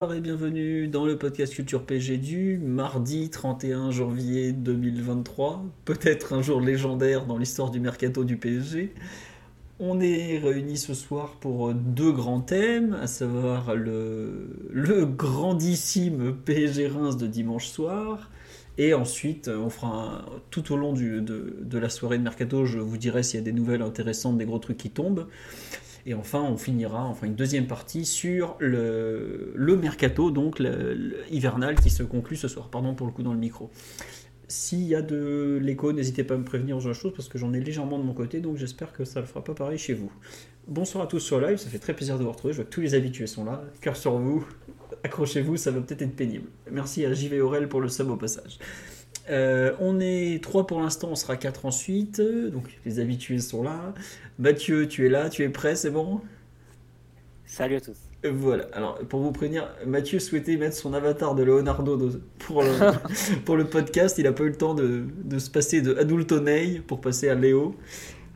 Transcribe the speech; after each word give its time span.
Bonjour 0.00 0.14
et 0.14 0.20
bienvenue 0.20 0.86
dans 0.86 1.04
le 1.04 1.18
podcast 1.18 1.52
Culture 1.52 1.82
PG 1.82 2.18
du 2.18 2.56
mardi 2.58 3.30
31 3.30 3.90
janvier 3.90 4.52
2023, 4.52 5.64
peut-être 5.84 6.34
un 6.34 6.40
jour 6.40 6.60
légendaire 6.60 7.26
dans 7.26 7.36
l'histoire 7.36 7.72
du 7.72 7.80
mercato 7.80 8.22
du 8.22 8.36
PSG. 8.36 8.94
On 9.80 9.98
est 9.98 10.38
réunis 10.38 10.76
ce 10.76 10.94
soir 10.94 11.34
pour 11.40 11.74
deux 11.74 12.12
grands 12.12 12.42
thèmes, 12.42 12.96
à 13.02 13.08
savoir 13.08 13.74
le, 13.74 15.04
grandissime 15.04 16.36
PSG 16.44 16.86
Reims 16.86 17.16
de 17.16 17.26
dimanche 17.26 17.66
soir, 17.66 18.30
et 18.78 18.94
ensuite 18.94 19.48
on 19.48 19.68
fera 19.68 20.24
tout 20.50 20.72
au 20.72 20.76
long 20.76 20.92
de 20.92 21.76
la 21.76 21.88
soirée 21.88 22.18
de 22.18 22.22
mercato, 22.22 22.66
je 22.66 22.78
vous 22.78 22.98
dirai 22.98 23.24
s'il 23.24 23.40
y 23.40 23.42
a 23.42 23.44
des 23.44 23.52
nouvelles 23.52 23.82
intéressantes, 23.82 24.38
des 24.38 24.46
gros 24.46 24.60
trucs 24.60 24.78
qui 24.78 24.90
tombent. 24.90 25.26
Et 26.08 26.14
enfin, 26.14 26.40
on 26.40 26.56
finira, 26.56 27.04
enfin 27.04 27.26
une 27.26 27.34
deuxième 27.34 27.66
partie 27.66 28.06
sur 28.06 28.56
le, 28.60 29.52
mercato, 29.78 30.30
donc 30.30 30.58
le- 30.58 31.16
hivernal 31.30 31.74
qui 31.74 31.90
se 31.90 32.02
conclut 32.02 32.36
ce 32.38 32.48
soir. 32.48 32.70
Pardon 32.70 32.94
pour 32.94 33.06
le 33.06 33.12
coup 33.12 33.22
dans 33.22 33.34
le 33.34 33.38
micro. 33.38 33.70
S'il 34.48 34.84
y 34.84 34.94
a 34.94 35.02
de 35.02 35.58
l'écho, 35.62 35.92
n'hésitez 35.92 36.24
pas 36.24 36.32
à 36.32 36.38
me 36.38 36.44
prévenir 36.44 36.78
aux 36.78 36.94
chose 36.94 37.12
parce 37.14 37.28
que 37.28 37.36
j'en 37.36 37.52
ai 37.52 37.60
légèrement 37.60 37.98
de 37.98 38.04
mon 38.04 38.14
côté, 38.14 38.40
donc 38.40 38.56
j'espère 38.56 38.94
que 38.94 39.04
ça 39.04 39.20
ne 39.20 39.24
le 39.26 39.28
fera 39.28 39.44
pas 39.44 39.52
pareil 39.52 39.76
chez 39.76 39.92
vous. 39.92 40.10
Bonsoir 40.66 41.04
à 41.04 41.06
tous 41.08 41.20
sur 41.20 41.42
live, 41.42 41.58
ça 41.58 41.68
fait 41.68 41.78
très 41.78 41.92
plaisir 41.92 42.18
de 42.18 42.24
vous 42.24 42.32
retrouver. 42.32 42.54
Je 42.54 42.62
vois 42.62 42.64
que 42.64 42.70
tous 42.70 42.80
les 42.80 42.94
habitués 42.94 43.26
sont 43.26 43.44
là. 43.44 43.62
Cœur 43.82 43.94
sur 43.94 44.16
vous, 44.16 44.48
accrochez-vous, 45.04 45.58
ça 45.58 45.70
va 45.72 45.82
peut-être 45.82 46.00
être 46.00 46.16
pénible. 46.16 46.48
Merci 46.70 47.04
à 47.04 47.12
JV 47.12 47.42
Aurel 47.42 47.68
pour 47.68 47.82
le 47.82 47.90
sub 47.90 48.08
au 48.08 48.16
passage. 48.16 48.58
Euh, 49.30 49.74
on 49.80 50.00
est 50.00 50.42
3 50.42 50.66
pour 50.66 50.80
l'instant, 50.80 51.08
on 51.10 51.14
sera 51.14 51.36
4 51.36 51.66
ensuite. 51.66 52.20
Donc 52.20 52.80
les 52.84 52.98
habitués 53.00 53.38
sont 53.40 53.62
là. 53.62 53.94
Mathieu, 54.38 54.88
tu 54.88 55.06
es 55.06 55.08
là, 55.10 55.28
tu 55.30 55.42
es 55.44 55.48
prêt, 55.50 55.76
c'est 55.76 55.90
bon? 55.90 56.22
Salut 57.44 57.76
à 57.76 57.80
tous. 57.80 57.98
Euh, 58.24 58.32
Voilà, 58.34 58.64
alors 58.72 58.98
pour 59.08 59.20
vous 59.20 59.32
prévenir, 59.32 59.68
Mathieu 59.86 60.18
souhaitait 60.18 60.56
mettre 60.56 60.76
son 60.76 60.92
avatar 60.92 61.34
de 61.34 61.42
Leonardo 61.44 62.10
pour, 62.38 62.62
le, 62.62 62.70
pour 63.44 63.56
le 63.56 63.68
podcast. 63.68 64.18
Il 64.18 64.24
n'a 64.24 64.32
pas 64.32 64.44
eu 64.44 64.48
le 64.48 64.56
temps 64.56 64.74
de, 64.74 65.04
de 65.24 65.38
se 65.38 65.50
passer 65.50 65.80
de 65.82 65.94
Adultonei 65.96 66.80
pour 66.86 67.00
passer 67.00 67.28
à 67.28 67.34
Léo. 67.34 67.76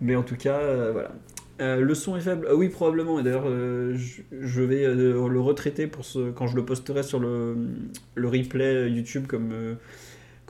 Mais 0.01 0.17
en 0.17 0.23
tout 0.23 0.37
cas, 0.37 0.59
euh, 0.61 0.93
voilà. 0.93 1.13
Euh, 1.61 1.81
le 1.81 1.95
son 1.95 2.17
est 2.17 2.21
faible 2.21 2.47
Ah 2.51 2.55
Oui, 2.57 2.69
probablement. 2.69 3.21
Et 3.21 3.23
d'ailleurs, 3.23 3.45
euh, 3.47 3.95
je, 3.97 4.23
je 4.33 4.63
vais 4.63 4.85
euh, 4.85 5.29
le 5.29 5.41
retraiter 5.41 5.87
pour 5.87 6.05
ce, 6.05 6.31
quand 6.31 6.47
je 6.49 6.57
le 6.57 6.65
posterai 6.65 7.03
sur 7.03 7.21
le, 7.21 7.57
le 8.15 8.29
replay 8.29 8.91
YouTube 8.91 9.27
comme, 9.29 9.53
euh, 9.53 9.75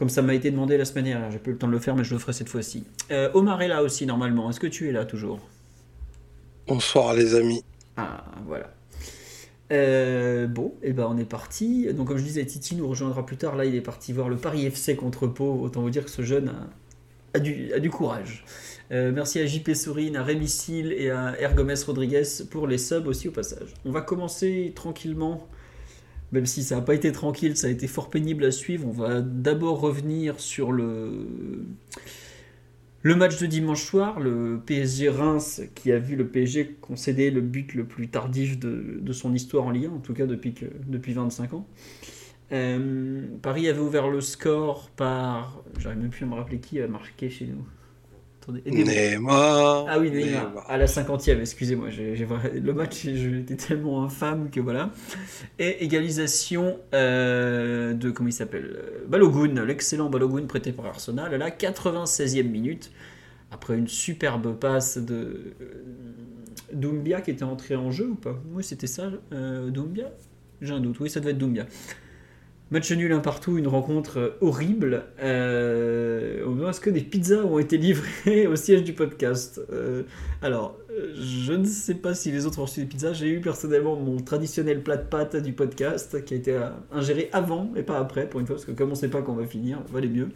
comme 0.03 0.08
ça 0.08 0.20
m'a 0.20 0.34
été 0.34 0.50
demandé 0.50 0.77
la 0.77 0.84
semaine 0.84 1.05
dernière. 1.05 1.31
J'ai 1.31 1.39
pas 1.39 1.50
eu 1.50 1.53
le 1.53 1.58
temps 1.61 1.69
de 1.69 1.72
le 1.72 1.78
faire, 1.78 1.95
mais 1.95 2.03
je 2.03 2.12
le 2.12 2.19
ferai 2.19 2.33
cette 2.33 2.48
fois-ci. 2.48 2.83
Euh, 3.12 3.31
Omar 3.34 3.62
est 3.62 3.69
là 3.69 3.84
aussi, 3.84 4.05
normalement. 4.05 4.50
Est-ce 4.50 4.59
que 4.59 4.67
tu 4.67 4.89
es 4.89 4.91
là 4.91 5.05
toujours? 5.05 5.39
Bonsoir 6.67 7.14
les 7.14 7.36
amis. 7.36 7.62
Ah, 7.97 8.25
voilà. 8.48 8.75
Euh, 9.70 10.48
bon, 10.48 10.75
et 10.83 10.92
ben 10.92 11.06
on 11.09 11.17
est 11.19 11.25
parti. 11.25 11.86
Donc 11.94 12.09
comme 12.09 12.19
je 12.19 12.25
disais, 12.25 12.44
Titi 12.44 12.75
nous 12.75 12.89
rejoindra 12.89 13.25
plus 13.25 13.36
tard. 13.36 13.55
Là, 13.55 13.64
il 13.64 13.77
est 13.77 13.81
parti 13.81 14.12
voir 14.12 14.28
le 14.28 14.34
Paris 14.34 14.67
FC 14.67 14.97
contre 14.97 15.28
Pau. 15.28 15.61
Autant 15.62 15.83
vous 15.83 15.91
dire 15.91 16.05
que 16.05 16.11
ce 16.11 16.22
jeune 16.22 16.48
a, 16.48 17.38
a 17.38 17.38
du, 17.38 17.72
a 17.72 17.78
du 17.78 17.88
courage. 17.88 18.44
Euh, 18.91 19.12
merci 19.15 19.38
à 19.38 19.47
JP 19.47 19.72
Sourine, 19.72 20.16
à 20.16 20.25
Rémi 20.25 20.48
Sil 20.50 20.91
et 20.98 21.10
à 21.10 21.41
Ergomes 21.41 21.77
Rodriguez 21.87 22.25
pour 22.50 22.66
les 22.66 22.78
subs 22.78 23.06
aussi 23.06 23.28
au 23.28 23.31
passage. 23.31 23.72
On 23.84 23.93
va 23.93 24.00
commencer 24.00 24.72
tranquillement, 24.75 25.47
même 26.32 26.47
si 26.47 26.62
ça 26.62 26.76
n'a 26.76 26.82
pas 26.82 26.94
été 26.94 27.12
tranquille, 27.12 27.56
ça 27.56 27.66
a 27.66 27.70
été 27.70 27.87
fort 27.87 28.10
pénible 28.10 28.44
à 28.44 28.50
suivre. 28.50 28.88
On 28.88 28.93
va 28.93 29.20
d'abord 29.20 29.81
revenir 29.81 30.41
sur 30.41 30.72
le, 30.72 31.26
le 33.03 33.16
match 33.16 33.38
de 33.38 33.47
dimanche 33.47 33.84
soir, 33.84 34.19
le 34.19 34.60
PSG 34.65 35.10
Reims, 35.10 35.62
qui 35.75 35.92
a 35.92 35.98
vu 35.98 36.16
le 36.16 36.26
PSG 36.26 36.76
concéder 36.81 37.31
le 37.31 37.42
but 37.42 37.75
le 37.75 37.84
plus 37.84 38.09
tardif 38.09 38.59
de, 38.59 38.98
de 39.00 39.12
son 39.12 39.34
histoire 39.34 39.65
en 39.65 39.71
Ligue 39.71 39.87
1, 39.87 39.91
en 39.91 39.98
tout 39.98 40.15
cas 40.15 40.26
depuis, 40.26 40.54
que, 40.54 40.66
depuis 40.87 41.12
25 41.12 41.53
ans. 41.53 41.66
Euh, 42.53 43.26
Paris 43.41 43.69
avait 43.69 43.81
ouvert 43.81 44.09
le 44.09 44.21
score 44.21 44.91
par. 44.91 45.62
J'arrive 45.78 46.00
même 46.00 46.10
plus 46.10 46.25
à 46.25 46.28
me 46.28 46.34
rappeler 46.34 46.59
qui 46.59 46.81
a 46.81 46.87
marqué 46.87 47.31
chez 47.31 47.47
nous. 47.47 47.65
Attendez. 48.42 48.62
Neymar. 48.66 49.86
Ah 49.88 49.98
oui, 50.00 50.10
Neymar, 50.10 50.48
Neymar. 50.48 50.70
à 50.70 50.76
la 50.76 50.86
50e, 50.86 51.41
excusez-moi. 51.41 51.88
le 52.53 52.72
match, 52.72 53.03
j'étais 53.06 53.54
tellement 53.54 54.03
infâme 54.03 54.50
que 54.50 54.58
voilà. 54.58 54.91
Et 55.60 55.84
égalisation 55.84 56.80
euh, 56.92 57.94
de, 57.94 58.10
comment 58.10 58.28
il 58.28 58.32
s'appelle 58.32 58.76
euh, 58.76 59.04
Balogun, 59.06 59.64
l'excellent 59.64 60.10
Balogun 60.10 60.47
prêté 60.47 60.72
par 60.72 60.86
Arsenal 60.86 61.32
à 61.32 61.38
la 61.38 61.50
96e 61.50 62.42
minute. 62.48 62.91
Après 63.53 63.76
une 63.76 63.86
superbe 63.86 64.56
passe 64.59 64.98
de 64.98 65.53
euh, 65.60 65.84
Doumbia 66.72 67.20
qui 67.20 67.30
était 67.30 67.44
entré 67.44 67.76
en 67.76 67.91
jeu 67.92 68.09
ou 68.09 68.14
pas? 68.16 68.41
Oui, 68.53 68.64
c'était 68.64 68.86
ça, 68.86 69.10
euh, 69.32 69.70
Doumbia? 69.70 70.10
J'ai 70.62 70.72
un 70.72 70.80
doute, 70.80 70.98
oui, 71.00 71.10
ça 71.10 71.20
devait 71.20 71.32
être 71.32 71.38
Doumbia. 71.38 71.66
Match 72.72 72.91
nul 72.91 73.12
un 73.12 73.19
partout, 73.19 73.59
une 73.59 73.69
rencontre 73.69 74.19
euh, 74.19 74.31
horrible. 74.41 75.05
Euh, 75.22 76.43
au 76.47 76.53
moins, 76.53 76.71
Est-ce 76.71 76.81
que 76.81 76.88
des 76.88 77.03
pizzas 77.03 77.44
ont 77.44 77.59
été 77.59 77.77
livrées 77.77 78.47
au 78.50 78.56
siège 78.56 78.83
du 78.83 78.94
podcast 78.94 79.60
Euh, 79.71 80.05
Alors, 80.41 80.78
je 81.15 81.53
ne 81.53 81.66
sais 81.66 81.97
pas 81.97 82.15
si 82.15 82.33
les 82.33 82.47
autres 82.47 82.60
ont 82.60 82.65
reçu 82.65 82.81
des 82.81 82.87
pizzas. 82.87 83.12
J'ai 83.12 83.28
eu 83.28 83.43
personnellement 83.43 83.94
mon 83.97 84.16
traditionnel 84.22 84.83
plat 84.83 84.97
de 84.97 85.05
pâtes 85.05 85.37
du 85.37 85.53
podcast 85.53 86.25
qui 86.25 86.33
a 86.33 86.37
été 86.38 86.59
ingéré 86.91 87.28
avant 87.34 87.71
et 87.77 87.83
pas 87.83 87.99
après, 87.99 88.27
pour 88.27 88.41
une 88.41 88.47
fois, 88.47 88.56
parce 88.56 88.65
que 88.65 88.72
comme 88.72 88.89
on 88.89 88.93
ne 88.93 88.97
sait 88.97 89.09
pas 89.09 89.21
quand 89.21 89.33
on 89.33 89.37
va 89.37 89.47
finir, 89.47 89.83
on 89.87 89.93
va 89.93 89.99
aller 89.99 90.09
mieux. 90.09 90.31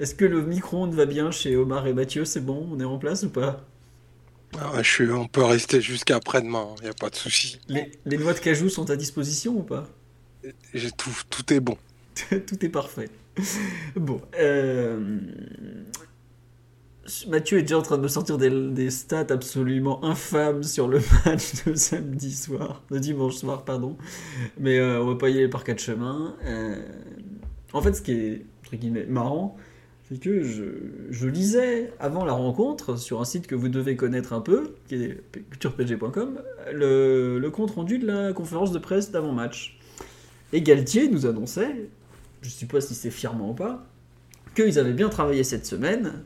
Est-ce 0.00 0.14
que 0.14 0.24
le 0.24 0.40
micro-ondes 0.40 0.94
va 0.94 1.04
bien 1.04 1.30
chez 1.30 1.56
Omar 1.56 1.86
et 1.86 1.92
Mathieu? 1.92 2.24
C'est 2.24 2.40
bon 2.40 2.66
On 2.72 2.80
est 2.80 2.84
en 2.84 2.96
place 2.96 3.22
ou 3.22 3.28
pas? 3.28 3.66
Ah, 4.58 4.82
je 4.82 4.90
suis, 4.90 5.10
on 5.10 5.28
peut 5.28 5.44
rester 5.44 5.82
jusqu'à 5.82 6.16
après-demain, 6.16 6.68
il 6.78 6.84
n'y 6.84 6.90
a 6.90 6.94
pas 6.94 7.10
de 7.10 7.16
souci. 7.16 7.60
les, 7.68 7.90
les 8.06 8.16
noix 8.16 8.32
de 8.32 8.38
cajou 8.38 8.70
sont 8.70 8.88
à 8.88 8.96
disposition 8.96 9.58
ou 9.58 9.62
pas? 9.62 9.86
Tout, 11.30 11.52
est 11.52 11.60
bon. 11.60 11.76
Tout 12.28 12.64
est 12.64 12.68
parfait. 12.68 13.10
Bon. 13.96 14.20
euh, 14.38 15.18
Mathieu 17.28 17.58
est 17.58 17.62
déjà 17.62 17.78
en 17.78 17.82
train 17.82 17.98
de 17.98 18.02
me 18.02 18.08
sortir 18.08 18.38
des, 18.38 18.90
stats 18.90 19.26
absolument 19.30 20.04
infâmes 20.04 20.62
sur 20.62 20.88
le 20.88 21.00
match 21.26 21.64
de 21.64 21.74
samedi 21.74 22.32
soir, 22.32 22.82
de 22.90 22.98
dimanche 22.98 23.34
soir, 23.34 23.64
pardon. 23.64 23.96
Mais 24.58 24.78
euh, 24.78 25.02
on 25.02 25.06
va 25.06 25.14
pas 25.16 25.28
y 25.28 25.36
aller 25.36 25.48
par 25.48 25.64
quatre 25.64 25.80
chemins. 25.80 26.34
Euh, 26.44 26.82
en 27.72 27.82
fait, 27.82 27.94
ce 27.94 28.02
qui 28.02 28.12
est 28.12 28.46
entre 28.62 28.76
guillemets 28.76 29.06
marrant, 29.06 29.56
c'est 30.08 30.18
que 30.18 30.42
je, 30.42 31.26
lisais 31.26 31.92
avant 31.98 32.24
la 32.24 32.32
rencontre 32.32 32.96
sur 32.96 33.20
un 33.20 33.24
site 33.24 33.46
que 33.46 33.54
vous 33.54 33.68
devez 33.68 33.96
connaître 33.96 34.32
un 34.32 34.40
peu, 34.40 34.74
qui 34.88 34.96
est 34.96 35.20
culturepg.com, 35.50 36.40
le, 36.72 37.38
le 37.38 37.50
compte 37.50 37.72
rendu 37.72 37.98
de 37.98 38.06
la 38.06 38.32
conférence 38.32 38.72
de 38.72 38.78
presse 38.78 39.10
d'avant-match. 39.10 39.78
Et 40.54 40.62
Galtier 40.62 41.08
nous 41.08 41.26
annonçait, 41.26 41.90
je 42.40 42.46
ne 42.46 42.52
sais 42.52 42.66
pas 42.66 42.80
si 42.80 42.94
c'est 42.94 43.10
fièrement 43.10 43.50
ou 43.50 43.54
pas, 43.54 43.84
qu'ils 44.54 44.78
avaient 44.78 44.92
bien 44.92 45.08
travaillé 45.08 45.42
cette 45.42 45.66
semaine 45.66 46.22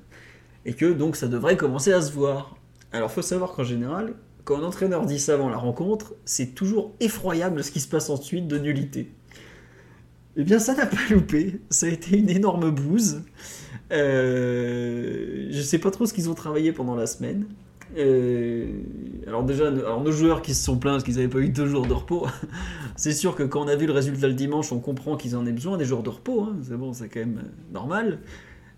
et 0.66 0.75
que 0.75 0.84
donc 0.84 1.16
ça 1.16 1.28
devrait 1.28 1.56
commencer 1.56 1.94
à 1.94 2.03
se 2.03 2.12
voir. 2.12 2.59
Alors 2.93 3.11
faut 3.11 3.22
savoir 3.22 3.53
qu'en 3.53 3.65
général, 3.65 4.12
quand 4.44 4.59
un 4.59 4.65
entraîneur 4.65 5.06
dit 5.06 5.19
ça 5.19 5.33
avant 5.33 5.49
la 5.49 5.56
rencontre, 5.56 6.12
c'est 6.27 6.55
toujours 6.55 6.94
effroyable 7.00 7.64
ce 7.64 7.70
qui 7.70 7.81
se 7.81 7.88
passe 7.88 8.11
ensuite 8.11 8.47
de 8.47 8.58
nullité. 8.58 9.11
Eh 10.37 10.44
bien 10.44 10.58
ça 10.58 10.75
n'a 10.75 10.85
pas 10.85 10.99
loupé, 11.11 11.62
ça 11.70 11.87
a 11.87 11.88
été 11.88 12.19
une 12.19 12.29
énorme 12.29 12.70
bouse. 12.70 13.23
Euh, 13.93 15.49
je 15.50 15.62
sais 15.62 15.79
pas 15.79 15.91
trop 15.91 16.05
ce 16.05 16.12
qu'ils 16.12 16.29
ont 16.29 16.35
travaillé 16.35 16.73
pendant 16.73 16.97
la 16.97 17.06
semaine. 17.06 17.47
Alors 17.96 19.44
déjà, 19.44 19.70
nos 19.70 20.12
joueurs 20.12 20.43
qui 20.43 20.55
se 20.55 20.64
sont 20.64 20.79
plaints 20.79 20.93
parce 20.93 21.05
qu'ils 21.05 21.17
n'avaient 21.17 21.29
pas 21.29 21.38
eu 21.38 21.49
deux 21.49 21.67
jours 21.67 21.87
de 21.87 21.93
repos, 21.93 22.26
c'est 22.96 23.12
sûr 23.12 23.35
que 23.35 23.43
quand 23.43 23.62
on 23.64 23.69
a 23.69 23.76
vu 23.76 23.87
le 23.87 23.93
résultat 23.93 24.29
le 24.29 24.35
dimanche, 24.35 24.73
on 24.73 24.81
comprend 24.81 25.17
qu'ils 25.17 25.37
en 25.37 25.46
aient 25.46 25.52
besoin 25.52 25.76
des 25.76 25.85
jours 25.85 26.02
de 26.02 26.11
repos. 26.11 26.43
hein. 26.43 26.56
C'est 26.62 26.76
bon, 26.76 26.93
c'est 26.93 27.08
quand 27.08 27.20
même 27.20 27.38
euh, 27.44 27.73
normal. 27.73 28.19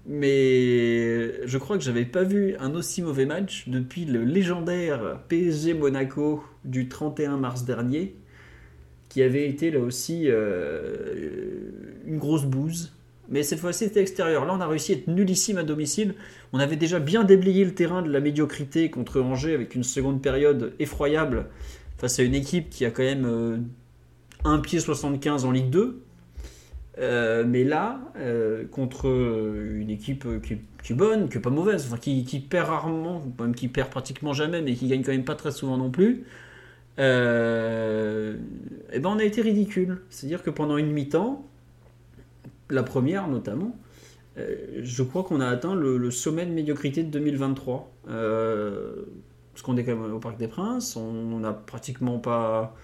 Mais 0.07 1.47
je 1.47 1.59
crois 1.59 1.77
que 1.77 1.85
j'avais 1.85 2.07
pas 2.07 2.23
vu 2.25 2.57
un 2.59 2.75
aussi 2.75 3.03
mauvais 3.03 3.27
match 3.27 3.69
depuis 3.69 4.07
le 4.07 4.25
légendaire 4.25 5.21
PSG 5.29 5.75
Monaco 5.75 6.43
du 6.65 6.89
31 6.89 7.37
mars 7.37 7.65
dernier, 7.65 8.17
qui 9.09 9.23
avait 9.23 9.49
été 9.49 9.71
là 9.71 9.81
aussi 9.81 10.25
euh, 10.27 11.71
une 12.07 12.19
grosse 12.19 12.45
bouse. 12.47 12.93
Mais 13.31 13.43
cette 13.43 13.61
fois-ci, 13.61 13.85
c'était 13.85 14.01
extérieur. 14.01 14.45
Là, 14.45 14.55
on 14.55 14.61
a 14.61 14.67
réussi 14.67 14.93
à 14.93 14.97
être 14.97 15.07
nullissime 15.07 15.59
à 15.59 15.63
domicile. 15.63 16.15
On 16.53 16.59
avait 16.59 16.77
déjà 16.77 16.99
bien 16.99 17.25
déblayé 17.25 17.65
le 17.65 17.75
terrain 17.75 18.03
de 18.03 18.11
la 18.11 18.21
médiocrité 18.21 18.91
contre 18.91 19.21
Angers 19.21 19.55
avec 19.55 19.75
une 19.75 19.85
seconde 19.85 20.21
période 20.21 20.75
effroyable 20.79 21.47
face 21.99 22.19
à 22.19 22.23
une 22.23 22.35
équipe 22.35 22.71
qui 22.71 22.85
a 22.85 22.91
quand 22.91 23.03
même 23.03 23.25
euh, 23.27 23.59
un 24.45 24.59
pied 24.59 24.81
75 24.81 25.45
en 25.45 25.53
Ligue 25.53 25.71
2. 25.71 26.03
Euh, 26.99 27.45
mais 27.47 27.65
là, 27.65 28.01
euh, 28.17 28.67
contre 28.67 29.07
une 29.07 29.91
équipe 29.91 30.27
qui, 30.43 30.55
est 30.93 30.97
bonne, 30.97 31.29
qui 31.29 31.39
est 31.39 31.41
pas 31.41 31.51
mauvaise, 31.51 31.87
enfin, 31.87 31.99
qui, 31.99 32.25
qui 32.25 32.41
perd 32.41 32.69
rarement, 32.69 33.25
même 33.39 33.55
qui 33.55 33.69
perd 33.69 33.91
pratiquement 33.91 34.33
jamais, 34.33 34.61
mais 34.61 34.75
qui 34.75 34.89
gagne 34.89 35.03
quand 35.03 35.13
même 35.13 35.25
pas 35.25 35.37
très 35.37 35.53
souvent 35.53 35.79
non 35.79 35.91
plus, 35.91 36.25
euh, 36.99 38.37
et 38.93 38.99
ben 38.99 39.11
on 39.11 39.19
a 39.19 39.25
été 39.25 39.41
ridicule. 39.41 40.03
C'est-à-dire 40.11 40.43
que 40.43 40.51
pendant 40.51 40.77
une 40.77 40.93
mi-temps, 40.93 41.47
la 42.75 42.83
première 42.83 43.29
notamment, 43.29 43.77
euh, 44.39 44.81
je 44.83 45.03
crois 45.03 45.25
qu'on 45.25 45.41
a 45.41 45.47
atteint 45.49 45.75
le, 45.75 46.11
sommet 46.11 46.47
de 46.47 46.53
médiocrité 46.53 47.03
de 47.03 47.11
2023. 47.11 47.91
Euh, 48.09 49.05
parce 49.53 49.63
qu'on 49.63 49.77
est 49.77 49.85
quand 49.85 49.97
même 49.97 50.13
au 50.15 50.19
Parc 50.21 50.39
des 50.39 50.49
Princes, 50.49 50.97
on 50.97 51.39
n'a 51.41 51.53
pratiquement 51.53 52.19
pas, 52.19 52.75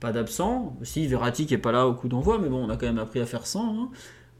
pas 0.00 0.12
d'absents. 0.12 0.76
Si, 0.82 1.06
Verratti 1.06 1.46
qui 1.46 1.56
pas 1.58 1.72
là 1.72 1.86
au 1.86 1.94
coup 1.94 2.08
d'envoi, 2.08 2.38
mais 2.38 2.48
bon, 2.48 2.64
on 2.64 2.70
a 2.70 2.76
quand 2.76 2.86
même 2.86 2.98
appris 2.98 3.20
à 3.20 3.26
faire 3.26 3.46
sans. 3.46 3.74
hein. 3.84 3.90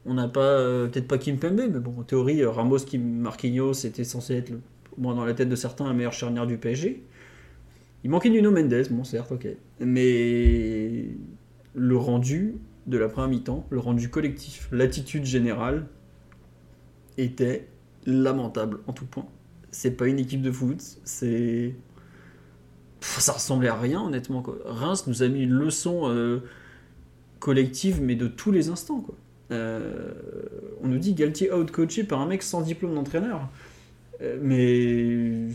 On 0.05 0.15
n'a 0.15 0.27
pas, 0.27 0.41
euh, 0.41 0.87
peut-être 0.87 1.07
pas 1.07 1.17
Kim 1.17 1.37
Pembe, 1.37 1.61
mais 1.71 1.79
bon, 1.79 1.93
en 1.99 2.03
théorie, 2.03 2.43
Ramos, 2.45 2.79
Kim 2.79 3.01
Marquinhos, 3.19 3.73
c'était 3.73 4.03
censé 4.03 4.35
être, 4.35 4.49
le- 4.49 4.61
moins 4.97 5.13
dans 5.15 5.25
la 5.25 5.33
tête 5.33 5.49
de 5.49 5.55
certains, 5.55 5.85
un 5.85 5.93
meilleur 5.93 6.13
charnière 6.13 6.45
du 6.47 6.57
PSG. 6.57 7.03
Il 8.03 8.09
manquait 8.09 8.29
Nuno 8.29 8.51
Mendes, 8.51 8.83
bon, 8.91 9.03
certes, 9.03 9.31
ok. 9.31 9.47
Mais 9.79 11.05
le 11.75 11.97
rendu 11.97 12.55
de 12.87 12.97
la 12.97 13.07
première 13.07 13.29
mi-temps, 13.29 13.65
le 13.69 13.79
rendu 13.79 14.09
collectif, 14.09 14.67
l'attitude 14.71 15.25
générale 15.25 15.87
était 17.17 17.67
lamentable 18.05 18.79
en 18.87 18.93
tout 18.93 19.05
point. 19.05 19.25
C'est 19.71 19.91
pas 19.91 20.07
une 20.07 20.19
équipe 20.19 20.41
de 20.41 20.51
foot, 20.51 20.81
c'est. 21.03 21.75
Ça 23.01 23.33
ressemblait 23.33 23.67
à 23.67 23.75
rien, 23.75 24.01
honnêtement. 24.01 24.43
Reims 24.65 25.07
nous 25.07 25.23
a 25.23 25.27
mis 25.27 25.41
une 25.43 25.53
leçon 25.53 26.03
euh, 26.05 26.39
collective, 27.39 28.01
mais 28.01 28.15
de 28.15 28.27
tous 28.27 28.51
les 28.51 28.69
instants. 28.69 29.01
Quoi. 29.01 29.15
Euh, 29.51 30.13
on 30.81 30.87
nous 30.87 30.99
dit 30.99 31.13
Galtier 31.13 31.51
out-coaché 31.51 32.05
par 32.05 32.21
un 32.21 32.27
mec 32.27 32.43
sans 32.43 32.61
diplôme 32.61 32.95
d'entraîneur. 32.95 33.49
Euh, 34.21 34.37
mais 34.41 35.49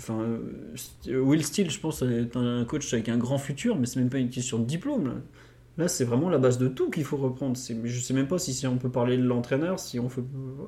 Will 1.07 1.45
Steele, 1.45 1.71
je 1.71 1.81
pense, 1.81 2.03
est 2.03 2.37
un 2.37 2.65
coach 2.67 2.93
avec 2.93 3.09
un 3.09 3.17
grand 3.17 3.39
futur, 3.39 3.77
mais 3.77 3.87
c'est 3.87 3.99
même 3.99 4.11
pas 4.11 4.19
une 4.19 4.31
question 4.31 4.59
de 4.59 4.65
diplôme. 4.65 5.23
Là, 5.79 5.89
c'est 5.89 6.05
vraiment 6.05 6.29
la 6.29 6.39
base 6.39 6.59
de 6.59 6.69
tout 6.69 6.91
qu'il 6.91 7.05
faut 7.05 7.17
reprendre. 7.17 7.57
Je 7.85 8.01
sais 8.01 8.15
même 8.15 8.27
pas 8.29 8.39
si, 8.39 8.67
on 8.67 8.77
peut 8.79 8.91
parler 8.91 9.17
de 9.17 9.23
l'entraîneur, 9.25 9.79
si 9.79 9.99
on 10.01 10.09
fait. 10.09 10.23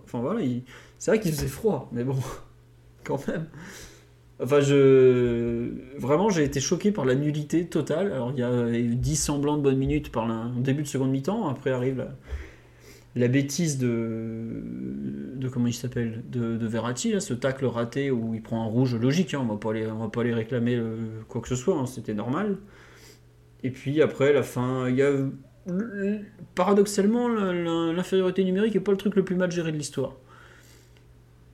Enfin 0.05 0.21
voilà, 0.21 0.41
il- 0.43 0.63
c'est 0.99 1.11
vrai 1.11 1.21
qu'il 1.21 1.33
faisait 1.33 1.49
froid, 1.49 1.89
mais 1.93 2.05
bon, 2.05 2.17
quand 3.05 3.27
même. 3.29 3.47
Enfin, 4.43 4.61
je. 4.61 5.71
Vraiment, 5.99 6.31
j'ai 6.31 6.45
été 6.45 6.61
choqué 6.61 6.93
par 6.93 7.05
la 7.05 7.15
nullité 7.15 7.67
totale. 7.67 8.15
Il 8.35 8.39
y 8.41 8.43
a 8.43 8.71
eu 8.79 8.95
10 8.97 9.17
semblants 9.17 9.57
de 9.59 9.63
bonnes 9.63 9.77
minutes 9.79 10.11
par 10.13 10.27
la... 10.27 10.35
en 10.35 10.61
début 10.61 10.83
de 10.83 10.89
seconde 10.89 11.11
mi-temps. 11.11 11.49
Après 11.49 11.71
arrive 11.73 12.07
la, 13.17 13.29
bêtise 13.29 13.79
de. 13.79 14.63
de 15.37 15.49
comment 15.49 15.67
il 15.67 15.75
s'appelle 15.75 16.23
de, 16.31 16.67
Verratti, 16.67 17.21
ce 17.21 17.35
tacle 17.35 17.67
raté 17.67 18.11
où 18.11 18.35
il 18.35 18.43
prend 18.43 18.63
un 18.63 18.67
rouge 18.67 18.95
logique. 18.97 19.35
hein. 19.35 19.41
on 19.43 19.51
on 19.53 19.99
va 19.99 20.09
pas 20.09 20.21
aller 20.23 20.35
réclamer 20.35 20.77
euh, 20.77 20.97
quoi 21.29 21.41
que 21.43 21.49
ce 21.49 21.57
soit, 21.57 21.77
hein, 21.77 21.87
c'était 21.87 22.15
normal. 22.15 22.57
Et 23.63 23.71
puis 23.71 24.03
après, 24.03 24.33
la 24.33 24.43
fin, 24.43 24.89
il 24.89 24.97
y 24.97 25.03
a. 25.03 25.13
Paradoxalement, 26.55 27.29
l'infériorité 27.29 28.45
numérique 28.45 28.75
n'est 28.75 28.81
pas 28.81 28.93
le 28.93 28.99
truc 28.99 29.17
le 29.17 29.25
plus 29.25 29.37
mal 29.37 29.51
géré 29.51 29.73
de 29.73 29.77
l'histoire. 29.77 30.15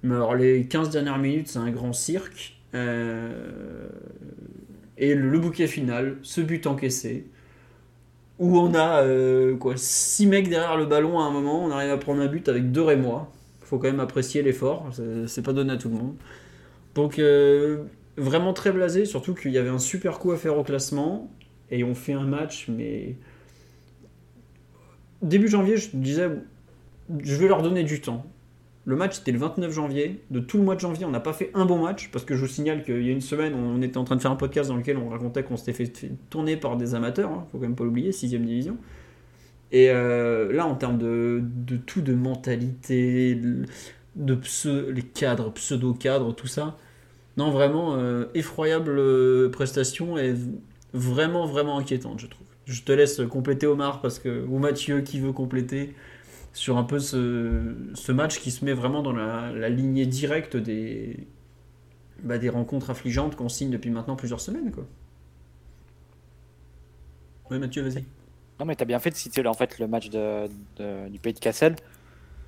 Mais 0.03 0.15
alors, 0.15 0.35
les 0.35 0.67
15 0.67 0.91
dernières 0.91 1.19
minutes, 1.19 1.49
c'est 1.49 1.59
un 1.59 1.71
grand 1.71 1.93
cirque. 1.93 2.59
Euh, 2.75 3.89
Et 4.99 5.15
le, 5.15 5.39
bouquet 5.39 5.67
final, 5.67 6.17
ce 6.23 6.41
but 6.41 6.67
encaissé, 6.67 7.27
où 8.39 8.59
on 8.59 8.75
a 8.75 9.03
euh, 9.03 9.57
quoi, 9.57 9.75
6 9.77 10.27
mecs 10.27 10.49
derrière 10.49 10.77
le 10.77 10.87
ballon 10.87 11.19
à 11.21 11.25
un 11.25 11.31
moment, 11.31 11.65
on 11.65 11.71
arrive 11.71 11.91
à 11.91 11.97
prendre 11.99 12.21
un 12.21 12.27
but 12.27 12.49
avec 12.49 12.71
deux 12.73 12.83
Rémois. 12.83 13.33
Faut 13.61 13.79
quand 13.79 13.89
même 13.89 14.01
apprécier 14.01 14.43
l'effort, 14.43 14.89
c'est- 14.93 15.27
c'est 15.27 15.43
pas 15.43 15.53
donné 15.53 15.73
à 15.73 15.77
tout 15.77 15.89
le 15.89 15.95
monde. 15.97 16.15
Donc, 16.95 17.19
euh, 17.19 17.85
vraiment 18.19 18.53
très 18.55 18.73
blasé, 18.73 19.07
surtout 19.07 19.35
qu'il 19.35 19.53
y 19.53 19.59
avait 19.59 19.71
un 19.71 19.79
super 19.81 20.19
coup 20.21 20.33
à 20.33 20.39
faire 20.39 20.59
au 20.59 20.65
classement, 20.65 21.31
et 21.71 21.85
on 21.85 21.95
fait 21.95 22.13
un 22.13 22.25
match, 22.25 22.69
mais. 22.69 23.17
Début 25.23 25.49
janvier, 25.49 25.77
je 25.77 25.89
disais, 25.95 26.29
je 27.23 27.37
vais 27.37 27.49
leur 27.49 27.63
donner 27.63 27.85
du 27.85 28.01
temps. 28.01 28.27
Le 28.85 28.95
match 28.95 29.19
était 29.19 29.33
le 29.33 29.39
29 29.39 29.73
janvier. 29.73 30.23
De 30.31 30.39
tout 30.39 30.59
le 30.59 30.63
mois 30.65 30.75
de 30.77 30.81
janvier, 30.81 31.05
on 31.05 31.11
n'a 31.11 31.21
pas 31.21 31.33
fait 31.33 31.51
un 31.55 31.65
bon 31.65 31.83
match 31.83 32.11
parce 32.13 32.25
que 32.25 32.37
je 32.37 32.43
vous 32.43 32.47
signale 32.47 32.85
qu'il 32.85 33.03
y 33.03 33.09
a 33.09 33.13
une 33.13 33.21
semaine, 33.21 33.55
on 33.55 33.83
était 33.83 33.97
en 33.97 34.05
train 34.05 34.15
de 34.17 34.21
faire 34.23 34.31
un 34.31 34.37
podcast 34.37 34.69
dans 34.69 34.77
lequel 34.77 34.97
on 34.99 35.09
racontait 35.09 35.43
qu'on 35.43 35.57
s'était 35.57 35.73
fait, 35.73 36.11
tourner 36.31 36.57
par 36.57 36.77
des 36.77 36.95
amateurs. 36.95 37.31
Hein, 37.33 37.47
faut 37.51 37.59
quand 37.59 37.63
même 37.65 37.75
pas 37.75 37.85
l'oublier, 37.85 38.13
6 38.13 38.29
division. 38.29 38.77
Et 39.73 39.91
euh, 39.91 40.53
là, 40.53 40.67
en 40.67 40.77
termes 40.77 40.99
de, 40.99 41.43
de 41.43 41.77
tout, 41.77 42.01
de 42.03 42.15
mentalité, 42.15 43.41
de 44.15 44.35
pseu- 44.37 44.91
les 44.91 45.03
cadres, 45.03 45.51
pseudo-cadres, 45.53 46.33
tout 46.35 46.47
ça. 46.47 46.77
Non, 47.37 47.51
vraiment, 47.51 47.97
euh, 47.97 48.27
effroyable 48.35 48.97
euh, 48.99 49.49
prestation 49.51 50.17
et 50.17 50.35
vraiment, 50.97 51.47
vraiment 51.47 51.79
inquiétante, 51.79 52.21
je 52.21 52.27
trouve. 52.27 52.47
Je 52.67 52.83
te 52.83 52.93
laisse 52.93 53.21
compléter 53.31 53.67
Omar 53.67 54.01
parce 54.01 54.19
que, 54.19 54.45
ou 54.47 54.59
Mathieu 54.59 55.03
qui 55.03 55.21
veut 55.21 55.33
compléter 55.33 55.95
sur 56.53 56.79
un 56.79 56.85
peu 56.85 56.99
ce, 56.99 57.75
ce 57.95 58.13
match 58.13 58.41
qui 58.41 58.51
se 58.51 58.65
met 58.65 58.73
vraiment 58.73 59.03
dans 59.03 59.13
la, 59.13 59.69
lignée 59.69 60.07
directe 60.07 60.57
des, 60.57 61.27
bah, 62.23 62.39
des 62.39 62.49
rencontres 62.49 62.91
affligeantes 62.91 63.37
qu'on 63.37 63.49
signe 63.49 63.71
depuis 63.71 63.91
maintenant 63.91 64.17
plusieurs 64.17 64.41
semaines. 64.41 64.73
Quoi. 64.73 64.87
Oui, 67.51 67.59
Mathieu, 67.59 67.83
vas-y. 67.83 68.05
Non, 68.59 68.65
mais 68.65 68.75
t'as 68.75 68.87
bien 68.87 68.99
fait 68.99 69.11
de 69.11 69.17
citer 69.17 69.47
en 69.47 69.53
fait, 69.53 69.79
le 69.79 69.87
match 69.87 70.09
de, 70.09 70.49
du 71.09 71.19
Pays 71.19 71.35
de 71.35 71.39
Cassel. 71.39 71.77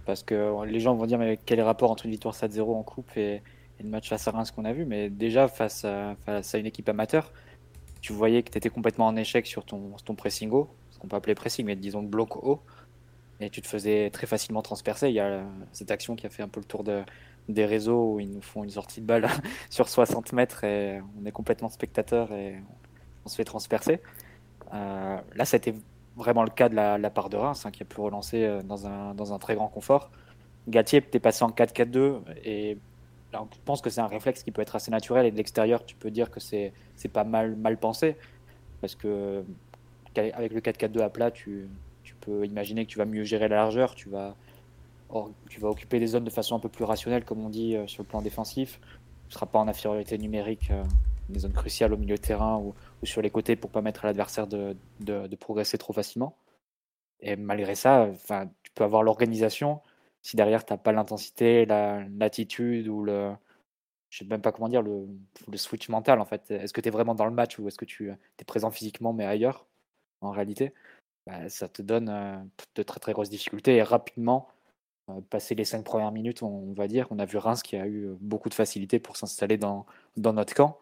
Parce 0.06 0.22
que 0.22 0.64
les 0.64 0.80
gens 0.80 0.94
vont 0.94 1.04
dire, 1.04 1.18
mais 1.18 1.38
quel 1.44 1.58
est 1.58 1.62
le 1.62 1.66
rapport 1.66 1.90
entre 1.90 2.06
une 2.06 2.12
victoire 2.12 2.34
7-0 2.34 2.62
en 2.62 2.82
coupe 2.82 3.14
et, 3.16 3.42
le 3.80 3.88
match 3.88 4.08
face 4.08 4.26
à 4.26 4.30
Reims 4.30 4.50
qu'on 4.50 4.64
a 4.64 4.72
vu? 4.72 4.86
Mais 4.86 5.10
déjà, 5.10 5.48
face 5.48 5.86
face 6.24 6.54
à 6.54 6.58
une 6.58 6.66
équipe 6.66 6.88
amateur, 6.88 7.30
tu 8.00 8.12
voyais 8.12 8.42
que 8.42 8.50
tu 8.50 8.58
étais 8.58 8.70
complètement 8.70 9.06
en 9.06 9.16
échec 9.16 9.46
sur 9.46 9.64
ton, 9.64 9.92
ton 10.04 10.14
pressing 10.14 10.50
haut, 10.50 10.68
ce 10.90 10.98
qu'on 10.98 11.08
peut 11.08 11.16
appeler 11.16 11.34
pressing, 11.34 11.66
mais 11.66 11.76
disons 11.76 12.02
bloc 12.02 12.36
haut. 12.36 12.62
Et 13.40 13.50
tu 13.50 13.62
te 13.62 13.68
faisais 13.68 14.10
très 14.10 14.26
facilement 14.26 14.62
transpercer. 14.62 15.08
Il 15.08 15.14
y 15.14 15.20
a 15.20 15.26
euh, 15.26 15.44
cette 15.72 15.90
action 15.90 16.16
qui 16.16 16.26
a 16.26 16.30
fait 16.30 16.42
un 16.42 16.48
peu 16.48 16.60
le 16.60 16.66
tour 16.66 16.82
de, 16.82 17.02
des 17.48 17.64
réseaux 17.64 18.14
où 18.14 18.20
ils 18.20 18.30
nous 18.30 18.42
font 18.42 18.64
une 18.64 18.70
sortie 18.70 19.00
de 19.00 19.06
balle 19.06 19.28
sur 19.70 19.88
60 19.88 20.32
mètres 20.32 20.64
et 20.64 21.00
on 21.20 21.24
est 21.24 21.32
complètement 21.32 21.68
spectateur 21.68 22.32
et 22.32 22.56
on 23.24 23.28
se 23.28 23.36
fait 23.36 23.44
transpercer. 23.44 24.00
Euh, 24.74 25.18
là, 25.34 25.44
c'était 25.44 25.74
vraiment 26.16 26.42
le 26.42 26.50
cas 26.50 26.68
de 26.68 26.74
la, 26.74 26.98
la 26.98 27.10
part 27.10 27.30
de 27.30 27.36
Reims, 27.36 27.64
hein, 27.64 27.70
qui 27.70 27.82
a 27.82 27.86
pu 27.86 28.00
relancer 28.00 28.44
euh, 28.44 28.62
dans 28.62 28.86
un, 28.86 29.14
dans 29.14 29.32
un 29.32 29.38
très 29.38 29.54
grand 29.54 29.68
confort. 29.68 30.10
Galtier 30.66 30.98
était 30.98 31.20
passé 31.20 31.44
en 31.44 31.50
4-4-2 31.50 32.20
et 32.44 32.76
là, 33.32 33.46
je 33.52 33.58
pense 33.64 33.80
que 33.80 33.90
c'est 33.90 34.00
un 34.00 34.06
réflexe 34.06 34.42
qui 34.42 34.50
peut 34.50 34.62
être 34.62 34.76
assez 34.76 34.90
naturel 34.90 35.26
et 35.26 35.30
de 35.30 35.36
l'extérieur, 35.36 35.84
tu 35.84 35.94
peux 35.96 36.10
dire 36.10 36.30
que 36.30 36.40
c'est 36.40 36.72
pas 37.12 37.24
mal, 37.24 37.56
mal 37.56 37.78
pensé 37.78 38.16
parce 38.80 38.94
que 38.94 39.44
avec 40.16 40.52
le 40.52 40.60
4-4-2 40.60 41.00
à 41.00 41.10
plat, 41.10 41.30
tu, 41.30 41.68
tu 42.02 42.14
peux 42.16 42.44
imaginer 42.44 42.84
que 42.84 42.90
tu 42.90 42.98
vas 42.98 43.04
mieux 43.04 43.24
gérer 43.24 43.48
la 43.48 43.56
largeur, 43.56 43.94
tu 43.94 44.08
vas, 44.08 44.34
tu 45.48 45.60
vas 45.60 45.68
occuper 45.68 46.00
des 46.00 46.08
zones 46.08 46.24
de 46.24 46.30
façon 46.30 46.56
un 46.56 46.58
peu 46.58 46.68
plus 46.68 46.84
rationnelle, 46.84 47.24
comme 47.24 47.44
on 47.44 47.50
dit 47.50 47.76
euh, 47.76 47.86
sur 47.86 48.02
le 48.02 48.08
plan 48.08 48.22
défensif. 48.22 48.80
Tu 48.80 49.28
ne 49.28 49.32
seras 49.34 49.46
pas 49.46 49.58
en 49.58 49.68
infériorité 49.68 50.18
numérique, 50.18 50.70
euh, 50.70 50.82
des 51.28 51.40
zones 51.40 51.52
cruciales 51.52 51.92
au 51.92 51.96
milieu 51.96 52.16
de 52.16 52.20
terrain 52.20 52.56
ou, 52.56 52.74
sur 53.04 53.22
les 53.22 53.30
côtés 53.30 53.56
pour 53.56 53.70
pas 53.70 53.82
mettre 53.82 54.04
à 54.04 54.08
l'adversaire 54.08 54.46
de, 54.46 54.76
de, 55.00 55.26
de 55.26 55.36
progresser 55.36 55.78
trop 55.78 55.92
facilement. 55.92 56.36
Et 57.20 57.36
malgré 57.36 57.74
ça, 57.74 58.08
tu 58.62 58.70
peux 58.74 58.84
avoir 58.84 59.02
l'organisation. 59.02 59.80
Si 60.28 60.36
derrière, 60.36 60.64
tu 60.66 60.74
n'as 60.74 60.76
pas 60.78 60.92
l'intensité, 60.92 61.64
la- 61.64 62.04
l'attitude 62.18 62.86
ou 62.88 63.02
le. 63.02 63.32
Je 64.10 64.18
sais 64.18 64.24
même 64.26 64.42
pas 64.42 64.52
comment 64.52 64.68
dire, 64.68 64.82
le, 64.82 65.08
le 65.48 65.56
switch 65.58 65.88
mental 65.88 66.20
en 66.20 66.26
fait. 66.26 66.50
Est-ce 66.50 66.72
que 66.74 66.80
tu 66.82 66.88
es 66.88 66.90
vraiment 66.92 67.14
dans 67.14 67.26
le 67.26 67.30
match 67.32 67.58
ou 67.58 67.68
est-ce 67.68 67.78
que 67.78 67.86
tu 67.86 68.10
es 68.10 68.44
présent 68.44 68.70
physiquement 68.70 69.12
mais 69.14 69.24
ailleurs 69.26 69.66
en 70.22 70.30
réalité? 70.32 70.74
Bah, 71.26 71.48
Ça 71.50 71.68
te 71.68 71.82
donne 71.82 72.08
euh, 72.10 72.36
de 72.76 72.82
très 72.84 73.00
très 73.00 73.12
grosses 73.14 73.30
difficultés 73.30 73.76
et 73.76 73.82
rapidement, 73.84 74.48
euh, 75.10 75.20
passer 75.30 75.54
les 75.56 75.64
cinq 75.64 75.84
premières 75.84 76.12
minutes, 76.12 76.42
on, 76.42 76.72
va 76.74 76.88
dire, 76.88 77.08
on 77.10 77.18
a 77.20 77.26
vu 77.26 77.38
Reims 77.38 77.62
qui 77.62 77.76
a 77.76 77.86
eu 77.88 78.08
beaucoup 78.20 78.48
de 78.50 78.54
facilité 78.54 79.00
pour 79.00 79.16
s'installer 79.16 79.58
dans, 79.58 79.86
dans 80.16 80.34
notre 80.34 80.54
camp 80.54 80.78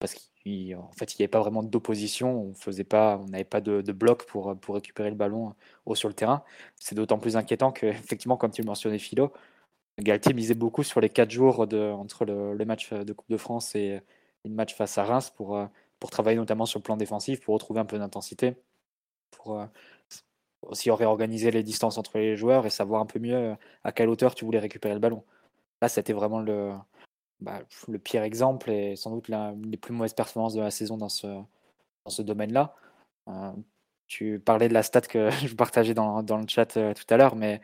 parce 0.00 0.14
qu'en 0.44 0.92
fait, 0.92 1.14
il 1.14 1.16
n'y 1.18 1.24
avait 1.24 1.28
pas 1.28 1.40
vraiment 1.40 1.62
d'opposition, 1.62 2.42
on 2.42 2.54
faisait 2.54 2.84
pas, 2.84 3.18
on 3.22 3.26
n'avait 3.28 3.44
pas 3.44 3.60
de, 3.60 3.80
bloc 3.92 4.26
pour, 4.26 4.54
récupérer 4.68 5.10
le 5.10 5.16
ballon 5.16 5.48
euh, 5.48 5.52
haut 5.86 5.94
sur 5.94 6.08
le 6.08 6.14
terrain. 6.14 6.44
C'est 6.76 6.94
d'autant 6.94 7.18
plus 7.18 7.36
inquiétant 7.36 7.72
que, 7.72 7.86
effectivement, 7.86 8.36
comme 8.36 8.50
tu 8.50 8.62
le 8.62 8.66
mentionnais, 8.66 8.98
Philo, 8.98 9.32
Galtier 9.98 10.34
misait 10.34 10.54
beaucoup 10.54 10.82
sur 10.82 11.00
les 11.00 11.08
quatre 11.08 11.30
jours 11.30 11.60
entre 11.60 12.24
le, 12.24 12.64
match 12.64 12.92
de 12.92 13.12
Coupe 13.12 13.30
de 13.30 13.36
France 13.36 13.74
et 13.74 14.00
le 14.44 14.50
match 14.50 14.74
face 14.74 14.98
à 14.98 15.04
Reims 15.04 15.30
pour, 15.30 15.56
euh, 15.56 15.66
pour 16.00 16.10
travailler 16.10 16.36
notamment 16.36 16.66
sur 16.66 16.78
le 16.78 16.82
plan 16.82 16.96
défensif, 16.96 17.40
pour 17.40 17.54
retrouver 17.54 17.80
un 17.80 17.84
peu 17.84 17.98
d'intensité, 17.98 18.56
pour 19.30 19.60
euh, 19.60 19.66
aussi 20.62 20.90
réorganiser 20.90 21.50
les 21.50 21.62
distances 21.62 21.98
entre 21.98 22.18
les 22.18 22.36
joueurs 22.36 22.66
et 22.66 22.70
savoir 22.70 23.00
un 23.02 23.06
peu 23.06 23.18
mieux 23.18 23.34
euh, 23.34 23.54
à 23.84 23.92
quelle 23.92 24.08
hauteur 24.08 24.34
tu 24.34 24.44
voulais 24.44 24.58
récupérer 24.58 24.94
le 24.94 25.00
ballon. 25.00 25.24
Là, 25.82 25.88
c'était 25.88 26.12
vraiment 26.12 26.40
le, 26.40 26.72
bah, 27.40 27.60
le 27.88 27.98
pire 27.98 28.22
exemple 28.22 28.70
et 28.70 28.96
sans 28.96 29.10
doute 29.10 29.28
l'une 29.28 29.70
des 29.70 29.76
plus 29.76 29.92
mauvaises 29.92 30.14
performances 30.14 30.54
de 30.54 30.60
la 30.60 30.70
saison 30.70 30.96
dans 30.96 31.08
ce, 31.08 31.26
dans 31.26 32.10
ce 32.10 32.22
domaine-là. 32.22 32.74
tu 34.06 34.40
parlais 34.40 34.68
de 34.68 34.74
la 34.74 34.82
stat 34.82 35.02
que 35.02 35.30
je 35.46 35.54
partageais 35.54 35.94
dans, 35.94 36.22
dans 36.22 36.38
le 36.38 36.46
chat 36.48 36.66
tout 36.66 37.06
à 37.10 37.16
l'heure, 37.16 37.36
mais 37.36 37.60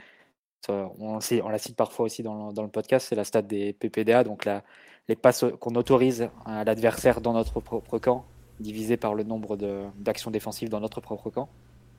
on, 0.69 1.19
la 1.49 1.59
cite 1.59 1.77
parfois 1.77 2.07
aussi 2.07 2.23
dans, 2.23 2.53
dans 2.53 2.62
le 2.62 2.69
podcast, 2.69 3.07
c'est 3.09 3.17
la 3.17 3.25
stat 3.25 3.43
des 3.43 3.73
PPDA, 3.73 4.25
donc 4.25 4.45
la, 4.45 4.62
les 5.11 5.17
passes 5.17 5.45
qu'on 5.59 5.75
autorise 5.75 6.29
à 6.45 6.65
l'adversaire 6.65 7.21
dans 7.21 7.33
notre 7.33 7.61
propre 7.61 7.99
camp, 7.99 8.25
divisé 8.61 8.97
par 8.97 9.15
le 9.15 9.25
nombre 9.25 9.57
d'actions 9.99 10.31
défensives 10.31 10.69
dans 10.69 10.81
notre 10.81 11.00
propre 11.00 11.31
camp. 11.31 11.49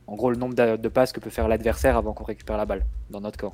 En 0.07 0.15
gros, 0.15 0.31
le 0.31 0.37
nombre 0.37 0.55
de, 0.55 0.87
passes 0.87 1.11
que 1.11 1.19
peut 1.19 1.29
faire 1.29 1.47
l'adversaire 1.47 1.97
avant 1.97 2.13
qu'on 2.13 2.23
récupère 2.23 2.57
la 2.57 2.65
balle 2.65 2.85
dans 3.09 3.21
notre 3.21 3.37
camp. 3.37 3.53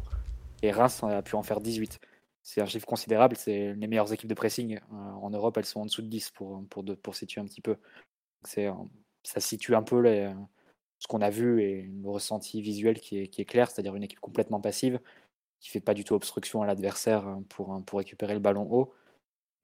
Et 0.61 0.71
Reims 0.71 1.03
a 1.03 1.21
pu 1.21 1.35
en 1.35 1.43
faire 1.43 1.59
18. 1.59 1.99
C'est 2.47 2.61
un 2.61 2.65
chiffre 2.65 2.85
considérable. 2.85 3.35
C'est 3.35 3.73
les 3.73 3.87
meilleures 3.87 4.13
équipes 4.13 4.29
de 4.29 4.33
pressing 4.33 4.77
euh, 4.77 4.95
en 4.95 5.29
Europe, 5.29 5.57
elles 5.57 5.65
sont 5.65 5.81
en 5.81 5.85
dessous 5.85 6.01
de 6.01 6.07
10 6.07 6.29
pour, 6.29 6.63
pour, 6.69 7.13
situer 7.13 7.41
un 7.41 7.45
petit 7.45 7.59
peu. 7.59 7.75
C'est, 8.45 8.69
ça 9.21 9.41
situe 9.41 9.75
un 9.75 9.83
peu 9.83 10.01
ce 10.97 11.07
qu'on 11.09 11.19
a 11.19 11.29
vu 11.29 11.61
et 11.61 11.81
le 11.81 12.09
ressenti 12.09 12.61
visuel 12.61 13.01
qui 13.01 13.17
est, 13.17 13.45
clair, 13.45 13.69
c'est-à-dire 13.69 13.95
une 13.95 14.03
équipe 14.03 14.21
complètement 14.21 14.61
passive 14.61 15.01
qui 15.59 15.69
fait 15.69 15.81
pas 15.81 15.93
du 15.93 16.05
tout 16.05 16.13
obstruction 16.13 16.61
à 16.61 16.67
l'adversaire 16.67 17.27
hein, 17.27 17.43
pour, 17.49 17.73
hein, 17.73 17.81
pour 17.81 17.99
récupérer 17.99 18.33
le 18.33 18.39
ballon 18.39 18.65
haut. 18.71 18.93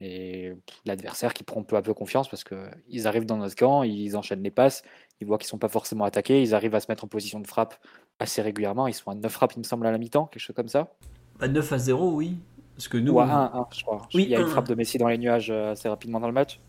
Et 0.00 0.52
l'adversaire 0.84 1.32
qui 1.32 1.42
prend 1.42 1.62
peu 1.62 1.76
à 1.76 1.82
peu 1.82 1.94
confiance 1.94 2.28
parce 2.28 2.44
qu'ils 2.44 3.06
arrivent 3.06 3.24
dans 3.24 3.38
notre 3.38 3.56
camp, 3.56 3.82
ils 3.82 4.14
enchaînent 4.14 4.42
les 4.42 4.50
passes, 4.50 4.82
ils 5.20 5.26
voient 5.26 5.38
qu'ils 5.38 5.46
ne 5.46 5.50
sont 5.50 5.58
pas 5.58 5.70
forcément 5.70 6.04
attaqués, 6.04 6.42
ils 6.42 6.54
arrivent 6.54 6.74
à 6.74 6.80
se 6.80 6.90
mettre 6.90 7.04
en 7.04 7.08
position 7.08 7.40
de 7.40 7.46
frappe 7.46 7.76
assez 8.18 8.42
régulièrement. 8.42 8.88
Ils 8.88 8.92
sont 8.92 9.10
à 9.10 9.14
9 9.14 9.32
frappes, 9.32 9.54
il 9.54 9.60
me 9.60 9.64
semble, 9.64 9.86
à 9.86 9.90
la 9.90 9.96
mi-temps, 9.96 10.26
quelque 10.26 10.42
chose 10.42 10.56
comme 10.56 10.68
ça. 10.68 10.94
À 11.40 11.48
9 11.48 11.72
à 11.72 11.78
0, 11.78 12.10
oui. 12.10 12.36
Parce 12.76 12.88
que 12.88 12.96
nous, 12.96 13.12
Ou 13.12 13.20
à 13.20 13.56
1, 13.56 13.66
je 13.72 13.82
crois. 13.82 14.08
Oui, 14.14 14.24
il 14.24 14.28
y 14.30 14.36
a 14.36 14.40
une 14.40 14.48
frappe 14.48 14.68
de 14.68 14.74
Messi 14.74 14.98
dans 14.98 15.08
les 15.08 15.18
nuages 15.18 15.50
euh, 15.50 15.72
assez 15.72 15.88
rapidement 15.88 16.20
dans 16.20 16.26
le 16.26 16.32
match. 16.32 16.60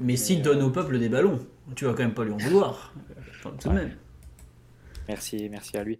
Messi 0.00 0.38
donne 0.38 0.62
au 0.62 0.70
peuple 0.70 0.98
des 0.98 1.08
ballons. 1.08 1.38
Tu 1.74 1.84
vas 1.84 1.92
quand 1.92 2.02
même 2.02 2.14
pas 2.14 2.24
lui 2.24 2.32
en 2.32 2.38
vouloir. 2.38 2.94
tout 3.42 3.68
de 3.68 3.74
même. 3.74 3.96
Merci, 5.08 5.48
merci 5.50 5.76
à 5.76 5.84
lui. 5.84 5.98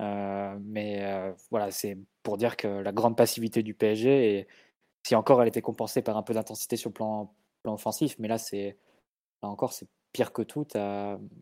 Euh, 0.00 0.56
mais 0.62 1.00
euh, 1.02 1.32
voilà, 1.50 1.70
c'est 1.70 1.98
pour 2.22 2.36
dire 2.36 2.56
que 2.56 2.68
la 2.68 2.92
grande 2.92 3.16
passivité 3.16 3.62
du 3.62 3.74
PSG 3.74 4.38
est 4.38 4.46
si 5.02 5.14
encore 5.14 5.42
elle 5.42 5.48
était 5.48 5.62
compensée 5.62 6.02
par 6.02 6.16
un 6.16 6.22
peu 6.22 6.34
d'intensité 6.34 6.76
sur 6.76 6.90
le 6.90 6.94
plan, 6.94 7.32
plan 7.62 7.74
offensif, 7.74 8.16
mais 8.18 8.28
là, 8.28 8.38
c'est 8.38 8.76
là 9.42 9.48
encore, 9.48 9.72
c'est 9.72 9.88
pire 10.12 10.32
que 10.32 10.42
tout. 10.42 10.66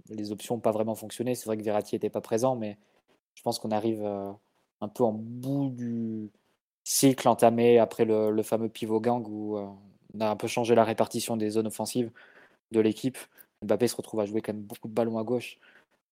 Les 0.08 0.32
options 0.32 0.56
n'ont 0.56 0.60
pas 0.60 0.72
vraiment 0.72 0.94
fonctionné. 0.94 1.34
C'est 1.34 1.46
vrai 1.46 1.56
que 1.56 1.62
Verratti 1.62 1.94
n'était 1.94 2.10
pas 2.10 2.20
présent, 2.20 2.56
mais 2.56 2.78
je 3.34 3.42
pense 3.42 3.58
qu'on 3.58 3.70
arrive 3.70 4.04
un 4.04 4.88
peu 4.88 5.04
en 5.04 5.12
bout 5.12 5.70
du 5.70 6.30
cycle 6.86 7.28
entamé 7.28 7.80
après 7.80 8.04
le, 8.04 8.42
fameux 8.44 8.68
pivot 8.68 9.00
gang 9.00 9.26
où 9.28 9.58
euh, 9.58 9.66
on 10.14 10.20
a 10.20 10.30
un 10.30 10.36
peu 10.36 10.46
changé 10.46 10.76
la 10.76 10.84
répartition 10.84 11.36
des 11.36 11.50
zones 11.50 11.66
offensives 11.66 12.12
de 12.70 12.80
l'équipe. 12.80 13.18
Mbappé 13.64 13.88
se 13.88 13.96
retrouve 13.96 14.20
à 14.20 14.24
jouer 14.24 14.40
quand 14.40 14.52
même 14.52 14.62
beaucoup 14.62 14.86
de 14.86 14.94
ballons 14.94 15.18
à 15.18 15.24
gauche 15.24 15.58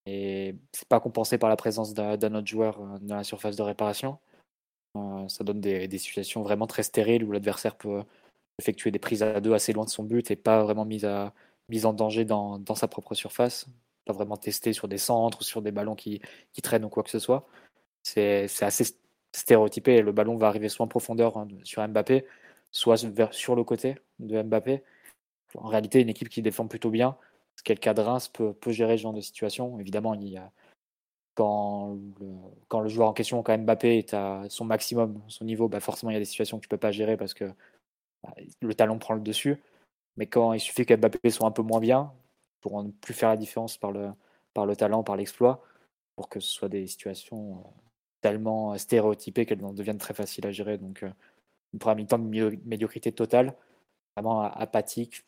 et 0.07 0.57
c'est 0.73 0.89
pas 0.89 0.99
compensé 0.99 1.39
par 1.39 1.49
la 1.49 1.57
présence 1.57 1.95
d'un 1.95 2.35
autre 2.35 2.49
joueur 2.49 2.81
euh, 2.81 2.99
dans 3.01 3.15
la 3.15 3.25
surface 3.25 3.55
de 3.55 3.63
réparation. 3.63 4.19
Euh, 4.97 5.29
ça 5.29 5.45
donne 5.45 5.61
des, 5.61 5.99
situations 5.99 6.43
vraiment 6.43 6.67
très 6.67 6.83
stériles 6.83 7.23
où 7.23 7.31
l'adversaire 7.31 7.77
peut 7.77 8.03
effectuer 8.59 8.91
des 8.91 8.99
prises 8.99 9.23
à 9.23 9.41
deux 9.41 9.55
assez 9.55 9.73
loin 9.73 9.85
de 9.85 9.91
son 9.91 10.03
but 10.03 10.31
et 10.33 10.37
pas 10.37 10.65
vraiment 10.65 10.85
mise, 10.85 11.07
en 11.07 11.93
danger 11.93 12.25
dans, 12.25 12.59
dans, 12.59 12.75
sa 12.75 12.89
propre 12.89 13.15
surface. 13.15 13.67
Pas 14.07 14.13
vraiment 14.13 14.37
testé 14.37 14.73
sur 14.73 14.89
des 14.89 14.99
centres 14.99 15.41
ou 15.41 15.45
sur 15.45 15.63
des 15.63 15.73
ballons 15.73 15.95
qui, 15.95 16.21
qui 16.53 16.63
traînent 16.63 16.85
ou 16.85 16.89
quoi 16.89 17.05
que 17.05 17.11
ce 17.11 17.21
soit. 17.21 17.47
C'est 18.03 18.49
assez 18.61 18.85
stéréotypé. 19.35 20.03
Le 20.03 20.13
ballon 20.13 20.37
va 20.37 20.49
arriver 20.49 20.69
soit 20.69 20.85
en 20.85 20.89
profondeur 20.89 21.37
hein, 21.37 21.49
sur 21.65 21.87
Mbappé, 21.87 22.25
soit 22.71 22.97
sur 23.33 23.57
le 23.57 23.65
côté 23.65 23.97
de 24.19 24.43
Mbappé. 24.43 24.83
En 25.57 25.69
réalité, 25.69 26.01
une 26.01 26.09
équipe 26.09 26.29
qui 26.29 26.43
défend 26.43 26.67
plutôt 26.67 26.91
bien, 26.91 27.17
ce 27.57 27.63
qu'est 27.63 27.75
le 27.75 27.81
cas 27.81 27.95
de 27.95 28.01
Reims, 28.01 28.29
peut, 28.29 28.53
peut 28.53 28.73
gérer 28.73 28.97
ce 28.97 29.03
genre 29.03 29.13
de 29.13 29.21
situation. 29.21 29.79
Évidemment, 29.79 30.15
il 30.15 30.29
y 30.29 30.37
a 30.37 30.51
quand 31.35 31.97
le, 32.21 32.27
quand 32.69 32.81
le 32.81 32.89
joueur 32.89 33.09
en 33.09 33.13
question, 33.13 33.43
quand 33.43 33.57
Mbappé, 33.59 33.99
est 33.99 34.15
à 34.15 34.45
son 34.49 34.65
maximum, 34.65 35.21
son 35.29 35.45
niveau, 35.45 35.69
bah 35.69 35.81
forcément 35.81 36.11
il 36.11 36.15
y 36.15 36.17
a 36.17 36.21
des 36.21 36.25
situations 36.25 36.59
que 36.59 36.63
tu 36.63 36.69
peux 36.69 36.77
pas 36.77 36.93
gérer 36.93 37.17
parce 37.17 37.35
que 37.35 37.45
bah, 38.23 38.35
le 38.61 38.75
talent 38.75 38.99
prend 38.99 39.15
le 39.15 39.21
dessus. 39.21 39.61
Mais 40.17 40.27
quand 40.27 40.53
il 40.53 40.61
suffit 40.61 40.87
qu'Mbappé 40.87 41.31
soit 41.31 41.47
un 41.47 41.51
peu 41.51 41.63
moins 41.63 41.81
bien, 41.81 42.13
pour 42.61 42.83
ne 42.83 42.91
plus 42.91 43.15
faire 43.15 43.29
la 43.29 43.37
différence 43.37 43.77
par 43.77 43.93
le, 43.93 44.11
par 44.55 44.67
le 44.67 44.77
talent, 44.77 45.03
par 45.03 45.17
l'exploit, 45.17 45.63
pour 46.17 46.29
que 46.29 46.41
ce 46.41 46.49
soit 46.49 46.69
des 46.69 46.87
situations 46.87 47.59
euh, 47.59 47.84
tellement 48.25 48.77
stéréotypées 48.79 49.45
qu'elles 49.45 49.61
deviennent 49.75 49.99
très 49.99 50.15
faciles 50.15 50.47
à 50.47 50.53
gérer. 50.53 50.79
Donc, 50.79 51.03
euh, 51.03 51.11
une 51.75 51.79
première 51.79 51.97
mi-temps 51.97 52.19
de 52.19 52.59
médiocrité 52.65 53.13
totale, 53.13 53.55
vraiment 54.17 54.43
apathique, 54.43 55.25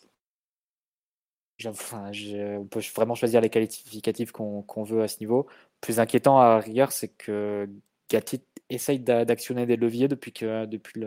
Enfin, 1.65 2.11
on 2.59 2.67
peut 2.67 2.81
vraiment 2.95 3.15
choisir 3.15 3.41
les 3.41 3.49
qualificatifs 3.49 4.31
qu'on 4.31 4.85
veut 4.85 5.03
à 5.03 5.09
ce 5.09 5.21
niveau. 5.21 5.47
Plus 5.81 6.01
inquiétant 6.01 6.39
à 6.39 6.59
rigueur, 6.59 6.93
c'est 6.93 7.09
que 7.09 7.67
Gatti 8.11 8.43
essaye 8.69 8.99
d'actionner 9.01 9.65
des 9.65 9.77
leviers 9.77 10.09
depuis, 10.09 10.33
que, 10.33 10.67
depuis 10.67 11.03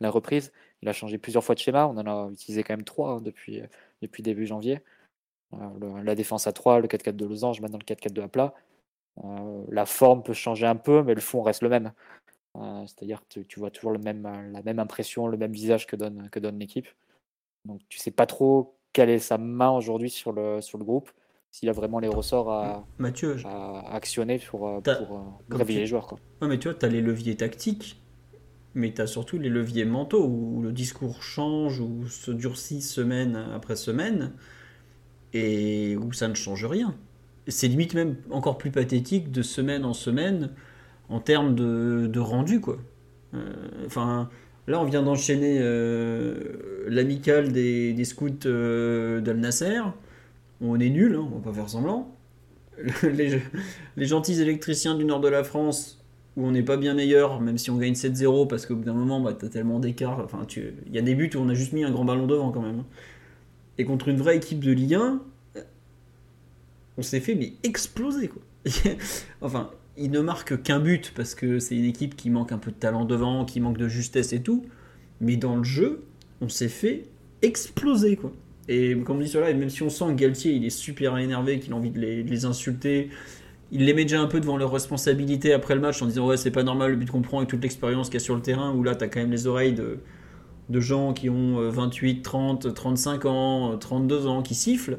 la 0.00 0.10
reprise. 0.10 0.52
Il 0.82 0.88
a 0.88 0.94
changé 0.94 1.18
plusieurs 1.18 1.44
fois 1.44 1.54
de 1.54 1.60
schéma. 1.60 1.86
On 1.86 1.98
en 1.98 2.06
a 2.06 2.30
utilisé 2.32 2.62
quand 2.62 2.72
même 2.74 2.84
trois 2.84 3.10
hein, 3.12 3.20
depuis, 3.20 3.62
début 4.22 4.46
janvier. 4.46 4.80
Euh, 5.52 6.02
la 6.02 6.14
défense 6.14 6.46
à 6.46 6.52
3, 6.52 6.80
le 6.80 6.88
4-4 6.88 7.16
de 7.16 7.26
losange, 7.26 7.60
maintenant 7.60 7.78
le 7.78 7.84
4-4 7.84 8.12
de 8.12 8.26
plat. 8.26 8.54
Euh, 9.18 9.64
la 9.70 9.86
forme 9.86 10.22
peut 10.22 10.32
changer 10.32 10.66
un 10.66 10.76
peu, 10.76 11.02
mais 11.02 11.14
le 11.14 11.20
fond 11.20 11.42
reste 11.42 11.62
le 11.62 11.68
même. 11.68 11.92
Euh, 12.56 12.84
c'est-à-dire 12.86 13.22
que 13.28 13.40
tu, 13.40 13.60
vois 13.60 13.70
toujours 13.70 13.92
le 13.92 13.98
même, 13.98 14.22
la 14.52 14.62
même 14.62 14.78
impression, 14.78 15.26
le 15.26 15.36
même 15.36 15.52
visage 15.52 15.86
que 15.86 15.96
donne, 15.96 16.28
que 16.30 16.38
donne 16.38 16.58
l'équipe. 16.58 16.88
Donc 17.64 17.80
tu 17.88 17.98
sais 17.98 18.10
pas 18.10 18.26
trop 18.26 18.76
quelle 18.92 19.10
est 19.10 19.18
sa 19.18 19.38
main 19.38 19.70
aujourd'hui 19.70 20.10
sur 20.10 20.32
le, 20.32 20.60
sur 20.60 20.78
le 20.78 20.84
groupe, 20.84 21.10
s'il 21.50 21.68
a 21.68 21.72
vraiment 21.72 21.98
les 21.98 22.08
ressorts 22.08 22.50
à, 22.50 22.86
Mathieu, 22.98 23.36
à 23.44 23.94
actionner 23.94 24.38
pour, 24.38 24.68
euh, 24.68 24.80
pour 24.80 25.16
euh, 25.16 25.56
réveiller 25.56 25.80
les 25.80 25.86
joueurs. 25.86 26.06
Quoi. 26.06 26.18
mais 26.42 26.58
tu 26.58 26.68
vois, 26.68 26.76
tu 26.76 26.86
as 26.86 26.88
les 26.88 27.00
leviers 27.00 27.36
tactiques, 27.36 28.02
mais 28.74 28.92
tu 28.92 29.00
as 29.00 29.06
surtout 29.06 29.38
les 29.38 29.48
leviers 29.48 29.84
mentaux, 29.84 30.26
où 30.26 30.60
le 30.62 30.72
discours 30.72 31.22
change, 31.22 31.80
ou 31.80 32.06
se 32.08 32.30
durcit 32.30 32.82
semaine 32.82 33.36
après 33.36 33.76
semaine, 33.76 34.32
et 35.32 35.96
où 35.96 36.12
ça 36.12 36.28
ne 36.28 36.34
change 36.34 36.64
rien. 36.64 36.96
C'est 37.50 37.68
limite 37.68 37.94
même 37.94 38.16
encore 38.30 38.58
plus 38.58 38.70
pathétique 38.70 39.30
de 39.30 39.42
semaine 39.42 39.84
en 39.84 39.94
semaine 39.94 40.50
en 41.08 41.20
termes 41.20 41.54
de, 41.54 42.18
rendu, 42.18 42.60
quoi. 42.60 42.78
Euh, 43.34 43.52
enfin, 43.86 44.28
Là, 44.70 44.80
on 44.80 44.84
vient 44.84 45.02
d'enchaîner 45.02 45.58
euh, 45.60 46.84
l'amicale 46.86 47.50
des, 47.50 48.04
scouts 48.04 48.46
euh, 48.46 49.20
d'Al 49.20 49.38
Nasser. 49.38 49.80
On 50.60 50.78
est 50.78 50.90
nul, 50.90 51.16
hein, 51.16 51.26
on 51.26 51.38
va 51.38 51.50
pas 51.50 51.52
faire 51.52 51.68
semblant. 51.68 52.14
les, 53.02 53.40
gentils 54.06 54.40
électriciens 54.40 54.94
du 54.94 55.04
nord 55.04 55.20
de 55.20 55.28
la 55.28 55.42
France, 55.42 56.04
où 56.36 56.46
on 56.46 56.52
n'est 56.52 56.62
pas 56.62 56.76
bien 56.76 56.94
meilleur, 56.94 57.40
même 57.40 57.58
si 57.58 57.70
on 57.70 57.78
gagne 57.78 57.94
7-0, 57.94 58.46
parce 58.46 58.64
qu'au 58.64 58.76
bout 58.76 58.84
d'un 58.84 58.94
moment, 58.94 59.20
bah, 59.20 59.34
tu 59.36 59.44
as 59.44 59.48
tellement 59.48 59.80
d'écart. 59.80 60.20
Enfin, 60.20 60.46
il 60.56 60.94
y 60.94 60.98
a 60.98 61.02
des 61.02 61.16
buts 61.16 61.30
où 61.34 61.38
on 61.38 61.48
a 61.48 61.54
juste 61.54 61.72
mis 61.72 61.82
un 61.82 61.90
grand 61.90 62.04
ballon 62.04 62.28
devant 62.28 62.52
quand 62.52 62.62
même. 62.62 62.80
Hein. 62.80 62.86
Et 63.78 63.84
contre 63.84 64.08
une 64.08 64.18
vraie 64.18 64.36
équipe 64.36 64.60
de 64.60 64.70
Ligue 64.70 64.94
1, 64.94 65.20
on 67.00 67.02
s'est 67.02 67.20
fait 67.20 67.34
mais 67.34 67.54
exploser 67.62 68.28
quoi. 68.28 68.42
enfin, 69.40 69.70
il 69.96 70.10
ne 70.10 70.20
marque 70.20 70.62
qu'un 70.62 70.80
but 70.80 71.12
parce 71.16 71.34
que 71.34 71.58
c'est 71.58 71.74
une 71.74 71.86
équipe 71.86 72.14
qui 72.14 72.28
manque 72.28 72.52
un 72.52 72.58
peu 72.58 72.70
de 72.70 72.76
talent 72.76 73.06
devant, 73.06 73.46
qui 73.46 73.58
manque 73.58 73.78
de 73.78 73.88
justesse 73.88 74.34
et 74.34 74.42
tout. 74.42 74.66
Mais 75.22 75.36
dans 75.36 75.56
le 75.56 75.64
jeu, 75.64 76.02
on 76.42 76.50
s'est 76.50 76.68
fait 76.68 77.04
exploser 77.40 78.16
quoi. 78.16 78.32
Et 78.68 78.96
comme 78.98 79.16
on 79.16 79.20
dit 79.20 79.28
cela, 79.28 79.48
et 79.48 79.54
même 79.54 79.70
si 79.70 79.82
on 79.82 79.88
sent 79.88 80.04
que 80.08 80.12
Galtier 80.12 80.52
il 80.52 80.64
est 80.66 80.70
super 80.70 81.16
énervé, 81.16 81.58
qu'il 81.58 81.72
a 81.72 81.76
envie 81.76 81.90
de 81.90 81.98
les, 81.98 82.44
insulter, 82.44 83.08
il 83.72 83.86
les 83.86 83.94
met 83.94 84.04
déjà 84.04 84.20
un 84.20 84.26
peu 84.26 84.40
devant 84.40 84.58
leurs 84.58 84.72
responsabilités 84.72 85.54
après 85.54 85.74
le 85.74 85.80
match 85.80 86.02
en 86.02 86.06
disant 86.06 86.26
ouais 86.26 86.36
c'est 86.36 86.50
pas 86.50 86.62
normal 86.64 86.90
le 86.90 86.96
but 86.96 87.10
qu'on 87.10 87.22
prend 87.22 87.38
avec 87.38 87.48
toute 87.48 87.62
l'expérience 87.62 88.08
qu'il 88.08 88.20
y 88.20 88.22
a 88.22 88.24
sur 88.24 88.34
le 88.34 88.42
terrain 88.42 88.74
où 88.74 88.82
là 88.82 88.94
t'as 88.94 89.08
quand 89.08 89.20
même 89.20 89.30
les 89.30 89.46
oreilles 89.46 89.72
de, 89.72 90.00
de 90.68 90.80
gens 90.80 91.14
qui 91.14 91.30
ont 91.30 91.70
28, 91.70 92.20
30, 92.20 92.74
35 92.74 93.24
ans, 93.24 93.78
32 93.78 94.26
ans 94.26 94.42
qui 94.42 94.54
sifflent. 94.54 94.98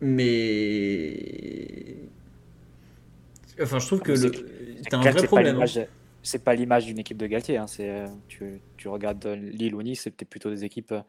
Mais 0.00 1.90
Enfin, 3.62 3.78
je 3.78 3.86
trouve 3.86 4.00
que 4.00 4.16
c'est 4.16 4.94
un 4.94 5.00
vrai 5.00 5.26
problème. 5.26 5.60
Hein. 5.60 5.84
C'est 6.22 6.44
pas 6.44 6.54
l'image 6.54 6.86
d'une 6.86 6.98
équipe 6.98 7.16
de 7.16 7.26
Galtier. 7.26 7.56
Hein. 7.56 7.66
Euh, 7.80 8.06
tu, 8.28 8.60
tu, 8.76 8.88
regardes 8.88 9.26
Lille 9.26 9.74
ou 9.74 9.82
Nice, 9.82 10.02
c'était 10.02 10.24
plutôt 10.24 10.50
des 10.50 10.64
équipes 10.64 10.92
euh, 10.92 11.02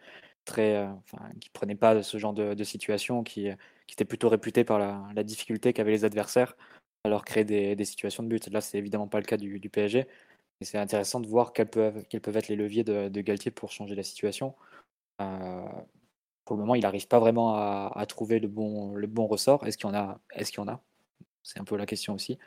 très, 0.46 0.78
euh, 0.78 0.88
enfin, 0.88 1.30
qui 1.40 1.50
prenaient 1.50 1.76
pas 1.76 2.02
ce 2.02 2.18
genre 2.18 2.34
de, 2.34 2.64
situation, 2.64 3.24
qui, 3.24 3.48
qui 3.88 3.94
étaient 3.94 4.06
plutôt 4.06 4.30
réputées 4.30 4.64
par 4.64 4.80
la, 4.80 5.24
difficulté 5.24 5.74
qu'avaient 5.74 5.92
les 5.92 6.06
adversaires 6.06 6.56
à 7.04 7.10
leur 7.10 7.26
créer 7.26 7.44
des, 7.44 7.86
situations 7.86 8.24
de 8.24 8.30
but. 8.30 8.48
Là, 8.50 8.62
c'est 8.62 8.78
évidemment 8.78 9.08
pas 9.08 9.20
le 9.20 9.26
cas 9.26 9.38
du, 9.38 9.60
PSG. 9.60 10.08
Et 10.62 10.66
c'est 10.66 10.78
intéressant 10.78 11.20
de 11.20 11.28
voir 11.28 11.54
quels 11.54 11.70
peuvent, 11.70 12.04
quels 12.10 12.22
peuvent 12.22 12.38
être 12.38 12.48
les 12.48 12.56
leviers 12.56 12.84
de, 12.84 13.22
Galtier 13.22 13.52
pour 13.52 13.72
changer 13.72 13.96
la 13.96 14.04
situation. 14.04 14.56
Pour 16.46 16.56
le 16.56 16.62
moment, 16.62 16.76
il 16.76 16.82
n'arrive 16.82 17.08
pas 17.08 17.20
vraiment 17.20 17.56
à, 17.56 18.06
trouver 18.08 18.40
le 18.40 18.48
bon, 18.48 18.96
le 18.96 19.08
bon 19.08 19.28
ressort. 19.28 19.66
Est-ce 19.66 19.78
qu'il 19.78 19.90
y 19.90 19.92
en 19.92 19.96
a 19.96 20.20
Est-ce 20.34 20.52
qu'il 20.52 20.62
en 20.62 20.68
a? 20.68 20.82
C'est 21.44 21.60
un 21.60 21.64
peu 21.64 21.76
la 21.76 21.86
question 21.86 22.14
aussi, 22.14 22.40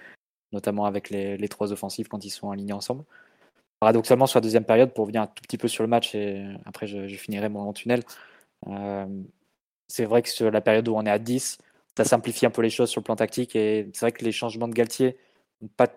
notamment 0.52 0.84
avec 0.86 1.10
les, 1.10 1.48
trois 1.48 1.72
offensives 1.72 2.08
quand 2.08 2.24
ils 2.24 2.30
sont 2.30 2.50
alignés 2.50 2.72
ensemble. 2.72 3.04
Paradoxalement, 3.80 4.26
sur 4.26 4.38
la 4.38 4.42
deuxième 4.42 4.64
période, 4.64 4.92
pour 4.94 5.02
revenir 5.04 5.22
un 5.22 5.26
tout 5.26 5.42
petit 5.42 5.58
peu 5.58 5.68
sur 5.68 5.82
le 5.82 5.88
match, 5.88 6.14
et 6.14 6.44
après 6.64 6.86
je, 6.86 7.06
finirai 7.16 7.48
mon 7.48 7.64
long 7.64 7.72
tunnel, 7.72 8.02
euh, 8.68 9.06
c'est 9.88 10.04
vrai 10.04 10.22
que 10.22 10.28
sur 10.28 10.50
la 10.50 10.60
période 10.60 10.88
où 10.88 10.94
on 10.96 11.04
est 11.06 11.10
à 11.10 11.18
10, 11.18 11.58
ça 11.96 12.04
simplifie 12.04 12.46
un 12.46 12.50
peu 12.50 12.62
les 12.62 12.70
choses 12.70 12.90
sur 12.90 13.00
le 13.00 13.04
plan 13.04 13.16
tactique. 13.16 13.54
Et 13.56 13.90
c'est 13.92 14.00
vrai 14.00 14.12
que 14.12 14.24
les 14.24 14.32
changements 14.32 14.68
de 14.68 14.74
Galtier, 14.74 15.18
pas, 15.76 15.88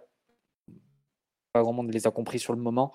pas 1.53 1.61
grand 1.61 1.73
monde 1.73 1.91
les 1.91 2.07
a 2.07 2.11
compris 2.11 2.39
sur 2.39 2.53
le 2.53 2.61
moment. 2.61 2.91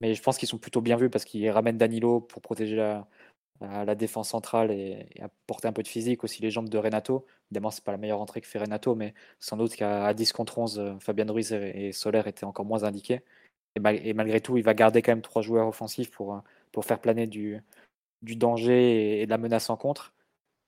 Mais 0.00 0.14
je 0.14 0.22
pense 0.22 0.38
qu'ils 0.38 0.48
sont 0.48 0.58
plutôt 0.58 0.80
bien 0.80 0.96
vus 0.96 1.10
parce 1.10 1.24
qu'ils 1.24 1.48
ramènent 1.50 1.78
Danilo 1.78 2.20
pour 2.20 2.42
protéger 2.42 2.76
la, 2.76 3.06
la 3.60 3.94
défense 3.94 4.30
centrale 4.30 4.70
et, 4.70 5.06
apporter 5.20 5.68
un 5.68 5.72
peu 5.72 5.82
de 5.82 5.88
physique. 5.88 6.24
Aussi 6.24 6.42
les 6.42 6.50
jambes 6.50 6.68
de 6.68 6.78
Renato. 6.78 7.24
Évidemment, 7.50 7.70
c'est 7.70 7.84
pas 7.84 7.92
la 7.92 7.98
meilleure 7.98 8.20
entrée 8.20 8.40
que 8.40 8.46
fait 8.46 8.58
Renato, 8.58 8.94
mais 8.94 9.14
sans 9.40 9.56
doute 9.56 9.74
qu'à 9.76 10.12
10 10.12 10.32
contre 10.32 10.58
11, 10.58 10.78
euh, 10.78 10.94
Fabien 11.00 11.26
Ruiz 11.30 11.52
et, 11.52 11.92
Soler 11.92 12.22
étaient 12.26 12.44
encore 12.44 12.64
moins 12.64 12.84
indiqués. 12.84 13.22
Et, 13.76 14.14
malgré 14.14 14.40
tout, 14.40 14.56
il 14.56 14.62
va 14.64 14.74
garder 14.74 15.02
quand 15.02 15.12
même 15.12 15.22
trois 15.22 15.42
joueurs 15.42 15.66
offensifs 15.68 16.10
pour, 16.10 16.42
pour 16.72 16.84
faire 16.84 17.00
planer 17.00 17.26
du, 17.26 17.60
danger 18.22 19.22
et, 19.22 19.26
de 19.26 19.30
la 19.30 19.38
menace 19.38 19.70
en 19.70 19.76
contre. 19.76 20.14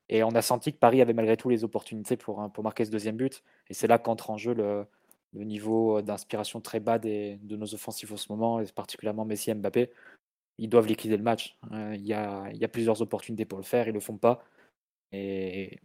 Et 0.09 0.23
on 0.23 0.31
a 0.31 0.43
senti 0.43 0.73
que 0.73 0.79
Paris 0.79 1.01
avait 1.03 1.13
malgré 1.15 1.37
tout 1.37 1.49
les 1.49 1.65
opportunités 1.65 2.17
pour, 2.17 2.51
pour 2.53 2.65
marquer 2.65 2.85
ce 2.85 2.91
deuxième 2.91 3.17
but. 3.17 3.43
Et 3.71 3.75
c'est 3.75 3.87
là 3.89 3.99
qu'entre 3.99 4.31
en 4.31 4.39
jeu 4.39 4.55
le, 4.55 4.87
le 5.35 5.45
niveau 5.45 6.03
d'inspiration 6.03 6.61
très 6.61 6.81
bas 6.81 6.99
des, 6.99 7.39
de 7.43 7.57
nos 7.57 7.75
offensifs 7.75 8.11
en 8.13 8.17
ce 8.17 8.31
moment, 8.31 8.61
et 8.61 8.67
particulièrement 8.67 9.25
Messi 9.25 9.51
et 9.51 9.55
Mbappé. 9.55 9.91
Ils 10.59 10.69
doivent 10.69 10.87
liquider 10.87 11.17
le 11.17 11.23
match. 11.23 11.57
Hein. 11.71 11.95
il, 11.95 12.07
y 12.07 12.15
a, 12.15 12.69
plusieurs 12.69 13.03
opportunités 13.03 13.45
pour 13.45 13.59
le 13.59 13.65
faire, 13.65 13.87
ils 13.87 13.91
ne 13.91 13.95
le 13.95 14.01
font 14.01 14.17
pas. 14.17 14.45
Et, 15.13 15.81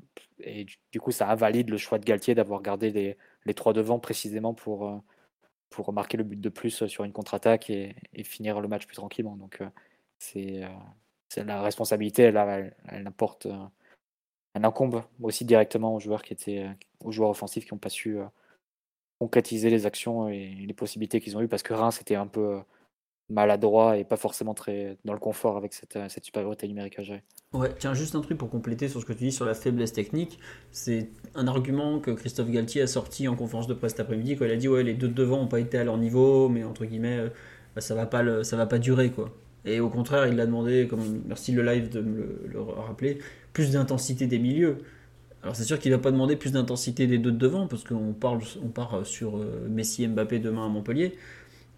du 0.91 0.99
coup, 0.99 1.11
ça 1.11 1.29
invalide 1.29 1.69
le 1.69 1.77
choix 1.77 1.99
de 1.99 2.05
Galtier 2.05 2.35
d'avoir 2.35 2.61
gardé 2.61 3.17
les, 3.45 3.53
trois 3.53 3.73
devants 3.73 3.99
précisément 3.99 4.53
pour, 4.53 5.03
pour 5.69 5.93
marquer 5.93 6.17
le 6.17 6.23
but 6.23 6.39
de 6.39 6.49
plus 6.49 6.85
sur 6.87 7.03
une 7.03 7.13
contre-attaque 7.13 7.69
et, 7.69 7.95
finir 8.23 8.61
le 8.61 8.67
match 8.67 8.87
plus 8.87 8.95
tranquillement. 8.95 9.35
Donc, 9.35 9.61
c'est 10.19 10.61
la 11.37 11.61
responsabilité, 11.61 12.23
elle, 12.23 12.37
elle, 12.37 12.75
elle, 12.87 13.11
elle 14.53 14.65
incombe 14.65 15.03
aussi 15.21 15.45
directement 15.45 15.95
aux 15.95 15.99
joueurs 15.99 16.23
qui 16.23 16.33
étaient, 16.33 16.67
aux 16.99 17.11
joueurs 17.11 17.29
offensifs 17.29 17.65
qui 17.65 17.73
n'ont 17.73 17.79
pas 17.79 17.89
su 17.89 18.19
concrétiser 19.21 19.69
les 19.69 19.85
actions 19.85 20.29
et 20.29 20.55
les 20.67 20.73
possibilités 20.73 21.21
qu'ils 21.21 21.37
ont 21.37 21.41
eues 21.41 21.47
parce 21.47 21.61
que 21.61 21.75
Reims 21.75 22.01
était 22.01 22.15
un 22.15 22.25
peu 22.25 22.55
euh, 22.55 22.61
maladroit 23.31 23.97
et 23.97 24.03
pas 24.03 24.17
forcément 24.17 24.53
très 24.53 24.97
dans 25.05 25.13
le 25.13 25.19
confort 25.19 25.57
avec 25.57 25.73
cette, 25.73 25.95
euh, 25.95 26.09
cette 26.09 26.25
supériorité 26.25 26.67
numérique 26.67 26.99
à 26.99 27.03
gérer. 27.03 27.23
Ouais, 27.53 27.69
tiens, 27.77 27.93
juste 27.93 28.15
un 28.15 28.21
truc 28.21 28.37
pour 28.37 28.49
compléter 28.49 28.87
sur 28.87 29.01
ce 29.01 29.05
que 29.05 29.13
tu 29.13 29.25
dis 29.25 29.31
sur 29.31 29.45
la 29.45 29.53
faiblesse 29.53 29.93
technique. 29.93 30.39
C'est 30.71 31.09
un 31.35 31.47
argument 31.47 31.99
que 31.99 32.11
Christophe 32.11 32.49
Galtier 32.49 32.81
a 32.81 32.87
sorti 32.87 33.27
en 33.27 33.35
conférence 33.35 33.67
de 33.67 33.73
presse 33.73 33.91
cet 33.91 34.01
après-midi 34.01 34.35
quand 34.35 34.45
il 34.45 34.51
a 34.51 34.55
dit 34.55 34.67
Ouais, 34.67 34.83
les 34.83 34.93
deux 34.93 35.07
devant 35.07 35.39
n'ont 35.39 35.47
pas 35.47 35.59
été 35.59 35.77
à 35.77 35.83
leur 35.83 35.97
niveau, 35.97 36.49
mais 36.49 36.63
entre 36.63 36.85
guillemets, 36.85 37.19
euh, 37.19 37.29
bah, 37.75 37.81
ça 37.81 37.95
va 37.95 38.05
pas 38.05 38.21
le, 38.21 38.43
ça 38.43 38.57
va 38.57 38.65
pas 38.65 38.79
durer 38.79 39.11
quoi. 39.11 39.29
Et 39.65 39.79
au 39.79 39.89
contraire, 39.89 40.27
il 40.27 40.39
a 40.39 40.45
demandé, 40.45 40.87
comme 40.87 41.21
merci 41.27 41.51
le 41.51 41.61
live 41.61 41.89
de 41.89 42.01
me 42.01 42.47
le 42.47 42.61
rappeler, 42.61 43.19
plus 43.53 43.71
d'intensité 43.71 44.27
des 44.27 44.39
milieux. 44.39 44.77
Alors 45.43 45.55
c'est 45.55 45.63
sûr 45.63 45.79
qu'il 45.79 45.91
va 45.91 45.97
pas 45.97 46.11
demander 46.11 46.35
plus 46.35 46.51
d'intensité 46.51 47.07
des 47.07 47.17
deux 47.17 47.31
de 47.31 47.37
devant, 47.37 47.67
parce 47.67 47.83
qu'on 47.83 48.15
on 48.15 48.69
part 48.69 49.05
sur 49.05 49.37
euh, 49.37 49.67
Messi 49.69 50.03
et 50.03 50.07
Mbappé 50.07 50.39
demain 50.39 50.65
à 50.65 50.69
Montpellier. 50.69 51.15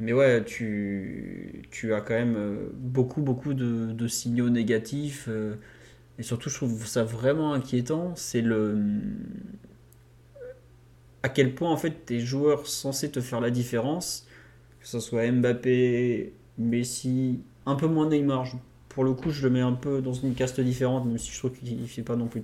Mais 0.03 0.11
ouais, 0.11 0.43
tu, 0.43 1.63
tu 1.71 1.93
as 1.93 2.01
quand 2.01 2.13
même 2.13 2.35
euh, 2.35 2.69
beaucoup, 2.73 3.21
beaucoup 3.21 3.53
de, 3.53 4.07
signaux 4.07 4.49
négatifs. 4.49 5.27
Euh, 5.29 5.55
et 6.19 6.23
surtout, 6.23 6.49
je 6.49 6.55
trouve 6.55 6.85
ça 6.85 7.05
vraiment 7.05 7.53
inquiétant. 7.53 8.13
C'est 8.17 8.41
le. 8.41 8.77
À 11.23 11.29
quel 11.29 11.55
point, 11.55 11.71
en 11.71 11.77
fait, 11.77 12.05
tes 12.05 12.19
joueurs 12.19 12.67
censés 12.67 13.11
te 13.11 13.21
faire 13.21 13.39
la 13.39 13.49
différence, 13.49 14.27
que 14.81 14.87
ce 14.87 14.99
soit 14.99 15.31
Mbappé, 15.31 16.33
Messi, 16.57 17.39
un 17.65 17.75
peu 17.75 17.87
moins 17.87 18.09
Neymar. 18.09 18.45
Pour 18.89 19.05
le 19.05 19.13
coup, 19.13 19.29
je 19.29 19.47
le 19.47 19.53
mets 19.53 19.61
un 19.61 19.71
peu 19.71 20.01
dans 20.01 20.11
une 20.11 20.33
caste 20.33 20.59
différente, 20.59 21.05
même 21.05 21.17
si 21.17 21.31
je 21.31 21.37
trouve 21.39 21.53
qu'il 21.53 21.81
ne 21.81 21.87
fait 21.87 22.03
pas 22.03 22.17
non 22.17 22.27
plus 22.27 22.43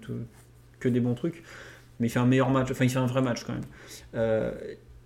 que 0.79 0.87
des 0.87 1.01
bons 1.01 1.13
trucs, 1.13 1.43
mais 1.99 2.07
il 2.07 2.09
fait 2.09 2.19
un 2.19 2.25
meilleur 2.25 2.49
match, 2.49 2.71
enfin 2.71 2.85
il 2.85 2.89
fait 2.89 2.99
un 2.99 3.05
vrai 3.05 3.21
match 3.21 3.43
quand 3.43 3.53
même. 3.53 3.65
Euh, 4.15 4.53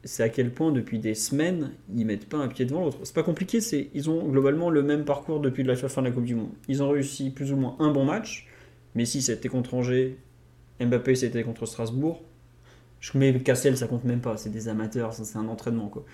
c'est 0.03 0.23
à 0.23 0.29
quel 0.29 0.51
point 0.53 0.71
depuis 0.71 0.99
des 0.99 1.15
semaines 1.15 1.71
ils 1.95 2.05
mettent 2.05 2.27
pas 2.27 2.37
un 2.37 2.47
pied 2.47 2.65
devant 2.65 2.83
l'autre. 2.83 2.99
C'est 3.03 3.15
pas 3.15 3.23
compliqué, 3.23 3.61
c'est 3.61 3.89
ils 3.93 4.09
ont 4.09 4.27
globalement 4.27 4.69
le 4.69 4.83
même 4.83 5.05
parcours 5.05 5.39
depuis 5.39 5.63
la 5.63 5.75
fin 5.75 6.01
de 6.01 6.07
la 6.07 6.13
Coupe 6.13 6.25
du 6.25 6.35
Monde. 6.35 6.51
Ils 6.67 6.83
ont 6.83 6.89
réussi 6.89 7.29
plus 7.29 7.53
ou 7.53 7.57
moins 7.57 7.75
un 7.79 7.91
bon 7.91 8.05
match. 8.05 8.47
Messi 8.95 9.21
c'était 9.21 9.49
contre 9.49 9.73
Angers, 9.73 10.17
Mbappé 10.79 11.15
c'était 11.15 11.43
contre 11.43 11.65
Strasbourg. 11.65 12.23
Je 12.99 13.17
mets 13.17 13.37
Cassel, 13.39 13.77
ça 13.77 13.87
compte 13.87 14.03
même 14.05 14.21
pas, 14.21 14.37
c'est 14.37 14.49
des 14.49 14.67
amateurs, 14.67 15.13
c'est 15.13 15.37
un 15.37 15.47
entraînement 15.47 15.87
quoi. 15.87 16.05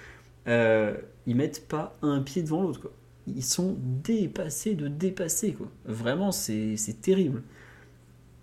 Euh, 0.47 0.95
ils 1.27 1.35
mettent 1.35 1.67
pas 1.67 1.97
un 2.01 2.21
pied 2.21 2.41
devant 2.43 2.61
l'autre 2.61 2.81
quoi. 2.81 2.91
Ils 3.27 3.43
sont 3.43 3.77
dépassés 3.79 4.75
de 4.75 4.87
dépasser 4.87 5.53
quoi. 5.53 5.67
Vraiment 5.85 6.31
c'est 6.31 6.77
terrible. 7.01 7.43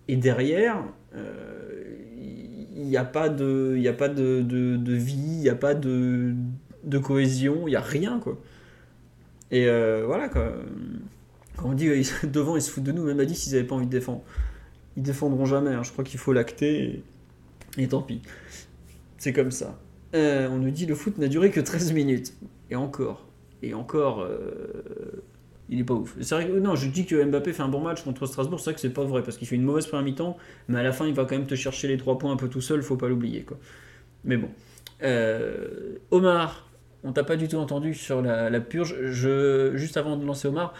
Et 0.07 0.15
derrière, 0.15 0.83
il 1.13 2.85
n'y 2.87 2.97
a 2.97 3.05
pas 3.05 3.29
de, 3.29 3.75
y 3.77 3.87
a 3.87 3.93
pas 3.93 4.07
de, 4.07 4.41
de, 4.41 4.93
vie, 4.93 5.15
il 5.15 5.39
n'y 5.39 5.49
a 5.49 5.55
pas 5.55 5.73
de, 5.73 6.33
de 6.83 6.97
cohésion, 6.97 7.67
il 7.67 7.71
n'y 7.71 7.75
a 7.75 7.81
rien, 7.81 8.19
quoi. 8.19 8.37
Et 9.51 9.67
euh, 9.67 10.03
voilà. 10.05 10.29
Quand 10.29 10.43
on 11.63 11.73
dit 11.73 11.89
devant, 12.23 12.55
ils 12.55 12.61
se 12.61 12.69
foutent 12.71 12.83
de 12.83 12.91
nous, 12.91 13.03
même 13.03 13.19
à 13.19 13.25
dit 13.25 13.35
s'ils 13.35 13.53
n'avaient 13.53 13.67
pas 13.67 13.75
envie 13.75 13.87
de 13.87 13.91
défendre. 13.91 14.23
Ils 14.95 15.03
défendront 15.03 15.45
jamais, 15.45 15.71
hein. 15.71 15.83
je 15.83 15.91
crois 15.91 16.03
qu'il 16.03 16.19
faut 16.19 16.33
l'acter, 16.33 17.03
et... 17.77 17.87
tant 17.87 18.01
pis. 18.01 18.21
C'est 19.17 19.33
comme 19.33 19.51
ça. 19.51 19.79
Euh, 20.15 20.47
on 20.49 20.57
nous 20.57 20.71
dit 20.71 20.85
le 20.85 20.95
foot 20.95 21.17
n'a 21.17 21.27
duré 21.27 21.51
que 21.51 21.59
13 21.59 21.93
minutes. 21.93 22.33
Et 22.69 22.75
encore. 22.75 23.27
Et 23.61 23.73
encore. 23.73 24.21
Euh, 24.21 25.23
il 25.69 25.79
est 25.79 25.83
pas 25.83 25.93
ouf. 25.93 26.15
Non, 26.61 26.75
je 26.75 26.87
dis 26.87 27.05
que 27.05 27.21
Mbappé 27.23 27.53
fait 27.53 27.63
un 27.63 27.67
bon 27.67 27.81
match 27.81 28.03
contre 28.03 28.25
Strasbourg, 28.25 28.59
c'est 28.59 28.65
vrai 28.65 28.73
que 28.75 28.79
c'est 28.79 28.89
pas 28.89 29.03
vrai 29.03 29.21
parce 29.23 29.37
qu'il 29.37 29.47
fait 29.47 29.55
une 29.55 29.63
mauvaise 29.63 29.85
première 29.87 30.05
mi-temps, 30.05 30.37
mais 30.67 30.79
à 30.79 30.83
la 30.83 30.91
fin 30.91 31.05
il 31.05 31.13
va 31.13 31.25
quand 31.25 31.35
même 31.35 31.47
te 31.47 31.55
chercher 31.55 31.87
les 31.87 31.97
trois 31.97 32.17
points 32.17 32.31
un 32.31 32.37
peu 32.37 32.47
tout 32.47 32.61
seul, 32.61 32.81
faut 32.81 32.97
pas 32.97 33.09
l'oublier. 33.09 33.45
Mais 34.23 34.37
bon. 34.37 34.49
Euh, 35.03 35.97
Omar, 36.11 36.67
on 37.03 37.11
t'a 37.11 37.23
pas 37.23 37.35
du 37.35 37.47
tout 37.47 37.57
entendu 37.57 37.93
sur 37.93 38.21
la, 38.21 38.59
purge. 38.61 38.95
Juste 39.11 39.97
avant 39.97 40.17
de 40.17 40.25
lancer 40.25 40.47
Omar, 40.47 40.73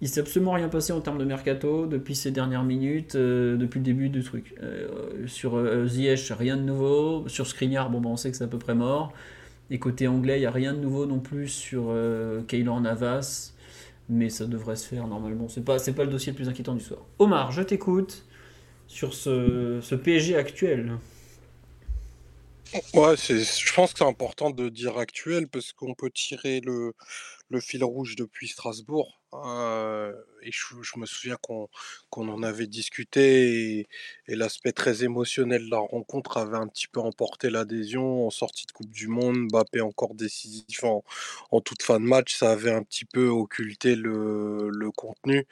il 0.00 0.08
s'est 0.08 0.20
absolument 0.20 0.52
rien 0.52 0.68
passé 0.68 0.92
en 0.92 1.00
termes 1.00 1.18
de 1.18 1.24
mercato 1.24 1.86
depuis 1.86 2.14
ces 2.14 2.30
dernières 2.30 2.64
minutes, 2.64 3.14
euh, 3.14 3.56
depuis 3.56 3.78
le 3.78 3.84
début 3.84 4.08
du 4.10 4.22
truc. 4.22 4.54
Euh, 4.62 5.26
sur 5.26 5.86
Ziyech, 5.86 6.32
rien 6.38 6.56
de 6.56 6.62
nouveau. 6.62 7.26
Sur 7.28 7.46
Skriniar, 7.46 7.90
bon, 7.90 8.00
bah, 8.00 8.10
on 8.10 8.16
sait 8.16 8.30
que 8.30 8.36
c'est 8.36 8.44
à 8.44 8.48
peu 8.48 8.58
près 8.58 8.74
mort. 8.74 9.12
Et 9.70 9.78
côté 9.78 10.06
anglais, 10.06 10.36
il 10.36 10.40
n'y 10.40 10.46
a 10.46 10.50
rien 10.50 10.74
de 10.74 10.78
nouveau 10.78 11.06
non 11.06 11.20
plus 11.20 11.48
sur 11.48 11.90
Keylor 12.46 12.80
Navas 12.82 13.53
mais 14.08 14.30
ça 14.30 14.46
devrait 14.46 14.76
se 14.76 14.86
faire 14.86 15.06
normalement. 15.06 15.48
C'est 15.48 15.64
pas, 15.64 15.78
pas 15.78 16.04
le 16.04 16.10
dossier 16.10 16.32
le 16.32 16.36
plus 16.36 16.48
inquiétant 16.48 16.74
du 16.74 16.84
soir. 16.84 17.00
Omar, 17.18 17.52
je 17.52 17.62
t'écoute 17.62 18.24
sur 18.86 19.14
ce, 19.14 19.80
ce 19.82 19.94
PSG 19.94 20.36
actuel. 20.36 20.98
Ouais, 22.92 23.14
je 23.16 23.72
pense 23.74 23.92
que 23.92 23.98
c'est 23.98 24.04
important 24.04 24.50
de 24.50 24.68
dire 24.68 24.98
actuel 24.98 25.46
parce 25.48 25.72
qu'on 25.72 25.94
peut 25.94 26.10
tirer 26.10 26.60
le, 26.60 26.92
le 27.50 27.60
fil 27.60 27.84
rouge 27.84 28.16
depuis 28.16 28.48
Strasbourg. 28.48 29.20
Euh, 29.34 30.12
et 30.42 30.50
je, 30.52 30.98
me 30.98 31.06
souviens 31.06 31.36
qu'on 31.42 31.68
qu'on 32.08 32.28
en 32.28 32.42
avait 32.44 32.68
discuté 32.68 33.80
et, 34.28 34.36
l'aspect 34.36 34.72
très 34.72 35.02
émotionnel 35.02 35.64
de 35.66 35.70
la 35.70 35.78
rencontre 35.78 36.36
avait 36.36 36.56
un 36.56 36.68
petit 36.68 36.86
peu 36.86 37.00
emporté 37.00 37.50
l'adhésion 37.50 38.26
en 38.26 38.30
sortie 38.30 38.66
de 38.66 38.72
Coupe 38.72 38.90
du 38.90 39.08
Monde. 39.08 39.48
Mbappé 39.50 39.80
encore 39.80 40.14
décisif 40.14 40.84
en, 40.84 41.04
en, 41.50 41.60
toute 41.60 41.82
fin 41.82 41.98
de 42.00 42.04
match, 42.04 42.34
ça 42.36 42.52
avait 42.52 42.70
un 42.70 42.82
petit 42.82 43.04
peu 43.04 43.26
occulté 43.28 43.96
le, 43.96 44.70
le 44.70 44.90
contenu 44.92 45.46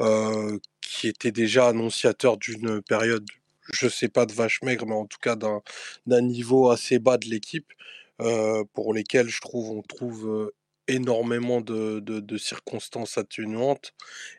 euh, 0.00 0.58
qui 0.80 1.08
était 1.08 1.32
déjà 1.32 1.68
annonciateur 1.68 2.38
d'une 2.38 2.82
période, 2.82 3.26
je 3.72 3.88
sais 3.88 4.08
pas 4.08 4.26
de 4.26 4.32
vache 4.32 4.62
maigre, 4.62 4.86
mais 4.86 4.94
en 4.94 5.06
tout 5.06 5.18
cas 5.20 5.36
d'un 5.36 6.22
niveau 6.22 6.70
assez 6.70 6.98
bas 6.98 7.18
de 7.18 7.26
l'équipe. 7.28 7.72
Euh, 8.20 8.64
pour 8.74 8.94
lesquels 8.94 9.28
je 9.28 9.40
trouve 9.40 9.70
on 9.70 9.82
trouve 9.82 10.50
énormément 10.88 11.60
de, 11.60 12.36
circonstances 12.38 13.18
atténuantes. 13.18 13.92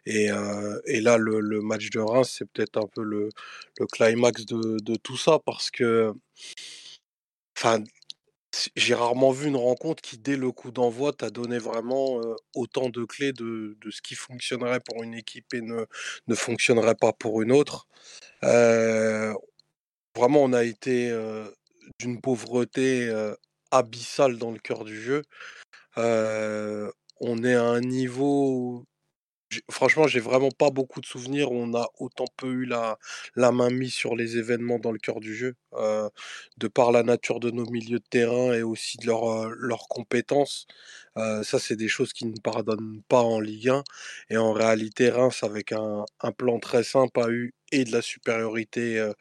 Et, 0.06 0.32
euh, 0.32 0.80
là, 0.88 1.18
le, 1.18 1.62
match 1.62 1.90
de 1.92 2.00
Reims, 2.00 2.36
c'est 2.38 2.50
peut-être 2.52 2.78
un 2.78 2.88
peu 2.88 3.04
le, 3.04 3.30
climax 3.92 4.46
de, 4.46 4.96
tout 4.98 5.18
ça 5.18 5.40
parce 5.46 5.72
que 5.72 6.12
j'ai 8.76 8.96
rarement 8.96 9.32
vu 9.32 9.48
une 9.48 9.56
rencontre 9.56 10.02
qui, 10.02 10.18
dès 10.18 10.36
le 10.36 10.52
coup 10.52 10.72
d'envoi, 10.72 11.14
t'a 11.14 11.30
donné 11.30 11.60
vraiment 11.60 12.20
euh, 12.20 12.36
autant 12.56 12.90
de 12.90 13.06
clés 13.06 13.32
de, 13.32 13.78
ce 13.90 14.02
qui 14.02 14.16
fonctionnerait 14.16 14.80
pour 14.80 15.04
une 15.04 15.14
équipe 15.14 15.54
et 15.54 15.62
ne, 15.62 15.86
ne 16.28 16.36
fonctionnerait 16.36 16.96
pas 16.96 17.14
pour 17.14 17.42
une 17.42 17.52
autre. 17.52 17.88
Euh, 18.44 19.34
vraiment, 20.16 20.44
on 20.44 20.54
a 20.54 20.64
été 20.64 21.16
d'une 22.00 22.20
pauvreté 22.22 23.12
abyssale 23.72 24.38
dans 24.38 24.52
le 24.52 24.58
cœur 24.58 24.84
du 24.84 25.00
jeu 25.00 25.22
on 25.98 27.44
est 27.44 27.56
à 27.56 27.64
un 27.64 27.82
niveau 27.82 28.86
franchement, 29.72 30.08
j'ai 30.08 30.20
vraiment 30.22 30.52
pas 30.52 30.72
beaucoup 30.72 31.02
de 31.02 31.06
souvenirs 31.08 31.52
où 31.52 31.58
on 31.58 31.74
a 31.76 31.88
autant 32.00 32.26
peu 32.38 32.48
eu 32.50 32.66
la 32.66 32.98
main 33.52 33.70
mise 33.72 33.94
sur 33.94 34.16
les 34.16 34.38
événements 34.38 34.80
dans 34.80 34.92
le 34.92 35.00
cœur 35.00 35.20
du 35.22 35.36
jeu, 35.36 35.56
de 36.58 36.68
par 36.68 36.92
la 36.92 37.04
nature 37.04 37.40
de 37.40 37.52
nos 37.52 37.66
milieux 37.70 38.00
de 38.00 38.06
terrain 38.10 38.54
et 38.54 38.64
aussi 38.64 38.98
de 39.00 39.08
leurs, 39.08 39.30
heu, 39.48 39.56
leurs 39.60 39.88
compétences. 39.90 40.68
Ça, 41.16 41.60
c'est 41.60 41.76
des 41.78 41.88
choses 41.90 42.14
qui 42.14 42.26
ne 42.28 42.38
pardonnent 42.44 43.02
pas 43.10 43.22
en 43.22 43.40
Ligue 43.42 43.70
1 43.70 43.84
et 44.30 44.38
en 44.38 44.54
réalité, 44.54 45.10
Reims, 45.10 45.44
avec 45.44 45.72
un 45.74 46.06
plan 46.38 46.60
très 46.60 46.84
simple, 46.84 47.20
a 47.22 47.30
eu 47.30 47.54
et 47.72 47.84
de 47.86 47.92
la 47.92 48.02
supériorité, 48.02 49.12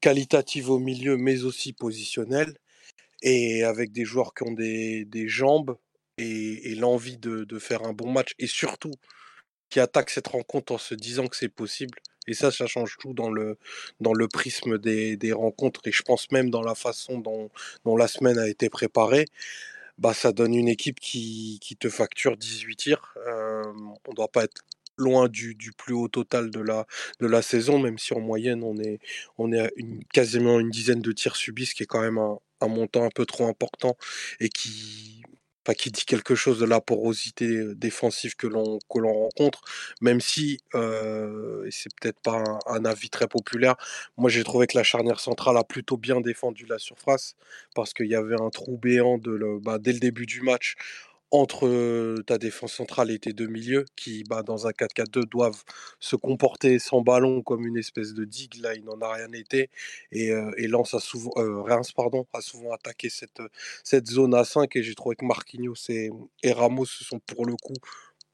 qualitative 0.00 0.70
au 0.70 0.78
milieu, 0.80 1.16
mais 1.18 1.44
aussi 1.44 1.72
positionnelle 1.74 2.54
et 3.22 3.64
avec 3.64 3.92
des 3.92 4.04
joueurs 4.06 4.34
qui 4.34 4.44
ont 4.44 4.52
des 4.52 5.28
jambes 5.28 5.76
et 6.18 6.74
l'envie 6.74 7.18
de 7.18 7.58
faire 7.58 7.84
un 7.84 7.92
bon 7.92 8.10
match 8.10 8.34
et 8.38 8.46
surtout 8.46 8.92
qui 9.68 9.80
attaque 9.80 10.10
cette 10.10 10.28
rencontre 10.28 10.72
en 10.72 10.78
se 10.78 10.94
disant 10.94 11.26
que 11.26 11.36
c'est 11.36 11.48
possible. 11.48 11.98
Et 12.28 12.34
ça, 12.34 12.50
ça 12.50 12.66
change 12.66 12.96
tout 12.98 13.14
dans 13.14 13.30
le, 13.30 13.56
dans 14.00 14.12
le 14.12 14.26
prisme 14.28 14.78
des, 14.78 15.32
rencontres 15.32 15.80
et 15.84 15.92
je 15.92 16.02
pense 16.02 16.30
même 16.32 16.50
dans 16.50 16.62
la 16.62 16.74
façon 16.74 17.18
dont, 17.18 17.50
la 17.96 18.08
semaine 18.08 18.38
a 18.38 18.48
été 18.48 18.68
préparée. 18.68 19.26
Bah, 19.98 20.12
ça 20.12 20.32
donne 20.32 20.54
une 20.54 20.68
équipe 20.68 21.00
qui, 21.00 21.58
qui 21.62 21.76
te 21.76 21.88
facture 21.88 22.36
18 22.36 22.76
tirs. 22.76 23.14
Euh, 23.26 23.62
on 24.06 24.10
ne 24.10 24.14
doit 24.14 24.28
pas 24.28 24.44
être 24.44 24.62
loin 24.98 25.28
du, 25.28 25.54
du, 25.54 25.72
plus 25.72 25.94
haut 25.94 26.08
total 26.08 26.50
de 26.50 26.60
la, 26.60 26.86
de 27.20 27.26
la 27.26 27.42
saison, 27.42 27.78
même 27.78 27.98
si 27.98 28.12
en 28.12 28.20
moyenne 28.20 28.62
on 28.62 28.76
est, 28.78 28.98
on 29.38 29.52
est 29.52 29.60
à 29.60 29.70
une, 29.76 30.02
quasiment 30.12 30.58
une 30.58 30.70
dizaine 30.70 31.00
de 31.00 31.12
tirs 31.12 31.36
subis, 31.36 31.66
ce 31.66 31.74
qui 31.74 31.84
est 31.84 31.86
quand 31.86 32.00
même 32.00 32.18
un 32.18 32.68
montant 32.68 33.04
un 33.04 33.10
peu 33.10 33.26
trop 33.26 33.46
important 33.46 33.96
et 34.40 34.48
qui, 34.48 35.22
qui 35.74 35.90
dit 35.90 36.04
quelque 36.04 36.34
chose 36.34 36.58
de 36.58 36.66
la 36.66 36.80
porosité 36.80 37.74
défensive 37.74 38.36
que 38.36 38.46
l'on 38.46 38.78
rencontre, 38.90 39.62
même 40.00 40.20
si 40.20 40.60
euh, 40.74 41.66
c'est 41.70 41.92
peut-être 42.00 42.20
pas 42.20 42.42
un, 42.66 42.84
avis 42.84 43.10
très 43.10 43.26
populaire. 43.26 43.76
Moi, 44.16 44.30
j'ai 44.30 44.44
trouvé 44.44 44.66
que 44.66 44.76
la 44.76 44.84
charnière 44.84 45.20
centrale 45.20 45.56
a 45.56 45.64
plutôt 45.64 45.96
bien 45.96 46.20
défendu 46.20 46.66
la 46.66 46.78
surface 46.78 47.36
parce 47.74 47.92
qu'il 47.92 48.06
y 48.06 48.14
avait 48.14 48.40
un 48.40 48.50
trou 48.50 48.78
béant 48.78 49.18
bah, 49.62 49.78
dès 49.78 49.92
le 49.92 49.98
début 49.98 50.26
du 50.26 50.40
match 50.42 50.76
entre 51.30 52.16
ta 52.22 52.38
défense 52.38 52.72
centrale 52.74 53.10
et 53.10 53.18
tes 53.18 53.32
deux 53.32 53.46
milieux 53.48 53.84
qui, 53.96 54.24
bah, 54.24 54.42
dans 54.42 54.66
un 54.66 54.72
4-4-2, 54.72 55.26
doivent 55.26 55.64
se 56.00 56.16
comporter 56.16 56.78
sans 56.78 57.00
ballon 57.02 57.42
comme 57.42 57.66
une 57.66 57.76
espèce 57.76 58.14
de 58.14 58.24
digue. 58.24 58.56
Là, 58.60 58.74
il 58.74 58.84
n'en 58.84 59.00
a 59.00 59.12
rien 59.12 59.32
été. 59.32 59.70
Et, 60.12 60.28
et 60.56 60.68
a 60.72 61.00
souvent, 61.00 61.30
Reims 61.36 61.92
pardon, 61.92 62.26
a 62.32 62.40
souvent 62.40 62.72
attaqué 62.72 63.08
cette, 63.08 63.40
cette 63.84 64.06
zone 64.06 64.34
à 64.34 64.44
5 64.44 64.74
et 64.76 64.82
j'ai 64.82 64.94
trouvé 64.94 65.16
que 65.16 65.24
Marquinhos 65.24 65.74
et, 65.88 66.10
et 66.42 66.52
Ramos 66.52 66.86
se 66.86 67.04
sont 67.04 67.18
pour 67.20 67.46
le 67.46 67.54
coup 67.56 67.74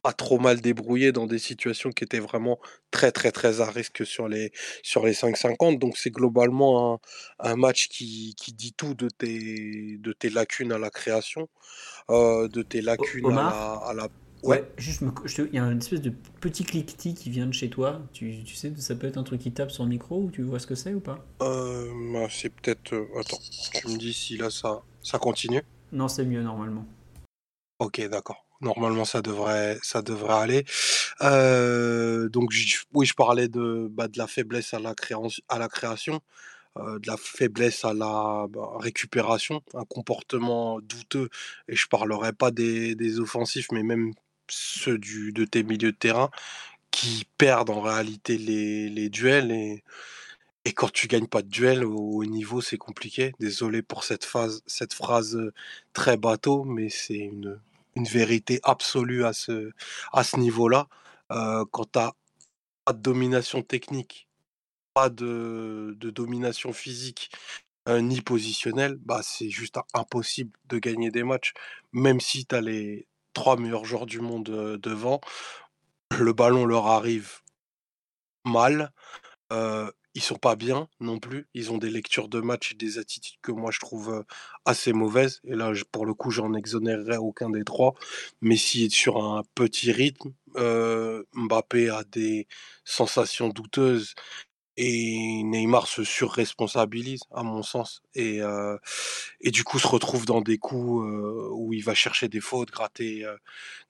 pas 0.03 0.13
trop 0.13 0.39
mal 0.39 0.61
débrouillé 0.61 1.13
dans 1.13 1.27
des 1.27 1.39
situations 1.39 1.91
qui 1.91 2.05
étaient 2.05 2.19
vraiment 2.19 2.59
très 2.91 3.13
très 3.13 3.31
très 3.31 3.61
à 3.61 3.71
risque 3.71 4.05
sur 4.05 4.29
les 4.29 4.53
sur 4.83 5.05
les 5.07 5.13
5-50. 5.13 5.79
Donc 5.79 5.97
c'est 5.97 6.11
globalement 6.11 6.95
un, 6.95 7.51
un 7.51 7.57
match 7.57 7.89
qui, 7.89 8.35
qui, 8.37 8.53
dit 8.53 8.73
tout 8.73 8.95
de 8.95 9.09
tes, 9.09 9.97
de 9.99 10.13
tes 10.13 10.31
lacunes 10.31 10.73
à 10.73 10.79
la 10.79 10.91
création, 10.91 11.49
euh, 12.11 12.49
de 12.49 12.63
tes 12.63 12.83
lacunes 12.83 13.27
à 13.33 13.35
la, 13.35 13.73
à 13.87 13.95
la, 13.95 14.09
Ouais, 14.43 14.69
juste, 14.77 15.03
il 15.39 15.55
y 15.55 15.59
a 15.59 15.63
une 15.63 15.79
espèce 15.79 16.01
de 16.01 16.13
petit 16.41 16.65
cliquetis 16.65 17.15
qui 17.15 17.31
vient 17.31 17.47
de 17.47 17.53
chez 17.53 17.71
toi. 17.71 18.01
Tu, 18.13 18.43
tu, 18.43 18.57
sais, 18.57 18.73
ça 18.77 18.97
peut 18.97 19.07
être 19.07 19.17
un 19.17 19.23
truc 19.23 19.41
qui 19.41 19.53
tape 19.53 19.71
sur 19.71 19.85
le 19.85 19.91
micro 19.91 20.21
ou 20.21 20.31
tu 20.33 20.43
vois 20.43 20.59
ce 20.59 20.67
que 20.67 20.75
c'est 20.75 20.95
ou 20.95 21.01
pas? 21.01 21.25
Euh, 21.43 21.93
bah, 22.13 22.27
C'est 22.29 22.51
peut-être. 22.51 22.93
Euh, 22.93 23.07
attends, 23.21 23.39
tu 23.73 23.89
me 23.89 23.97
dis 23.97 24.13
si 24.13 24.37
là 24.37 24.51
ça, 24.51 24.83
ça 25.01 25.21
continue 25.21 25.63
Non, 25.93 26.09
c'est 26.09 26.25
mieux 26.25 26.43
normalement. 26.43 26.85
Ok, 27.79 28.01
d'accord. 28.09 28.45
Normalement, 28.63 29.05
ça 29.05 29.23
devrait, 29.23 29.79
ça 29.83 30.03
devrait 30.03 30.35
aller. 30.35 30.65
Euh, 31.21 32.29
donc, 32.29 32.53
oui, 32.95 33.07
je 33.07 33.15
parlais 33.15 33.49
de, 33.49 33.89
bah, 33.91 34.07
de 34.07 34.19
la 34.19 34.29
faiblesse 34.29 34.73
à 34.73 34.79
la, 34.79 34.95
création, 34.95 36.21
euh, 36.79 36.99
de 37.01 37.07
la 37.09 37.17
faiblesse 37.17 37.85
à 37.85 37.93
la 37.93 38.47
bah, 38.49 38.71
récupération, 38.79 39.63
un 39.75 39.85
comportement 39.85 40.81
douteux. 40.81 41.29
Et 41.69 41.75
je 41.75 41.89
parlerai 41.89 42.33
pas 42.33 42.53
des, 42.53 43.21
offensifs, 43.21 43.67
mais 43.73 43.83
même 43.83 44.13
ceux 44.49 44.99
du, 44.99 45.33
de 45.33 45.45
tes 45.45 45.65
milieux 45.65 45.93
de 45.93 45.97
terrain 45.97 46.31
qui 46.93 47.27
perdent 47.39 47.71
en 47.71 47.81
réalité 47.81 48.39
les, 48.39 48.89
les 48.89 49.09
duels. 49.11 49.51
Et, 49.53 49.83
quand 50.75 50.93
tu 50.93 51.09
gagnes 51.09 51.27
pas 51.27 51.43
de 51.43 51.49
duel 51.49 51.85
au 51.85 52.25
niveau, 52.25 52.61
c'est 52.61 52.79
compliqué. 52.79 53.33
Désolé 53.41 53.83
pour 53.83 54.05
cette, 54.05 54.25
phase, 54.25 54.63
cette 54.67 54.95
phrase 54.95 55.39
très 55.93 56.17
bateau, 56.17 56.65
mais 56.65 56.89
c'est 56.89 57.19
une, 57.19 57.59
une 57.97 58.07
vérité 58.07 58.61
absolue 58.63 59.25
à 59.25 59.33
ce, 59.33 59.73
niveau-là. 60.39 60.89
Quand 61.29 61.91
tu 61.93 61.99
n'as 61.99 62.13
pas 62.85 62.93
de 62.93 63.01
domination 63.01 63.63
technique, 63.63 64.29
pas 64.95 65.09
de, 65.09 65.97
domination 66.01 66.73
physique, 66.73 67.31
euh, 67.89 68.01
ni 68.01 68.21
positionnelle, 68.21 68.97
bah, 69.01 69.21
c'est 69.23 69.51
juste 69.51 69.79
impossible 69.95 70.53
de 70.67 70.79
gagner 70.79 71.11
des 71.11 71.25
matchs. 71.25 71.53
Même 71.93 72.21
si 72.21 72.47
tu 72.47 72.55
as 72.55 72.61
les 72.61 73.07
trois 73.33 73.57
meilleurs 73.57 73.85
joueurs 73.85 74.07
du 74.07 74.21
monde 74.21 74.45
devant, 74.45 75.21
le 76.19 76.33
ballon 76.33 76.67
leur 76.67 76.87
arrive 76.87 77.41
mal. 78.45 78.93
Ils 80.15 80.23
sont 80.23 80.37
pas 80.37 80.57
bien 80.57 80.89
non 81.01 81.19
plus. 81.19 81.47
Ils 81.55 81.73
ont 81.73 81.79
des 81.79 81.91
lectures 81.91 82.29
de 82.29 82.41
match 82.41 82.73
et 82.73 82.75
des 82.75 82.99
attitudes 82.99 83.41
que 83.43 83.53
moi 83.53 83.71
je 83.71 83.81
trouve 83.81 84.25
assez 84.65 84.93
mauvaises. 84.93 85.41
Et 85.45 85.55
là, 85.55 85.73
pour 85.91 86.07
le 86.07 86.15
coup, 86.15 86.31
j'en 86.31 86.53
exonérerai 86.55 87.17
aucun 87.17 87.51
des 87.51 87.65
trois. 87.65 87.95
Messi 88.43 88.85
est 88.85 88.95
sur 88.95 89.23
un 89.25 89.43
petit 89.55 89.91
rythme. 89.93 90.33
Mbappé 91.35 91.89
a 91.91 92.05
des 92.05 92.47
sensations 92.85 93.49
douteuses. 93.49 94.15
Et 94.79 95.43
Neymar 95.45 95.87
se 95.87 96.03
surresponsabilise, 96.03 97.21
à 97.31 97.43
mon 97.43 97.63
sens, 97.63 98.01
et, 98.15 98.41
et 99.43 99.51
du 99.51 99.65
coup 99.65 99.79
se 99.79 99.87
retrouve 99.87 100.25
dans 100.25 100.41
des 100.41 100.57
coups 100.57 101.05
où 101.53 101.75
il 101.75 101.85
va 101.85 101.93
chercher 101.95 102.29
des 102.29 102.41
fautes, 102.41 102.71
gratter, 102.71 103.27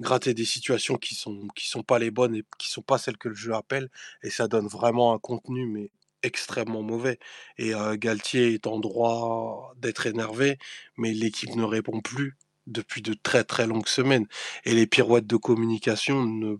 gratter 0.01 0.35
des 0.35 0.45
situations 0.45 0.97
qui 0.97 1.15
sont 1.15 1.47
qui 1.55 1.69
sont 1.69 1.85
pas 1.85 2.01
les 2.01 2.11
bonnes 2.11 2.35
et 2.35 2.45
qui 2.59 2.69
sont 2.69 2.83
pas 2.83 2.99
celles 2.99 3.17
que 3.17 3.29
le 3.29 3.37
jeu 3.37 3.55
appelle, 3.55 3.91
et 4.25 4.31
ça 4.31 4.49
donne 4.49 4.67
vraiment 4.67 5.15
un 5.15 5.21
contenu 5.21 5.67
mais 5.67 5.91
extrêmement 6.23 6.83
mauvais. 6.83 7.19
Et 7.59 7.73
Galtier 7.95 8.55
est 8.55 8.67
en 8.67 8.79
droit 8.79 9.73
d'être 9.77 10.07
énervé, 10.07 10.59
mais 10.97 11.13
l'équipe 11.13 11.55
ne 11.55 11.65
répond 11.65 12.01
plus 12.01 12.37
depuis 12.67 13.03
de 13.03 13.15
très 13.15 13.45
très 13.45 13.67
longues 13.67 13.89
semaines. 13.89 14.27
Et 14.65 14.73
les 14.75 14.87
pirouettes 14.87 15.27
de 15.27 15.37
communication 15.37 16.25
ne, 16.25 16.57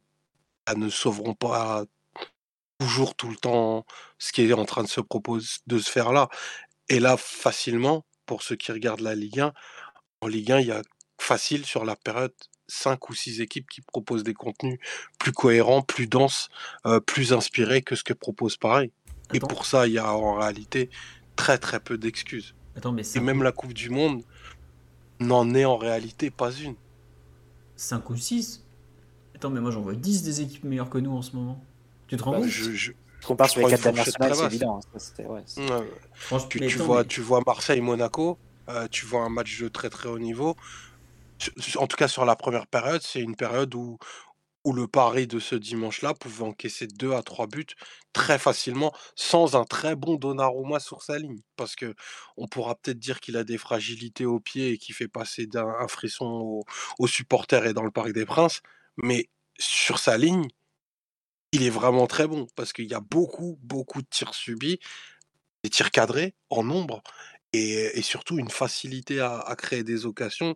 bah, 0.67 0.75
ne 0.75 0.89
sauveront 0.89 1.35
pas 1.35 1.85
toujours 2.79 3.15
tout 3.15 3.29
le 3.29 3.37
temps 3.37 3.87
ce 4.19 4.33
qui 4.33 4.43
est 4.43 4.53
en 4.53 4.65
train 4.65 4.83
de 4.83 4.89
se 4.89 5.01
proposer 5.01 5.49
de 5.67 5.79
se 5.79 5.91
faire 5.91 6.13
là. 6.13 6.29
Et 6.89 7.01
là, 7.01 7.17
facilement, 7.17 8.05
pour 8.27 8.43
ceux 8.43 8.57
qui 8.57 8.73
regardent 8.73 9.01
la 9.01 9.15
Ligue 9.15 9.41
1, 9.41 9.53
en 10.23 10.27
Ligue 10.27 10.53
1, 10.53 10.61
il 10.61 10.67
y 10.69 10.73
a 10.73 10.83
facile 11.19 11.65
sur 11.65 11.85
la 11.85 11.97
période 11.97 12.35
5 12.69 13.11
ou 13.11 13.15
6 13.15 13.41
équipes 13.41 13.69
qui 13.69 13.83
proposent 13.83 14.25
des 14.25 14.35
contenus 14.35 14.79
plus 15.19 15.33
cohérents, 15.33 15.83
plus 15.83 16.07
denses, 16.07 16.49
plus 17.07 17.33
inspirés 17.33 17.83
que 17.83 17.95
ce 17.95 18.05
que 18.05 18.15
propose 18.15 18.57
Paris. 18.57 18.93
Et 19.33 19.41
pour 19.41 19.67
ça, 19.67 19.87
il 19.87 19.95
y 19.95 19.99
a 19.99 20.15
en 20.15 20.35
réalité 20.35 20.91
très 21.37 21.59
très 21.59 21.81
peu 21.81 21.99
d'excuses. 21.99 22.55
Et 23.15 23.21
même 23.21 23.43
la 23.43 23.53
Coupe 23.53 23.75
du 23.75 23.91
Monde 23.91 24.23
n'en 25.21 25.55
est 25.55 25.65
en 25.65 25.77
réalité 25.77 26.31
pas 26.31 26.53
une. 26.53 26.75
5 27.77 28.11
ou 28.11 28.17
6 28.17 28.65
Attends, 29.35 29.51
mais 29.51 29.61
moi 29.61 29.71
j'en 29.71 29.81
vois 29.81 29.95
10 29.95 30.23
des 30.23 30.41
équipes 30.41 30.65
meilleures 30.65 30.91
que 30.91 30.99
nous 30.99 31.13
en 31.13 31.23
ce 31.23 31.35
moment. 31.37 31.63
Tu 32.07 32.17
te 32.17 32.23
rends 32.23 32.33
bah, 32.33 32.39
compte? 32.39 32.49
je, 32.49 32.73
je, 32.73 32.93
compare 33.25 33.49
sur 33.49 33.61
les 33.61 33.71
4 33.71 33.83
dernières 33.83 34.07
semaines, 34.07 34.35
c'est 34.35 34.47
évident. 34.47 34.81
Hein, 36.31 36.39
tu, 36.49 36.79
vois, 36.79 37.05
tu 37.05 37.21
vois 37.21 37.41
Marseille-Monaco, 37.47 38.39
euh, 38.69 38.87
tu 38.91 39.07
vois 39.07 39.23
un 39.23 39.29
match 39.29 39.61
de 39.61 39.69
très 39.69 39.91
très 39.91 40.09
haut 40.09 40.19
niveau. 40.19 40.57
En 41.77 41.87
tout 41.87 41.97
cas, 41.97 42.09
sur 42.09 42.25
la 42.25 42.37
première 42.37 42.67
période, 42.67 43.03
c'est 43.03 43.21
une 43.21 43.35
période 43.35 43.75
où, 43.75 43.99
où 44.65 44.73
le 44.73 44.87
pari 44.87 45.27
de 45.27 45.39
ce 45.39 45.55
dimanche-là 45.55 46.15
pouvait 46.15 46.45
encaisser 46.45 46.87
2 46.87 47.13
à 47.13 47.23
3 47.23 47.47
buts 47.47 47.67
très 48.13 48.39
facilement 48.39 48.93
sans 49.17 49.57
un 49.57 49.65
très 49.65 49.97
bon 49.97 50.17
Donnarumma 50.17 50.79
sur 50.81 51.03
sa 51.03 51.19
ligne. 51.19 51.41
Parce 51.57 51.75
que 51.75 51.95
on 52.37 52.47
pourra 52.47 52.75
peut-être 52.77 52.99
dire 52.99 53.21
qu'il 53.21 53.37
a 53.37 53.45
des 53.45 53.59
fragilités 53.59 54.27
au 54.27 54.41
pied 54.41 54.71
et 54.71 54.79
qui 54.79 54.93
fait 54.93 55.09
passer 55.09 55.47
d'un 55.47 55.89
frisson 55.89 56.63
aux, 56.99 57.07
supporters 57.07 57.67
et 57.67 57.73
dans 57.73 57.85
le 57.85 57.91
Parc 57.91 58.13
des 58.13 58.27
Princes, 58.27 58.63
mais 58.97 59.29
sur 59.59 59.99
sa 59.99 60.17
ligne, 60.17 60.47
il 61.53 61.63
est 61.63 61.71
vraiment 61.71 62.07
très 62.07 62.27
bon 62.27 62.47
parce 62.57 62.73
qu'il 62.73 62.87
y 62.91 62.95
a 62.95 63.01
beaucoup, 63.01 63.59
beaucoup 63.63 64.01
de 64.03 64.07
tirs 64.09 64.35
subis, 64.35 64.79
des 65.65 65.71
tirs 65.71 65.91
cadrés 65.91 66.35
en 66.51 66.63
nombre 66.65 67.03
et, 67.53 68.01
surtout 68.03 68.39
une 68.39 68.49
facilité 68.49 69.21
à 69.21 69.55
créer 69.59 69.85
des 69.85 70.07
occasions 70.07 70.55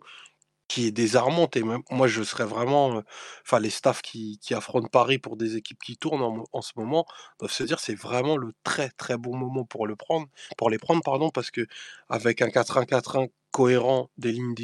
qui 0.67 0.85
est 0.85 0.91
désarmante. 0.91 1.55
Et 1.55 1.63
moi, 1.63 2.07
je 2.07 2.23
serais 2.23 2.45
vraiment. 2.45 3.03
Enfin, 3.45 3.59
les 3.59 3.69
staffs 3.69 4.01
qui, 4.01 4.39
affrontent 4.51 4.87
Paris 4.87 5.17
pour 5.17 5.37
des 5.37 5.55
équipes 5.55 5.81
qui 5.83 5.97
tournent 5.97 6.45
en, 6.51 6.61
ce 6.61 6.73
moment 6.75 7.05
doivent 7.39 7.51
se 7.51 7.63
dire 7.63 7.79
c'est 7.79 7.95
vraiment 7.95 8.37
le 8.37 8.53
très 8.63 8.89
très 8.89 9.17
bon 9.17 9.35
moment 9.35 9.65
pour 9.65 9.87
le 9.87 9.95
prendre, 9.95 10.27
pour 10.57 10.69
les 10.69 10.77
prendre, 10.77 11.01
pardon, 11.03 11.29
parce 11.29 11.51
que 11.51 11.65
avec 12.09 12.41
un 12.41 12.47
4-1-4-1 12.47 13.29
cohérent, 13.51 14.09
des 14.17 14.31
lignes 14.31 14.55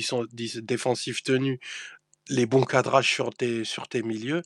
défensives 0.62 1.22
tenues, 1.24 1.60
les 2.30 2.46
bons 2.46 2.64
cadrages 2.64 3.10
sur 3.10 3.34
tes, 3.34 3.64
sur 3.64 3.88
tes 3.88 4.02
milieux, 4.04 4.44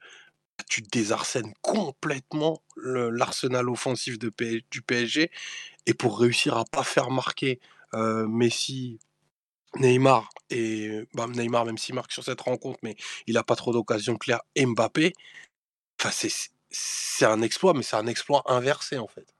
tu 0.70 0.82
désarsènes 0.82 1.54
complètement 1.62 2.62
l'arsenal 2.78 3.70
offensif 3.70 4.17
du 4.20 4.32
PSG. 4.82 5.32
Et 5.86 5.93
pour 5.93 6.20
réussir 6.20 6.58
à 6.58 6.65
pas 6.65 6.84
faire 6.84 7.10
marquer 7.12 7.60
Messi, 7.93 9.00
Neymar, 9.76 10.30
et 10.50 11.08
bah, 11.14 11.28
Neymar, 11.28 11.66
même 11.66 11.78
s'il 11.78 11.96
marque 11.96 12.12
sur 12.12 12.24
cette 12.24 12.42
rencontre, 12.42 12.80
mais 12.84 12.96
il 13.28 13.34
n'a 13.36 13.44
pas 13.44 13.56
trop 13.56 13.74
d'occasions 13.74 14.16
claires, 14.16 14.42
Mbappé, 14.58 15.14
c'est 16.70 17.26
un 17.26 17.42
exploit, 17.42 17.74
mais 17.74 17.84
c'est 17.84 17.96
un 17.96 18.08
exploit 18.08 18.44
inversé 18.46 18.98
en 18.98 19.08
fait. 19.08 19.34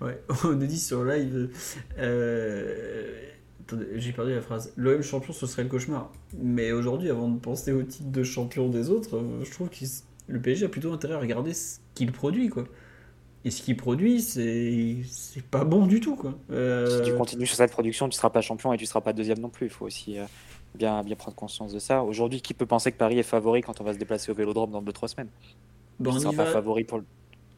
Ouais, 0.00 0.22
on 0.44 0.48
nous 0.48 0.66
dit 0.66 0.78
sur 0.78 1.04
live. 1.04 1.50
Euh, 1.98 3.28
j'ai 3.94 4.12
perdu 4.12 4.34
la 4.34 4.42
phrase. 4.42 4.72
L'OM 4.76 5.02
champion, 5.02 5.32
ce 5.32 5.46
serait 5.46 5.62
le 5.62 5.68
cauchemar. 5.68 6.12
Mais 6.36 6.72
aujourd'hui, 6.72 7.10
avant 7.10 7.28
de 7.28 7.38
penser 7.38 7.72
au 7.72 7.82
titre 7.82 8.10
de 8.10 8.22
champion 8.22 8.68
des 8.68 8.90
autres, 8.90 9.16
euh, 9.16 9.44
je 9.44 9.50
trouve 9.50 9.70
que 9.70 9.76
le 10.28 10.40
PSG 10.40 10.66
a 10.66 10.68
plutôt 10.68 10.92
intérêt 10.92 11.14
à 11.14 11.18
regarder 11.18 11.54
ce 11.54 11.78
qu'il 11.94 12.12
produit, 12.12 12.48
quoi. 12.48 12.64
Et 13.44 13.50
ce 13.50 13.62
qu'il 13.62 13.76
produit, 13.76 14.20
c'est 14.20 15.42
pas 15.50 15.64
bon 15.64 15.86
du 15.86 16.00
tout, 16.00 16.14
quoi. 16.14 16.34
Euh, 16.50 16.98
si 16.98 17.10
tu 17.10 17.16
continues 17.16 17.46
sur 17.46 17.56
cette 17.56 17.72
production, 17.72 18.08
tu 18.08 18.16
seras 18.16 18.30
pas 18.30 18.40
champion 18.40 18.72
et 18.72 18.76
tu 18.76 18.86
seras 18.86 19.00
pas 19.00 19.12
deuxième 19.12 19.38
non 19.38 19.48
plus. 19.48 19.66
Il 19.66 19.72
faut 19.72 19.86
aussi 19.86 20.16
bien, 20.74 21.02
bien 21.02 21.16
prendre 21.16 21.36
conscience 21.36 21.72
de 21.72 21.78
ça. 21.78 22.02
Aujourd'hui, 22.02 22.40
qui 22.40 22.54
peut 22.54 22.66
penser 22.66 22.92
que 22.92 22.96
Paris 22.96 23.18
est 23.18 23.24
favori 23.24 23.62
quand 23.62 23.80
on 23.80 23.84
va 23.84 23.92
se 23.92 23.98
déplacer 23.98 24.30
au 24.30 24.34
Vélodrome 24.34 24.70
dans 24.70 24.82
2-3 24.82 25.08
semaines? 25.08 25.28
Bon, 25.98 26.14
on 26.26 26.32
pas 26.32 26.46
favori 26.46 26.84
pour 26.84 26.98
le... 26.98 27.04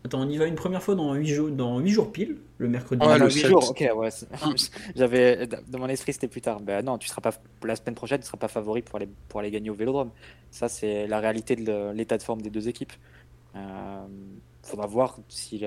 Attends, 0.05 0.21
on 0.21 0.29
y 0.29 0.37
va 0.37 0.45
une 0.45 0.55
première 0.55 0.83
fois 0.83 0.95
dans 0.95 1.15
8 1.15 1.27
jours, 1.27 1.51
dans 1.51 1.79
8 1.79 1.91
jours 1.91 2.13
pile, 2.13 2.37
le 2.59 2.69
mercredi. 2.69 3.01
Ah, 3.09 3.17
le 3.17 3.31
8 3.31 3.47
jours, 3.47 3.71
ok, 3.71 3.91
ouais. 3.97 4.11
J'avais, 4.97 5.47
dans 5.47 5.79
mon 5.79 5.89
esprit, 5.89 6.13
c'était 6.13 6.29
plus 6.29 6.43
tard. 6.43 6.61
Ben 6.61 6.85
non, 6.85 6.99
tu 6.99 7.09
seras 7.09 7.23
pas, 7.23 7.33
la 7.63 7.75
semaine 7.75 7.95
prochaine, 7.95 8.21
tu 8.21 8.27
seras 8.27 8.37
pas 8.37 8.49
favori 8.49 8.83
pour 8.83 8.97
aller, 8.97 9.09
pour 9.29 9.41
aller 9.41 9.51
gagner 9.51 9.71
au 9.71 9.75
Vélodrome. 9.75 10.11
Ça, 10.51 10.69
c'est 10.69 11.07
la 11.07 11.21
réalité 11.21 11.57
de 11.57 11.93
l'état 11.93 12.19
de 12.19 12.23
forme 12.23 12.43
des 12.43 12.51
deux 12.51 12.69
équipes. 12.69 12.93
Euh, 13.57 14.05
faudra 14.65 14.87
voir 14.87 15.19
si, 15.29 15.65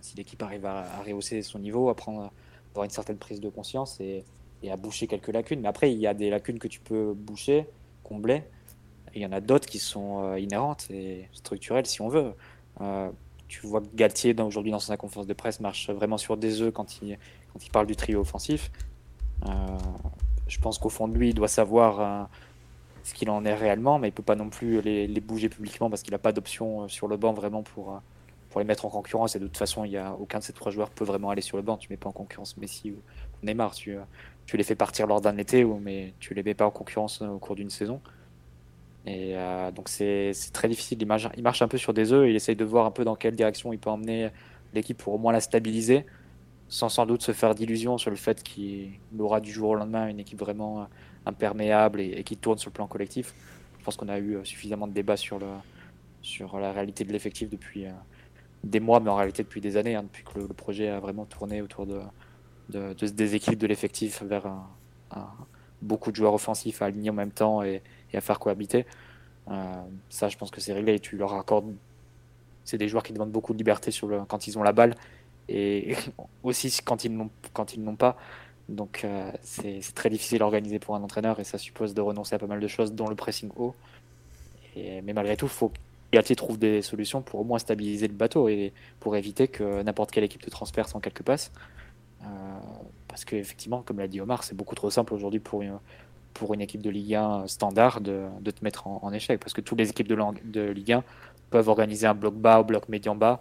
si 0.00 0.16
l'équipe 0.16 0.42
arrive 0.42 0.66
à, 0.66 1.02
rehausser 1.06 1.42
son 1.42 1.58
niveau, 1.58 1.88
à 1.88 1.94
prendre, 1.94 2.30
avoir 2.70 2.84
une 2.84 2.90
certaine 2.90 3.18
prise 3.18 3.40
de 3.40 3.48
conscience 3.48 4.00
et, 4.00 4.24
à 4.70 4.76
boucher 4.76 5.06
quelques 5.06 5.28
lacunes. 5.28 5.60
Mais 5.60 5.68
après, 5.68 5.92
il 5.92 5.98
y 5.98 6.06
a 6.06 6.14
des 6.14 6.30
lacunes 6.30 6.58
que 6.58 6.68
tu 6.68 6.80
peux 6.80 7.14
boucher, 7.14 7.66
combler. 8.02 8.42
Il 9.14 9.22
y 9.22 9.26
en 9.26 9.32
a 9.32 9.40
d'autres 9.40 9.66
qui 9.66 9.78
sont 9.78 10.22
euh, 10.22 10.38
inhérentes 10.38 10.86
et 10.90 11.28
structurelles, 11.32 11.86
si 11.86 12.00
on 12.02 12.08
veut. 12.08 12.32
Euh, 12.80 13.10
tu 13.48 13.66
vois 13.66 13.80
que 13.80 13.86
Galtier, 13.94 14.38
aujourd'hui 14.40 14.70
dans 14.70 14.78
sa 14.78 14.96
conférence 14.96 15.26
de 15.26 15.32
presse, 15.32 15.60
marche 15.60 15.90
vraiment 15.90 16.18
sur 16.18 16.36
des 16.36 16.60
œufs 16.60 16.72
quand 16.72 17.02
il, 17.02 17.18
parle 17.72 17.86
du 17.86 17.96
trio 17.96 18.20
offensif. 18.20 18.70
Euh, 19.46 19.50
je 20.46 20.58
pense 20.60 20.78
qu'au 20.78 20.90
fond 20.90 21.08
de 21.08 21.16
lui, 21.16 21.30
il 21.30 21.34
doit 21.34 21.48
savoir 21.48 22.28
ce 23.02 23.14
qu'il 23.14 23.30
en 23.30 23.44
est 23.44 23.54
réellement, 23.54 23.98
mais 23.98 24.08
il 24.08 24.12
peut 24.12 24.22
pas 24.22 24.36
non 24.36 24.50
plus 24.50 24.80
les, 24.82 25.20
bouger 25.20 25.48
publiquement 25.48 25.90
parce 25.90 26.02
qu'il 26.02 26.12
n'a 26.12 26.18
pas 26.18 26.32
d'option 26.32 26.86
sur 26.86 27.08
le 27.08 27.16
banc 27.16 27.32
vraiment 27.32 27.62
pour, 27.62 28.00
pour 28.50 28.60
les 28.60 28.66
mettre 28.66 28.84
en 28.84 28.90
concurrence. 28.90 29.36
Et 29.36 29.38
de 29.38 29.46
toute 29.46 29.56
façon, 29.56 29.84
il 29.84 29.92
y 29.92 29.96
a 29.96 30.12
aucun 30.12 30.38
de 30.38 30.44
ces 30.44 30.52
trois 30.52 30.70
joueurs 30.70 30.90
peut 30.90 31.04
vraiment 31.04 31.30
aller 31.30 31.40
sur 31.40 31.56
le 31.56 31.62
banc. 31.62 31.76
Tu 31.76 31.88
mets 31.90 31.96
pas 31.96 32.08
en 32.08 32.12
concurrence 32.12 32.56
Messi 32.56 32.90
ou 32.90 32.96
Neymar. 33.42 33.74
Tu, 33.74 33.96
tu 34.46 34.56
les 34.56 34.64
fais 34.64 34.74
partir 34.74 35.06
lors 35.06 35.20
d'un 35.20 35.36
été, 35.38 35.64
mais 35.64 36.12
tu 36.18 36.34
les 36.34 36.42
mets 36.42 36.54
pas 36.54 36.66
en 36.66 36.70
concurrence 36.70 37.22
au 37.22 37.38
cours 37.38 37.54
d'une 37.54 37.70
saison. 37.70 38.00
Et 39.06 39.36
euh, 39.36 39.70
donc 39.70 39.88
c'est 39.88 40.32
très 40.52 40.68
difficile. 40.68 40.98
Il 41.00 41.06
marche, 41.06 41.28
il 41.36 41.42
marche 41.42 41.62
un 41.62 41.68
peu 41.68 41.78
sur 41.78 41.94
des 41.94 42.12
œufs. 42.12 42.28
Il 42.28 42.36
essaye 42.36 42.56
de 42.56 42.64
voir 42.64 42.84
un 42.86 42.90
peu 42.90 43.04
dans 43.04 43.16
quelle 43.16 43.36
direction 43.36 43.72
il 43.72 43.78
peut 43.78 43.90
emmener 43.90 44.30
l'équipe 44.74 44.98
pour 44.98 45.14
au 45.14 45.18
moins 45.18 45.32
la 45.32 45.40
stabiliser, 45.40 46.04
sans 46.68 46.88
sans 46.88 47.06
doute 47.06 47.22
se 47.22 47.32
faire 47.32 47.54
d'illusions 47.54 47.98
sur 47.98 48.10
le 48.10 48.16
fait 48.16 48.42
qu'il 48.42 48.98
aura 49.18 49.40
du 49.40 49.50
jour 49.52 49.70
au 49.70 49.74
lendemain 49.74 50.08
une 50.08 50.20
équipe 50.20 50.38
vraiment 50.38 50.86
imperméable 51.26 52.00
et, 52.00 52.22
qui 52.24 52.36
tourne 52.36 52.58
sur 52.58 52.70
le 52.70 52.74
plan 52.74 52.86
collectif. 52.86 53.34
Je 53.78 53.84
pense 53.84 53.96
qu'on 53.96 54.08
a 54.08 54.18
eu 54.18 54.38
suffisamment 54.44 54.86
de 54.86 54.92
débats 54.92 55.16
sur, 55.16 55.38
le, 55.38 55.46
sur 56.22 56.58
la 56.58 56.72
réalité 56.72 57.04
de 57.04 57.12
l'effectif 57.12 57.48
depuis 57.48 57.86
euh, 57.86 57.92
des 58.64 58.80
mois, 58.80 59.00
mais 59.00 59.10
en 59.10 59.16
réalité 59.16 59.42
depuis 59.42 59.60
des 59.60 59.76
années, 59.76 59.94
hein, 59.94 60.02
depuis 60.02 60.24
que 60.24 60.38
le, 60.38 60.46
projet 60.48 60.88
a 60.88 61.00
vraiment 61.00 61.24
tourné 61.24 61.62
autour 61.62 61.86
de, 61.86 62.00
de, 62.68 62.92
de 62.92 63.06
des 63.06 63.34
équipes 63.34 63.58
de 63.58 63.66
l'effectif 63.66 64.22
vers 64.22 64.46
beaucoup 65.82 66.10
de 66.10 66.16
joueurs 66.16 66.34
offensifs 66.34 66.82
à 66.82 66.86
aligner 66.86 67.10
en 67.10 67.14
même 67.14 67.30
temps 67.30 67.62
et, 67.62 67.82
et 68.12 68.16
à 68.16 68.20
faire 68.20 68.38
cohabiter. 68.38 68.86
Euh, 69.50 69.82
ça, 70.08 70.28
je 70.28 70.36
pense 70.36 70.50
que 70.50 70.60
c'est 70.60 70.72
réglé. 70.72 70.98
Tu 71.00 71.16
leur 71.16 71.34
accordes. 71.34 71.74
C'est 72.64 72.78
des 72.78 72.88
joueurs 72.88 73.02
qui 73.02 73.12
demandent 73.12 73.32
beaucoup 73.32 73.52
de 73.52 73.58
liberté 73.58 73.90
sur 73.90 74.26
quand 74.28 74.46
ils 74.46 74.58
ont 74.58 74.62
la 74.62 74.72
balle 74.72 74.94
et 75.48 75.96
aussi 76.42 76.80
quand 76.84 77.04
ils 77.04 77.12
n'ont 77.12 77.96
pas. 77.96 78.16
Donc 78.68 79.02
euh, 79.04 79.32
c'est 79.42 79.80
très 79.94 80.10
difficile 80.10 80.42
à 80.42 80.44
organiser 80.44 80.78
pour 80.78 80.94
un 80.94 81.02
entraîneur 81.02 81.40
et 81.40 81.44
ça 81.44 81.58
suppose 81.58 81.92
de 81.92 82.00
renoncer 82.00 82.36
à 82.36 82.38
pas 82.38 82.46
mal 82.46 82.60
de 82.60 82.68
choses, 82.68 82.92
dont 82.92 83.08
le 83.08 83.16
pressing 83.16 83.50
haut. 83.56 83.74
Et, 84.76 85.02
mais 85.02 85.12
malgré 85.12 85.36
tout, 85.36 85.48
faut 85.48 85.72
Galtier 86.12 86.34
trouve 86.36 86.58
des 86.58 86.82
solutions 86.82 87.22
pour 87.22 87.40
au 87.40 87.44
moins 87.44 87.58
stabiliser 87.58 88.08
le 88.08 88.14
bateau 88.14 88.48
et 88.48 88.72
pour 88.98 89.16
éviter 89.16 89.48
que 89.48 89.82
n'importe 89.82 90.10
quelle 90.10 90.24
équipe 90.24 90.42
te 90.42 90.50
transperce 90.50 90.94
en 90.94 91.00
quelques 91.00 91.22
passes. 91.22 91.52
Euh, 92.22 92.26
parce 93.08 93.24
qu'effectivement, 93.24 93.82
comme 93.82 93.98
l'a 93.98 94.08
dit 94.08 94.20
Omar, 94.20 94.44
c'est 94.44 94.56
beaucoup 94.56 94.74
trop 94.74 94.90
simple 94.90 95.14
aujourd'hui 95.14 95.40
pour, 95.40 95.62
pour 96.34 96.54
une 96.54 96.60
équipe 96.60 96.82
de 96.82 96.90
Ligue 96.90 97.14
1 97.14 97.46
standard 97.46 98.00
de, 98.00 98.26
de 98.40 98.50
te 98.50 98.64
mettre 98.64 98.86
en, 98.86 99.12
échec. 99.12 99.40
Parce 99.40 99.52
que 99.52 99.60
toutes 99.60 99.78
les 99.78 99.90
équipes 99.90 100.08
de, 100.08 100.70
Ligue 100.70 100.92
1 100.92 101.04
peuvent 101.50 101.68
organiser 101.68 102.06
un 102.06 102.14
bloc 102.14 102.34
bas 102.34 102.60
ou 102.60 102.64
bloc 102.64 102.88
médian 102.88 103.14
bas, 103.14 103.40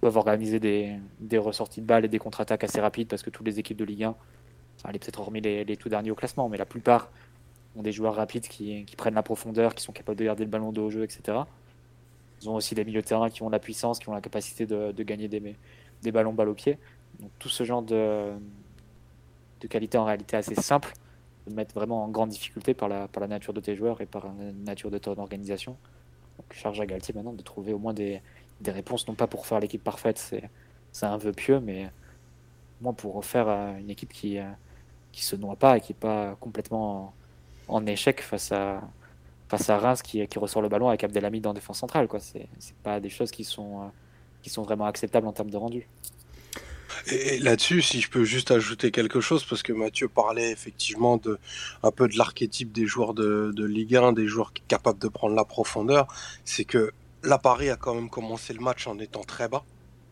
peuvent 0.00 0.16
organiser 0.16 0.60
des, 0.60 0.96
des 1.20 1.38
ressorties 1.38 1.80
de 1.80 1.86
balles 1.86 2.04
et 2.04 2.08
des 2.08 2.18
contre-attaques 2.18 2.64
assez 2.64 2.80
rapides 2.80 3.08
parce 3.08 3.22
que 3.22 3.30
toutes 3.30 3.46
les 3.46 3.58
équipes 3.58 3.76
de 3.76 3.84
Ligue 3.84 4.04
1, 4.04 4.14
allez 4.84 4.98
peut-être 4.98 5.20
hormis 5.20 5.40
les, 5.40 5.64
les, 5.64 5.76
tout 5.76 5.88
derniers 5.88 6.10
au 6.10 6.14
classement, 6.14 6.48
mais 6.48 6.56
la 6.56 6.66
plupart 6.66 7.10
ont 7.76 7.82
des 7.82 7.92
joueurs 7.92 8.14
rapides 8.14 8.46
qui, 8.46 8.84
qui, 8.84 8.96
prennent 8.96 9.14
la 9.14 9.22
profondeur, 9.22 9.74
qui 9.74 9.82
sont 9.82 9.92
capables 9.92 10.18
de 10.18 10.24
garder 10.24 10.44
le 10.44 10.50
ballon 10.50 10.72
de 10.72 10.80
haut 10.80 10.90
jeu, 10.90 11.04
etc. 11.04 11.38
Ils 12.42 12.48
ont 12.48 12.54
aussi 12.54 12.74
des 12.74 12.84
milieux 12.84 13.02
de 13.02 13.06
terrain 13.06 13.30
qui 13.30 13.42
ont 13.42 13.48
la 13.48 13.58
puissance, 13.58 13.98
qui 13.98 14.08
ont 14.08 14.14
la 14.14 14.20
capacité 14.20 14.66
de, 14.66 14.92
de 14.92 15.02
gagner 15.02 15.28
des, 15.28 16.12
ballons 16.12 16.32
balle 16.32 16.48
au 16.48 16.54
pied. 16.54 16.78
Donc 17.20 17.30
tout 17.38 17.48
ce 17.48 17.64
genre 17.64 17.82
de, 17.82 18.30
de 19.60 19.66
qualité 19.66 19.98
en 19.98 20.04
réalité 20.04 20.36
assez 20.36 20.54
simple 20.54 20.92
mettre 21.50 21.74
vraiment 21.74 22.04
en 22.04 22.08
grande 22.08 22.30
difficulté 22.30 22.74
par 22.74 22.88
la, 22.88 23.08
nature 23.28 23.52
de 23.52 23.60
tes 23.60 23.74
joueurs 23.74 24.00
et 24.00 24.06
par 24.06 24.26
la 24.26 24.52
nature 24.52 24.90
de 24.90 24.98
ton 24.98 25.18
organisation. 25.18 25.76
Donc 26.36 26.52
charge 26.52 26.80
à 26.80 26.86
Galtier 26.86 27.14
maintenant 27.14 27.32
de 27.32 27.42
trouver 27.42 27.72
au 27.72 27.78
moins 27.78 27.94
des, 27.94 28.20
réponses, 28.64 29.06
non 29.08 29.14
pas 29.14 29.26
pour 29.26 29.46
faire 29.46 29.60
l'équipe 29.60 29.82
parfaite, 29.82 30.18
c'est, 30.18 30.48
c'est 30.92 31.06
un 31.06 31.16
vœu 31.16 31.32
pieux, 31.32 31.60
mais 31.60 31.86
au 32.80 32.84
moins 32.84 32.92
pour 32.92 33.14
refaire 33.14 33.48
euh, 33.48 33.76
une 33.78 33.90
équipe 33.90 34.12
qui, 34.12 34.38
euh, 34.38 34.48
qui 35.12 35.24
se 35.24 35.36
noie 35.36 35.56
pas 35.56 35.76
et 35.76 35.80
qui 35.80 35.92
n'est 35.92 35.98
pas 35.98 36.36
complètement 36.40 37.14
en, 37.68 37.86
échec 37.86 38.20
face 38.20 38.52
à, 38.52 38.82
face 39.48 39.70
à 39.70 39.78
Reims 39.78 40.02
qui, 40.02 40.26
qui 40.26 40.38
ressort 40.38 40.62
le 40.62 40.68
ballon 40.68 40.88
avec 40.88 41.04
Abdelhamid 41.04 41.46
en 41.46 41.54
défense 41.54 41.78
centrale. 41.78 42.08
C'est, 42.20 42.48
c'est 42.58 42.76
pas 42.76 43.00
des 43.00 43.08
choses 43.08 43.30
qui 43.30 43.44
sont, 43.44 43.82
euh, 43.82 43.86
qui 44.42 44.50
sont 44.50 44.62
vraiment 44.62 44.86
acceptables 44.86 45.26
en 45.26 45.32
termes 45.32 45.50
de 45.50 45.56
rendu. 45.56 45.88
Et 47.10 47.38
là-dessus, 47.38 47.82
si 47.82 48.00
je 48.00 48.10
peux 48.10 48.24
juste 48.24 48.50
ajouter 48.50 48.90
quelque 48.90 49.20
chose, 49.20 49.44
parce 49.44 49.62
que 49.62 49.72
Mathieu 49.72 50.08
parlait 50.08 50.50
effectivement 50.50 51.16
de 51.16 51.38
un 51.82 51.90
peu 51.90 52.08
de 52.08 52.16
l'archétype 52.16 52.72
des 52.72 52.86
joueurs 52.86 53.14
de, 53.14 53.52
de, 53.54 53.64
Ligue 53.64 53.96
1, 53.96 54.12
des 54.12 54.26
joueurs 54.26 54.52
capables 54.68 54.98
de 54.98 55.08
prendre 55.08 55.34
la 55.34 55.44
profondeur, 55.44 56.06
c'est 56.44 56.64
que 56.64 56.92
la 57.22 57.38
Paris 57.38 57.70
a 57.70 57.76
quand 57.76 57.94
même 57.94 58.10
commencé 58.10 58.52
le 58.52 58.60
match 58.60 58.86
en 58.86 58.98
étant 58.98 59.24
très 59.24 59.48
bas. 59.48 59.64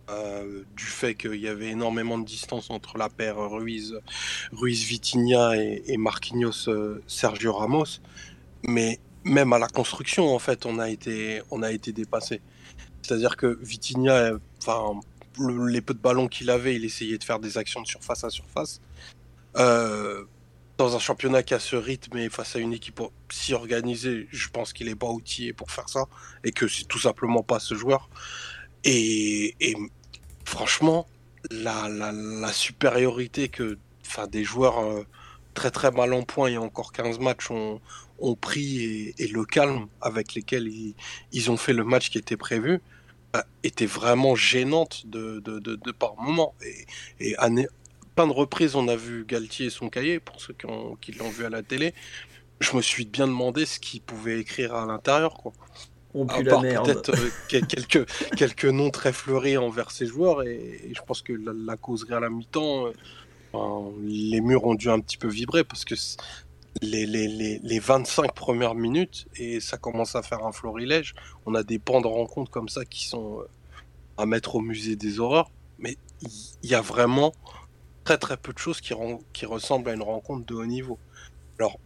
Euh, 0.08 0.62
du 0.76 0.84
fait 0.84 1.16
qu'il 1.16 1.34
y 1.34 1.48
avait 1.48 1.70
énormément 1.70 2.16
de 2.16 2.24
distance 2.24 2.70
entre 2.70 2.96
la 2.96 3.08
paire 3.08 3.38
Ruiz, 3.38 4.00
Ruiz 4.52 4.84
Vitinha 4.84 5.56
et, 5.56 5.82
et 5.88 5.96
Marquinhos 5.96 6.68
euh, 6.68 7.02
Sergio 7.08 7.52
Ramos, 7.52 7.98
mais 8.62 9.00
même 9.26 9.52
à 9.52 9.58
la 9.58 9.68
construction 9.68 10.34
en 10.34 10.38
fait 10.38 10.66
on 10.66 10.78
a 10.78 10.88
été 10.88 11.42
on 11.50 11.62
a 11.62 11.72
été 11.72 11.92
dépassé. 11.92 12.40
C'est-à-dire 13.02 13.36
que 13.36 13.58
Vitinha, 13.62 14.32
enfin 14.58 15.00
les 15.68 15.82
peu 15.82 15.94
de 15.94 15.98
ballons 15.98 16.28
qu'il 16.28 16.50
avait, 16.50 16.76
il 16.76 16.84
essayait 16.84 17.18
de 17.18 17.24
faire 17.24 17.38
des 17.38 17.58
actions 17.58 17.82
de 17.82 17.86
surface 17.86 18.24
à 18.24 18.30
surface. 18.30 18.80
Euh, 19.56 20.24
dans 20.78 20.94
un 20.94 20.98
championnat 20.98 21.42
qui 21.42 21.54
a 21.54 21.58
ce 21.58 21.76
rythme 21.76 22.18
et 22.18 22.28
face 22.28 22.56
à 22.56 22.58
une 22.58 22.72
équipe 22.72 23.00
si 23.30 23.54
organisée, 23.54 24.28
je 24.30 24.48
pense 24.48 24.72
qu'il 24.72 24.88
n'est 24.88 24.94
pas 24.94 25.08
outillé 25.08 25.52
pour 25.52 25.70
faire 25.70 25.88
ça 25.88 26.04
et 26.44 26.52
que 26.52 26.68
c'est 26.68 26.84
tout 26.84 26.98
simplement 26.98 27.42
pas 27.42 27.58
ce 27.58 27.74
joueur. 27.74 28.10
Et, 28.84 29.56
franchement, 30.44 31.06
la, 31.50 32.52
supériorité 32.52 33.48
que 33.48 33.78
des 34.30 34.44
joueurs 34.44 34.78
euh, 34.78 35.04
très 35.56 35.72
très 35.72 35.90
mal 35.90 36.12
en 36.12 36.22
point 36.22 36.50
il 36.50 36.52
y 36.52 36.56
a 36.56 36.60
encore 36.60 36.92
15 36.92 37.18
matchs 37.18 37.50
ont, 37.50 37.80
pris 38.40 39.14
et, 39.18 39.26
le 39.26 39.44
calme 39.44 39.86
avec 40.00 40.34
lesquels 40.34 40.68
ils, 41.32 41.50
ont 41.50 41.56
fait 41.56 41.72
le 41.72 41.84
match 41.84 42.10
qui 42.10 42.18
était 42.18 42.36
prévu, 42.36 42.80
était 43.62 43.86
vraiment 43.86 44.34
gênante 44.34 45.06
de, 45.06 45.40
de, 45.40 45.58
de, 45.58 45.92
par 45.92 46.16
moment. 46.16 46.54
Et, 46.64 46.86
et 47.20 47.36
à 47.36 47.48
plein 48.14 48.26
de 48.26 48.32
reprises, 48.32 48.74
on 48.74 48.88
a 48.88 48.96
vu 48.96 49.24
Galtier 49.26 49.66
et 49.66 49.70
son 49.70 49.90
cahier, 49.90 50.20
pour 50.20 50.40
ceux 50.40 50.54
qui, 50.54 50.66
ont, 50.66 50.96
qui 51.00 51.12
l'ont 51.12 51.28
vu 51.28 51.44
à 51.44 51.50
la 51.50 51.62
télé. 51.62 51.94
Je 52.60 52.74
me 52.74 52.80
suis 52.80 53.04
bien 53.04 53.26
demandé 53.26 53.66
ce 53.66 53.78
qu'il 53.78 54.00
pouvait 54.00 54.40
écrire 54.40 54.74
à 54.74 54.86
l'intérieur. 54.86 55.34
quoi. 55.34 55.52
On 56.14 56.24
la 56.24 56.60
merde. 56.60 56.86
Peut-être 56.86 57.10
euh, 57.10 57.60
quelques, 57.60 58.06
quelques 58.36 58.64
noms 58.64 58.88
très 58.88 59.12
fleuris 59.12 59.58
envers 59.58 59.90
ses 59.90 60.06
joueurs. 60.06 60.42
Et, 60.42 60.90
je 60.94 61.00
pense 61.02 61.20
que 61.20 61.34
la, 61.34 61.76
causerie 61.76 62.14
à 62.14 62.20
la 62.20 62.30
mi-temps, 62.30 62.86
les 64.02 64.40
murs 64.40 64.64
ont 64.64 64.74
dû 64.74 64.90
un 64.90 65.00
petit 65.00 65.16
peu 65.16 65.28
vibrer 65.28 65.64
parce 65.64 65.84
que 65.84 65.94
les, 66.82 67.06
les, 67.06 67.28
les, 67.28 67.58
les 67.62 67.78
25 67.78 68.34
premières 68.34 68.74
minutes 68.74 69.26
et 69.36 69.60
ça 69.60 69.78
commence 69.78 70.14
à 70.14 70.22
faire 70.22 70.44
un 70.44 70.52
florilège. 70.52 71.14
On 71.46 71.54
a 71.54 71.62
des 71.62 71.78
pans 71.78 72.00
de 72.00 72.06
rencontres 72.06 72.50
comme 72.50 72.68
ça 72.68 72.84
qui 72.84 73.06
sont 73.06 73.40
euh, 73.40 73.48
à 74.18 74.26
mettre 74.26 74.56
au 74.56 74.60
musée 74.60 74.96
des 74.96 75.20
horreurs, 75.20 75.50
mais 75.78 75.96
il 76.62 76.70
y, 76.70 76.74
a 76.74 76.80
vraiment 76.80 77.32
très 78.04 78.18
très 78.18 78.36
peu 78.36 78.52
de 78.52 78.58
choses 78.58 78.80
qui, 78.80 78.94
qui 79.32 79.46
ressemblent 79.46 79.90
à 79.90 79.94
une 79.94 80.02
rencontre 80.02 80.46
de 80.46 80.54
haut 80.54 80.66
niveau. 80.66 80.98
Alors, 81.58 81.78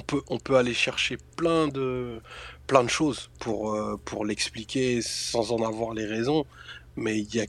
on 0.00 0.04
peut, 0.04 0.22
on 0.28 0.38
peut 0.38 0.56
aller 0.56 0.74
chercher 0.74 1.18
plein 1.36 1.68
de, 1.68 2.20
plein 2.66 2.82
de 2.82 2.88
choses 2.88 3.30
pour, 3.38 3.74
euh, 3.74 4.00
pour 4.04 4.24
l'expliquer 4.24 5.02
sans 5.02 5.52
en 5.52 5.62
avoir 5.66 5.92
les 5.92 6.06
raisons, 6.06 6.46
mais 6.96 7.18
il 7.18 7.34
y 7.34 7.40
a 7.40 7.46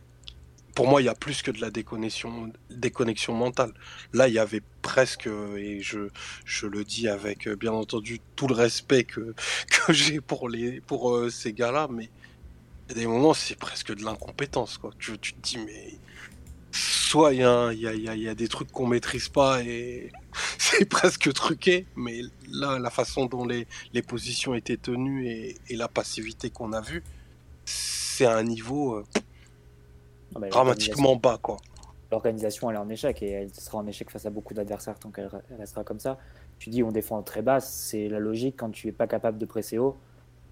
pour 0.75 0.88
moi, 0.88 1.01
il 1.01 1.05
y 1.05 1.09
a 1.09 1.15
plus 1.15 1.41
que 1.41 1.51
de 1.51 1.61
la 1.61 1.71
déconnexion, 1.71 2.51
déconnexion 2.69 3.33
mentale. 3.33 3.73
Là, 4.13 4.27
il 4.27 4.33
y 4.33 4.39
avait 4.39 4.61
presque, 4.81 5.27
et 5.57 5.81
je, 5.81 6.09
je 6.43 6.67
le 6.67 6.83
dis 6.83 7.07
avec 7.07 7.47
bien 7.49 7.71
entendu 7.71 8.19
tout 8.35 8.47
le 8.47 8.53
respect 8.53 9.05
que, 9.05 9.33
que 9.71 9.93
j'ai 9.93 10.19
pour, 10.19 10.49
les, 10.49 10.81
pour 10.81 11.15
euh, 11.15 11.29
ces 11.29 11.53
gars-là, 11.53 11.88
mais 11.89 12.09
il 12.89 12.97
y 12.97 12.99
a 12.99 13.01
des 13.01 13.07
moments, 13.07 13.33
c'est 13.33 13.57
presque 13.57 13.95
de 13.95 14.03
l'incompétence. 14.03 14.79
Tu, 14.99 15.17
tu, 15.17 15.33
te 15.33 15.41
dis, 15.41 15.57
mais 15.59 15.93
soit 16.71 17.33
il 17.33 17.39
y, 17.39 17.43
a, 17.43 17.71
y, 17.71 17.88
a, 17.88 18.15
y 18.15 18.27
a 18.27 18.35
des 18.35 18.49
trucs 18.49 18.69
qu'on 18.69 18.85
maîtrise 18.85 19.29
pas 19.29 19.63
et 19.63 20.11
c'est 20.57 20.85
presque 20.89 21.31
truqué, 21.31 21.85
mais 21.95 22.19
là, 22.51 22.79
la 22.79 22.89
façon 22.89 23.27
dont 23.27 23.45
les, 23.45 23.65
les 23.93 24.01
positions 24.01 24.53
étaient 24.53 24.75
tenues 24.75 25.25
et, 25.27 25.57
la 25.69 25.88
passivité 25.88 26.49
qu'on 26.49 26.73
a 26.73 26.81
vue, 26.81 27.01
c'est 27.63 28.25
un 28.25 28.43
niveau. 28.43 28.95
Euh, 28.95 29.03
dramatiquement 30.50 31.15
bas. 31.15 31.38
quoi. 31.41 31.58
L'organisation, 32.12 32.69
elle 32.69 32.76
est 32.76 32.80
en 32.80 32.89
échec 32.89 33.21
et 33.24 33.32
elle 33.32 33.54
sera 33.54 33.80
en 33.80 33.88
échec 33.88 34.10
face 34.10 34.26
à 34.26 34.30
beaucoup 34.30 34.54
d'adversaires 34.54 34.98
tant 35.00 35.10
qu'elle 35.10 35.30
restera 35.58 35.84
comme 35.84 36.00
ça. 36.00 36.17
Tu 36.60 36.69
dis 36.69 36.84
on 36.84 36.91
défend 36.91 37.21
très 37.24 37.41
bas, 37.41 37.60
c'est 37.60 38.08
la 38.08 38.19
logique 38.19 38.56
quand 38.58 38.69
tu 38.69 38.88
es 38.88 38.91
pas 38.91 39.08
capable 39.08 39.38
de 39.38 39.45
presser 39.45 39.78
haut, 39.78 39.98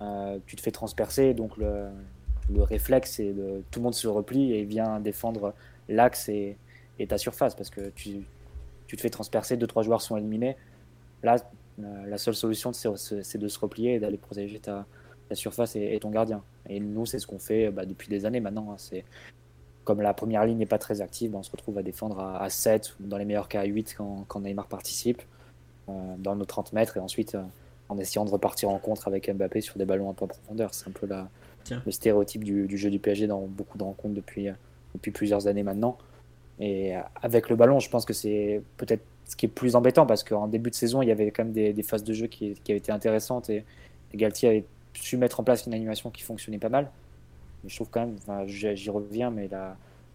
euh, 0.01 0.39
tu 0.47 0.55
te 0.55 0.61
fais 0.61 0.71
transpercer, 0.71 1.33
donc 1.33 1.55
le, 1.57 1.87
le 2.51 2.63
réflexe 2.63 3.13
c'est 3.13 3.33
tout 3.71 3.79
le 3.79 3.83
monde 3.83 3.93
se 3.93 4.07
replie 4.07 4.53
et 4.53 4.65
vient 4.65 4.99
défendre 4.99 5.53
l'axe 5.87 6.27
et, 6.27 6.57
et, 6.99 7.07
ta 7.07 7.17
surface 7.17 7.55
parce 7.55 7.69
que 7.69 7.89
tu, 7.89 8.25
tu, 8.87 8.97
te 8.97 9.01
fais 9.01 9.09
transpercer, 9.09 9.55
deux 9.55 9.67
trois 9.67 9.83
joueurs 9.83 10.01
sont 10.01 10.17
éliminés. 10.17 10.57
Là, 11.21 11.37
la 11.77 12.17
seule 12.17 12.35
solution 12.35 12.73
c'est 12.73 13.37
de 13.37 13.47
se 13.47 13.59
replier 13.59 13.95
et 13.95 13.99
d'aller 13.99 14.17
protéger 14.17 14.59
ta, 14.59 14.85
ta 15.29 15.35
surface 15.35 15.75
et, 15.75 15.95
et, 15.95 15.99
ton 15.99 16.09
gardien. 16.09 16.43
Et 16.67 16.79
nous, 16.79 17.05
c'est 17.05 17.19
ce 17.19 17.27
qu'on 17.27 17.39
fait 17.39 17.69
bah, 17.71 17.85
depuis 17.85 18.09
des 18.09 18.25
années 18.25 18.39
maintenant. 18.39 18.71
Hein. 18.71 18.75
C'est 18.77 19.05
comme 19.83 20.01
la 20.01 20.13
première 20.13 20.45
ligne 20.45 20.57
n'est 20.57 20.65
pas 20.65 20.77
très 20.77 21.01
active, 21.01 21.31
ben, 21.31 21.39
on 21.39 21.43
se 21.43 21.51
retrouve 21.51 21.77
à 21.77 21.83
défendre 21.83 22.19
à, 22.19 22.49
7 22.49 22.95
ou 22.99 23.07
dans 23.07 23.17
les 23.17 23.25
meilleurs 23.25 23.47
cas 23.47 23.61
à 23.61 23.65
8 23.65 23.95
quand, 23.97 24.25
quand 24.27 24.41
Neymar 24.41 24.67
participe 24.67 25.21
euh, 25.89 25.91
dans 26.17 26.35
nos 26.35 26.45
30 26.45 26.73
mètres 26.73 26.97
et 26.97 26.99
ensuite 26.99 27.35
euh, 27.35 27.43
en 27.89 27.97
essayant 27.97 28.25
de 28.25 28.29
repartir 28.29 28.69
en 28.69 28.79
contre 28.79 29.07
avec 29.07 29.29
Mbappé 29.29 29.61
sur 29.61 29.77
des 29.77 29.85
ballons 29.85 30.09
un 30.09 30.13
peu 30.13 30.25
en 30.25 30.29
profondeur. 30.29 30.73
C'est 30.73 30.87
un 30.87 30.91
peu 30.91 31.05
la, 31.05 31.29
le 31.85 31.91
stéréotype 31.91 32.43
du, 32.43 32.77
jeu 32.77 32.89
du 32.89 32.99
PSG 32.99 33.27
dans 33.27 33.41
beaucoup 33.41 33.77
de 33.77 33.83
rencontres 33.83 34.15
depuis, 34.15 34.47
depuis 34.93 35.11
plusieurs 35.11 35.47
années 35.47 35.63
maintenant. 35.63 35.97
Et 36.59 36.93
avec 37.21 37.49
le 37.49 37.55
ballon, 37.55 37.79
je 37.79 37.89
pense 37.89 38.05
que 38.05 38.13
c'est 38.13 38.61
peut-être 38.77 39.03
ce 39.25 39.35
qui 39.35 39.47
est 39.47 39.49
plus 39.49 39.75
embêtant 39.75 40.05
parce 40.05 40.23
qu'en 40.23 40.47
début 40.47 40.69
de 40.69 40.75
saison, 40.75 41.01
il 41.01 41.09
y 41.09 41.11
avait 41.11 41.31
quand 41.31 41.43
même 41.43 41.53
des, 41.53 41.83
phases 41.83 42.03
de 42.03 42.13
jeu 42.13 42.27
qui, 42.27 42.53
qui, 42.63 42.71
avaient 42.71 42.79
été 42.79 42.91
intéressantes 42.91 43.49
et, 43.49 43.65
et 44.13 44.17
Galtier 44.17 44.49
avait 44.49 44.65
su 44.93 45.17
mettre 45.17 45.39
en 45.39 45.43
place 45.43 45.65
une 45.65 45.73
animation 45.73 46.09
qui 46.09 46.23
fonctionnait 46.23 46.59
pas 46.59 46.69
mal 46.69 46.89
je 47.65 47.75
trouve 47.75 47.89
quand 47.89 48.05
même, 48.05 48.47
j'y 48.47 48.89
reviens, 48.89 49.31
mais 49.31 49.49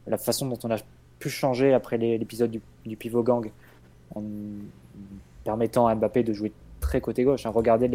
la, 0.06 0.18
façon 0.18 0.46
dont 0.46 0.58
on 0.64 0.70
a 0.70 0.78
pu 1.18 1.28
changer 1.28 1.74
après 1.74 1.98
l'épisode 1.98 2.50
du, 2.84 2.96
pivot 2.96 3.22
gang 3.22 3.50
en 4.14 4.22
permettant 5.44 5.86
à 5.86 5.94
Mbappé 5.94 6.22
de 6.22 6.32
jouer 6.32 6.52
très 6.80 7.00
côté 7.00 7.24
gauche. 7.24 7.46
Hein. 7.46 7.50
Regardez 7.50 7.88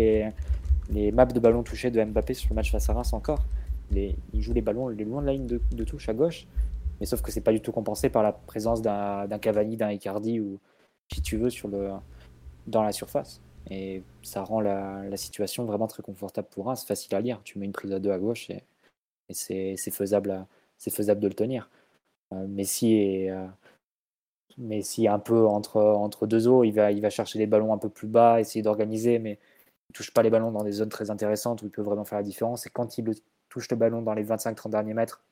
les, 0.89 1.11
maps 1.11 1.25
de 1.25 1.39
ballons 1.39 1.63
touchés 1.63 1.91
de 1.91 2.03
Mbappé 2.03 2.33
sur 2.33 2.49
le 2.49 2.55
match 2.55 2.71
face 2.71 2.89
à 2.89 2.93
Reims 2.93 3.13
encore. 3.13 3.43
il 3.91 4.15
joue 4.41 4.53
les 4.53 4.61
ballons 4.61 4.87
les 4.87 5.05
loin 5.05 5.21
de 5.21 5.27
la 5.27 5.33
ligne 5.33 5.47
de, 5.47 5.83
touche 5.83 6.09
à 6.09 6.13
gauche, 6.13 6.47
mais 6.99 7.05
sauf 7.05 7.21
que 7.21 7.31
c'est 7.31 7.41
pas 7.41 7.51
du 7.51 7.61
tout 7.61 7.71
compensé 7.71 8.09
par 8.09 8.23
la 8.23 8.31
présence 8.31 8.81
d'un 8.81 9.39
Cavani, 9.39 9.77
d'un 9.77 9.91
Icardi 9.91 10.39
ou 10.39 10.59
si 11.11 11.21
tu 11.21 11.37
veux 11.37 11.49
sur 11.49 11.67
le, 11.67 11.91
dans 12.67 12.83
la 12.83 12.91
surface. 12.91 13.41
Et 13.69 14.03
ça 14.23 14.43
rend 14.43 14.59
la, 14.59 15.03
la 15.09 15.17
situation 15.17 15.63
vraiment 15.63 15.87
très 15.87 16.03
confortable 16.03 16.47
pour 16.51 16.65
Reims, 16.65 16.83
facile 16.85 17.15
à 17.15 17.21
lire. 17.21 17.39
Tu 17.43 17.59
mets 17.59 17.65
une 17.65 17.71
prise 17.71 17.93
à 17.93 17.99
deux 17.99 18.11
à 18.11 18.17
gauche 18.17 18.49
et 18.49 18.61
c'est 19.33 19.77
faisable, 19.91 20.45
faisable 20.79 21.21
de 21.21 21.27
le 21.27 21.33
tenir. 21.33 21.69
Euh, 22.33 22.47
Messi 22.47 22.93
est, 22.95 23.31
euh, 23.31 23.47
Messi 24.57 25.07
un 25.07 25.19
peu 25.19 25.47
entre, 25.47 25.81
entre 25.81 26.27
deux 26.27 26.47
eaux, 26.47 26.63
il 26.63 26.71
va, 26.71 26.91
il 26.91 27.01
va 27.01 27.09
chercher 27.09 27.39
les 27.39 27.47
ballons 27.47 27.73
un 27.73 27.77
peu 27.77 27.89
plus 27.89 28.07
bas, 28.07 28.39
essayer 28.39 28.61
d'organiser, 28.61 29.19
mais 29.19 29.39
il 29.89 29.93
touche 29.93 30.11
pas 30.13 30.23
les 30.23 30.29
ballons 30.29 30.51
dans 30.51 30.63
des 30.63 30.71
zones 30.73 30.89
très 30.89 31.09
intéressantes 31.09 31.61
où 31.63 31.65
il 31.65 31.71
peut 31.71 31.81
vraiment 31.81 32.05
faire 32.05 32.19
la 32.19 32.23
différence. 32.23 32.65
Et 32.67 32.69
quand 32.69 32.97
il 32.97 33.05
touche 33.49 33.69
le 33.69 33.77
ballon 33.77 34.01
dans 34.01 34.13
les 34.13 34.23
25-30 34.23 34.69
derniers 34.69 34.93
mètres, 34.93 35.23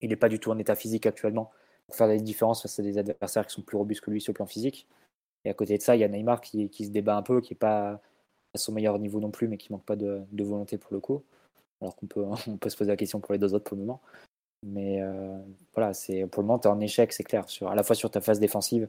il 0.00 0.10
n'est 0.10 0.16
pas 0.16 0.28
du 0.28 0.38
tout 0.40 0.50
en 0.50 0.58
état 0.58 0.74
physique 0.74 1.06
actuellement 1.06 1.50
pour 1.86 1.96
faire 1.96 2.08
des 2.08 2.20
différences 2.20 2.62
face 2.62 2.78
à 2.78 2.82
des 2.82 2.98
adversaires 2.98 3.46
qui 3.46 3.54
sont 3.54 3.62
plus 3.62 3.76
robustes 3.76 4.02
que 4.02 4.10
lui 4.10 4.20
sur 4.20 4.32
le 4.32 4.36
plan 4.36 4.46
physique. 4.46 4.88
Et 5.44 5.50
à 5.50 5.54
côté 5.54 5.78
de 5.78 5.82
ça, 5.82 5.96
il 5.96 6.00
y 6.00 6.04
a 6.04 6.08
Neymar 6.08 6.40
qui, 6.40 6.68
qui 6.70 6.84
se 6.84 6.90
débat 6.90 7.16
un 7.16 7.22
peu, 7.22 7.40
qui 7.40 7.54
n'est 7.54 7.58
pas 7.58 8.00
à 8.54 8.58
son 8.58 8.72
meilleur 8.72 8.98
niveau 8.98 9.20
non 9.20 9.30
plus, 9.30 9.48
mais 9.48 9.56
qui 9.56 9.72
manque 9.72 9.84
pas 9.84 9.96
de, 9.96 10.22
de 10.32 10.44
volonté 10.44 10.78
pour 10.78 10.92
le 10.92 11.00
coup 11.00 11.22
alors 11.80 11.96
qu'on 11.96 12.06
peut, 12.06 12.24
on 12.48 12.56
peut 12.56 12.70
se 12.70 12.76
poser 12.76 12.90
la 12.90 12.96
question 12.96 13.20
pour 13.20 13.32
les 13.32 13.38
deux 13.38 13.54
autres 13.54 13.64
pour 13.64 13.76
le 13.76 13.82
moment. 13.82 14.00
Mais 14.66 15.00
euh, 15.00 15.38
voilà, 15.74 15.94
c'est 15.94 16.26
pour 16.26 16.42
le 16.42 16.46
moment, 16.48 16.58
tu 16.58 16.68
es 16.68 16.70
en 16.70 16.80
échec, 16.80 17.12
c'est 17.12 17.24
clair, 17.24 17.48
sur, 17.48 17.68
à 17.68 17.74
la 17.74 17.82
fois 17.84 17.94
sur 17.94 18.10
ta 18.10 18.20
phase 18.20 18.40
défensive, 18.40 18.88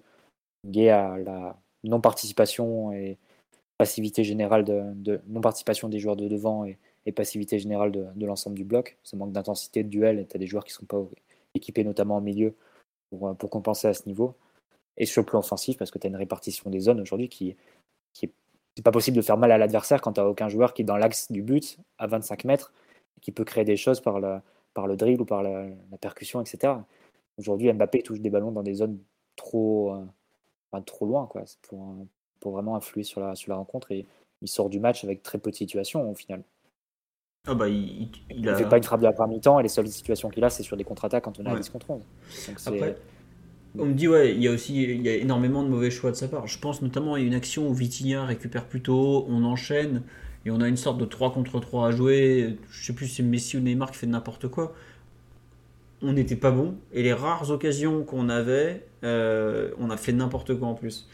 liée 0.63 0.89
à 0.89 1.17
la 1.17 1.57
non-participation 1.83 2.91
et 2.91 3.17
passivité 3.77 4.23
générale 4.23 4.65
de, 4.65 5.21
non-participation 5.27 5.87
des 5.87 5.99
joueurs 5.99 6.15
de 6.15 6.27
devant 6.27 6.65
et, 6.65 6.77
passivité 7.15 7.57
générale 7.57 7.91
de, 7.91 8.25
l'ensemble 8.25 8.55
du 8.55 8.63
bloc. 8.63 8.97
Ça 9.03 9.17
manque 9.17 9.31
d'intensité 9.31 9.83
de 9.83 9.89
duel 9.89 10.27
tu 10.29 10.35
as 10.35 10.39
des 10.39 10.45
joueurs 10.45 10.63
qui 10.63 10.71
ne 10.73 10.75
sont 10.75 10.85
pas 10.85 11.03
équipés, 11.55 11.83
notamment 11.83 12.17
en 12.17 12.21
milieu, 12.21 12.53
pour, 13.09 13.35
pour, 13.35 13.49
compenser 13.49 13.87
à 13.87 13.95
ce 13.95 14.05
niveau. 14.05 14.35
Et 14.95 15.07
sur 15.07 15.23
le 15.23 15.25
plan 15.25 15.39
offensif, 15.39 15.77
parce 15.77 15.89
que 15.89 15.97
tu 15.97 16.05
as 16.05 16.09
une 16.11 16.15
répartition 16.15 16.69
des 16.69 16.81
zones 16.81 17.01
aujourd'hui 17.01 17.27
qui, 17.27 17.55
qui 18.13 18.27
est 18.27 18.31
c'est 18.79 18.83
pas 18.83 18.91
possible 18.91 19.17
de 19.17 19.21
faire 19.21 19.35
mal 19.35 19.51
à 19.51 19.57
l'adversaire 19.57 19.99
quand 19.99 20.13
tu 20.13 20.21
n'as 20.21 20.25
aucun 20.25 20.47
joueur 20.47 20.73
qui 20.73 20.83
est 20.83 20.85
dans 20.85 20.95
l'axe 20.95 21.29
du 21.29 21.41
but 21.41 21.77
à 21.97 22.07
25 22.07 22.45
mètres 22.45 22.71
et 23.17 23.19
qui 23.19 23.33
peut 23.33 23.43
créer 23.43 23.65
des 23.65 23.75
choses 23.75 23.99
par 23.99 24.21
le, 24.21 24.37
par 24.73 24.87
le 24.87 24.95
dribble 24.95 25.23
ou 25.23 25.25
par 25.25 25.43
la, 25.43 25.65
percussion, 25.99 26.39
etc. 26.39 26.75
Aujourd'hui, 27.37 27.73
Mbappé 27.73 28.03
touche 28.03 28.21
des 28.21 28.29
ballons 28.29 28.53
dans 28.53 28.63
des 28.63 28.75
zones 28.75 28.97
trop, 29.35 29.93
euh, 29.93 30.79
trop 30.85 31.05
loin 31.05 31.27
quoi, 31.27 31.43
pour, 31.63 31.93
pour 32.39 32.53
vraiment 32.53 32.77
influer 32.77 33.03
sur 33.03 33.19
la, 33.19 33.35
sur 33.35 33.49
la 33.49 33.57
rencontre 33.57 33.91
et 33.91 34.05
il 34.41 34.47
sort 34.47 34.69
du 34.69 34.79
match 34.79 35.03
avec 35.03 35.23
très 35.23 35.39
peu 35.39 35.51
de 35.51 35.57
situations 35.57 36.09
au 36.09 36.15
final. 36.15 36.41
Ah 37.47 37.55
bah, 37.55 37.67
il, 37.67 38.09
il, 38.29 38.55
fait 38.55 38.69
pas 38.69 38.77
une 38.77 38.83
frappe 38.83 39.01
de 39.01 39.05
la 39.05 39.11
première 39.11 39.35
mi-temps 39.35 39.59
et 39.59 39.63
les 39.63 39.67
seules 39.69 39.89
situations 39.89 40.29
qu'il 40.29 40.43
a, 40.45 40.49
c'est 40.49 40.63
sur 40.63 40.77
des 40.77 40.85
contre-attaques 40.85 41.25
quand 41.25 41.37
on 41.37 41.45
a 41.47 41.51
ouais. 41.51 41.59
10 41.59 41.69
contre 41.69 41.89
11. 41.89 42.01
Après, 42.65 42.95
on 43.77 43.85
me 43.85 43.93
dit, 43.93 44.07
ouais, 44.07 44.33
il 44.33 44.41
y 44.41 44.47
a 44.47 44.51
aussi 44.51 44.83
il 44.83 45.01
y 45.01 45.09
a 45.09 45.15
énormément 45.15 45.63
de 45.63 45.69
mauvais 45.69 45.91
choix 45.91 46.11
de 46.11 46.15
sa 46.15 46.27
part. 46.27 46.47
Je 46.47 46.57
pense 46.59 46.81
notamment 46.81 47.15
à 47.15 47.19
une 47.19 47.33
action 47.33 47.67
où 47.67 47.73
Vitinha 47.73 48.25
récupère 48.25 48.65
plus 48.65 48.81
tôt, 48.81 49.25
on 49.29 49.43
enchaîne, 49.43 50.01
et 50.45 50.51
on 50.51 50.61
a 50.61 50.67
une 50.67 50.77
sorte 50.77 50.97
de 50.97 51.05
3 51.05 51.31
contre 51.33 51.59
3 51.59 51.87
à 51.87 51.91
jouer. 51.91 52.57
Je 52.71 52.85
sais 52.85 52.93
plus 52.93 53.07
si 53.07 53.15
c'est 53.15 53.23
Messi 53.23 53.57
ou 53.57 53.59
Neymar 53.59 53.91
qui 53.91 53.97
fait 53.97 54.07
n'importe 54.07 54.47
quoi. 54.47 54.73
On 56.01 56.13
n'était 56.13 56.37
pas 56.37 56.51
bon, 56.51 56.75
et 56.93 57.03
les 57.03 57.13
rares 57.13 57.51
occasions 57.51 58.03
qu'on 58.03 58.29
avait, 58.29 58.85
euh, 59.03 59.71
on 59.77 59.89
a 59.89 59.97
fait 59.97 60.13
n'importe 60.13 60.57
quoi 60.57 60.69
en 60.69 60.73
plus. 60.73 61.07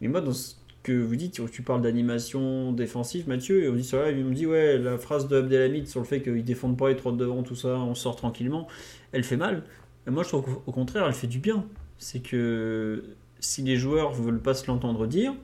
Mais 0.00 0.08
moi, 0.08 0.22
dans 0.22 0.32
ce 0.32 0.54
que 0.82 0.92
vous 0.92 1.14
dites, 1.14 1.42
tu 1.50 1.62
parles 1.62 1.82
d'animation 1.82 2.72
défensive, 2.72 3.28
Mathieu, 3.28 3.64
et 3.64 3.68
on 3.68 3.74
dit 3.74 3.84
ça, 3.84 4.10
il 4.10 4.24
me 4.24 4.34
dit, 4.34 4.46
ouais, 4.46 4.78
la 4.78 4.96
phrase 4.96 5.28
de 5.28 5.36
Abdelhamid 5.36 5.86
sur 5.86 6.00
le 6.00 6.06
fait 6.06 6.22
qu'ils 6.22 6.42
défendent 6.42 6.78
pas 6.78 6.88
les 6.88 6.96
trois 6.96 7.12
de 7.12 7.18
devant, 7.18 7.42
tout 7.42 7.54
ça, 7.54 7.76
on 7.76 7.94
sort 7.94 8.16
tranquillement, 8.16 8.66
elle 9.12 9.24
fait 9.24 9.36
mal. 9.36 9.62
Et 10.06 10.10
moi, 10.10 10.22
je 10.22 10.28
trouve 10.28 10.62
qu'au 10.64 10.72
contraire, 10.72 11.06
elle 11.06 11.12
fait 11.12 11.26
du 11.26 11.38
bien 11.38 11.66
c'est 12.00 12.20
que 12.20 13.04
si 13.38 13.62
les 13.62 13.76
joueurs 13.76 14.12
veulent 14.12 14.40
pas 14.40 14.54
se 14.54 14.66
l'entendre 14.66 15.06
dire, 15.06 15.34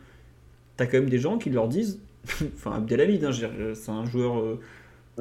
t'as 0.76 0.86
quand 0.86 0.98
même 0.98 1.10
des 1.10 1.18
gens 1.18 1.38
qui 1.38 1.50
leur 1.50 1.68
disent, 1.68 2.00
enfin 2.56 2.72
Abdelhamid, 2.72 3.24
hein, 3.24 3.30
c'est 3.74 3.90
un 3.90 4.04
joueur. 4.06 4.38
Euh, 4.38 4.58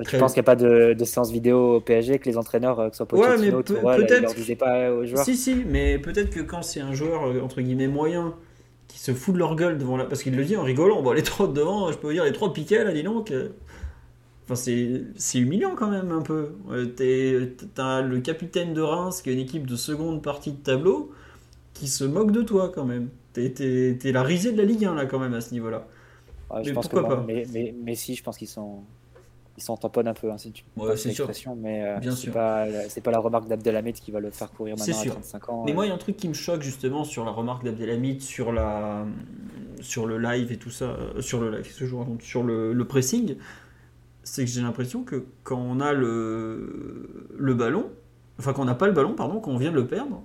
tu 0.09 0.17
penses 0.17 0.33
qu'il 0.33 0.41
n'y 0.41 0.45
a 0.45 0.51
pas 0.51 0.55
de, 0.55 0.95
séance 1.03 1.31
vidéo 1.31 1.75
au 1.75 1.79
PSG 1.81 2.19
que 2.19 2.27
les 2.27 2.37
entraîneurs, 2.37 2.79
euh, 2.79 2.89
que 2.89 2.95
ce 2.95 2.97
soit 2.97 3.05
Pochettino, 3.05 3.57
ouais, 3.57 3.97
peut-être. 3.97 4.33
disaient 4.33 4.55
pas 4.55 4.91
aux 4.91 5.05
joueurs 5.05 5.23
Si, 5.23 5.35
si, 5.35 5.55
mais 5.55 5.99
peut-être 5.99 6.31
que 6.31 6.41
quand 6.41 6.63
c'est 6.63 6.81
un 6.81 6.93
joueur 6.93 7.27
euh, 7.27 7.41
entre 7.41 7.61
guillemets 7.61 7.87
moyen 7.87 8.33
qui 8.87 8.99
se 8.99 9.13
fout 9.13 9.33
de 9.33 9.39
leur 9.39 9.55
gueule 9.55 9.77
devant 9.77 9.97
la, 9.97 10.05
parce 10.05 10.23
qu'il 10.23 10.35
le 10.35 10.43
dit 10.43 10.57
en 10.57 10.63
rigolant, 10.63 11.01
bon 11.01 11.11
les 11.11 11.23
trois 11.23 11.47
devant, 11.51 11.91
je 11.91 11.97
peux 11.97 12.07
vous 12.07 12.13
dire 12.13 12.23
les 12.23 12.33
trois 12.33 12.53
piquets 12.53 12.83
là, 12.83 12.93
dis 12.93 13.03
donc. 13.03 13.31
Enfin, 14.47 14.53
c'est 14.53 15.39
humiliant 15.39 15.73
quand 15.75 15.89
même 15.89 16.11
un 16.11 16.21
peu. 16.21 16.51
T'as 17.73 18.01
le 18.01 18.19
capitaine 18.19 18.75
de 18.75 18.81
Reims 18.81 19.23
qui 19.23 19.31
est 19.31 19.33
une 19.33 19.39
équipe 19.39 19.65
de 19.65 19.75
seconde 19.75 20.21
partie 20.21 20.51
de 20.51 20.57
tableau 20.57 21.11
qui 21.75 21.87
se 21.87 22.03
moque 22.03 22.31
de 22.31 22.41
toi 22.41 22.71
quand 22.73 22.85
même. 22.85 23.09
T'es 23.33 23.53
es, 24.03 24.11
la 24.11 24.23
risée 24.23 24.51
de 24.53 24.57
la 24.57 24.63
Ligue 24.63 24.85
1 24.85 24.95
là 24.95 25.05
quand 25.05 25.19
même 25.19 25.35
à 25.35 25.41
ce 25.41 25.53
niveau-là. 25.53 25.85
mais 26.65 26.73
pourquoi 26.73 27.07
pas 27.07 27.23
mais, 27.27 27.75
mais, 27.83 27.93
si, 27.93 28.15
je 28.15 28.23
pense 28.23 28.37
qu'ils 28.37 28.47
sont 28.47 28.79
ils 29.57 29.63
s'en 29.63 29.77
tamponnent 29.77 30.07
un 30.09 30.13
peu, 30.13 30.29
hein, 30.31 30.37
si 30.37 30.51
tu 30.51 30.65
ouais, 30.75 30.97
c'est 30.97 31.13
sûr. 31.13 31.29
mais 31.55 31.81
euh, 31.81 32.11
c'est 32.11 32.31
pas, 32.31 32.65
pas 33.03 33.11
la 33.11 33.19
remarque 33.19 33.47
d'Abdelhamid 33.47 33.95
qui 33.95 34.11
va 34.11 34.19
le 34.19 34.29
faire 34.29 34.51
courir 34.51 34.75
maintenant 34.77 34.99
à 34.99 35.05
35 35.05 35.49
ans. 35.49 35.63
Mais 35.65 35.71
moi, 35.71 35.85
il 35.85 35.89
y 35.89 35.91
a 35.91 35.95
un 35.95 35.99
truc 35.99 36.17
qui 36.17 36.27
me 36.27 36.33
choque 36.33 36.61
justement 36.61 37.05
sur 37.05 37.23
la 37.23 37.31
remarque 37.31 37.63
d'Abdelhamid, 37.63 38.21
sur 38.21 38.51
la, 38.51 39.05
sur 39.79 40.07
le 40.07 40.17
live 40.17 40.51
et 40.51 40.57
tout 40.57 40.71
ça, 40.71 40.85
euh, 40.85 41.21
sur 41.21 41.39
le 41.39 41.51
live, 41.51 41.71
ce 41.71 41.85
jour, 41.85 42.05
sur 42.19 42.43
le, 42.43 42.73
le 42.73 42.85
pressing, 42.85 43.37
c'est 44.23 44.43
que 44.43 44.51
j'ai 44.51 44.61
l'impression 44.61 45.03
que 45.03 45.25
quand 45.43 45.59
on 45.59 45.79
a 45.79 45.93
le, 45.93 47.29
le 47.37 47.53
ballon, 47.53 47.89
enfin 48.39 48.51
quand 48.51 48.63
on 48.63 48.65
n'a 48.65 48.75
pas 48.75 48.87
le 48.87 48.93
ballon, 48.93 49.13
pardon, 49.13 49.39
quand 49.39 49.51
on 49.51 49.57
vient 49.57 49.71
de 49.71 49.77
le 49.77 49.87
perdre, 49.87 50.21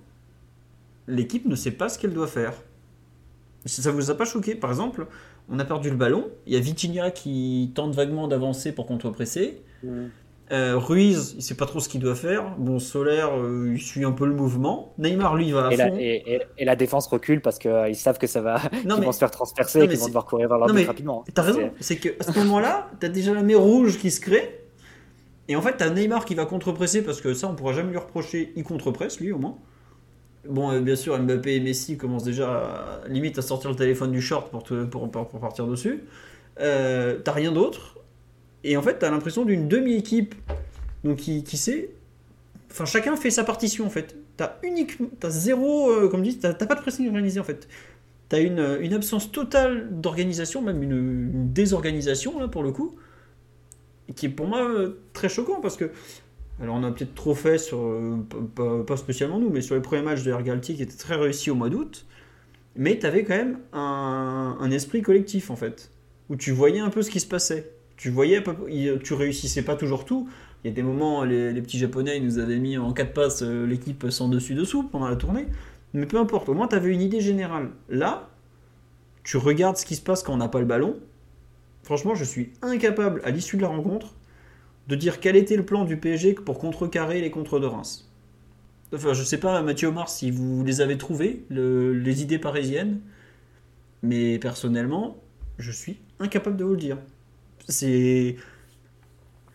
l'équipe 1.06 1.46
ne 1.46 1.54
sait 1.56 1.70
pas 1.72 1.88
ce 1.88 1.98
qu'elle 1.98 2.12
doit 2.14 2.26
faire. 2.26 2.52
Ça 3.66 3.90
vous 3.90 4.10
a 4.10 4.14
pas 4.16 4.24
choqué? 4.24 4.54
Par 4.54 4.70
exemple, 4.70 5.06
on 5.50 5.58
a 5.58 5.64
perdu 5.64 5.90
le 5.90 5.96
ballon, 5.96 6.28
il 6.46 6.54
y 6.54 6.56
a 6.56 6.60
Vitinha 6.60 7.10
qui 7.10 7.72
tente 7.74 7.94
vaguement 7.94 8.26
d'avancer 8.28 8.72
pour 8.72 8.86
contre-presser. 8.86 9.62
Euh, 10.52 10.76
Ruiz, 10.76 11.34
il 11.36 11.42
sait 11.42 11.54
pas 11.54 11.66
trop 11.66 11.78
ce 11.78 11.88
qu'il 11.88 12.00
doit 12.00 12.16
faire. 12.16 12.56
Bon, 12.58 12.80
Solaire, 12.80 13.30
euh, 13.38 13.70
il 13.72 13.80
suit 13.80 14.04
un 14.04 14.10
peu 14.10 14.26
le 14.26 14.34
mouvement. 14.34 14.92
Neymar, 14.98 15.36
lui, 15.36 15.52
va 15.52 15.68
à 15.68 15.72
Et 15.72 15.76
la, 15.76 15.88
fond. 15.88 15.96
et, 15.96 16.22
et- 16.34 16.40
et 16.58 16.64
la 16.64 16.74
défense 16.74 17.06
recule 17.06 17.40
parce 17.40 17.58
qu'ils 17.60 17.94
savent 17.94 18.18
que 18.18 18.26
ça 18.26 18.40
va, 18.40 18.60
Non, 18.84 18.98
mais- 18.98 19.06
vont 19.06 19.12
se 19.12 19.18
faire 19.18 19.30
transpercer 19.30 19.78
Non, 19.78 19.84
et 19.84 19.88
qu'ils 19.88 19.98
vont 19.98 20.06
devoir 20.08 20.24
courir 20.24 20.48
vers 20.48 20.58
leur 20.58 20.72
but 20.72 20.84
rapidement. 20.86 21.24
T'as 21.32 21.42
raison, 21.42 21.70
c'est 21.78 21.96
que 21.98 22.08
à 22.18 22.24
ce 22.32 22.36
moment-là, 22.40 22.90
t'as 22.98 23.08
déjà 23.08 23.32
la 23.32 23.42
mer 23.44 23.60
rouge 23.60 23.98
qui 23.98 24.10
se 24.10 24.20
crée. 24.20 24.64
Et 25.46 25.54
en 25.54 25.62
fait, 25.62 25.76
t'as 25.76 25.88
Neymar 25.90 26.24
qui 26.24 26.34
va 26.34 26.46
contre-presser 26.46 27.02
parce 27.02 27.20
que 27.20 27.32
ça, 27.32 27.46
on 27.48 27.54
pourra 27.54 27.72
jamais 27.72 27.90
lui 27.90 27.98
reprocher. 27.98 28.52
Il 28.56 28.64
contre-presse, 28.64 29.20
lui, 29.20 29.30
au 29.30 29.38
moins. 29.38 29.56
Bon, 30.48 30.70
euh, 30.72 30.80
bien 30.80 30.96
sûr, 30.96 31.18
Mbappé 31.18 31.56
et 31.56 31.60
Messi 31.60 31.96
commencent 31.96 32.24
déjà 32.24 32.50
à- 33.04 33.08
limite 33.08 33.38
à 33.38 33.42
sortir 33.42 33.70
le 33.70 33.76
téléphone 33.76 34.10
du 34.10 34.22
short 34.22 34.50
pour, 34.50 34.64
pour, 34.90 35.10
pour- 35.10 35.40
partir 35.40 35.66
dessus. 35.66 36.04
Euh, 36.60 37.18
t'as 37.22 37.32
rien 37.32 37.52
d'autre. 37.52 37.98
Et 38.64 38.76
en 38.76 38.82
fait, 38.82 38.98
t'as 38.98 39.10
l'impression 39.10 39.44
d'une 39.44 39.68
demi-équipe 39.68 40.34
donc 41.04 41.18
qui, 41.18 41.44
qui 41.44 41.56
sait. 41.56 41.90
Enfin, 42.70 42.84
chacun 42.84 43.16
fait 43.16 43.30
sa 43.30 43.44
partition 43.44 43.86
en 43.86 43.90
fait. 43.90 44.16
T'as 44.36 44.56
uniquement, 44.62 45.08
t'as 45.18 45.30
zéro, 45.30 45.90
euh, 45.90 46.08
comme 46.08 46.22
dit, 46.22 46.38
t'as 46.38 46.54
t'as 46.54 46.66
pas 46.66 46.74
de 46.74 46.80
pressing 46.80 47.06
organisé 47.06 47.40
en 47.40 47.44
fait. 47.44 47.68
T'as 48.28 48.40
une, 48.40 48.78
une 48.80 48.94
absence 48.94 49.32
totale 49.32 49.88
d'organisation, 49.90 50.62
même 50.62 50.82
une, 50.82 51.52
désorganisation 51.52 52.38
là 52.40 52.48
pour 52.48 52.62
le 52.62 52.70
coup, 52.72 52.94
qui 54.16 54.26
est 54.26 54.30
pour 54.30 54.46
moi 54.46 54.68
très 55.12 55.28
choquant 55.28 55.60
parce 55.60 55.76
que. 55.76 55.90
Alors 56.60 56.76
on 56.76 56.84
a 56.84 56.90
peut-être 56.90 57.14
trop 57.14 57.34
fait 57.34 57.58
sur, 57.58 57.78
euh, 57.78 58.18
pas, 58.86 58.96
spécialement 58.96 59.38
nous, 59.38 59.50
mais 59.50 59.62
sur 59.62 59.74
les 59.74 59.80
premiers 59.80 60.02
matchs 60.02 60.22
de 60.22 60.30
Ergalti 60.30 60.76
qui 60.76 60.82
étaient 60.82 60.96
très 60.96 61.16
réussis 61.16 61.50
au 61.50 61.54
mois 61.54 61.70
d'août, 61.70 62.06
mais 62.76 62.98
t'avais 62.98 63.24
quand 63.24 63.36
même 63.36 63.58
un, 63.72 64.70
esprit 64.70 65.02
collectif 65.02 65.50
en 65.50 65.56
fait, 65.56 65.90
où 66.28 66.36
tu 66.36 66.52
voyais 66.52 66.80
un 66.80 66.90
peu 66.90 67.02
ce 67.02 67.10
qui 67.10 67.20
se 67.20 67.26
passait. 67.26 67.72
Tu 67.96 68.10
voyais, 68.10 68.42
tu 69.02 69.14
réussissais 69.14 69.62
pas 69.62 69.76
toujours 69.76 70.04
tout. 70.04 70.28
Il 70.62 70.68
y 70.68 70.70
a 70.70 70.74
des 70.74 70.82
moments, 70.82 71.24
les, 71.24 71.52
les 71.52 71.62
petits 71.62 71.78
japonais 71.78 72.18
ils 72.18 72.24
nous 72.24 72.38
avaient 72.38 72.58
mis 72.58 72.76
en 72.78 72.92
4 72.92 73.12
passes 73.12 73.42
euh, 73.42 73.66
l'équipe 73.66 74.06
sans 74.10 74.28
dessus 74.28 74.54
dessous 74.54 74.82
pendant 74.82 75.08
la 75.08 75.16
tournée, 75.16 75.46
mais 75.94 76.06
peu 76.06 76.18
importe, 76.18 76.48
au 76.50 76.54
moins 76.54 76.68
tu 76.68 76.76
avais 76.76 76.92
une 76.92 77.00
idée 77.00 77.20
générale. 77.20 77.70
Là, 77.88 78.28
tu 79.22 79.38
regardes 79.38 79.76
ce 79.76 79.86
qui 79.86 79.96
se 79.96 80.02
passe 80.02 80.22
quand 80.22 80.34
on 80.34 80.38
n'a 80.38 80.48
pas 80.48 80.60
le 80.60 80.66
ballon. 80.66 80.96
Franchement, 81.82 82.14
je 82.14 82.24
suis 82.24 82.52
incapable, 82.62 83.22
à 83.24 83.30
l'issue 83.30 83.56
de 83.56 83.62
la 83.62 83.68
rencontre, 83.68 84.14
de 84.90 84.96
dire 84.96 85.20
quel 85.20 85.36
était 85.36 85.56
le 85.56 85.64
plan 85.64 85.84
du 85.86 85.96
PSG 85.96 86.34
pour 86.34 86.58
contrecarrer 86.58 87.22
les 87.22 87.30
contres 87.30 87.60
de 87.60 87.66
Reims. 87.66 88.10
Enfin, 88.94 89.14
je 89.14 89.22
sais 89.22 89.38
pas, 89.38 89.62
Mathieu 89.62 89.88
Omar, 89.88 90.08
si 90.10 90.30
vous 90.30 90.64
les 90.64 90.80
avez 90.82 90.98
trouvés, 90.98 91.44
le- 91.48 91.94
les 91.94 92.22
idées 92.22 92.38
parisiennes, 92.38 93.00
mais 94.02 94.38
personnellement, 94.38 95.16
je 95.58 95.70
suis 95.72 95.98
incapable 96.18 96.56
de 96.56 96.64
vous 96.64 96.72
le 96.72 96.76
dire. 96.78 96.98
C'est. 97.68 98.36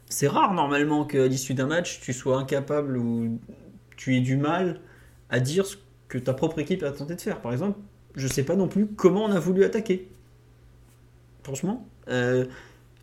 C'est 0.08 0.28
rare 0.28 0.54
normalement 0.54 1.06
qu'à 1.06 1.28
l'issue 1.28 1.54
d'un 1.56 1.68
match, 1.68 2.00
tu 2.02 2.14
sois 2.14 2.38
incapable 2.40 2.98
ou 2.98 3.40
tu 3.98 4.16
aies 4.16 4.22
du 4.22 4.38
mal 4.38 4.80
à 5.30 5.40
dire 5.40 5.66
ce 5.66 5.78
que 6.08 6.18
ta 6.18 6.34
propre 6.34 6.60
équipe 6.60 6.84
a 6.84 6.92
tenté 6.92 7.16
de 7.16 7.22
faire. 7.22 7.42
Par 7.42 7.52
exemple, 7.52 7.80
je 8.16 8.28
sais 8.28 8.44
pas 8.44 8.56
non 8.56 8.68
plus 8.68 8.86
comment 8.88 9.26
on 9.26 9.32
a 9.32 9.40
voulu 9.40 9.64
attaquer. 9.64 10.08
Franchement, 11.44 11.88
euh, 12.10 12.46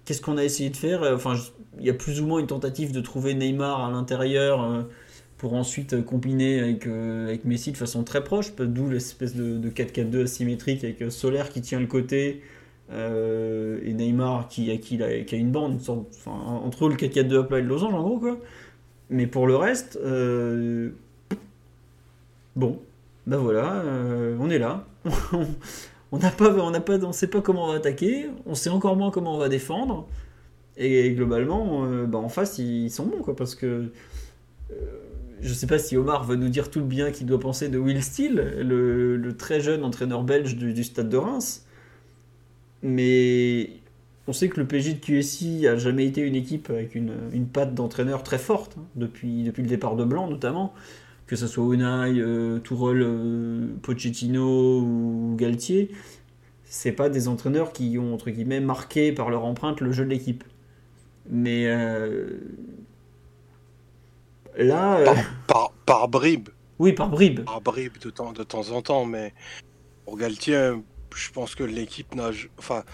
qu'est-ce 0.04 0.20
qu'on 0.20 0.36
a 0.38 0.44
essayé 0.44 0.70
de 0.70 0.76
faire 0.76 1.02
Enfin, 1.14 1.34
je- 1.34 1.50
il 1.78 1.86
y 1.86 1.90
a 1.90 1.94
plus 1.94 2.20
ou 2.20 2.26
moins 2.26 2.38
une 2.40 2.46
tentative 2.46 2.92
de 2.92 3.00
trouver 3.00 3.34
Neymar 3.34 3.84
à 3.86 3.90
l'intérieur 3.90 4.62
euh, 4.62 4.82
pour 5.38 5.54
ensuite 5.54 5.94
euh, 5.94 6.02
combiner 6.02 6.60
avec, 6.60 6.86
euh, 6.86 7.28
avec 7.28 7.44
Messi 7.44 7.72
de 7.72 7.76
façon 7.76 8.04
très 8.04 8.22
proche, 8.22 8.54
d'où 8.56 8.88
l'espèce 8.90 9.34
de, 9.34 9.56
de 9.58 9.70
4-4-2 9.70 10.22
asymétrique 10.24 10.84
avec 10.84 11.02
euh, 11.02 11.10
Solaire 11.10 11.48
qui 11.50 11.60
tient 11.62 11.80
le 11.80 11.86
côté 11.86 12.42
euh, 12.92 13.80
et 13.84 13.92
Neymar 13.94 14.48
qui, 14.48 14.70
a, 14.70 14.76
qui 14.76 15.02
a 15.02 15.38
une 15.38 15.50
bande, 15.50 15.78
enfin, 15.80 16.32
entre 16.32 16.88
le 16.88 16.94
4-4-2 16.96 17.40
à 17.40 17.42
plat 17.44 17.58
et 17.58 17.62
le 17.62 17.68
losange 17.68 17.94
en 17.94 18.02
gros 18.02 18.18
quoi. 18.18 18.38
Mais 19.10 19.26
pour 19.26 19.46
le 19.46 19.56
reste, 19.56 19.98
euh, 20.04 20.90
bon, 22.56 22.78
ben 23.26 23.36
voilà, 23.38 23.76
euh, 23.82 24.36
on 24.40 24.50
est 24.50 24.58
là. 24.58 24.84
on 26.12 26.18
n'a 26.18 26.30
pas, 26.30 26.50
on 26.54 26.70
n'a 26.70 26.80
pas, 26.80 27.02
on 27.02 27.12
sait 27.12 27.26
pas 27.26 27.40
comment 27.40 27.64
on 27.64 27.68
va 27.68 27.76
attaquer, 27.76 28.28
on 28.46 28.54
sait 28.54 28.70
encore 28.70 28.96
moins 28.96 29.10
comment 29.10 29.34
on 29.34 29.38
va 29.38 29.48
défendre. 29.48 30.06
Et 30.76 31.10
globalement, 31.12 31.84
euh, 31.86 32.06
bah, 32.06 32.18
en 32.18 32.28
face, 32.28 32.58
ils 32.58 32.90
sont 32.90 33.06
bons 33.06 33.22
quoi, 33.22 33.34
parce 33.34 33.54
que 33.54 33.90
euh, 34.70 34.74
je 35.40 35.52
sais 35.52 35.66
pas 35.66 35.78
si 35.78 35.96
Omar 35.96 36.24
va 36.24 36.36
nous 36.36 36.48
dire 36.48 36.70
tout 36.70 36.80
le 36.80 36.86
bien 36.86 37.10
qu'il 37.10 37.26
doit 37.26 37.40
penser 37.40 37.68
de 37.68 37.78
Will 37.78 38.02
Steele, 38.02 38.56
le, 38.60 39.36
très 39.36 39.60
jeune 39.60 39.84
entraîneur 39.84 40.22
belge 40.22 40.56
du, 40.56 40.84
stade 40.84 41.08
de 41.08 41.16
Reims. 41.16 41.66
Mais 42.82 43.70
on 44.28 44.32
sait 44.32 44.48
que 44.48 44.60
le 44.60 44.66
PJ 44.66 44.94
de 44.94 45.00
QSI 45.00 45.66
a 45.66 45.76
jamais 45.76 46.06
été 46.06 46.20
une 46.20 46.36
équipe 46.36 46.70
avec 46.70 46.94
une, 46.94 47.46
patte 47.52 47.74
d'entraîneur 47.74 48.22
très 48.22 48.38
forte, 48.38 48.76
hein, 48.78 48.84
depuis 48.96 49.44
le 49.44 49.66
départ 49.66 49.96
de 49.96 50.04
Blanc 50.04 50.28
notamment, 50.28 50.74
que 51.32 51.36
ce 51.38 51.46
soit 51.46 51.64
Unai, 51.74 52.20
euh, 52.20 52.58
Tourelle, 52.58 53.00
euh, 53.00 53.74
Pochettino 53.80 54.82
ou 54.82 55.34
Galtier. 55.34 55.90
C'est 56.62 56.92
pas 56.92 57.08
des 57.08 57.26
entraîneurs 57.26 57.72
qui 57.72 57.96
ont, 57.98 58.12
entre 58.12 58.28
guillemets, 58.28 58.60
marqué 58.60 59.12
par 59.12 59.30
leur 59.30 59.46
empreinte 59.46 59.80
le 59.80 59.92
jeu 59.92 60.04
de 60.04 60.10
l'équipe. 60.10 60.44
Mais 61.30 61.64
euh, 61.68 62.38
là, 64.58 64.98
euh, 64.98 65.14
Par, 65.46 65.72
par 65.86 66.08
bribes, 66.08 66.50
oui, 66.78 66.92
par 66.92 67.08
bribes. 67.08 67.44
par 67.46 67.62
bribes 67.62 67.96
de 67.96 68.10
temps, 68.10 68.34
de 68.34 68.42
temps 68.42 68.68
en 68.68 68.82
temps, 68.82 69.06
mais 69.06 69.32
pour 70.04 70.18
Galtier, 70.18 70.72
je 71.16 71.30
pense 71.30 71.54
que 71.54 71.64
l'équipe 71.64 72.14
n'a, 72.14 72.28
enfin, 72.58 72.84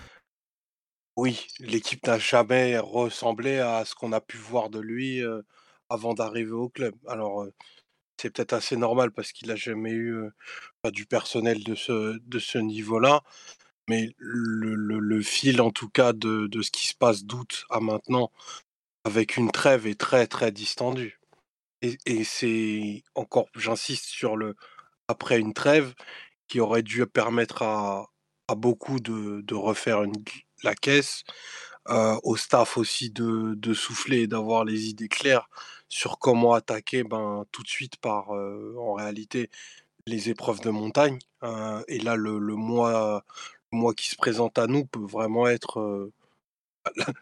oui, 1.17 1.45
l'équipe 1.59 2.07
n'a 2.07 2.21
jamais 2.21 2.79
ressemblé 2.79 3.59
à 3.59 3.85
ce 3.85 3.97
qu'on 3.97 4.13
a 4.13 4.21
pu 4.21 4.37
voir 4.37 4.71
de 4.71 4.79
lui 4.79 5.25
avant 5.89 6.15
d'arriver 6.15 6.53
au 6.53 6.69
club. 6.69 6.95
Alors, 7.09 7.45
c'est 8.21 8.31
peut-être 8.31 8.53
assez 8.55 8.77
normal 8.77 9.11
parce 9.13 9.33
qu'il 9.33 9.51
a 9.51 9.57
jamais 9.57 9.93
eu 9.93 10.17
pas 10.83 10.91
du 10.91 11.07
personnel 11.07 11.65
de 11.65 11.75
ce, 11.75 12.19
de 12.19 12.39
ce 12.39 12.59
niveau-là. 12.59 13.23
Mais 13.89 14.15
le, 14.19 14.75
le- 14.75 15.23
fil, 15.23 15.61
en 15.61 15.71
tout 15.71 15.89
cas, 15.89 16.13
de, 16.13 16.47
de 16.47 16.63
ce 16.63 16.71
qui 16.71 16.89
se 16.89 16.95
passe 16.95 17.25
d'août 17.25 17.65
à 17.71 17.81
maintenant, 17.81 18.31
avec 19.05 19.37
une 19.37 19.51
trêve, 19.51 19.87
est 19.87 20.01
très, 20.01 20.27
très 20.27 20.53
distendu. 20.53 21.21
Et, 21.83 21.99
et 22.07 22.25
c'est 22.25 23.05
encore, 23.15 23.49
j'insiste 23.57 24.07
sur 24.07 24.37
le 24.37 24.57
après 25.09 25.39
une 25.41 25.55
trêve, 25.55 25.95
qui 26.49 26.61
aurait 26.61 26.83
dû 26.83 27.07
permettre 27.07 27.63
à, 27.63 28.09
à 28.49 28.55
beaucoup 28.57 29.01
de, 29.01 29.43
de 29.43 29.55
refaire 29.55 30.03
une, 30.05 30.15
la 30.65 30.75
caisse, 30.75 31.25
au 32.23 32.37
staff 32.37 32.77
aussi 32.77 33.11
de, 33.11 33.55
de 33.57 33.75
souffler 33.75 34.23
et 34.23 34.27
d'avoir 34.27 34.65
les 34.65 34.89
idées 34.89 35.09
claires 35.09 35.49
sur 35.89 36.19
comment 36.19 36.53
attaquer 36.55 37.05
ben, 37.05 37.45
tout 37.53 37.63
de 37.63 37.69
suite 37.69 37.97
par, 37.97 38.31
en 38.31 38.95
réalité, 38.95 39.51
les 40.09 40.31
épreuves 40.31 40.61
de 40.61 40.71
montagne. 40.71 41.19
Euh, 41.45 41.83
et 41.89 41.99
là, 42.01 42.17
le, 42.17 42.39
le 42.39 42.55
mois, 42.57 43.25
mois 43.71 43.95
qui 43.95 44.09
se 44.11 44.17
présente 44.17 44.59
à 44.59 44.67
nous 44.67 44.85
peut 44.87 45.05
vraiment 45.05 45.47
être... 45.47 45.81
euh, 45.81 46.13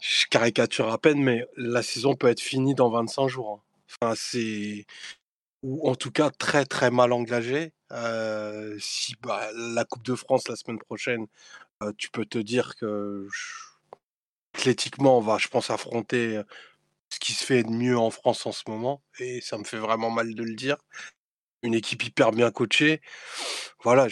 je 0.00 0.26
caricature 0.28 0.90
à 0.90 0.98
peine, 0.98 1.22
mais 1.22 1.46
la 1.56 1.82
saison 1.82 2.14
peut 2.14 2.28
être 2.28 2.40
finie 2.40 2.74
dans 2.74 2.90
25 2.90 3.28
jours. 3.28 3.60
hein. 3.60 3.62
Enfin, 4.02 4.14
c'est... 4.16 4.86
Ou 5.62 5.88
en 5.88 5.94
tout 5.94 6.10
cas 6.10 6.30
très 6.30 6.66
très 6.66 6.90
mal 6.90 7.12
engagé. 7.12 7.72
Si 8.80 9.14
bah, 9.22 9.48
la 9.54 9.84
Coupe 9.84 10.04
de 10.04 10.14
France 10.14 10.48
la 10.48 10.56
semaine 10.56 10.78
prochaine, 10.78 11.26
tu 11.96 12.10
peux 12.10 12.26
te 12.26 12.38
dire 12.38 12.76
que 12.76 13.26
athlétiquement, 14.54 15.18
on 15.18 15.20
va, 15.20 15.38
je 15.38 15.48
pense, 15.48 15.70
affronter 15.70 16.40
ce 17.14 17.20
qui 17.20 17.32
se 17.32 17.44
fait 17.44 17.62
de 17.62 17.70
mieux 17.70 17.98
en 17.98 18.10
France 18.10 18.46
en 18.46 18.52
ce 18.52 18.64
moment. 18.68 19.02
Et 19.20 19.40
ça 19.40 19.58
me 19.58 19.64
fait 19.64 19.78
vraiment 19.78 20.10
mal 20.10 20.34
de 20.34 20.42
le 20.42 20.54
dire. 20.54 20.76
Une 21.62 21.74
équipe 21.74 22.04
hyper 22.04 22.32
bien 22.32 22.50
coachée. 22.50 23.00
Voilà, 23.82 24.08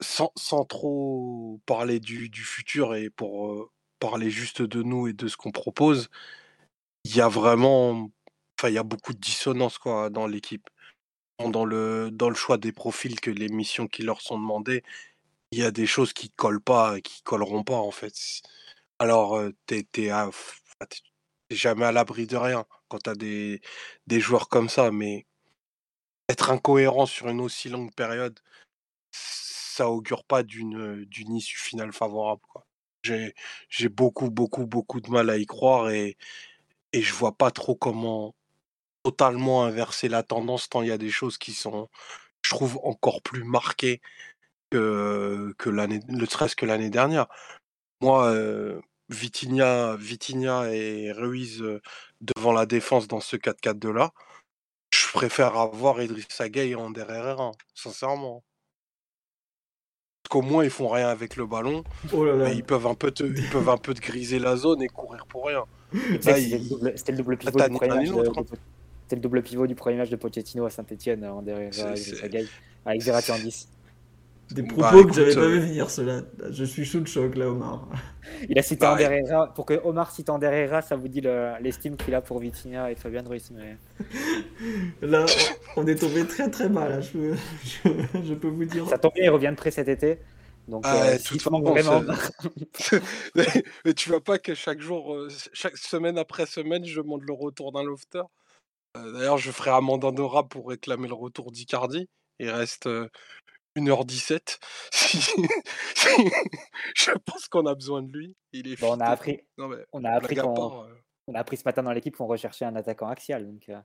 sans, 0.00 0.32
sans 0.36 0.64
trop 0.64 1.60
parler 1.66 2.00
du, 2.00 2.28
du 2.30 2.42
futur 2.44 2.94
et 2.94 3.10
pour 3.10 3.52
euh, 3.52 3.70
parler 4.00 4.30
juste 4.30 4.62
de 4.62 4.82
nous 4.82 5.08
et 5.08 5.12
de 5.12 5.28
ce 5.28 5.36
qu'on 5.36 5.52
propose, 5.52 6.08
il 7.04 7.16
y 7.16 7.20
a 7.20 7.28
vraiment, 7.28 8.10
enfin, 8.58 8.68
il 8.68 8.74
y 8.74 8.78
a 8.78 8.82
beaucoup 8.82 9.12
de 9.14 9.18
dissonance 9.20 9.78
quoi 9.78 10.10
dans 10.10 10.26
l'équipe, 10.26 10.68
dans 11.40 11.64
le 11.64 12.10
dans 12.12 12.28
le 12.30 12.34
choix 12.36 12.58
des 12.58 12.72
profils 12.72 13.20
que 13.20 13.30
les 13.30 13.48
missions 13.48 13.88
qui 13.88 14.02
leur 14.02 14.20
sont 14.22 14.38
demandées. 14.38 14.84
Il 15.52 15.60
y 15.60 15.64
a 15.64 15.70
des 15.72 15.86
choses 15.86 16.12
qui 16.14 16.30
collent 16.30 16.62
pas, 16.62 16.98
et 16.98 17.02
qui 17.02 17.22
colleront 17.22 17.64
pas 17.64 17.78
en 17.78 17.92
fait. 17.92 18.14
Alors, 18.98 19.36
euh, 19.36 19.52
t'es, 19.66 19.84
t'es 19.92 20.10
à- 20.10 20.30
jamais 21.50 21.84
à 21.86 21.92
l'abri 21.92 22.26
de 22.26 22.36
rien 22.36 22.64
quand 22.88 22.98
t'as 23.00 23.14
des 23.14 23.60
des 24.06 24.20
joueurs 24.20 24.48
comme 24.48 24.68
ça, 24.68 24.90
mais 24.90 25.26
être 26.28 26.50
incohérent 26.50 27.06
sur 27.06 27.28
une 27.28 27.40
aussi 27.40 27.68
longue 27.68 27.92
période, 27.94 28.38
ça 29.12 29.90
augure 29.90 30.24
pas 30.24 30.42
d'une 30.42 31.04
d'une 31.06 31.34
issue 31.36 31.58
finale 31.58 31.92
favorable. 31.92 32.42
J'ai 33.02 33.34
j'ai 33.68 33.88
beaucoup, 33.88 34.30
beaucoup, 34.30 34.66
beaucoup 34.66 35.00
de 35.00 35.10
mal 35.10 35.30
à 35.30 35.38
y 35.38 35.46
croire 35.46 35.90
et, 35.90 36.16
et 36.92 37.02
je 37.02 37.14
vois 37.14 37.32
pas 37.36 37.50
trop 37.50 37.76
comment 37.76 38.34
totalement 39.04 39.64
inverser 39.64 40.08
la 40.08 40.22
tendance 40.22 40.68
tant 40.68 40.82
il 40.82 40.88
y 40.88 40.92
a 40.92 40.98
des 40.98 41.10
choses 41.10 41.38
qui 41.38 41.52
sont, 41.54 41.88
je 42.42 42.50
trouve, 42.50 42.80
encore 42.84 43.22
plus 43.22 43.44
marquées 43.44 44.00
que, 44.70 45.54
que 45.58 45.70
l'année, 45.70 46.00
le 46.08 46.26
stress 46.26 46.54
que 46.54 46.66
l'année 46.66 46.90
dernière. 46.90 47.28
Moi, 48.02 48.26
euh, 48.32 48.80
Vitinha, 49.10 50.72
et 50.72 51.12
Ruiz 51.12 51.62
devant 52.20 52.52
la 52.52 52.66
défense 52.66 53.08
dans 53.08 53.20
ce 53.20 53.36
4-4-2 53.36 53.92
là, 53.92 54.10
je 54.92 55.06
préfère 55.12 55.56
avoir 55.56 56.00
Idrissa 56.00 56.48
Gueye 56.48 56.74
en 56.74 56.90
derrière 56.90 57.52
sincèrement. 57.74 58.42
Parce 60.22 60.30
qu'au 60.30 60.42
moins 60.42 60.64
ils 60.64 60.70
font 60.70 60.88
rien 60.88 61.08
avec 61.08 61.36
le 61.36 61.46
ballon, 61.46 61.82
oh 62.12 62.24
mais 62.36 62.54
ils 62.54 62.64
peuvent 62.64 62.86
un 62.86 62.94
peu 62.94 63.10
te, 63.10 63.24
ils 63.24 63.50
peuvent 63.50 63.68
un 63.68 63.78
peu 63.78 63.94
te 63.94 64.00
griser 64.00 64.38
la 64.38 64.56
zone 64.56 64.82
et 64.82 64.88
courir 64.88 65.26
pour 65.26 65.46
rien. 65.46 65.64
C'était 66.20 67.12
le 67.12 67.18
double 67.18 67.36
pivot 67.36 67.58
du 67.58 67.74
premier 67.74 67.94
match. 67.94 68.10
De... 68.10 68.32
C'était 69.02 69.16
le 69.16 69.22
double 69.22 69.42
pivot 69.42 69.66
du 69.66 69.74
premier 69.74 69.96
match 69.96 70.10
de 70.10 70.16
Pochettino 70.16 70.66
à 70.66 70.70
Saint-Etienne 70.70 71.24
en 71.24 71.42
derrière 71.42 71.70
Idrissa 71.70 72.28
Gueye 72.28 72.48
avec 72.84 73.02
Verratti 73.02 73.32
en 73.32 73.38
10. 73.38 73.68
Des 74.52 74.62
bah, 74.62 74.88
propos 74.90 75.06
que 75.06 75.14
j'avais 75.14 75.34
pas 75.34 75.46
vu 75.46 75.60
venir, 75.60 75.90
cela. 75.90 76.22
Je 76.50 76.64
suis 76.64 76.84
sous 76.84 76.98
le 76.98 77.06
choc, 77.06 77.36
là, 77.36 77.48
Omar. 77.48 77.88
Il 78.48 78.58
a 78.58 78.62
cité 78.62 78.86
bah, 78.86 79.52
Pour 79.54 79.64
que 79.64 79.74
Omar 79.84 80.10
cite 80.10 80.28
Anderera, 80.28 80.82
ça 80.82 80.96
vous 80.96 81.08
dit 81.08 81.22
l'estime 81.60 81.96
qu'il 81.96 82.14
a 82.14 82.20
pour 82.20 82.40
Vitinha 82.40 82.90
et 82.90 82.96
Fabien 82.96 83.22
Ruiz. 83.22 83.52
Mais... 83.52 83.76
là, 85.02 85.24
on 85.76 85.86
est 85.86 85.94
tombé 85.94 86.26
très 86.26 86.50
très 86.50 86.68
mal, 86.68 86.92
hein, 86.92 87.00
je, 87.00 88.34
peux, 88.34 88.48
vous 88.48 88.64
dire. 88.64 88.88
Ça 88.88 88.98
tombe 88.98 89.12
bien, 89.14 89.24
il 89.24 89.30
revient 89.30 89.50
de 89.50 89.56
près 89.56 89.70
cet 89.70 89.88
été. 89.88 90.18
Donc, 90.66 90.82
ah, 90.84 91.04
euh, 91.04 91.18
tout 91.24 91.38
vraiment. 91.38 92.02
mais 93.84 93.94
tu 93.94 94.08
vois 94.08 94.22
pas 94.22 94.38
que 94.38 94.54
chaque 94.54 94.80
jour, 94.80 95.14
euh, 95.14 95.28
chaque 95.52 95.76
semaine 95.76 96.18
après 96.18 96.46
semaine, 96.46 96.84
je 96.84 97.00
demande 97.00 97.22
le 97.22 97.32
retour 97.32 97.72
d'un 97.72 97.84
lofter. 97.84 98.22
Euh, 98.96 99.12
d'ailleurs, 99.12 99.38
je 99.38 99.50
ferai 99.52 99.70
Amanda 99.70 100.10
Nora 100.10 100.48
pour 100.48 100.68
réclamer 100.68 101.08
le 101.08 101.14
retour 101.14 101.52
d'Icardi. 101.52 102.08
Il 102.38 102.50
reste 102.50 102.88
1h17. 103.76 104.58
je 106.94 107.10
pense 107.24 107.48
qu'on 107.48 107.66
a 107.66 107.74
besoin 107.74 108.02
de 108.02 108.12
lui. 108.12 108.36
Il 108.52 108.70
est 108.72 108.80
bon, 108.80 108.96
on 108.96 109.00
a 109.00 109.06
appris, 109.06 109.40
on, 109.92 110.04
a 110.04 110.10
appris 110.10 110.38
euh 110.38 110.44
on 111.26 111.34
a 111.34 111.38
appris 111.38 111.56
ce 111.56 111.62
matin 111.64 111.82
dans 111.82 111.92
l'équipe 111.92 112.16
qu'on 112.16 112.26
recherchait 112.26 112.64
un 112.64 112.74
attaquant 112.74 113.08
axial. 113.08 113.46
Donc, 113.46 113.68
euh, 113.68 113.78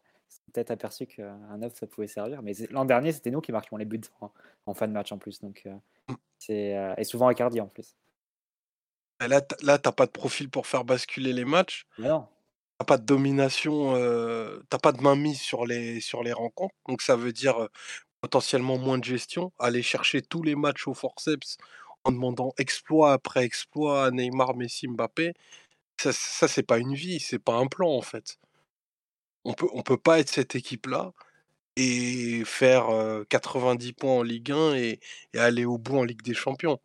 peut-être 0.53 0.71
aperçu 0.71 1.05
qu'un 1.05 1.57
9 1.57 1.73
ça 1.75 1.88
pouvait 1.88 2.07
servir. 2.07 2.41
Mais 2.41 2.53
l'an 2.71 2.86
dernier, 2.86 3.11
c'était 3.11 3.31
nous 3.31 3.41
qui 3.41 3.51
marquions 3.51 3.77
les 3.77 3.86
buts 3.86 4.01
en, 4.65 4.73
fin 4.73 4.88
de 4.88 4.93
match 4.93 5.11
en 5.11 5.17
plus. 5.17 5.41
Donc, 5.41 5.61
euh, 5.65 5.73
mmh. 6.09 6.15
c'est 6.39 6.95
et 6.97 7.03
souvent 7.03 7.29
Icardi 7.29 7.61
en 7.61 7.67
plus. 7.67 7.95
Là, 9.21 9.41
là 9.61 9.77
t'as 9.77 9.91
pas 9.91 10.07
de 10.07 10.11
profil 10.11 10.49
pour 10.49 10.67
faire 10.67 10.83
basculer 10.83 11.33
les 11.33 11.45
matchs. 11.45 11.86
Non. 11.99 12.27
T'as 12.77 12.86
pas 12.86 12.97
de 12.97 13.05
domination, 13.05 13.93
t'as 14.69 14.79
pas 14.79 14.91
de 14.91 15.01
main 15.01 15.15
mise 15.15 15.39
sur 15.39 15.65
les, 15.65 16.01
sur 16.01 16.23
les 16.23 16.33
rencontres. 16.33 16.75
Donc 16.89 17.01
ça 17.01 17.15
veut 17.15 17.31
dire 17.31 17.69
potentiellement 18.26 18.80
moins 18.80 18.97
de 18.97 19.03
gestion, 19.03 19.51
aller 19.59 19.84
chercher 19.84 20.23
tous 20.23 20.41
les 20.41 20.55
matchs 20.55 20.88
au 20.88 20.95
forceps 20.95 21.57
en 22.05 22.11
demandant 22.11 22.53
exploit 22.57 23.13
après 23.13 23.43
exploit 23.45 24.05
à 24.05 24.09
Neymar, 24.09 24.55
Messi, 24.55 24.88
Mbappé, 24.88 25.34
ça, 26.01 26.11
ça 26.11 26.47
c'est 26.47 26.63
pas 26.63 26.80
une 26.80 26.95
vie, 26.95 27.19
c'est 27.19 27.38
pas 27.38 27.53
un 27.53 27.67
plan 27.67 27.91
en 27.91 28.01
fait. 28.01 28.39
On 29.43 29.53
peut, 29.53 29.67
on 29.73 29.84
peut 29.84 29.97
pas 29.97 30.19
être 30.19 30.30
cette 30.30 30.55
équipe-là 30.55 31.13
et 31.76 32.43
faire 32.45 32.88
90 33.30 33.93
points 33.93 34.17
en 34.17 34.23
Ligue 34.23 34.51
1 34.51 34.73
et, 34.73 34.99
aller 35.36 35.65
au 35.65 35.78
bout 35.78 35.99
en 35.99 36.03
Ligue 36.03 36.23
des 36.23 36.34
Champions. 36.34 36.80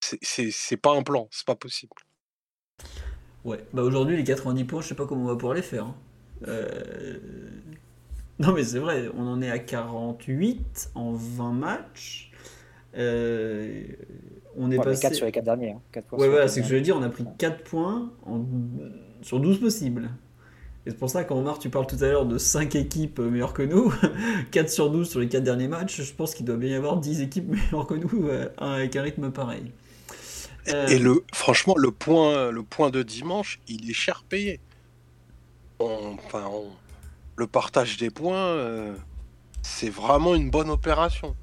C'est 0.00 0.76
pas 0.76 0.92
un 0.92 1.02
plan, 1.02 1.26
c'est 1.32 1.46
pas 1.46 1.56
possible. 1.56 1.96
Ouais, 3.44 3.64
bah 3.72 3.82
aujourd'hui 3.82 4.16
les 4.16 4.22
90 4.22 4.64
points, 4.64 4.80
je 4.80 4.88
sais 4.88 4.94
pas 4.94 5.06
comment 5.06 5.24
on 5.24 5.26
va 5.26 5.34
pouvoir 5.34 5.54
les 5.54 5.62
faire. 5.62 5.86
Hein. 5.86 5.96
Euh, 6.46 7.18
non, 8.42 8.52
mais 8.52 8.64
c'est 8.64 8.78
vrai, 8.78 9.08
on 9.16 9.26
en 9.26 9.40
est 9.40 9.50
à 9.50 9.58
48 9.58 10.90
en 10.94 11.12
20 11.12 11.52
matchs. 11.52 12.32
Euh, 12.96 13.84
on 14.56 14.70
est 14.70 14.78
passé... 14.78 15.02
4 15.02 15.14
sur 15.14 15.26
les 15.26 15.32
4 15.32 15.44
derniers. 15.44 15.70
Hein. 15.70 16.02
ouais, 16.12 16.28
ouais, 16.28 16.48
c'est 16.48 16.56
ce 16.56 16.60
que 16.60 16.68
je 16.68 16.74
veux 16.74 16.80
dire, 16.80 16.96
on 16.96 17.02
a 17.02 17.08
pris 17.08 17.24
4 17.38 17.62
points 17.62 18.12
sur 19.22 19.38
12 19.38 19.60
possibles. 19.60 20.10
Et 20.84 20.90
c'est 20.90 20.98
pour 20.98 21.08
ça, 21.08 21.22
quand 21.22 21.36
Omar, 21.36 21.60
tu 21.60 21.70
parles 21.70 21.86
tout 21.86 22.02
à 22.02 22.08
l'heure 22.08 22.26
de 22.26 22.38
5 22.38 22.74
équipes 22.74 23.20
meilleures 23.20 23.54
que 23.54 23.62
nous, 23.62 23.94
4 24.50 24.68
sur 24.68 24.90
12 24.90 25.08
sur 25.08 25.20
les 25.20 25.28
4 25.28 25.44
derniers 25.44 25.68
matchs, 25.68 26.02
je 26.02 26.12
pense 26.12 26.34
qu'il 26.34 26.44
doit 26.44 26.56
bien 26.56 26.70
y 26.70 26.74
avoir 26.74 26.96
10 26.96 27.20
équipes 27.20 27.48
meilleures 27.72 27.86
que 27.86 27.94
nous 27.94 28.26
euh, 28.26 28.48
avec 28.58 28.96
un 28.96 29.02
rythme 29.02 29.30
pareil. 29.30 29.70
Et 30.66 30.74
euh, 30.74 30.98
le, 30.98 31.24
franchement, 31.32 31.74
le 31.76 31.92
point, 31.92 32.50
le 32.50 32.62
point 32.64 32.90
de 32.90 33.02
dimanche, 33.02 33.60
il 33.68 33.88
est 33.88 33.94
cher 33.94 34.24
payé. 34.28 34.58
enfin, 35.78 36.44
on, 36.50 36.66
le 37.42 37.48
partage 37.48 37.96
des 37.96 38.10
points, 38.10 38.36
euh, 38.36 38.94
c'est 39.62 39.90
vraiment 39.90 40.36
une 40.36 40.48
bonne 40.48 40.70
opération. 40.70 41.34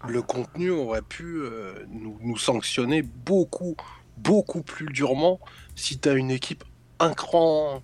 Ah. 0.00 0.06
Le 0.08 0.22
contenu 0.22 0.70
aurait 0.70 1.02
pu 1.02 1.40
euh, 1.42 1.74
nous, 1.90 2.38
sanctionner 2.38 3.02
beaucoup, 3.02 3.74
beaucoup 4.16 4.62
plus 4.62 4.86
durement 4.86 5.40
si 5.74 5.98
tu 5.98 6.08
as 6.08 6.12
une 6.12 6.30
équipe 6.30 6.62
un 7.00 7.14
cran, 7.14 7.82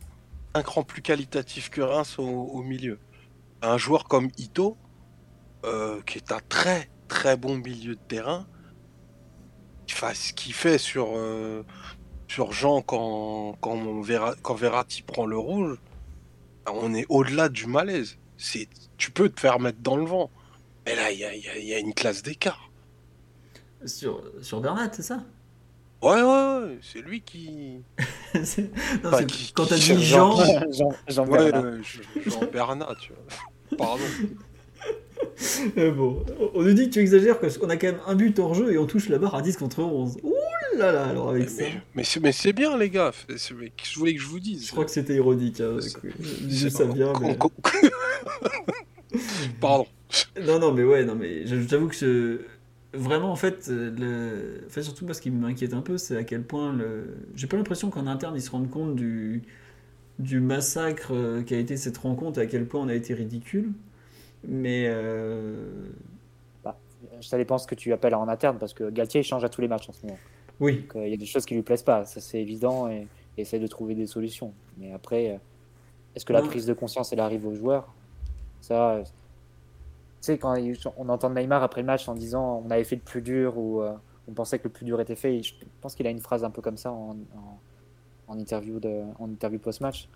un 0.54 0.62
cran 0.62 0.84
plus 0.84 1.02
qualitatif 1.02 1.70
que 1.70 1.80
Reims 1.80 2.20
au, 2.20 2.62
milieu. 2.62 3.00
Un 3.62 3.78
joueur 3.78 4.04
comme 4.04 4.28
Ito, 4.38 4.76
euh, 5.64 6.02
qui 6.02 6.18
est 6.18 6.30
un 6.30 6.40
très 6.48 6.88
très 7.08 7.36
bon 7.36 7.56
milieu 7.56 7.96
de 7.96 8.00
terrain, 8.00 8.46
ce 9.88 10.32
qu'il 10.32 10.54
fait 10.54 10.78
sur, 10.78 11.08
sur 12.28 12.52
Jean 12.52 12.80
quand, 12.82 13.56
quand, 13.60 13.76
quand 14.42 14.54
Verratti 14.54 15.02
prend 15.02 15.26
le 15.26 15.38
rouge, 15.38 15.78
on 16.72 16.94
est 16.94 17.06
au-delà 17.08 17.48
du 17.48 17.66
malaise. 17.66 18.16
C'est, 18.36 18.68
tu 18.96 19.10
peux 19.10 19.28
te 19.28 19.40
faire 19.40 19.60
mettre 19.60 19.78
dans 19.80 19.96
le 19.96 20.04
vent. 20.04 20.30
Mais 20.86 20.94
là, 20.94 21.10
il 21.10 21.18
y 21.18 21.74
a, 21.74 21.78
une 21.78 21.94
classe 21.94 22.22
d'écart. 22.22 22.70
Sur, 23.86 24.22
sur 24.42 24.60
Bernat, 24.60 24.90
c'est 24.92 25.02
ça? 25.02 25.22
Ouais, 26.02 26.20
ouais, 26.20 26.22
ouais, 26.22 26.78
c'est 26.82 27.00
lui 27.00 27.22
qui. 27.22 27.82
non, 29.04 29.24
qui 29.26 29.52
quand 29.54 29.66
t'as 29.66 29.76
dit 29.76 30.04
Jean. 30.04 30.36
Jean, 30.70 30.90
Jean, 31.08 31.26
Bernat. 31.26 31.80
Jean 32.26 32.44
Bernat, 32.52 32.94
tu 33.00 33.12
vois. 33.12 33.78
Pardon. 33.78 34.04
Euh, 35.78 35.90
bon, 35.90 36.24
on 36.54 36.62
nous 36.62 36.74
dit 36.74 36.88
que 36.88 36.94
tu 36.94 37.00
exagères 37.00 37.40
parce 37.40 37.58
qu'on 37.58 37.68
a 37.68 37.76
quand 37.76 37.88
même 37.88 38.00
un 38.06 38.14
but 38.14 38.38
hors 38.38 38.54
jeu 38.54 38.72
et 38.72 38.78
on 38.78 38.86
touche 38.86 39.08
la 39.08 39.18
barre 39.18 39.34
à 39.34 39.42
10 39.42 39.56
contre 39.56 39.80
11. 39.80 40.18
Ouh 40.22 40.34
là 40.76 40.92
là, 40.92 41.06
alors 41.06 41.30
avec 41.30 41.44
mais, 41.94 42.04
ça. 42.04 42.20
Mais, 42.20 42.32
c'est 42.32 42.52
bien, 42.52 42.76
les 42.76 42.90
gars. 42.90 43.12
Je 43.28 43.54
voulais 43.54 43.70
que 44.14 44.20
je 44.20 44.26
vous 44.26 44.40
dise. 44.40 44.66
Je 44.66 44.72
crois 44.72 44.84
que 44.84 44.90
c'était 44.90 45.14
ironique. 45.14 45.60
Hein, 45.60 45.78
ça 46.70 46.84
vient. 46.84 47.12
Mais... 47.20 47.38
Pardon. 49.60 49.86
Non, 50.40 50.58
non, 50.58 50.72
mais 50.72 50.84
ouais, 50.84 51.04
non, 51.04 51.14
mais 51.14 51.46
j'avoue 51.46 51.88
que 51.88 51.96
ce... 51.96 52.40
vraiment, 52.92 53.30
en 53.32 53.36
fait, 53.36 53.68
le... 53.68 54.62
enfin, 54.66 54.82
surtout 54.82 55.04
moi, 55.04 55.14
ce 55.14 55.20
qui 55.20 55.30
m'inquiète 55.30 55.74
un 55.74 55.80
peu, 55.80 55.98
c'est 55.98 56.16
à 56.16 56.24
quel 56.24 56.42
point 56.42 56.72
le. 56.72 57.16
J'ai 57.34 57.46
pas 57.46 57.56
l'impression 57.56 57.90
qu'en 57.90 58.06
interne 58.06 58.34
ils 58.36 58.42
se 58.42 58.50
rendent 58.50 58.70
compte 58.70 58.94
du 58.96 59.42
du 60.18 60.40
massacre 60.40 61.12
euh, 61.12 61.42
qui 61.42 61.54
a 61.54 61.58
été 61.58 61.76
cette 61.76 61.98
rencontre, 61.98 62.40
à 62.40 62.46
quel 62.46 62.66
point 62.66 62.80
on 62.80 62.88
a 62.88 62.94
été 62.94 63.14
ridicule. 63.14 63.72
Mais. 64.46 64.86
Euh... 64.88 65.88
Bah, 66.62 66.78
ça 67.20 67.36
dépend 67.36 67.58
ce 67.58 67.66
que 67.66 67.74
tu 67.74 67.92
appelles 67.92 68.14
en 68.14 68.28
interne, 68.28 68.58
parce 68.58 68.74
que 68.74 68.90
Galtier 68.90 69.22
il 69.22 69.24
change 69.24 69.44
à 69.44 69.48
tous 69.48 69.60
les 69.60 69.68
matchs 69.68 69.88
en 69.88 69.92
ce 69.92 70.06
moment. 70.06 70.18
Oui. 70.60 70.86
Il 70.94 71.08
y 71.08 71.14
a 71.14 71.16
des 71.16 71.26
choses 71.26 71.44
qui 71.44 71.54
lui 71.54 71.62
plaisent 71.62 71.82
pas, 71.82 72.04
ça 72.04 72.20
c'est 72.20 72.40
évident, 72.40 72.88
et, 72.88 73.06
il 73.36 73.40
essaie 73.40 73.58
de 73.58 73.66
trouver 73.66 73.96
des 73.96 74.06
solutions. 74.06 74.52
Mais 74.78 74.92
après, 74.92 75.32
euh, 75.32 75.36
est-ce 76.14 76.24
que 76.24 76.32
la 76.32 76.42
prise 76.42 76.66
de 76.66 76.72
conscience 76.72 77.12
elle 77.12 77.20
arrive 77.20 77.46
aux 77.46 77.54
joueurs? 77.54 77.92
Ça. 78.60 79.02
Tu 79.02 79.10
sais, 80.20 80.38
quand 80.38 80.54
on 80.96 81.08
entend 81.08 81.30
Neymar 81.30 81.62
après 81.62 81.80
le 81.80 81.86
match 81.86 82.08
en 82.08 82.14
disant 82.14 82.62
on 82.64 82.70
avait 82.70 82.84
fait 82.84 82.96
le 82.96 83.02
plus 83.02 83.22
dur 83.22 83.58
ou 83.58 83.82
euh, 83.82 83.92
on 84.28 84.32
pensait 84.32 84.58
que 84.58 84.64
le 84.64 84.70
plus 84.70 84.86
dur 84.86 85.00
était 85.00 85.16
fait, 85.16 85.42
je 85.42 85.54
pense 85.80 85.94
qu'il 85.96 86.06
a 86.06 86.10
une 86.10 86.20
phrase 86.20 86.44
un 86.44 86.50
peu 86.50 86.62
comme 86.62 86.76
ça 86.76 86.92
en, 86.92 87.16
en, 88.28 88.38
interview, 88.38 88.78
de, 88.78 89.02
en 89.18 89.28
interview 89.28 89.58
post-match 89.58 90.08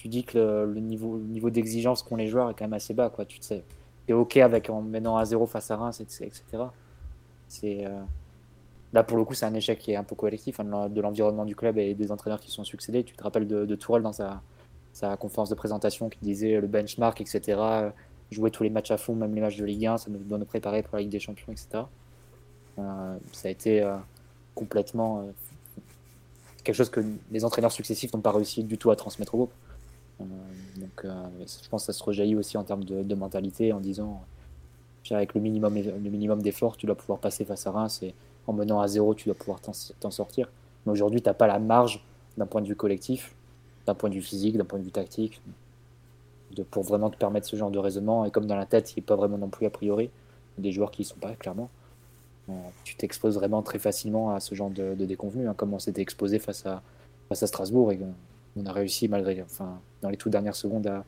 tu 0.00 0.08
dis 0.08 0.24
que 0.24 0.38
le, 0.38 0.80
niveau, 0.80 1.18
niveau 1.18 1.50
d'exigence 1.50 2.02
qu'ont 2.02 2.16
les 2.16 2.26
joueurs 2.26 2.48
est 2.48 2.54
quand 2.54 2.64
même 2.64 2.72
assez 2.72 2.94
bas. 2.94 3.10
Quoi. 3.10 3.26
Tu 3.26 3.36
sais, 3.42 3.62
es 4.08 4.14
OK 4.14 4.38
avec 4.38 4.70
en 4.70 4.80
menant 4.80 5.18
à 5.18 5.26
zéro 5.26 5.46
face 5.46 5.70
à 5.70 5.76
Reims, 5.76 6.00
etc. 6.00 6.42
C'est, 7.48 7.84
euh, 7.84 8.00
là, 8.92 9.02
pour 9.02 9.16
le 9.16 9.24
coup, 9.24 9.34
c'est 9.34 9.46
un 9.46 9.54
échec 9.54 9.78
qui 9.78 9.92
est 9.92 9.96
un 9.96 10.04
peu 10.04 10.14
collectif 10.14 10.60
hein, 10.60 10.88
de 10.88 11.00
l'environnement 11.00 11.44
du 11.44 11.56
club 11.56 11.78
et 11.78 11.94
des 11.94 12.12
entraîneurs 12.12 12.40
qui 12.40 12.50
sont 12.50 12.64
succédés. 12.64 13.04
Tu 13.04 13.14
te 13.14 13.22
rappelles 13.22 13.46
de, 13.46 13.64
de 13.64 13.74
Tourelle 13.74 14.02
dans 14.02 14.12
sa, 14.12 14.42
conférence 15.18 15.48
de 15.48 15.54
présentation 15.54 16.08
qui 16.08 16.18
disait 16.22 16.60
le 16.60 16.66
benchmark, 16.66 17.20
etc. 17.20 17.60
Jouer 18.30 18.50
tous 18.50 18.62
les 18.62 18.70
matchs 18.70 18.90
à 18.90 18.96
fond, 18.96 19.14
même 19.14 19.34
les 19.34 19.40
matchs 19.40 19.56
de 19.56 19.64
Ligue 19.64 19.86
1, 19.86 19.98
ça 19.98 20.10
doit 20.10 20.38
nous 20.38 20.44
préparer 20.44 20.82
pour 20.82 20.96
la 20.96 21.02
Ligue 21.02 21.10
des 21.10 21.20
Champions, 21.20 21.52
etc. 21.52 21.84
Euh, 22.78 23.16
ça 23.32 23.48
a 23.48 23.50
été 23.50 23.82
euh, 23.82 23.96
complètement 24.54 25.26
quelque 26.62 26.74
chose 26.74 26.90
que 26.90 27.00
les 27.30 27.44
entraîneurs 27.44 27.72
successifs 27.72 28.12
n'ont 28.12 28.20
pas 28.20 28.32
réussi 28.32 28.64
du 28.64 28.78
tout 28.78 28.90
à 28.90 28.96
transmettre 28.96 29.34
au 29.34 29.38
groupe. 29.38 29.52
Euh, 30.20 30.24
donc, 30.76 31.04
euh, 31.04 31.28
je 31.46 31.68
pense 31.68 31.86
que 31.86 31.92
ça 31.92 31.98
se 31.98 32.02
rejaillit 32.02 32.36
aussi 32.36 32.56
en 32.56 32.64
termes 32.64 32.84
de, 32.84 33.14
mentalité 33.14 33.72
en 33.72 33.80
disant 33.80 34.22
avec 35.10 35.34
le 35.34 35.40
minimum, 35.40 35.74
le 35.74 36.42
d'efforts, 36.42 36.76
tu 36.76 36.86
dois 36.86 36.94
pouvoir 36.94 37.18
passer 37.18 37.44
face 37.44 37.66
à 37.66 37.72
Reims 37.72 38.04
en 38.46 38.52
menant 38.52 38.80
à 38.80 38.88
zéro, 38.88 39.14
tu 39.14 39.26
dois 39.26 39.34
pouvoir 39.34 39.60
t'en 39.60 40.10
sortir. 40.10 40.48
Mais 40.84 40.92
aujourd'hui, 40.92 41.22
tu 41.22 41.28
n'as 41.28 41.34
pas 41.34 41.46
la 41.46 41.58
marge 41.58 42.04
d'un 42.36 42.46
point 42.46 42.62
de 42.62 42.66
vue 42.66 42.76
collectif, 42.76 43.34
d'un 43.86 43.94
point 43.94 44.08
de 44.08 44.14
vue 44.14 44.22
physique, 44.22 44.56
d'un 44.56 44.64
point 44.64 44.78
de 44.78 44.84
vue 44.84 44.90
tactique, 44.90 45.40
de, 46.56 46.62
pour 46.62 46.82
vraiment 46.82 47.10
te 47.10 47.16
permettre 47.16 47.46
ce 47.46 47.56
genre 47.56 47.70
de 47.70 47.78
raisonnement. 47.78 48.24
Et 48.24 48.30
comme 48.30 48.46
dans 48.46 48.56
la 48.56 48.66
tête, 48.66 48.92
il 48.92 49.00
n'est 49.00 49.06
pas 49.06 49.16
vraiment 49.16 49.38
non 49.38 49.48
plus 49.48 49.66
a 49.66 49.70
priori, 49.70 50.10
des 50.58 50.72
joueurs 50.72 50.90
qui 50.90 51.02
ne 51.02 51.06
sont 51.06 51.18
pas, 51.18 51.34
clairement, 51.34 51.70
euh, 52.48 52.52
tu 52.84 52.96
t'exposes 52.96 53.36
vraiment 53.36 53.62
très 53.62 53.78
facilement 53.78 54.34
à 54.34 54.40
ce 54.40 54.54
genre 54.54 54.70
de, 54.70 54.94
de 54.94 55.04
déconvenus, 55.04 55.48
hein, 55.48 55.54
comme 55.56 55.74
on 55.74 55.78
s'était 55.78 56.02
exposé 56.02 56.38
face 56.38 56.66
à, 56.66 56.82
Strasbourg. 57.32 57.92
Et 57.92 58.00
on 58.56 58.66
a 58.66 58.72
réussi, 58.72 59.08
malgré, 59.08 59.42
enfin, 59.42 59.78
dans 60.02 60.10
les 60.10 60.16
toutes 60.16 60.32
dernières 60.32 60.56
secondes, 60.56 60.86
à, 60.86 61.04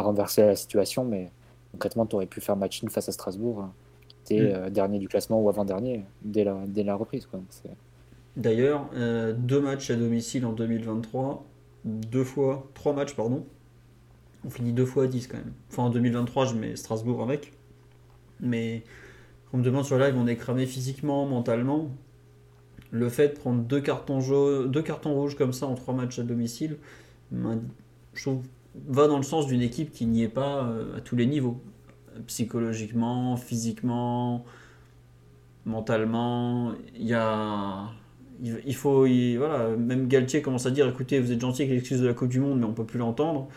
renverser 0.00 0.42
la 0.42 0.56
situation. 0.56 1.04
Mais 1.04 1.30
concrètement, 1.72 2.06
tu 2.06 2.16
aurais 2.16 2.26
pu 2.26 2.40
faire 2.40 2.56
match 2.56 2.84
face 2.88 3.08
à 3.08 3.12
Strasbourg. 3.12 3.60
Hein, 3.60 3.72
mm. 4.30 4.36
euh, 4.40 4.70
dernier 4.70 4.98
du 4.98 5.08
classement 5.08 5.40
ou 5.40 5.48
avant-dernier 5.48 6.04
dès 6.22 6.44
la, 6.44 6.58
dès 6.66 6.84
la 6.84 6.94
reprise. 6.94 7.28
D'ailleurs, 8.36 8.88
euh, 8.94 9.32
deux 9.32 9.60
matchs 9.60 9.90
à 9.90 9.96
domicile 9.96 10.46
en 10.46 10.52
2023, 10.52 11.44
deux 11.84 12.24
fois, 12.24 12.68
trois 12.74 12.92
matchs, 12.92 13.14
pardon. 13.14 13.44
On 14.44 14.50
finit 14.50 14.72
deux 14.72 14.86
fois 14.86 15.04
à 15.04 15.06
10 15.06 15.28
quand 15.28 15.36
même. 15.36 15.52
Enfin, 15.70 15.84
en 15.84 15.90
2023, 15.90 16.46
je 16.46 16.54
mets 16.54 16.76
Strasbourg 16.76 17.22
avec. 17.22 17.52
Mais 18.40 18.82
on 19.52 19.58
me 19.58 19.62
demande 19.62 19.84
sur 19.84 19.98
live, 19.98 20.14
on 20.16 20.26
est 20.26 20.36
cramé 20.36 20.66
physiquement, 20.66 21.26
mentalement. 21.26 21.90
Le 22.90 23.08
fait 23.08 23.28
de 23.28 23.34
prendre 23.34 23.62
deux 23.62 23.80
cartons, 23.80 24.18
deux 24.66 24.82
cartons 24.82 25.14
rouges 25.14 25.36
comme 25.36 25.52
ça 25.52 25.66
en 25.66 25.74
trois 25.74 25.94
matchs 25.94 26.18
à 26.18 26.22
domicile, 26.22 26.76
je 28.14 28.22
trouve, 28.22 28.42
va 28.88 29.06
dans 29.06 29.16
le 29.16 29.22
sens 29.22 29.46
d'une 29.46 29.62
équipe 29.62 29.92
qui 29.92 30.06
n'y 30.06 30.22
est 30.22 30.28
pas 30.28 30.64
euh, 30.64 30.96
à 30.96 31.00
tous 31.00 31.16
les 31.16 31.26
niveaux. 31.26 31.60
Psychologiquement, 32.26 33.36
physiquement, 33.36 34.44
mentalement. 35.64 36.72
Il 36.94 37.06
y 37.06 37.14
a 37.14 37.90
il 38.42 38.74
faut, 38.74 39.06
voilà, 39.38 39.76
même 39.76 40.08
Galtier 40.08 40.42
commence 40.42 40.66
à 40.66 40.70
dire 40.70 40.88
écoutez, 40.88 41.20
vous 41.20 41.30
êtes 41.30 41.40
gentil 41.40 41.62
avec 41.62 41.74
l'excuse 41.74 42.00
de 42.00 42.08
la 42.08 42.14
Coupe 42.14 42.28
du 42.28 42.40
Monde, 42.40 42.58
mais 42.58 42.66
on 42.66 42.72
peut 42.72 42.84
plus 42.84 42.98
l'entendre. 42.98 43.48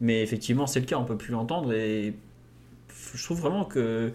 Mais 0.00 0.22
effectivement, 0.22 0.66
c'est 0.66 0.80
le 0.80 0.86
cas, 0.86 0.96
on 0.98 1.04
peut 1.04 1.16
plus 1.16 1.32
l'entendre. 1.32 1.72
Et 1.72 2.14
je 3.14 3.22
trouve 3.22 3.40
vraiment 3.40 3.64
que, 3.64 4.12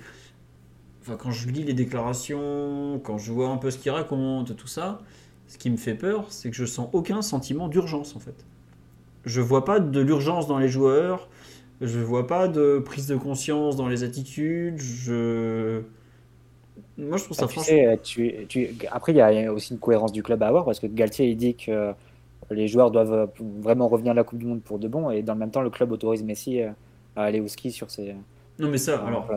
quand 1.17 1.31
je 1.31 1.47
lis 1.49 1.63
les 1.63 1.73
déclarations, 1.73 2.99
quand 3.03 3.17
je 3.17 3.31
vois 3.31 3.49
un 3.49 3.57
peu 3.57 3.71
ce 3.71 3.77
qu'il 3.77 3.91
raconte, 3.91 4.55
tout 4.55 4.67
ça, 4.67 4.99
ce 5.47 5.57
qui 5.57 5.69
me 5.69 5.77
fait 5.77 5.95
peur, 5.95 6.25
c'est 6.29 6.49
que 6.49 6.55
je 6.55 6.65
sens 6.65 6.89
aucun 6.93 7.21
sentiment 7.21 7.69
d'urgence 7.69 8.15
en 8.15 8.19
fait. 8.19 8.45
Je 9.25 9.41
vois 9.41 9.65
pas 9.65 9.79
de 9.79 9.99
l'urgence 9.99 10.47
dans 10.47 10.59
les 10.59 10.69
joueurs, 10.69 11.29
je 11.82 11.99
vois 11.99 12.27
pas 12.27 12.47
de 12.47 12.80
prise 12.80 13.07
de 13.07 13.15
conscience 13.15 13.75
dans 13.75 13.88
les 13.88 14.03
attitudes, 14.03 14.77
je 14.80 15.82
moi, 16.97 17.17
je 17.17 17.23
trouve 17.23 17.38
ça 17.38 17.47
franchement. 17.47 17.95
Après, 18.91 19.11
il 19.13 19.17
y 19.17 19.21
a 19.21 19.53
aussi 19.53 19.73
une 19.73 19.80
cohérence 19.80 20.11
du 20.11 20.21
club 20.21 20.43
à 20.43 20.47
avoir 20.47 20.65
parce 20.65 20.80
que 20.80 20.88
Galtier 20.88 21.30
il 21.30 21.38
dit 21.38 21.55
que 21.55 21.93
les 22.51 22.67
joueurs 22.67 22.91
doivent 22.91 23.30
vraiment 23.39 23.88
revenir 23.88 24.11
à 24.11 24.15
la 24.15 24.23
Coupe 24.23 24.39
du 24.39 24.45
Monde 24.45 24.61
pour 24.61 24.80
de 24.80 24.88
bon 24.88 25.09
et 25.09 25.21
dans 25.21 25.34
le 25.34 25.39
même 25.39 25.51
temps, 25.51 25.61
le 25.61 25.69
club 25.69 25.91
autorise 25.91 26.23
Messi 26.23 26.61
à 26.61 26.75
aller 27.15 27.39
au 27.39 27.47
ski 27.47 27.71
sur 27.71 27.89
ses. 27.89 28.15
Non, 28.59 28.69
mais 28.69 28.77
ça, 28.77 28.97
alors, 29.05 29.30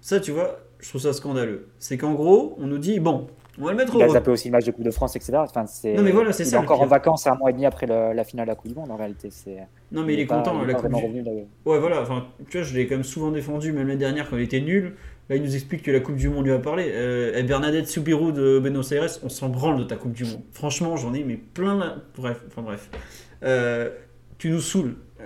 ça, 0.00 0.18
tu 0.18 0.32
vois, 0.32 0.58
je 0.80 0.88
trouve 0.88 1.00
ça 1.00 1.12
scandaleux. 1.12 1.68
C'est 1.78 1.98
qu'en 1.98 2.14
gros, 2.14 2.56
on 2.58 2.66
nous 2.66 2.78
dit 2.78 2.98
bon, 2.98 3.28
on 3.60 3.64
va 3.64 3.70
le 3.72 3.76
mettre 3.76 3.94
au. 3.94 3.98
Il 3.98 4.02
a 4.02 4.08
zappé 4.08 4.30
aussi 4.30 4.48
le 4.48 4.52
match 4.52 4.64
de 4.64 4.70
Coupe 4.70 4.84
de 4.84 4.90
France, 4.90 5.16
etc. 5.16 5.32
Enfin, 5.38 5.66
c'est... 5.66 5.94
Non, 5.94 6.02
mais 6.02 6.12
voilà, 6.12 6.32
c'est 6.32 6.44
il 6.44 6.46
ça. 6.46 6.56
est 6.56 6.60
encore 6.60 6.80
en 6.80 6.86
vacances 6.86 7.26
un 7.26 7.34
mois 7.34 7.50
et 7.50 7.52
demi 7.52 7.66
après 7.66 7.86
la 7.86 8.24
finale 8.24 8.46
de 8.46 8.50
la 8.50 8.56
Coupe 8.56 8.68
du 8.68 8.74
Monde, 8.74 8.90
en 8.90 8.96
réalité. 8.96 9.28
C'est... 9.30 9.58
Non, 9.92 10.02
mais 10.04 10.14
il, 10.14 10.20
est 10.20 10.26
content. 10.26 10.62
la 10.62 10.74
coupe 10.74 10.90
du... 10.90 11.22
Ouais, 11.64 11.78
voilà. 11.78 12.02
Enfin, 12.02 12.26
tu 12.48 12.58
vois, 12.58 12.66
je 12.66 12.74
l'ai 12.74 12.86
quand 12.86 12.96
même 12.96 13.04
souvent 13.04 13.30
défendu, 13.30 13.72
même 13.72 13.88
l'année 13.88 13.98
dernière 13.98 14.28
quand 14.28 14.36
il 14.36 14.42
était 14.42 14.60
nul. 14.60 14.94
Là, 15.28 15.36
il 15.36 15.42
nous 15.42 15.54
explique 15.54 15.82
que 15.82 15.90
la 15.90 16.00
Coupe 16.00 16.16
du 16.16 16.28
Monde 16.28 16.46
lui 16.46 16.52
a 16.52 16.58
parlé. 16.58 16.90
Euh, 16.90 17.42
Bernadette 17.42 17.86
Soubirou 17.86 18.32
de 18.32 18.58
Buenos 18.58 18.92
Aires, 18.92 19.10
on 19.22 19.28
s'en 19.28 19.50
branle 19.50 19.78
de 19.78 19.84
ta 19.84 19.96
Coupe 19.96 20.12
du 20.12 20.24
Monde. 20.24 20.40
Franchement, 20.52 20.96
j'en 20.96 21.12
ai 21.12 21.22
mais 21.22 21.36
plein. 21.36 22.02
Bref, 22.16 22.40
enfin 22.46 22.62
bref. 22.62 22.88
Euh, 23.42 23.90
tu 24.38 24.48
nous 24.50 24.60
saoules. 24.60 24.96
Euh, 25.20 25.24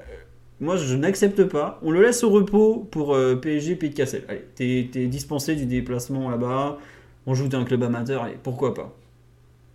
moi, 0.60 0.76
je 0.76 0.96
n'accepte 0.96 1.44
pas. 1.44 1.78
On 1.82 1.92
le 1.92 2.02
laisse 2.02 2.24
au 2.24 2.30
repos 2.30 2.88
pour 2.90 3.16
PSG, 3.40 3.76
Pays 3.76 3.90
de 3.90 3.94
Cassel. 3.94 4.24
Allez, 4.28 4.44
t'es, 4.56 4.90
es 4.94 5.06
dispensé 5.06 5.54
du 5.54 5.66
déplacement 5.66 6.30
là-bas. 6.30 6.78
On 7.26 7.34
joue 7.34 7.48
dans 7.48 7.60
un 7.60 7.64
club 7.64 7.82
amateur. 7.82 8.22
Allez, 8.24 8.38
pourquoi 8.42 8.74
pas 8.74 8.94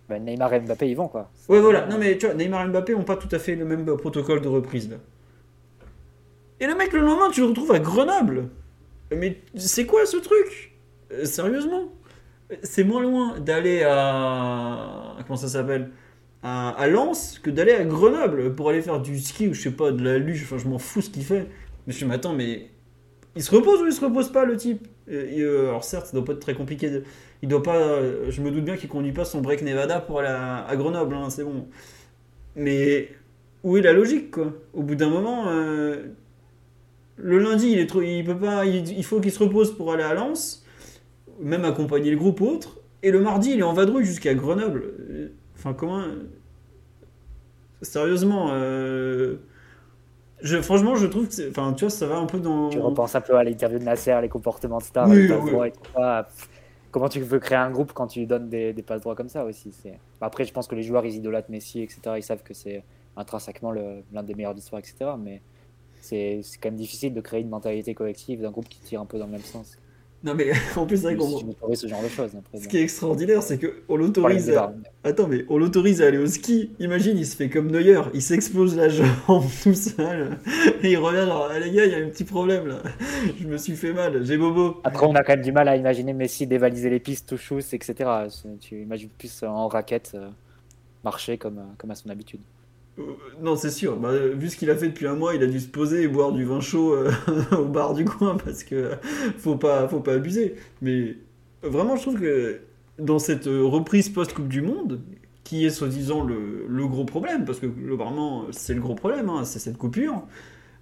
bah, 0.08 0.18
Neymar 0.18 0.54
et 0.54 0.60
Mbappé, 0.60 0.88
ils 0.88 0.96
vont 0.96 1.08
quoi. 1.08 1.30
Ouais, 1.48 1.60
voilà. 1.60 1.86
Non, 1.86 1.98
mais 1.98 2.16
tu 2.16 2.26
vois, 2.26 2.34
Neymar 2.34 2.64
et 2.64 2.68
Mbappé 2.68 2.94
n'ont 2.94 3.04
pas 3.04 3.16
tout 3.16 3.28
à 3.30 3.38
fait 3.38 3.54
le 3.54 3.64
même 3.64 3.84
protocole 3.96 4.40
de 4.40 4.48
reprise 4.48 4.88
là. 4.88 4.96
Et 6.60 6.66
le 6.66 6.74
mec, 6.74 6.92
le 6.92 7.00
lendemain, 7.00 7.30
tu 7.30 7.40
le 7.40 7.48
retrouves 7.48 7.72
à 7.72 7.78
Grenoble. 7.78 8.48
Mais 9.14 9.38
c'est 9.54 9.86
quoi 9.86 10.06
ce 10.06 10.16
truc? 10.16 10.76
Euh, 11.12 11.24
Sérieusement? 11.24 11.92
C'est 12.62 12.84
moins 12.84 13.02
loin 13.02 13.38
d'aller 13.38 13.82
à. 13.84 15.16
Comment 15.26 15.36
ça 15.36 15.48
s'appelle? 15.48 15.90
À, 16.42 16.70
à, 16.70 16.86
Lens 16.88 17.38
que 17.38 17.50
d'aller 17.50 17.72
à 17.72 17.84
Grenoble 17.84 18.54
pour 18.54 18.70
aller 18.70 18.80
faire 18.80 19.00
du 19.00 19.18
ski 19.18 19.48
ou 19.48 19.54
je 19.54 19.62
sais 19.62 19.70
pas, 19.70 19.92
de 19.92 20.02
la 20.02 20.18
luge. 20.18 20.42
Enfin, 20.44 20.58
je 20.58 20.68
m'en 20.68 20.78
fous 20.78 21.02
ce 21.02 21.10
qu'il 21.10 21.24
fait. 21.24 21.46
Mais 21.86 21.92
je 21.92 22.04
me 22.04 22.12
attends, 22.12 22.32
mais. 22.32 22.70
Il 23.36 23.42
se 23.42 23.54
repose 23.54 23.82
ou 23.82 23.86
il 23.86 23.92
se 23.92 24.04
repose 24.04 24.32
pas 24.32 24.44
le 24.44 24.56
type? 24.56 24.88
Euh, 25.10 25.68
Alors 25.68 25.84
certes, 25.84 26.06
ça 26.06 26.12
doit 26.16 26.24
pas 26.24 26.32
être 26.32 26.40
très 26.40 26.54
compliqué. 26.54 27.02
Il 27.42 27.48
doit 27.48 27.62
pas. 27.62 28.00
Je 28.28 28.40
me 28.40 28.50
doute 28.50 28.64
bien 28.64 28.76
qu'il 28.76 28.88
conduit 28.88 29.12
pas 29.12 29.24
son 29.24 29.40
break 29.40 29.62
Nevada 29.62 30.00
pour 30.00 30.20
aller 30.20 30.28
à, 30.28 30.74
Grenoble, 30.76 31.14
hein, 31.14 31.30
c'est 31.30 31.44
bon. 31.44 31.68
Mais 32.56 33.08
où 33.62 33.76
est 33.76 33.82
la 33.82 33.92
logique 33.92 34.32
quoi? 34.32 34.52
Au 34.74 34.82
bout 34.82 34.94
d'un 34.94 35.08
moment, 35.08 35.48
euh, 35.48 36.04
le 37.16 37.38
lundi, 37.38 37.70
il, 37.70 37.78
est 37.78 37.86
trop, 37.86 38.02
il, 38.02 38.24
peut 38.24 38.36
pas, 38.36 38.64
il, 38.64 39.04
faut 39.04 39.20
qu'il 39.20 39.32
se 39.32 39.38
repose 39.38 39.76
pour 39.76 39.92
aller 39.92 40.02
à 40.02 40.14
Lens, 40.14 40.64
même 41.40 41.64
accompagner 41.64 42.10
le 42.10 42.16
groupe 42.16 42.40
ou 42.40 42.46
autre. 42.46 42.80
Et 43.02 43.10
le 43.12 43.20
mardi, 43.20 43.52
il 43.52 43.60
est 43.60 43.64
en 43.64 43.72
vadrouille 43.72 44.04
jusqu'à 44.04 44.34
Grenoble. 44.34 44.92
Enfin, 45.56 45.72
comment. 45.72 46.02
Sérieusement, 47.80 48.48
euh, 48.52 49.36
je, 50.42 50.60
franchement, 50.60 50.96
je 50.96 51.06
trouve 51.06 51.28
que 51.28 51.50
enfin, 51.50 51.72
tu 51.74 51.84
vois, 51.84 51.90
ça 51.90 52.06
va 52.06 52.16
un 52.16 52.26
peu 52.26 52.40
dans. 52.40 52.70
Tu 52.70 52.78
repenses 52.78 53.14
un 53.14 53.20
peu 53.20 53.36
à 53.36 53.44
l'interview 53.44 53.78
de 53.78 53.84
Nasser, 53.84 54.18
les 54.20 54.28
comportements 54.28 54.78
de 54.78 54.82
star, 54.82 55.06
les 55.08 55.26
et 55.26 55.28
tout 55.28 55.50
ça. 55.94 56.28
Comment 56.90 57.08
tu 57.08 57.20
veux 57.20 57.38
créer 57.38 57.58
un 57.58 57.70
groupe 57.70 57.92
quand 57.92 58.06
tu 58.06 58.24
donnes 58.26 58.48
des, 58.48 58.72
passes 58.86 59.02
droits 59.02 59.14
comme 59.14 59.28
ça 59.28 59.44
aussi 59.44 59.72
Après, 60.20 60.44
je 60.44 60.52
pense 60.52 60.66
que 60.66 60.74
les 60.74 60.82
joueurs, 60.82 61.04
ils 61.04 61.16
idolâtrent 61.16 61.50
Messi, 61.50 61.82
etc. 61.82 62.00
Ils 62.16 62.22
savent 62.22 62.42
que 62.42 62.54
c'est 62.54 62.82
intrinsèquement 63.16 63.72
l'un 63.72 64.22
des 64.22 64.34
meilleurs 64.34 64.54
d'histoire, 64.54 64.78
etc. 64.78 65.10
Mais 65.18 65.42
c'est 66.00 66.40
quand 66.62 66.68
même 66.68 66.76
difficile 66.76 67.12
de 67.12 67.20
créer 67.20 67.40
une 67.40 67.48
mentalité 67.48 67.94
collective 67.94 68.40
d'un 68.40 68.50
groupe 68.50 68.68
qui 68.68 68.80
tire 68.80 69.00
un 69.00 69.06
peu 69.06 69.18
dans 69.18 69.26
le 69.26 69.32
même 69.32 69.42
sens. 69.42 69.76
Non 70.24 70.34
mais 70.34 70.50
en 70.76 70.84
plus 70.84 70.96
c'est 70.96 71.14
vrai 71.14 71.16
qu'on 71.16 71.74
ce 71.74 71.86
genre 71.86 72.02
de 72.02 72.08
choses. 72.08 72.32
ce 72.54 72.68
qui 72.68 72.78
est 72.78 72.82
extraordinaire, 72.82 73.42
c'est 73.42 73.58
qu'on 73.58 73.96
l'autorise. 73.96 74.50
À... 74.50 74.74
Attends 75.04 75.28
mais 75.28 75.44
on 75.48 75.58
l'autorise 75.58 76.02
à 76.02 76.06
aller 76.06 76.18
au 76.18 76.26
ski. 76.26 76.72
Imagine, 76.80 77.16
il 77.16 77.26
se 77.26 77.36
fait 77.36 77.48
comme 77.48 77.70
Neuer, 77.70 78.00
il 78.14 78.22
s'explose 78.22 78.76
la 78.76 78.88
jambe 78.88 79.06
tout 79.62 79.74
seul 79.74 80.38
et 80.82 80.90
il 80.90 80.96
revient 80.96 81.26
genre 81.26 81.48
ah, 81.50 81.58
les 81.58 81.70
gars, 81.70 81.86
il 81.86 81.92
y 81.92 81.94
a 81.94 81.98
un 81.98 82.08
petit 82.08 82.24
problème 82.24 82.66
là. 82.66 82.82
Je 83.40 83.46
me 83.46 83.56
suis 83.56 83.76
fait 83.76 83.92
mal, 83.92 84.24
j'ai 84.24 84.36
bobo. 84.36 84.80
Après 84.82 85.06
on 85.06 85.14
a 85.14 85.22
quand 85.22 85.34
même 85.34 85.42
du 85.42 85.52
mal 85.52 85.68
à 85.68 85.76
imaginer 85.76 86.12
Messi 86.12 86.46
dévaliser 86.46 86.90
les 86.90 87.00
pistes, 87.00 87.28
tout 87.28 87.36
chousse, 87.36 87.72
etc. 87.72 88.10
Tu 88.60 88.82
imagines 88.82 89.10
plus 89.10 89.44
en 89.44 89.68
raquette 89.68 90.12
euh, 90.14 90.28
marcher 91.04 91.38
comme, 91.38 91.58
euh, 91.58 91.74
comme 91.78 91.92
à 91.92 91.94
son 91.94 92.08
habitude. 92.08 92.40
Euh, 92.98 93.02
non, 93.40 93.56
c'est 93.56 93.70
sûr. 93.70 93.96
Bah, 93.96 94.12
vu 94.16 94.48
ce 94.48 94.56
qu'il 94.56 94.70
a 94.70 94.76
fait 94.76 94.88
depuis 94.88 95.06
un 95.06 95.14
mois, 95.14 95.34
il 95.34 95.42
a 95.42 95.46
dû 95.46 95.60
se 95.60 95.68
poser 95.68 96.02
et 96.02 96.08
boire 96.08 96.32
du 96.32 96.44
vin 96.44 96.60
chaud 96.60 96.94
euh, 96.94 97.10
au 97.58 97.64
bar 97.64 97.94
du 97.94 98.04
coin 98.04 98.36
parce 98.36 98.64
que 98.64 98.92
faut 99.38 99.56
pas, 99.56 99.88
faut 99.88 100.00
pas 100.00 100.14
abuser. 100.14 100.54
Mais 100.82 101.16
vraiment, 101.62 101.96
je 101.96 102.02
trouve 102.02 102.20
que 102.20 102.60
dans 102.98 103.18
cette 103.18 103.46
reprise 103.46 104.08
post-Coupe 104.08 104.48
du 104.48 104.62
Monde, 104.62 105.00
qui 105.44 105.64
est 105.64 105.70
soi-disant 105.70 106.24
le, 106.24 106.86
gros 106.86 107.04
problème, 107.04 107.44
parce 107.44 107.58
que 107.60 107.66
globalement, 107.66 108.46
c'est 108.50 108.74
le 108.74 108.80
gros 108.80 108.94
problème, 108.94 109.30
hein, 109.30 109.44
c'est 109.44 109.58
cette 109.58 109.78
coupure. 109.78 110.26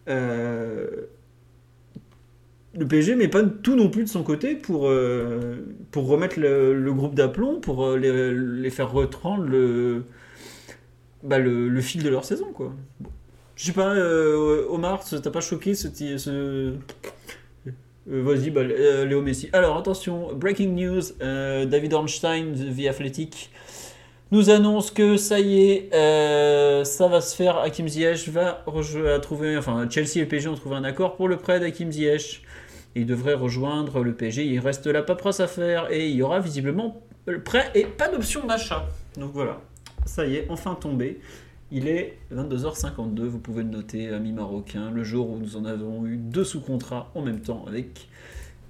Euh, 0.09 0.87
le 2.75 2.87
PSG 2.87 3.15
met 3.15 3.29
pas 3.29 3.43
tout 3.43 3.77
non 3.77 3.89
plus 3.89 4.05
de 4.05 4.09
son 4.09 4.23
côté 4.23 4.55
pour, 4.55 4.91
pour 5.91 6.09
remettre 6.09 6.39
le, 6.39 6.93
groupe 6.93 7.15
d'aplomb, 7.15 7.61
pour 7.61 7.97
les, 7.97 8.33
les, 8.35 8.71
faire 8.71 8.93
reprendre 8.93 9.45
le, 9.45 10.05
bah, 11.23 11.39
le, 11.39 11.81
fil 11.81 12.03
de 12.03 12.09
leur 12.09 12.25
saison, 12.25 12.53
quoi. 12.53 12.73
Je 13.57 13.65
sais 13.65 13.73
pas, 13.73 13.95
euh, 13.95 14.67
Omar, 14.69 15.03
t'as 15.05 15.31
pas 15.31 15.41
choqué 15.41 15.75
ce. 15.75 15.89
ce... 16.19 16.75
Euh, 18.09 18.23
vas-y, 18.23 18.51
bah, 18.51 18.61
euh, 18.61 19.07
Léo 19.07 19.23
Messi. 19.23 19.49
Alors 19.53 19.77
attention, 19.77 20.35
breaking 20.35 20.75
news 20.75 21.03
David 21.19 21.95
Ornstein, 21.95 22.55
The 22.55 22.87
Athletic, 22.87 23.51
nous 24.31 24.51
annonce 24.51 24.91
que 24.91 25.17
ça 25.17 25.41
y 25.41 25.71
est, 25.71 25.91
ça 26.85 27.09
va 27.09 27.21
se 27.21 27.35
faire. 27.35 27.59
Hakim 27.59 27.89
Ziyech 27.89 28.29
va 28.29 28.63
trouver. 29.23 29.57
Enfin, 29.57 29.89
Chelsea 29.89 30.17
et 30.17 30.21
le 30.21 30.29
PSG 30.29 30.49
ont 30.49 30.55
trouvé 30.55 30.77
un 30.77 30.85
accord 30.85 31.17
pour 31.17 31.29
le 31.29 31.39
prêt 31.39 31.59
d'Hakim 31.59 31.91
Ziyech. 31.91 32.43
Il 32.95 33.07
devrait 33.07 33.35
rejoindre 33.35 34.03
le 34.03 34.15
PSG. 34.15 34.45
Il 34.45 34.59
reste 34.59 34.87
la 34.87 35.03
paperasse 35.03 35.41
à 35.41 35.47
faire 35.47 35.91
et 35.91 36.09
il 36.09 36.17
y 36.17 36.23
aura 36.23 36.41
visiblement 36.41 37.03
le 37.27 37.43
prêt 37.43 37.71
et 37.75 37.85
pas 37.85 38.09
d'option 38.09 38.47
d'achat. 38.47 38.87
Donc 39.17 39.33
voilà 39.33 39.61
ça 40.07 40.27
y 40.27 40.37
est, 40.37 40.47
enfin 40.49 40.75
tombé. 40.75 41.21
Il 41.71 41.89
est 41.89 42.19
22h52, 42.33 43.23
vous 43.23 43.41
pouvez 43.41 43.63
le 43.63 43.69
noter, 43.69 44.09
ami 44.09 44.33
marocain, 44.33 44.91
le 44.91 45.03
jour 45.03 45.31
où 45.31 45.39
nous 45.39 45.57
en 45.57 45.65
avons 45.65 46.07
eu 46.07 46.17
deux 46.17 46.45
sous 46.45 46.61
contrats 46.61 47.11
en 47.15 47.23
même 47.23 47.41
temps 47.41 47.65
avec 47.67 48.09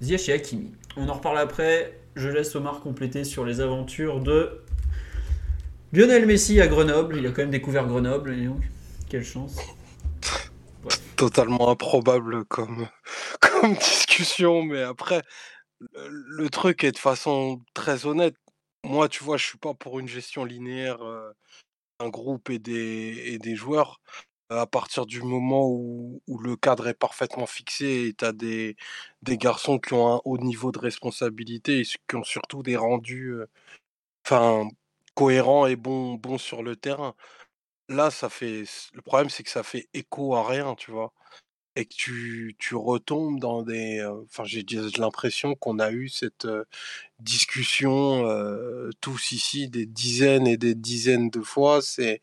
Ziyech 0.01 0.29
et 0.29 0.33
Hakimi. 0.33 0.71
On 0.95 1.07
en 1.07 1.13
reparle 1.13 1.37
après. 1.37 1.99
Je 2.15 2.29
laisse 2.29 2.55
Omar 2.55 2.81
compléter 2.81 3.23
sur 3.23 3.45
les 3.45 3.61
aventures 3.61 4.19
de 4.19 4.63
Lionel 5.93 6.25
Messi 6.25 6.59
à 6.59 6.67
Grenoble. 6.67 7.17
Il 7.17 7.27
a 7.27 7.29
quand 7.29 7.43
même 7.43 7.51
découvert 7.51 7.85
Grenoble. 7.85 8.33
Et 8.33 8.45
donc, 8.45 8.63
quelle 9.07 9.23
chance. 9.23 9.57
Totalement 11.15 11.69
improbable 11.69 12.45
comme, 12.45 12.87
discussion, 13.79 14.63
mais 14.63 14.81
après, 14.81 15.21
le 15.99 16.49
truc 16.49 16.83
est 16.83 16.91
de 16.93 16.97
façon 16.97 17.61
très 17.75 18.07
honnête. 18.07 18.35
Moi, 18.87 19.09
tu 19.09 19.21
vois, 19.23 19.35
je 19.35 19.45
suis 19.45 19.57
pas 19.57 19.73
pour 19.73 19.99
une 19.99 20.07
gestion 20.07 20.45
linéaire 20.45 20.99
d'un 21.99 22.09
groupe 22.09 22.49
et 22.49 22.59
des, 22.59 23.55
joueurs. 23.55 24.01
À 24.49 24.65
partir 24.67 25.05
du 25.05 25.21
moment 25.21 25.67
où, 25.69 26.21
le 26.39 26.55
cadre 26.55 26.87
est 26.87 26.93
parfaitement 26.93 27.47
fixé 27.47 28.07
et 28.07 28.13
tu 28.13 28.25
as 28.25 28.31
des, 28.31 28.77
garçons 29.23 29.79
qui 29.79 29.93
ont 29.93 30.15
un 30.15 30.21
haut 30.25 30.37
niveau 30.37 30.71
de 30.71 30.79
responsabilité 30.79 31.81
et 31.81 31.83
qui 31.83 32.15
ont 32.15 32.23
surtout 32.23 32.63
des 32.63 32.77
rendus 32.77 33.35
cohérents 35.15 35.67
et 35.67 35.75
bons, 35.75 36.13
bons 36.15 36.37
sur 36.37 36.63
le 36.63 36.75
terrain. 36.77 37.13
Là, 37.89 38.11
ça 38.11 38.29
fait. 38.29 38.63
Le 38.93 39.01
problème, 39.01 39.29
c'est 39.29 39.43
que 39.43 39.49
ça 39.49 39.63
fait 39.63 39.89
écho 39.93 40.35
à 40.35 40.47
rien, 40.47 40.75
tu 40.75 40.91
vois? 40.91 41.13
Et 41.77 41.85
que 41.85 41.93
tu, 41.95 42.55
tu 42.59 42.75
retombes 42.75 43.39
dans 43.39 43.63
des. 43.63 43.99
euh, 43.99 44.23
Enfin, 44.25 44.45
j'ai 44.45 44.65
l'impression 44.99 45.55
qu'on 45.55 45.79
a 45.79 45.91
eu 45.91 46.09
cette 46.09 46.45
euh, 46.45 46.65
discussion 47.19 48.27
euh, 48.27 48.91
tous 49.01 49.31
ici 49.33 49.69
des 49.69 49.85
dizaines 49.87 50.47
et 50.47 50.57
des 50.57 50.75
dizaines 50.75 51.29
de 51.31 51.41
fois. 51.41 51.81
C'est 51.83 52.21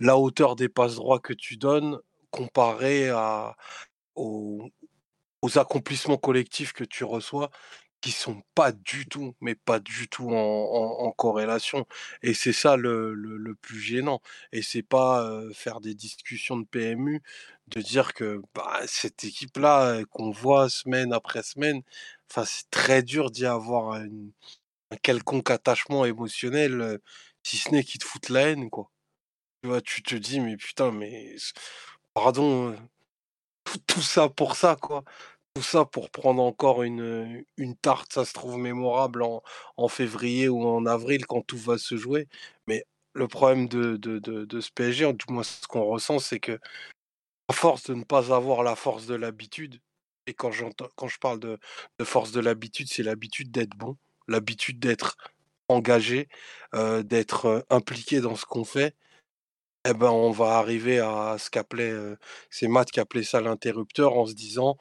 la 0.00 0.18
hauteur 0.18 0.56
des 0.56 0.68
passes 0.68 0.96
droits 0.96 1.20
que 1.20 1.34
tu 1.34 1.56
donnes 1.58 1.98
comparée 2.32 3.10
aux, 4.16 4.64
aux 5.42 5.58
accomplissements 5.58 6.16
collectifs 6.18 6.72
que 6.72 6.84
tu 6.84 7.04
reçois 7.04 7.50
qui 8.00 8.12
sont 8.12 8.42
pas 8.54 8.72
du 8.72 9.06
tout, 9.06 9.34
mais 9.40 9.54
pas 9.54 9.80
du 9.80 10.08
tout 10.08 10.30
en, 10.32 11.10
corrélation. 11.12 11.86
Et 12.22 12.34
c'est 12.34 12.52
ça 12.52 12.76
le, 12.76 13.12
le- 13.14 13.54
plus 13.56 13.80
gênant. 13.80 14.20
Et 14.52 14.62
c'est 14.62 14.82
pas 14.82 15.40
faire 15.54 15.80
des 15.80 15.94
discussions 15.94 16.56
de 16.58 16.64
PMU, 16.66 17.22
de 17.68 17.80
dire 17.80 18.14
que 18.14 18.40
bah, 18.54 18.80
cette 18.86 19.24
équipe-là 19.24 20.02
qu'on 20.10 20.30
voit 20.30 20.68
semaine 20.68 21.12
après 21.12 21.42
semaine, 21.42 21.82
c'est 22.46 22.70
très 22.70 23.02
dur 23.02 23.30
d'y 23.30 23.46
avoir 23.46 23.94
un 24.90 24.96
quelconque 25.02 25.50
attachement 25.50 26.04
émotionnel, 26.04 27.00
si 27.42 27.56
ce 27.56 27.70
n'est 27.70 27.84
qu'ils 27.84 28.00
te 28.00 28.06
foutent 28.06 28.28
la 28.30 28.48
haine, 28.50 28.70
quoi. 28.70 28.90
Tu 29.62 29.68
vois, 29.70 29.82
tu 29.82 30.02
te 30.02 30.14
dis, 30.16 30.40
mais 30.40 30.56
putain, 30.56 30.92
mais 30.92 31.36
pardon, 32.14 32.76
tout 33.86 34.02
ça 34.02 34.28
pour 34.28 34.56
ça, 34.56 34.76
quoi. 34.76 35.04
Tout 35.58 35.64
ça 35.64 35.84
pour 35.84 36.10
prendre 36.10 36.40
encore 36.40 36.84
une, 36.84 37.44
une 37.56 37.74
tarte, 37.74 38.12
ça 38.12 38.24
se 38.24 38.32
trouve 38.32 38.58
mémorable 38.58 39.24
en, 39.24 39.42
en 39.76 39.88
février 39.88 40.48
ou 40.48 40.64
en 40.64 40.86
avril 40.86 41.26
quand 41.26 41.42
tout 41.44 41.58
va 41.58 41.78
se 41.78 41.96
jouer. 41.96 42.28
Mais 42.68 42.84
le 43.12 43.26
problème 43.26 43.66
de, 43.66 43.96
de, 43.96 44.20
de, 44.20 44.44
de 44.44 44.60
ce 44.60 44.70
PSG, 44.70 45.12
du 45.14 45.24
moins 45.32 45.42
ce 45.42 45.66
qu'on 45.66 45.82
ressent, 45.84 46.20
c'est 46.20 46.38
que 46.38 46.60
à 47.48 47.54
force 47.54 47.90
de 47.90 47.94
ne 47.94 48.04
pas 48.04 48.32
avoir 48.32 48.62
la 48.62 48.76
force 48.76 49.06
de 49.06 49.16
l'habitude, 49.16 49.80
et 50.28 50.34
quand 50.34 50.52
quand 50.94 51.08
je 51.08 51.18
parle 51.18 51.40
de, 51.40 51.58
de 51.98 52.04
force 52.04 52.30
de 52.30 52.38
l'habitude, 52.38 52.86
c'est 52.88 53.02
l'habitude 53.02 53.50
d'être 53.50 53.76
bon, 53.76 53.96
l'habitude 54.28 54.78
d'être 54.78 55.16
engagé, 55.68 56.28
d'être 57.02 57.66
impliqué 57.68 58.20
dans 58.20 58.36
ce 58.36 58.46
qu'on 58.46 58.64
fait, 58.64 58.94
eh 59.84 59.94
ben 59.94 60.10
on 60.10 60.30
va 60.30 60.58
arriver 60.58 60.98
à 60.98 61.36
ce 61.38 61.50
qu'appelait, 61.50 61.90
euh, 61.90 62.16
c'est 62.50 62.68
Matt 62.68 62.90
qui 62.90 63.00
appelait 63.00 63.22
ça 63.22 63.40
l'interrupteur 63.40 64.14
en 64.14 64.26
se 64.26 64.34
disant 64.34 64.76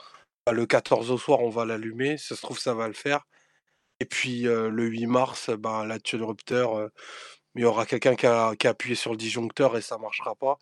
le 0.51 0.65
14 0.65 1.11
au 1.11 1.17
soir 1.17 1.41
on 1.41 1.49
va 1.49 1.65
l'allumer, 1.65 2.17
ça 2.17 2.35
se 2.35 2.41
trouve 2.41 2.59
ça 2.59 2.73
va 2.73 2.87
le 2.87 2.93
faire. 2.93 3.25
Et 3.99 4.05
puis 4.05 4.41
le 4.43 4.85
8 4.87 5.07
mars, 5.07 5.49
bah, 5.49 5.85
l'interrupteur, 5.85 6.75
euh, 6.75 6.89
il 7.55 7.61
y 7.63 7.65
aura 7.65 7.85
quelqu'un 7.85 8.15
qui 8.15 8.27
a, 8.27 8.53
appuyé 8.65 8.95
sur 8.95 9.11
le 9.11 9.17
disjoncteur 9.17 9.77
et 9.77 9.81
ça 9.81 9.97
marchera 9.97 10.35
pas. 10.35 10.57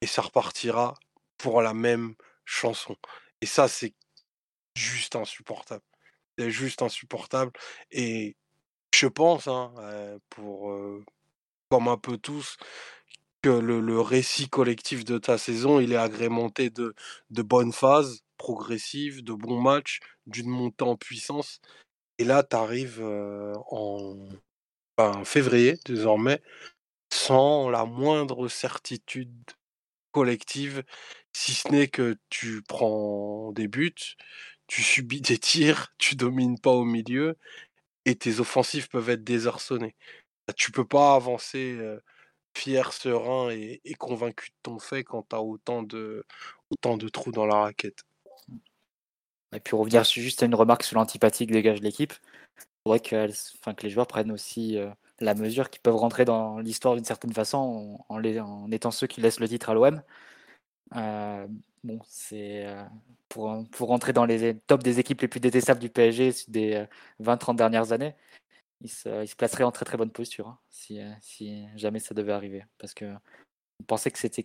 Et 0.00 0.06
ça 0.06 0.22
repartira 0.22 0.94
pour 1.38 1.62
la 1.62 1.74
même 1.74 2.14
chanson. 2.44 2.96
Et 3.40 3.46
ça, 3.46 3.68
c'est 3.68 3.94
juste 4.76 5.16
insupportable. 5.16 5.84
C'est 6.38 6.50
juste 6.50 6.82
insupportable. 6.82 7.52
Et 7.90 8.36
je 8.94 9.06
pense, 9.08 9.48
hein, 9.48 9.72
pour 10.30 10.74
comme 11.70 11.88
un 11.88 11.98
peu 11.98 12.18
tous, 12.18 12.56
que 13.42 13.50
le, 13.50 14.00
récit 14.00 14.48
collectif 14.48 15.04
de 15.04 15.18
ta 15.18 15.38
saison, 15.38 15.80
il 15.80 15.92
est 15.92 15.96
agrémenté 15.96 16.70
de 16.70 16.94
bonnes 17.30 17.72
phases 17.72 18.23
progressives, 18.44 19.24
de 19.24 19.32
bons 19.32 19.60
matchs, 19.60 20.00
d'une 20.26 20.50
montée 20.50 20.84
en 20.84 20.96
puissance. 20.96 21.60
Et 22.18 22.24
là, 22.24 22.42
tu 22.42 22.56
arrives 22.56 23.02
en 23.02 24.28
ben, 24.98 25.24
février, 25.24 25.78
désormais, 25.86 26.42
sans 27.10 27.70
la 27.70 27.84
moindre 27.86 28.48
certitude 28.48 29.34
collective, 30.12 30.84
si 31.32 31.54
ce 31.54 31.68
n'est 31.68 31.88
que 31.88 32.16
tu 32.28 32.62
prends 32.62 33.52
des 33.52 33.66
buts, 33.66 34.16
tu 34.66 34.82
subis 34.82 35.20
des 35.20 35.38
tirs, 35.38 35.94
tu 35.98 36.14
domines 36.16 36.60
pas 36.60 36.72
au 36.72 36.84
milieu, 36.84 37.36
et 38.04 38.14
tes 38.16 38.40
offensives 38.40 38.88
peuvent 38.88 39.10
être 39.10 39.24
désarçonnées. 39.24 39.96
Tu 40.56 40.70
peux 40.70 40.86
pas 40.86 41.14
avancer 41.14 41.78
fier, 42.56 42.92
serein 42.92 43.50
et, 43.50 43.80
et 43.84 43.94
convaincu 43.94 44.50
de 44.50 44.56
ton 44.62 44.78
fait 44.78 45.04
quand 45.04 45.26
tu 45.28 45.36
as 45.36 45.42
autant 45.42 45.82
de, 45.82 46.24
autant 46.70 46.96
de 46.96 47.08
trous 47.08 47.32
dans 47.32 47.46
la 47.46 47.56
raquette. 47.56 48.04
Et 49.54 49.60
puis 49.60 49.76
revenir 49.76 50.04
juste 50.04 50.42
à 50.42 50.46
une 50.46 50.54
remarque 50.54 50.82
sur 50.82 50.96
l'antipathie 50.98 51.46
que 51.46 51.52
dégage 51.52 51.80
l'équipe. 51.80 52.12
Il 52.58 52.64
faudrait 52.84 53.00
que, 53.00 53.30
enfin, 53.60 53.74
que 53.74 53.82
les 53.84 53.90
joueurs 53.90 54.06
prennent 54.06 54.32
aussi 54.32 54.78
euh, 54.78 54.90
la 55.20 55.34
mesure 55.34 55.70
qu'ils 55.70 55.80
peuvent 55.82 55.96
rentrer 55.96 56.24
dans 56.24 56.58
l'histoire 56.58 56.94
d'une 56.96 57.04
certaine 57.04 57.32
façon 57.32 57.58
en, 58.08 58.14
en 58.14 58.18
les- 58.18 58.40
en 58.40 58.70
étant 58.70 58.90
ceux 58.90 59.06
qui 59.06 59.20
laissent 59.20 59.40
le 59.40 59.48
titre 59.48 59.70
à 59.70 59.74
l'OM. 59.74 60.02
Euh, 60.96 61.46
bon, 61.84 62.00
c'est 62.06 62.66
euh, 62.66 62.84
pour, 63.28 63.64
pour 63.70 63.88
rentrer 63.88 64.12
dans 64.12 64.24
les 64.26 64.56
tops 64.66 64.84
des 64.84 65.00
équipes 65.00 65.20
les 65.22 65.28
plus 65.28 65.40
détestables 65.40 65.80
du 65.80 65.90
PSG 65.90 66.32
des 66.48 66.74
euh, 66.74 66.86
20-30 67.20 67.56
dernières 67.56 67.92
années. 67.92 68.14
Il 68.82 68.90
se, 68.90 69.34
placerait 69.36 69.64
en 69.64 69.72
très 69.72 69.84
très 69.86 69.96
bonne 69.96 70.10
posture 70.10 70.48
hein, 70.48 70.58
si, 70.70 71.00
si 71.22 71.64
jamais 71.76 72.00
ça 72.00 72.14
devait 72.14 72.32
arriver. 72.32 72.64
Parce 72.78 72.94
que 72.94 73.06
on 73.80 73.84
pensait 73.84 74.10
que 74.10 74.18
c'était 74.18 74.44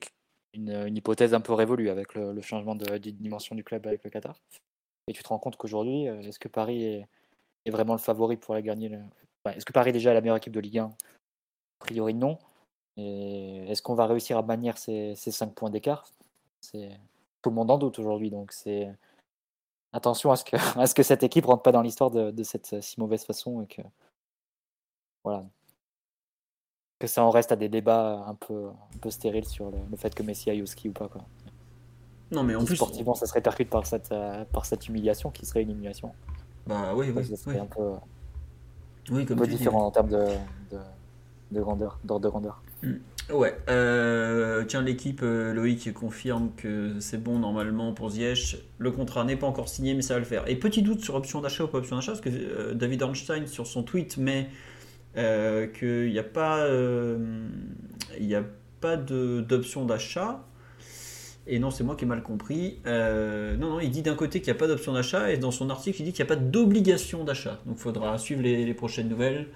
une, 0.54 0.72
une 0.72 0.98
hypothèse 0.98 1.34
un 1.34 1.42
peu 1.42 1.54
révolue 1.54 1.90
avec 1.90 2.16
le, 2.16 2.34
le 2.34 2.42
changement 2.42 2.76
de, 2.76 2.98
de 2.98 3.10
dimension 3.12 3.56
du 3.56 3.64
club 3.64 3.88
avec 3.88 4.04
le 4.04 4.10
Qatar. 4.10 4.40
Et 5.10 5.14
tu 5.14 5.24
te 5.24 5.30
rends 5.30 5.40
compte 5.40 5.58
qu'aujourd'hui, 5.58 6.08
euh, 6.08 6.22
est-ce 6.22 6.38
que 6.38 6.48
Paris 6.48 6.84
est, 7.66 7.72
vraiment 7.72 7.94
le 7.94 8.00
favori 8.00 8.38
pour 8.38 8.54
aller 8.54 8.64
gagner 8.64 8.90
le... 8.90 9.00
Est-ce 9.46 9.66
que 9.66 9.74
Paris 9.74 9.90
est 9.90 9.94
déjà 9.94 10.14
la 10.14 10.22
meilleure 10.22 10.38
équipe 10.38 10.54
de 10.54 10.60
Ligue 10.60 10.80
1 10.80 10.86
A 10.86 10.90
priori, 11.80 12.14
non. 12.14 12.38
Est-ce 12.98 13.82
qu'on 13.82 13.96
va 13.96 14.06
réussir 14.06 14.38
à 14.38 14.44
manier 14.44 14.72
ces, 14.76 15.16
ces 15.16 15.32
5 15.32 15.54
points 15.56 15.70
d'écart? 15.70 16.12
Tout 16.72 17.50
le 17.50 17.56
monde 17.56 17.72
en 17.72 17.78
doute 17.78 17.98
aujourd'hui. 17.98 18.30
Donc 18.30 18.52
c'est 18.52 18.94
attention 19.94 20.32
à 20.32 20.36
ce, 20.36 20.44
que, 20.44 21.04
cette 21.04 21.24
équipe 21.24 21.46
rentre 21.46 21.64
pas 21.64 21.72
dans 21.72 21.82
l'histoire 21.82 22.12
de, 22.12 22.44
cette 22.44 22.82
si 22.82 23.00
mauvaise 23.00 23.24
façon 23.24 23.62
et 23.62 23.68
que 23.68 23.82
voilà 25.24 25.46
que 27.00 27.08
ça 27.08 27.24
en 27.24 27.30
reste 27.30 27.54
à 27.54 27.56
des 27.56 27.70
débats 27.70 28.26
un 28.28 28.36
peu, 28.36 28.72
stériles 29.10 29.48
sur 29.48 29.72
le, 29.72 29.78
le 29.90 29.96
fait 29.96 30.14
que 30.14 30.22
Messi 30.22 30.50
aille 30.50 30.62
au 30.62 30.66
ski 30.66 30.90
ou 30.90 30.92
pas. 30.92 31.08
Quoi. 31.08 31.22
Non, 32.32 32.44
mais 32.44 32.56
en 32.56 32.64
plus. 32.64 32.76
sportivement, 32.76 33.16
ça 33.16 33.26
se 33.26 33.34
répercute 33.34 33.70
par 33.70 33.86
cette, 33.88 34.12
euh, 34.12 34.44
par 34.52 34.66
cette 34.66 34.88
humiliation 34.88 35.32
qui 35.32 35.46
serait 35.46 35.64
une 35.64 35.72
humiliation. 35.72 36.12
Bah 36.68 36.94
oui, 36.96 37.12
oui. 37.16 37.26
ça 37.26 37.36
serait 37.36 37.56
oui. 37.56 37.62
un 37.62 37.66
peu, 37.66 37.90
Oui, 39.12 39.22
un 39.24 39.26
comme 39.26 39.38
peu 39.38 39.46
tu 39.46 39.52
dis, 39.52 39.58
différent 39.58 39.86
en 39.88 39.92
termes 39.92 40.10
de, 40.10 40.26
de, 40.72 40.78
de 41.52 41.62
grandeur, 41.62 42.00
d'ordre 42.04 42.24
de 42.26 42.30
grandeur. 42.30 42.62
Ouais, 43.32 43.56
euh, 43.70 44.64
tiens, 44.66 44.82
l'équipe, 44.82 45.22
euh, 45.24 45.54
Loïc 45.54 45.92
confirme 45.94 46.50
que 46.58 47.00
c'est 47.00 47.22
bon 47.22 47.38
normalement 47.40 47.94
pour 47.94 48.10
Ziyech. 48.10 48.58
Le 48.80 48.92
contrat 48.92 49.24
n'est 49.24 49.36
pas 49.38 49.46
encore 49.48 49.70
signé, 49.70 49.94
mais 49.94 50.02
ça 50.02 50.16
va 50.16 50.20
le 50.20 50.26
faire. 50.26 50.48
Et 50.48 50.56
petit 50.56 50.82
doute 50.82 51.02
sur 51.02 51.16
option 51.16 51.42
d'achat 51.42 51.64
ou 51.64 51.68
pas 51.68 51.78
option 51.80 51.96
d'achat, 51.96 52.12
parce 52.14 52.22
que 52.22 52.30
euh, 52.30 52.74
David 52.74 53.04
Ornstein, 53.04 53.46
sur 53.48 53.68
son 53.68 53.84
tweet, 53.84 54.18
met 54.18 54.50
euh, 55.18 55.68
qu'il 55.68 56.12
n'y 56.12 56.20
a 56.20 56.24
pas, 56.24 56.60
euh, 56.60 57.48
il 58.20 58.26
y 58.26 58.36
a 58.36 58.44
pas 58.82 58.98
de- 58.98 59.42
d'option 59.42 59.86
d'achat. 59.86 60.44
Et 61.52 61.58
non, 61.58 61.72
c'est 61.72 61.84
moi 61.84 61.96
qui 61.96 62.06
ai 62.06 62.08
mal 62.08 62.22
compris. 62.22 62.78
Euh, 62.86 63.58
non, 63.58 63.72
non, 63.72 63.80
il 63.80 63.90
dit 63.90 64.04
d'un 64.04 64.14
côté 64.14 64.40
qu'il 64.40 64.54
n'y 64.54 64.58
a 64.58 64.60
pas 64.60 64.68
d'option 64.68 64.94
d'achat, 64.94 65.32
et 65.32 65.38
dans 65.38 65.50
son 65.50 65.72
article, 65.72 66.00
il 66.00 66.06
dit 66.06 66.14
qu'il 66.14 66.24
n'y 66.24 66.32
a 66.32 66.36
pas 66.36 66.40
d'obligation 66.40 67.24
d'achat. 67.24 67.60
Donc 67.66 67.78
il 67.78 67.82
faudra 67.82 68.20
suivre 68.20 68.44
les, 68.44 68.74
prochaines 68.76 69.10
nouvelles. 69.10 69.48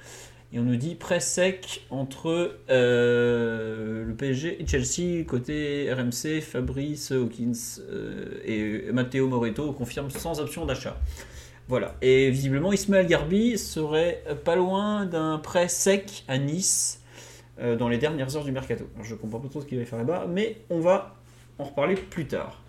Et 0.52 0.60
on 0.60 0.64
nous 0.64 0.76
dit 0.76 0.96
prêt 0.96 1.20
sec 1.20 1.86
entre 1.92 2.58
euh, 2.70 4.06
le 4.06 4.14
PSG 4.16 4.62
et 4.62 4.68
Chelsea, 4.68 5.24
côté 5.24 5.92
RMC, 5.94 6.42
Fabrice 6.42 7.12
Hawkins 7.12 7.80
euh, 7.90 8.40
et 8.44 8.92
Matteo 8.92 9.28
Moreto 9.28 9.72
confirment 9.72 10.10
sans 10.10 10.40
option 10.40 10.66
d'achat. 10.66 10.98
Voilà. 11.68 11.96
Et 12.02 12.32
visiblement, 12.32 12.74
Ismaël 12.74 13.06
Garbi 13.06 13.58
serait 13.60 14.24
pas 14.44 14.56
loin 14.56 15.06
d'un 15.06 15.38
prêt 15.38 15.68
sec 15.68 16.24
à 16.28 16.40
Nice 16.40 17.02
dans 17.60 17.88
les 17.88 18.00
dernières 18.00 18.36
heures 18.36 18.44
du 18.44 18.52
mercato. 18.52 18.86
Alors, 18.96 19.06
je 19.06 19.14
comprends 19.14 19.40
pas 19.40 19.48
trop 19.48 19.62
ce 19.62 19.68
qu'il 19.68 19.78
va 19.78 19.86
faire 19.86 20.00
là-bas, 20.00 20.26
mais 20.28 20.58
on 20.72 20.80
va 20.80 21.16
en 21.60 21.66
reparler 21.66 21.96
plus 21.96 22.26
tard. 22.26 22.64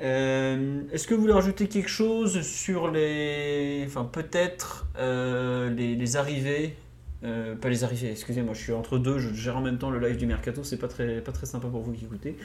Euh, 0.00 0.82
Est-ce 0.92 1.06
que 1.06 1.14
vous 1.14 1.20
voulez 1.20 1.32
rajouter 1.32 1.68
quelque 1.68 1.88
chose 1.88 2.40
sur 2.42 2.90
les. 2.90 3.84
Enfin, 3.86 4.04
peut-être 4.04 4.86
euh, 4.98 5.70
les, 5.70 6.16
arrivées 6.16 6.74
euh, 7.22 7.54
pas 7.54 7.70
les 7.70 7.84
arrivées, 7.84 8.10
excusez-moi, 8.10 8.52
je 8.52 8.60
suis 8.60 8.72
entre 8.72 8.98
deux, 8.98 9.18
je 9.18 9.32
gère 9.32 9.56
en 9.56 9.62
même 9.62 9.78
temps 9.78 9.88
le 9.88 9.98
live 9.98 10.18
du 10.18 10.26
mercato, 10.26 10.62
c'est 10.62 10.76
pas 10.76 10.88
très, 10.88 11.22
pas 11.22 11.32
très 11.32 11.46
sympa 11.46 11.68
pour 11.68 11.80
vous 11.80 11.92
qui 11.92 12.04
écoutez. 12.04 12.36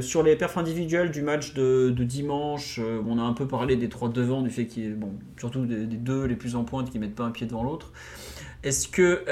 Sur 0.00 0.24
les 0.24 0.34
perfs 0.34 0.58
individuels 0.58 1.12
du 1.12 1.22
match 1.22 1.54
de, 1.54 1.90
dimanche, 1.90 2.80
on 3.06 3.18
a 3.18 3.22
un 3.22 3.34
peu 3.34 3.46
parlé 3.46 3.76
des 3.76 3.88
trois 3.88 4.08
devants, 4.08 4.42
du 4.42 4.50
fait 4.50 4.66
qu'il 4.66 4.84
y 4.84 4.88
bon, 4.88 5.12
surtout 5.38 5.64
des, 5.64 5.86
des 5.86 5.96
deux 5.96 6.24
les 6.24 6.34
plus 6.34 6.56
en 6.56 6.64
pointe 6.64 6.90
qui 6.90 6.98
mettent 6.98 7.14
pas 7.14 7.22
un 7.22 7.30
pied 7.30 7.46
devant 7.46 7.62
l'autre. 7.62 7.92
Est-ce 8.64 8.88
que 8.88 9.22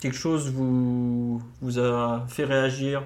quelque 0.00 0.16
chose 0.16 0.50
vous, 0.50 1.42
vous 1.60 1.78
a 1.78 2.24
fait 2.28 2.44
réagir 2.44 3.02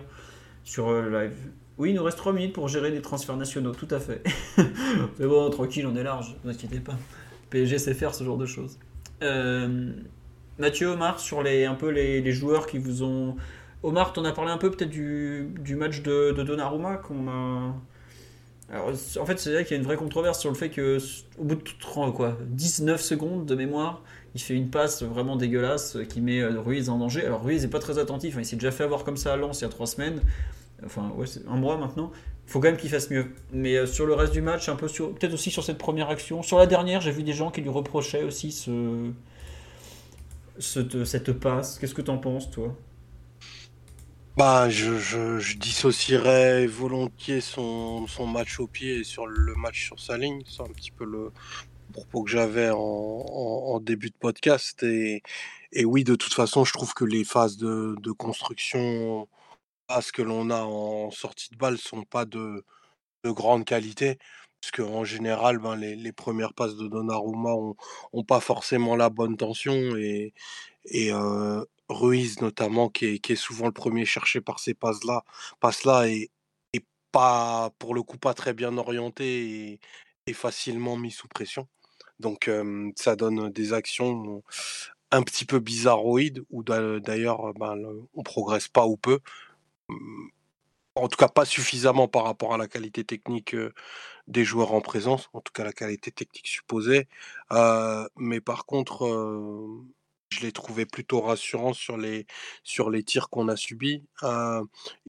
sur 0.62 0.88
euh, 0.88 1.02
le 1.02 1.10
live? 1.10 1.36
Oui, 1.76 1.90
il 1.90 1.96
nous 1.96 2.04
reste 2.04 2.18
3 2.18 2.32
minutes 2.32 2.52
pour 2.52 2.68
gérer 2.68 2.90
les 2.90 3.02
transferts 3.02 3.36
nationaux, 3.36 3.72
tout 3.72 3.88
à 3.90 3.98
fait. 3.98 4.22
Mais 5.18 5.26
bon, 5.26 5.50
tranquille, 5.50 5.86
on 5.86 5.96
est 5.96 6.04
large, 6.04 6.36
ne 6.44 6.50
vous 6.50 6.56
inquiétez 6.56 6.78
pas. 6.78 6.94
PSG 7.50 7.78
sait 7.78 7.94
faire 7.94 8.14
ce 8.14 8.22
genre 8.22 8.38
de 8.38 8.46
choses. 8.46 8.78
Euh, 9.22 9.92
Mathieu, 10.58 10.88
Omar, 10.88 11.18
sur 11.18 11.42
les, 11.42 11.64
un 11.64 11.74
peu 11.74 11.90
les, 11.90 12.32
joueurs 12.32 12.66
qui 12.66 12.78
vous 12.78 13.02
ont. 13.02 13.36
Omar, 13.82 14.12
t'en 14.12 14.24
as 14.24 14.32
parlé 14.32 14.52
un 14.52 14.58
peu 14.58 14.70
peut-être 14.70 14.90
du, 14.90 15.52
du 15.60 15.74
match 15.74 16.02
de, 16.02 16.32
de 16.32 16.42
Donnarumma 16.42 16.96
qu'on 16.96 17.28
a. 17.28 17.74
En 18.72 19.26
fait, 19.26 19.38
c'est 19.38 19.52
vrai 19.52 19.64
qu'il 19.64 19.72
y 19.72 19.78
a 19.78 19.80
une 19.80 19.86
vraie 19.86 19.96
controverse 19.96 20.40
sur 20.40 20.50
le 20.50 20.56
fait 20.56 20.70
que, 20.70 20.98
au 21.38 21.44
bout 21.44 21.56
de 21.56 21.62
30, 21.80 22.14
quoi, 22.14 22.38
19 22.46 23.00
secondes 23.00 23.46
de 23.46 23.54
mémoire, 23.54 24.02
il 24.34 24.40
fait 24.40 24.54
une 24.54 24.68
passe 24.68 25.02
vraiment 25.02 25.36
dégueulasse 25.36 25.96
qui 26.08 26.20
met 26.20 26.40
euh, 26.40 26.60
Ruiz 26.60 26.88
en 26.88 26.98
danger. 26.98 27.24
Alors, 27.24 27.42
Ruiz 27.42 27.62
n'est 27.62 27.68
pas 27.68 27.78
très 27.78 27.98
attentif, 27.98 28.36
hein, 28.36 28.40
il 28.40 28.46
s'est 28.46 28.56
déjà 28.56 28.72
fait 28.72 28.84
avoir 28.84 29.04
comme 29.04 29.16
ça 29.16 29.32
à 29.32 29.36
Lens 29.36 29.60
il 29.60 29.62
y 29.62 29.66
a 29.66 29.70
3 29.70 29.86
semaines, 29.86 30.20
enfin, 30.84 31.12
ouais, 31.16 31.26
un 31.48 31.56
mois 31.56 31.76
maintenant. 31.76 32.10
Il 32.46 32.50
faut 32.50 32.60
quand 32.60 32.68
même 32.68 32.76
qu'il 32.76 32.90
fasse 32.90 33.10
mieux. 33.10 33.26
Mais 33.52 33.76
euh, 33.76 33.86
sur 33.86 34.06
le 34.06 34.14
reste 34.14 34.32
du 34.32 34.42
match, 34.42 34.68
un 34.68 34.76
peu 34.76 34.88
sur, 34.88 35.14
peut-être 35.14 35.32
aussi 35.32 35.50
sur 35.50 35.64
cette 35.64 35.78
première 35.78 36.10
action. 36.10 36.42
Sur 36.42 36.58
la 36.58 36.66
dernière, 36.66 37.00
j'ai 37.00 37.12
vu 37.12 37.22
des 37.22 37.32
gens 37.32 37.50
qui 37.50 37.60
lui 37.60 37.70
reprochaient 37.70 38.24
aussi 38.24 38.52
ce, 38.52 39.10
cette, 40.58 41.32
passe. 41.32 41.78
Qu'est-ce 41.78 41.94
que 41.94 42.02
t'en 42.02 42.18
penses, 42.18 42.50
toi? 42.50 42.74
Bah, 44.36 44.68
je, 44.68 45.56
dissocierais 45.56 46.66
volontiers 46.66 47.40
son, 47.40 48.06
match 48.26 48.58
au 48.58 48.66
pied 48.66 49.04
sur 49.04 49.26
le 49.26 49.54
match 49.54 49.86
sur 49.86 50.00
sa 50.00 50.18
ligne. 50.18 50.42
C'est 50.44 50.62
un 50.62 50.72
petit 50.72 50.90
peu 50.90 51.04
le 51.04 51.30
propos 51.94 52.24
que 52.24 52.30
j'avais 52.30 52.70
en, 52.72 53.80
début 53.80 54.10
de 54.10 54.16
podcast. 54.16 54.82
Et, 54.82 55.22
et 55.72 55.84
oui, 55.84 56.04
de 56.04 56.16
toute 56.16 56.34
façon, 56.34 56.64
je 56.64 56.72
trouve 56.72 56.94
que 56.94 57.04
les 57.04 57.24
phases 57.24 57.56
de, 57.56 57.96
de 58.00 58.12
construction, 58.12 59.28
ce 60.00 60.12
que 60.12 60.22
l'on 60.22 60.50
a 60.50 60.62
en 60.62 61.10
sortie 61.10 61.50
de 61.50 61.56
balle, 61.56 61.78
sont 61.78 62.04
pas 62.04 62.24
de, 62.24 62.64
de 63.24 63.30
grande 63.30 63.64
qualité. 63.64 64.18
Parce 64.60 64.72
qu'en 64.72 65.04
général, 65.04 65.58
ben, 65.58 65.76
les, 65.76 65.96
les 65.96 66.12
premières 66.12 66.54
passes 66.54 66.76
de 66.76 66.88
Donnarumma 66.88 67.54
ont, 68.12 68.24
pas 68.24 68.40
forcément 68.40 68.96
la 68.96 69.10
bonne 69.10 69.36
tension. 69.36 69.74
Et, 69.96 70.34
et 70.86 71.12
euh, 71.12 71.64
Ruiz, 71.88 72.40
notamment, 72.40 72.88
qui 72.88 73.06
est, 73.06 73.18
qui 73.18 73.32
est 73.32 73.36
souvent 73.36 73.66
le 73.66 73.72
premier 73.72 74.04
cherché 74.06 74.40
par 74.40 74.58
ces 74.60 74.74
passes-là, 74.74 75.24
passes-là 75.60 76.08
est 76.08 76.30
pas, 77.12 77.70
pour 77.78 77.94
le 77.94 78.02
coup, 78.02 78.18
pas 78.18 78.34
très 78.34 78.54
bien 78.54 78.76
orienté 78.76 79.70
et, 79.72 79.80
et 80.26 80.32
facilement 80.32 80.96
mis 80.96 81.12
sous 81.12 81.28
pression. 81.28 81.68
Donc, 82.20 82.50
ça 82.96 83.16
donne 83.16 83.50
des 83.50 83.72
actions 83.72 84.42
un 85.10 85.22
petit 85.22 85.44
peu 85.44 85.58
bizarroïdes, 85.60 86.44
où 86.50 86.62
d'a- 86.64 87.00
d'ailleurs, 87.00 87.54
ben, 87.54 87.76
on 88.14 88.22
progresse 88.22 88.68
pas 88.68 88.86
ou 88.86 88.96
peu. 88.96 89.20
Hum, 89.90 90.30
En 90.96 91.08
tout 91.08 91.16
cas, 91.18 91.28
pas 91.28 91.44
suffisamment 91.46 92.08
par 92.08 92.24
rapport 92.24 92.54
à 92.54 92.58
la 92.58 92.68
qualité 92.68 93.04
technique 93.04 93.56
des 94.28 94.44
joueurs 94.44 94.72
en 94.74 94.80
présence, 94.80 95.30
en 95.34 95.40
tout 95.40 95.52
cas 95.52 95.64
la 95.64 95.72
qualité 95.72 96.12
technique 96.12 96.46
supposée. 96.48 97.08
Mais 98.18 98.40
par 98.40 98.66
contre, 98.66 99.04
je 100.34 100.40
l'ai 100.42 100.52
trouvé 100.52 100.86
plutôt 100.86 101.20
rassurant 101.20 101.72
sur 101.72 101.96
les, 101.96 102.26
sur 102.64 102.90
les 102.90 103.02
tirs 103.04 103.28
qu'on 103.30 103.48
a 103.48 103.56
subis. 103.56 104.02
Euh, 104.22 104.62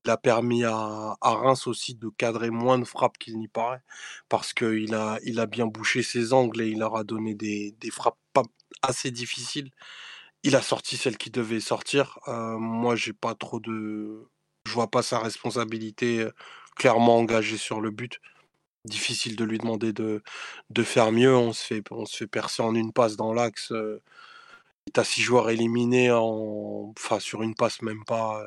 il 0.04 0.10
a 0.12 0.18
permis 0.18 0.64
à, 0.64 1.16
à 1.22 1.32
Reims 1.36 1.68
aussi 1.68 1.96
de 1.96 2.10
cadrer 2.10 2.52
moins 2.52 2.80
de 2.80 2.86
frappes 2.86 3.18
qu'il 3.18 3.38
n'y 3.40 3.48
paraît, 3.48 3.82
parce 4.30 4.54
qu'il 4.54 4.94
a, 4.94 5.20
il 5.24 5.40
a 5.40 5.48
bien 5.48 5.68
bouché 5.68 6.04
ses 6.04 6.32
angles 6.34 6.62
et 6.62 6.68
il 6.70 6.80
leur 6.80 6.96
a 6.96 7.04
donné 7.04 7.36
des, 7.36 7.76
des 7.80 7.92
frappes 7.92 8.20
pas 8.34 8.44
assez 8.82 9.12
difficiles. 9.12 9.72
Il 10.44 10.56
a 10.56 10.62
sorti 10.62 10.96
celle 10.98 11.18
qui 11.18 11.32
devait 11.32 11.60
sortir. 11.60 12.20
Euh, 12.28 12.58
moi, 12.60 12.96
j'ai 12.96 13.14
pas 13.14 13.34
trop 13.36 13.60
de, 13.60 14.30
je 14.68 14.74
vois 14.74 14.92
pas 14.92 15.02
sa 15.02 15.20
responsabilité 15.20 16.20
euh, 16.22 16.32
clairement 16.76 17.18
engagée 17.18 17.58
sur 17.58 17.82
le 17.82 17.90
but. 17.90 18.20
Difficile 18.86 19.36
de 19.36 19.44
lui 19.44 19.58
demander 19.58 19.94
de, 19.94 20.22
de 20.70 20.84
faire 20.84 21.12
mieux. 21.12 21.36
On 21.36 21.54
se 21.54 21.66
fait, 21.66 21.84
on 21.90 22.06
se 22.06 22.18
fait 22.18 22.28
percer 22.28 22.62
en 22.62 22.76
une 22.76 22.94
passe 22.94 23.16
dans 23.16 23.34
l'axe. 23.34 23.74
T'as 24.94 25.04
six 25.04 25.22
joueurs 25.22 25.50
éliminés 25.50 26.12
en, 26.12 26.94
enfin, 26.98 27.20
sur 27.20 27.42
une 27.42 27.56
passe 27.56 27.82
même 27.82 28.04
pas, 28.06 28.42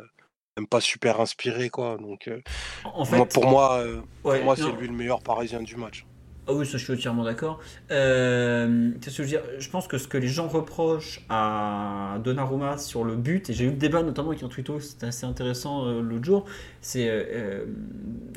même 0.57 0.67
pas 0.67 0.81
super 0.81 1.21
inspirée, 1.21 1.69
quoi. 1.69 1.97
Donc, 1.99 2.29
euh, 2.29 2.41
En 2.85 2.99
moi, 2.99 3.07
fait, 3.07 3.33
pour 3.33 3.47
moi, 3.47 3.79
euh, 3.79 4.01
pour 4.23 4.35
moi, 4.45 4.57
c'est 4.57 4.73
lui 4.73 4.89
le 4.89 4.95
meilleur 4.95 5.21
parisien 5.21 5.63
du 5.63 5.77
match. 5.77 6.05
Ah 6.51 6.55
oui, 6.55 6.65
ça 6.65 6.79
je 6.79 6.85
suis 6.85 6.95
entièrement 6.95 7.25
d'accord. 7.25 7.61
Euh, 7.91 8.93
que 9.03 9.11
je 9.11 9.21
veux 9.21 9.29
dire? 9.29 9.43
Je 9.59 9.69
pense 9.69 9.87
que 9.87 9.99
ce 9.99 10.09
que 10.09 10.17
les 10.17 10.29
gens 10.29 10.49
reprochent 10.49 11.21
à 11.29 12.19
Donnarumma 12.25 12.79
sur 12.79 13.05
le 13.05 13.17
but, 13.17 13.51
et 13.51 13.53
j'ai 13.53 13.65
eu 13.65 13.71
le 13.71 13.77
débat 13.77 14.03
notamment 14.03 14.31
avec 14.31 14.43
un 14.43 14.49
tweeto, 14.49 14.81
c'était 14.81 15.07
assez 15.07 15.27
intéressant 15.27 15.87
euh, 15.87 16.01
l'autre 16.01 16.25
jour, 16.25 16.47
c'est 16.81 17.07
euh, 17.11 17.67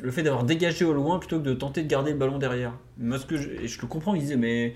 le 0.02 0.10
fait 0.10 0.22
d'avoir 0.22 0.44
dégagé 0.44 0.84
au 0.84 0.92
loin 0.92 1.18
plutôt 1.18 1.38
que 1.38 1.44
de 1.44 1.54
tenter 1.54 1.82
de 1.82 1.88
garder 1.88 2.12
le 2.12 2.18
ballon 2.18 2.36
derrière. 2.36 2.74
Moi, 2.98 3.18
ce 3.18 3.24
que 3.24 3.38
je, 3.38 3.48
et 3.48 3.66
je 3.66 3.80
le 3.80 3.86
comprends, 3.86 4.14
il 4.14 4.20
disait, 4.20 4.36
mais 4.36 4.74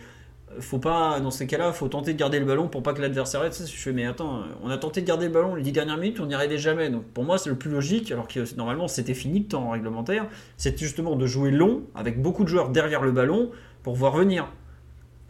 faut 0.60 0.78
pas, 0.78 1.20
dans 1.20 1.30
ces 1.30 1.46
cas-là, 1.46 1.72
faut 1.72 1.88
tenter 1.88 2.12
de 2.12 2.18
garder 2.18 2.38
le 2.38 2.44
ballon 2.44 2.68
pour 2.68 2.82
pas 2.82 2.92
que 2.92 3.00
l'adversaire 3.00 3.44
aide. 3.44 3.52
Je 3.54 3.64
fais, 3.64 3.92
mais 3.92 4.06
attends, 4.06 4.42
on 4.62 4.70
a 4.70 4.78
tenté 4.78 5.00
de 5.00 5.06
garder 5.06 5.26
le 5.26 5.32
ballon 5.32 5.54
les 5.54 5.62
10 5.62 5.72
dernières 5.72 5.96
minutes, 5.96 6.20
on 6.20 6.26
n'y 6.26 6.34
arrivait 6.34 6.58
jamais. 6.58 6.90
Donc 6.90 7.04
pour 7.04 7.24
moi, 7.24 7.38
c'est 7.38 7.50
le 7.50 7.56
plus 7.56 7.70
logique, 7.70 8.10
alors 8.12 8.28
que 8.28 8.54
normalement 8.56 8.88
c'était 8.88 9.14
fini 9.14 9.40
le 9.40 9.46
temps 9.46 9.70
réglementaire, 9.70 10.26
c'est 10.56 10.78
justement 10.78 11.16
de 11.16 11.26
jouer 11.26 11.50
long 11.50 11.82
avec 11.94 12.20
beaucoup 12.20 12.44
de 12.44 12.48
joueurs 12.48 12.70
derrière 12.70 13.02
le 13.02 13.12
ballon 13.12 13.50
pour 13.82 13.94
voir 13.94 14.16
venir. 14.16 14.48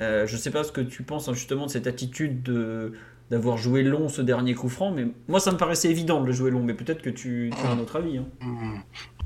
Euh, 0.00 0.26
je 0.26 0.36
sais 0.36 0.50
pas 0.50 0.62
ce 0.62 0.72
que 0.72 0.80
tu 0.80 1.02
penses 1.02 1.28
hein, 1.28 1.34
justement 1.34 1.66
de 1.66 1.70
cette 1.70 1.86
attitude 1.86 2.42
de 2.42 2.92
d'avoir 3.30 3.56
joué 3.56 3.82
long 3.82 4.08
ce 4.08 4.22
dernier 4.22 4.54
coup 4.54 4.68
franc, 4.68 4.90
mais 4.90 5.06
moi 5.28 5.40
ça 5.40 5.52
me 5.52 5.56
paraissait 5.56 5.90
évident 5.90 6.20
de 6.20 6.26
le 6.26 6.32
jouer 6.32 6.50
long, 6.50 6.62
mais 6.62 6.74
peut-être 6.74 7.02
que 7.02 7.10
tu, 7.10 7.50
as 7.64 7.70
un 7.70 7.78
autre 7.78 7.96
avis. 7.96 8.18
hein. 8.18 8.26
Hmm. 8.40 8.78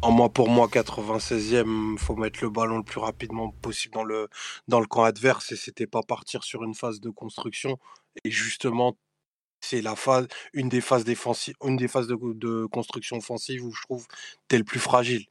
En 0.02 0.12
moi, 0.12 0.30
pour 0.30 0.48
moi, 0.48 0.66
96e, 0.66 1.98
faut 1.98 2.16
mettre 2.16 2.42
le 2.42 2.48
ballon 2.48 2.78
le 2.78 2.82
plus 2.82 3.00
rapidement 3.00 3.50
possible 3.50 3.92
dans 3.92 4.04
le, 4.04 4.28
dans 4.66 4.80
le 4.80 4.86
camp 4.86 5.02
adverse 5.04 5.52
et 5.52 5.56
c'était 5.56 5.86
pas 5.86 6.02
partir 6.02 6.42
sur 6.42 6.64
une 6.64 6.74
phase 6.74 7.00
de 7.00 7.10
construction. 7.10 7.78
Et 8.24 8.30
justement, 8.30 8.96
c'est 9.60 9.82
la 9.82 9.96
phase, 9.96 10.26
une 10.54 10.70
des 10.70 10.80
phases 10.80 11.04
défensives, 11.04 11.54
une 11.62 11.76
des 11.76 11.88
phases 11.88 12.06
de, 12.06 12.66
construction 12.66 13.18
offensive 13.18 13.62
où 13.64 13.72
je 13.72 13.82
trouve 13.82 14.06
t'es 14.48 14.56
le 14.56 14.64
plus 14.64 14.80
fragile. 14.80 15.26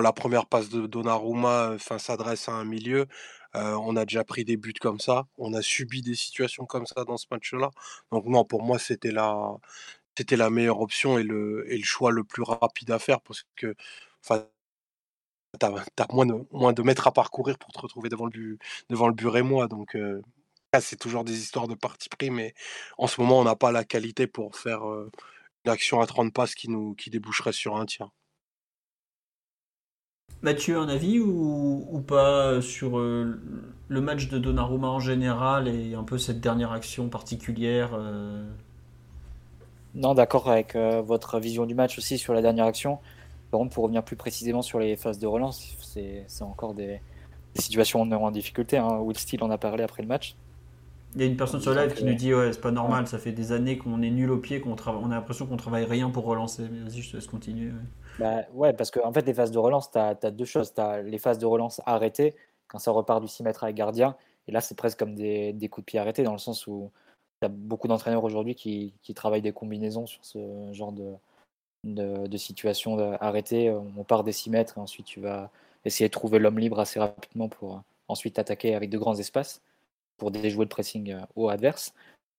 La 0.00 0.12
première 0.12 0.46
passe 0.46 0.70
de 0.70 0.86
Donnarumma, 0.86 1.72
enfin, 1.74 1.98
s'adresse 1.98 2.48
à 2.48 2.52
un 2.52 2.64
milieu, 2.64 3.06
on 3.54 3.96
a 3.96 4.04
déjà 4.04 4.24
pris 4.24 4.44
des 4.44 4.56
buts 4.56 4.74
comme 4.80 5.00
ça, 5.00 5.26
on 5.38 5.54
a 5.54 5.62
subi 5.62 6.02
des 6.02 6.14
situations 6.14 6.66
comme 6.66 6.86
ça 6.86 7.04
dans 7.04 7.16
ce 7.16 7.26
match-là. 7.30 7.70
Donc 8.12 8.26
non, 8.26 8.44
pour 8.44 8.62
moi, 8.62 8.78
c'était 8.78 9.10
la, 9.12 9.56
c'était 10.16 10.36
la 10.36 10.50
meilleure 10.50 10.80
option 10.80 11.18
et 11.18 11.22
le, 11.24 11.64
et 11.72 11.82
choix 11.82 12.10
le 12.12 12.24
plus 12.24 12.42
rapide 12.42 12.90
à 12.90 12.98
faire 12.98 13.20
parce 13.20 13.44
que 13.56 13.74
t'as, 15.58 15.84
t'as 15.96 16.06
moins, 16.12 16.26
de, 16.72 16.82
mètres 16.82 17.06
à 17.06 17.12
parcourir 17.12 17.58
pour 17.58 17.72
te 17.72 17.80
retrouver 17.80 18.08
devant 18.08 18.26
le 18.26 18.30
but, 18.30 18.58
devant 18.90 19.08
le 19.08 19.14
but 19.14 19.28
rémois. 19.28 19.68
Donc 19.68 19.96
euh, 19.96 20.22
là, 20.72 20.80
c'est 20.80 20.96
toujours 20.96 21.24
des 21.24 21.38
histoires 21.38 21.68
de 21.68 21.74
parti 21.74 22.08
pris, 22.08 22.30
mais 22.30 22.54
en 22.98 23.06
ce 23.06 23.20
moment, 23.20 23.40
on 23.40 23.44
n'a 23.44 23.56
pas 23.56 23.72
la 23.72 23.84
qualité 23.84 24.26
pour 24.26 24.56
faire 24.56 24.82
une 25.64 25.70
action 25.70 26.00
à 26.00 26.06
30 26.06 26.32
passes 26.32 26.54
qui, 26.54 26.68
nous, 26.68 26.94
qui 26.94 27.10
déboucherait 27.10 27.52
sur 27.52 27.76
un 27.76 27.86
tir. 27.86 28.10
Mathieu, 30.42 30.78
un 30.78 30.88
avis 30.88 31.18
ou, 31.18 31.86
ou 31.90 32.00
pas 32.00 32.62
sur 32.62 32.98
euh, 32.98 33.40
le 33.88 34.00
match 34.00 34.28
de 34.28 34.38
Donnarumma 34.38 34.86
en 34.88 35.00
général 35.00 35.66
et 35.66 35.94
un 35.94 36.04
peu 36.04 36.16
cette 36.16 36.40
dernière 36.40 36.70
action 36.70 37.08
particulière 37.08 37.90
euh, 37.94 38.44
Non, 39.96 40.14
d'accord 40.14 40.48
avec 40.48 40.76
euh, 40.76 41.02
votre 41.02 41.40
vision 41.40 41.66
du 41.66 41.74
match 41.74 41.98
aussi 41.98 42.18
sur 42.18 42.34
la 42.34 42.42
dernière 42.42 42.66
action. 42.66 42.98
Par 43.50 43.58
contre, 43.58 43.74
pour 43.74 43.82
revenir 43.84 44.04
plus 44.04 44.14
précisément 44.14 44.62
sur 44.62 44.78
les 44.78 44.96
phases 44.96 45.18
de 45.18 45.26
relance, 45.26 45.76
c'est 45.80 46.24
encore 46.42 46.74
des, 46.74 47.00
des 47.54 47.62
situations 47.62 48.00
où 48.00 48.04
on 48.04 48.12
est 48.12 48.14
en 48.14 48.30
difficulté. 48.30 48.78
Hein. 48.78 48.98
Will 49.00 49.18
Steele 49.18 49.42
en 49.42 49.50
a 49.50 49.58
parlé 49.58 49.82
après 49.82 50.02
le 50.02 50.08
match. 50.08 50.36
Il 51.16 51.22
y 51.22 51.24
a 51.24 51.26
une 51.26 51.36
personne 51.36 51.60
sur 51.60 51.74
le 51.74 51.80
live 51.82 51.94
qui 51.94 52.04
nous 52.04 52.14
dit 52.14 52.34
ouais 52.34 52.52
c'est 52.52 52.60
pas 52.60 52.70
normal, 52.70 53.08
ça 53.08 53.18
fait 53.18 53.32
des 53.32 53.50
années 53.50 53.78
qu'on 53.78 54.02
est 54.02 54.10
nul 54.10 54.30
au 54.30 54.36
pied, 54.36 54.60
qu'on 54.60 54.76
on 54.86 55.10
a 55.10 55.14
l'impression 55.14 55.46
qu'on 55.46 55.56
travaille 55.56 55.84
rien 55.84 56.10
pour 56.10 56.26
relancer. 56.26 56.64
Mais 56.70 56.88
vas-y, 56.88 57.00
je 57.00 57.10
te 57.10 57.16
laisse 57.16 57.26
continuer. 57.26 57.68
ouais. 57.68 58.07
Bah, 58.18 58.42
ouais, 58.52 58.72
parce 58.72 58.90
que 58.90 59.00
en 59.00 59.12
fait, 59.12 59.22
les 59.22 59.34
phases 59.34 59.50
de 59.52 59.58
relance, 59.58 59.90
tu 59.90 59.98
as, 59.98 60.14
deux 60.14 60.44
choses. 60.44 60.74
Tu 60.74 60.80
as 60.80 61.02
les 61.02 61.18
phases 61.18 61.38
de 61.38 61.46
relance 61.46 61.80
arrêtées, 61.86 62.34
quand 62.66 62.78
ça 62.78 62.90
repart 62.90 63.20
du 63.20 63.28
6 63.28 63.42
mètres 63.42 63.64
avec 63.64 63.76
gardien. 63.76 64.16
Et 64.48 64.52
là, 64.52 64.60
c'est 64.60 64.74
presque 64.74 64.98
comme 64.98 65.14
des, 65.14 65.54
coups 65.70 65.84
de 65.84 65.86
pied 65.86 65.98
arrêtés, 65.98 66.22
dans 66.22 66.32
le 66.32 66.38
sens 66.38 66.66
où 66.66 66.90
tu 67.40 67.46
as 67.46 67.48
beaucoup 67.48 67.86
d'entraîneurs 67.88 68.24
aujourd'hui 68.24 68.54
qui, 68.54 68.92
travaillent 69.14 69.42
des 69.42 69.52
combinaisons 69.52 70.06
sur 70.06 70.24
ce 70.24 70.38
genre 70.72 70.92
de, 70.92 71.14
de 71.84 72.36
situations 72.36 72.98
arrêtées. 73.20 73.70
On 73.70 74.04
part 74.04 74.24
des 74.24 74.32
6 74.32 74.50
mètres 74.50 74.78
et 74.78 74.80
ensuite 74.80 75.06
tu 75.06 75.20
vas 75.20 75.50
essayer 75.84 76.08
de 76.08 76.12
trouver 76.12 76.38
l'homme 76.38 76.58
libre 76.58 76.80
assez 76.80 76.98
rapidement 76.98 77.48
pour 77.48 77.82
ensuite 78.08 78.38
attaquer 78.38 78.74
avec 78.74 78.90
de 78.90 78.98
grands 78.98 79.16
espaces 79.16 79.62
pour 80.16 80.30
déjouer 80.30 80.64
le 80.64 80.68
pressing 80.68 81.16
au 81.36 81.48
adverse. 81.48 81.94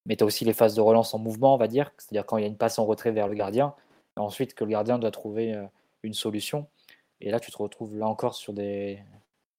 Mais 0.06 0.16
tu 0.16 0.24
as 0.24 0.28
aussi 0.28 0.46
les 0.46 0.54
phases 0.54 0.76
de 0.76 0.82
relance 0.82 1.14
en 1.14 1.20
mouvement, 1.20 1.54
on 1.56 1.58
va 1.58 1.68
dire, 1.68 1.92
c'est-à-dire 1.98 2.26
quand 2.26 2.38
il 2.38 2.42
y 2.42 2.44
a 2.44 2.48
une 2.48 2.58
passe 2.58 2.80
en 2.80 2.86
retrait 2.86 3.12
vers 3.12 3.28
le 3.28 3.36
gardien, 3.36 3.74
ensuite 4.18 4.54
que 4.54 4.64
le 4.64 4.72
gardien 4.72 5.00
doit 5.00 5.12
trouver 5.12 5.56
une 6.04 6.14
solution. 6.14 6.68
Et 7.22 7.32
là, 7.32 7.40
tu 7.40 7.52
te 7.52 7.58
retrouves 7.58 7.98
là 7.98 8.08
encore 8.08 8.36
sur 8.36 8.54
des 8.54 9.04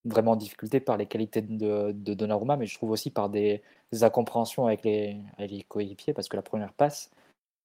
vraiment 0.05 0.37
difficultés 0.37 0.81
par 0.81 0.97
les 0.97 1.07
qualités 1.07 1.43
de, 1.43 1.93
de 1.93 2.15
Donnarumma, 2.15 2.57
mais 2.57 2.67
je 2.67 2.75
trouve 2.75 2.91
aussi 2.91 3.11
par 3.11 3.29
des, 3.29 3.63
incompréhensions 4.01 4.67
avec 4.67 4.85
les, 4.85 5.21
les 5.39 5.63
coéquipiers, 5.65 6.15
parce 6.15 6.29
que 6.29 6.37
la 6.37 6.43
première 6.43 6.73
passe, 6.73 7.11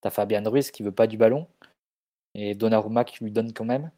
tu 0.01 0.07
as 0.07 0.11
Fabian 0.11 0.43
Ruiz 0.49 0.71
qui 0.71 0.83
veut 0.83 0.91
pas 0.91 1.07
du 1.07 1.17
ballon, 1.17 1.47
et 2.33 2.55
Donnarumma 2.55 3.05
qui 3.05 3.23
lui 3.23 3.31
donne 3.31 3.53
quand 3.53 3.65
même. 3.65 3.91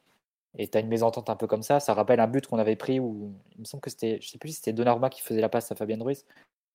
Et 0.58 0.68
tu 0.68 0.78
as 0.78 0.82
une 0.82 0.88
mésentente 0.88 1.30
un 1.30 1.36
peu 1.36 1.48
comme 1.48 1.64
ça. 1.64 1.80
Ça 1.80 1.94
rappelle 1.94 2.20
un 2.20 2.28
but 2.28 2.48
qu'on 2.48 2.58
avait 2.58 2.76
pris 2.76 3.00
où 3.00 3.34
il 3.56 3.62
me 3.62 3.66
semble 3.66 3.82
que 3.82 3.90
c'était, 3.90 4.20
je 4.22 4.30
sais 4.30 4.38
plus 4.38 4.50
si 4.50 4.56
c'était 4.56 4.74
Donnarumma 4.74 5.10
qui 5.10 5.22
faisait 5.22 5.42
la 5.42 5.50
passe 5.50 5.72
à 5.72 5.76
Fabian 5.76 6.04
Ruiz, 6.04 6.26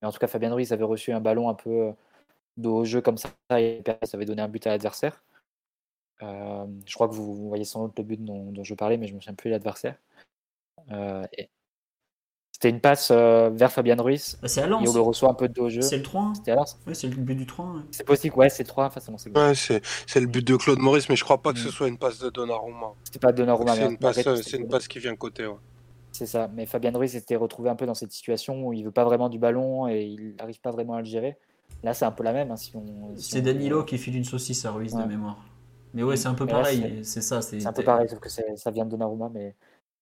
mais 0.00 0.08
en 0.08 0.12
tout 0.12 0.18
cas, 0.18 0.26
Fabian 0.26 0.54
Ruiz 0.54 0.72
avait 0.72 0.84
reçu 0.84 1.12
un 1.12 1.20
ballon 1.20 1.48
un 1.48 1.54
peu 1.54 1.92
de 2.56 2.68
haut 2.68 2.84
jeu 2.84 3.00
comme 3.00 3.18
ça, 3.18 3.30
et 3.58 3.82
ça 3.86 4.16
avait 4.16 4.24
donné 4.24 4.42
un 4.42 4.48
but 4.48 4.66
à 4.66 4.70
l'adversaire. 4.70 5.22
Euh, 6.22 6.66
je 6.86 6.94
crois 6.94 7.08
que 7.08 7.14
vous, 7.14 7.48
voyez 7.48 7.64
sans 7.64 7.86
doute 7.86 7.98
le 7.98 8.04
but 8.04 8.24
dont, 8.24 8.52
je 8.62 8.74
parlais, 8.74 8.96
mais 8.96 9.06
je 9.06 9.12
ne 9.12 9.16
me 9.16 9.20
souviens 9.20 9.34
plus 9.34 9.50
de 9.50 9.54
l'adversaire. 9.54 9.96
Euh, 10.90 11.24
c'était 12.52 12.70
une 12.70 12.80
passe 12.80 13.10
euh, 13.10 13.50
vers 13.50 13.72
Fabian 13.72 14.00
Ruiz. 14.00 14.38
Bah, 14.40 14.46
c'est 14.46 14.62
à 14.62 14.66
Lens. 14.68 14.84
Et 14.84 14.88
on 14.88 14.94
le 14.94 15.00
reçoit 15.00 15.30
un 15.30 15.34
peu 15.34 15.48
de 15.48 15.60
haut 15.60 15.68
jeu. 15.68 15.82
C'est 15.82 15.96
le 15.96 16.02
3 16.04 16.32
C'était 16.36 16.52
à 16.52 16.56
Lens. 16.56 16.78
C'est 16.92 17.08
le 17.08 17.16
but 17.16 17.34
du 17.34 17.46
3. 17.46 17.82
C'est 17.90 18.06
possible, 18.06 18.36
ouais, 18.36 18.48
c'est 18.50 18.62
le 18.62 18.68
3. 18.68 18.86
Enfin, 18.86 19.00
ouais, 19.00 19.54
c'est 19.54 20.20
le 20.20 20.26
but 20.26 20.46
de 20.46 20.56
Claude 20.56 20.78
Maurice, 20.78 21.08
mais 21.08 21.16
je 21.16 21.24
crois 21.24 21.42
pas 21.42 21.52
que 21.52 21.58
ce 21.58 21.68
mm. 21.68 21.72
soit 21.72 21.88
une 21.88 21.98
passe 21.98 22.20
de 22.20 22.30
Donnarumma. 22.30 22.92
C'était 23.04 23.18
pas 23.18 23.32
Donnarumma. 23.32 23.74
C'est 23.74 23.86
une, 23.86 23.98
passe, 23.98 24.52
une 24.52 24.68
passe 24.68 24.86
qui 24.86 25.00
vient 25.00 25.16
côté. 25.16 25.46
Ouais. 25.46 25.56
C'est 26.12 26.26
ça, 26.26 26.48
mais 26.54 26.66
Fabian 26.66 26.92
Ruiz 26.92 27.12
s'était 27.12 27.36
retrouvé 27.36 27.70
un 27.70 27.74
peu 27.74 27.86
dans 27.86 27.94
cette 27.94 28.12
situation 28.12 28.66
où 28.66 28.72
il 28.74 28.84
veut 28.84 28.90
pas 28.90 29.04
vraiment 29.04 29.30
du 29.30 29.38
ballon 29.38 29.88
et 29.88 30.02
il 30.02 30.36
n'arrive 30.36 30.60
pas 30.60 30.70
vraiment 30.70 30.94
à 30.94 31.00
le 31.00 31.06
gérer. 31.06 31.38
Là, 31.82 31.94
c'est 31.94 32.04
un 32.04 32.12
peu 32.12 32.22
la 32.22 32.32
même. 32.32 32.50
Hein, 32.50 32.56
si 32.56 32.72
c'est 33.16 33.40
Danilo 33.40 33.82
qui 33.84 33.98
file 33.98 34.16
une 34.16 34.24
saucisse 34.24 34.64
à 34.66 34.70
Ruiz 34.70 34.94
de 34.94 35.02
mémoire. 35.02 35.38
Mais 35.94 36.02
ouais, 36.02 36.16
c'est 36.16 36.28
un 36.28 36.34
peu 36.34 36.46
pareil, 36.46 37.04
c'est 37.04 37.20
ça. 37.20 37.42
C'est 37.42 37.66
un 37.66 37.72
peu 37.72 37.84
pareil, 37.84 38.08
sauf 38.08 38.20
que 38.20 38.28
ça 38.28 38.70
vient 38.70 38.84
de 38.84 38.90
Donnarumma, 38.90 39.30
mais 39.32 39.54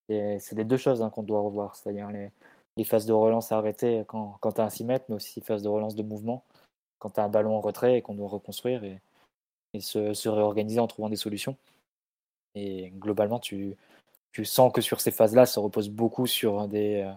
c'est 0.07 0.53
les 0.53 0.65
deux 0.65 0.77
choses 0.77 1.01
hein, 1.01 1.09
qu'on 1.09 1.23
doit 1.23 1.41
revoir. 1.41 1.75
C'est-à-dire 1.75 2.09
les, 2.09 2.31
les, 2.77 2.83
phases 2.83 3.05
de 3.05 3.13
relance 3.13 3.51
à 3.51 3.57
arrêter 3.57 4.03
quand, 4.07 4.37
quand 4.41 4.53
tu 4.53 4.61
as 4.61 4.65
un 4.65 4.69
6 4.69 4.85
mètres, 4.85 5.05
mais 5.09 5.15
aussi 5.15 5.39
les 5.39 5.45
phases 5.45 5.63
de 5.63 5.69
relance 5.69 5.95
de 5.95 6.03
mouvement 6.03 6.43
quand 7.01 7.09
tu 7.09 7.19
as 7.19 7.23
un 7.23 7.29
ballon 7.29 7.57
en 7.57 7.61
retrait 7.61 7.97
et 7.97 8.01
qu'on 8.03 8.13
doit 8.13 8.29
reconstruire 8.29 8.83
et, 8.83 9.01
et 9.73 9.81
se, 9.81 10.13
se, 10.13 10.29
réorganiser 10.29 10.79
en 10.79 10.87
trouvant 10.87 11.09
des 11.09 11.15
solutions. 11.15 11.57
Et 12.53 12.91
globalement, 12.91 13.39
tu, 13.39 13.75
tu 14.31 14.45
sens 14.45 14.71
que 14.71 14.81
sur 14.81 15.01
ces 15.01 15.11
phases-là, 15.11 15.47
ça 15.47 15.61
repose 15.61 15.89
beaucoup 15.89 16.27
sur, 16.27 16.67
des, 16.67 17.01
euh, 17.01 17.11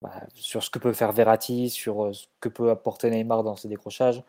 bah, 0.00 0.22
sur 0.34 0.62
ce 0.64 0.70
que 0.70 0.78
peut 0.78 0.94
faire 0.94 1.12
Verratti, 1.12 1.68
sur 1.68 2.06
euh, 2.06 2.12
ce 2.14 2.26
que 2.40 2.48
peut 2.48 2.70
apporter 2.70 3.10
Neymar 3.10 3.42
dans 3.42 3.54
ses 3.54 3.68
décrochages, 3.68 4.22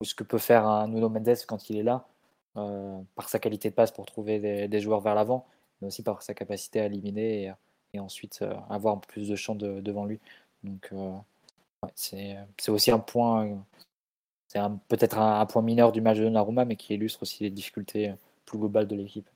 ou 0.00 0.04
ce 0.04 0.16
que 0.16 0.24
peut 0.24 0.38
faire 0.38 0.66
un 0.66 0.88
Nuno 0.88 1.08
Mendes 1.08 1.36
quand 1.46 1.70
il 1.70 1.78
est 1.78 1.84
là. 1.84 2.04
Euh, 2.56 3.00
par 3.16 3.28
sa 3.28 3.40
qualité 3.40 3.68
de 3.70 3.74
passe 3.74 3.90
pour 3.90 4.06
trouver 4.06 4.68
des, 4.68 4.80
joueurs 4.80 5.00
vers 5.00 5.16
l'avant, 5.16 5.44
mais 5.80 5.88
aussi 5.88 6.04
par 6.04 6.22
sa 6.22 6.34
capacité 6.34 6.80
à 6.80 6.86
éliminer 6.86 7.52
et, 7.92 7.98
ensuite 7.98 8.40
euh, 8.42 8.54
avoir 8.70 8.94
un 8.94 8.98
plus 8.98 9.28
de 9.28 9.34
champ 9.34 9.56
devant 9.56 10.04
lui. 10.04 10.20
Donc 10.62 10.88
euh, 10.92 11.10
c'est 11.96 12.36
aussi 12.68 12.92
un 12.92 13.00
point, 13.00 13.58
c'est 14.46 14.60
peut-être 14.86 15.18
un, 15.18 15.44
point 15.46 15.62
mineur 15.62 15.90
du 15.90 16.00
match 16.00 16.18
de 16.18 16.28
Naruma, 16.28 16.64
mais 16.64 16.76
qui 16.76 16.94
illustre 16.94 17.22
aussi 17.22 17.42
les 17.42 17.50
difficultés 17.50 18.14
plus 18.46 18.58
globales 18.58 18.86
de 18.86 18.94
l'équipe. 18.94 19.28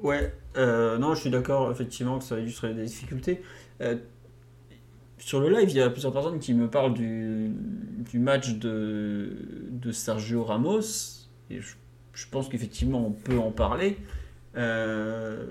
Ouais, 0.00 0.34
non, 0.56 1.14
je 1.14 1.20
suis 1.20 1.30
d'accord 1.30 1.70
effectivement 1.70 2.18
que 2.18 2.24
ça 2.24 2.40
illustre 2.40 2.66
les 2.66 2.86
difficultés. 2.86 3.40
sur 5.18 5.38
le 5.38 5.48
live, 5.48 5.70
il 5.70 5.76
y 5.76 5.80
a 5.80 5.90
plusieurs 5.90 6.12
personnes 6.12 6.40
qui 6.40 6.54
me 6.54 6.68
parlent 6.68 6.94
du, 6.94 7.52
du 8.10 8.18
match 8.18 8.54
de, 8.54 9.30
de 9.70 9.92
Sergio 9.92 10.42
Ramos. 10.42 11.20
Et 11.50 11.60
je 11.60 11.76
je 12.14 12.26
pense 12.30 12.48
qu'effectivement 12.48 13.06
on 13.06 13.12
peut 13.12 13.38
en 13.38 13.50
parler. 13.50 13.98
Euh, 14.56 15.46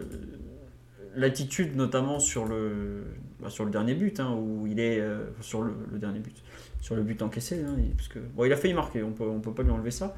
l'attitude 1.16 1.76
notamment 1.76 2.20
sur 2.20 2.46
le, 2.46 3.04
bah, 3.40 3.50
sur 3.50 3.66
le 3.66 3.72
dernier 3.72 3.94
but, 3.94 4.20
hein, 4.20 4.36
où 4.36 4.66
il 4.66 4.80
est 4.80 5.00
euh, 5.00 5.26
sur 5.42 5.62
le, 5.62 5.74
dernier 5.94 6.20
but, 6.20 6.36
sur 6.82 6.96
le 6.96 7.04
but 7.04 7.22
encaissé, 7.22 7.64
hein, 7.64 7.76
parce 7.96 8.08
que 8.08 8.20
bon, 8.20 8.46
il 8.46 8.54
a 8.54 8.58
failli 8.58 8.74
marquer, 8.74 9.04
on 9.04 9.12
peut, 9.12 9.26
on 9.26 9.40
peut 9.40 9.54
pas 9.54 9.64
lui 9.64 9.72
enlever 9.72 9.92
ça. 9.92 10.16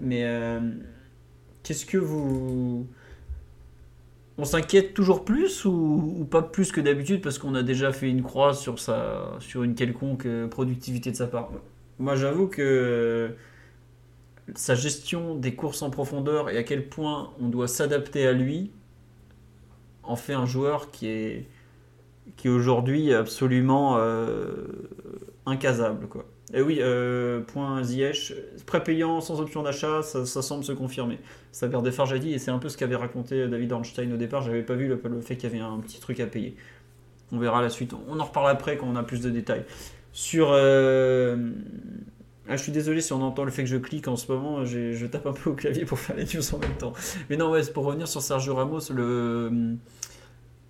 Mais 0.00 0.24
euh, 0.24 0.60
qu'est-ce 1.62 1.86
que 1.86 1.96
vous, 1.96 2.86
on 4.36 4.44
s'inquiète 4.44 4.92
toujours 4.92 5.24
plus 5.24 5.64
ou, 5.64 6.26
pas 6.30 6.42
plus 6.42 6.72
que 6.72 6.80
d'habitude 6.80 7.22
parce 7.22 7.38
qu'on 7.38 7.54
a 7.54 7.62
déjà 7.62 7.92
fait 7.92 8.10
une 8.10 8.22
croix 8.22 8.52
sur 8.52 8.78
sa, 8.80 9.36
sur 9.38 9.62
une 9.62 9.74
quelconque 9.74 10.26
productivité 10.50 11.10
de 11.10 11.16
sa 11.16 11.28
part? 11.28 11.50
Moi, 11.98 12.16
j'avoue 12.16 12.48
que 12.48 13.34
sa 14.54 14.74
gestion 14.74 15.34
des 15.34 15.54
courses 15.54 15.82
en 15.82 15.90
profondeur 15.90 16.50
et 16.50 16.58
à 16.58 16.62
quel 16.62 16.88
point 16.88 17.32
on 17.40 17.48
doit 17.48 17.68
s'adapter 17.68 18.26
à 18.26 18.32
lui 18.32 18.70
en 20.02 20.16
fait 20.16 20.34
un 20.34 20.46
joueur 20.46 20.90
qui 20.90 21.08
est, 21.08 21.48
aujourd'hui 22.46 23.14
absolument 23.14 23.96
euh, 23.96 24.66
incasable. 25.46 26.08
Quoi. 26.08 26.26
Et 26.52 26.60
oui, 26.60 26.78
euh, 26.80 27.40
point 27.40 27.82
Ziyech, 27.82 28.34
prépayant 28.66 29.20
sans 29.20 29.40
option 29.40 29.62
d'achat, 29.62 30.02
ça, 30.02 30.42
semble 30.42 30.62
se 30.62 30.72
confirmer. 30.72 31.18
Ça 31.52 31.68
perd 31.68 31.84
des 31.84 32.04
j'ai 32.06 32.18
dit, 32.18 32.34
et 32.34 32.38
c'est 32.38 32.50
un 32.50 32.58
peu 32.58 32.68
ce 32.68 32.76
qu'avait 32.76 32.96
raconté 32.96 33.48
David 33.48 33.72
Ornstein 33.72 34.12
au 34.12 34.16
départ. 34.16 34.42
J'avais 34.42 34.62
pas 34.62 34.74
vu 34.74 34.88
le, 34.88 35.00
le 35.02 35.20
fait 35.20 35.36
qu'il 35.36 35.50
y 35.50 35.54
avait 35.54 35.64
un 35.64 35.78
petit 35.78 36.00
truc 36.00 36.20
à 36.20 36.26
payer. 36.26 36.54
On 37.32 37.38
verra 37.38 37.62
la 37.62 37.70
suite. 37.70 37.94
On 38.08 38.20
en 38.20 38.24
reparle 38.24 38.50
après 38.50 38.76
quand 38.76 38.86
on 38.86 38.96
a 38.96 39.02
plus 39.02 39.20
de 39.20 39.30
détails. 39.30 39.64
Sur. 40.12 40.50
Euh, 40.52 41.50
ah, 42.48 42.56
je 42.56 42.62
suis 42.62 42.72
désolé 42.72 43.00
si 43.00 43.12
on 43.12 43.22
entend 43.22 43.44
le 43.44 43.50
fait 43.50 43.62
que 43.62 43.70
je 43.70 43.76
clique 43.76 44.06
en 44.06 44.16
ce 44.16 44.30
moment, 44.30 44.64
je 44.64 45.06
tape 45.06 45.26
un 45.26 45.32
peu 45.32 45.50
au 45.50 45.54
clavier 45.54 45.84
pour 45.84 45.98
faire 45.98 46.16
les 46.16 46.24
news 46.24 46.54
en 46.54 46.58
même 46.58 46.76
temps. 46.76 46.92
Mais 47.30 47.36
non, 47.36 47.50
ouais, 47.50 47.64
pour 47.72 47.84
revenir 47.84 48.06
sur 48.06 48.20
Sergio 48.20 48.54
Ramos, 48.54 48.90
le, 48.90 49.76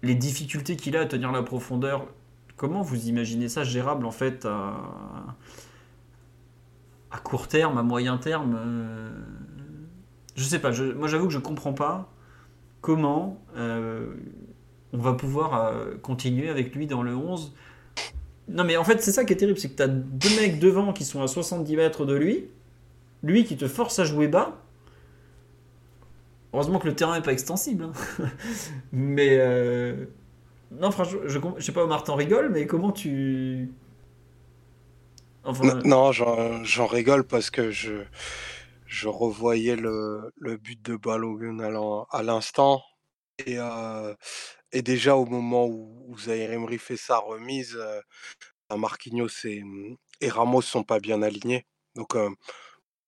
les 0.03 0.15
difficultés 0.15 0.77
qu'il 0.77 0.97
a 0.97 1.01
à 1.01 1.07
tenir 1.07 1.33
la 1.33 1.43
profondeur, 1.43 2.07
comment 2.57 2.83
vous 2.83 3.09
imaginez 3.09 3.49
ça 3.49 3.65
gérable 3.65 4.07
en 4.07 4.11
fait 4.11 4.45
à, 4.45 5.37
à 7.11 7.19
court 7.19 7.49
terme, 7.49 7.79
à 7.79 7.83
moyen 7.83 8.19
terme 8.19 8.57
euh, 8.59 9.11
Je 10.37 10.45
sais 10.45 10.59
pas, 10.59 10.71
moi 10.95 11.09
j'avoue 11.09 11.27
que 11.27 11.33
je 11.33 11.39
comprends 11.39 11.73
pas 11.73 12.13
comment 12.81 13.41
euh, 13.57 14.13
on 14.93 14.99
va 14.99 15.15
pouvoir 15.15 15.55
euh, 15.55 15.95
continuer 16.03 16.51
avec 16.51 16.75
lui 16.75 16.87
dans 16.87 17.03
le 17.03 17.17
11 17.17 17.55
non, 18.49 18.65
mais 18.65 18.77
en 18.77 18.85
fait, 18.85 19.03
c'est 19.03 19.13
ça 19.13 19.25
qui 19.25 19.33
est 19.33 19.37
terrible, 19.37 19.59
c'est 19.59 19.71
que 19.71 19.77
tu 19.77 19.83
as 19.83 19.89
deux 19.89 20.37
mecs 20.41 20.59
devant 20.59 20.93
qui 20.93 21.05
sont 21.05 21.23
à 21.23 21.29
70 21.29 21.77
mètres 21.77 22.05
de 22.05 22.15
lui, 22.15 22.49
lui 23.23 23.45
qui 23.45 23.57
te 23.57 23.67
force 23.67 23.99
à 23.99 24.05
jouer 24.05 24.29
bas. 24.29 24.61
Heureusement 26.53 26.79
que 26.79 26.87
le 26.87 26.95
terrain 26.95 27.17
n'est 27.17 27.23
pas 27.23 27.33
extensible. 27.33 27.85
Hein. 27.85 28.25
mais. 28.93 29.39
Euh, 29.41 30.05
non, 30.71 30.91
franchement, 30.91 31.21
je, 31.25 31.39
sais 31.61 31.73
pas, 31.73 31.87
Martin 31.87 32.15
rigole, 32.15 32.51
mais 32.51 32.67
comment 32.67 32.93
tu. 32.93 33.73
Non, 35.85 36.13
j'en 36.13 36.87
rigole 36.87 37.25
parce 37.25 37.51
que 37.51 37.71
je, 37.71 38.05
je 38.87 39.09
revoyais 39.09 39.77
le, 39.77 40.33
le 40.39 40.57
but 40.57 40.81
de 40.83 40.97
Balogun 40.97 41.59
à 42.11 42.23
l'instant. 42.23 42.83
Et, 43.47 43.59
euh, 43.59 44.15
et 44.75 44.83
déjà 44.83 45.17
au 45.17 45.27
moment 45.27 45.67
où, 45.67 46.05
où 46.09 46.19
Zaire 46.19 46.53
Emery 46.53 46.79
fait 46.79 46.97
sa 46.99 47.19
remise, 47.19 47.77
euh, 47.77 48.01
Marquinhos 48.77 49.29
et, 49.45 49.63
mmh, 49.63 49.97
et 50.21 50.29
Ramos 50.31 50.63
sont 50.63 50.85
pas 50.85 51.01
bien 51.01 51.23
alignés. 51.23 51.67
Donc 51.97 52.17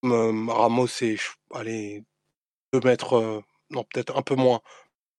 Ramos 0.02 0.86
est 1.02 1.18
allez, 1.54 2.04
2 2.72 2.80
mètres, 2.80 3.42
non 3.70 3.84
peut-être 3.84 4.16
un 4.16 4.22
peu 4.22 4.34
moins 4.36 4.60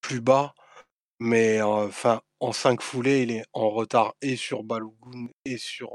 plus 0.02 0.22
bas, 0.22 0.54
mais 1.20 1.62
en 1.62 2.54
5 2.54 2.82
foulées, 2.82 3.24
il 3.24 3.32
est 3.32 3.46
en 3.54 3.70
retard 3.72 4.16
et 4.22 4.36
sur 4.38 4.64
Balogun 4.64 5.30
et 5.46 5.58
sur, 5.58 5.92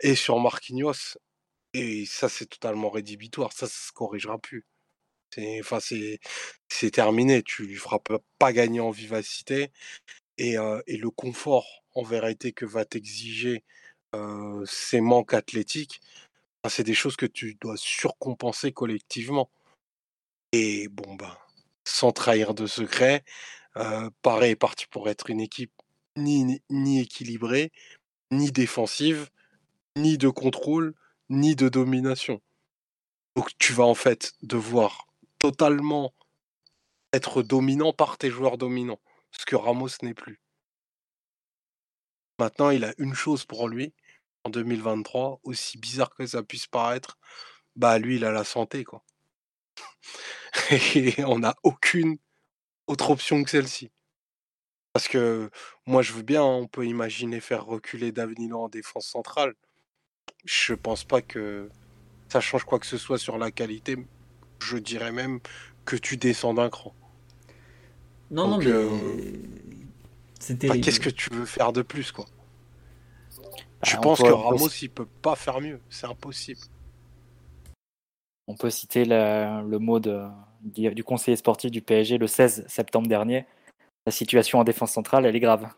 et 0.00 0.14
sur 0.14 0.38
Marquinhos. 0.40 1.18
Et 1.74 2.06
ça, 2.06 2.28
c'est 2.28 2.46
totalement 2.46 2.90
rédhibitoire. 2.90 3.52
Ça, 3.52 3.66
ça 3.66 3.88
se 3.88 3.92
corrigera 3.92 4.38
plus. 4.38 4.66
C'est, 5.34 5.60
enfin, 5.60 5.78
c'est, 5.80 6.90
terminé. 6.90 7.42
Tu 7.42 7.64
lui 7.64 7.76
feras 7.76 7.98
pas 8.38 8.52
gagner 8.52 8.80
en 8.80 8.90
vivacité. 8.90 9.70
Et, 10.38 10.56
le 10.56 11.10
confort, 11.10 11.84
en 11.94 12.02
vérité, 12.02 12.52
que 12.52 12.64
va 12.66 12.84
t'exiger 12.84 13.64
ces 14.66 15.00
manques 15.00 15.34
athlétiques, 15.34 16.00
ben, 16.62 16.70
c'est 16.70 16.84
des 16.84 16.94
choses 16.94 17.16
que 17.16 17.26
tu 17.26 17.54
dois 17.60 17.76
surcompenser 17.76 18.72
collectivement. 18.72 19.50
Et 20.52 20.88
bon, 20.88 21.14
ben, 21.14 21.36
sans 21.84 22.12
trahir 22.12 22.54
de 22.54 22.66
secret, 22.66 23.24
pareil 24.22 24.52
est 24.52 24.56
parti 24.56 24.86
pour 24.86 25.08
être 25.08 25.30
une 25.30 25.40
équipe 25.40 25.72
ni, 26.16 26.62
ni 26.70 27.00
équilibrée, 27.00 27.72
ni 28.30 28.50
défensive, 28.52 29.30
ni 29.96 30.18
de 30.18 30.28
contrôle, 30.28 30.94
ni 31.28 31.54
de 31.56 31.68
domination. 31.68 32.40
Donc 33.36 33.50
tu 33.58 33.72
vas 33.72 33.84
en 33.84 33.94
fait 33.94 34.34
devoir 34.42 35.06
totalement 35.40 36.14
être 37.12 37.42
dominant 37.42 37.92
par 37.92 38.18
tes 38.18 38.30
joueurs 38.30 38.58
dominants, 38.58 39.00
ce 39.32 39.44
que 39.44 39.56
Ramos 39.56 39.88
n'est 40.02 40.14
plus. 40.14 40.40
Maintenant, 42.38 42.70
il 42.70 42.84
a 42.84 42.94
une 42.98 43.14
chose 43.14 43.44
pour 43.44 43.68
lui 43.68 43.92
en 44.44 44.50
2023, 44.50 45.40
aussi 45.42 45.78
bizarre 45.78 46.14
que 46.14 46.26
ça 46.26 46.42
puisse 46.42 46.66
paraître, 46.66 47.18
bah 47.76 47.98
lui, 47.98 48.16
il 48.16 48.24
a 48.24 48.30
la 48.30 48.44
santé, 48.44 48.84
quoi. 48.84 49.04
Et 50.94 51.24
on 51.24 51.40
n'a 51.40 51.54
aucune 51.62 52.18
autre 52.86 53.10
option 53.10 53.42
que 53.42 53.50
celle-ci. 53.50 53.90
Parce 54.92 55.08
que 55.08 55.50
moi, 55.86 56.02
je 56.02 56.12
veux 56.12 56.22
bien, 56.22 56.42
on 56.42 56.66
peut 56.66 56.86
imaginer 56.86 57.40
faire 57.40 57.64
reculer 57.64 58.12
Davinilo 58.12 58.60
en 58.60 58.68
défense 58.68 59.06
centrale. 59.06 59.54
Je 60.44 60.74
pense 60.74 61.04
pas 61.04 61.22
que 61.22 61.68
ça 62.28 62.40
change 62.40 62.64
quoi 62.64 62.78
que 62.78 62.86
ce 62.86 62.98
soit 62.98 63.18
sur 63.18 63.38
la 63.38 63.50
qualité. 63.50 63.96
Je 64.62 64.76
dirais 64.78 65.12
même 65.12 65.40
que 65.84 65.96
tu 65.96 66.16
descends 66.16 66.54
d'un 66.54 66.70
cran. 66.70 66.94
Non, 68.30 68.48
non, 68.48 68.58
mais. 68.58 68.66
euh, 68.66 68.88
C'est 70.38 70.54
Enfin, 70.54 70.58
terrible. 70.68 70.84
Qu'est-ce 70.84 71.00
que 71.00 71.10
tu 71.10 71.30
veux 71.32 71.44
faire 71.46 71.72
de 71.72 71.82
plus, 71.82 72.12
quoi? 72.12 72.26
Je 73.82 73.94
Bah, 73.94 74.00
pense 74.02 74.18
peut- 74.18 74.24
que 74.24 74.28
peut- 74.28 74.34
Ramos, 74.34 74.68
il 74.82 74.90
peut 74.90 75.06
pas 75.22 75.34
faire 75.36 75.60
mieux? 75.60 75.80
C'est 75.90 76.06
impossible. 76.06 76.60
On 78.46 78.56
peut 78.56 78.70
citer 78.70 79.04
la- 79.04 79.62
le 79.62 79.78
mot 79.78 80.00
de- 80.00 80.28
du 80.62 81.04
conseiller 81.04 81.36
sportif 81.36 81.70
du 81.70 81.80
PSG 81.82 82.18
le 82.18 82.26
16 82.26 82.64
septembre 82.68 83.08
dernier. 83.08 83.46
La 84.06 84.12
situation 84.12 84.58
en 84.58 84.64
défense 84.64 84.92
centrale, 84.92 85.24
elle 85.26 85.36
est 85.36 85.40
grave. 85.40 85.68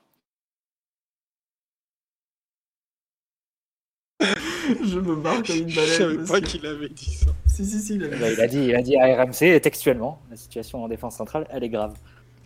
Je 4.84 4.98
me 4.98 5.16
barre 5.16 5.42
comme 5.42 5.56
une 5.56 5.68
Je 5.68 5.76
baleine. 5.76 5.98
savais 5.98 6.16
parce 6.16 6.30
pas 6.30 6.40
que- 6.40 6.46
qu'il 6.46 6.66
avait 6.66 6.88
dit 6.88 7.10
ça. 7.14 7.26
Si, 7.46 7.64
si, 7.66 7.80
si, 7.80 7.94
il 7.96 8.04
avait 8.04 8.16
Bah, 8.18 8.30
il, 8.32 8.40
a 8.40 8.46
dit, 8.46 8.64
il 8.64 8.74
a 8.74 8.82
dit 8.82 8.96
à 8.96 9.22
RMC 9.24 9.60
textuellement, 9.60 10.20
la 10.30 10.36
situation 10.36 10.82
en 10.84 10.88
défense 10.88 11.16
centrale, 11.16 11.46
elle 11.50 11.64
est 11.64 11.68
grave. 11.68 11.94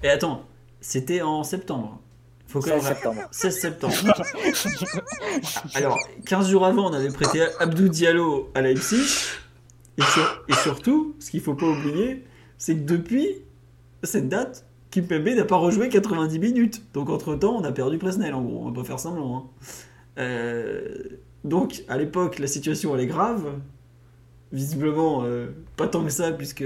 Et 0.03 0.09
attends, 0.09 0.43
c'était 0.81 1.23
en 1.23 1.43
septembre. 1.45 2.01
Faut 2.49 2.61
quand 2.61 2.67
16 2.81 2.85
même- 2.85 2.95
septembre. 2.95 3.21
16 3.31 3.59
septembre. 3.61 3.95
Alors, 5.75 5.99
15 6.27 6.49
jours 6.51 6.65
avant, 6.65 6.91
on 6.91 6.95
avait 6.95 7.09
prêté 7.11 7.43
Abdou 7.61 7.89
Diallo 7.89 8.51
à 8.55 8.63
Leipzig. 8.63 9.03
Et, 9.99 10.03
sur- 10.03 10.45
et 10.49 10.53
surtout, 10.55 11.17
ce 11.19 11.31
qu'il 11.31 11.41
faut 11.41 11.55
pas 11.55 11.67
oublier, 11.67 12.25
c'est 12.59 12.75
que 12.75 12.81
depuis 12.85 13.29
cette 14.03 14.29
date, 14.29 14.65
Kimpembe 14.91 15.29
n'a 15.29 15.45
pas 15.45 15.57
rejoué 15.57 15.89
90 15.89 16.39
minutes. 16.39 16.83
Donc, 16.95 17.09
entre-temps, 17.11 17.57
on 17.57 17.65
a 17.65 17.73
perdu 17.73 17.99
Presnel, 17.99 18.35
en 18.35 18.43
gros. 18.43 18.61
On 18.67 18.71
va 18.71 18.81
pas 18.83 18.87
faire 18.87 19.01
semblant. 19.01 19.37
hein. 19.37 19.67
Euh, 20.19 20.95
donc, 21.47 21.85
à 21.89 21.97
l'époque, 21.97 22.39
la 22.41 22.49
situation, 22.49 22.95
elle 22.95 23.03
est 23.03 23.07
grave. 23.07 23.47
Visiblement, 24.53 25.23
euh, 25.25 25.47
pas 25.77 25.87
tant 25.87 26.05
que 26.05 26.11
ça, 26.11 26.33
puisque 26.33 26.65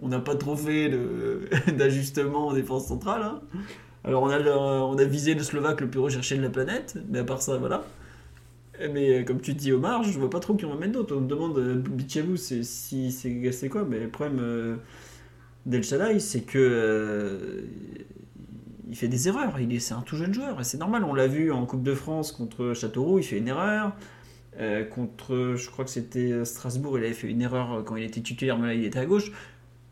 on 0.00 0.08
n'a 0.08 0.20
pas 0.20 0.36
trop 0.36 0.54
fait 0.54 0.90
d'ajustement 1.76 2.48
en 2.48 2.52
défense 2.52 2.86
centrale. 2.86 3.22
hein. 3.22 3.40
Alors 4.04 4.22
on 4.22 4.28
a, 4.30 4.40
on 4.40 4.96
a 4.96 5.04
visé 5.04 5.34
le 5.34 5.42
Slovaque 5.42 5.80
le 5.80 5.88
plus 5.88 5.98
recherché 6.00 6.36
de 6.36 6.42
la 6.42 6.50
planète, 6.50 6.96
mais 7.10 7.18
à 7.18 7.24
part 7.24 7.42
ça, 7.42 7.56
voilà. 7.56 7.84
Mais 8.92 9.20
euh, 9.20 9.24
comme 9.24 9.40
tu 9.40 9.54
dis 9.54 9.72
Omar, 9.72 10.04
je 10.04 10.18
vois 10.18 10.30
pas 10.30 10.40
trop 10.40 10.54
qui 10.54 10.64
en 10.64 10.76
mettre 10.76 10.92
d'autres. 10.92 11.16
On 11.16 11.20
me 11.20 11.28
demande, 11.28 11.58
euh, 11.58 11.74
Bichabou, 11.74 12.36
c'est 12.36 12.62
si, 12.62 13.10
c'est 13.10 13.68
quoi 13.68 13.84
Mais 13.84 13.98
le 13.98 14.08
problème 14.08 14.78
d'El 15.66 15.82
Shaddai, 15.82 16.20
c'est 16.20 16.42
que 16.42 17.64
il 18.88 18.96
fait 18.96 19.08
des 19.08 19.28
erreurs. 19.28 19.58
Il 19.60 19.74
est, 19.74 19.80
c'est 19.80 19.94
un 19.94 20.02
tout 20.02 20.16
jeune 20.16 20.34
joueur, 20.34 20.60
et 20.60 20.64
c'est 20.64 20.78
normal. 20.78 21.04
On 21.04 21.14
l'a 21.14 21.26
vu 21.26 21.52
en 21.52 21.66
Coupe 21.66 21.82
de 21.82 21.94
France 21.94 22.32
contre 22.32 22.74
Châteauroux, 22.74 23.18
il 23.18 23.24
fait 23.24 23.38
une 23.38 23.48
erreur. 23.48 23.92
Euh, 24.60 24.84
contre, 24.84 25.54
je 25.56 25.70
crois 25.70 25.84
que 25.84 25.90
c'était 25.90 26.44
Strasbourg, 26.44 26.98
il 26.98 27.04
avait 27.04 27.14
fait 27.14 27.28
une 27.28 27.42
erreur 27.42 27.84
quand 27.84 27.96
il 27.96 28.04
était 28.04 28.20
titulaire, 28.20 28.58
mais 28.58 28.68
là 28.68 28.74
il 28.74 28.84
était 28.84 28.98
à 28.98 29.06
gauche. 29.06 29.30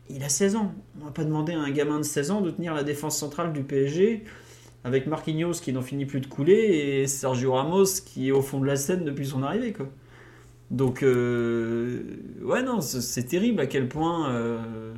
Il 0.09 0.23
a 0.23 0.29
16 0.29 0.55
ans. 0.55 0.73
On 1.01 1.05
va 1.05 1.11
pas 1.11 1.23
demander 1.23 1.53
à 1.53 1.59
un 1.59 1.71
gamin 1.71 1.97
de 1.97 2.03
16 2.03 2.31
ans 2.31 2.41
de 2.41 2.51
tenir 2.51 2.73
la 2.73 2.83
défense 2.83 3.17
centrale 3.17 3.53
du 3.53 3.63
PSG 3.63 4.23
avec 4.83 5.07
Marquinhos 5.07 5.53
qui 5.61 5.73
n'en 5.73 5.81
finit 5.81 6.05
plus 6.05 6.21
de 6.21 6.27
couler 6.27 7.01
et 7.01 7.07
Sergio 7.07 7.53
Ramos 7.53 8.01
qui 8.05 8.29
est 8.29 8.31
au 8.31 8.41
fond 8.41 8.59
de 8.59 8.65
la 8.65 8.77
scène 8.77 9.03
depuis 9.03 9.27
son 9.27 9.43
arrivée. 9.43 9.75
Donc, 10.71 11.03
euh, 11.03 12.03
ouais, 12.41 12.63
non, 12.63 12.81
c'est 12.81 13.23
terrible 13.23 13.59
à 13.61 13.67
quel 13.67 13.87
point 13.87 14.31
euh, 14.31 14.93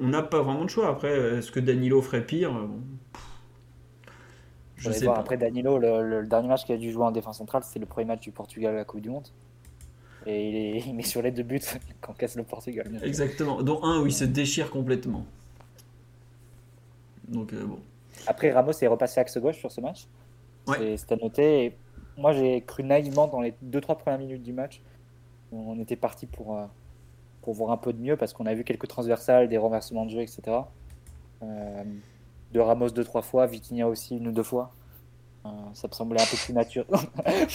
on 0.00 0.08
n'a 0.08 0.22
pas 0.22 0.42
vraiment 0.42 0.64
de 0.64 0.70
choix. 0.70 0.88
Après, 0.88 1.10
est-ce 1.38 1.50
que 1.52 1.60
Danilo 1.60 2.00
ferait 2.02 2.24
pire 2.24 2.52
pff, 3.12 3.22
Je 4.76 4.90
sais 4.92 5.04
voir. 5.04 5.16
pas. 5.16 5.20
Après 5.20 5.36
Danilo, 5.36 5.78
le, 5.78 6.02
le- 6.02 6.20
le 6.22 6.26
dernier 6.26 6.48
match 6.48 6.64
qu'il 6.64 6.74
a 6.74 6.78
dû 6.78 6.90
jouer 6.92 7.04
en 7.04 7.10
défense 7.12 7.38
centrale, 7.38 7.62
c'était 7.64 7.80
le 7.80 7.86
premier 7.86 8.06
match 8.06 8.20
du 8.20 8.30
Portugal 8.32 8.74
à 8.74 8.78
la 8.78 8.84
Coupe 8.84 9.00
du 9.00 9.10
Monde. 9.10 9.28
Et 10.26 10.48
il 10.48 10.56
est, 10.56 10.78
il 10.86 10.94
met 10.94 11.02
sur 11.02 11.22
les 11.22 11.30
deux 11.30 11.42
buts 11.42 11.60
qu'encaisse 12.00 12.36
le 12.36 12.42
Portugal. 12.44 12.90
Exactement. 13.02 13.62
Dont 13.62 13.82
un 13.84 14.00
où 14.00 14.06
il 14.06 14.12
se 14.12 14.24
déchire 14.24 14.70
complètement. 14.70 15.24
Donc, 17.28 17.52
euh, 17.52 17.64
bon. 17.64 17.78
Après, 18.26 18.50
Ramos 18.52 18.72
est 18.72 18.86
repassé 18.86 19.20
axe 19.20 19.38
gauche 19.38 19.58
sur 19.58 19.70
ce 19.70 19.80
match. 19.80 20.06
Ouais. 20.66 20.96
C'est- 20.96 21.10
noté. 21.22 21.64
Et 21.66 21.76
moi, 22.18 22.32
j'ai 22.32 22.60
cru 22.62 22.82
naïvement 22.82 23.28
dans 23.28 23.40
les 23.40 23.54
2-3 23.62 23.96
premières 23.98 24.18
minutes 24.18 24.42
du 24.42 24.52
match. 24.52 24.80
On 25.52 25.78
était 25.80 25.96
parti 25.96 26.26
pour, 26.26 26.56
euh, 26.56 26.64
pour 27.42 27.54
voir 27.54 27.70
un 27.70 27.76
peu 27.76 27.92
de 27.92 27.98
mieux 28.00 28.16
parce 28.16 28.32
qu'on 28.32 28.46
a 28.46 28.54
vu 28.54 28.64
quelques 28.64 28.88
transversales, 28.88 29.48
des 29.48 29.58
renversements 29.58 30.04
de 30.04 30.10
jeu, 30.10 30.20
etc. 30.20 30.42
Euh, 31.42 31.84
de 32.52 32.60
Ramos 32.60 32.90
deux, 32.90 33.04
trois 33.04 33.22
fois, 33.22 33.46
Vitinha 33.46 33.88
aussi 33.88 34.16
une 34.16 34.28
ou 34.28 34.32
deux 34.32 34.42
fois. 34.42 34.74
Euh, 35.46 35.48
ça 35.72 35.88
me 35.88 35.92
semblait 35.94 36.20
un 36.20 36.26
peu 36.26 36.36
plus 36.36 36.52
naturel. 36.52 36.86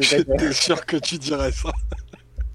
J'étais 0.00 0.52
sûr 0.52 0.84
que 0.84 0.96
tu 0.96 1.18
dirais 1.18 1.52
ça. 1.52 1.70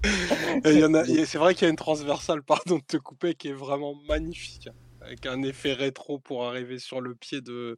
C'est 0.64 1.36
vrai 1.36 1.54
qu'il 1.54 1.64
y 1.64 1.66
a 1.66 1.70
une 1.70 1.76
transversale, 1.76 2.42
pardon 2.42 2.76
de 2.76 2.82
te 2.86 2.96
couper, 2.96 3.34
qui 3.34 3.48
est 3.48 3.54
vraiment 3.54 3.94
magnifique. 4.08 4.68
Avec 5.00 5.24
un 5.26 5.42
effet 5.42 5.72
rétro 5.72 6.18
pour 6.18 6.46
arriver 6.46 6.78
sur 6.78 7.00
le 7.00 7.14
pied 7.14 7.40
de 7.40 7.76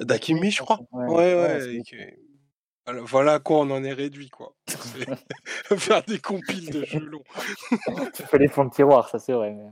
d'Akimi, 0.00 0.50
je 0.50 0.62
crois. 0.62 0.80
Ouais, 0.92 1.06
Ouais, 1.06 1.34
ouais, 1.34 1.82
ouais. 1.82 2.18
Que- 2.86 3.00
Voilà, 3.00 3.34
à 3.34 3.38
quoi 3.40 3.58
on 3.58 3.70
en 3.70 3.82
est 3.84 3.92
réduit, 3.92 4.28
quoi. 4.30 4.54
Faire 5.76 6.02
des 6.04 6.18
compiles 6.18 6.70
de 6.70 6.84
jeux 6.84 6.98
longs. 7.06 7.22
tu 8.14 8.22
fais 8.24 8.38
les 8.38 8.48
fonds 8.48 8.64
de 8.66 8.70
tiroir, 8.70 9.08
ça 9.08 9.18
c'est 9.18 9.32
vrai. 9.32 9.52
mais 9.52 9.70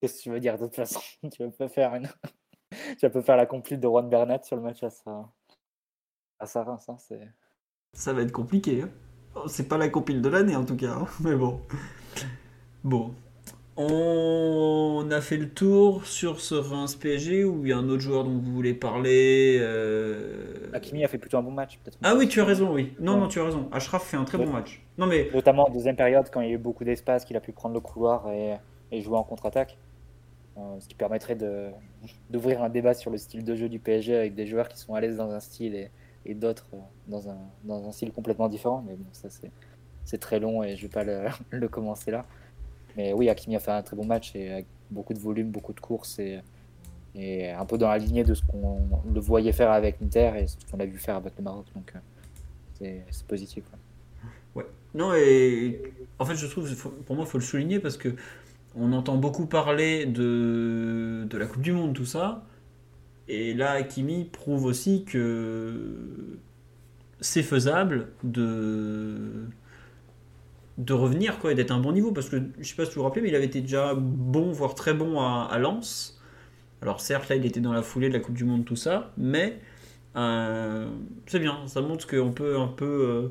Qu'est-ce 0.00 0.18
que 0.18 0.22
tu 0.22 0.30
veux 0.30 0.40
dire 0.40 0.58
de 0.58 0.64
toute 0.66 0.76
façon? 0.76 1.00
Tu 1.32 1.42
vas 1.44 1.50
pas 1.50 1.68
faire 1.68 1.94
une. 1.94 2.08
tu 2.70 2.98
vas 3.02 3.10
pas 3.10 3.22
faire 3.22 3.36
la 3.36 3.46
complete 3.46 3.80
de 3.80 3.86
Juan 3.88 4.08
Bernat 4.08 4.42
sur 4.42 4.56
le 4.56 4.62
match 4.62 4.82
à 4.82 4.90
sa, 4.90 5.32
à 6.38 6.46
sa 6.46 6.64
Reims. 6.64 6.84
hein, 6.88 6.96
c'est... 6.98 7.28
Ça 7.92 8.12
va 8.12 8.22
être 8.22 8.32
compliqué. 8.32 8.82
hein. 8.82 8.90
Oh, 9.36 9.48
C'est 9.48 9.68
pas 9.68 9.78
la 9.78 9.88
compile 9.88 10.20
de 10.22 10.28
l'année 10.28 10.56
en 10.56 10.64
tout 10.64 10.76
cas, 10.76 10.92
hein, 10.92 11.06
mais 11.20 11.34
bon. 11.34 11.60
Bon. 12.82 13.14
On 13.76 15.08
a 15.10 15.20
fait 15.20 15.36
le 15.36 15.48
tour 15.48 16.06
sur 16.06 16.40
ce 16.40 16.54
Reims 16.54 16.94
PSG 16.94 17.44
ou 17.44 17.64
il 17.66 17.70
y 17.70 17.72
a 17.72 17.76
un 17.78 17.88
autre 17.88 18.00
joueur 18.02 18.22
dont 18.24 18.38
vous 18.38 18.52
voulez 18.52 18.72
parler 18.72 19.58
euh, 19.60 20.68
Hakimi 20.72 21.04
a 21.04 21.08
fait 21.08 21.18
plutôt 21.18 21.38
un 21.38 21.42
bon 21.42 21.50
match. 21.50 21.80
Ah 22.02 22.14
oui, 22.16 22.28
tu 22.28 22.40
as 22.40 22.44
raison, 22.44 22.72
oui. 22.72 22.92
Non, 23.00 23.14
Ouais. 23.14 23.20
non, 23.20 23.28
tu 23.28 23.40
as 23.40 23.44
raison. 23.44 23.68
Ashraf 23.72 24.04
fait 24.04 24.16
un 24.16 24.24
très 24.24 24.38
Ouais. 24.38 24.46
bon 24.46 24.52
match. 24.52 24.80
Non, 24.96 25.06
mais 25.06 25.28
Notamment 25.34 25.66
en 25.68 25.72
deuxième 25.72 25.96
période, 25.96 26.28
quand 26.32 26.40
il 26.40 26.48
y 26.48 26.50
a 26.52 26.54
eu 26.54 26.58
beaucoup 26.58 26.84
d'espace, 26.84 27.24
qu'il 27.24 27.36
a 27.36 27.40
pu 27.40 27.50
prendre 27.52 27.74
le 27.74 27.80
couloir 27.80 28.30
et, 28.30 28.54
et 28.92 29.00
jouer 29.00 29.16
en 29.16 29.24
contre-attaque. 29.24 29.76
Euh, 30.56 30.78
ce 30.78 30.86
qui 30.86 30.94
permettrait 30.94 31.34
de, 31.34 31.70
d'ouvrir 32.30 32.62
un 32.62 32.68
débat 32.68 32.94
sur 32.94 33.10
le 33.10 33.18
style 33.18 33.44
de 33.44 33.56
jeu 33.56 33.68
du 33.68 33.80
PSG 33.80 34.14
avec 34.16 34.36
des 34.36 34.46
joueurs 34.46 34.68
qui 34.68 34.78
sont 34.78 34.94
à 34.94 35.00
l'aise 35.00 35.16
dans 35.16 35.32
un 35.32 35.40
style 35.40 35.74
et, 35.74 35.90
et 36.26 36.34
d'autres 36.34 36.68
euh, 36.74 36.76
dans 37.08 37.28
un, 37.28 37.36
dans 37.64 37.84
un 37.88 37.90
style 37.90 38.12
complètement 38.12 38.48
différent. 38.48 38.84
Mais 38.86 38.94
bon, 38.94 39.06
ça 39.10 39.28
c'est, 40.04 40.18
très 40.18 40.38
long 40.38 40.62
et 40.62 40.76
je 40.76 40.82
vais 40.82 40.88
pas 40.88 41.02
le, 41.02 41.24
le 41.50 41.66
commencer 41.68 42.12
là. 42.12 42.24
Mais 42.96 43.12
oui, 43.12 43.28
Hakimi 43.28 43.56
a 43.56 43.60
fait 43.60 43.72
un 43.72 43.82
très 43.82 43.96
bon 43.96 44.04
match 44.04 44.34
et 44.34 44.50
avec 44.50 44.66
beaucoup 44.90 45.14
de 45.14 45.18
volume, 45.18 45.50
beaucoup 45.50 45.72
de 45.72 45.80
courses 45.80 46.18
et, 46.18 46.40
un 47.16 47.64
peu 47.64 47.78
dans 47.78 47.88
la 47.88 47.98
lignée 47.98 48.24
de 48.24 48.34
ce 48.34 48.42
qu'on 48.42 48.88
le 49.12 49.20
voyait 49.20 49.52
faire 49.52 49.70
avec 49.70 50.00
l'Inter 50.00 50.32
et 50.36 50.46
ce 50.48 50.56
qu'on 50.70 50.80
a 50.80 50.84
vu 50.84 50.98
faire 50.98 51.16
avec 51.16 51.34
le 51.38 51.44
Maroc. 51.44 51.66
Donc 51.74 51.92
euh, 52.82 52.98
c'est, 53.10 53.26
positif. 53.26 53.64
ouais. 54.54 54.66
Non, 54.94 55.14
et 55.14 55.80
en 56.18 56.24
fait, 56.24 56.34
je 56.34 56.46
trouve, 56.46 56.74
pour 57.04 57.16
moi, 57.16 57.24
il 57.24 57.30
faut 57.30 57.38
le 57.38 57.44
souligner 57.44 57.78
parce 57.78 57.96
que 57.96 58.14
on 58.76 58.92
entend 58.92 59.16
beaucoup 59.16 59.46
parler 59.46 60.06
de, 60.06 61.26
de 61.30 61.38
la 61.38 61.46
Coupe 61.46 61.62
du 61.62 61.72
Monde, 61.72 61.94
tout 61.94 62.04
ça. 62.04 62.44
Et 63.28 63.54
là, 63.54 63.72
Hakimi 63.72 64.24
prouve 64.24 64.64
aussi 64.64 65.04
que 65.04 66.38
c'est 67.20 67.42
faisable 67.42 68.08
de, 68.22 69.48
de 70.78 70.92
revenir 70.92 71.38
quoi, 71.38 71.52
et 71.52 71.54
d'être 71.54 71.70
un 71.70 71.80
bon 71.80 71.92
niveau. 71.92 72.12
Parce 72.12 72.28
que 72.28 72.36
je 72.58 72.68
sais 72.68 72.74
pas 72.74 72.84
si 72.84 72.94
vous 72.94 73.00
vous 73.00 73.04
rappelez, 73.04 73.22
mais 73.22 73.28
il 73.28 73.34
avait 73.34 73.46
été 73.46 73.60
déjà 73.60 73.94
bon, 73.94 74.52
voire 74.52 74.74
très 74.74 74.94
bon 74.94 75.20
à, 75.20 75.58
Lens. 75.58 76.20
Alors, 76.82 77.00
certes, 77.00 77.28
là, 77.28 77.36
il 77.36 77.46
était 77.46 77.60
dans 77.60 77.72
la 77.72 77.82
foulée 77.82 78.08
de 78.08 78.14
la 78.14 78.20
Coupe 78.20 78.34
du 78.34 78.44
Monde, 78.44 78.64
tout 78.64 78.76
ça. 78.76 79.12
Mais 79.16 79.58
euh, 80.16 80.88
c'est 81.26 81.38
bien, 81.38 81.66
ça 81.66 81.80
montre 81.80 82.06
qu'on 82.06 82.32
peut 82.32 82.58
un 82.58 82.68
peu. 82.68 82.84
euh, 82.84 83.28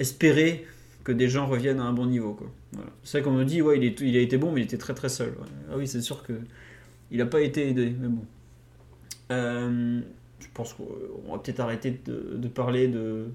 espérer 0.00 0.66
que 1.04 1.12
des 1.12 1.28
gens 1.28 1.46
reviennent 1.46 1.78
à 1.78 1.84
un 1.84 1.92
bon 1.92 2.06
niveau. 2.06 2.34
Quoi. 2.34 2.50
C'est 3.04 3.20
vrai 3.20 3.30
qu'on 3.30 3.36
me 3.36 3.44
dit, 3.44 3.62
ouais, 3.62 3.76
il, 3.76 3.84
est, 3.84 4.00
il 4.00 4.16
a 4.16 4.20
été 4.20 4.36
bon, 4.38 4.50
mais 4.50 4.62
il 4.62 4.64
était 4.64 4.78
très 4.78 4.94
très 4.94 5.08
seul. 5.08 5.34
Ah 5.70 5.74
oui, 5.76 5.86
c'est 5.86 6.00
sûr 6.00 6.22
que 6.24 6.32
il 7.12 7.18
n'a 7.18 7.26
pas 7.26 7.40
été 7.40 7.68
aidé, 7.68 7.94
mais 7.98 8.08
bon. 8.08 8.24
Euh, 9.30 10.00
je 10.40 10.46
pense 10.54 10.74
qu'on 10.74 11.32
va 11.32 11.38
peut-être 11.38 11.60
arrêter 11.60 12.00
de 12.06 12.48
parler 12.48 12.88
de, 12.88 13.26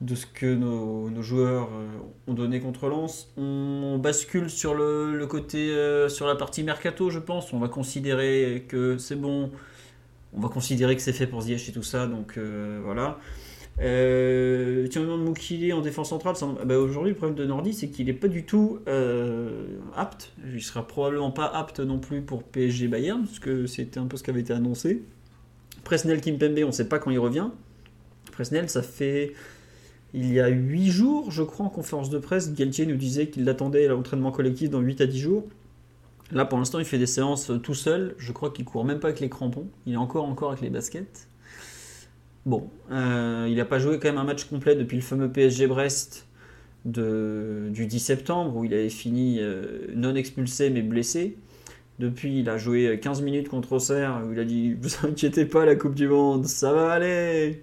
de 0.00 0.14
ce 0.14 0.26
que 0.26 0.54
nos, 0.54 1.22
joueurs 1.22 1.70
euh, 1.72 1.86
ont 2.26 2.34
donné 2.34 2.60
contre 2.60 2.88
Lens. 2.88 3.32
On 3.36 3.98
bascule 3.98 4.50
sur 4.50 4.74
le, 4.74 5.24
côté, 5.26 5.70
euh, 5.70 6.08
sur 6.08 6.26
la 6.26 6.36
partie 6.36 6.62
mercato, 6.62 7.10
je 7.10 7.18
pense. 7.18 7.52
On 7.52 7.58
va 7.58 7.68
considérer 7.68 8.66
que 8.68 8.98
c'est 8.98 9.16
bon. 9.16 9.50
On 10.34 10.40
va 10.40 10.48
considérer 10.48 10.96
que 10.96 11.02
c'est 11.02 11.14
fait 11.14 11.26
pour 11.26 11.40
Ziyech 11.40 11.68
et 11.68 11.72
tout 11.72 11.82
ça. 11.82 12.06
Donc 12.06 12.36
euh, 12.36 12.80
voilà. 12.84 13.18
Euh, 13.80 14.84
me 14.84 15.00
demandes 15.00 15.24
Moukili 15.24 15.72
en 15.72 15.80
défense 15.80 16.10
centrale. 16.10 16.34
Bah, 16.64 16.78
aujourd'hui, 16.78 17.12
le 17.12 17.16
problème 17.16 17.36
de 17.36 17.46
Nordi, 17.46 17.72
c'est 17.72 17.88
qu'il 17.88 18.06
n'est 18.06 18.12
pas 18.12 18.28
du 18.28 18.44
tout 18.44 18.80
apte. 19.94 20.32
Il 20.52 20.62
sera 20.62 20.86
probablement 20.86 21.30
pas 21.30 21.46
apte 21.46 21.80
non 21.80 21.98
plus 21.98 22.20
pour 22.20 22.42
PSG 22.42 22.88
Bayern, 22.88 23.24
parce 23.24 23.38
que 23.38 23.66
c'était 23.66 23.98
un 23.98 24.06
peu 24.06 24.18
ce 24.18 24.22
qui 24.22 24.30
avait 24.30 24.40
été 24.40 24.52
annoncé. 24.52 25.02
Presnel 25.84 26.20
Kimpembe, 26.20 26.58
on 26.64 26.66
ne 26.66 26.70
sait 26.70 26.88
pas 26.88 26.98
quand 26.98 27.10
il 27.10 27.18
revient. 27.18 27.48
Presnel, 28.32 28.68
ça 28.68 28.82
fait 28.82 29.34
il 30.16 30.32
y 30.32 30.40
a 30.40 30.48
8 30.48 30.90
jours, 30.90 31.30
je 31.30 31.42
crois, 31.42 31.66
en 31.66 31.68
conférence 31.68 32.08
de 32.08 32.18
presse, 32.18 32.54
Galtier 32.54 32.86
nous 32.86 32.96
disait 32.96 33.28
qu'il 33.28 33.44
l'attendait 33.44 33.84
à 33.84 33.90
l'entraînement 33.90 34.32
collectif 34.32 34.70
dans 34.70 34.80
8 34.80 35.02
à 35.02 35.06
10 35.06 35.18
jours. 35.20 35.44
Là, 36.32 36.46
pour 36.46 36.58
l'instant, 36.58 36.78
il 36.78 36.86
fait 36.86 36.98
des 36.98 37.06
séances 37.06 37.52
tout 37.62 37.74
seul. 37.74 38.14
Je 38.16 38.32
crois 38.32 38.50
qu'il 38.50 38.64
court 38.64 38.84
même 38.84 38.98
pas 38.98 39.08
avec 39.08 39.20
les 39.20 39.28
crampons. 39.28 39.68
Il 39.84 39.92
est 39.92 39.98
encore 39.98 40.24
encore 40.24 40.52
avec 40.52 40.62
les 40.62 40.70
baskets. 40.70 41.28
Bon, 42.46 42.70
euh, 42.90 43.46
il 43.48 43.56
n'a 43.56 43.66
pas 43.66 43.78
joué 43.78 43.98
quand 43.98 44.08
même 44.08 44.18
un 44.18 44.24
match 44.24 44.44
complet 44.44 44.74
depuis 44.74 44.96
le 44.96 45.02
fameux 45.02 45.30
PSG 45.30 45.66
Brest 45.66 46.26
du 46.86 47.86
10 47.86 47.98
septembre 47.98 48.56
où 48.56 48.64
il 48.64 48.72
avait 48.72 48.88
fini 48.88 49.38
euh, 49.40 49.88
non 49.94 50.14
expulsé 50.14 50.70
mais 50.70 50.82
blessé. 50.82 51.36
Depuis, 51.98 52.40
il 52.40 52.48
a 52.48 52.56
joué 52.56 52.98
15 53.00 53.22
minutes 53.22 53.48
contre 53.48 53.72
Auxerre 53.72 54.22
où 54.26 54.32
il 54.32 54.38
a 54.38 54.44
dit 54.44 54.74
Vous 54.80 55.06
inquiétez 55.06 55.44
pas, 55.44 55.66
la 55.66 55.76
Coupe 55.76 55.94
du 55.94 56.08
Monde, 56.08 56.46
ça 56.46 56.72
va 56.72 56.92
aller 56.92 57.62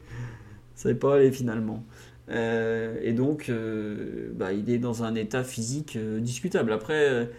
Ça 0.76 0.90
n'est 0.90 0.96
pas 0.96 1.16
aller 1.16 1.32
finalement. 1.32 1.84
Euh, 2.30 2.98
et 3.02 3.14
donc, 3.14 3.50
euh, 3.50 4.32
bah, 4.34 4.54
il 4.54 4.70
est 4.70 4.78
dans 4.78 5.04
un 5.04 5.16
état 5.16 5.44
physique 5.44 5.96
euh, 5.96 6.20
discutable. 6.20 6.72
Après, 6.72 7.30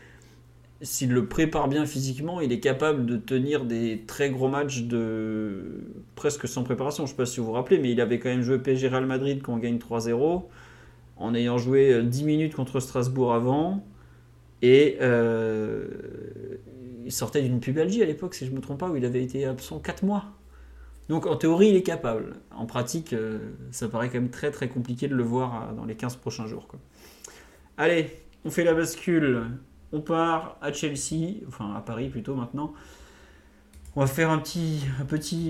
s'il 0.83 1.13
le 1.13 1.27
prépare 1.27 1.69
bien 1.69 1.87
physiquement, 1.87 2.41
il 2.41 2.53
est 2.53 2.61
capable 2.61 3.07
de 3.07 3.17
tenir 3.17 3.65
des 3.65 4.03
très 4.07 4.31
gros 4.31 4.49
matchs 4.49 4.83
de 4.83 5.85
presque 6.15 6.47
sans 6.49 6.63
préparation. 6.65 7.07
Je 7.07 7.13
ne 7.13 7.17
sais 7.17 7.23
pas 7.23 7.27
si 7.27 7.41
vous 7.41 7.47
vous 7.47 7.53
rappelez, 7.53 7.79
mais 7.79 7.91
il 7.93 8.01
avait 8.01 8.19
quand 8.19 8.29
même 8.29 8.43
joué 8.43 8.59
PSG 8.59 8.89
Real 8.89 9.07
Madrid 9.07 9.41
quand 9.43 9.55
on 9.55 9.59
gagne 9.59 9.79
3-0, 9.79 10.45
en 11.17 11.35
ayant 11.35 11.59
joué 11.59 12.03
10 12.03 12.25
minutes 12.25 12.55
contre 12.55 12.81
Strasbourg 12.81 13.35
avant. 13.35 13.85
Et 14.63 14.99
il 17.05 17.13
sortait 17.13 17.43
d'une 17.43 17.61
pubalgie 17.61 18.03
à 18.03 18.07
l'époque, 18.07 18.35
si 18.35 18.47
je 18.47 18.51
ne 18.51 18.57
me 18.57 18.61
trompe 18.61 18.81
pas, 18.81 18.89
où 18.91 18.97
il 18.97 19.05
avait 19.05 19.23
été 19.23 19.45
absent 19.47 19.79
4 19.79 20.05
mois. 20.05 20.34
Donc 21.09 21.27
en 21.27 21.37
théorie, 21.37 21.69
il 21.69 21.77
est 21.77 21.83
capable. 21.83 22.37
En 22.51 22.67
pratique, 22.67 23.13
euh, 23.13 23.39
ça 23.71 23.89
paraît 23.89 24.09
quand 24.09 24.21
même 24.21 24.31
très 24.31 24.51
très 24.51 24.69
compliqué 24.69 25.07
de 25.09 25.15
le 25.15 25.23
voir 25.23 25.69
euh, 25.69 25.75
dans 25.75 25.85
les 25.85 25.97
15 25.97 26.17
prochains 26.17 26.47
jours. 26.47 26.67
Allez, 27.77 28.11
on 28.45 28.51
fait 28.51 28.65
la 28.65 28.75
bascule. 28.75 29.45
On 29.93 30.01
part 30.01 30.59
à 30.61 30.73
Chelsea, 30.73 31.45
enfin 31.47 31.75
à 31.75 31.81
Paris 31.81 32.09
plutôt 32.09 32.35
maintenant. 32.35 32.73
On 33.97 34.01
va 34.01 34.07
faire 34.07 34.31
un 34.31 34.39
petit, 34.39 34.81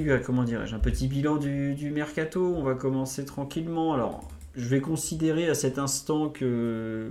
euh, 0.09 0.19
comment 0.19 0.45
dirais-je, 0.45 0.75
un 0.75 0.81
petit 0.81 1.07
bilan 1.07 1.37
du, 1.37 1.75
du, 1.75 1.91
mercato. 1.91 2.55
On 2.57 2.63
va 2.63 2.75
commencer 2.75 3.25
tranquillement. 3.25 3.95
Alors, 3.95 4.29
je 4.55 4.69
vais 4.69 4.81
considérer 4.81 5.49
à 5.49 5.55
cet 5.55 5.79
instant 5.79 6.29
que 6.29 7.11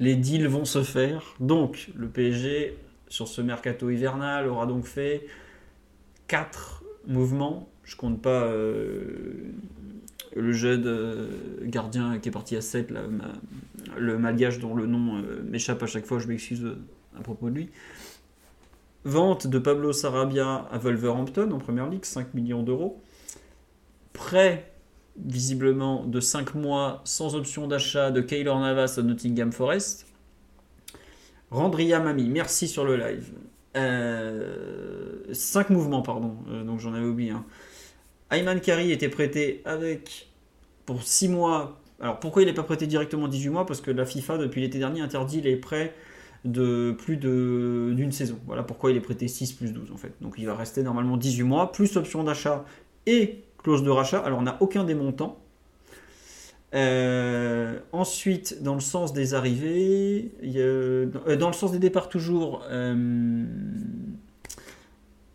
les 0.00 0.16
deals 0.16 0.48
vont 0.48 0.64
se 0.64 0.82
faire. 0.82 1.34
Donc, 1.40 1.90
le 1.94 2.08
PSG 2.08 2.76
sur 3.08 3.28
ce 3.28 3.42
mercato 3.42 3.90
hivernal 3.90 4.48
aura 4.48 4.66
donc 4.66 4.86
fait 4.86 5.26
4 6.26 6.79
mouvement. 7.06 7.68
Je 7.84 7.96
compte 7.96 8.20
pas 8.20 8.44
euh, 8.44 9.52
le 10.34 10.52
jeune 10.52 10.84
euh, 10.86 11.28
gardien 11.64 12.18
qui 12.18 12.28
est 12.28 12.32
parti 12.32 12.56
à 12.56 12.60
7, 12.60 12.92
le 13.96 14.18
malgage 14.18 14.58
dont 14.58 14.74
le 14.74 14.86
nom 14.86 15.18
euh, 15.18 15.42
m'échappe 15.42 15.82
à 15.82 15.86
chaque 15.86 16.06
fois, 16.06 16.18
je 16.18 16.28
m'excuse 16.28 16.76
à 17.18 17.22
propos 17.22 17.50
de 17.50 17.54
lui. 17.54 17.70
Vente 19.04 19.46
de 19.46 19.58
Pablo 19.58 19.92
Sarabia 19.92 20.68
à 20.70 20.78
Wolverhampton 20.78 21.50
en 21.50 21.58
première 21.58 21.88
ligue, 21.88 22.04
5 22.04 22.34
millions 22.34 22.62
d'euros. 22.62 23.02
Prêt, 24.12 24.72
visiblement, 25.16 26.04
de 26.04 26.20
5 26.20 26.54
mois 26.54 27.00
sans 27.04 27.34
option 27.34 27.66
d'achat 27.66 28.10
de 28.10 28.20
Kaylor 28.20 28.60
Navas 28.60 28.96
à 28.98 29.02
Nottingham 29.02 29.52
Forest. 29.52 30.06
Randria 31.50 31.98
Mami, 31.98 32.28
merci 32.28 32.68
sur 32.68 32.84
le 32.84 32.96
live. 32.96 33.32
Euh, 33.76 35.22
cinq 35.32 35.70
mouvements, 35.70 36.02
pardon, 36.02 36.36
euh, 36.50 36.64
donc 36.64 36.80
j'en 36.80 36.92
avais 36.92 37.06
oublié. 37.06 37.32
Ayman 38.30 38.60
Kari 38.60 38.90
était 38.92 39.08
prêté 39.08 39.62
avec 39.64 40.28
pour 40.86 41.02
6 41.02 41.28
mois. 41.28 41.80
Alors 42.00 42.18
pourquoi 42.18 42.42
il 42.42 42.46
n'est 42.46 42.54
pas 42.54 42.62
prêté 42.62 42.86
directement 42.86 43.28
18 43.28 43.48
mois? 43.50 43.66
Parce 43.66 43.80
que 43.80 43.90
la 43.90 44.04
FIFA, 44.04 44.38
depuis 44.38 44.60
l'été 44.60 44.78
dernier, 44.78 45.00
interdit 45.00 45.40
les 45.40 45.56
prêts 45.56 45.94
de 46.44 46.94
plus 46.98 47.16
d'une 47.16 48.12
saison. 48.12 48.38
Voilà 48.46 48.62
pourquoi 48.62 48.90
il 48.90 48.96
est 48.96 49.02
prêté 49.02 49.28
6 49.28 49.52
plus 49.52 49.72
12 49.72 49.92
en 49.92 49.96
fait. 49.96 50.14
Donc 50.20 50.34
il 50.38 50.46
va 50.46 50.54
rester 50.54 50.82
normalement 50.82 51.16
18 51.16 51.42
mois, 51.42 51.72
plus 51.72 51.96
option 51.96 52.24
d'achat 52.24 52.64
et 53.06 53.44
clause 53.58 53.82
de 53.82 53.90
rachat. 53.90 54.20
Alors 54.20 54.38
on 54.38 54.42
n'a 54.42 54.56
aucun 54.60 54.84
des 54.84 54.94
montants. 54.94 55.38
Euh, 56.72 57.78
ensuite, 57.92 58.62
dans 58.62 58.74
le 58.74 58.80
sens 58.80 59.12
des 59.12 59.34
arrivées, 59.34 60.30
euh, 60.54 61.06
dans 61.36 61.48
le 61.48 61.52
sens 61.52 61.72
des 61.72 61.80
départs 61.80 62.08
toujours, 62.08 62.64
euh, 62.70 63.44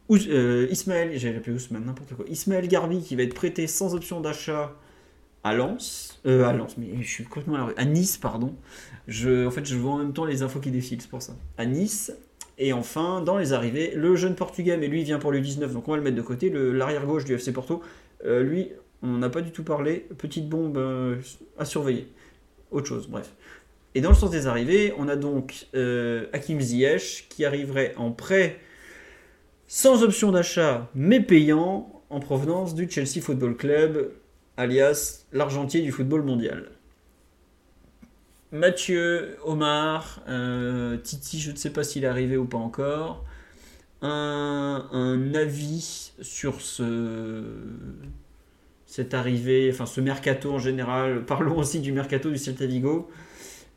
Ismaël, 0.10 1.12
j'ai 1.16 1.36
appelé 1.36 1.56
Ousmane, 1.56 1.86
n'importe 1.86 2.14
quoi, 2.14 2.26
Ismaël 2.30 2.68
Garbi 2.68 3.02
qui 3.02 3.16
va 3.16 3.24
être 3.24 3.34
prêté 3.34 3.68
sans 3.68 3.96
option 3.96 4.22
d'achat 4.22 4.74
à 5.44 5.54
Lens, 5.54 6.22
à 6.26 6.54
Lens, 6.54 6.78
mais 6.78 6.88
je 7.02 7.08
suis 7.08 7.24
complètement 7.26 7.68
à 7.76 7.86
Nice, 7.86 8.18
pardon. 8.18 8.56
En 9.08 9.52
fait, 9.52 9.66
je 9.66 9.76
vois 9.76 9.94
en 9.94 9.98
même 9.98 10.14
temps 10.14 10.26
les 10.26 10.42
infos 10.42 10.60
qui 10.60 10.72
défilent, 10.72 11.02
c'est 11.02 11.10
pour 11.10 11.22
ça. 11.22 11.34
À 11.58 11.66
Nice. 11.66 12.14
Et 12.58 12.72
enfin, 12.72 13.20
dans 13.22 13.38
les 13.38 13.52
arrivées, 13.52 13.92
le 13.94 14.16
jeune 14.16 14.34
portugais, 14.34 14.78
mais 14.78 14.88
lui 14.88 15.02
il 15.02 15.04
vient 15.04 15.20
pour 15.20 15.34
le 15.34 15.42
19, 15.42 15.74
donc 15.74 15.90
on 15.90 15.92
va 15.92 15.98
le 15.98 16.04
mettre 16.04 16.16
de 16.16 16.22
côté. 16.22 16.50
L'arrière 16.50 17.06
gauche 17.06 17.26
du 17.26 17.34
FC 17.34 17.52
Porto, 17.52 17.82
lui, 18.24 18.70
on 19.02 19.18
n'a 19.18 19.30
pas 19.30 19.42
du 19.42 19.52
tout 19.52 19.64
parlé. 19.64 20.08
Petite 20.18 20.50
bombe 20.50 20.78
euh, 20.78 21.18
à 21.58 21.66
surveiller. 21.66 22.08
Autre 22.72 22.88
chose, 22.88 23.08
bref. 23.08 23.34
Et 23.94 24.02
dans 24.02 24.10
le 24.10 24.16
sens 24.16 24.30
des 24.30 24.48
arrivées, 24.48 24.94
on 24.98 25.08
a 25.08 25.16
donc 25.16 25.68
euh, 25.76 26.26
Hakim 26.34 26.60
Ziyech 26.60 27.28
qui 27.30 27.46
arriverait 27.46 27.94
en 27.98 28.12
prêt 28.12 28.60
sans 29.68 30.04
option 30.04 30.32
d'achat 30.32 30.90
mais 30.94 31.22
payant 31.22 32.04
en 32.10 32.20
provenance 32.20 32.76
du 32.76 32.90
Chelsea 32.90 33.22
Football 33.22 33.56
Club, 33.56 34.12
alias 34.58 35.26
l'argentier 35.32 35.82
du 35.82 35.92
football 35.92 36.24
mondial. 36.24 36.72
Mathieu, 38.52 39.38
Omar, 39.44 40.22
euh, 40.28 40.98
Titi, 40.98 41.40
je 41.40 41.52
ne 41.52 41.56
sais 41.56 41.72
pas 41.72 41.84
s'il 41.84 42.04
est 42.04 42.08
arrivé 42.08 42.38
ou 42.38 42.46
pas 42.46 42.58
encore. 42.58 43.26
Un 44.02 45.32
avis 45.34 46.12
sur 46.22 46.62
ce 46.62 47.44
cette 48.96 49.14
arrivée, 49.14 49.70
enfin 49.74 49.86
ce 49.86 50.00
mercato 50.00 50.54
en 50.54 50.58
général, 50.58 51.26
parlons 51.28 51.58
aussi 51.58 51.82
du 51.82 51.92
mercato 51.92 52.30
du 52.32 52.38
Celta 52.38 52.66
Vigo. 52.66 53.10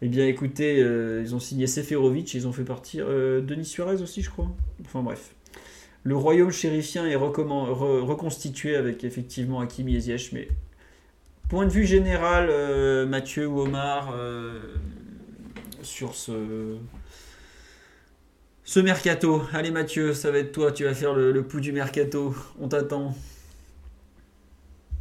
Eh 0.01 0.07
bien 0.07 0.29
écoutez, 0.29 0.81
euh, 0.81 1.23
ils 1.25 1.35
ont 1.35 1.41
signé 1.41 1.67
Seferovic, 1.67 2.33
ils 2.35 2.47
ont 2.47 2.53
fait 2.53 2.63
partir 2.63 3.05
euh, 3.09 3.41
Denis 3.41 3.65
Suarez 3.65 4.01
aussi 4.01 4.23
je 4.23 4.31
crois. 4.31 4.49
Enfin 4.85 5.03
bref. 5.03 5.35
Le 6.05 6.15
royaume 6.15 6.53
chérifien 6.53 7.05
est 7.05 7.17
reconstitué 7.17 8.77
avec 8.77 9.03
effectivement 9.03 9.59
Hakimi 9.59 9.97
et 9.97 10.17
mais 10.33 10.47
point 11.49 11.67
de 11.67 11.73
vue 11.73 11.85
général, 11.85 12.47
euh, 12.49 13.05
Mathieu 13.05 13.49
ou 13.49 13.63
Omar, 13.63 14.15
sur 15.83 16.15
ce, 16.15 16.77
ce 18.63 18.79
mercato. 18.79 19.43
Allez 19.53 19.73
Mathieu, 19.73 20.15
ça 20.15 20.31
va 20.31 20.39
être 20.39 20.53
toi, 20.53 20.71
tu 20.71 20.85
vas 20.85 20.95
faire 20.95 21.13
le 21.13 21.43
pouls 21.43 21.59
du 21.59 21.73
mercato, 21.73 22.37
on 22.61 22.69
t'attend. 22.69 23.17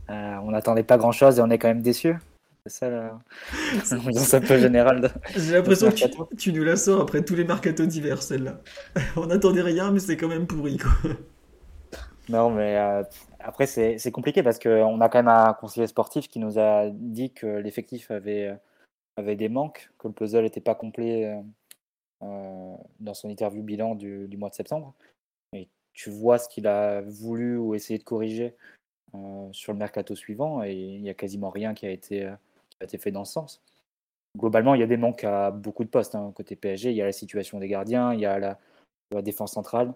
Euh, 0.09 0.37
on 0.43 0.51
n'attendait 0.51 0.83
pas 0.83 0.97
grand 0.97 1.11
chose 1.11 1.39
et 1.39 1.41
on 1.41 1.49
est 1.49 1.57
quand 1.57 1.67
même 1.67 1.81
déçu. 1.81 2.15
C'est 2.65 2.79
ça 2.79 2.89
l'ambiance 3.91 4.33
un 4.33 4.41
peu 4.41 4.57
générale. 4.57 5.11
J'ai 5.35 5.53
l'impression 5.53 5.89
que 5.89 6.35
tu, 6.35 6.51
nous 6.53 6.63
la 6.63 6.75
sors 6.75 7.01
après 7.01 7.23
tous 7.23 7.35
les 7.35 7.43
mercatos 7.43 7.87
divers, 7.87 8.21
celle-là. 8.21 8.61
on 9.15 9.27
n'attendait 9.27 9.61
rien, 9.61 9.91
mais 9.91 9.99
c'est 9.99 10.17
quand 10.17 10.27
même 10.27 10.47
pourri. 10.47 10.77
Quoi. 10.77 11.11
Non, 12.29 12.49
mais 12.49 12.77
euh, 12.77 13.03
après, 13.39 13.67
c'est 13.67 14.11
compliqué 14.11 14.43
parce 14.43 14.59
qu'on 14.59 14.99
a 14.99 15.09
quand 15.09 15.19
même 15.19 15.27
un 15.29 15.53
conseiller 15.53 15.87
sportif 15.87 16.27
qui 16.27 16.39
nous 16.39 16.59
a 16.59 16.89
dit 16.89 17.31
que 17.31 17.47
l'effectif 17.47 18.11
avait, 18.11 18.53
avait 19.15 19.37
des 19.37 19.49
manques, 19.49 19.89
que 19.97 20.07
le 20.07 20.13
puzzle 20.13 20.43
n'était 20.43 20.61
pas 20.61 20.75
complet 20.75 21.41
euh, 22.23 22.75
dans 22.99 23.13
son 23.13 23.29
interview 23.29 23.61
bilan 23.61 23.93
du, 23.95 24.27
du, 24.27 24.37
mois 24.37 24.49
de 24.49 24.55
septembre. 24.55 24.93
Et 25.53 25.69
tu 25.93 26.09
vois 26.09 26.39
ce 26.39 26.49
qu'il 26.49 26.65
a 26.67 27.01
voulu 27.01 27.57
ou 27.57 27.75
essayé 27.75 27.99
de 27.99 28.03
corriger 28.03 28.47
euh, 28.47 28.51
sur 29.51 29.73
le 29.73 29.79
mercato 29.79 30.15
suivant 30.15 30.63
et 30.63 30.73
il 30.73 31.01
n'y 31.01 31.09
a 31.09 31.13
quasiment 31.13 31.49
rien 31.49 31.73
qui 31.73 31.85
a, 31.85 31.91
été, 31.91 32.25
euh, 32.25 32.33
qui 32.69 32.77
a 32.81 32.83
été 32.85 32.97
fait 32.97 33.11
dans 33.11 33.25
ce 33.25 33.33
sens. 33.33 33.61
Globalement, 34.37 34.75
il 34.75 34.81
y 34.81 34.83
a 34.83 34.87
des 34.87 34.97
manques 34.97 35.23
à 35.23 35.51
beaucoup 35.51 35.83
de 35.83 35.89
postes. 35.89 36.15
Hein. 36.15 36.31
Côté 36.35 36.55
PSG, 36.55 36.91
il 36.91 36.95
y 36.97 37.01
a 37.01 37.05
la 37.05 37.11
situation 37.11 37.59
des 37.59 37.67
gardiens, 37.67 38.13
il 38.13 38.19
y 38.19 38.25
a 38.25 38.37
la, 38.39 38.59
défense 39.21 39.53
centrale 39.53 39.93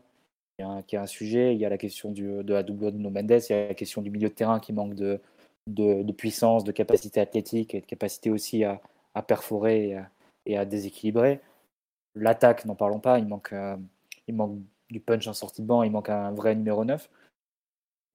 qui 0.87 0.95
est, 0.95 0.97
un, 0.99 1.05
sujet, 1.05 1.53
il 1.53 1.59
y 1.59 1.65
a 1.65 1.69
la 1.69 1.77
question 1.77 2.11
de 2.11 2.53
la 2.53 2.63
double 2.63 2.93
de 2.93 2.97
No 2.97 3.09
Mendes, 3.09 3.41
il 3.49 3.51
y 3.51 3.55
a 3.55 3.67
la 3.67 3.73
question 3.73 4.01
du 4.01 4.09
milieu 4.09 4.29
de 4.29 4.33
terrain 4.33 4.59
qui 4.59 4.73
manque 4.73 4.95
de, 4.95 5.19
de, 5.67 6.11
puissance, 6.11 6.63
de 6.63 6.71
capacité 6.71 7.19
athlétique 7.19 7.75
et 7.75 7.81
de 7.81 7.85
capacité 7.85 8.29
aussi 8.29 8.63
à, 8.63 8.81
perforer 9.27 9.97
et 10.45 10.57
à, 10.57 10.65
déséquilibrer. 10.65 11.41
L'attaque, 12.15 12.65
n'en 12.65 12.75
parlons 12.75 12.99
pas, 12.99 13.19
il 13.19 13.27
manque, 13.27 13.53
euh, 13.53 13.75
il 14.27 14.35
manque 14.35 14.57
du 14.89 14.99
punch 14.99 15.27
en 15.27 15.33
sortie 15.33 15.61
de 15.61 15.67
banc, 15.67 15.83
il 15.83 15.91
manque 15.91 16.09
un 16.09 16.31
vrai 16.31 16.55
numéro 16.55 16.85
9. 16.85 17.09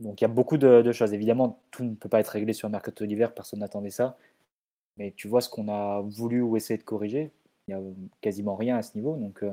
Donc 0.00 0.20
il 0.20 0.24
y 0.24 0.26
a 0.26 0.28
beaucoup 0.28 0.58
de, 0.58 0.92
choses. 0.92 1.12
Évidemment, 1.12 1.60
tout 1.70 1.84
ne 1.84 1.94
peut 1.94 2.08
pas 2.08 2.20
être 2.20 2.28
réglé 2.28 2.52
sur 2.52 2.68
le 2.68 2.72
mercato 2.72 3.06
d'hiver, 3.06 3.34
personne 3.34 3.60
n'attendait 3.60 3.90
ça. 3.90 4.16
Mais 4.96 5.12
tu 5.16 5.28
vois 5.28 5.40
ce 5.40 5.48
qu'on 5.48 5.68
a 5.68 6.00
voulu 6.00 6.42
ou 6.42 6.56
essayé 6.56 6.78
de 6.78 6.84
corriger. 6.84 7.32
Il 7.68 7.76
n'y 7.76 7.82
a 7.82 7.84
quasiment 8.20 8.56
rien 8.56 8.76
à 8.76 8.82
ce 8.82 8.96
niveau. 8.96 9.16
Donc 9.16 9.42
euh, 9.42 9.52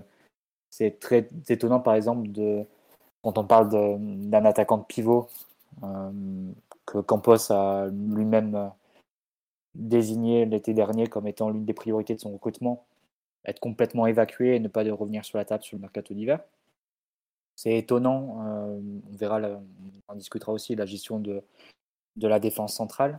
c'est 0.69 0.99
très 0.99 1.27
étonnant, 1.49 1.79
par 1.79 1.95
exemple, 1.95 2.31
de, 2.31 2.65
quand 3.23 3.37
on 3.37 3.45
parle 3.45 3.69
d'un 3.69 4.45
attaquant 4.45 4.77
de 4.77 4.85
pivot, 4.85 5.29
euh, 5.83 6.11
que 6.85 6.99
Campos 6.99 7.51
a 7.51 7.87
lui-même 7.87 8.55
euh, 8.55 8.67
désigné 9.75 10.45
l'été 10.45 10.73
dernier 10.73 11.07
comme 11.07 11.27
étant 11.27 11.49
l'une 11.49 11.65
des 11.65 11.73
priorités 11.73 12.15
de 12.15 12.19
son 12.19 12.33
recrutement, 12.33 12.85
être 13.45 13.59
complètement 13.59 14.07
évacué 14.07 14.55
et 14.55 14.59
ne 14.59 14.67
pas 14.67 14.83
revenir 14.83 15.25
sur 15.25 15.37
la 15.37 15.45
table 15.45 15.63
sur 15.63 15.77
le 15.77 15.81
mercato 15.81 16.13
d'hiver. 16.13 16.39
C'est 17.55 17.77
étonnant, 17.77 18.41
euh, 18.45 18.79
on 19.11 19.15
verra, 19.15 19.39
on 20.07 20.15
discutera 20.15 20.51
aussi 20.51 20.75
la 20.75 20.85
gestion 20.85 21.19
de, 21.19 21.43
de 22.15 22.27
la 22.27 22.39
défense 22.39 22.73
centrale, 22.75 23.17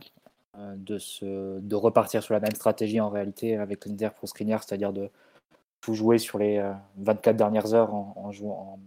de, 0.57 0.97
se, 0.97 1.59
de 1.59 1.75
repartir 1.75 2.23
sur 2.23 2.33
la 2.33 2.39
même 2.39 2.55
stratégie 2.55 3.01
en 3.01 3.09
réalité 3.09 3.57
avec 3.57 3.85
l'Inter 3.85 4.09
pour 4.17 4.29
Skriniar, 4.29 4.63
c'est-à-dire 4.63 4.93
de 4.93 5.09
tout 5.81 5.93
jouer 5.93 6.17
sur 6.17 6.39
les 6.39 6.63
24 6.97 7.35
dernières 7.35 7.73
heures 7.73 7.93
en, 7.93 8.13
en, 8.15 8.47
en 8.49 8.79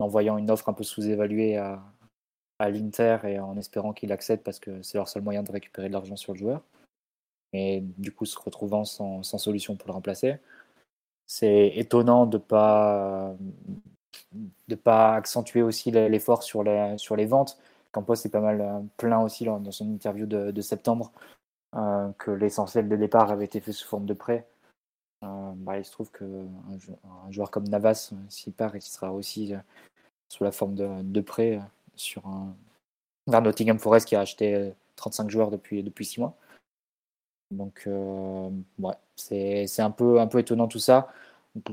envoyant 0.00 0.38
une 0.38 0.50
offre 0.50 0.68
un 0.68 0.72
peu 0.72 0.84
sous-évaluée 0.84 1.56
à, 1.56 1.82
à 2.58 2.70
l'Inter 2.70 3.18
et 3.24 3.38
en 3.38 3.56
espérant 3.56 3.92
qu'il 3.92 4.12
accède 4.12 4.42
parce 4.42 4.58
que 4.58 4.82
c'est 4.82 4.98
leur 4.98 5.08
seul 5.08 5.22
moyen 5.22 5.42
de 5.42 5.52
récupérer 5.52 5.88
de 5.88 5.92
l'argent 5.92 6.16
sur 6.16 6.32
le 6.32 6.38
joueur. 6.38 6.62
Et 7.52 7.82
du 7.96 8.12
coup, 8.12 8.26
se 8.26 8.38
retrouvant 8.38 8.84
sans, 8.84 9.22
solution 9.22 9.76
pour 9.76 9.88
le 9.88 9.94
remplacer. 9.94 10.36
C'est 11.26 11.72
étonnant 11.76 12.26
de 12.26 12.36
ne 12.36 12.42
pas, 12.42 13.34
de 14.68 14.74
pas 14.74 15.14
accentuer 15.14 15.62
aussi 15.62 15.90
l'effort 15.90 16.42
sur 16.42 16.62
les, 16.62 16.96
sur 16.98 17.16
les 17.16 17.26
ventes. 17.26 17.58
Campos 17.92 18.14
est 18.14 18.30
pas 18.30 18.40
mal 18.40 18.60
euh, 18.60 18.80
plein 18.96 19.20
aussi 19.20 19.44
dans 19.44 19.70
son 19.70 19.90
interview 19.90 20.26
de, 20.26 20.60
septembre 20.60 21.12
euh, 21.74 22.10
que 22.18 22.30
l'essentiel 22.30 22.88
des 22.88 22.96
départs 22.96 23.30
avait 23.30 23.46
été 23.46 23.60
fait 23.60 23.72
sous 23.72 23.86
forme 23.86 24.06
de 24.06 24.14
prêt. 24.14 24.46
Euh, 25.24 25.52
bah, 25.56 25.78
il 25.78 25.84
se 25.84 25.92
trouve 25.92 26.10
qu'un 26.12 26.26
un 26.26 27.30
joueur 27.30 27.50
comme 27.50 27.68
Navas, 27.68 28.12
s'il 28.28 28.52
part, 28.52 28.76
il 28.76 28.82
sera 28.82 29.12
aussi 29.12 29.54
sous 30.28 30.44
la 30.44 30.52
forme 30.52 30.74
de, 30.74 31.02
de 31.02 31.20
prêt 31.20 31.60
sur 31.96 32.26
un 32.26 32.54
vers 33.28 33.42
Nottingham 33.42 33.78
Forest 33.78 34.08
qui 34.08 34.16
a 34.16 34.20
acheté 34.20 34.72
35 34.96 35.26
euh, 35.26 35.28
joueurs 35.28 35.50
depuis, 35.50 35.82
depuis 35.82 36.04
6 36.04 36.20
mois. 36.20 36.36
Donc, 37.50 37.88
ouais, 38.78 38.94
c'est 39.16 39.80
un 39.80 39.90
peu, 39.90 40.20
un 40.20 40.26
peu 40.26 40.38
étonnant 40.38 40.68
tout 40.68 40.78
ça. 40.78 41.08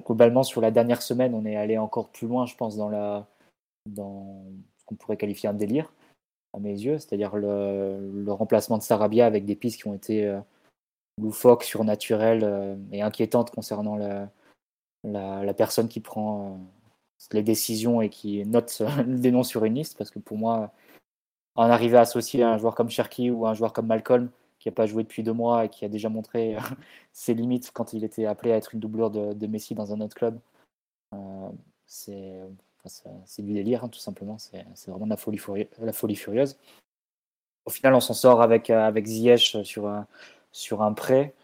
Globalement, 0.06 0.44
sur 0.44 0.62
la 0.62 0.72
dernière 0.72 1.02
semaine, 1.02 1.34
on 1.34 1.46
est 1.46 1.56
allé 1.56 1.78
encore 1.78 2.10
plus 2.10 2.28
loin, 2.28 2.46
je 2.46 2.56
pense, 2.56 2.78
dans, 2.78 2.90
la, 2.90 3.28
dans 3.90 4.46
ce 4.78 4.86
qu'on 4.86 4.96
pourrait 4.96 5.18
qualifier 5.18 5.50
un 5.50 5.54
délire, 5.54 5.92
à 6.54 6.60
mes 6.60 6.72
yeux, 6.72 7.00
c'est-à-dire 7.00 7.36
le, 7.36 8.26
remplacement 8.28 8.78
de 8.78 8.84
Sarabia 8.84 9.26
avec 9.26 9.46
des 9.46 9.56
pistes 9.56 9.82
qui 9.82 9.88
ont 9.88 9.94
été 9.94 10.26
euh, 10.26 10.40
loufoques, 11.22 11.64
surnaturelles 11.64 12.78
et 12.92 13.02
inquiétantes 13.02 13.52
concernant 13.52 13.96
la, 13.96 14.30
la, 15.04 15.54
personne 15.54 15.88
qui 15.88 16.00
prend 16.00 16.60
les 17.32 17.44
décisions 17.44 18.02
et 18.02 18.10
qui 18.10 18.46
note 18.46 18.82
des 19.08 19.32
noms 19.32 19.44
sur 19.44 19.66
une 19.66 19.76
liste, 19.76 19.98
parce 19.98 20.12
que 20.12 20.20
pour 20.20 20.38
moi, 20.38 20.72
en 21.56 21.70
arriver 21.70 21.98
à 21.98 22.02
associer 22.02 22.44
un 22.44 22.58
joueur 22.58 22.76
comme 22.76 22.90
Cherky 22.90 23.32
ou 23.32 23.46
un 23.46 23.54
joueur 23.54 23.74
comme 23.74 23.88
Malcolm, 23.88 24.30
qui 24.66 24.70
n'a 24.70 24.74
pas 24.74 24.88
joué 24.88 25.04
depuis 25.04 25.22
deux 25.22 25.32
mois 25.32 25.66
et 25.66 25.70
qui 25.70 25.86
a 25.86 25.90
déjà 25.90 26.10
montré 26.10 26.58
ses 27.14 27.36
limites 27.36 27.70
quand 27.72 27.94
il 27.94 28.04
était 28.04 28.26
appelé 28.26 28.52
à 28.52 28.58
être 28.58 28.74
une 28.74 28.80
doublure 28.80 29.12
de, 29.12 29.46
Messi 29.46 29.76
dans 29.76 29.94
un 29.94 30.02
autre 30.02 30.16
club, 30.16 30.40
euh, 31.14 31.50
c'est 31.86 32.42
du 33.44 33.54
délire, 33.54 33.84
hein, 33.84 33.90
tout 33.90 34.00
simplement. 34.00 34.40
C'est 34.40 34.90
vraiment 34.90 35.06
la 35.06 35.18
folie, 35.18 35.40
la 35.80 35.94
folie 35.94 36.16
furieuse. 36.16 36.58
Au 37.66 37.70
final, 37.70 37.94
on 37.94 38.00
s'en 38.00 38.16
sort 38.16 38.42
avec, 38.42 38.72
avec 38.72 39.06
Ziyech 39.06 39.64
sur 39.64 39.88
un, 39.88 40.08
sur 40.52 40.82
un 40.82 40.94
prêt 40.94 41.36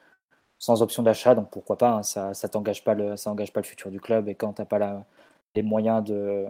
sans 0.58 0.82
option 0.82 1.04
d'achat, 1.04 1.36
donc 1.36 1.52
pourquoi 1.52 1.78
pas, 1.78 1.92
hein, 1.92 2.04
ça 2.04 2.30
ne 2.32 2.48
t'engage 2.48 2.84
pas, 2.84 2.96
le, 2.96 3.16
pas 3.16 3.62
le 3.62 3.66
futur 3.66 3.92
du 3.92 4.00
club. 4.00 4.30
Et 4.30 4.36
quand 4.36 4.54
tu 4.54 4.62
n'as 4.62 4.66
pas 4.66 5.06
les 5.56 5.62
moyens 5.62 6.04
de, 6.04 6.48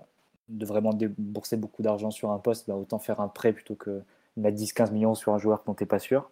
de 0.48 0.66
vraiment 0.66 0.94
débourser 0.94 1.58
beaucoup 1.58 1.82
d'argent 1.82 2.12
sur 2.12 2.32
un 2.32 2.40
poste, 2.40 2.68
bah, 2.70 2.76
autant 2.76 3.00
faire 3.00 3.20
un 3.20 3.28
prêt 3.28 3.52
plutôt 3.52 3.76
que 3.76 4.04
mettre 4.38 4.58
10-15 4.58 4.92
millions 4.92 5.16
sur 5.16 5.34
un 5.34 5.38
joueur 5.38 5.64
dont 5.66 5.74
tu 5.74 5.84
n'es 5.84 5.88
pas 5.88 6.00
sûr. 6.00 6.30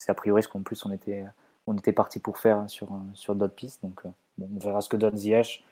C'est 0.00 0.10
a 0.10 0.14
priori 0.14 0.42
ce 0.42 0.48
qu'en 0.48 0.62
plus 0.62 0.84
on 0.84 0.90
était, 0.90 1.24
on 1.66 1.76
était 1.76 1.92
parti 1.92 2.18
pour 2.18 2.38
faire 2.38 2.68
sur, 2.68 2.88
sur 3.14 3.36
d'autres 3.36 3.54
pistes. 3.54 3.82
Donc 3.82 4.04
euh, 4.04 4.10
on 4.40 4.58
verra 4.58 4.80
ce 4.80 4.88
que 4.88 4.96
donne 4.96 5.16
Ziyech. 5.16 5.64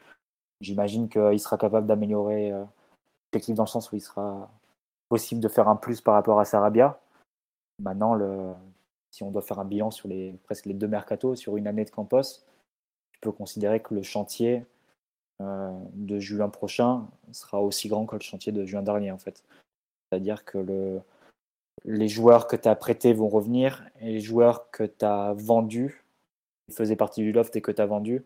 J'imagine 0.61 1.09
qu'il 1.09 1.41
sera 1.41 1.59
capable 1.59 1.87
d'améliorer 1.87 2.53
euh, 2.53 2.65
l'équipe 3.33 3.55
dans 3.55 3.65
le 3.65 3.69
sens 3.69 3.91
où 3.91 3.97
il 3.97 4.01
sera 4.01 4.51
possible 5.09 5.41
de 5.41 5.49
faire 5.49 5.69
un 5.69 5.77
plus 5.77 6.01
par 6.01 6.15
rapport 6.15 6.39
à 6.39 6.45
Sarabia. 6.45 7.01
Maintenant, 7.81 8.15
le, 8.15 8.53
si 9.11 9.23
on 9.23 9.31
doit 9.31 9.43
faire 9.43 9.59
un 9.59 9.65
bilan 9.65 9.91
sur 9.91 10.09
les, 10.09 10.33
presque 10.45 10.67
les 10.67 10.75
deux 10.75 10.89
mercatos, 10.89 11.37
sur 11.37 11.57
une 11.57 11.67
année 11.67 11.85
de 11.85 11.91
Campos, 11.91 12.45
tu 13.13 13.21
peux 13.21 13.33
considérer 13.33 13.81
que 13.81 13.95
le 13.95 14.03
chantier, 14.03 14.67
euh, 15.41 15.73
de 15.95 16.19
juin 16.19 16.49
prochain 16.49 17.07
sera 17.31 17.63
aussi 17.63 17.87
grand 17.87 18.07
que 18.07 18.17
le 18.17 18.23
chantier 18.23 18.51
de 18.51 18.65
juin 18.65 18.83
dernier 18.83 19.13
en 19.13 19.19
fait. 19.19 19.45
C'est-à-dire 20.11 20.45
que 20.45 20.59
le, 20.59 21.01
les 21.85 22.09
joueurs 22.09 22.47
que 22.47 22.57
tu 22.57 22.69
as 22.69 22.77
prêtés 22.77 23.13
vont 23.13 23.29
revenir 23.29 23.85
et 24.01 24.13
les 24.13 24.21
joueurs 24.21 24.71
que 24.71 24.85
tu 24.85 25.05
as 25.05 25.35
vendus, 25.35 26.05
qui 26.67 26.75
faisaient 26.75 26.97
partie 26.97 27.23
du 27.23 27.33
loft 27.33 27.55
et 27.57 27.61
que 27.61 27.73
tu 27.73 27.81
as 27.81 27.87
vendus, 27.87 28.25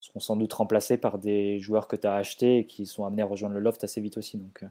seront 0.00 0.20
sans 0.20 0.36
doute 0.36 0.52
remplacés 0.52 0.98
par 0.98 1.18
des 1.18 1.60
joueurs 1.60 1.88
que 1.88 1.96
tu 1.96 2.06
as 2.06 2.14
achetés 2.14 2.58
et 2.58 2.66
qui 2.66 2.86
sont 2.86 3.04
amenés 3.04 3.22
à 3.22 3.26
rejoindre 3.26 3.54
le 3.54 3.60
loft 3.60 3.82
assez 3.84 4.00
vite 4.00 4.18
aussi. 4.18 4.36
Donc 4.38 4.62
euh, 4.62 4.66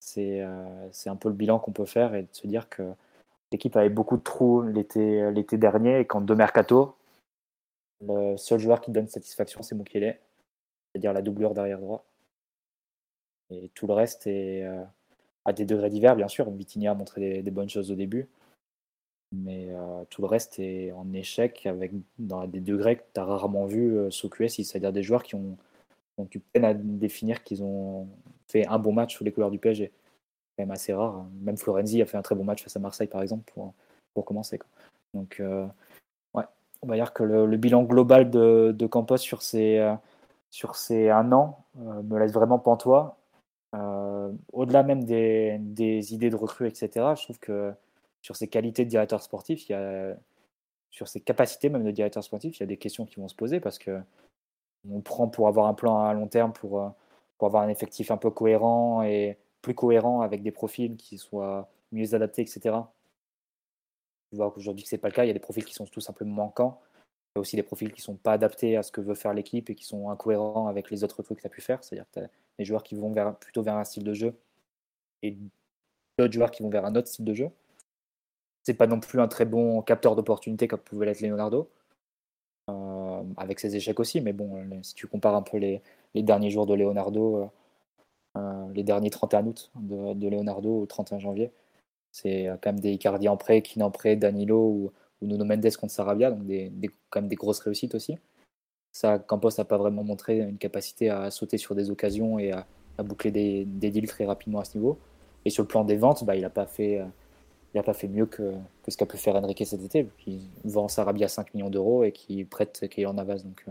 c'est 0.00 0.42
euh, 0.42 0.88
c'est 0.92 1.10
un 1.10 1.16
peu 1.16 1.28
le 1.28 1.34
bilan 1.34 1.58
qu'on 1.58 1.72
peut 1.72 1.84
faire 1.86 2.14
et 2.14 2.22
de 2.22 2.28
se 2.32 2.46
dire 2.46 2.68
que 2.68 2.82
l'équipe 3.52 3.76
avait 3.76 3.88
beaucoup 3.88 4.16
de 4.16 4.22
trous 4.22 4.62
l'été 4.62 5.58
dernier 5.58 6.00
et 6.00 6.06
qu'en 6.06 6.20
deux 6.20 6.34
mercato, 6.34 6.96
le 8.00 8.36
seul 8.36 8.58
joueur 8.58 8.80
qui 8.80 8.90
donne 8.90 9.08
satisfaction, 9.08 9.62
c'est 9.62 9.74
Mukele 9.74 10.18
c'est-à-dire 10.94 11.12
la 11.12 11.22
doublure 11.22 11.54
derrière 11.54 11.80
droit. 11.80 12.04
Et 13.50 13.70
tout 13.74 13.86
le 13.86 13.94
reste 13.94 14.26
est 14.26 14.62
euh, 14.64 14.82
à 15.44 15.52
des 15.52 15.64
degrés 15.64 15.90
divers, 15.90 16.16
bien 16.16 16.28
sûr. 16.28 16.50
Vitinia 16.50 16.92
a 16.92 16.94
montré 16.94 17.42
des, 17.42 17.50
bonnes 17.50 17.68
choses 17.68 17.90
au 17.90 17.94
début, 17.94 18.28
mais 19.32 19.68
euh, 19.70 20.04
tout 20.10 20.22
le 20.22 20.28
reste 20.28 20.58
est 20.58 20.92
en 20.92 21.12
échec 21.12 21.66
avec 21.66 21.92
dans 22.18 22.46
des 22.46 22.60
degrés 22.60 22.96
que 22.96 23.02
tu 23.14 23.20
as 23.20 23.24
rarement 23.24 23.66
vu 23.66 23.96
euh, 23.96 24.10
sous 24.10 24.28
QSI, 24.28 24.64
c'est-à-dire 24.64 24.92
des 24.92 25.02
joueurs 25.02 25.22
qui 25.22 25.34
ont, 25.34 25.56
ont 26.18 26.28
eu 26.34 26.40
peine 26.40 26.64
à 26.64 26.74
définir 26.74 27.42
qu'ils 27.44 27.62
ont 27.62 28.08
fait 28.48 28.66
un 28.66 28.78
bon 28.78 28.92
match 28.92 29.16
sous 29.16 29.24
les 29.24 29.32
couleurs 29.32 29.50
du 29.50 29.58
PSG. 29.58 29.92
C'est 29.92 30.56
quand 30.56 30.62
même 30.62 30.70
assez 30.70 30.92
rare. 30.92 31.16
Hein. 31.16 31.30
Même 31.42 31.56
Florenzi 31.56 32.00
a 32.02 32.06
fait 32.06 32.16
un 32.16 32.22
très 32.22 32.34
bon 32.34 32.44
match 32.44 32.62
face 32.62 32.76
à 32.76 32.80
Marseille, 32.80 33.08
par 33.08 33.22
exemple, 33.22 33.50
pour, 33.52 33.74
pour 34.14 34.24
commencer. 34.24 34.58
Donc, 35.14 35.40
ouais, 36.34 36.44
on 36.82 36.86
va 36.86 36.94
dire 36.96 37.12
que 37.12 37.22
le, 37.22 37.56
bilan 37.56 37.84
global 37.84 38.30
de, 38.30 38.86
Campos 38.86 39.18
sur 39.18 39.42
ces 39.42 39.80
sur 40.54 40.76
ces 40.76 41.10
un 41.10 41.32
an 41.32 41.64
euh, 41.80 42.00
me 42.04 42.16
laisse 42.16 42.32
vraiment 42.32 42.60
pantois. 42.60 43.16
Euh, 43.74 44.13
au-delà 44.52 44.82
même 44.82 45.04
des, 45.04 46.14
idées 46.14 46.30
de 46.30 46.36
recrues, 46.36 46.68
etc., 46.68 46.88
je 47.16 47.22
trouve 47.22 47.38
que 47.38 47.72
sur 48.22 48.36
ses 48.36 48.48
qualités 48.48 48.84
de 48.84 48.90
directeur 48.90 49.22
sportif, 49.22 49.68
il 49.68 49.72
y 49.72 49.74
a, 49.74 50.16
sur 50.90 51.08
ses 51.08 51.20
capacités 51.20 51.68
même 51.68 51.84
de 51.84 51.90
directeur 51.90 52.22
sportif, 52.24 52.58
il 52.58 52.60
y 52.60 52.62
a 52.64 52.66
des 52.66 52.76
questions 52.76 53.06
qui 53.06 53.20
vont 53.20 53.28
se 53.28 53.34
poser 53.34 53.60
parce 53.60 53.78
que 53.78 54.00
on 54.90 55.00
prend 55.00 55.28
pour 55.28 55.48
avoir 55.48 55.66
un 55.66 55.74
plan 55.74 56.00
à 56.00 56.12
long 56.14 56.28
terme, 56.28 56.52
pour, 56.52 56.80
euh, 56.80 56.88
pour 57.38 57.46
avoir 57.46 57.62
un 57.62 57.68
effectif 57.68 58.10
un 58.10 58.16
peu 58.18 58.30
cohérent 58.30 59.02
et 59.02 59.38
plus 59.62 59.74
cohérent 59.74 60.20
avec 60.20 60.42
des 60.42 60.52
profils 60.52 60.96
qui 60.96 61.18
soient 61.18 61.70
mieux 61.92 62.14
adaptés, 62.14 62.42
etc. 62.42 62.76
Je 64.32 64.36
vois 64.36 64.50
qu'aujourd'hui 64.50 64.82
que 64.82 64.90
ce 64.90 64.94
n'est 64.94 65.00
pas 65.00 65.08
le 65.08 65.14
cas, 65.14 65.24
il 65.24 65.28
y 65.28 65.30
a 65.30 65.34
des 65.34 65.38
profils 65.38 65.64
qui 65.64 65.74
sont 65.74 65.86
tout 65.86 66.00
simplement 66.00 66.34
manquants 66.34 66.80
a 67.36 67.40
aussi 67.40 67.56
des 67.56 67.62
profils 67.62 67.92
qui 67.92 68.00
ne 68.00 68.04
sont 68.04 68.16
pas 68.16 68.32
adaptés 68.32 68.76
à 68.76 68.82
ce 68.82 68.92
que 68.92 69.00
veut 69.00 69.14
faire 69.14 69.34
l'équipe 69.34 69.68
et 69.70 69.74
qui 69.74 69.84
sont 69.84 70.10
incohérents 70.10 70.68
avec 70.68 70.90
les 70.90 71.02
autres 71.02 71.22
trucs 71.22 71.38
que 71.38 71.42
tu 71.42 71.46
as 71.46 71.50
pu 71.50 71.60
faire. 71.60 71.82
C'est-à-dire 71.82 72.06
que 72.12 72.20
tu 72.20 72.26
des 72.58 72.64
joueurs 72.64 72.82
qui 72.82 72.94
vont 72.94 73.12
plutôt 73.34 73.62
vers 73.62 73.76
un 73.76 73.84
style 73.84 74.04
de 74.04 74.14
jeu 74.14 74.34
et 75.22 75.36
d'autres 76.18 76.32
joueurs 76.32 76.50
qui 76.50 76.62
vont 76.62 76.70
vers 76.70 76.84
un 76.84 76.94
autre 76.94 77.08
style 77.08 77.24
de 77.24 77.34
jeu. 77.34 77.50
C'est 78.62 78.74
pas 78.74 78.86
non 78.86 79.00
plus 79.00 79.20
un 79.20 79.28
très 79.28 79.44
bon 79.44 79.82
capteur 79.82 80.16
d'opportunités 80.16 80.68
comme 80.68 80.80
pouvait 80.80 81.06
l'être 81.06 81.20
Leonardo, 81.20 81.68
euh, 82.70 83.22
avec 83.36 83.60
ses 83.60 83.76
échecs 83.76 84.00
aussi. 84.00 84.20
Mais 84.20 84.32
bon, 84.32 84.82
si 84.82 84.94
tu 84.94 85.06
compares 85.06 85.34
un 85.34 85.42
peu 85.42 85.58
les, 85.58 85.82
derniers 86.14 86.50
jours 86.50 86.66
de 86.66 86.74
Leonardo, 86.74 87.36
euh, 87.42 87.46
euh, 88.38 88.72
les 88.74 88.82
derniers 88.82 89.10
31 89.10 89.46
août 89.46 89.70
de, 89.76 90.28
Leonardo 90.28 90.80
au 90.82 90.86
31 90.86 91.18
janvier, 91.18 91.52
c'est 92.12 92.46
quand 92.62 92.72
même 92.72 92.80
des 92.80 92.92
Icardi 92.92 93.28
en 93.28 93.36
prêt, 93.36 93.62
Kin 93.62 93.80
en 93.82 93.90
prêt, 93.90 94.16
Danilo 94.16 94.58
ou 94.58 94.92
ou 95.20 95.26
Nuno 95.26 95.44
Mendes 95.44 95.76
contre 95.76 95.92
Sarabia, 95.92 96.30
donc 96.30 96.46
des, 96.46 96.70
quand 97.10 97.20
même 97.20 97.28
des 97.28 97.36
grosses 97.36 97.60
réussites 97.60 97.94
aussi. 97.94 98.18
Ça, 98.94 99.18
Campos 99.18 99.50
n'a 99.58 99.64
pas 99.64 99.76
vraiment 99.76 100.04
montré 100.04 100.38
une 100.38 100.56
capacité 100.56 101.10
à 101.10 101.28
sauter 101.32 101.58
sur 101.58 101.74
des 101.74 101.90
occasions 101.90 102.38
et 102.38 102.52
à, 102.52 102.64
boucler 102.98 103.32
des, 103.32 103.64
deals 103.64 104.06
très 104.06 104.24
rapidement 104.24 104.60
à 104.60 104.64
ce 104.64 104.78
niveau. 104.78 105.00
Et 105.44 105.50
sur 105.50 105.64
le 105.64 105.66
plan 105.66 105.84
des 105.84 105.96
ventes, 105.96 106.24
bah, 106.24 106.36
il 106.36 106.42
n'a 106.42 106.50
pas 106.50 106.64
fait, 106.64 107.00
euh, 107.00 108.08
mieux 108.08 108.26
que, 108.26 108.52
ce 108.86 108.96
qu'a 108.96 109.04
pu 109.04 109.16
faire 109.16 109.34
Enrique 109.34 109.66
cet 109.66 109.82
été. 109.82 110.08
Il 110.28 110.48
vend 110.64 110.86
Sarabia 110.86 111.26
à 111.26 111.28
5 111.28 111.54
millions 111.54 111.70
d'euros 111.70 112.04
et 112.04 112.12
qui 112.12 112.44
prête 112.44 112.84
en 113.04 113.14
Navas. 113.14 113.38
Donc 113.38 113.66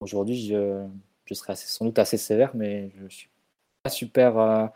aujourd'hui, 0.00 0.36
je, 0.44 0.84
je 1.26 1.34
serais 1.34 1.54
sans 1.54 1.84
doute 1.84 2.00
assez 2.00 2.16
sévère, 2.16 2.50
mais 2.56 2.90
je 3.08 3.14
suis 3.14 3.28
pas 3.84 3.90
super 3.90 4.72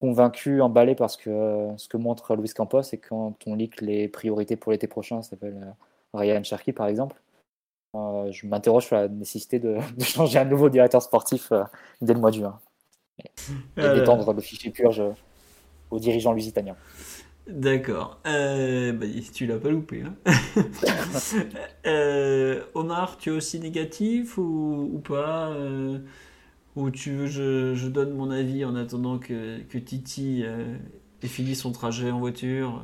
convaincu, 0.00 0.60
emballé 0.60 0.94
parce 0.94 1.16
que 1.16 1.70
ce 1.76 1.88
que 1.88 1.96
montre 1.96 2.36
Luis 2.36 2.50
Campos, 2.54 2.84
c'est 2.84 2.98
quand 2.98 3.34
on 3.48 3.56
lit 3.56 3.68
que 3.68 3.84
les 3.84 4.06
priorités 4.06 4.54
pour 4.54 4.70
l'été 4.70 4.86
prochain 4.86 5.22
s'appellent 5.22 5.74
Ryan 6.14 6.44
Cherky 6.44 6.72
par 6.72 6.86
exemple. 6.86 7.20
Euh, 7.94 8.30
je 8.30 8.46
m'interroge 8.46 8.86
sur 8.86 8.96
la 8.96 9.08
nécessité 9.08 9.58
de, 9.60 9.78
changer 10.00 10.38
un 10.38 10.44
nouveau 10.44 10.68
directeur 10.68 11.02
sportif 11.02 11.52
euh, 11.52 11.64
dès 12.00 12.14
le 12.14 12.20
mois 12.20 12.30
de 12.30 12.36
juin 12.36 12.60
et, 13.18 13.30
euh, 13.78 13.94
d'étendre 13.94 14.32
le 14.32 14.40
fichier 14.40 14.70
purge 14.70 15.02
aux 15.90 15.98
dirigeants 15.98 16.32
lusitaniens. 16.32 16.76
D'accord. 17.46 18.18
Bah, 18.24 19.06
tu 19.32 19.46
l'as 19.46 19.58
pas 19.58 19.70
loupé. 19.70 20.02
Hein. 20.02 20.14
Omar, 22.74 23.16
tu 23.18 23.30
es 23.30 23.32
aussi 23.32 23.60
négatif 23.60 24.36
ou, 24.36 25.00
pas 25.06 25.56
Ou 26.74 26.90
tu 26.90 27.12
veux 27.12 27.26
je, 27.26 27.74
je 27.76 27.86
donne 27.86 28.14
mon 28.14 28.32
avis 28.32 28.64
en 28.64 28.74
attendant 28.74 29.18
que, 29.18 29.60
que 29.60 29.78
Titi 29.78 30.42
ait 30.42 31.26
fini 31.28 31.54
son 31.54 31.70
trajet 31.70 32.10
en 32.10 32.18
voiture? 32.18 32.82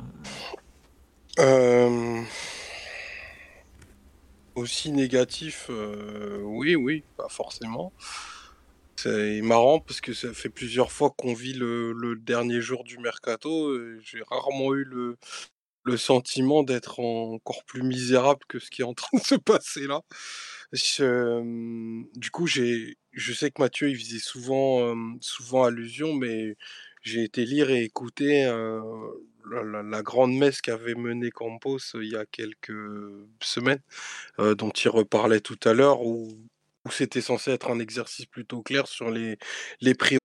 Aussi 4.55 4.91
négatif, 4.91 5.67
euh, 5.69 6.41
oui, 6.43 6.75
oui, 6.75 7.03
pas 7.17 7.29
forcément. 7.29 7.93
C'est 8.95 9.41
marrant 9.41 9.79
parce 9.79 10.01
que 10.01 10.13
ça 10.13 10.33
fait 10.33 10.49
plusieurs 10.49 10.91
fois 10.91 11.09
qu'on 11.11 11.33
vit 11.33 11.53
le, 11.53 12.15
dernier 12.21 12.61
jour 12.61 12.83
du 12.83 12.97
mercato. 12.99 13.75
J'ai 14.01 14.21
rarement 14.29 14.73
eu 14.75 14.85
le, 14.85 15.97
sentiment 15.97 16.63
d'être 16.63 16.99
encore 16.99 17.63
plus 17.65 17.83
misérable 17.83 18.39
que 18.47 18.59
ce 18.59 18.69
qui 18.69 18.81
est 18.81 18.85
en 18.85 18.93
train 18.93 19.17
de 19.17 19.23
se 19.23 19.35
passer 19.35 19.87
là. 19.87 20.01
du 22.15 22.31
coup, 22.31 22.47
j'ai, 22.47 22.97
je 23.11 23.33
sais 23.33 23.51
que 23.51 23.61
Mathieu 23.61 23.89
il 23.89 23.97
faisait 23.97 24.19
souvent, 24.19 24.81
euh, 24.81 24.95
souvent 25.21 25.63
allusion, 25.63 26.13
mais 26.13 26.55
j'ai 27.01 27.23
été 27.23 27.45
lire 27.45 27.69
et 27.69 27.83
écouter 27.83 28.45
euh, 28.45 28.81
la, 29.49 30.01
grande 30.01 30.35
messe 30.35 30.61
qu'avait 30.61 30.95
menée 30.95 31.31
Campos 31.31 31.77
euh, 31.95 32.03
il 32.03 32.11
y 32.11 32.15
a 32.15 32.25
quelques 32.25 32.73
semaines, 33.41 33.81
euh, 34.39 34.55
dont 34.55 34.69
il 34.71 34.89
reparlait 34.89 35.41
tout 35.41 35.59
à 35.63 35.73
l'heure, 35.73 36.01
où, 36.01 36.27
où 36.85 36.91
c'était 36.91 37.21
censé 37.21 37.51
être 37.51 37.69
un 37.69 37.79
exercice 37.79 38.25
plutôt 38.25 38.61
clair 38.61 38.87
sur 38.87 39.09
les, 39.09 39.37
les 39.81 39.93
prix. 39.93 40.17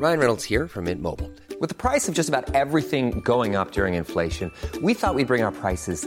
Ryan 0.00 0.20
Reynolds 0.20 0.44
here 0.44 0.68
from 0.68 0.84
Mint 0.84 1.02
Mobile. 1.02 1.30
With 1.60 1.70
the 1.70 1.74
price 1.74 2.08
of 2.08 2.14
just 2.14 2.28
about 2.28 2.54
everything 2.54 3.20
going 3.24 3.56
up 3.56 3.72
during 3.72 3.94
inflation, 3.94 4.52
we 4.80 4.94
thought 4.94 5.16
we'd 5.16 5.26
bring 5.26 5.42
our 5.42 5.50
prices 5.50 6.06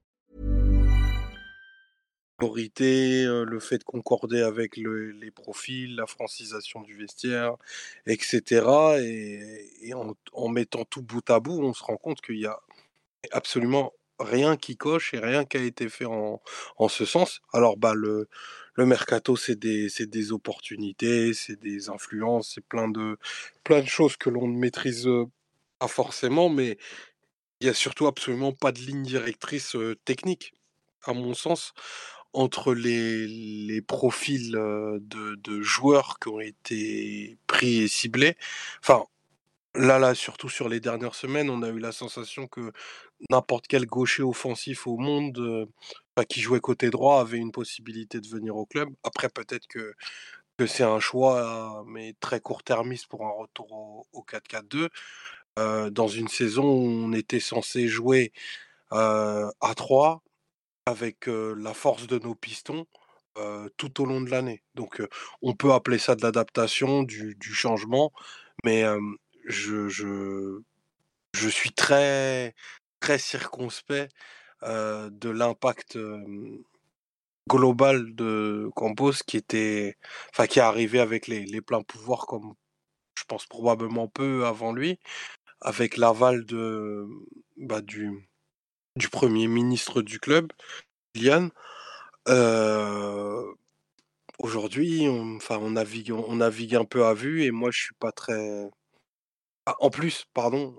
Le 2.41 3.59
fait 3.59 3.77
de 3.77 3.83
concorder 3.83 4.41
avec 4.41 4.77
le, 4.77 5.11
les 5.11 5.31
profils, 5.31 5.95
la 5.95 6.07
francisation 6.07 6.81
du 6.81 6.95
vestiaire, 6.95 7.55
etc. 8.07 8.99
Et, 9.01 9.93
en, 9.93 10.49
mettant 10.49 10.85
tout 10.85 11.01
bout 11.01 11.27
à 11.29 11.39
bout, 11.39 11.61
on 11.63 11.73
se 11.73 11.83
rend 11.83 11.97
compte 11.97 12.21
qu'il 12.21 12.39
y 12.39 12.47
a 12.47 12.59
absolument 13.31 13.93
rien 14.19 14.57
qui 14.57 14.77
coche 14.77 15.13
et 15.13 15.19
rien 15.19 15.45
qui 15.45 15.57
a 15.57 15.61
été 15.61 15.89
fait 15.89 16.05
en, 16.05 16.41
en 16.77 16.87
ce 16.87 17.05
sens. 17.05 17.41
Alors, 17.53 17.77
bah, 17.77 17.93
le, 17.93 18.27
le 18.75 18.85
mercato, 18.85 19.35
c'est 19.35 19.57
des, 19.57 19.87
des 19.99 20.31
opportunités, 20.31 21.33
c'est 21.33 21.59
des 21.59 21.89
influences, 21.89 22.53
c'est 22.55 22.65
plein 22.65 22.87
de, 22.87 23.17
plein 23.63 23.81
de 23.81 23.87
choses 23.87 24.17
que 24.17 24.29
l'on 24.29 24.47
ne 24.47 24.57
maîtrise 24.57 25.07
pas 25.79 25.87
forcément, 25.87 26.49
mais 26.49 26.77
il 27.59 27.67
y 27.67 27.69
a 27.69 27.73
surtout 27.73 28.07
absolument 28.07 28.53
pas 28.53 28.71
de 28.71 28.79
ligne 28.79 29.03
directrice 29.03 29.75
technique, 30.05 30.53
à 31.03 31.13
mon 31.13 31.33
sens, 31.33 31.73
entre 32.33 32.73
les, 32.73 33.27
les 33.27 33.81
profils 33.81 34.51
de, 34.51 35.35
de 35.35 35.61
joueurs 35.61 36.19
qui 36.19 36.29
ont 36.29 36.39
été 36.39 37.37
pris 37.47 37.79
et 37.81 37.87
ciblés. 37.87 38.37
Enfin, 38.81 39.03
Là, 39.75 39.99
là, 39.99 40.13
surtout 40.15 40.49
sur 40.49 40.67
les 40.67 40.81
dernières 40.81 41.15
semaines, 41.15 41.49
on 41.49 41.63
a 41.63 41.69
eu 41.69 41.79
la 41.79 41.93
sensation 41.93 42.45
que 42.47 42.73
n'importe 43.29 43.67
quel 43.67 43.85
gaucher 43.85 44.21
offensif 44.21 44.85
au 44.85 44.97
monde 44.97 45.69
qui 46.29 46.41
jouait 46.41 46.59
côté 46.59 46.89
droit 46.89 47.21
avait 47.21 47.37
une 47.37 47.51
possibilité 47.51 48.19
de 48.19 48.27
venir 48.27 48.55
au 48.57 48.65
club. 48.65 48.89
Après, 49.03 49.29
peut-être 49.29 49.67
que, 49.67 49.93
que 50.57 50.67
c'est 50.67 50.83
un 50.83 50.99
choix, 50.99 51.83
mais 51.87 52.15
très 52.19 52.41
court-termiste 52.41 53.07
pour 53.07 53.25
un 53.25 53.31
retour 53.31 54.05
au, 54.13 54.25
4-4-2. 54.25 54.89
dans 55.91 56.07
une 56.07 56.27
saison 56.27 56.63
où 56.65 56.87
on 57.05 57.13
était 57.13 57.39
censé 57.39 57.87
jouer 57.87 58.33
à 58.91 59.73
3 59.75 60.21
avec 60.85 61.27
la 61.27 61.73
force 61.73 62.07
de 62.07 62.19
nos 62.19 62.35
pistons 62.35 62.85
tout 63.77 64.01
au 64.01 64.05
long 64.05 64.21
de 64.21 64.29
l'année. 64.29 64.63
Donc, 64.75 65.01
on 65.41 65.55
peut 65.55 65.73
appeler 65.73 65.99
ça 65.99 66.15
de 66.15 66.21
l'adaptation, 66.21 67.03
du, 67.03 67.35
changement, 67.53 68.11
mais 68.63 68.83
je, 69.45 70.59
suis 71.49 71.71
très, 71.71 72.55
très 72.99 73.17
circonspect 73.17 74.11
de 74.63 75.29
l'impact 75.29 75.97
global 77.49 78.15
de 78.15 78.69
Campos 78.75 79.23
qui 79.25 79.37
était, 79.37 79.97
enfin, 80.31 80.47
qui 80.47 80.59
est 80.59 80.61
arrivé 80.61 80.99
avec 80.99 81.27
les, 81.27 81.45
les 81.45 81.61
pleins 81.61 81.83
pouvoirs 81.83 82.25
comme 82.25 82.53
je 83.17 83.23
pense 83.25 83.45
probablement 83.45 84.07
peu 84.07 84.45
avant 84.45 84.73
lui, 84.73 84.99
avec 85.61 85.97
l'aval 85.97 86.45
de, 86.45 87.07
bah, 87.57 87.81
du, 87.81 88.29
du 88.95 89.09
premier 89.09 89.47
ministre 89.47 90.01
du 90.01 90.19
club, 90.19 90.51
Liane. 91.15 91.51
Aujourd'hui, 94.39 95.07
on, 95.07 95.35
enfin, 95.35 95.57
on 95.57 95.71
navigue, 95.71 96.11
navigue 96.31 96.75
un 96.75 96.85
peu 96.85 97.05
à 97.05 97.13
vue 97.13 97.43
et 97.43 97.51
moi 97.51 97.69
je 97.71 97.79
suis 97.79 97.95
pas 97.99 98.11
très, 98.11 98.69
ah, 99.67 99.75
en 99.79 99.89
plus, 99.89 100.25
pardon, 100.33 100.75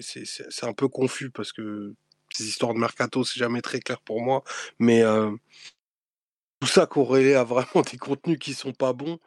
c'est 0.00 0.66
un 0.66 0.74
peu 0.74 0.88
confus 0.88 1.30
parce 1.30 1.52
que 1.52 1.94
ces 2.32 2.46
histoires 2.46 2.74
de 2.74 2.78
mercato, 2.78 3.24
c'est 3.24 3.38
jamais 3.38 3.62
très 3.62 3.80
clair 3.80 4.00
pour 4.02 4.20
moi, 4.20 4.44
mais 4.78 5.02
tout 6.60 6.66
ça 6.68 6.86
corrélé 6.86 7.34
à 7.34 7.44
vraiment 7.44 7.82
des 7.90 7.98
contenus 7.98 8.38
qui 8.38 8.54
sont 8.54 8.72
pas 8.72 8.92
bons, 8.92 9.18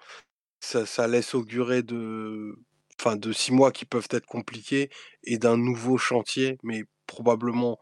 ça, 0.59 1.07
laisse 1.07 1.33
augurer 1.33 1.83
de, 1.83 2.55
enfin, 2.99 3.15
de 3.15 3.31
six 3.33 3.51
mois 3.51 3.71
qui 3.71 3.85
peuvent 3.85 4.07
être 4.11 4.27
compliqués 4.27 4.89
et 5.23 5.37
d'un 5.39 5.57
nouveau 5.57 5.97
chantier, 5.97 6.57
mais 6.63 6.83
probablement 7.07 7.79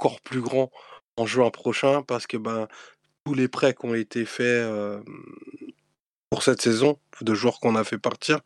encore 0.00 0.20
plus 0.22 0.40
grand 0.40 0.70
en 1.18 1.26
juin 1.26 1.50
prochain 1.50 2.02
parce 2.02 2.26
que 2.26 2.38
ben 2.38 2.68
tous 3.24 3.34
les 3.34 3.48
prêts 3.48 3.74
qui 3.74 3.84
ont 3.84 3.94
été 3.94 4.24
faits 4.24 4.66
pour 6.30 6.42
cette 6.42 6.62
saison, 6.62 6.98
de 7.20 7.34
joueurs 7.34 7.60
qu'on 7.60 7.76
a 7.76 7.84
fait 7.84 7.98
partir, 7.98 8.40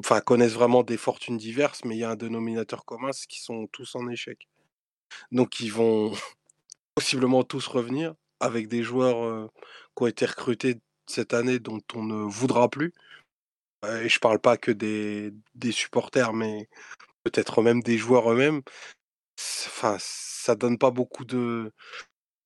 enfin, 0.00 0.20
connaissent 0.20 0.52
vraiment 0.52 0.82
des 0.82 0.98
fortunes 0.98 1.38
diverses, 1.38 1.84
mais 1.84 1.96
il 1.96 2.00
y 2.00 2.04
a 2.04 2.10
un 2.10 2.16
dénominateur 2.16 2.84
commun, 2.84 3.12
c'est 3.12 3.26
qu'ils 3.26 3.42
sont 3.42 3.66
tous 3.68 3.94
en 3.94 4.08
échec. 4.08 4.48
Donc 5.32 5.60
ils 5.60 5.72
vont 5.72 6.12
possiblement 6.94 7.44
tous 7.44 7.66
revenir 7.66 8.14
avec 8.40 8.68
des 8.68 8.82
joueurs 8.82 9.50
qui 9.96 10.02
ont 10.02 10.06
été 10.06 10.26
recrutés 10.26 10.80
cette 11.06 11.32
année 11.32 11.58
dont 11.58 11.80
on 11.94 12.02
ne 12.02 12.22
voudra 12.28 12.68
plus. 12.68 12.92
et 13.84 14.08
je 14.08 14.18
parle 14.20 14.40
pas 14.40 14.56
que 14.58 14.72
des, 14.72 15.32
des 15.54 15.72
supporters, 15.72 16.32
mais 16.34 16.68
peut-être 17.24 17.62
même 17.62 17.82
des 17.82 17.98
joueurs 17.98 18.30
eux-mêmes. 18.32 18.62
Enfin, 19.66 19.96
ça 20.00 20.54
donne 20.56 20.78
pas 20.78 20.90
beaucoup 20.90 21.24
de, 21.24 21.72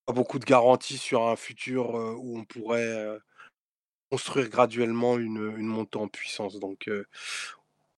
beaucoup 0.07 0.39
de 0.39 0.45
garanties 0.45 0.97
sur 0.97 1.27
un 1.27 1.35
futur 1.35 1.95
où 1.95 2.37
on 2.39 2.45
pourrait 2.45 3.19
construire 4.09 4.49
graduellement 4.49 5.17
une, 5.17 5.55
une 5.57 5.67
montée 5.67 5.97
en 5.97 6.07
puissance. 6.07 6.59
Donc, 6.59 6.89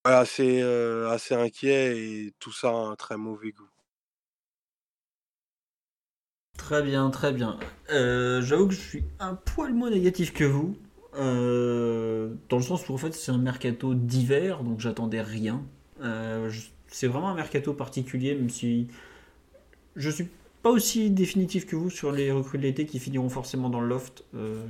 assez, 0.04 0.62
assez 0.62 1.36
inquiet 1.36 1.98
et 1.98 2.34
tout 2.40 2.52
ça 2.52 2.70
a 2.70 2.74
un 2.74 2.96
très 2.96 3.18
mauvais 3.18 3.52
goût. 3.52 3.70
Très 6.58 6.82
bien, 6.82 7.10
très 7.10 7.32
bien. 7.32 7.58
J'avoue 7.90 8.68
que 8.68 8.74
je 8.74 8.80
suis 8.80 9.04
un 9.20 9.36
poil 9.36 9.74
moins 9.74 9.90
négatif 9.90 10.34
que 10.34 10.44
vous. 10.44 10.76
dans 11.14 12.58
le 12.58 12.64
sens 12.64 12.88
où 12.90 12.94
en 12.94 12.98
fait 12.98 13.14
c'est 13.14 13.32
un 13.32 13.38
mercato 13.38 13.94
d'hiver, 13.94 14.64
donc 14.64 14.80
j'attendais 14.80 15.22
rien. 15.22 15.64
Je- 16.02 16.70
c'est 16.96 17.08
vraiment 17.08 17.28
un 17.28 17.36
mercato 17.36 17.74
particulier, 17.74 18.36
même 18.36 18.50
si 18.50 18.88
je 19.98 20.10
suis 20.10 20.30
pas 20.64 20.70
aussi 20.70 21.10
définitif 21.10 21.66
que 21.66 21.76
vous 21.76 21.90
sur 21.90 22.14
les 22.14 22.32
recrues 22.32 22.58
de 22.58 22.64
l'été 22.64 22.86
qui 22.86 23.00
finiront 23.00 23.28
forcément 23.28 23.70
dans 23.70 23.82
le 23.82 23.88
loft. 23.90 24.24
Euh, 24.34 24.64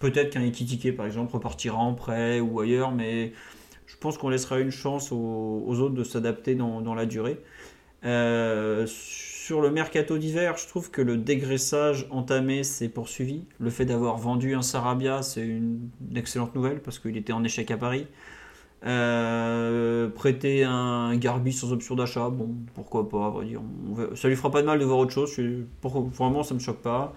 Peut-être 0.00 0.30
qu'un 0.30 0.40
Ekitike 0.40 0.96
par 0.96 1.04
exemple 1.04 1.34
repartira 1.34 1.76
en 1.76 1.92
prêt 1.92 2.40
ou 2.40 2.60
ailleurs, 2.60 2.92
mais 2.92 3.34
je 3.84 3.96
pense 3.98 4.16
qu'on 4.16 4.30
laissera 4.30 4.58
une 4.58 4.70
chance 4.70 5.12
aux, 5.12 5.64
autres 5.68 5.94
de 5.94 6.02
s'adapter 6.02 6.54
dans, 6.54 6.80
dans 6.80 6.94
la 6.94 7.04
durée. 7.04 7.38
Euh, 8.06 8.86
sur 8.86 9.60
le 9.60 9.70
mercato 9.70 10.16
d'hiver, 10.16 10.56
je 10.56 10.66
trouve 10.66 10.90
que 10.90 11.02
le 11.02 11.18
dégraissage 11.18 12.06
entamé 12.10 12.64
s'est 12.64 12.88
poursuivi. 12.88 13.44
Le 13.58 13.68
fait 13.68 13.84
d'avoir 13.84 14.16
vendu 14.16 14.54
un 14.54 14.62
Sarabia, 14.62 15.22
c'est 15.22 15.46
une 15.46 15.90
excellente 16.16 16.54
nouvelle 16.54 16.80
parce 16.80 16.98
qu'il 16.98 17.18
était 17.18 17.34
en 17.34 17.44
échec 17.44 17.70
à 17.70 17.76
Paris. 17.76 18.06
Euh, 18.86 20.08
prêter 20.08 20.62
un 20.62 21.16
Garbi 21.16 21.52
sans 21.52 21.72
option 21.72 21.94
d'achat, 21.94 22.28
bon, 22.28 22.50
pourquoi 22.74 23.08
pas, 23.08 23.32
dire. 23.42 23.62
Ça 24.14 24.28
lui 24.28 24.36
fera 24.36 24.50
pas 24.50 24.60
de 24.60 24.66
mal 24.66 24.78
de 24.78 24.84
voir 24.84 24.98
autre 24.98 25.12
chose. 25.12 25.32
vraiment, 25.82 26.42
ça 26.42 26.54
me 26.54 26.58
choque 26.58 26.82
pas. 26.82 27.14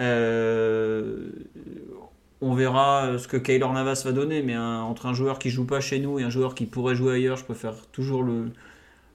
Euh, 0.00 1.28
on 2.40 2.54
verra 2.54 3.18
ce 3.18 3.28
que 3.28 3.36
Kaylor 3.36 3.72
Navas 3.72 4.02
va 4.04 4.12
donner, 4.12 4.42
mais 4.42 4.56
entre 4.56 5.06
un 5.06 5.12
joueur 5.12 5.38
qui 5.38 5.50
joue 5.50 5.66
pas 5.66 5.80
chez 5.80 5.98
nous 5.98 6.18
et 6.18 6.22
un 6.22 6.30
joueur 6.30 6.54
qui 6.54 6.64
pourrait 6.64 6.94
jouer 6.94 7.14
ailleurs, 7.14 7.36
je 7.36 7.44
préfère 7.44 7.74
toujours 7.92 8.22
le, 8.22 8.50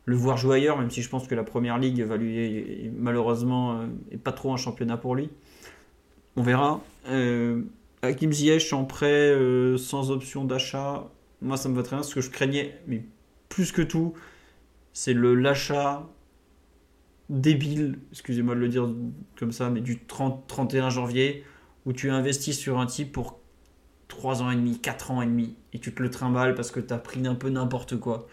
voir 0.07 0.37
jouer 0.37 0.57
ailleurs, 0.57 0.77
même 0.77 0.91
si 0.91 1.01
je 1.01 1.09
pense 1.09 1.27
que 1.27 1.35
la 1.35 1.43
première 1.43 1.79
ligue 1.79 2.01
va 2.01 2.17
lui 2.17 2.91
malheureusement 2.97 3.73
euh, 3.73 3.85
est 4.11 4.17
pas 4.17 4.31
trop 4.31 4.53
un 4.53 4.57
championnat 4.57 4.97
pour 4.97 5.15
lui. 5.15 5.29
On 6.35 6.43
verra. 6.43 6.81
Euh, 7.07 7.63
Ziyech 8.31 8.73
en 8.73 8.85
prêt 8.85 9.35
sans 9.77 10.11
option 10.11 10.45
d'achat, 10.45 11.05
moi 11.41 11.57
ça 11.57 11.69
me 11.69 11.75
va 11.75 11.83
très 11.83 11.95
bien. 11.95 12.03
Ce 12.03 12.13
que 12.15 12.21
je 12.21 12.29
craignais, 12.29 12.79
mais 12.87 13.03
plus 13.49 13.71
que 13.71 13.81
tout, 13.81 14.13
c'est 14.93 15.13
le 15.13 15.35
l'achat 15.35 16.07
débile, 17.29 17.99
excusez-moi 18.11 18.55
de 18.55 18.59
le 18.59 18.69
dire 18.69 18.89
comme 19.37 19.51
ça, 19.51 19.69
mais 19.69 19.81
du 19.81 19.99
30, 19.99 20.47
31 20.47 20.89
janvier 20.89 21.43
où 21.85 21.93
tu 21.93 22.09
investis 22.09 22.57
sur 22.57 22.79
un 22.79 22.85
type 22.87 23.11
pour 23.11 23.39
3 24.07 24.41
ans 24.41 24.49
et 24.51 24.55
demi, 24.55 24.79
4 24.79 25.11
ans 25.11 25.21
et 25.21 25.25
demi 25.27 25.55
et 25.73 25.79
tu 25.79 25.93
te 25.93 26.01
le 26.01 26.09
trimbales 26.09 26.55
parce 26.55 26.71
que 26.71 26.79
tu 26.79 26.93
as 26.93 26.97
pris 26.97 27.25
un 27.27 27.35
peu 27.35 27.49
n'importe 27.49 27.97
quoi. 27.99 28.27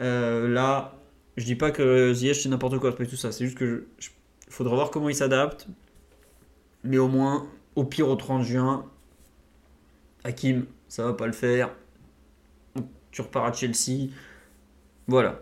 Euh, 0.00 0.48
là, 0.48 0.96
je 1.36 1.44
dis 1.44 1.56
pas 1.56 1.70
que 1.70 2.12
Ziyech 2.12 2.42
c'est 2.42 2.48
n'importe 2.50 2.78
quoi, 2.78 2.94
c'est 2.98 3.06
tout 3.06 3.16
ça. 3.16 3.32
C'est 3.32 3.46
juste 3.46 3.58
que 3.58 3.86
je- 3.98 4.10
faudra 4.50 4.74
voir 4.74 4.90
comment 4.90 5.08
il 5.08 5.14
s'adapte. 5.14 5.66
Mais 6.84 6.98
au 6.98 7.08
moins, 7.08 7.46
au 7.76 7.84
pire 7.84 8.08
au 8.08 8.16
30 8.16 8.42
juin, 8.44 8.84
Hakim, 10.24 10.66
ça 10.88 11.04
va 11.04 11.12
pas 11.12 11.26
le 11.26 11.32
faire. 11.32 11.70
Tu 13.14 13.20
repars 13.22 13.44
à 13.44 13.52
Chelsea. 13.52 14.08
Voilà. 15.06 15.40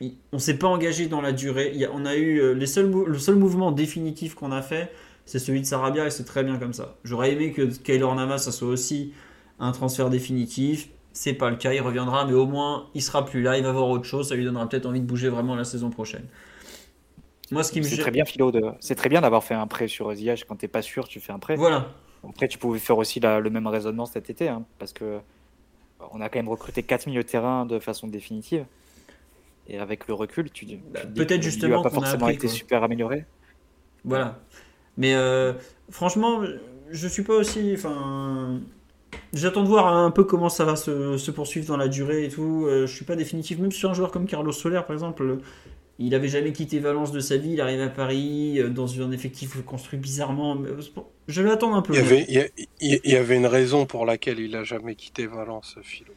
Il- 0.00 0.14
On 0.32 0.38
s'est 0.38 0.56
pas 0.56 0.68
engagé 0.68 1.08
dans 1.08 1.20
la 1.20 1.32
durée. 1.32 1.72
Il 1.74 1.80
y 1.80 1.84
a- 1.84 1.90
on 1.92 2.06
a 2.06 2.14
eu 2.14 2.38
euh, 2.40 2.52
les 2.54 2.66
seuls, 2.66 2.90
le 2.90 3.18
seul 3.18 3.34
mouvement 3.34 3.72
définitif 3.72 4.34
qu'on 4.36 4.52
a 4.52 4.62
fait, 4.62 4.92
c'est 5.26 5.40
celui 5.40 5.60
de 5.60 5.66
Sarabia 5.66 6.06
et 6.06 6.10
c'est 6.10 6.24
très 6.24 6.44
bien 6.44 6.56
comme 6.56 6.72
ça. 6.72 6.94
J'aurais 7.04 7.32
aimé 7.32 7.52
que 7.52 7.62
Kaylor 7.62 8.14
Navas 8.14 8.38
ça 8.38 8.52
soit 8.52 8.68
aussi 8.68 9.12
un 9.58 9.72
transfert 9.72 10.08
définitif. 10.08 10.88
C'est 11.12 11.34
pas 11.34 11.50
le 11.50 11.56
cas, 11.56 11.72
il 11.72 11.80
reviendra, 11.80 12.24
mais 12.24 12.32
au 12.32 12.46
moins 12.46 12.86
il 12.94 13.02
sera 13.02 13.24
plus 13.26 13.42
là, 13.42 13.58
il 13.58 13.64
va 13.64 13.72
voir 13.72 13.88
autre 13.88 14.04
chose, 14.04 14.28
ça 14.28 14.36
lui 14.36 14.44
donnera 14.44 14.68
peut-être 14.68 14.86
envie 14.86 15.00
de 15.00 15.06
bouger 15.06 15.28
vraiment 15.28 15.56
la 15.56 15.64
saison 15.64 15.90
prochaine. 15.90 16.24
Moi, 17.50 17.64
ce 17.64 17.72
qui 17.72 17.80
me 17.80 17.84
C'est 17.84 17.96
très 17.98 18.12
bien, 18.12 18.24
Philo. 18.24 18.52
De... 18.52 18.62
C'est 18.78 18.94
très 18.94 19.08
bien 19.08 19.20
d'avoir 19.20 19.42
fait 19.42 19.54
un 19.54 19.66
prêt 19.66 19.88
sur 19.88 20.14
Ziyech. 20.14 20.44
Quand 20.44 20.54
t'es 20.54 20.68
pas 20.68 20.82
sûr, 20.82 21.08
tu 21.08 21.18
fais 21.18 21.32
un 21.32 21.40
prêt. 21.40 21.56
Voilà, 21.56 21.92
Après, 22.26 22.46
tu 22.46 22.58
pouvais 22.58 22.78
faire 22.78 22.96
aussi 22.96 23.18
la- 23.18 23.40
le 23.40 23.50
même 23.50 23.66
raisonnement 23.66 24.06
cet 24.06 24.30
été, 24.30 24.48
hein, 24.48 24.64
parce 24.78 24.92
que 24.92 25.18
on 26.12 26.20
a 26.20 26.28
quand 26.28 26.38
même 26.38 26.48
recruté 26.48 26.82
4 26.82 27.06
milieux 27.06 27.22
de 27.22 27.28
terrain 27.28 27.66
de 27.66 27.78
façon 27.78 28.08
définitive. 28.08 28.66
Et 29.66 29.78
avec 29.78 30.08
le 30.08 30.14
recul, 30.14 30.50
tu, 30.50 30.66
tu 30.66 30.76
Bah, 30.92 31.00
peut-être 31.14 31.42
justement 31.42 31.80
a 31.80 31.82
pas 31.82 31.88
a 31.88 31.92
forcément 31.92 32.26
appris, 32.26 32.34
été 32.36 32.48
quoi. 32.48 32.56
super 32.56 32.82
amélioré. 32.82 33.24
voilà. 34.04 34.40
Mais 34.96 35.14
euh, 35.14 35.52
franchement, 35.90 36.42
je 36.90 37.08
suis 37.08 37.22
pas 37.22 37.34
aussi. 37.34 37.72
Enfin, 37.74 38.60
j'attends 39.32 39.62
de 39.62 39.68
voir 39.68 39.86
un 39.86 40.10
peu 40.10 40.24
comment 40.24 40.48
ça 40.48 40.64
va 40.64 40.76
se, 40.76 41.16
se 41.16 41.30
poursuivre 41.30 41.66
dans 41.66 41.76
la 41.76 41.88
durée 41.88 42.24
et 42.24 42.28
tout. 42.28 42.66
Euh, 42.66 42.86
je 42.86 42.94
suis 42.94 43.04
pas 43.04 43.16
définitif, 43.16 43.58
même 43.58 43.72
sur 43.72 43.90
un 43.90 43.94
joueur 43.94 44.10
comme 44.10 44.26
Carlos 44.26 44.52
Soler, 44.52 44.80
par 44.86 44.92
exemple. 44.92 45.38
Il 46.02 46.14
avait 46.14 46.28
jamais 46.28 46.52
quitté 46.52 46.78
Valence 46.78 47.12
de 47.12 47.20
sa 47.20 47.36
vie, 47.36 47.50
il 47.52 47.60
arrive 47.60 47.80
à 47.82 47.88
Paris 47.88 48.58
euh, 48.58 48.70
dans 48.70 49.00
un 49.02 49.12
effectif 49.12 49.62
construit 49.64 49.98
bizarrement. 49.98 50.56
Euh, 50.56 50.80
Je 51.28 51.42
vais 51.42 51.50
attendre 51.50 51.76
un 51.76 51.82
peu. 51.82 51.92
Il 51.92 51.98
y, 51.98 52.00
avait, 52.00 52.26
il 52.80 53.00
y 53.04 53.16
une 53.36 53.46
raison 53.46 53.84
pour 53.84 54.06
laquelle 54.06 54.40
il 54.40 54.56
a 54.56 54.64
jamais 54.64 54.94
quitté 54.94 55.26
Valence, 55.26 55.76
Philo. 55.82 56.12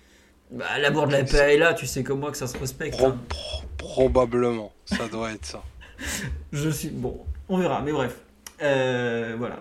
Bah, 0.51 0.65
l'amour 0.79 1.07
de 1.07 1.11
la 1.13 1.23
paix 1.23 1.55
est 1.55 1.57
là, 1.57 1.73
tu 1.73 1.85
sais 1.85 2.03
comme 2.03 2.19
moi 2.19 2.31
que 2.31 2.37
ça 2.37 2.47
se 2.47 2.57
respecte. 2.57 2.95
Pro- 2.97 3.07
hein. 3.07 3.17
pro- 3.27 3.63
probablement, 3.77 4.71
ça 4.85 5.07
doit 5.07 5.31
être 5.33 5.45
ça. 5.45 5.63
Je 6.53 6.69
suis 6.69 6.89
bon, 6.89 7.19
on 7.49 7.57
verra, 7.57 7.81
mais 7.81 7.91
bref. 7.91 8.17
Euh, 8.61 9.35
voilà. 9.37 9.59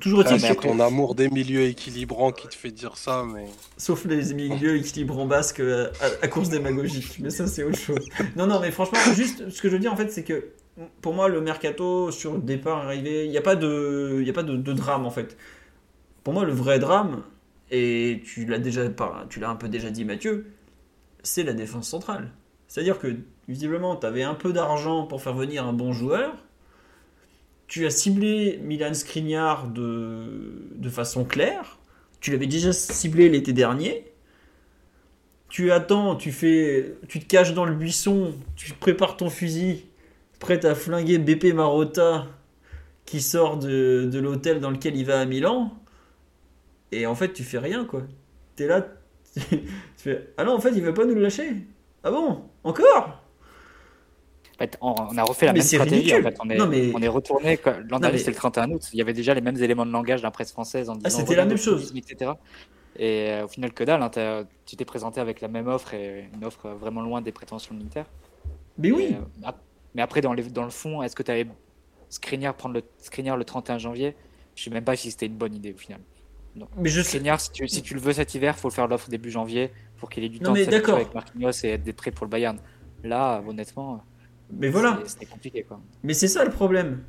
Toujours 0.00 0.20
est-il 0.22 0.40
c'est 0.40 0.56
que- 0.56 0.62
ton 0.62 0.78
amour 0.80 1.14
des 1.14 1.28
milieux 1.28 1.62
équilibrants 1.62 2.30
qui 2.32 2.46
te 2.48 2.54
fait 2.54 2.70
dire 2.70 2.96
ça, 2.96 3.24
mais 3.26 3.46
sauf 3.76 4.04
les 4.04 4.32
milieux 4.34 4.76
équilibrants 4.76 5.26
basques 5.26 5.60
euh, 5.60 5.90
à, 6.00 6.24
à 6.24 6.28
course 6.28 6.48
démagogique, 6.48 7.18
mais 7.20 7.30
ça 7.30 7.46
c'est 7.46 7.64
autre 7.64 7.78
chose. 7.78 8.06
Non, 8.36 8.46
non, 8.46 8.60
mais 8.60 8.70
franchement, 8.70 8.98
juste 9.14 9.50
ce 9.50 9.60
que 9.60 9.68
je 9.68 9.74
veux 9.74 9.80
dire 9.80 9.92
en 9.92 9.96
fait, 9.96 10.10
c'est 10.10 10.22
que 10.22 10.50
pour 11.02 11.12
moi, 11.12 11.28
le 11.28 11.40
mercato 11.40 12.10
sur 12.12 12.34
le 12.34 12.38
départ 12.40 12.78
arrivé, 12.86 13.24
il 13.24 13.30
n'y 13.30 13.36
a 13.36 13.42
pas 13.42 13.56
de, 13.56 14.18
il 14.20 14.26
y 14.26 14.30
a 14.30 14.32
pas 14.32 14.44
de, 14.44 14.56
de 14.56 14.72
drame 14.72 15.04
en 15.06 15.10
fait. 15.10 15.36
Pour 16.22 16.34
moi, 16.34 16.44
le 16.44 16.52
vrai 16.52 16.78
drame, 16.78 17.22
et 17.70 18.22
tu 18.24 18.46
l'as 18.46 18.58
déjà, 18.58 18.82
tu 19.28 19.40
l'as 19.40 19.50
un 19.50 19.56
peu 19.56 19.68
déjà 19.68 19.90
dit, 19.90 20.04
Mathieu, 20.04 20.46
c'est 21.22 21.42
la 21.42 21.52
défense 21.52 21.88
centrale. 21.88 22.30
C'est-à-dire 22.68 22.98
que 22.98 23.16
visiblement, 23.48 23.96
tu 23.96 24.06
avais 24.06 24.22
un 24.22 24.34
peu 24.34 24.52
d'argent 24.52 25.06
pour 25.06 25.20
faire 25.20 25.34
venir 25.34 25.66
un 25.66 25.72
bon 25.72 25.92
joueur. 25.92 26.32
Tu 27.70 27.86
as 27.86 27.90
ciblé 27.90 28.58
Milan 28.64 28.94
Skriniar 28.94 29.68
de, 29.68 30.88
façon 30.90 31.24
claire. 31.24 31.78
Tu 32.20 32.32
l'avais 32.32 32.48
déjà 32.48 32.72
ciblé 32.72 33.28
l'été 33.28 33.52
dernier. 33.52 34.10
Tu 35.48 35.70
attends, 35.70 36.16
tu 36.16 36.32
fais, 36.32 36.96
tu 37.06 37.20
te 37.20 37.26
caches 37.26 37.54
dans 37.54 37.64
le 37.64 37.76
buisson, 37.76 38.34
tu 38.56 38.72
prépares 38.72 39.16
ton 39.16 39.30
fusil, 39.30 39.84
prêt 40.40 40.66
à 40.66 40.74
flinguer 40.74 41.18
BP 41.18 41.54
Marotta 41.54 42.26
qui 43.04 43.20
sort 43.20 43.56
de, 43.56 44.08
de 44.10 44.18
l'hôtel 44.18 44.58
dans 44.58 44.72
lequel 44.72 44.96
il 44.96 45.06
va 45.06 45.20
à 45.20 45.24
Milan. 45.24 45.72
Et 46.90 47.06
en 47.06 47.14
fait, 47.14 47.32
tu 47.32 47.44
fais 47.44 47.58
rien 47.58 47.84
quoi. 47.84 48.02
T'es 48.56 48.66
là, 48.66 48.84
tu 49.34 49.42
fais 49.96 50.32
ah 50.36 50.42
non 50.42 50.54
en 50.54 50.60
fait 50.60 50.72
il 50.74 50.82
veut 50.82 50.94
pas 50.94 51.04
nous 51.04 51.14
le 51.14 51.22
lâcher. 51.22 51.54
Ah 52.02 52.10
bon 52.10 52.42
encore? 52.64 53.22
En 53.28 53.29
fait, 54.60 54.78
on, 54.80 54.94
on 54.94 55.16
a 55.18 55.22
refait 55.22 55.46
la 55.46 55.52
Mais 55.52 55.58
même 55.58 55.66
c'est 55.66 55.76
stratégie. 55.76 55.96
ridicule. 56.14 56.26
En 56.26 56.30
fait. 56.30 56.36
on, 56.44 56.50
est, 56.50 56.56
Non, 56.56 56.66
mais- 56.66 56.92
on 56.94 57.02
est 57.02 57.08
retourné. 57.08 57.58
L'an 57.64 57.72
Non, 57.90 57.98
dernier, 57.98 58.12
mais- 58.12 58.18
c'était 58.18 58.30
le 58.30 58.36
31 58.36 58.70
août. 58.70 58.82
Il 58.92 58.98
y 58.98 59.02
avait 59.02 59.12
déjà 59.12 59.34
les 59.34 59.40
mêmes 59.40 59.56
éléments 59.56 59.84
de 59.86 59.90
langage 59.92 60.20
de 60.20 60.24
la 60.24 60.30
presse 60.30 60.52
française 60.52 60.88
en 60.90 60.94
disant 60.94 61.06
Ah, 61.06 61.10
c'était 61.10 61.34
la 61.36 61.44
même 61.46 61.56
chose. 61.58 61.92
etc. 61.96 62.32
Et 62.96 63.30
euh, 63.30 63.44
au 63.44 63.48
final, 63.48 63.72
que 63.72 63.84
dalle. 63.84 64.02
hein, 64.02 64.44
tu 64.66 64.76
t'es 64.76 64.84
présenté 64.84 65.20
avec 65.20 65.40
la 65.40 65.48
même 65.48 65.66
offre 65.68 65.94
et 65.94 66.28
une 66.34 66.44
offre 66.44 66.68
vraiment 66.70 67.00
loin 67.00 67.20
des 67.22 67.32
prétentions 67.32 67.74
l'Inter. 67.74 68.02
Mais 68.78 68.90
oui. 68.92 69.04
Et, 69.10 69.14
euh, 69.46 69.50
mais 69.94 70.02
après, 70.02 70.20
dans, 70.20 70.32
les- 70.32 70.42
dans 70.44 70.64
le 70.64 70.70
fond, 70.70 71.02
est-ce 71.02 71.16
que 71.16 71.22
tu 71.22 71.30
avais 71.30 71.46
Skriniar 72.08 72.54
prendre 72.54 72.74
le 72.74 72.82
Skriniar 72.98 73.36
le 73.36 73.44
31 73.44 73.78
janvier? 73.78 74.14
Je 74.56 74.64
sais 74.64 74.70
même 74.70 74.84
pas 74.84 74.96
si 74.96 75.10
c'était 75.10 75.26
une 75.26 75.36
bonne 75.36 75.54
idée 75.54 75.72
au 75.72 75.76
final. 75.78 76.00
Mais 76.76 76.88
je. 76.88 77.00
Skriniar, 77.00 77.40
si 77.40 77.52
tu, 77.52 77.68
si 77.68 77.80
tu 77.80 77.94
le 77.94 78.00
veux 78.00 78.12
cet 78.12 78.34
hiver, 78.34 78.58
faut 78.58 78.68
le 78.68 78.74
faire 78.74 78.88
l'offre 78.88 79.08
début 79.08 79.30
janvier 79.30 79.70
pour 79.98 80.10
qu'il 80.10 80.24
ait 80.24 80.28
du 80.28 80.38
Non, 80.40 80.46
temps 80.46 80.52
de 80.54 80.90
avec 80.92 81.14
Marquinhos 81.14 81.52
et 81.64 81.68
être 81.68 81.92
prêt 81.96 82.10
pour 82.10 82.26
le 82.26 82.30
Bayern. 82.30 82.58
Là, 83.04 83.40
honnêtement, 83.46 84.02
Mais 84.58 84.68
voilà. 84.68 85.00
c'était 85.06 85.26
compliqué 85.26 85.62
quoi. 85.62 85.80
Mais 86.02 86.14
c'est 86.14 86.28
ça 86.28 86.44
le 86.44 86.50
problème. 86.50 87.00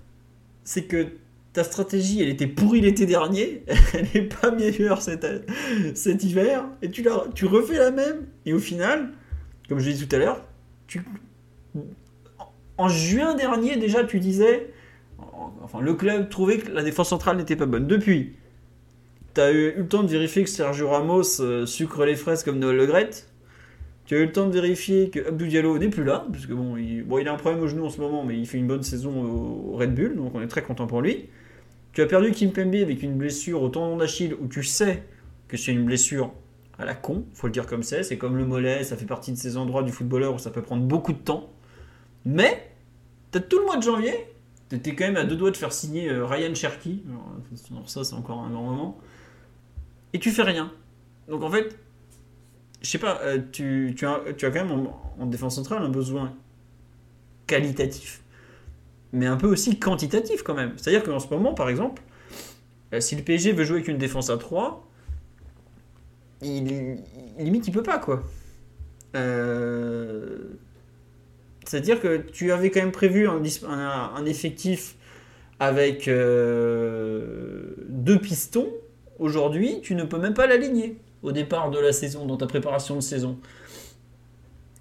C'est 0.64 0.86
que 0.86 1.08
ta 1.54 1.64
stratégie, 1.64 2.22
elle 2.22 2.30
était 2.30 2.48
pourrie 2.48 2.82
l'été 2.82 3.06
dernier, 3.06 3.64
elle 3.94 4.08
n'est 4.14 4.28
pas 4.28 4.52
meilleure 4.52 5.02
cet, 5.02 5.26
cet 5.96 6.24
hiver, 6.24 6.66
et 6.82 6.90
tu, 6.90 7.02
la, 7.04 7.26
tu 7.36 7.46
refais 7.46 7.78
la 7.78 7.92
même, 7.92 8.28
et 8.46 8.54
au 8.54 8.60
final, 8.60 9.10
comme 9.68 9.80
je 9.80 9.90
l'ai 9.90 9.96
dit 9.96 10.08
tout 10.08 10.16
à 10.16 10.20
l'heure, 10.20 10.46
tu... 10.88 11.04
en 12.78 12.88
juin 12.88 13.36
dernier 13.36 13.76
déjà 13.76 14.04
tu 14.04 14.20
disais, 14.20 14.72
enfin 15.62 15.82
le 15.82 15.94
club 15.94 16.30
trouvait 16.30 16.58
que 16.60 16.72
la 16.72 16.84
défense 16.84 17.10
centrale 17.10 17.38
n'était 17.38 17.56
pas 17.56 17.66
bonne. 17.66 17.88
Depuis, 17.88 18.36
tu 19.34 19.42
as 19.42 19.52
eu, 19.52 19.74
eu 19.76 19.78
le 19.80 19.88
temps 19.88 20.04
de 20.04 20.10
vérifier 20.10 20.44
que 20.44 20.50
Sergio 20.50 20.90
Ramos 20.90 21.42
euh, 21.42 21.66
sucre 21.66 22.06
les 22.06 22.16
fraises 22.16 22.44
comme 22.44 22.60
Noël 22.60 22.78
Le 22.78 22.86
Graët. 22.86 23.31
Tu 24.12 24.18
as 24.18 24.20
eu 24.20 24.26
le 24.26 24.32
temps 24.34 24.48
de 24.48 24.52
vérifier 24.52 25.10
que 25.10 25.26
Abdou 25.26 25.48
Diallo 25.48 25.78
n'est 25.78 25.88
plus 25.88 26.04
là, 26.04 26.26
parce 26.30 26.46
que 26.46 26.52
bon 26.52 26.76
il, 26.76 27.02
bon, 27.02 27.20
il 27.20 27.30
a 27.30 27.34
un 27.34 27.38
problème 27.38 27.64
au 27.64 27.68
genou 27.70 27.86
en 27.86 27.90
ce 27.90 28.02
moment, 28.02 28.26
mais 28.26 28.38
il 28.38 28.46
fait 28.46 28.58
une 28.58 28.68
bonne 28.68 28.84
saison 28.84 29.24
au 29.24 29.78
Red 29.78 29.96
Bull, 29.96 30.18
donc 30.18 30.36
on 30.36 30.42
est 30.42 30.50
très 30.50 30.62
content 30.62 30.86
pour 30.86 31.02
lui. 31.02 31.30
Tu 31.94 32.02
as 32.02 32.06
perdu 32.08 32.32
Kim 32.32 32.52
Pembe 32.52 32.76
avec 32.76 33.04
une 33.04 33.16
blessure 33.16 33.62
au 33.62 33.70
tendon 33.70 33.96
d'Achille 33.96 34.34
où 34.34 34.48
tu 34.48 34.64
sais 34.64 35.04
que 35.48 35.56
c'est 35.56 35.72
une 35.72 35.86
blessure 35.86 36.34
à 36.78 36.84
la 36.84 36.94
con, 36.94 37.24
faut 37.34 37.48
le 37.48 37.54
dire 37.54 37.66
comme 37.66 37.84
c'est, 37.84 38.04
c'est 38.04 38.18
comme 38.18 38.36
le 38.36 38.46
mollet, 38.46 38.84
ça 38.84 38.98
fait 38.98 39.06
partie 39.06 39.32
de 39.32 39.38
ces 39.38 39.56
endroits 39.56 39.82
du 39.82 39.94
footballeur 39.94 40.34
où 40.34 40.40
ça 40.40 40.50
peut 40.50 40.62
prendre 40.62 40.84
beaucoup 40.84 41.14
de 41.14 41.20
temps. 41.20 41.50
Mais, 42.26 42.70
t'as 43.32 43.40
tout 43.40 43.60
le 43.60 43.66
mois 43.66 43.78
de 43.78 43.84
janvier, 43.84 44.28
t'étais 44.68 44.94
quand 44.94 45.06
même 45.06 45.16
à 45.16 45.24
deux 45.24 45.38
doigts 45.38 45.52
de 45.52 45.58
faire 45.58 45.72
signer 45.72 46.10
euh, 46.10 46.26
Ryan 46.26 46.54
Cherky, 46.54 47.02
alors, 47.72 47.90
ça 47.90 48.04
c'est 48.04 48.16
encore 48.16 48.40
un 48.40 48.50
grand 48.50 48.64
moment, 48.64 49.00
et 50.12 50.20
tu 50.20 50.32
fais 50.32 50.44
rien. 50.44 50.70
Donc 51.30 51.44
en 51.44 51.50
fait, 51.50 51.78
je 52.82 52.90
sais 52.90 52.98
pas, 52.98 53.20
euh, 53.22 53.40
tu, 53.52 53.96
as, 54.04 54.22
quand 54.40 54.52
même 54.52 54.72
en, 54.72 55.16
en 55.20 55.26
défense 55.26 55.56
centrale 55.56 55.84
un 55.84 55.90
besoin 55.90 56.34
qualitatif, 57.48 58.22
mais 59.14 59.28
un 59.28 59.38
peu 59.38 59.48
aussi 59.48 59.78
quantitatif 59.78 60.42
quand 60.44 60.56
même. 60.56 60.74
C'est-à-dire 60.78 61.04
qu'en 61.04 61.20
ce 61.20 61.28
moment, 61.30 61.54
par 61.54 61.70
exemple, 61.70 62.02
euh, 62.94 63.00
si 63.00 63.16
le 63.16 63.22
PSG 63.22 63.54
veut 63.54 63.64
jouer 63.66 63.78
avec 63.78 63.88
une 63.88 63.98
défense 63.98 64.30
à 64.30 64.38
3, 64.38 64.88
il, 66.42 66.98
limite 67.38 67.68
il 67.68 67.72
peut 67.72 67.84
pas 67.84 68.00
quoi. 68.00 68.24
Euh, 69.16 70.40
C'est-à-dire 71.66 72.02
que 72.02 72.18
tu 72.18 72.52
avais 72.52 72.72
quand 72.72 72.80
même 72.80 72.92
prévu 72.92 73.28
un, 73.28 74.26
effectif 74.26 74.96
avec 75.60 76.08
deux 76.08 77.70
pistons. 78.20 78.70
Aujourd'hui, 79.20 79.82
tu 79.84 79.94
ne 79.94 80.04
peux 80.04 80.18
même 80.18 80.34
pas 80.34 80.48
l'aligner 80.48 80.98
au 81.24 81.32
départ 81.32 81.72
de 81.72 81.80
la 81.80 81.94
saison, 81.94 82.26
dans 82.26 82.38
ta 82.38 82.48
préparation 82.48 82.96
de 82.96 83.02
saison. 83.02 83.38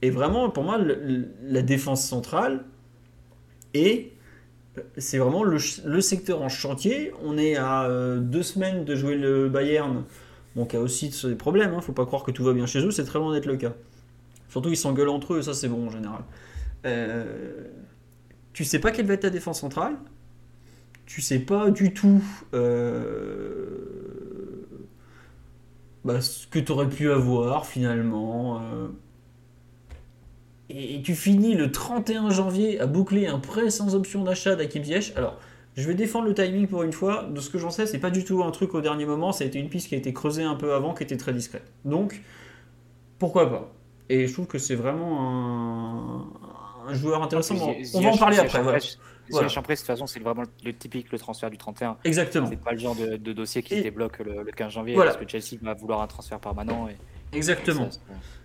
Et 0.02 0.10
vraiment, 0.10 0.50
pour 0.50 0.64
moi, 0.64 0.78
la 1.42 1.62
défense 1.62 2.04
centrale 2.04 2.64
est 3.74 4.12
c'est 4.96 5.18
vraiment 5.18 5.42
le, 5.42 5.58
secteur 6.00 6.42
en 6.42 6.48
chantier. 6.48 7.12
On 7.22 7.36
est 7.36 7.56
à 7.56 7.84
euh, 7.84 8.18
deux 8.18 8.42
semaines 8.42 8.84
de 8.84 8.94
jouer 8.94 9.16
le 9.16 9.48
Bayern, 9.48 10.04
bon, 10.54 10.64
qui 10.64 10.76
a 10.76 10.80
aussi 10.80 11.10
des 11.24 11.34
problèmes. 11.34 11.74
Hein. 11.74 11.80
Faut 11.80 11.92
pas 11.92 12.06
croire 12.06 12.22
que 12.22 12.30
tout 12.30 12.44
va 12.44 12.52
bien 12.52 12.66
chez 12.66 12.80
eux, 12.80 12.90
c'est 12.90 13.04
très 13.04 13.18
loin 13.18 13.32
d'être 13.32 13.46
le 13.46 13.56
cas. 13.56 13.72
Surtout, 14.48 14.70
ils 14.70 14.76
s'engueulent 14.76 15.08
entre 15.08 15.34
eux, 15.34 15.42
ça 15.42 15.54
c'est 15.54 15.68
bon 15.68 15.86
en 15.86 15.90
général. 15.90 16.22
Euh, 16.86 17.64
tu 18.52 18.64
sais 18.64 18.78
pas 18.78 18.90
quelle 18.90 19.06
va 19.06 19.14
être 19.14 19.20
ta 19.20 19.30
défense 19.30 19.60
centrale. 19.60 19.96
Tu 21.06 21.20
sais 21.20 21.40
pas 21.40 21.70
du 21.70 21.92
tout 21.92 22.22
euh, 22.54 23.99
bah, 26.04 26.20
ce 26.20 26.46
que 26.46 26.58
tu 26.58 26.72
aurais 26.72 26.88
pu 26.88 27.10
avoir 27.10 27.66
finalement. 27.66 28.60
euh. 28.62 28.88
Et, 30.68 30.96
et 30.96 31.02
tu 31.02 31.14
finis 31.14 31.54
le 31.54 31.70
31 31.72 32.30
janvier 32.30 32.80
à 32.80 32.86
boucler 32.86 33.26
un 33.26 33.38
prêt 33.38 33.70
sans 33.70 33.94
option 33.94 34.22
d'achat 34.24 34.54
d'Akim 34.56 34.84
Ziyech. 34.84 35.12
Alors, 35.16 35.36
je 35.76 35.86
vais 35.86 35.94
défendre 35.94 36.26
le 36.26 36.34
timing 36.34 36.66
pour 36.68 36.82
une 36.82 36.92
fois. 36.92 37.24
De 37.24 37.40
ce 37.40 37.50
que 37.50 37.58
j'en 37.58 37.70
sais, 37.70 37.86
c'est 37.86 37.98
pas 37.98 38.10
du 38.10 38.24
tout 38.24 38.42
un 38.44 38.50
truc 38.50 38.74
au 38.74 38.80
dernier 38.80 39.04
moment. 39.06 39.32
Ça 39.32 39.44
a 39.44 39.46
été 39.46 39.58
une 39.58 39.68
piste 39.68 39.88
qui 39.88 39.94
a 39.94 39.98
été 39.98 40.12
creusée 40.12 40.42
un 40.44 40.54
peu 40.54 40.72
avant, 40.74 40.94
qui 40.94 41.02
était 41.02 41.16
très 41.16 41.32
discrète. 41.32 41.64
Donc, 41.84 42.20
pourquoi 43.18 43.50
pas 43.50 43.72
Et 44.08 44.26
je 44.26 44.32
trouve 44.32 44.46
que 44.46 44.58
c'est 44.58 44.74
vraiment 44.76 46.30
un, 46.86 46.90
un 46.90 46.94
joueur 46.94 47.22
intéressant. 47.22 47.56
On 47.94 48.00
va 48.00 48.10
en 48.10 48.16
parler 48.16 48.38
après. 48.38 48.62
voilà. 48.62 48.78
Voilà. 49.30 49.48
Ziyech, 49.48 49.58
après, 49.58 49.74
de 49.74 49.78
toute 49.78 49.86
façon, 49.86 50.06
c'est 50.06 50.20
vraiment 50.20 50.42
le 50.64 50.72
typique 50.72 51.10
le 51.12 51.18
transfert 51.18 51.50
du 51.50 51.56
31. 51.58 51.96
Exactement. 52.04 52.46
C'est 52.48 52.56
pas 52.60 52.72
le 52.72 52.78
genre 52.78 52.94
de, 52.96 53.16
de 53.16 53.32
dossier 53.32 53.62
qui 53.62 53.74
Et- 53.74 53.78
se 53.78 53.82
débloque 53.84 54.18
le, 54.20 54.42
le 54.42 54.52
15 54.52 54.72
janvier 54.72 54.94
Voilà. 54.94 55.12
parce 55.12 55.24
que 55.24 55.30
Chelsea 55.30 55.58
va 55.62 55.74
vouloir 55.74 56.00
un 56.02 56.06
transfert 56.06 56.40
permanent. 56.40 56.88
Et, 56.88 56.96
Exactement. 57.36 57.86
et 57.88 57.90
ça, 57.92 58.00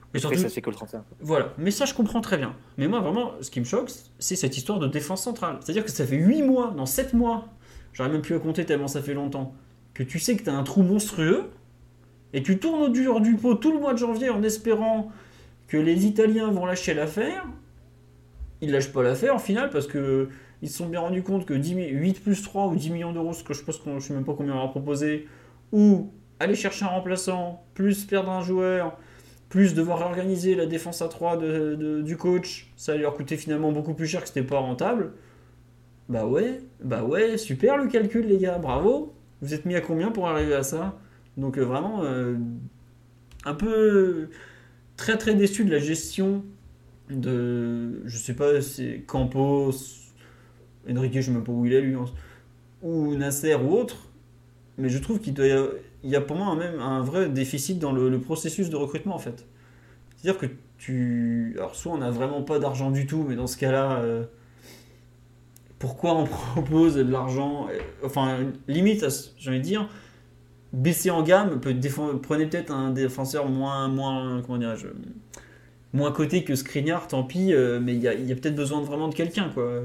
après, 0.06 0.20
surtout- 0.20 0.38
ça 0.38 0.50
c'est 0.50 0.62
que 0.62 0.70
le 0.70 0.76
31. 0.76 1.04
Voilà, 1.22 1.54
mais 1.58 1.72
ça 1.72 1.86
je 1.86 1.94
comprends 1.94 2.22
très 2.22 2.38
bien. 2.38 2.56
Mais 2.78 2.88
moi 2.88 3.00
vraiment, 3.02 3.32
ce 3.42 3.50
qui 3.52 3.60
me 3.60 3.66
choque, 3.66 3.90
c'est 4.20 4.36
cette 4.36 4.56
histoire 4.58 4.80
de 4.80 4.88
défense 4.88 5.24
centrale. 5.24 5.58
C'est-à-dire 5.62 5.84
que 5.84 5.92
ça 5.92 6.06
fait 6.06 6.16
8 6.18 6.42
mois, 6.44 6.74
dans 6.78 6.86
7 6.86 7.14
mois, 7.14 7.48
j'aurais 7.94 8.10
même 8.10 8.22
plus 8.22 8.36
à 8.36 8.40
compter 8.40 8.66
tellement 8.66 8.88
ça 8.88 9.02
fait 9.02 9.14
longtemps, 9.14 9.54
que 9.94 10.04
tu 10.04 10.20
sais 10.20 10.36
que 10.38 10.44
tu 10.44 10.50
as 10.50 10.54
un 10.56 10.64
trou 10.64 10.84
monstrueux, 10.84 11.50
et 12.34 12.44
tu 12.44 12.60
tournes 12.60 12.82
au 12.84 12.90
dur 12.90 13.22
du 13.22 13.36
pot 13.36 13.56
tout 13.56 13.72
le 13.72 13.80
mois 13.80 13.94
de 13.94 13.98
janvier 13.98 14.30
en 14.30 14.44
espérant 14.44 15.10
que 15.68 15.78
les 15.78 16.06
Italiens 16.06 16.52
vont 16.52 16.66
lâcher 16.66 16.94
l'affaire. 16.94 17.46
Ils 18.62 18.72
lâchent 18.72 18.92
pas 18.92 19.04
l'affaire 19.04 19.36
en 19.36 19.40
final 19.40 19.70
parce 19.70 19.88
que 19.88 20.30
ils 20.66 20.70
se 20.70 20.78
sont 20.80 20.88
bien 20.90 21.02
rendus 21.02 21.24
compte 21.24 21.46
que 21.46 21.54
10 21.56 21.76
mi- 21.76 21.90
8 21.90 22.22
plus 22.24 22.42
3 22.44 22.68
ou 22.68 22.76
10 22.76 22.92
millions 22.92 23.14
d'euros, 23.14 23.34
ce 23.34 23.44
que 23.44 23.54
je 23.54 23.64
pense 23.64 23.78
qu'on 23.78 24.00
je 24.00 24.08
sais 24.08 24.14
même 24.14 24.26
pas 24.26 24.34
combien 24.36 24.54
on 24.54 24.58
leur 24.58 24.66
a 24.66 24.72
proposé, 24.72 25.28
ou 25.72 26.12
aller 26.40 26.56
chercher 26.56 26.86
un 26.86 26.90
remplaçant, 26.90 27.64
plus 27.76 28.06
perdre 28.06 28.32
un 28.32 28.42
joueur, 28.44 28.98
plus 29.50 29.74
devoir 29.76 30.00
réorganiser 30.00 30.56
la 30.56 30.66
défense 30.68 31.02
à 31.02 31.10
3 31.10 31.38
de, 31.38 31.76
de- 31.76 32.02
du 32.04 32.18
coach, 32.18 32.74
ça 32.78 32.96
leur 32.98 33.16
coûter 33.16 33.38
finalement 33.38 33.72
beaucoup 33.74 33.94
plus 33.96 34.08
cher 34.08 34.22
que 34.22 34.28
c'était 34.30 34.44
pas 34.44 34.60
rentable. 34.60 35.14
Bah 36.10 36.26
ouais, 36.28 36.62
bah 36.84 37.04
ouais, 37.04 37.38
super 37.38 37.78
le 37.78 37.88
calcul 37.88 38.28
les 38.28 38.38
gars, 38.38 38.60
bravo. 38.60 39.14
Vous 39.42 39.54
êtes 39.54 39.66
mis 39.66 39.76
à 39.76 39.82
combien 39.82 40.12
pour 40.12 40.28
arriver 40.30 40.54
à 40.56 40.64
ça? 40.64 41.00
Donc 41.38 41.58
euh, 41.58 41.66
vraiment 41.66 42.04
euh, 42.04 42.38
un 43.46 43.54
peu 43.54 44.30
très 44.98 45.18
très 45.18 45.36
déçu 45.36 45.66
de 45.66 45.72
la 45.72 45.80
gestion 45.80 46.44
de 47.10 48.02
je 48.06 48.18
sais 48.18 48.36
pas 48.36 48.62
c'est 48.62 49.04
Campos, 49.08 49.74
Enrique, 50.90 51.14
je 51.16 51.22
sais 51.22 51.32
même 51.32 51.44
pas 51.44 51.52
où 51.52 51.66
il 51.66 51.74
est 51.74 51.82
lui, 51.82 51.96
ou 52.82 53.16
Nasser 53.16 53.56
ou 53.56 53.74
autre, 53.74 53.98
mais 54.78 54.90
je 54.90 54.98
trouve 55.00 55.20
qu'il 55.20 55.36
y 56.04 56.16
a 56.16 56.22
pour 56.22 56.36
moi 56.36 56.48
un, 56.48 56.56
même 56.56 56.80
un 56.80 57.02
vrai 57.02 57.30
déficit 57.30 57.80
dans 57.80 57.92
le, 57.92 58.20
processus 58.20 58.70
de 58.70 58.76
recrutement 58.76 59.16
en 59.16 59.20
fait. 59.20 59.46
C'est-à-dire 60.18 60.40
que 60.40 60.48
tu. 60.78 61.56
Alors, 61.58 61.76
soit 61.76 61.94
on 61.94 61.98
n'a 61.98 62.12
vraiment 62.12 62.42
pas 62.42 62.60
d'argent 62.60 62.92
du 62.92 63.06
tout, 63.06 63.26
mais 63.28 63.36
dans 63.36 63.48
ce 63.48 63.58
cas-là, 63.58 64.00
euh, 64.00 64.24
pourquoi 65.80 66.16
on 66.16 66.24
propose 66.54 66.96
de 66.96 67.12
l'argent 67.12 67.68
euh, 67.72 67.80
Enfin, 68.04 68.40
limite, 68.68 69.06
j'ai 69.38 69.50
envie 69.50 69.60
de 69.60 69.64
dire, 69.64 69.90
baisser 70.74 71.12
en 71.12 71.24
gamme, 71.24 71.60
peut 71.60 71.76
prenez 72.22 72.48
peut-être 72.48 72.72
un 72.72 72.92
défenseur 72.92 73.48
moins. 73.48 73.88
moins 73.88 74.42
comment 74.42 74.58
dirais-je 74.58 74.88
moins 75.96 76.12
coté 76.12 76.44
que 76.44 76.56
Skriniar, 76.56 77.08
tant 77.08 77.24
pis, 77.24 77.54
euh, 77.54 77.80
mais 77.82 77.96
il 77.96 78.02
y 78.02 78.08
a, 78.08 78.36
peut-être 78.36 78.56
besoin 78.56 78.82
de, 78.82 78.86
vraiment 78.86 79.08
de 79.08 79.16
quelqu'un, 79.16 79.50
quoi. 79.54 79.82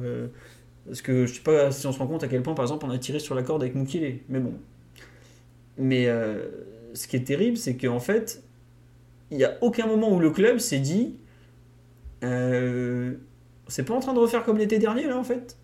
Parce 0.86 1.02
que 1.02 1.26
je 1.26 1.34
sais 1.34 1.40
pas 1.40 1.70
si 1.70 1.86
on 1.86 1.92
se 1.92 1.98
rend 1.98 2.06
compte 2.06 2.24
à 2.24 2.28
quel 2.28 2.42
point, 2.42 2.54
par 2.54 2.64
exemple, 2.64 2.86
on 2.86 2.90
a 2.90 2.98
tiré 2.98 3.18
sur 3.18 3.34
la 3.34 3.42
corde 3.42 3.62
avec 3.62 3.74
Mukele. 3.74 4.20
Mais 4.28 4.40
bon. 4.40 4.54
Mais 5.78 6.06
euh, 6.08 6.48
ce 6.94 7.06
qui 7.06 7.16
est 7.16 7.24
terrible, 7.24 7.56
c'est 7.56 7.76
qu'en 7.76 8.00
fait, 8.00 8.42
il 9.30 9.36
n'y 9.36 9.44
a 9.44 9.56
aucun 9.60 9.86
moment 9.86 10.12
où 10.12 10.18
le 10.18 10.30
club 10.30 10.58
s'est 10.58 10.78
dit 10.78 11.16
euh, 12.24 13.14
c'est 13.68 13.84
pas 13.84 13.94
en 13.94 14.00
train 14.00 14.12
de 14.12 14.18
refaire 14.18 14.44
comme 14.44 14.58
l'été 14.58 14.78
dernier, 14.78 15.06
là, 15.06 15.16
en 15.16 15.24
fait. 15.24 15.56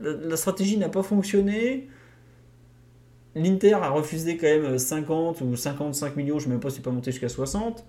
La, 0.00 0.36
stratégie 0.36 0.76
n'a 0.76 0.88
pas 0.88 1.02
fonctionné. 1.02 1.88
L'Inter 3.36 3.74
a 3.74 3.90
refusé 3.90 4.36
quand 4.36 4.46
même 4.46 4.78
50 4.78 5.40
ou 5.40 5.56
55 5.56 6.16
millions, 6.16 6.38
je 6.38 6.40
ne 6.40 6.42
sais 6.42 6.48
même 6.50 6.60
pas 6.60 6.70
si 6.70 6.76
c'est 6.76 6.82
pas 6.82 6.90
monté 6.90 7.12
jusqu'à 7.12 7.28
60. 7.28 7.84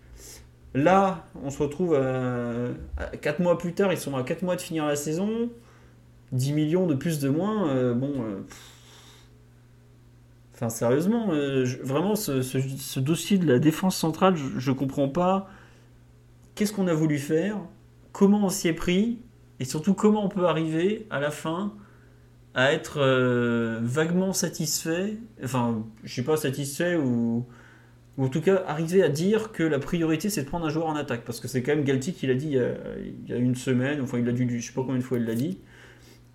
Là, 0.76 1.26
on 1.44 1.50
se 1.50 1.62
retrouve 1.62 1.96
à, 1.96 3.18
4 3.18 3.40
mois 3.40 3.58
plus 3.58 3.74
tard, 3.74 3.92
ils 3.92 3.98
sont 3.98 4.16
à 4.16 4.24
4 4.24 4.44
mois 4.44 4.56
de 4.56 4.62
finir 4.62 4.86
la 4.86 4.96
saison. 4.96 5.50
10 6.32 6.54
millions 6.54 6.88
de 6.88 6.96
plus 6.96 7.20
de 7.20 7.30
moins, 7.30 7.70
euh, 7.70 7.94
bon. 7.94 8.14
euh. 8.24 8.42
Enfin, 10.54 10.70
sérieusement, 10.70 11.32
euh, 11.32 11.66
vraiment, 11.84 12.16
ce, 12.16 13.00
dossier 13.00 13.38
de 13.38 13.46
la 13.46 13.60
défense 13.60 13.98
centrale, 13.98 14.36
je, 14.38 14.58
je 14.58 14.72
comprends 14.72 15.10
pas. 15.10 15.50
Qu'est-ce 16.56 16.72
qu'on 16.72 16.88
a 16.88 16.94
voulu 16.94 17.18
faire? 17.18 17.58
Comment 18.14 18.46
on 18.46 18.50
s'y 18.50 18.70
est 18.70 18.74
pris? 18.74 19.20
Et 19.60 19.66
surtout, 19.66 19.94
comment 19.94 20.26
on 20.26 20.30
peut 20.30 20.48
arriver 20.48 21.08
à 21.10 21.20
la 21.20 21.32
fin 21.32 21.74
à 22.54 22.72
être 22.72 23.02
vaguement 23.82 24.32
satisfait? 24.32 25.18
Enfin, 25.44 25.84
je 26.04 26.14
sais 26.14 26.24
pas, 26.24 26.38
satisfait 26.38 26.96
ou. 26.96 27.46
En 28.18 28.30
tout 28.30 28.40
cas, 28.40 28.64
arriver 28.66 29.04
à 29.04 29.10
dire 29.10 29.52
que 29.52 29.64
la 29.64 29.78
priorité 29.78 30.30
c'est 30.30 30.44
de 30.44 30.48
prendre 30.48 30.66
un 30.66 30.70
joueur 30.70 30.88
en 30.88 30.96
attaque. 30.96 31.26
Parce 31.26 31.42
que 31.42 31.50
c'est 31.50 31.62
quand 31.64 31.76
même 31.76 31.84
Galti 31.84 32.14
qui 32.14 32.28
l'a 32.28 32.36
dit 32.36 32.48
il 32.48 32.54
y, 32.54 32.60
a, 32.60 32.70
il 33.26 33.30
y 33.30 33.34
a 33.34 33.38
une 33.38 33.56
semaine, 33.56 34.00
enfin 34.02 34.18
il 34.20 34.26
l'a 34.26 34.32
dit, 34.32 34.48
je 34.48 34.66
sais 34.66 34.74
pas 34.74 34.84
combien 34.84 35.00
de 35.00 35.04
fois 35.04 35.18
il 35.18 35.26
l'a 35.26 35.36
dit. 35.36 35.60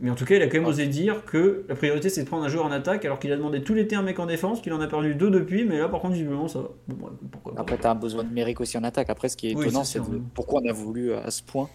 Mais 0.02 0.08
en 0.10 0.14
tout 0.14 0.24
cas, 0.24 0.36
il 0.36 0.42
a 0.42 0.46
quand 0.46 0.56
même 0.58 0.66
osé 0.66 0.86
dire 0.86 1.24
que 1.26 1.64
la 1.68 1.74
priorité 1.74 2.08
c'est 2.08 2.22
de 2.22 2.26
prendre 2.26 2.44
un 2.44 2.48
joueur 2.48 2.64
en 2.64 2.70
attaque, 2.72 3.04
alors 3.04 3.18
qu'il 3.18 3.30
a 3.32 3.36
demandé 3.36 3.62
tout 3.62 3.74
l'été 3.74 3.96
un 3.96 4.02
mec 4.02 4.18
en 4.18 4.24
défense, 4.26 4.62
qu'il 4.62 4.72
en 4.72 4.80
a 4.80 4.86
perdu 4.86 5.14
deux 5.14 5.30
depuis, 5.30 5.64
mais 5.64 5.78
là 5.78 5.88
par 5.88 6.00
contre, 6.00 6.14
visiblement 6.14 6.48
ça 6.48 6.60
va. 6.62 6.68
Bon, 6.88 7.10
pourquoi 7.30 7.54
pas. 7.54 7.60
Après, 7.60 7.76
tu 7.78 7.86
as 7.86 7.90
un 7.90 7.94
besoin 7.96 8.24
numérique 8.24 8.60
aussi 8.60 8.78
en 8.78 8.84
attaque. 8.84 9.10
Après, 9.10 9.28
ce 9.28 9.36
qui 9.36 9.50
est 9.50 9.54
Oui, 9.54 9.66
étonnant, 9.66 9.84
c'est 9.84 10.00
de- 10.00 10.20
pourquoi 10.34 10.62
on 10.64 10.68
a 10.68 10.72
voulu 10.72 11.12
à 11.12 11.30
ce 11.30 11.42
point 11.42 11.68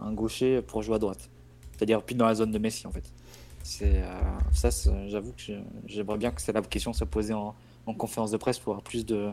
un 0.00 0.12
gaucher 0.12 0.60
pour 0.60 0.82
jouer 0.82 0.96
à 0.96 0.98
droite. 0.98 1.30
C'est-à-dire 1.76 2.02
plus 2.02 2.14
dans 2.14 2.26
la 2.26 2.34
zone 2.34 2.50
de 2.50 2.58
Messi, 2.58 2.86
en 2.86 2.90
fait. 2.92 3.04
C'est 3.62 4.02
euh, 4.02 4.20
ça, 4.52 4.68
j'avoue 5.06 5.32
que 5.32 5.52
j'aimerais 5.86 6.18
bien 6.18 6.30
que 6.32 6.42
c'est 6.42 6.52
la 6.52 6.60
question 6.62 6.92
soit 6.92 7.06
posée 7.06 7.32
en, 7.32 7.54
en 7.86 7.94
conférence 7.94 8.32
de 8.32 8.36
presse 8.36 8.58
pour 8.58 8.72
avoir 8.72 8.82
plus 8.82 9.06
de, 9.06 9.30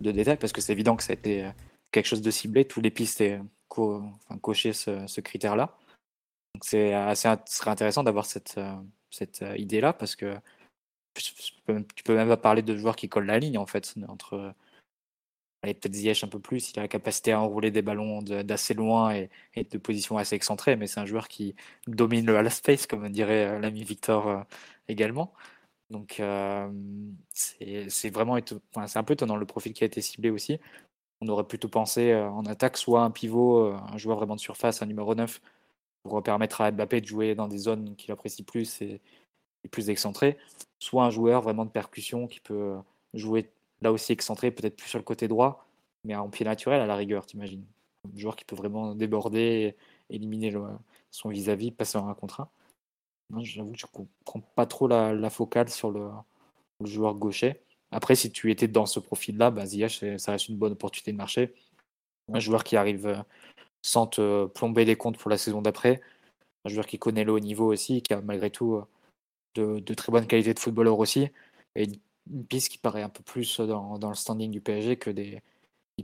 de 0.00 0.10
détails, 0.10 0.36
parce 0.36 0.52
que 0.52 0.60
c'est 0.60 0.72
évident 0.72 0.96
que 0.96 1.02
ça 1.04 1.12
a 1.12 1.14
été 1.14 1.44
euh, 1.44 1.48
quelque 1.92 2.06
chose 2.06 2.20
de 2.20 2.30
ciblé. 2.30 2.64
Tous 2.64 2.80
les 2.80 2.90
pistes 2.90 3.22
co- 3.68 4.02
enfin, 4.28 4.38
coché 4.40 4.72
ce, 4.72 5.06
ce 5.06 5.20
critère-là. 5.20 5.76
Donc 6.54 6.64
c'est 6.64 6.94
assez, 6.94 7.28
ce 7.46 7.56
serait 7.56 7.70
intéressant 7.70 8.02
d'avoir 8.02 8.26
cette, 8.26 8.56
euh, 8.58 8.74
cette 9.10 9.42
euh, 9.42 9.56
idée-là, 9.56 9.92
parce 9.92 10.16
que 10.16 10.36
tu 11.14 11.32
peux, 11.66 12.14
même, 12.14 12.28
pas 12.28 12.36
parler 12.36 12.62
de 12.62 12.76
joueurs 12.76 12.96
qui 12.96 13.08
collent 13.08 13.26
la 13.26 13.38
ligne, 13.38 13.58
en 13.58 13.66
fait, 13.66 13.94
entre 14.08 14.54
et 15.66 15.74
peut-être 15.74 15.94
Ziyech 15.94 16.24
un 16.24 16.28
peu 16.28 16.38
plus, 16.38 16.70
il 16.70 16.78
a 16.78 16.82
la 16.82 16.88
capacité 16.88 17.32
à 17.32 17.40
enrouler 17.40 17.70
des 17.70 17.82
ballons 17.82 18.22
d'assez 18.22 18.72
loin 18.72 19.12
et, 19.12 19.28
de 19.56 19.78
positions 19.78 20.16
assez 20.16 20.34
excentrées, 20.34 20.76
mais 20.76 20.86
c'est 20.86 21.00
un 21.00 21.06
joueur 21.06 21.28
qui 21.28 21.54
domine 21.86 22.24
le 22.24 22.38
half 22.38 22.54
space, 22.54 22.86
comme 22.86 23.08
dirait 23.10 23.46
euh, 23.46 23.58
l'ami 23.58 23.84
Victor 23.84 24.28
euh, 24.28 24.40
également. 24.88 25.34
Donc 25.90 26.20
euh, 26.20 26.70
c'est 27.32 28.10
vraiment 28.10 28.38
c'est 28.86 28.98
un 28.98 29.02
peu 29.02 29.14
étonnant 29.14 29.36
le 29.36 29.46
profil 29.46 29.72
qui 29.74 29.84
a 29.84 29.86
été 29.86 30.00
ciblé 30.00 30.30
aussi. 30.30 30.58
On 31.20 31.28
aurait 31.28 31.46
plutôt 31.46 31.68
pensé 31.68 32.14
en 32.14 32.46
attaque 32.46 32.76
soit 32.78 33.02
un 33.02 33.10
pivot, 33.10 33.72
un 33.74 33.98
joueur 33.98 34.18
vraiment 34.18 34.36
de 34.36 34.40
surface, 34.40 34.82
un 34.82 34.86
numéro 34.86 35.14
9, 35.14 35.40
pour 36.02 36.22
permettre 36.22 36.60
à 36.60 36.70
Mbappé 36.70 37.00
de 37.00 37.06
jouer 37.06 37.34
dans 37.34 37.48
des 37.48 37.58
zones 37.58 37.94
qu'il 37.96 38.12
apprécie 38.12 38.42
plus 38.42 38.80
et, 38.82 39.00
plus 39.70 39.90
excentrées, 39.90 40.38
soit 40.78 41.04
un 41.04 41.10
joueur 41.10 41.42
vraiment 41.42 41.66
de 41.66 41.70
percussion 41.70 42.26
qui 42.26 42.40
peut 42.40 42.76
jouer 43.12 43.50
là 43.82 43.92
aussi 43.92 44.12
excentré, 44.12 44.50
peut-être 44.50 44.76
plus 44.76 44.88
sur 44.88 44.98
le 44.98 45.04
côté 45.04 45.28
droit, 45.28 45.66
mais 46.04 46.14
en 46.14 46.30
pied 46.30 46.46
naturel 46.46 46.80
à 46.80 46.86
la 46.86 46.96
rigueur, 46.96 47.26
t'imagines. 47.26 47.64
Un 48.06 48.18
joueur 48.18 48.36
qui 48.36 48.44
peut 48.44 48.56
vraiment 48.56 48.94
déborder, 48.94 49.76
éliminer 50.08 50.54
son 51.10 51.28
vis-à-vis, 51.28 51.70
passer 51.70 51.98
en 51.98 52.08
un 52.08 52.14
contre 52.14 52.40
un. 52.40 52.48
J'avoue 53.42 53.72
que 53.72 53.78
je 53.78 53.86
comprends 53.86 54.40
pas 54.54 54.66
trop 54.66 54.88
la, 54.88 55.30
focale 55.30 55.68
sur 55.68 55.90
le, 55.90 56.08
joueur 56.84 57.14
gaucher. 57.14 57.60
Après, 57.90 58.14
si 58.14 58.32
tu 58.32 58.50
étais 58.50 58.68
dans 58.68 58.86
ce 58.86 59.00
profil-là, 59.00 59.50
bah, 59.50 59.64
ça 59.66 60.32
reste 60.32 60.48
une 60.48 60.56
bonne 60.56 60.72
opportunité 60.72 61.12
de 61.12 61.16
marché. 61.16 61.54
Un 62.32 62.40
joueur 62.40 62.64
qui 62.64 62.76
arrive 62.76 63.24
sans 63.82 64.06
te 64.06 64.46
plomber 64.46 64.84
les 64.84 64.96
comptes 64.96 65.18
pour 65.18 65.30
la 65.30 65.38
saison 65.38 65.62
d'après. 65.62 66.00
Un 66.64 66.68
joueur 66.70 66.86
qui 66.86 66.98
connaît 66.98 67.24
le 67.24 67.32
haut 67.32 67.40
niveau 67.40 67.72
aussi, 67.72 68.02
qui 68.02 68.12
a 68.12 68.20
malgré 68.20 68.50
tout 68.50 68.76
euh, 69.58 69.80
de, 69.80 69.94
très 69.94 70.12
bonnes 70.12 70.26
qualités 70.26 70.54
de 70.54 70.58
footballeur 70.58 70.98
aussi. 70.98 71.28
Et 71.76 71.88
une 72.30 72.46
piste 72.46 72.68
qui 72.70 72.78
paraît 72.78 73.02
un 73.02 73.08
peu 73.08 73.22
plus 73.22 73.60
dans, 73.60 73.98
le 74.08 74.14
standing 74.14 74.50
du 74.50 74.60
PSG 74.60 74.96
que 74.96 75.10
des, 75.10 75.42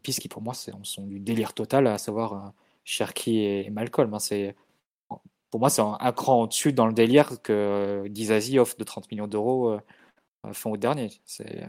pistes 0.02 0.20
qui 0.20 0.28
pour 0.28 0.42
moi 0.42 0.54
sont 0.54 1.06
du 1.06 1.20
délire 1.20 1.54
total, 1.54 1.86
à 1.86 1.98
savoir 1.98 2.32
euh, 2.34 2.50
Cherki 2.84 3.40
et 3.44 3.70
Malcolm. 3.70 4.14
Hein. 4.14 4.52
pour 5.50 5.60
moi, 5.60 5.70
c'est 5.70 5.82
un, 5.82 6.12
cran 6.12 6.42
au-dessus 6.42 6.72
dans 6.72 6.86
le 6.86 6.92
délire 6.92 7.40
que 7.42 8.06
Dizazi 8.08 8.58
offre 8.58 8.76
de 8.76 8.84
30 8.84 9.10
millions 9.10 9.26
d'euros 9.26 9.70
euh, 9.70 10.52
fin 10.52 10.70
au 10.70 10.76
dernier. 10.76 11.10
C'est 11.24 11.68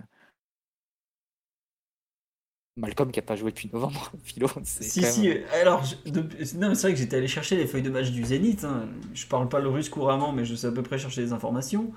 Malcolm 2.77 3.11
qui 3.11 3.19
n'a 3.19 3.25
pas 3.25 3.35
joué 3.35 3.51
depuis 3.51 3.69
novembre, 3.73 4.11
Philo. 4.23 4.47
Si, 4.63 5.03
si, 5.03 5.31
alors, 5.61 5.83
c'est 5.83 6.55
vrai 6.55 6.93
que 6.93 6.99
j'étais 6.99 7.17
allé 7.17 7.27
chercher 7.27 7.57
les 7.57 7.65
feuilles 7.65 7.81
de 7.81 7.89
match 7.89 8.11
du 8.11 8.23
Zénith. 8.23 8.63
Hein. 8.63 8.85
Je 9.13 9.25
parle 9.27 9.49
pas 9.49 9.59
le 9.59 9.69
russe 9.69 9.89
couramment, 9.89 10.31
mais 10.31 10.45
je 10.45 10.55
sais 10.55 10.67
à 10.67 10.71
peu 10.71 10.83
près 10.83 10.97
chercher 10.97 11.21
les 11.21 11.33
informations. 11.33 11.91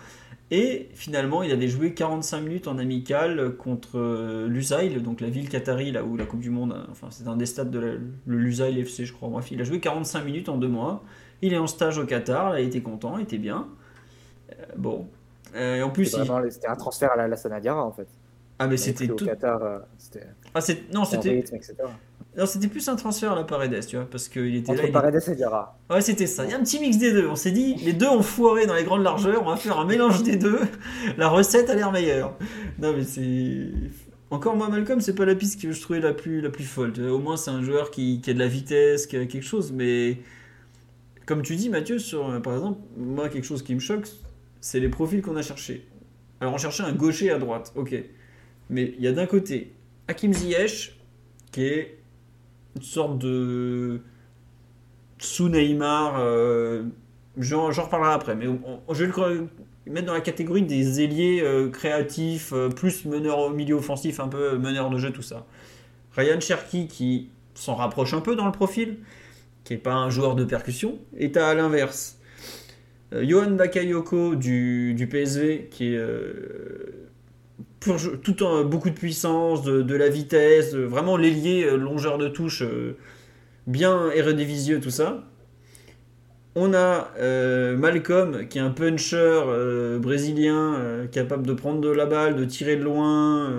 Et 0.51 0.89
finalement, 0.95 1.45
il 1.45 1.53
avait 1.53 1.69
joué 1.69 1.95
45 1.95 2.41
minutes 2.41 2.67
en 2.67 2.79
amical 2.79 3.57
contre 3.57 3.99
euh, 3.99 4.49
Lusail, 4.49 5.01
donc 5.01 5.21
la 5.21 5.29
ville 5.29 5.49
qatari, 5.49 5.93
là 5.93 6.03
où 6.03 6.17
la 6.17 6.27
Coupe 6.27 6.41
du 6.41 6.51
Monde, 6.51 6.77
enfin 6.91 7.07
c'est 7.11 7.29
un 7.29 7.37
des 7.37 7.47
stades 7.47 7.71
de 7.71 7.79
le 7.79 8.37
Lusail 8.37 8.81
FC, 8.81 9.05
je 9.05 9.13
crois. 9.13 9.29
Bref, 9.29 9.53
il 9.53 9.61
a 9.61 9.65
joué 9.65 9.79
45 9.79 10.25
minutes 10.25 10.49
en 10.49 10.57
deux 10.57 10.69
mois. 10.69 11.05
Il 11.41 11.53
est 11.53 11.59
en 11.59 11.69
stage 11.69 11.99
au 11.99 12.05
Qatar, 12.05 12.51
là, 12.51 12.61
il 12.61 12.67
était 12.67 12.83
content, 12.83 13.17
il 13.19 13.23
était 13.23 13.39
bien. 13.39 13.69
Euh, 14.51 14.55
bon. 14.77 15.09
Euh, 15.55 15.77
et 15.77 15.83
en 15.83 15.91
plus, 15.91 16.07
c'était 16.07 16.69
un 16.69 16.77
transfert 16.77 17.13
à 17.13 17.29
la, 17.29 17.37
Sanadiara 17.37 17.85
en 17.85 17.93
fait. 17.93 18.09
Ah, 18.59 18.67
mais 18.67 18.77
c'était 18.77 19.07
tout. 19.07 19.25
Qatar, 19.25 19.83
ah, 20.55 20.61
non, 20.93 21.05
c'était. 21.05 21.45
Non, 22.37 22.47
c'était 22.47 22.69
plus 22.69 22.89
un 22.89 22.95
transfert 22.95 23.33
à 23.33 23.35
la 23.35 23.45
Paredes, 23.45 23.85
tu 23.87 23.97
vois, 23.97 24.09
parce 24.09 24.29
qu'il 24.29 24.55
était 24.55 24.71
Entre 24.71 24.85
là. 24.85 24.93
Paredes 24.93 25.21
et 25.27 25.35
Diarra. 25.35 25.77
Ouais, 25.91 26.01
c'était 26.01 26.29
ça. 26.29 26.45
Il 26.45 26.51
y 26.51 26.55
a 26.55 26.57
un 26.57 26.63
petit 26.63 26.79
mix 26.79 26.97
des 26.97 27.13
deux. 27.13 27.29
On 27.29 27.35
s'est 27.35 27.51
dit, 27.51 27.75
les 27.77 27.93
deux 27.93 28.07
ont 28.07 28.23
foiré 28.23 28.67
dans 28.67 28.75
les 28.75 28.85
grandes 28.85 29.03
largeurs, 29.03 29.43
on 29.43 29.51
va 29.51 29.57
faire 29.57 29.79
un 29.79 29.85
mélange 29.85 30.23
des 30.23 30.37
deux. 30.37 30.61
La 31.19 31.29
recette 31.29 31.69
a 31.71 31.75
l'air 31.75 31.91
meilleure. 31.91 32.37
Non, 32.79 32.93
mais 32.97 33.05
c'est. 33.05 33.69
Encore 34.31 34.55
moi, 34.55 34.69
Malcolm, 34.69 35.01
c'est 35.01 35.15
pas 35.15 35.25
la 35.25 35.35
piste 35.35 35.61
que 35.61 35.73
je 35.73 35.81
trouvais 35.81 35.99
la 35.99 36.13
plus, 36.13 36.41
la 36.41 36.51
plus 36.51 36.65
folle. 36.65 36.93
Au 37.01 37.19
moins, 37.19 37.37
c'est 37.37 37.51
un 37.51 37.65
joueur 37.65 37.91
qui, 37.91 38.21
qui, 38.21 38.31
a 38.31 38.35
de 38.35 38.39
la 38.39 38.47
vitesse, 38.47 39.09
qui 39.09 39.17
a 39.17 39.27
quelque 39.27 39.47
chose, 39.47 39.73
mais. 39.73 40.19
Comme 41.27 41.43
tu 41.43 41.57
dis, 41.57 41.69
Mathieu, 41.69 41.99
sur, 41.99 42.41
par 42.43 42.55
exemple, 42.55 42.81
moi, 42.97 43.29
quelque 43.29 43.45
chose 43.45 43.63
qui 43.63 43.75
me 43.75 43.81
choque, 43.81 44.07
c'est 44.61 44.79
les 44.79 44.89
profils 44.89 45.21
qu'on 45.21 45.37
a 45.37 45.43
cherchés. 45.43 45.87
Alors, 46.41 46.55
on 46.55 46.59
cherchait 46.59 46.85
un 46.85 46.93
gaucher 46.93 47.31
à 47.31 47.39
droite, 47.39 47.73
ok. 47.75 47.95
Mais 48.69 48.95
il 48.97 49.05
y 49.05 49.09
a 49.09 49.13
d'un 49.13 49.27
côté 49.27 49.73
Hakim 50.11 50.33
Ziyech, 50.33 50.99
qui 51.53 51.65
est 51.65 51.99
une 52.75 52.83
sorte 52.83 53.19
de 53.19 54.01
sous 55.19 55.49
Neymar. 55.49 56.17
Euh, 56.19 56.83
j'en 57.39 57.71
reparlerai 57.71 58.13
après, 58.13 58.35
mais 58.35 58.47
je 58.91 59.05
vais 59.05 59.07
le 59.07 59.49
mettre 59.87 60.09
dans 60.09 60.13
la 60.13 60.21
catégorie 60.21 60.63
des 60.63 61.01
ailiers 61.01 61.43
euh, 61.45 61.69
créatifs, 61.69 62.53
euh, 62.53 62.69
plus 62.69 63.05
meneur 63.05 63.39
au 63.39 63.51
milieu 63.51 63.77
offensif, 63.77 64.19
un 64.19 64.27
peu 64.27 64.59
meneur 64.59 64.91
de 64.91 64.99
jeu, 64.99 65.13
tout 65.13 65.23
ça. 65.23 65.47
Ryan 66.17 66.41
Cherky 66.41 66.89
qui 66.89 67.31
s'en 67.55 67.77
rapproche 67.77 68.13
un 68.13 68.21
peu 68.21 68.35
dans 68.35 68.47
le 68.47 68.53
profil, 68.53 68.99
qui 69.63 69.75
n'est 69.75 69.79
pas 69.79 69.95
un 69.95 70.11
joueur 70.11 70.35
de 70.35 70.45
percussion, 70.45 70.99
et 71.17 71.31
à 71.37 71.55
l'inverse. 71.55 72.19
Johan 73.13 73.53
Bakayoko 73.53 74.35
du, 74.35 74.95
du, 74.95 75.07
PSV 75.07 75.69
qui 75.71 75.95
est 75.95 76.01
tout 77.81 78.43
en 78.43 78.65
beaucoup 78.65 78.91
de 78.91 78.95
puissance, 78.95 79.63
de, 79.63 79.95
la 79.95 80.09
vitesse, 80.09 80.75
vraiment 80.75 81.17
l'ailier, 81.17 81.65
euh, 81.65 81.77
longeur 81.77 82.19
de 82.19 82.29
touche, 82.29 82.63
euh, 82.63 82.97
bien 83.67 84.11
Eredivisieux, 84.11 84.81
tout 84.81 84.91
ça. 84.91 85.25
On 86.57 86.75
a 86.75 87.11
euh, 87.19 87.77
Malcolm, 87.77 88.49
qui 88.49 88.59
est 88.59 88.61
un 88.61 88.71
puncher 88.71 89.43
brésilien, 90.01 91.07
capable 91.13 91.47
de 91.47 91.53
prendre 91.53 91.81
de 91.81 91.89
la 91.89 92.07
balle, 92.07 92.37
de 92.37 92.45
tirer 92.45 92.77
de 92.77 92.83
loin, 92.83 93.53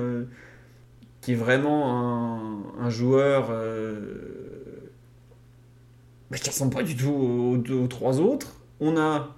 qui 1.21 1.31
est 1.31 1.35
vraiment 1.35 2.65
un, 2.79 2.89
joueur 2.89 3.47
bah, 6.29 6.37
qui 6.37 6.49
ressemble 6.49 6.73
pas 6.73 6.83
du 6.83 6.97
tout 6.97 7.63
aux 7.71 7.87
trois 7.87 8.19
autres. 8.19 8.57
On 8.81 8.97
a 8.97 9.37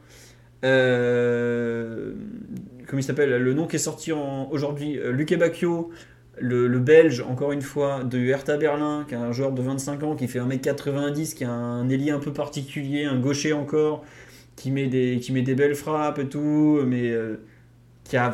comment 2.93 3.01
il 3.01 3.05
s'appelle, 3.05 3.41
le 3.41 3.53
nom 3.55 3.65
qui 3.65 3.77
est 3.77 3.79
sorti 3.79 4.11
aujourd'hui, 4.11 4.99
euh, 4.99 5.11
Luke 5.11 5.35
Bacchio, 5.35 5.89
le, 6.37 6.67
Belge, 6.77 7.21
encore 7.27 7.51
une 7.51 7.63
fois, 7.63 8.03
de 8.03 8.19
Hertha 8.19 8.55
Berlin, 8.55 9.03
qui 9.07 9.15
est 9.15 9.17
un 9.17 9.31
joueur 9.31 9.51
de 9.51 9.63
25 9.63 10.03
ans, 10.03 10.15
qui 10.15 10.27
fait 10.27 10.37
1m90, 10.37 11.33
qui 11.33 11.43
a 11.43 11.49
un 11.49 11.89
ailier 11.89 12.11
un 12.11 12.19
peu 12.19 12.31
particulier, 12.31 13.05
un 13.05 13.19
gaucher 13.19 13.51
encore, 13.51 14.05
qui 14.55 14.69
met 14.69 14.85
des, 14.85 15.19
qui 15.19 15.33
met 15.33 15.41
des 15.41 15.55
belles 15.55 15.73
frappes 15.73 16.19
et 16.19 16.27
tout, 16.27 16.81
mais 16.85 17.09
euh, 17.09 17.37
qui, 18.03 18.15
a 18.15 18.31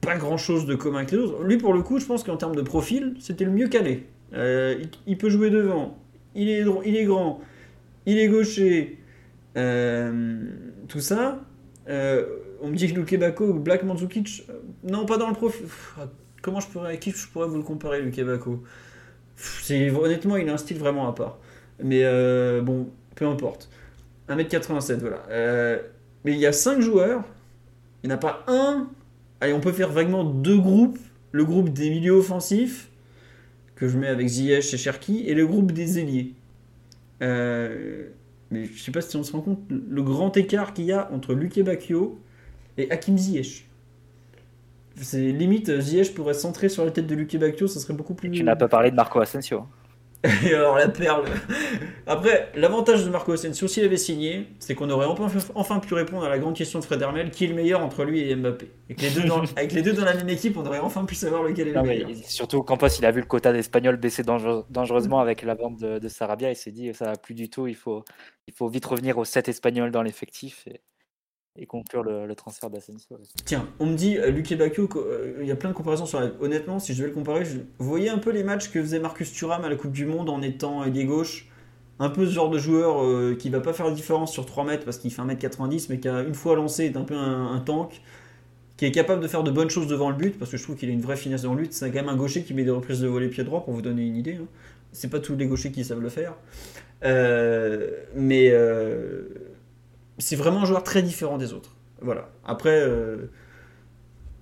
pas 0.00 0.16
grand 0.16 0.38
chose 0.38 0.64
de 0.64 0.74
commun 0.76 1.00
avec 1.00 1.10
les 1.10 1.18
autres. 1.18 1.44
Lui, 1.44 1.58
pour 1.58 1.74
le 1.74 1.82
coup, 1.82 1.98
je 1.98 2.06
pense 2.06 2.24
qu'en 2.24 2.38
termes 2.38 2.56
de 2.56 2.62
profil, 2.62 3.16
c'était 3.20 3.44
le 3.44 3.50
mieux 3.50 3.68
calé. 3.68 4.06
Euh, 4.32 4.82
il, 5.06 5.18
peut 5.18 5.28
jouer 5.28 5.50
devant, 5.50 5.98
il 6.34 6.48
est, 6.48 6.64
il 6.86 6.96
est 6.96 7.04
grand, 7.04 7.42
il 8.06 8.16
est 8.16 8.28
gaucher, 8.28 8.96
tout 10.88 11.00
ça 11.00 11.42
on 12.60 12.68
me 12.68 12.76
dit 12.76 12.92
que 12.92 12.98
Luke 12.98 13.18
Bako 13.18 13.54
Black 13.54 13.82
Mandzukic, 13.82 14.44
euh, 14.48 14.54
non, 14.84 15.06
pas 15.06 15.16
dans 15.16 15.28
le 15.28 15.34
profil. 15.34 15.66
Comment 16.42 16.60
je 16.60 16.68
pourrais, 16.68 16.98
qui 16.98 17.10
je 17.10 17.28
pourrais 17.28 17.48
vous 17.48 17.56
le 17.56 17.62
comparer, 17.62 18.00
Luke 18.00 18.20
Bako 18.20 18.62
c'est, 19.36 19.90
Honnêtement, 19.90 20.36
il 20.36 20.48
a 20.48 20.54
un 20.54 20.58
style 20.58 20.78
vraiment 20.78 21.08
à 21.08 21.14
part. 21.14 21.38
Mais 21.82 22.02
euh, 22.04 22.60
bon, 22.62 22.88
peu 23.14 23.26
importe. 23.26 23.68
1m87, 24.28 24.98
voilà. 24.98 25.22
Euh, 25.30 25.78
mais 26.24 26.32
il 26.32 26.38
y 26.38 26.46
a 26.46 26.52
5 26.52 26.80
joueurs. 26.80 27.24
Il 28.02 28.08
n'y 28.08 28.12
en 28.12 28.16
a 28.16 28.18
pas 28.18 28.44
un. 28.46 28.88
Allez, 29.40 29.52
on 29.52 29.60
peut 29.60 29.72
faire 29.72 29.90
vaguement 29.90 30.24
deux 30.24 30.58
groupes. 30.58 30.98
Le 31.32 31.44
groupe 31.44 31.70
des 31.70 31.90
milieux 31.90 32.12
offensifs, 32.12 32.90
que 33.76 33.86
je 33.86 33.96
mets 33.96 34.08
avec 34.08 34.26
Ziyech 34.26 34.74
et 34.74 34.76
Cherki, 34.76 35.24
et 35.26 35.34
le 35.34 35.46
groupe 35.46 35.70
des 35.70 36.00
ailiers. 36.00 36.34
mais 37.20 38.64
je 38.64 38.82
sais 38.82 38.90
pas 38.90 39.00
si 39.00 39.16
on 39.16 39.22
se 39.22 39.30
rend 39.30 39.40
compte 39.40 39.60
le 39.70 40.02
grand 40.02 40.36
écart 40.36 40.74
qu'il 40.74 40.86
y 40.86 40.92
a 40.92 41.08
entre 41.12 41.34
Luke 41.34 41.60
Bacchio 41.60 42.18
et 42.78 42.90
Hakim 42.90 43.16
Ziyech. 43.16 43.66
C'est 44.96 45.32
limite, 45.32 45.80
Ziyech 45.80 46.14
pourrait 46.14 46.34
se 46.34 46.40
centrer 46.40 46.68
sur 46.68 46.84
la 46.84 46.90
tête 46.90 47.06
de 47.06 47.14
Luke 47.14 47.36
Bacchio, 47.36 47.66
ça 47.66 47.80
serait 47.80 47.94
beaucoup 47.94 48.14
plus. 48.14 48.30
Tu 48.30 48.42
n'as 48.42 48.56
pas 48.56 48.68
parlé 48.68 48.90
de 48.90 48.96
Marco 48.96 49.20
Asensio. 49.20 49.64
Et 50.44 50.54
alors 50.54 50.76
la 50.76 50.88
perle. 50.88 51.24
Après, 52.06 52.50
l'avantage 52.54 53.06
de 53.06 53.10
Marco 53.10 53.32
Asensio, 53.32 53.66
s'il 53.68 53.84
avait 53.84 53.96
signé, 53.96 54.48
c'est 54.58 54.74
qu'on 54.74 54.90
aurait 54.90 55.06
enfin, 55.06 55.28
enfin, 55.54 55.78
pu 55.78 55.94
répondre 55.94 56.24
à 56.24 56.28
la 56.28 56.38
grande 56.38 56.54
question 56.54 56.78
de 56.78 56.84
Fred 56.84 57.00
Hermel, 57.00 57.30
qui 57.30 57.44
est 57.44 57.48
le 57.48 57.54
meilleur 57.54 57.80
entre 57.80 58.04
lui 58.04 58.28
et 58.28 58.36
Mbappé. 58.36 58.70
Avec 58.90 59.00
les 59.00 59.10
deux 59.10 59.26
dans, 59.26 59.42
avec 59.56 59.72
les 59.72 59.80
deux 59.80 59.94
dans 59.94 60.04
la 60.04 60.12
même 60.12 60.28
équipe, 60.28 60.58
on 60.58 60.66
aurait 60.66 60.80
enfin 60.80 61.06
pu 61.06 61.14
savoir 61.14 61.42
lequel 61.42 61.68
est 61.68 61.72
le 61.72 61.82
meilleur. 61.82 62.10
surtout, 62.24 62.62
Campos, 62.62 62.88
il 62.88 63.06
a 63.06 63.10
vu 63.12 63.20
le 63.20 63.26
quota 63.26 63.50
d'Espagnol 63.52 63.96
baisser 63.96 64.22
dangereusement 64.22 65.20
avec 65.20 65.42
la 65.42 65.54
vente 65.54 65.78
de, 65.78 66.08
Sarabia, 66.08 66.50
il 66.50 66.56
s'est 66.56 66.72
dit 66.72 66.92
ça 66.92 67.06
va 67.06 67.16
plus 67.16 67.34
du 67.34 67.48
tout, 67.48 67.66
il 67.66 67.76
faut, 67.76 68.04
il 68.46 68.52
faut 68.52 68.68
vite 68.68 68.84
revenir 68.84 69.16
aux 69.16 69.24
7 69.24 69.48
Espagnols 69.48 69.90
dans 69.90 70.02
l'effectif. 70.02 70.66
Et 70.66 70.82
et 71.56 71.66
conclure 71.66 72.02
le, 72.02 72.34
transfert 72.34 72.70
d'Asensio. 72.70 73.18
Tiens, 73.44 73.68
on 73.80 73.86
me 73.86 73.94
dit, 73.94 74.16
euh, 74.18 74.30
Luke 74.30 74.54
Bacchio, 74.54 74.88
euh, 74.96 75.38
il 75.40 75.46
y 75.46 75.50
a 75.50 75.56
plein 75.56 75.70
de 75.70 75.74
comparaisons 75.74 76.06
sur 76.06 76.20
la... 76.20 76.30
Honnêtement, 76.40 76.78
si 76.78 76.92
je 76.92 76.98
devais 76.98 77.08
le 77.08 77.14
comparer, 77.14 77.44
vous 77.44 77.86
voyez 77.86 78.08
un 78.08 78.18
peu 78.18 78.30
les 78.30 78.44
matchs 78.44 78.70
que 78.70 78.80
faisait 78.80 79.00
Marcus 79.00 79.32
Thuram 79.32 79.64
à 79.64 79.68
la 79.68 79.76
Coupe 79.76 79.92
du 79.92 80.06
Monde 80.06 80.30
en 80.30 80.42
étant 80.42 80.84
ailier 80.84 81.04
gauche 81.04 81.50
un 82.00 82.08
peu 82.08 82.24
ce 82.24 82.32
genre 82.32 82.48
de 82.48 82.58
joueur 82.58 83.04
euh, 83.04 83.36
qui 83.38 83.50
va 83.50 83.60
pas 83.60 83.74
faire 83.74 83.86
la 83.86 83.92
différence 83.92 84.32
sur 84.32 84.46
3 84.46 84.64
mètres 84.64 84.84
parce 84.84 84.96
qu'il 84.96 85.12
fait 85.12 85.20
1m90 85.20 85.86
mais 85.90 86.00
qui 86.00 86.08
a 86.08 86.22
une 86.22 86.34
fois 86.34 86.56
lancé 86.56 86.86
est 86.86 86.96
un 86.96 87.04
peu 87.04 87.14
un, 87.14 87.60
tank 87.60 88.00
qui 88.78 88.86
est 88.86 88.90
capable 88.90 89.20
de 89.22 89.28
faire 89.28 89.42
de 89.42 89.50
bonnes 89.50 89.68
choses 89.68 89.86
devant 89.86 90.08
le 90.08 90.16
but, 90.16 90.38
parce 90.38 90.50
que 90.50 90.56
je 90.56 90.62
trouve 90.62 90.76
qu'il 90.76 90.88
a 90.88 90.92
une 90.92 91.02
vraie 91.02 91.18
finesse 91.18 91.42
devant 91.42 91.52
le 91.52 91.64
but. 91.64 91.74
C'est 91.74 91.90
quand 91.90 91.96
même 91.96 92.08
un 92.08 92.16
gaucher 92.16 92.42
qui 92.42 92.54
met 92.54 92.64
des 92.64 92.70
reprises 92.70 93.00
de 93.00 93.08
volée 93.08 93.28
pied 93.28 93.44
droit, 93.44 93.62
pour 93.62 93.74
vous 93.74 93.82
donner 93.82 94.06
une 94.06 94.16
idée. 94.16 94.38
Hein. 94.40 94.46
C'est 94.92 95.10
pas 95.10 95.20
tous 95.20 95.36
les 95.36 95.46
gauchers 95.46 95.70
qui 95.70 95.84
savent 95.84 96.00
le 96.00 96.08
faire. 96.08 96.32
Euh, 97.04 97.90
mais 98.14 98.48
euh, 98.50 99.49
c'est 100.20 100.36
vraiment 100.36 100.62
un 100.62 100.66
joueur 100.66 100.82
très 100.84 101.02
différent 101.02 101.38
des 101.38 101.52
autres. 101.52 101.70
Voilà. 102.00 102.30
Après, 102.44 102.80
euh, 102.80 103.30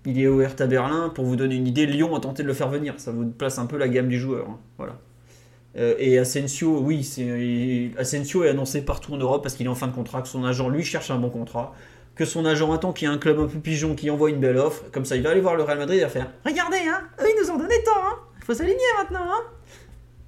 il 0.06 0.20
est 0.20 0.26
au 0.26 0.40
Hertha 0.40 0.66
Berlin. 0.66 1.10
Pour 1.14 1.24
vous 1.24 1.36
donner 1.36 1.56
une 1.56 1.66
idée, 1.66 1.86
Lyon 1.86 2.14
a 2.14 2.20
tenté 2.20 2.42
de 2.42 2.48
le 2.48 2.54
faire 2.54 2.68
venir. 2.68 2.94
Ça 2.98 3.10
vous 3.10 3.26
place 3.26 3.58
un 3.58 3.66
peu 3.66 3.76
la 3.76 3.88
gamme 3.88 4.08
du 4.08 4.18
joueur. 4.18 4.46
hein. 4.48 4.58
Voilà. 4.76 4.98
Euh, 5.76 5.94
et 5.98 6.18
Asensio, 6.18 6.80
oui, 6.80 7.04
c'est 7.04 7.90
Asensio 7.98 8.42
est 8.44 8.48
annoncé 8.48 8.82
partout 8.82 9.12
en 9.14 9.16
Europe 9.18 9.42
parce 9.42 9.54
qu'il 9.54 9.66
est 9.66 9.70
en 9.70 9.74
fin 9.74 9.86
de 9.86 9.92
contrat, 9.92 10.22
que 10.22 10.28
son 10.28 10.44
agent 10.44 10.68
lui 10.68 10.82
cherche 10.82 11.10
un 11.10 11.18
bon 11.18 11.30
contrat, 11.30 11.74
que 12.16 12.24
son 12.24 12.46
agent 12.46 12.72
attend 12.72 12.92
qu'il 12.92 13.06
y 13.06 13.10
ait 13.10 13.14
un 13.14 13.18
club 13.18 13.38
un 13.38 13.46
peu 13.46 13.58
pigeon 13.58 13.94
qui 13.94 14.10
envoie 14.10 14.30
une 14.30 14.40
belle 14.40 14.56
offre, 14.56 14.84
comme 14.90 15.04
ça 15.04 15.14
il 15.14 15.22
va 15.22 15.30
aller 15.30 15.42
voir 15.42 15.56
le 15.56 15.62
Real 15.62 15.78
Madrid 15.78 15.98
et 15.98 16.02
va 16.02 16.08
faire 16.08 16.32
Regardez, 16.44 16.78
hein, 16.78 17.02
eux 17.20 17.26
ils 17.28 17.42
nous 17.44 17.50
ont 17.50 17.58
donné 17.58 17.74
tant, 17.84 18.00
hein, 18.02 18.16
faut 18.44 18.54
s'aligner 18.54 18.78
maintenant, 18.98 19.26
hein. 19.30 19.42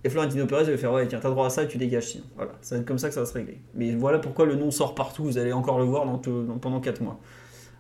Et 0.03 0.09
Florentino 0.09 0.47
Pérez 0.47 0.65
va 0.65 0.77
faire 0.77 0.93
Ouais, 0.93 1.07
tiens, 1.07 1.21
t'as 1.21 1.31
droit 1.31 1.47
à 1.47 1.51
ça 1.51 1.67
tu 1.67 1.79
dégages, 1.79 2.09
sinon. 2.09 2.25
Voilà, 2.37 2.53
ça 2.63 2.75
va 2.75 2.81
être 2.81 2.87
comme 2.87 2.99
ça 2.99 3.09
que 3.09 3.15
ça 3.15 3.21
va 3.21 3.27
se 3.27 3.35
régler. 3.35 3.61
Mais 3.75 3.95
voilà 3.95 4.19
pourquoi 4.19 4.47
le 4.47 4.55
nom 4.55 4.71
sort 4.71 4.95
partout, 4.95 5.25
vous 5.25 5.39
allez 5.39 5.53
encore 5.53 5.79
le 5.79 5.85
voir 5.85 6.07
dans 6.07 6.19
pendant 6.59 6.81
4 6.81 7.03
mois. 7.03 7.21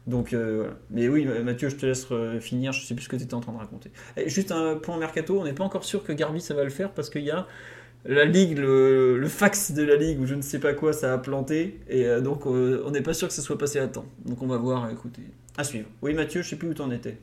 Donc 0.06 0.32
euh, 0.32 0.56
voilà. 0.58 0.74
Mais 0.90 1.08
oui, 1.08 1.26
Mathieu, 1.44 1.68
je 1.68 1.76
te 1.76 1.86
laisse 1.86 2.06
euh, 2.10 2.40
finir. 2.40 2.72
Je 2.72 2.84
sais 2.84 2.94
plus 2.94 3.04
ce 3.04 3.08
que 3.08 3.16
tu 3.16 3.22
étais 3.22 3.34
en 3.34 3.40
train 3.40 3.52
de 3.52 3.58
raconter. 3.58 3.90
Et 4.16 4.28
juste 4.28 4.52
un 4.52 4.76
point 4.76 4.98
mercato, 4.98 5.40
on 5.40 5.44
n'est 5.44 5.52
pas 5.52 5.64
encore 5.64 5.84
sûr 5.84 6.02
que 6.02 6.12
Garbi 6.12 6.40
ça 6.40 6.54
va 6.54 6.64
le 6.64 6.70
faire 6.70 6.92
parce 6.92 7.10
qu'il 7.10 7.22
y 7.22 7.30
a 7.30 7.46
la 8.06 8.24
ligue, 8.24 8.56
le, 8.58 9.22
fax 9.28 9.72
de 9.72 9.82
la 9.82 9.96
ligue 9.96 10.20
ou 10.20 10.26
je 10.26 10.34
ne 10.34 10.40
sais 10.40 10.58
pas 10.58 10.72
quoi, 10.72 10.94
ça 10.94 11.12
a 11.12 11.18
planté 11.18 11.80
et 11.86 12.06
euh, 12.06 12.22
donc 12.22 12.46
on 12.46 12.90
n'est 12.90 13.02
pas 13.02 13.12
sûr 13.12 13.28
que 13.28 13.34
ça 13.34 13.42
soit 13.42 13.58
passé 13.58 13.78
à 13.78 13.88
temps. 13.88 14.06
Donc 14.24 14.42
on 14.42 14.46
va 14.46 14.56
voir. 14.56 14.90
Écoutez, 14.90 15.22
à 15.56 15.64
suivre. 15.64 15.88
Oui, 16.02 16.14
Mathieu, 16.14 16.42
je 16.42 16.48
sais 16.48 16.56
plus 16.56 16.68
où 16.68 16.74
t'en 16.74 16.90
étais. 16.90 17.18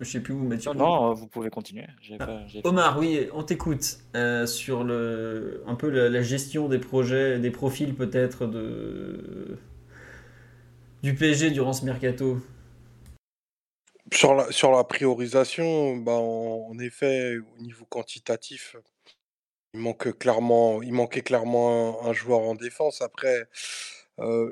Je 0.00 0.04
sais 0.10 0.20
plus 0.20 0.34
où, 0.34 0.42
Mathieu. 0.46 0.72
Non, 0.74 0.78
non, 0.86 1.10
euh, 1.10 1.14
vous 1.14 1.26
pouvez 1.26 1.48
continuer. 1.48 1.86
Pas- 2.18 2.42
Omar, 2.64 2.98
oui, 2.98 3.28
on 3.32 3.42
t'écoute 3.42 3.98
euh, 4.14 4.46
sur 4.46 4.84
le, 4.84 5.62
un 5.66 5.74
peu 5.74 5.88
la, 5.88 6.10
la 6.10 6.22
gestion 6.22 6.68
des 6.68 6.78
projets, 6.78 7.38
des 7.38 7.50
profils 7.50 7.94
peut-être 7.94 8.46
de 8.46 9.58
du 11.02 11.14
PSG 11.14 11.50
durant 11.50 11.72
ce 11.72 11.84
mercato. 11.84 12.40
Sur 14.12 14.34
la, 14.34 14.50
sur 14.52 14.70
la 14.70 14.84
priorisation, 14.84 15.96
bah, 15.96 16.12
en, 16.12 16.68
en 16.70 16.78
effet, 16.78 17.36
au 17.38 17.62
niveau 17.62 17.84
quantitatif, 17.86 18.76
il 19.74 19.80
manque 19.80 20.16
clairement, 20.18 20.82
il 20.82 20.92
manquait 20.92 21.22
clairement 21.22 22.04
un, 22.04 22.10
un 22.10 22.12
joueur 22.12 22.40
en 22.40 22.54
défense. 22.54 23.02
Après, 23.02 23.48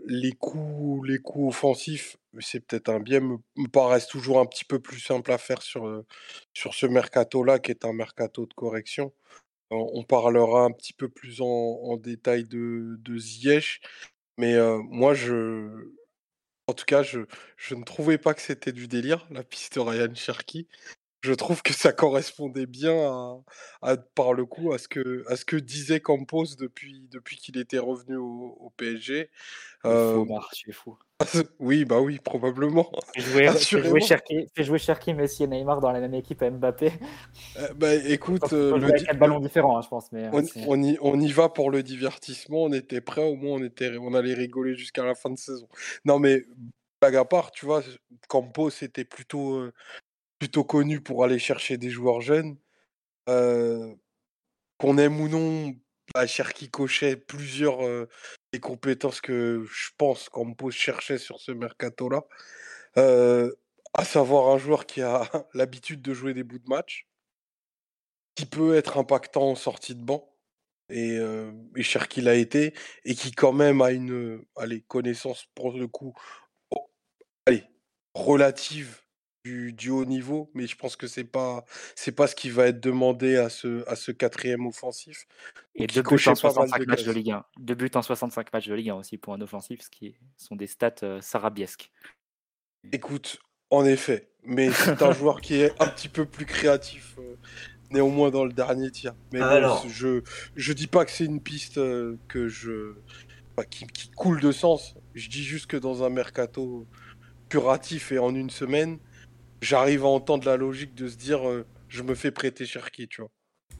les 0.06 0.32
coups, 0.32 1.08
les 1.08 1.18
coups 1.18 1.48
offensifs, 1.54 2.16
c'est 2.40 2.60
peut-être 2.60 2.88
un 2.90 3.00
biais, 3.00 3.20
me, 3.20 3.38
paraissent 3.72 4.06
toujours 4.08 4.40
un 4.40 4.46
petit 4.46 4.64
peu 4.64 4.78
plus 4.80 5.00
simple 5.00 5.32
à 5.32 5.38
faire 5.38 5.62
sur, 5.62 6.04
sur 6.52 6.74
ce 6.74 6.86
mercato-là, 6.86 7.58
qui 7.58 7.70
est 7.70 7.84
un 7.84 7.92
mercato 7.92 8.46
de 8.46 8.54
correction. 8.54 9.12
On 9.70 10.04
parlera 10.04 10.64
un 10.64 10.70
petit 10.70 10.92
peu 10.92 11.08
plus 11.08 11.40
en, 11.40 11.96
détail 11.96 12.44
de, 12.44 12.96
de 13.00 13.18
mais 14.38 14.56
moi, 14.90 15.14
je, 15.14 15.90
en 16.66 16.72
tout 16.72 16.84
cas, 16.84 17.02
je, 17.02 17.20
je 17.56 17.74
ne 17.74 17.84
trouvais 17.84 18.18
pas 18.18 18.34
que 18.34 18.40
c'était 18.40 18.72
du 18.72 18.88
délire, 18.88 19.26
la 19.30 19.44
piste 19.44 19.74
Ryan 19.76 20.14
Cherky. 20.14 20.66
Je 21.24 21.32
trouve 21.32 21.62
que 21.62 21.72
ça 21.72 21.90
correspondait 21.92 22.66
bien 22.66 22.94
à, 22.94 23.40
à- 23.80 23.96
par 23.96 24.34
le 24.34 24.44
coup 24.44 24.74
à 24.74 24.78
ce 24.78 24.88
que, 24.88 25.24
à 25.26 25.36
ce 25.36 25.46
que 25.46 25.56
disait 25.56 26.00
Campos 26.00 26.54
depuis, 26.58 27.08
depuis 27.10 27.38
qu'il 27.38 27.56
était 27.56 27.78
revenu 27.78 28.16
au, 28.16 28.58
au 28.60 28.70
PSG. 28.76 29.30
Euh, 29.86 30.22
tu 30.52 30.68
es 30.68 30.72
fou. 30.74 30.98
oui, 31.60 31.86
bah 31.86 31.98
oui, 32.00 32.18
probablement. 32.18 32.92
Jouer, 33.16 33.48
jouer. 33.48 34.00
Cherki, 34.02 34.48
fais 34.54 34.64
jouer 34.64 34.78
Cherki, 34.78 35.14
Messi 35.14 35.44
et 35.44 35.46
Neymar 35.46 35.80
dans 35.80 35.92
la 35.92 36.00
même 36.00 36.12
équipe 36.12 36.42
à 36.42 36.50
Mbappé. 36.50 36.92
Euh, 37.56 37.68
bah 37.74 37.94
écoute, 37.94 38.52
euh, 38.52 38.76
le, 38.76 38.92
di- 38.92 39.04
quatre 39.04 39.18
ballons 39.18 39.40
différents, 39.40 39.78
hein, 39.78 39.82
je 39.82 39.88
pense. 39.88 40.12
Mais, 40.12 40.26
euh, 40.26 40.42
on, 40.66 40.82
y, 40.82 40.98
on 41.00 41.18
y 41.18 41.32
va 41.32 41.48
pour 41.48 41.70
le 41.70 41.82
divertissement, 41.82 42.64
on 42.64 42.72
était 42.74 43.00
prêt, 43.00 43.24
au 43.24 43.36
moins 43.36 43.60
on, 43.60 43.64
était, 43.64 43.96
on 43.98 44.12
allait 44.12 44.34
rigoler 44.34 44.74
jusqu'à 44.74 45.04
la 45.04 45.14
fin 45.14 45.30
de 45.30 45.38
saison. 45.38 45.68
Non 46.04 46.18
mais, 46.18 46.42
blague 47.00 47.16
à 47.16 47.24
part, 47.24 47.50
tu 47.50 47.64
vois, 47.64 47.82
Campos 48.28 48.70
était 48.82 49.04
plutôt, 49.04 49.54
euh, 49.56 49.72
plutôt 50.38 50.64
connu 50.64 51.00
pour 51.00 51.24
aller 51.24 51.38
chercher 51.38 51.76
des 51.76 51.90
joueurs 51.90 52.20
jeunes. 52.20 52.56
Qu'on 53.26 54.98
aime 54.98 55.20
ou 55.20 55.28
non, 55.28 55.74
bah, 56.12 56.26
Cherki 56.26 56.70
cochait 56.70 57.16
plusieurs 57.16 57.78
des 58.52 58.60
compétences 58.60 59.20
que 59.20 59.64
je 59.70 59.90
pense 59.96 60.28
Campos 60.28 60.70
cherchait 60.70 61.18
sur 61.18 61.40
ce 61.40 61.52
mercato-là. 61.52 62.24
À 63.96 64.04
savoir 64.04 64.52
un 64.52 64.58
joueur 64.58 64.86
qui 64.86 65.02
a 65.02 65.22
l'habitude 65.54 66.02
de 66.02 66.12
jouer 66.12 66.34
des 66.34 66.42
bouts 66.42 66.58
de 66.58 66.68
match, 66.68 67.06
qui 68.34 68.46
peut 68.46 68.76
être 68.76 68.98
impactant 68.98 69.50
en 69.50 69.54
sortie 69.54 69.94
de 69.94 70.02
banc. 70.02 70.30
Et, 70.90 71.16
euh, 71.18 71.50
et 71.76 71.82
Cherki 71.82 72.20
l'a 72.20 72.34
été, 72.34 72.74
et 73.04 73.14
qui 73.14 73.32
quand 73.32 73.54
même 73.54 73.80
a 73.80 73.90
une 73.90 74.44
allez, 74.56 74.82
connaissance 74.82 75.46
pour 75.54 75.72
le 75.72 75.88
coup 75.88 76.12
oh, 76.70 76.90
allez, 77.46 77.64
relative 78.12 79.00
du, 79.44 79.72
du 79.72 79.90
haut 79.90 80.04
niveau, 80.04 80.50
mais 80.54 80.66
je 80.66 80.74
pense 80.74 80.96
que 80.96 81.06
c'est 81.06 81.24
pas 81.24 81.64
c'est 81.94 82.12
pas 82.12 82.26
ce 82.26 82.34
qui 82.34 82.50
va 82.50 82.68
être 82.68 82.80
demandé 82.80 83.36
à 83.36 83.50
ce, 83.50 83.88
à 83.88 83.94
ce 83.94 84.10
quatrième 84.10 84.66
offensif. 84.66 85.26
Et 85.74 85.86
deux 85.86 86.02
buts 86.02 86.16
en 86.26 86.34
pas 86.34 86.52
mal 86.54 86.68
65 86.68 86.80
de 86.80 86.86
matchs 86.86 87.04
de. 87.04 87.12
Ligue 87.12 87.30
1. 87.30 87.44
Deux 87.58 87.74
buts 87.74 87.90
en 87.94 88.02
65 88.02 88.52
matchs 88.52 88.68
de 88.68 88.74
Ligue 88.74 88.90
1 88.90 88.94
aussi 88.94 89.18
pour 89.18 89.34
un 89.34 89.40
offensif, 89.40 89.82
ce 89.82 89.90
qui 89.90 90.16
sont 90.36 90.56
des 90.56 90.66
stats 90.66 90.94
euh, 91.02 91.20
sarabiesques. 91.20 91.90
Écoute, 92.92 93.38
en 93.70 93.84
effet, 93.84 94.30
mais 94.44 94.70
c'est 94.72 95.02
un 95.02 95.12
joueur 95.12 95.40
qui 95.40 95.56
est 95.56 95.72
un 95.80 95.88
petit 95.88 96.08
peu 96.08 96.24
plus 96.24 96.46
créatif, 96.46 97.16
euh, 97.18 97.36
néanmoins 97.90 98.30
dans 98.30 98.44
le 98.44 98.52
dernier 98.52 98.90
tir. 98.90 99.14
Mais 99.32 99.40
Alors. 99.40 99.86
je 99.88 100.22
je 100.56 100.72
dis 100.72 100.86
pas 100.86 101.04
que 101.04 101.10
c'est 101.10 101.26
une 101.26 101.40
piste 101.40 101.78
euh, 101.78 102.16
que 102.28 102.48
je 102.48 102.94
qui 103.70 104.10
coule 104.16 104.40
de 104.40 104.52
sens. 104.52 104.96
Je 105.14 105.28
dis 105.28 105.44
juste 105.44 105.66
que 105.66 105.76
dans 105.76 106.02
un 106.02 106.08
mercato 106.08 106.86
curatif 107.48 108.10
et 108.10 108.18
en 108.18 108.34
une 108.34 108.50
semaine, 108.50 108.98
j'arrive 109.64 110.04
à 110.04 110.08
entendre 110.08 110.46
la 110.46 110.56
logique 110.56 110.94
de 110.94 111.08
se 111.08 111.16
dire 111.16 111.48
euh, 111.48 111.66
je 111.88 112.02
me 112.02 112.14
fais 112.14 112.30
prêter 112.30 112.66
Cherki, 112.66 113.08
tu 113.08 113.22
vois. 113.22 113.30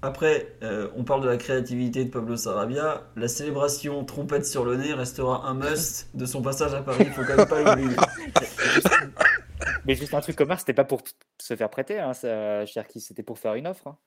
Après, 0.02 0.56
euh, 0.62 0.90
on 0.97 1.05
parle 1.05 1.23
de 1.23 1.28
la 1.28 1.36
créativité 1.36 2.05
de 2.05 2.11
Pablo 2.11 2.36
Sarabia. 2.36 3.06
La 3.16 3.28
célébration 3.28 4.05
trompette 4.05 4.44
sur 4.44 4.65
le 4.65 4.77
nez 4.77 4.93
restera 4.93 5.47
un 5.47 5.55
must 5.55 6.11
de 6.15 6.27
son 6.27 6.43
passage 6.43 6.74
à 6.74 6.82
Paris. 6.82 7.05
Il 7.06 7.12
faut 7.12 7.24
quand 7.24 7.36
même 7.36 7.48
pas 7.48 7.62
l'oublier. 7.62 7.97
Mais 9.86 9.94
juste 9.94 10.12
un 10.12 10.20
truc 10.20 10.36
comme 10.36 10.48
ça, 10.48 10.56
c'était 10.59 10.74
pas 10.74 10.85
pour 10.85 11.02
se 11.40 11.56
faire 11.56 11.70
prêter, 11.70 11.98
hein, 11.98 12.12
ça, 12.12 12.66
Cherki, 12.66 13.01
c'était 13.01 13.23
pour 13.23 13.39
faire 13.39 13.55
une 13.55 13.66
offre. 13.66 13.86
hein. 13.86 13.98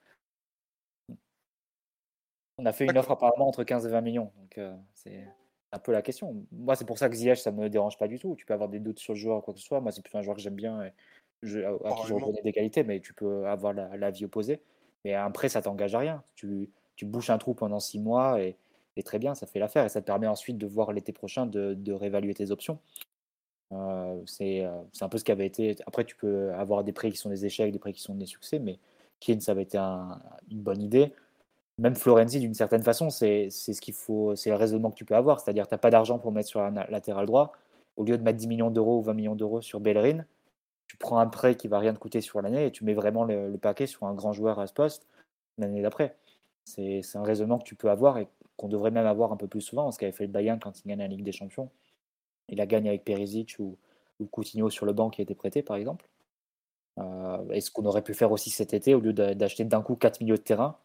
On 2.59 2.65
a 2.65 2.73
fait 2.73 2.85
une 2.85 2.97
offre 2.97 3.11
apparemment 3.11 3.47
entre 3.47 3.63
15 3.63 3.85
et 3.85 3.89
20 3.89 4.01
millions, 4.01 4.31
donc 4.35 4.57
euh, 4.57 4.75
c'est 4.95 5.27
un 5.71 5.79
peu 5.79 5.91
la 5.91 6.01
question. 6.01 6.45
Moi, 6.51 6.75
c'est 6.75 6.85
pour 6.85 6.97
ça 6.97 7.07
que 7.09 7.15
Ziyech, 7.15 7.39
ça 7.39 7.51
me 7.51 7.69
dérange 7.69 7.97
pas 7.97 8.07
du 8.07 8.17
tout. 8.17 8.35
Tu 8.35 8.45
peux 8.45 8.53
avoir 8.53 8.69
des 8.69 8.79
doutes 8.79 8.99
sur 8.99 9.13
le 9.13 9.19
joueur 9.19 9.37
ou 9.37 9.41
quoi 9.41 9.53
que 9.53 9.59
ce 9.59 9.65
soit. 9.65 9.79
Moi, 9.79 9.91
c'est 9.91 10.01
plutôt 10.01 10.17
un 10.17 10.23
joueur 10.23 10.35
que 10.35 10.41
j'aime 10.41 10.55
bien, 10.55 10.83
et 10.83 10.93
je, 11.43 11.59
à, 11.61 11.69
à 11.85 11.93
qui 11.95 12.07
je 12.07 12.13
reconnais 12.13 12.41
des 12.43 12.53
qualités, 12.53 12.83
mais 12.83 12.99
tu 12.99 13.13
peux 13.13 13.45
avoir 13.47 13.73
la, 13.73 13.95
la 13.97 14.11
vie 14.11 14.25
opposée. 14.25 14.61
Mais 15.05 15.13
un 15.13 15.31
prêt, 15.31 15.49
ça 15.49 15.61
t'engage 15.61 15.95
à 15.95 15.99
rien. 15.99 16.23
Tu, 16.35 16.69
tu 16.95 17.05
bouches 17.05 17.29
un 17.29 17.37
trou 17.37 17.53
pendant 17.53 17.79
6 17.79 17.99
mois 17.99 18.41
et, 18.41 18.57
et 18.95 19.03
très 19.03 19.19
bien, 19.19 19.35
ça 19.35 19.45
fait 19.47 19.59
l'affaire. 19.59 19.85
Et 19.85 19.89
ça 19.89 20.01
te 20.01 20.05
permet 20.05 20.27
ensuite 20.27 20.57
de 20.57 20.65
voir 20.67 20.91
l'été 20.93 21.13
prochain 21.13 21.45
de, 21.45 21.73
de 21.75 21.93
réévaluer 21.93 22.33
tes 22.33 22.51
options. 22.51 22.79
Euh, 23.73 24.21
c'est 24.25 24.63
euh, 24.65 24.71
un 25.01 25.09
peu 25.09 25.17
ce 25.17 25.23
qui 25.23 25.31
avait 25.31 25.45
été. 25.45 25.75
Après, 25.85 26.05
tu 26.05 26.15
peux 26.15 26.53
avoir 26.53 26.83
des 26.83 26.93
prêts 26.93 27.11
qui 27.11 27.17
sont 27.17 27.29
des 27.29 27.45
échecs, 27.45 27.71
des 27.71 27.79
prêts 27.79 27.93
qui 27.93 28.01
sont 28.01 28.15
des 28.15 28.25
succès, 28.25 28.59
mais 28.59 28.79
Keane, 29.19 29.41
ça 29.41 29.51
avait 29.51 29.63
été 29.63 29.77
un- 29.77 30.19
une 30.49 30.61
bonne 30.61 30.81
idée. 30.81 31.13
Même 31.79 31.95
Florenzi, 31.95 32.39
d'une 32.39 32.53
certaine 32.55 32.83
façon, 32.83 33.09
c'est 33.09 33.49
c'est 33.51 33.73
ce 33.73 33.81
qu'il 33.81 33.93
faut, 33.93 34.35
c'est 34.35 34.49
le 34.51 34.55
raisonnement 34.57 34.91
que 34.91 34.95
tu 34.97 35.05
peux 35.05 35.15
avoir. 35.15 35.39
C'est-à-dire, 35.39 35.67
tu 35.67 35.73
n'as 35.73 35.77
pas 35.79 35.91
d'argent 35.91 36.19
pour 36.19 36.31
mettre 36.31 36.49
sur 36.49 36.61
un 36.61 36.71
latéral 36.89 37.25
droit. 37.27 37.53
Au 37.97 38.03
lieu 38.05 38.17
de 38.17 38.23
mettre 38.23 38.37
10 38.39 38.47
millions 38.47 38.71
d'euros 38.71 38.99
ou 38.99 39.01
20 39.03 39.13
millions 39.13 39.35
d'euros 39.35 39.61
sur 39.61 39.79
Bellerin, 39.79 40.25
tu 40.97 41.05
prends 41.05 41.19
un 41.19 41.27
prêt 41.27 41.55
qui 41.55 41.67
va 41.67 41.79
rien 41.79 41.93
te 41.93 41.99
coûter 41.99 42.21
sur 42.21 42.41
l'année 42.41 42.65
et 42.65 42.71
tu 42.71 42.83
mets 42.83 42.95
vraiment 42.95 43.23
le, 43.23 43.55
paquet 43.57 43.85
sur 43.85 44.05
un 44.05 44.13
grand 44.13 44.33
joueur 44.33 44.59
à 44.59 44.67
ce 44.67 44.73
poste 44.73 45.07
l'année 45.57 45.81
d'après. 45.81 46.15
C'est 46.65 47.01
un 47.15 47.23
raisonnement 47.23 47.59
que 47.59 47.63
tu 47.63 47.75
peux 47.75 47.89
avoir 47.89 48.17
et 48.17 48.27
qu'on 48.57 48.67
devrait 48.67 48.91
même 48.91 49.05
avoir 49.05 49.31
un 49.31 49.37
peu 49.37 49.47
plus 49.47 49.61
souvent, 49.61 49.91
ce 49.91 49.99
qu'avait 49.99 50.11
fait 50.11 50.25
le 50.25 50.31
Bayern 50.31 50.59
quand 50.59 50.79
il 50.83 50.87
gagne 50.87 50.99
la 50.99 51.07
Ligue 51.07 51.23
des 51.23 51.31
Champions. 51.31 51.69
Il 52.49 52.59
a 52.61 52.65
gagné 52.65 52.89
avec 52.89 53.05
Perisic 53.05 53.57
ou, 53.59 53.77
ou 54.19 54.25
Coutinho 54.25 54.69
sur 54.69 54.85
le 54.85 54.93
banc 54.93 55.09
qui 55.09 55.21
a 55.21 55.23
été 55.23 55.35
prêté, 55.35 55.61
par 55.61 55.77
exemple. 55.77 56.09
Euh, 56.97 57.49
et 57.51 57.61
ce 57.61 57.69
qu'on 57.69 57.85
aurait 57.85 58.01
pu 58.01 58.13
faire 58.13 58.31
aussi 58.31 58.49
cet 58.49 58.73
été, 58.73 58.95
au 58.95 58.99
lieu 58.99 59.13
d'a- 59.13 59.35
d'acheter 59.35 59.63
d'un 59.65 59.81
coup 59.81 59.95
4 59.95 60.19
milieux 60.21 60.37
de 60.37 60.41
terrain, 60.41 60.79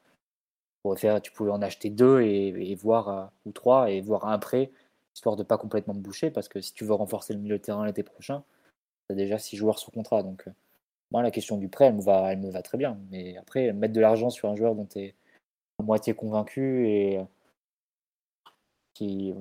tu 1.23 1.33
pouvais 1.33 1.51
en 1.51 1.63
acheter 1.63 1.91
deux 1.91 2.21
et, 2.23 2.75
voir, 2.75 3.09
euh, 3.09 3.25
ou 3.47 3.53
trois 3.53 3.91
et 3.91 4.01
voir 4.01 4.27
un 4.27 4.39
prêt, 4.39 4.71
histoire 5.15 5.37
de 5.37 5.43
pas 5.43 5.59
complètement 5.59 5.95
te 5.95 6.01
boucher, 6.01 6.31
parce 6.31 6.49
que 6.49 6.61
si 6.61 6.73
tu 6.73 6.85
veux 6.85 6.95
renforcer 6.95 7.35
le 7.35 7.41
milieu 7.41 7.59
de 7.59 7.63
terrain 7.63 7.87
l'été 7.87 8.03
prochain, 8.03 8.43
déjà 9.11 9.39
six 9.39 9.57
joueurs 9.57 9.79
sous 9.79 9.91
contrat. 9.91 10.23
Donc, 10.23 10.47
euh, 10.47 10.53
moi, 11.11 11.23
la 11.23 11.31
question 11.31 11.57
du 11.57 11.69
prêt, 11.69 11.87
elle 11.87 11.95
me 11.97 12.03
va, 12.03 12.33
elle 12.33 12.39
me 12.39 12.51
va 12.51 12.63
très 12.63 12.79
bien. 12.79 12.99
Mais 13.11 13.37
après, 13.37 13.73
mettre 13.73 13.95
de 13.95 14.01
l'argent 14.01 14.31
sur 14.31 14.49
un 14.49 14.57
joueur 14.57 14.75
dont 14.75 14.87
tu 14.87 15.01
es 15.01 15.15
à 15.79 15.83
moitié 15.83 16.15
convaincu 16.15 16.89
et 16.89 17.19
euh, 17.19 17.25
qui, 18.95 19.33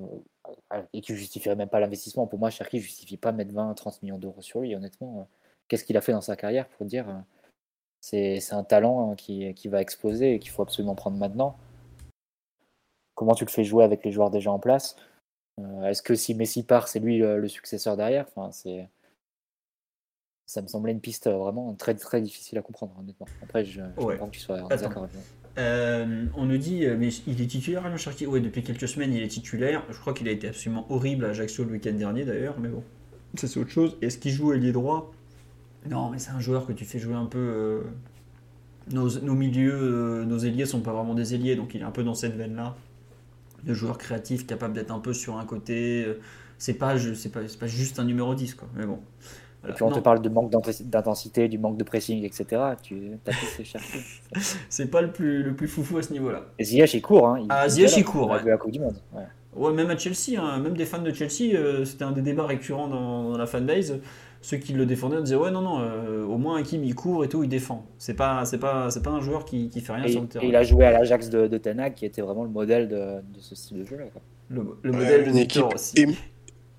euh, 0.73 0.81
et 0.93 1.01
qui 1.01 1.15
justifierait 1.15 1.55
même 1.55 1.69
pas 1.69 1.79
l'investissement. 1.79 2.27
Pour 2.27 2.39
moi, 2.39 2.49
Cherki 2.49 2.77
ne 2.77 2.81
justifie 2.81 3.17
pas 3.17 3.31
mettre 3.31 3.53
20-30 3.53 3.99
millions 4.03 4.17
d'euros 4.17 4.41
sur 4.41 4.61
lui, 4.61 4.75
honnêtement. 4.75 5.27
Qu'est-ce 5.67 5.83
qu'il 5.85 5.97
a 5.97 6.01
fait 6.01 6.11
dans 6.11 6.21
sa 6.21 6.35
carrière 6.35 6.67
pour 6.69 6.85
dire 6.85 7.23
c'est 8.01 8.41
un 8.51 8.63
talent 8.63 9.15
qui, 9.15 9.53
qui 9.53 9.67
va 9.67 9.79
exploser 9.81 10.33
et 10.35 10.39
qu'il 10.39 10.51
faut 10.51 10.63
absolument 10.63 10.95
prendre 10.95 11.17
maintenant? 11.17 11.57
Comment 13.15 13.35
tu 13.35 13.45
le 13.45 13.51
fais 13.51 13.63
jouer 13.63 13.83
avec 13.83 14.03
les 14.03 14.11
joueurs 14.11 14.31
déjà 14.31 14.51
en 14.51 14.59
place? 14.59 14.95
Est-ce 15.83 16.01
que 16.01 16.15
si 16.15 16.33
Messi 16.33 16.63
part, 16.63 16.87
c'est 16.87 16.99
lui 16.99 17.19
le, 17.19 17.47
successeur 17.47 17.97
derrière? 17.97 18.25
Enfin, 18.29 18.51
c'est 18.51 18.89
ça 20.51 20.61
me 20.61 20.67
semblait 20.67 20.91
une 20.91 20.99
piste 20.99 21.29
vraiment 21.29 21.73
très 21.75 21.95
très 21.95 22.21
difficile 22.21 22.57
à 22.57 22.61
comprendre 22.61 22.93
honnêtement. 22.99 23.25
Après 23.41 23.63
je, 23.63 23.79
comprends 23.95 24.27
que 24.27 24.31
tu 24.31 24.41
sois 24.41 24.57
d'accord 24.63 25.03
avec 25.03 25.13
moi. 25.13 25.23
Euh, 25.57 26.25
on 26.35 26.45
nous 26.45 26.57
dit, 26.57 26.85
euh, 26.85 26.97
mais 26.99 27.07
il 27.25 27.41
est 27.41 27.47
titulaire, 27.47 27.85
Alain 27.85 27.95
Cherki 27.95 28.25
Oui, 28.25 28.41
depuis 28.41 28.61
quelques 28.61 28.87
semaines, 28.87 29.13
il 29.13 29.23
est 29.23 29.29
titulaire. 29.29 29.83
Je 29.89 29.97
crois 29.97 30.13
qu'il 30.13 30.27
a 30.27 30.31
été 30.31 30.49
absolument 30.49 30.85
horrible 30.89 31.23
à 31.23 31.29
Ajaccio 31.29 31.63
le 31.63 31.71
week-end 31.71 31.93
dernier, 31.93 32.25
d'ailleurs, 32.25 32.59
mais 32.59 32.67
bon, 32.67 32.83
ça 33.35 33.47
c'est 33.47 33.61
autre 33.61 33.69
chose. 33.69 33.97
Est-ce 34.01 34.17
qu'il 34.17 34.31
joue 34.31 34.51
ailier 34.51 34.73
droit? 34.73 35.13
Non, 35.89 36.09
mais 36.09 36.19
c'est 36.19 36.31
un 36.31 36.41
joueur 36.41 36.65
que 36.65 36.73
tu 36.73 36.83
fais 36.83 36.99
jouer 36.99 37.15
un 37.15 37.25
peu. 37.25 37.39
Euh, 37.39 37.81
nos, 38.91 39.09
nos, 39.21 39.35
milieux, 39.35 40.25
nos 40.25 40.39
ailiers 40.39 40.65
sont 40.65 40.81
pas 40.81 40.91
vraiment 40.91 41.15
des 41.15 41.33
ailiers, 41.33 41.55
donc 41.55 41.75
il 41.75 41.81
est 41.81 41.85
un 41.85 41.91
peu 41.91 42.03
dans 42.03 42.13
cette 42.13 42.35
veine-là. 42.35 42.75
Le 43.65 43.73
joueur 43.73 43.97
créatif, 43.97 44.45
capable 44.47 44.73
d'être 44.73 44.91
un 44.91 44.99
peu 44.99 45.13
sur 45.13 45.37
un 45.37 45.45
côté. 45.45 46.05
c'est 46.57 46.73
pas, 46.73 46.97
c'est 46.97 47.31
pas, 47.31 47.41
pas 47.57 47.67
juste 47.67 47.99
un 47.99 48.03
numéro 48.03 48.35
10, 48.35 48.55
quoi. 48.55 48.67
Mais 48.75 48.85
bon. 48.85 48.99
Et 49.67 49.73
puis 49.73 49.83
on 49.83 49.91
te 49.91 49.99
parle 49.99 50.21
de 50.21 50.29
manque 50.29 50.51
d'intensité, 50.51 51.47
du 51.47 51.59
manque 51.59 51.77
de 51.77 51.83
pressing, 51.83 52.23
etc. 52.23 52.45
Tu 52.81 53.11
as 53.27 53.31
pu 53.31 53.63
chercher. 53.63 53.99
c'est 54.69 54.89
pas 54.89 55.01
le 55.01 55.11
plus, 55.11 55.43
le 55.43 55.55
plus 55.55 55.67
foufou 55.67 55.97
à 55.97 56.01
ce 56.01 56.11
niveau-là. 56.11 56.41
Et 56.57 56.63
Ziyech, 56.63 56.93
il 56.95 57.01
court. 57.01 57.27
Hein. 57.27 57.39
Il, 57.41 57.47
ah, 57.49 57.69
Ziyech, 57.69 57.95
il 57.97 58.03
court. 58.03 58.31
Ouais. 58.31 58.43
La 58.43 58.57
Coupe 58.57 58.71
du 58.71 58.79
Monde. 58.79 58.95
Ouais. 59.13 59.73
même 59.73 59.91
à 59.91 59.97
Chelsea, 59.97 60.39
hein. 60.39 60.59
même 60.59 60.75
des 60.75 60.85
fans 60.85 61.01
de 61.01 61.13
Chelsea, 61.13 61.53
euh, 61.53 61.85
c'était 61.85 62.03
un 62.03 62.11
des 62.11 62.21
débats 62.21 62.47
récurrents 62.47 62.87
dans, 62.87 63.37
la 63.37 63.45
fanbase. 63.45 63.99
Ceux 64.43 64.57
qui 64.57 64.73
le 64.73 64.87
défendaient 64.87 65.21
disaient 65.21 65.35
Ouais, 65.35 65.51
non, 65.51 65.61
non, 65.61 65.81
euh, 65.81 66.25
au 66.25 66.39
moins 66.39 66.59
Hakim, 66.59 66.83
il 66.83 66.95
court 66.95 67.23
et 67.23 67.29
tout, 67.29 67.43
il 67.43 67.49
défend. 67.49 67.85
C'est 67.99 68.15
pas, 68.15 68.43
c'est 68.45 68.57
pas, 68.57 68.89
c'est 68.89 69.03
pas 69.03 69.11
un 69.11 69.21
joueur 69.21 69.45
qui, 69.45 69.69
qui 69.69 69.81
fait 69.81 69.93
rien 69.93 70.07
sur 70.07 70.21
le 70.21 70.27
terrain. 70.27 70.43
Et 70.43 70.47
il 70.47 70.55
a 70.55 70.63
joué 70.63 70.85
à 70.85 70.91
l'Ajax 70.91 71.29
de, 71.29 71.45
de 71.45 71.89
qui 71.89 72.07
était 72.07 72.23
vraiment 72.23 72.43
le 72.43 72.49
modèle 72.49 72.89
de, 72.89 72.95
de 72.95 73.39
ce 73.39 73.53
style 73.53 73.81
de 73.81 73.85
jeu-là. 73.85 74.05
Le, 74.49 74.91
modèle 74.91 75.25
de 75.25 75.29
une 75.29 75.37
équipe 75.37 75.65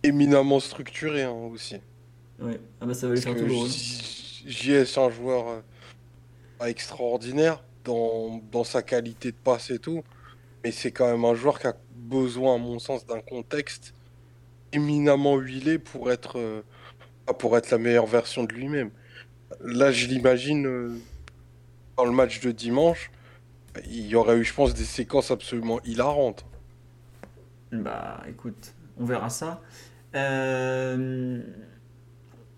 éminemment 0.02 0.58
structurée 0.58 1.22
hein, 1.22 1.36
aussi. 1.52 1.76
Ouais. 2.38 2.60
Ah 2.80 2.86
bah 2.86 2.94
ça 2.94 3.06
va 3.06 3.14
lui 3.14 3.20
faire 3.20 3.34
tout 3.36 3.44
le 3.44 3.68
JS, 4.46 4.98
un 4.98 5.10
joueur 5.10 5.48
euh, 5.48 6.66
extraordinaire 6.66 7.62
dans, 7.84 8.40
dans, 8.50 8.64
sa 8.64 8.82
qualité 8.82 9.30
de 9.30 9.36
passe 9.36 9.70
et 9.70 9.78
tout, 9.78 10.02
mais 10.64 10.72
c'est 10.72 10.92
quand 10.92 11.10
même 11.10 11.24
un 11.24 11.34
joueur 11.34 11.58
qui 11.58 11.66
a 11.66 11.76
besoin, 11.94 12.56
à 12.56 12.58
mon 12.58 12.78
sens, 12.78 13.06
d'un 13.06 13.20
contexte 13.20 13.94
éminemment 14.72 15.36
huilé 15.36 15.78
pour 15.78 16.10
être, 16.10 16.38
euh, 16.38 16.62
pour 17.38 17.56
être 17.56 17.70
la 17.70 17.78
meilleure 17.78 18.06
version 18.06 18.44
de 18.44 18.52
lui-même. 18.52 18.90
Là, 19.60 19.92
je 19.92 20.06
l'imagine 20.06 20.66
euh, 20.66 20.98
dans 21.96 22.04
le 22.04 22.12
match 22.12 22.40
de 22.40 22.50
dimanche, 22.50 23.10
il 23.86 24.06
y 24.06 24.16
aurait 24.16 24.36
eu, 24.38 24.44
je 24.44 24.54
pense, 24.54 24.74
des 24.74 24.84
séquences 24.84 25.30
absolument 25.30 25.80
hilarantes. 25.84 26.44
Bah 27.70 28.22
écoute, 28.28 28.74
on 28.98 29.04
verra 29.04 29.30
ça. 29.30 29.62
Euh 30.14 31.40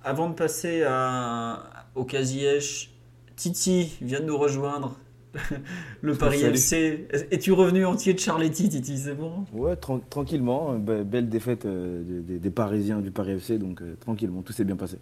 avant 0.05 0.29
de 0.29 0.35
passer 0.35 0.83
à, 0.83 1.87
au 1.95 2.05
Kaziesh, 2.05 2.91
Titi 3.37 3.97
vient 4.01 4.21
de 4.21 4.27
nous 4.27 4.39
rejoindre. 4.39 4.97
le 6.01 6.15
Paris 6.15 6.43
FC. 6.43 7.09
Es-tu 7.31 7.51
revenu 7.53 7.85
entier 7.85 8.15
de 8.15 8.21
Charletti, 8.21 8.69
Titi 8.69 8.97
C'est 8.97 9.15
bon? 9.15 9.45
Ouais, 9.53 9.75
tranquillement. 9.77 10.75
belle 10.75 11.29
défaite 11.29 11.67
euh, 11.67 12.23
des, 12.23 12.51
Parisiens 12.51 13.01
du 13.01 13.11
Paris 13.11 13.33
FC, 13.33 13.59
donc 13.59 13.83
euh, 13.83 13.97
tranquillement, 13.99 14.43
tout 14.43 14.53
s'est 14.53 14.65
bien 14.65 14.77
passé. 14.77 14.99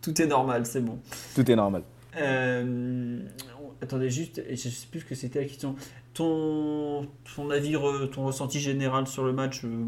Tout, 0.00 0.22
est 0.22 0.26
normal, 0.26 0.64
c'est 0.64 0.80
bon. 0.80 0.98
Tout 1.34 1.50
est 1.50 1.56
normal. 1.56 1.82
Euh, 2.16 3.18
attendez, 3.82 4.08
juste, 4.08 4.40
je 4.48 4.54
sais 4.54 4.86
plus 4.88 5.00
ce 5.00 5.04
que 5.04 5.16
c'était 5.16 5.40
la 5.40 5.46
question 5.46 5.74
ton, 6.16 7.06
ton 7.34 7.50
avis, 7.50 7.76
ton 8.12 8.24
ressenti 8.24 8.58
général 8.58 9.06
sur 9.06 9.24
le 9.24 9.32
match, 9.32 9.64
euh, 9.64 9.84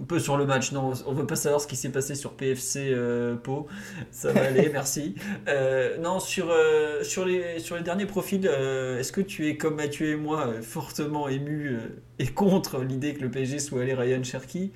un 0.00 0.04
peu 0.04 0.20
sur 0.20 0.36
le 0.36 0.46
match, 0.46 0.70
non, 0.70 0.92
on 1.06 1.12
veut 1.12 1.26
pas 1.26 1.34
savoir 1.34 1.60
ce 1.60 1.66
qui 1.66 1.74
s'est 1.74 1.90
passé 1.90 2.14
sur 2.14 2.34
PFC 2.34 2.90
euh, 2.92 3.34
Pau, 3.34 3.66
ça 4.12 4.32
va 4.32 4.44
aller, 4.44 4.68
merci. 4.72 5.16
Euh, 5.48 5.98
non, 5.98 6.20
sur, 6.20 6.54
sur, 7.02 7.24
les, 7.24 7.58
sur 7.58 7.76
les 7.76 7.82
derniers 7.82 8.06
profils, 8.06 8.46
est-ce 8.46 9.10
que 9.10 9.20
tu 9.20 9.48
es 9.48 9.56
comme 9.56 9.74
Mathieu 9.74 10.10
et 10.10 10.16
moi 10.16 10.52
fortement 10.62 11.28
ému 11.28 11.78
et 12.20 12.26
contre 12.28 12.80
l'idée 12.80 13.14
que 13.14 13.22
le 13.22 13.30
PSG 13.30 13.58
soit 13.58 13.82
allé 13.82 13.94
Ryan 13.94 14.22
Cherky 14.22 14.72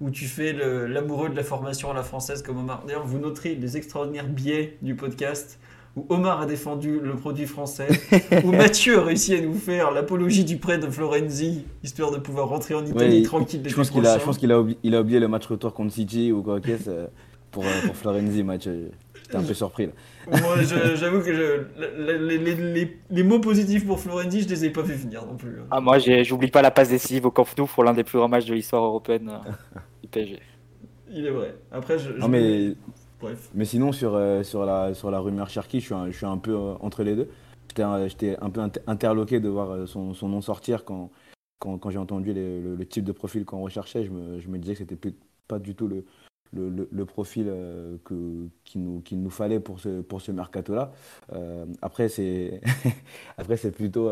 ou 0.00 0.10
tu 0.10 0.26
fais 0.26 0.52
l'amoureux 0.52 1.30
de 1.30 1.36
la 1.36 1.44
formation 1.44 1.90
à 1.90 1.94
la 1.94 2.02
française 2.02 2.42
comme 2.42 2.58
Omar? 2.58 2.84
D'ailleurs, 2.86 3.06
vous 3.06 3.18
noterez 3.18 3.54
les 3.54 3.76
extraordinaires 3.78 4.28
biais 4.28 4.76
du 4.82 4.94
podcast 4.94 5.58
où 5.96 6.06
Omar 6.08 6.40
a 6.40 6.46
défendu 6.46 7.00
le 7.00 7.16
produit 7.16 7.46
français, 7.46 7.88
où 8.44 8.52
Mathieu 8.52 8.98
a 8.98 9.04
réussi 9.04 9.34
à 9.34 9.40
nous 9.40 9.54
faire 9.54 9.90
l'apologie 9.90 10.44
du 10.44 10.56
prêt 10.56 10.78
de 10.78 10.88
Florenzi, 10.88 11.64
histoire 11.82 12.12
de 12.12 12.18
pouvoir 12.18 12.48
rentrer 12.48 12.74
en 12.74 12.84
Italie 12.84 13.22
tranquille. 13.22 13.62
Je 13.66 13.74
pense 13.74 13.90
qu'il 13.90 14.06
a, 14.06 14.18
je 14.18 14.24
pense 14.24 14.38
qu'il 14.38 14.52
a, 14.52 14.60
oublié, 14.60 14.78
il 14.82 14.94
a 14.94 15.00
oublié 15.00 15.18
le 15.18 15.28
match 15.28 15.46
retour 15.46 15.74
contre 15.74 15.92
City 15.92 16.30
ou 16.32 16.42
quoi 16.42 16.60
que 16.60 16.70
euh, 16.88 17.06
pour, 17.50 17.64
euh, 17.64 17.86
pour 17.86 17.96
Florenzi. 17.96 18.44
Match, 18.44 18.68
euh, 18.68 18.88
j'étais 19.20 19.36
un 19.36 19.42
peu 19.42 19.54
surpris 19.54 19.86
là. 19.86 19.92
Moi, 20.40 20.62
j'avoue 20.94 21.20
que 21.20 21.34
je, 21.34 21.62
les, 21.98 22.38
les, 22.38 22.98
les, 23.10 23.22
mots 23.24 23.40
positifs 23.40 23.84
pour 23.84 23.98
Florenzi, 23.98 24.42
je 24.42 24.48
les 24.48 24.66
ai 24.66 24.70
pas 24.70 24.84
fait 24.84 24.94
venir 24.94 25.26
non 25.26 25.36
plus. 25.36 25.58
Hein. 25.60 25.66
Ah, 25.72 25.80
moi, 25.80 25.98
j'oublie 25.98 26.50
pas 26.50 26.62
la 26.62 26.70
passe 26.70 26.90
décisive 26.90 27.26
au 27.26 27.30
Camp 27.32 27.46
Nou 27.58 27.66
pour 27.66 27.82
l'un 27.82 27.94
des 27.94 28.04
plus 28.04 28.18
grands 28.18 28.28
matchs 28.28 28.46
de 28.46 28.54
l'histoire 28.54 28.84
européenne 28.84 29.32
du 30.02 30.08
PSG. 30.08 30.38
Il 31.12 31.26
est 31.26 31.30
vrai. 31.30 31.56
Après, 31.72 31.98
je, 31.98 32.12
non, 32.12 32.28
mais 32.28 32.74
mais 33.54 33.64
sinon, 33.64 33.92
sur, 33.92 34.14
euh, 34.14 34.42
sur, 34.42 34.64
la, 34.64 34.94
sur 34.94 35.10
la 35.10 35.20
rumeur 35.20 35.48
Cherki, 35.48 35.80
je 35.80 35.86
suis 35.86 35.94
un, 35.94 36.10
je 36.10 36.16
suis 36.16 36.26
un 36.26 36.38
peu 36.38 36.52
euh, 36.52 36.74
entre 36.80 37.02
les 37.02 37.16
deux. 37.16 37.28
J'étais 37.68 38.36
un 38.40 38.50
peu 38.50 38.60
interloqué 38.86 39.40
de 39.40 39.48
voir 39.48 39.70
euh, 39.70 39.86
son, 39.86 40.12
son 40.12 40.28
nom 40.28 40.40
sortir 40.40 40.84
quand, 40.84 41.10
quand, 41.60 41.78
quand 41.78 41.90
j'ai 41.90 41.98
entendu 41.98 42.32
le, 42.34 42.84
type 42.84 43.04
de 43.04 43.12
profil 43.12 43.44
qu'on 43.44 43.60
recherchait. 43.60 44.04
Je 44.04 44.10
me, 44.10 44.40
je 44.40 44.48
me, 44.48 44.58
disais 44.58 44.72
que 44.74 44.78
c'était 44.80 45.14
pas 45.46 45.58
du 45.58 45.74
tout 45.74 45.86
le, 45.86 46.04
le, 46.52 47.04
profil 47.04 47.46
que, 48.04 48.48
qu'il 48.64 48.82
nous, 48.82 49.02
nous 49.12 49.30
fallait 49.30 49.60
pour 49.60 49.78
ce, 49.78 50.00
pour 50.00 50.20
ce 50.20 50.32
mercato-là. 50.32 50.92
après, 51.82 52.08
c'est 52.08 52.60
plutôt 53.72 54.10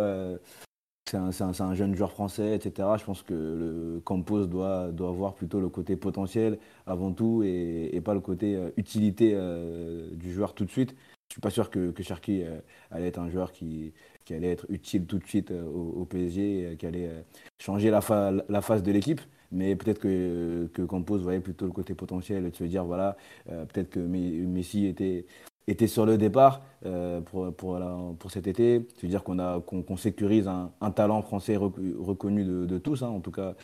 c'est 1.08 1.62
un, 1.62 1.74
jeune 1.74 1.94
joueur 1.94 2.12
français, 2.12 2.54
etc. 2.54 2.88
Je 2.98 3.04
pense 3.04 3.22
que 3.22 3.32
le 3.32 4.00
Campos 4.04 4.46
doit, 4.46 4.90
doit 4.92 5.08
avoir 5.08 5.34
plutôt 5.34 5.60
le 5.60 5.68
côté 5.68 5.96
potentiel 5.96 6.58
avant 6.86 7.12
tout 7.12 7.42
et, 7.44 8.00
pas 8.04 8.14
le 8.14 8.20
côté 8.20 8.56
euh, 8.56 8.70
utilité 8.76 9.32
euh, 9.34 10.08
du 10.12 10.32
joueur 10.32 10.54
tout 10.54 10.64
de 10.64 10.70
suite. 10.70 10.94
Je 11.28 11.34
suis 11.34 11.40
pas 11.40 11.50
sûr 11.50 11.70
que, 11.70 11.90
que 11.90 12.02
Cherki 12.02 12.42
euh, 12.42 12.58
allait 12.90 13.08
être 13.08 13.18
un 13.18 13.28
joueur 13.28 13.52
qui, 13.52 13.92
allait 14.30 14.52
être 14.52 14.66
utile 14.68 15.06
tout 15.06 15.18
de 15.18 15.24
suite 15.24 15.50
au, 15.50 16.04
PSG, 16.04 16.76
qui 16.78 16.86
allait 16.86 17.10
changer 17.58 17.90
la, 17.90 18.00
la 18.48 18.60
face 18.60 18.82
de 18.82 18.92
l'équipe. 18.92 19.22
Mais 19.50 19.74
peut-être 19.74 19.98
que, 19.98 20.68
que 20.74 20.82
voyait 20.82 21.40
plutôt 21.40 21.64
le 21.64 21.72
côté 21.72 21.94
potentiel 21.94 22.50
de 22.50 22.54
se 22.54 22.64
dire 22.64 22.84
voilà, 22.84 23.16
peut-être 23.46 23.88
que 23.88 24.00
Messi 24.00 24.86
était 24.86 25.24
était 25.68 25.86
sur 25.86 26.06
le 26.06 26.18
départ 26.18 26.62
euh, 26.86 27.20
pour, 27.20 28.30
cet 28.30 28.46
été. 28.46 28.86
C'est-à-dire 28.96 29.22
qu'on 29.22 29.38
a 29.38 29.60
qu'on 29.60 29.96
sécurise 29.96 30.48
un, 30.48 30.90
talent 30.90 31.22
français 31.22 31.56
reconnu 31.56 32.44
de, 32.44 32.78
tous, 32.78 33.02
hein, 33.02 33.08
en 33.08 33.20
tout 33.20 33.30
cas. 33.30 33.54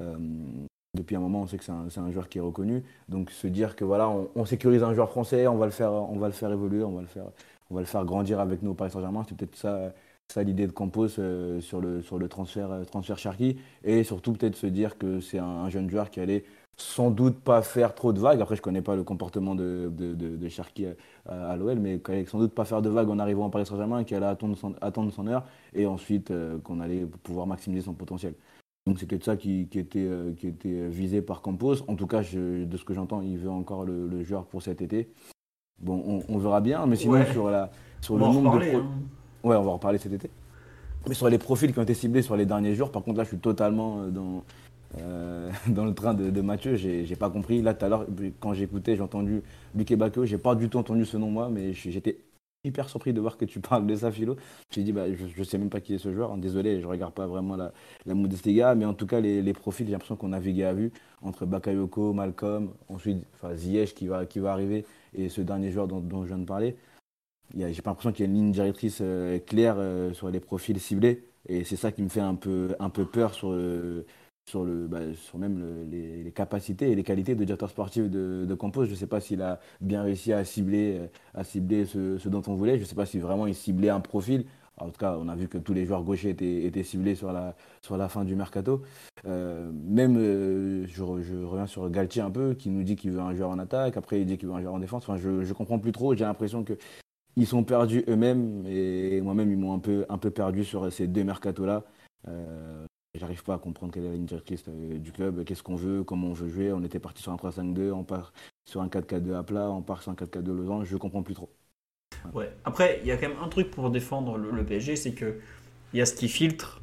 Euh, 0.00 0.16
depuis 0.94 1.16
un 1.16 1.20
moment, 1.20 1.42
on 1.42 1.46
sait 1.46 1.56
que 1.56 1.64
c'est 1.64 2.00
un, 2.00 2.10
joueur 2.10 2.28
qui 2.28 2.36
est 2.38 2.42
reconnu. 2.42 2.82
Donc 3.08 3.30
se 3.30 3.46
dire 3.46 3.76
que 3.76 3.84
voilà, 3.84 4.10
on, 4.34 4.44
sécurise 4.44 4.82
un 4.82 4.92
joueur 4.92 5.10
français, 5.10 5.46
on 5.46 5.56
va 5.56 5.64
le 5.64 5.72
faire, 5.72 5.92
on 5.92 6.18
va 6.18 6.26
le 6.26 6.34
faire 6.34 6.52
évoluer, 6.52 6.84
on 6.84 6.92
va 6.92 7.00
le 7.00 7.06
faire, 7.06 7.30
on 7.70 7.74
va 7.74 7.80
le 7.80 7.86
faire 7.86 8.04
grandir 8.04 8.40
avec 8.40 8.62
nous 8.62 8.72
au 8.72 8.74
Paris 8.74 8.90
Saint-Germain. 8.90 9.24
C'est 9.26 9.34
peut-être 9.34 9.56
ça, 9.56 9.94
ça 10.28 10.42
l'idée 10.42 10.66
de 10.66 10.72
Campos 10.72 11.18
euh, 11.18 11.60
sur 11.60 11.80
le 11.80 12.28
transfert 12.28 12.68
transfert 12.86 13.18
Cherki 13.18 13.56
et 13.84 14.04
surtout 14.04 14.34
peut-être 14.34 14.56
se 14.56 14.66
dire 14.66 14.98
que 14.98 15.20
c'est 15.20 15.38
un, 15.38 15.46
un, 15.46 15.70
jeune 15.70 15.88
joueur 15.88 16.10
qui 16.10 16.20
allait 16.20 16.44
sans 16.76 17.10
doute 17.10 17.38
pas 17.38 17.62
faire 17.62 17.94
trop 17.94 18.12
de 18.12 18.20
vagues. 18.20 18.40
Après, 18.40 18.56
je 18.56 18.62
connais 18.62 18.82
pas 18.82 18.96
le 18.96 19.04
comportement 19.04 19.54
de, 19.54 19.90
de, 19.94 20.14
de, 20.14 20.48
Cherki 20.48 20.86
à, 21.28 21.56
l'OL, 21.56 21.78
mais 21.78 22.00
sans 22.26 22.38
doute 22.38 22.52
pas 22.52 22.64
faire 22.64 22.82
de 22.82 22.88
vagues 22.88 23.10
en 23.10 23.18
arrivant 23.18 23.46
en 23.46 23.50
Paris 23.50 23.66
Saint-Germain, 23.66 24.04
qui 24.04 24.14
allait 24.14 24.26
attendre 24.26 24.56
son, 24.56 24.74
attendre 24.80 25.12
son 25.12 25.26
heure, 25.26 25.44
et 25.74 25.86
ensuite 25.86 26.30
euh, 26.30 26.58
qu'on 26.58 26.80
allait 26.80 27.06
pouvoir 27.22 27.46
maximiser 27.46 27.82
son 27.82 27.94
potentiel. 27.94 28.34
Donc 28.86 28.98
peut-être 28.98 29.24
ça 29.24 29.36
qui, 29.36 29.68
qui, 29.68 29.78
était, 29.78 30.00
euh, 30.00 30.32
qui 30.34 30.48
était 30.48 30.88
visé 30.88 31.22
par 31.22 31.40
Campos. 31.40 31.76
En 31.86 31.94
tout 31.94 32.06
cas, 32.06 32.22
de 32.22 32.76
ce 32.76 32.84
que 32.84 32.94
j'entends, 32.94 33.20
il 33.22 33.38
veut 33.38 33.50
encore 33.50 33.84
le, 33.84 34.24
joueur 34.24 34.46
pour 34.46 34.62
cet 34.62 34.82
été. 34.82 35.12
Bon, 35.80 36.22
on, 36.28 36.38
verra 36.38 36.60
bien, 36.60 36.86
mais 36.86 36.96
sinon 36.96 37.24
sur, 37.32 37.50
la, 37.50 37.70
sur 38.00 38.16
le 38.16 38.24
nombre 38.24 38.58
de... 38.58 38.76
Hein. 38.76 38.86
Ouais, 39.42 39.56
on 39.56 39.62
va 39.62 39.70
en 39.70 39.74
reparler 39.74 39.98
cet 39.98 40.12
été. 40.12 40.30
Mais 41.08 41.14
sur 41.14 41.28
les 41.28 41.38
profils 41.38 41.72
qui 41.72 41.78
ont 41.78 41.82
été 41.82 41.94
ciblés 41.94 42.22
sur 42.22 42.36
les 42.36 42.46
derniers 42.46 42.74
jours, 42.74 42.92
par 42.92 43.02
contre 43.02 43.18
là, 43.18 43.24
je 43.24 43.30
suis 43.30 43.38
totalement 43.38 44.00
euh, 44.00 44.10
dans, 44.10 44.44
euh, 44.98 45.50
dans 45.68 45.84
le 45.84 45.94
train 45.94 46.14
de, 46.14 46.40
Mathieu, 46.40 46.76
j'ai 46.76 47.16
pas 47.16 47.30
compris. 47.30 47.62
Là, 47.62 47.74
tout 47.74 47.84
à 47.84 47.88
l'heure, 47.88 48.06
quand 48.40 48.54
j'écoutais, 48.54 48.96
j'ai 48.96 49.02
entendu 49.02 49.42
Luke 49.74 49.94
Bakio, 49.94 50.24
j'ai 50.24 50.38
pas 50.38 50.54
du 50.54 50.68
tout 50.68 50.78
entendu 50.78 51.04
ce 51.04 51.16
nom, 51.16 51.30
moi, 51.30 51.48
mais 51.48 51.72
j'étais 51.72 52.18
hyper 52.64 52.88
surpris 52.88 53.12
de 53.12 53.20
voir 53.20 53.36
que 53.36 53.44
tu 53.44 53.60
parles 53.60 53.86
de 53.86 53.96
ça, 53.96 54.12
Philo. 54.12 54.36
J'ai 54.70 54.82
dit, 54.82 54.92
bah, 54.92 55.06
je, 55.12 55.40
ne 55.40 55.44
sais 55.44 55.58
même 55.58 55.70
pas 55.70 55.80
qui 55.80 55.94
est 55.94 55.98
ce 55.98 56.12
joueur. 56.12 56.36
Désolé, 56.36 56.80
je 56.80 56.86
regarde 56.86 57.12
pas 57.12 57.26
vraiment 57.26 57.56
la, 57.56 57.72
la 58.06 58.14
Bundesliga, 58.14 58.74
mais 58.74 58.84
en 58.84 58.94
tout 58.94 59.06
cas, 59.06 59.20
les, 59.20 59.52
profils, 59.52 59.86
j'ai 59.86 59.92
l'impression 59.92 60.16
qu'on 60.16 60.28
navigué 60.28 60.64
à 60.64 60.72
vue 60.72 60.92
entre 61.22 61.46
Bakayoko, 61.46 62.12
Malcolm, 62.12 62.70
ensuite 62.88 63.24
Ziyech 63.54 63.94
qui 63.94 64.06
va, 64.06 64.26
qui 64.26 64.38
va 64.38 64.52
arriver, 64.52 64.84
et 65.14 65.28
ce 65.28 65.40
dernier 65.40 65.70
joueur 65.70 65.88
dont, 65.88 66.22
je 66.22 66.28
viens 66.28 66.38
de 66.38 66.44
parler. 66.44 66.76
J'ai 67.54 67.82
pas 67.82 67.90
l'impression 67.90 68.12
qu'il 68.12 68.24
y 68.24 68.28
a 68.28 68.30
une 68.30 68.36
ligne 68.36 68.52
directrice 68.52 68.98
euh, 69.02 69.38
claire 69.38 69.74
euh, 69.76 70.14
sur 70.14 70.30
les 70.30 70.40
profils 70.40 70.78
ciblés, 70.80 71.24
et 71.48 71.64
c'est 71.64 71.76
ça 71.76 71.92
qui 71.92 72.02
me 72.02 72.08
fait 72.08 72.20
un 72.20 72.34
peu, 72.34 72.74
un 72.78 72.88
peu 72.88 73.04
peur 73.04 73.34
sur, 73.34 73.52
sur, 74.52 74.64
le, 74.64 74.86
bah, 74.86 75.00
sur 75.14 75.38
même 75.38 75.88
les, 75.90 76.30
capacités 76.32 76.90
et 76.90 76.94
les 76.94 77.02
qualités 77.02 77.34
de 77.34 77.42
directeur 77.44 77.70
sportif 77.70 78.10
de, 78.10 78.44
de 78.46 78.54
Campos. 78.54 78.84
Je 78.84 78.90
ne 78.90 78.96
sais 78.96 79.06
pas 79.06 79.20
s'il 79.20 79.40
a 79.42 79.60
bien 79.80 80.02
réussi 80.02 80.32
à 80.32 80.44
cibler, 80.44 80.98
euh, 81.00 81.06
à 81.34 81.42
cibler 81.42 81.86
ce, 81.86 82.28
dont 82.28 82.42
on 82.46 82.54
voulait. 82.54 82.76
Je 82.76 82.82
ne 82.82 82.86
sais 82.86 82.94
pas 82.94 83.06
si 83.06 83.18
vraiment 83.18 83.46
il 83.46 83.54
ciblait 83.54 83.88
un 83.88 84.00
profil. 84.00 84.44
En 84.76 84.86
tout 84.90 84.98
cas, 84.98 85.16
on 85.18 85.28
a 85.28 85.36
vu 85.36 85.48
que 85.48 85.58
tous 85.58 85.72
les 85.72 85.86
joueurs 85.86 86.02
gauchers 86.02 86.30
étaient, 86.30 86.82
ciblés 86.82 87.14
sur 87.14 87.32
la, 87.32 87.54
sur 87.82 87.96
la 87.96 88.08
fin 88.08 88.24
du 88.24 88.36
mercato. 88.36 88.82
Euh, 89.26 89.70
même, 89.72 90.16
euh, 90.18 90.86
je, 90.86 91.02
reviens 91.02 91.66
sur 91.66 91.88
Galtier 91.90 92.22
un 92.22 92.30
peu, 92.30 92.54
qui 92.54 92.68
nous 92.68 92.82
dit 92.82 92.96
qu'il 92.96 93.12
veut 93.12 93.20
un 93.20 93.34
joueur 93.34 93.50
en 93.50 93.58
attaque, 93.58 93.96
après 93.96 94.20
il 94.20 94.26
dit 94.26 94.38
qu'il 94.38 94.48
veut 94.48 94.54
un 94.54 94.60
joueur 94.60 94.74
en 94.74 94.80
défense. 94.80 95.04
Enfin, 95.08 95.16
je 95.16 95.28
ne 95.30 95.52
comprends 95.52 95.78
plus 95.78 95.92
trop. 95.92 96.14
J'ai 96.14 96.24
l'impression 96.24 96.64
qu'ils 96.64 97.46
sont 97.46 97.64
perdus 97.64 98.04
eux-mêmes 98.08 98.66
et 98.66 99.20
moi-même, 99.22 99.50
ils 99.50 99.58
m'ont 99.58 99.72
un 99.72 99.78
peu, 99.78 100.04
un 100.08 100.18
peu 100.18 100.30
perdu 100.30 100.64
sur 100.64 100.92
ces 100.92 101.06
deux 101.06 101.24
mercatos-là. 101.24 101.84
J'arrive 103.14 103.44
pas 103.44 103.54
à 103.54 103.58
comprendre 103.58 103.92
quelle 103.92 104.06
est 104.06 104.12
la 104.12 104.16
directrice 104.16 104.64
euh, 104.68 104.98
du 104.98 105.12
club, 105.12 105.44
qu'est-ce 105.44 105.62
qu'on 105.62 105.76
veut, 105.76 106.02
comment 106.02 106.28
on 106.28 106.32
veut 106.32 106.48
jouer. 106.48 106.72
On 106.72 106.82
était 106.82 106.98
parti 106.98 107.22
sur 107.22 107.30
un 107.30 107.36
3-5-2, 107.36 107.92
on 107.92 108.04
part 108.04 108.32
sur 108.64 108.80
un 108.80 108.88
4-4-2 108.88 109.34
à 109.34 109.42
plat, 109.42 109.70
on 109.70 109.82
part 109.82 110.02
sur 110.02 110.12
un 110.12 110.14
4-4-2 110.14 110.46
losange, 110.46 110.86
je 110.86 110.96
comprends 110.96 111.22
plus 111.22 111.34
trop. 111.34 111.50
Ouais. 112.32 112.50
Après, 112.64 113.00
il 113.02 113.08
y 113.08 113.12
a 113.12 113.18
quand 113.18 113.28
même 113.28 113.38
un 113.42 113.48
truc 113.48 113.70
pour 113.70 113.90
défendre 113.90 114.38
le, 114.38 114.64
PSG, 114.64 114.96
c'est 114.96 115.12
que 115.12 115.40
il 115.92 115.98
y 115.98 116.02
a 116.02 116.06
ce 116.06 116.14
qui 116.14 116.28
filtre, 116.28 116.80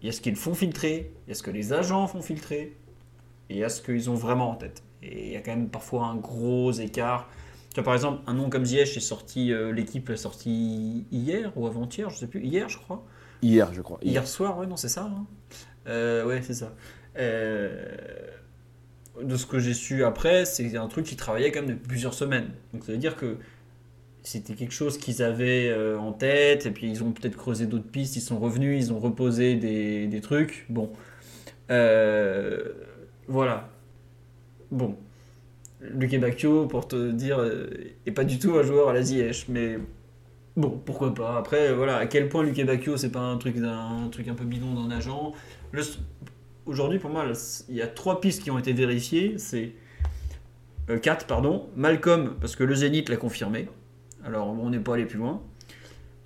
il 0.00 0.06
y 0.06 0.08
a 0.08 0.12
ce 0.12 0.22
qu'ils 0.22 0.36
font 0.36 0.54
filtrer, 0.54 1.12
il 1.26 1.28
y 1.28 1.32
a 1.32 1.34
ce 1.34 1.42
que 1.42 1.50
les 1.50 1.74
agents 1.74 2.06
font 2.06 2.22
filtrer, 2.22 2.74
et 3.50 3.54
il 3.54 3.58
y 3.58 3.64
a 3.64 3.68
ce 3.68 3.82
qu'ils 3.82 4.08
ont 4.08 4.14
vraiment 4.14 4.50
en 4.50 4.54
tête. 4.54 4.84
Et 5.02 5.26
il 5.26 5.32
y 5.32 5.36
a 5.36 5.42
quand 5.42 5.54
même 5.54 5.68
parfois 5.68 6.06
un 6.06 6.16
gros 6.16 6.72
écart. 6.72 7.28
Tu 7.70 7.74
vois, 7.74 7.84
par 7.84 7.94
exemple, 7.94 8.22
un 8.26 8.32
nom 8.32 8.48
comme 8.48 8.64
Ziyech 8.64 8.96
est 8.96 9.00
sorti, 9.00 9.52
euh, 9.52 9.70
l'équipe 9.70 10.08
est 10.08 10.16
sortie 10.16 11.04
hier 11.12 11.52
ou 11.58 11.66
avant-hier, 11.66 12.08
je 12.08 12.16
sais 12.16 12.26
plus, 12.26 12.42
hier 12.42 12.70
je 12.70 12.78
crois. 12.78 13.04
Hier, 13.42 13.72
je 13.72 13.82
crois. 13.82 13.98
Hier, 14.02 14.26
soir, 14.26 14.58
ouais, 14.58 14.66
non, 14.66 14.76
c'est 14.76 14.88
ça. 14.88 15.04
Hein. 15.04 15.26
Euh, 15.86 16.24
ouais, 16.24 16.40
c'est 16.42 16.54
ça. 16.54 16.74
Euh, 17.18 17.84
de 19.22 19.36
ce 19.36 19.46
que 19.46 19.58
j'ai 19.58 19.74
su 19.74 20.04
après, 20.04 20.44
c'est 20.44 20.76
un 20.76 20.88
truc 20.88 21.06
qui 21.06 21.16
travaillait 21.16 21.50
quand 21.50 21.60
même 21.60 21.70
depuis 21.70 21.88
plusieurs 21.88 22.14
semaines. 22.14 22.50
Donc 22.72 22.84
ça 22.84 22.92
veut 22.92 22.98
dire 22.98 23.16
que 23.16 23.36
c'était 24.22 24.54
quelque 24.54 24.74
chose 24.74 24.98
qu'ils 24.98 25.22
avaient 25.22 25.68
euh, 25.68 25.98
en 25.98 26.12
tête, 26.12 26.66
et 26.66 26.70
puis 26.70 26.90
ils 26.90 27.02
ont 27.04 27.12
peut-être 27.12 27.36
creusé 27.36 27.66
d'autres 27.66 27.88
pistes, 27.88 28.16
ils 28.16 28.20
sont 28.20 28.38
revenus, 28.38 28.84
ils 28.84 28.92
ont 28.92 28.98
reposé 28.98 29.54
des, 29.54 30.06
des 30.08 30.20
trucs. 30.20 30.66
Bon. 30.68 30.90
voilà. 33.28 33.68
Bon. 34.70 34.96
Luke 35.80 36.18
Bacchio, 36.18 36.66
pour 36.66 36.88
te 36.88 37.12
dire, 37.12 37.38
est 38.06 38.10
pas 38.10 38.24
du 38.24 38.38
tout 38.38 38.56
un 38.56 38.62
joueur 38.62 38.88
à 38.88 38.92
la 38.92 39.02
Ziyech, 39.02 39.46
mais 39.48 39.78
Bon, 40.56 40.70
pourquoi 40.70 41.12
pas. 41.14 41.36
Après, 41.36 41.74
voilà, 41.74 41.98
à 41.98 42.06
quel 42.06 42.30
point 42.30 42.42
Luke 42.42 42.64
Bacchio, 42.64 42.96
c'est 42.96 43.12
pas 43.12 43.20
un 43.20 43.36
truc, 43.36 43.56
un, 43.58 44.08
truc 44.10 44.26
un 44.28 44.34
peu 44.34 44.44
bidon 44.44 44.74
d'un 44.74 44.90
agent. 44.90 45.32
Aujourd'hui, 46.64 46.98
pour 46.98 47.10
moi, 47.10 47.26
il 47.68 47.76
y 47.76 47.82
a 47.82 47.86
trois 47.86 48.20
pistes 48.20 48.42
qui 48.42 48.50
ont 48.50 48.58
été 48.58 48.72
vérifiées. 48.72 49.34
C'est 49.36 49.72
euh, 50.88 50.98
quatre, 50.98 51.26
pardon. 51.26 51.68
Malcolm, 51.76 52.36
parce 52.40 52.56
que 52.56 52.64
le 52.64 52.74
Zénith 52.74 53.10
l'a 53.10 53.16
confirmé. 53.16 53.68
Alors, 54.24 54.48
on 54.48 54.70
n'est 54.70 54.78
pas 54.78 54.94
allé 54.94 55.04
plus 55.04 55.18
loin. 55.18 55.42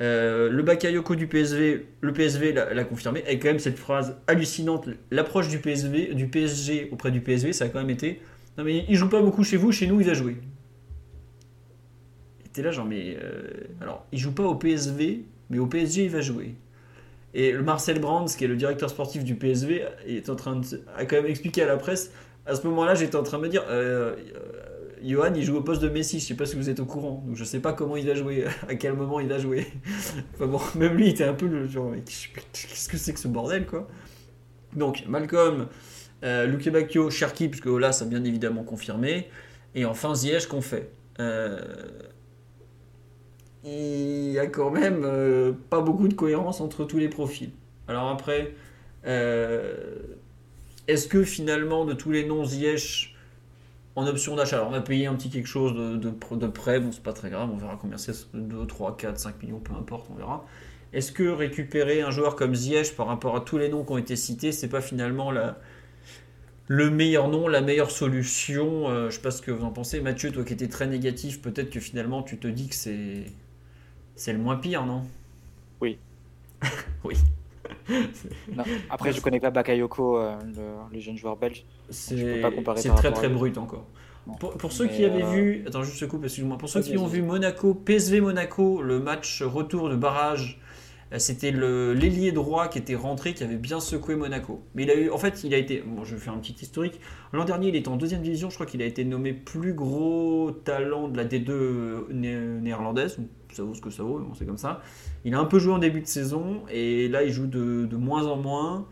Euh, 0.01 0.48
le 0.48 0.62
Bakayoko 0.62 1.15
du 1.16 1.27
PSV, 1.27 1.86
le 2.01 2.12
PSV 2.12 2.52
l'a 2.52 2.85
confirmé. 2.85 3.23
Et 3.27 3.39
quand 3.39 3.48
même 3.48 3.59
cette 3.59 3.78
phrase 3.78 4.16
hallucinante, 4.28 4.89
l'approche 5.11 5.48
du 5.48 5.59
PSV, 5.59 6.15
du 6.15 6.28
PSG 6.28 6.89
auprès 6.93 7.11
du 7.11 7.20
PSV, 7.20 7.52
ça 7.52 7.65
a 7.66 7.69
quand 7.69 7.81
même 7.81 7.90
été. 7.90 8.20
Non 8.57 8.65
mais 8.65 8.85
il 8.89 8.97
joue 8.97 9.09
pas 9.09 9.20
beaucoup 9.20 9.44
chez 9.44 9.57
vous, 9.57 9.73
chez 9.73 9.86
nous 9.86 10.01
il 10.01 10.07
va 10.07 10.15
jouer. 10.15 10.36
Là, 12.62 12.70
genre, 12.70 12.86
mais. 12.86 13.16
Euh, 13.22 13.42
alors, 13.80 14.06
il 14.12 14.18
joue 14.18 14.32
pas 14.32 14.44
au 14.44 14.54
PSV, 14.54 15.24
mais 15.50 15.58
au 15.58 15.66
PSG, 15.66 16.04
il 16.04 16.10
va 16.10 16.20
jouer. 16.20 16.54
Et 17.32 17.52
le 17.52 17.62
Marcel 17.62 18.00
Brands, 18.00 18.26
qui 18.26 18.44
est 18.44 18.48
le 18.48 18.56
directeur 18.56 18.90
sportif 18.90 19.22
du 19.22 19.36
PSV, 19.36 19.84
est 20.06 20.28
en 20.28 20.36
train 20.36 20.56
de, 20.56 20.66
a 20.96 21.04
quand 21.04 21.16
même 21.16 21.26
expliqué 21.26 21.62
à 21.62 21.66
la 21.66 21.76
presse. 21.76 22.12
À 22.46 22.54
ce 22.56 22.66
moment-là, 22.66 22.94
j'étais 22.94 23.16
en 23.16 23.22
train 23.22 23.38
de 23.38 23.44
me 23.44 23.48
dire 23.48 23.64
euh, 23.68 24.16
Johan, 25.04 25.32
il 25.34 25.44
joue 25.44 25.56
au 25.56 25.60
poste 25.60 25.80
de 25.80 25.88
Messi. 25.88 26.18
Je 26.18 26.24
sais 26.24 26.34
pas 26.34 26.46
si 26.46 26.56
vous 26.56 26.68
êtes 26.70 26.80
au 26.80 26.86
courant. 26.86 27.22
Donc, 27.26 27.36
je 27.36 27.44
sais 27.44 27.60
pas 27.60 27.72
comment 27.72 27.96
il 27.96 28.06
va 28.06 28.14
jouer, 28.14 28.44
à 28.68 28.74
quel 28.74 28.94
moment 28.94 29.20
il 29.20 29.28
va 29.28 29.38
jouer. 29.38 29.66
enfin 30.34 30.46
bon, 30.46 30.60
même 30.74 30.96
lui, 30.96 31.06
il 31.06 31.10
était 31.10 31.24
un 31.24 31.34
peu 31.34 31.46
le 31.46 31.66
genre 31.68 31.92
Qu'est-ce 32.52 32.88
que 32.88 32.96
c'est 32.96 33.12
que 33.12 33.20
ce 33.20 33.28
bordel, 33.28 33.66
quoi 33.66 33.86
Donc, 34.74 35.04
Malcolm, 35.06 35.68
euh, 36.24 36.46
Luke 36.46 36.68
Bacchio, 36.68 37.10
Cherki, 37.10 37.48
puisque 37.48 37.66
là, 37.66 37.92
ça 37.92 38.04
a 38.04 38.08
bien 38.08 38.24
évidemment 38.24 38.64
confirmé. 38.64 39.28
Et 39.76 39.84
enfin, 39.84 40.16
Ziyech 40.16 40.48
qu'on 40.48 40.62
fait. 40.62 40.90
Il 43.64 44.32
y 44.32 44.38
a 44.38 44.46
quand 44.46 44.70
même 44.70 45.02
euh, 45.04 45.52
pas 45.68 45.80
beaucoup 45.80 46.08
de 46.08 46.14
cohérence 46.14 46.60
entre 46.60 46.84
tous 46.84 46.98
les 46.98 47.08
profils. 47.08 47.50
Alors 47.88 48.08
après, 48.08 48.54
euh, 49.06 49.98
est-ce 50.88 51.08
que 51.08 51.24
finalement 51.24 51.84
de 51.84 51.92
tous 51.92 52.10
les 52.10 52.24
noms 52.24 52.44
Ziyech 52.44 53.14
en 53.96 54.06
option 54.06 54.36
d'achat, 54.36 54.56
alors 54.56 54.70
on 54.70 54.74
a 54.74 54.80
payé 54.80 55.06
un 55.06 55.14
petit 55.14 55.30
quelque 55.30 55.48
chose 55.48 55.74
de, 55.74 55.96
de, 55.96 56.46
prêt, 56.46 56.80
bon 56.80 56.92
c'est 56.92 57.02
pas 57.02 57.12
très 57.12 57.28
grave, 57.28 57.50
on 57.52 57.56
verra 57.56 57.76
combien 57.78 57.98
c'est, 57.98 58.14
2, 58.34 58.66
3, 58.66 58.96
4, 58.96 59.18
5 59.18 59.42
millions, 59.42 59.58
peu 59.58 59.74
importe, 59.74 60.06
on 60.10 60.14
verra. 60.14 60.46
Est-ce 60.92 61.12
que 61.12 61.28
récupérer 61.28 62.00
un 62.00 62.10
joueur 62.10 62.36
comme 62.36 62.54
Ziyech 62.54 62.96
par 62.96 63.06
rapport 63.06 63.36
à 63.36 63.40
tous 63.40 63.58
les 63.58 63.68
noms 63.68 63.84
qui 63.84 63.92
ont 63.92 63.98
été 63.98 64.16
cités, 64.16 64.52
c'est 64.52 64.68
pas 64.68 64.80
finalement 64.80 65.30
la, 65.30 65.58
le 66.68 66.90
meilleur 66.90 67.28
nom, 67.28 67.48
la 67.48 67.60
meilleure 67.60 67.90
solution? 67.90 68.88
Euh, 68.88 69.02
Je 69.02 69.06
ne 69.06 69.10
sais 69.10 69.20
pas 69.20 69.30
ce 69.30 69.42
que 69.42 69.50
vous 69.50 69.64
en 69.64 69.70
pensez. 69.70 70.00
Mathieu, 70.00 70.32
toi 70.32 70.44
qui 70.44 70.52
étais 70.52 70.68
très 70.68 70.86
négatif, 70.86 71.42
peut-être 71.42 71.70
que 71.70 71.80
finalement 71.80 72.22
tu 72.22 72.38
te 72.38 72.48
dis 72.48 72.68
que 72.68 72.74
c'est 72.74 73.24
c'est 74.14 74.32
le 74.32 74.38
moins 74.38 74.56
pire, 74.56 74.84
non? 74.84 75.02
Oui. 75.80 75.98
oui. 77.04 77.16
Après, 78.90 79.12
je 79.12 79.20
connais 79.20 79.40
pas 79.40 79.50
Bakayoko, 79.50 80.18
euh, 80.18 80.36
le, 80.92 81.00
jeune 81.00 81.16
joueur 81.16 81.36
belge. 81.36 81.64
C'est 81.90 82.42
très 82.96 83.12
très 83.12 83.28
brut 83.28 83.58
encore. 83.58 83.86
Pour, 84.38 84.70
ceux 84.70 84.86
qui 84.86 85.04
avaient 85.04 85.24
euh, 85.24 85.30
vu, 85.30 85.64
attends 85.66 85.82
juste 85.82 85.98
ce 85.98 86.04
coup, 86.04 86.20
excuse-moi. 86.22 86.58
Pour 86.58 86.68
ceux 86.68 86.82
qui 86.82 86.96
ont 86.98 87.06
vu 87.06 87.22
Monaco, 87.22 87.74
PSV 87.74 88.20
Monaco, 88.20 88.82
le 88.82 89.00
match 89.00 89.42
retour 89.42 89.88
de 89.88 89.96
barrage 89.96 90.60
euh, 91.12 91.18
c'était 91.18 91.50
l'ailier 91.50 92.32
droit 92.32 92.68
qui 92.68 92.78
était 92.78 92.94
rentré, 92.94 93.34
qui 93.34 93.42
avait 93.42 93.56
bien 93.56 93.80
secoué 93.80 94.14
Monaco. 94.14 94.62
Mais 94.74 94.84
il 94.84 94.90
a 94.90 94.94
eu, 94.94 95.10
en 95.10 95.18
fait, 95.18 95.42
il 95.44 95.54
a 95.54 95.56
été, 95.56 95.82
bon, 95.84 96.04
je 96.04 96.14
vais 96.14 96.20
faire 96.20 96.32
un 96.32 96.38
petit 96.38 96.54
historique. 96.60 97.00
L'an 97.32 97.44
dernier, 97.44 97.68
il 97.68 97.76
était 97.76 97.88
en 97.88 97.96
deuxième 97.96 98.22
division. 98.22 98.50
Je 98.50 98.54
crois 98.54 98.66
qu'il 98.66 98.82
a 98.82 98.86
été 98.86 99.04
nommé 99.04 99.32
plus 99.32 99.74
gros 99.74 100.52
talent 100.64 101.08
de 101.08 101.16
la 101.16 101.24
D2 101.24 102.10
néerlandaise. 102.12 103.18
Ça 103.52 103.62
vaut 103.62 103.74
ce 103.74 103.81
que 103.81 103.90
ça 103.90 104.02
vaut, 104.02 104.20
c'est 104.39 104.47
comme 104.47 104.59
ça. 104.59 104.82
Il 105.24 105.35
a 105.35 105.39
un 105.39 105.44
peu 105.44 105.59
joué 105.59 105.72
en 105.72 105.78
début 105.78 106.01
de 106.01 106.06
saison 106.06 106.62
et 106.70 107.09
là, 107.09 107.22
il 107.22 107.32
joue 107.32 107.47
de, 107.47 107.97
moins 107.97 108.27
en 108.27 108.36
moins. 108.36 108.86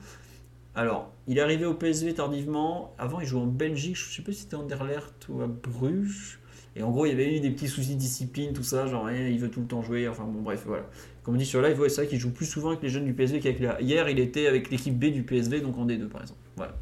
Alors, 0.74 1.12
il 1.26 1.39
est 1.39 1.40
arrivé 1.40 1.66
au 1.66 1.74
PSV 1.74 2.14
tardivement. 2.14 2.94
Avant, 2.98 3.20
il 3.20 3.26
jouait 3.26 3.40
en 3.40 3.47
Belgique. 3.47 3.97
Je 3.97 4.09
ne 4.09 4.14
sais 4.14 4.22
pas 4.22 4.32
si 4.32 4.43
c'était 4.43 4.56
Anderlecht 4.56 5.28
ou 5.28 5.43
à 5.43 5.47
Bruges. 5.47 6.39
Et 6.76 6.82
en 6.82 6.90
gros, 6.90 7.06
il 7.06 7.09
y 7.10 7.12
avait 7.12 7.36
eu 7.36 7.40
des 7.40 7.51
petits 7.51 7.66
soucis 7.66 7.94
de 7.94 7.98
discipline, 7.98 8.52
tout 8.52 8.62
ça, 8.62 8.86
genre 8.86 9.10
eh, 9.10 9.32
il 9.32 9.40
veut 9.40 9.51
tout 9.51 9.60
le 9.60 9.66
temps 9.66 9.82
jouer, 9.82 10.06
enfin 10.06 10.22
bon, 10.24 10.43
bref, 10.43 10.62
voilà. 10.64 10.85
Comme 11.24 11.35
on 11.35 11.36
dit 11.36 11.47
sur 11.47 11.60
live, 11.60 11.76
c'est 11.89 12.02
vrai 12.02 12.06
qu'il 12.06 12.20
joue 12.20 12.30
plus 12.30 12.47
souvent 12.47 12.68
avec 12.68 12.82
les 12.82 12.89
jeunes 12.89 13.05
du 13.05 13.14
PSV 13.14 13.40
qu'avec 13.40 13.59
les... 13.59 13.68
Hier, 13.80 14.09
il 14.09 14.20
était 14.20 14.47
avec 14.47 14.70
l'équipe 14.70 14.97
B 14.97 15.06
du 15.06 15.24
PSV, 15.24 15.60
donc 15.60 15.76
en 15.76 15.86
D2 15.86 16.06
par 16.06 16.22
exemple. 16.22 16.40
Voilà. 16.56 16.74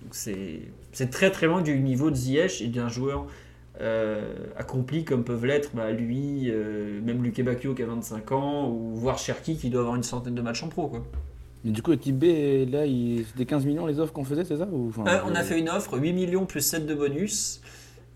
Donc 0.00 0.14
c'est 0.14 1.10
très 1.10 1.30
très 1.30 1.46
loin 1.46 1.60
du 1.60 1.78
niveau 1.80 2.10
de 2.10 2.14
Ziyech 2.14 2.62
et 2.62 2.68
d'un 2.68 2.88
joueur 2.88 3.26
euh, 3.80 4.34
accompli 4.56 5.04
comme 5.04 5.24
peuvent 5.24 5.46
l'être 5.46 5.70
bah, 5.74 5.90
lui, 5.90 6.50
euh, 6.50 7.00
même 7.02 7.22
Luke 7.22 7.40
Bacchio 7.42 7.74
qui 7.74 7.82
a 7.82 7.86
25 7.86 8.32
ans, 8.32 8.68
ou 8.68 8.94
voire 8.94 9.18
Cherki 9.18 9.56
qui 9.56 9.70
doit 9.70 9.80
avoir 9.80 9.96
une 9.96 10.02
centaine 10.02 10.34
de 10.34 10.42
matchs 10.42 10.62
en 10.62 10.68
pro. 10.68 10.88
Quoi. 10.88 11.04
Mais 11.64 11.70
du 11.72 11.82
coup, 11.82 11.90
l'équipe 11.90 12.18
B, 12.18 12.70
là, 12.70 12.84
c'était 13.26 13.46
15 13.46 13.66
millions 13.66 13.86
les 13.86 14.00
offres 14.00 14.12
qu'on 14.12 14.24
faisait, 14.24 14.44
c'est 14.44 14.56
ça 14.56 14.68
ou, 14.70 14.92
euh, 15.06 15.18
On 15.26 15.34
a 15.34 15.42
fait 15.42 15.58
une 15.58 15.68
offre, 15.68 15.98
8 15.98 16.12
millions 16.12 16.46
plus 16.46 16.62
7 16.62 16.86
de 16.86 16.94
bonus. 16.94 17.60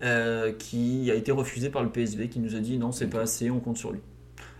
Euh, 0.03 0.51
qui 0.51 1.09
a 1.09 1.15
été 1.15 1.31
refusé 1.31 1.69
par 1.69 1.81
le 1.81 1.89
PSV, 1.89 2.27
qui 2.27 2.41
nous 2.41 2.57
a 2.57 2.59
dit 2.59 2.77
non, 2.77 2.91
c'est 2.91 3.07
pas 3.07 3.21
assez, 3.21 3.49
on 3.49 3.61
compte 3.61 3.77
sur 3.77 3.93
lui. 3.93 4.01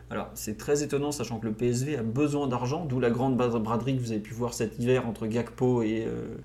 Alors, 0.10 0.30
c'est 0.34 0.58
très 0.58 0.82
étonnant, 0.82 1.12
sachant 1.12 1.40
que 1.40 1.46
le 1.46 1.52
PSV 1.52 1.98
a 1.98 2.04
besoin 2.04 2.48
d'argent, 2.48 2.86
d'où 2.86 3.02
la 3.02 3.10
grande 3.10 3.36
braderie 3.36 3.98
que 3.98 4.02
vous 4.02 4.12
avez 4.12 4.22
pu 4.22 4.34
voir 4.34 4.54
cet 4.54 4.80
hiver 4.80 5.06
entre 5.06 5.28
Gakpo 5.28 5.82
et 5.84 6.08
euh, 6.08 6.38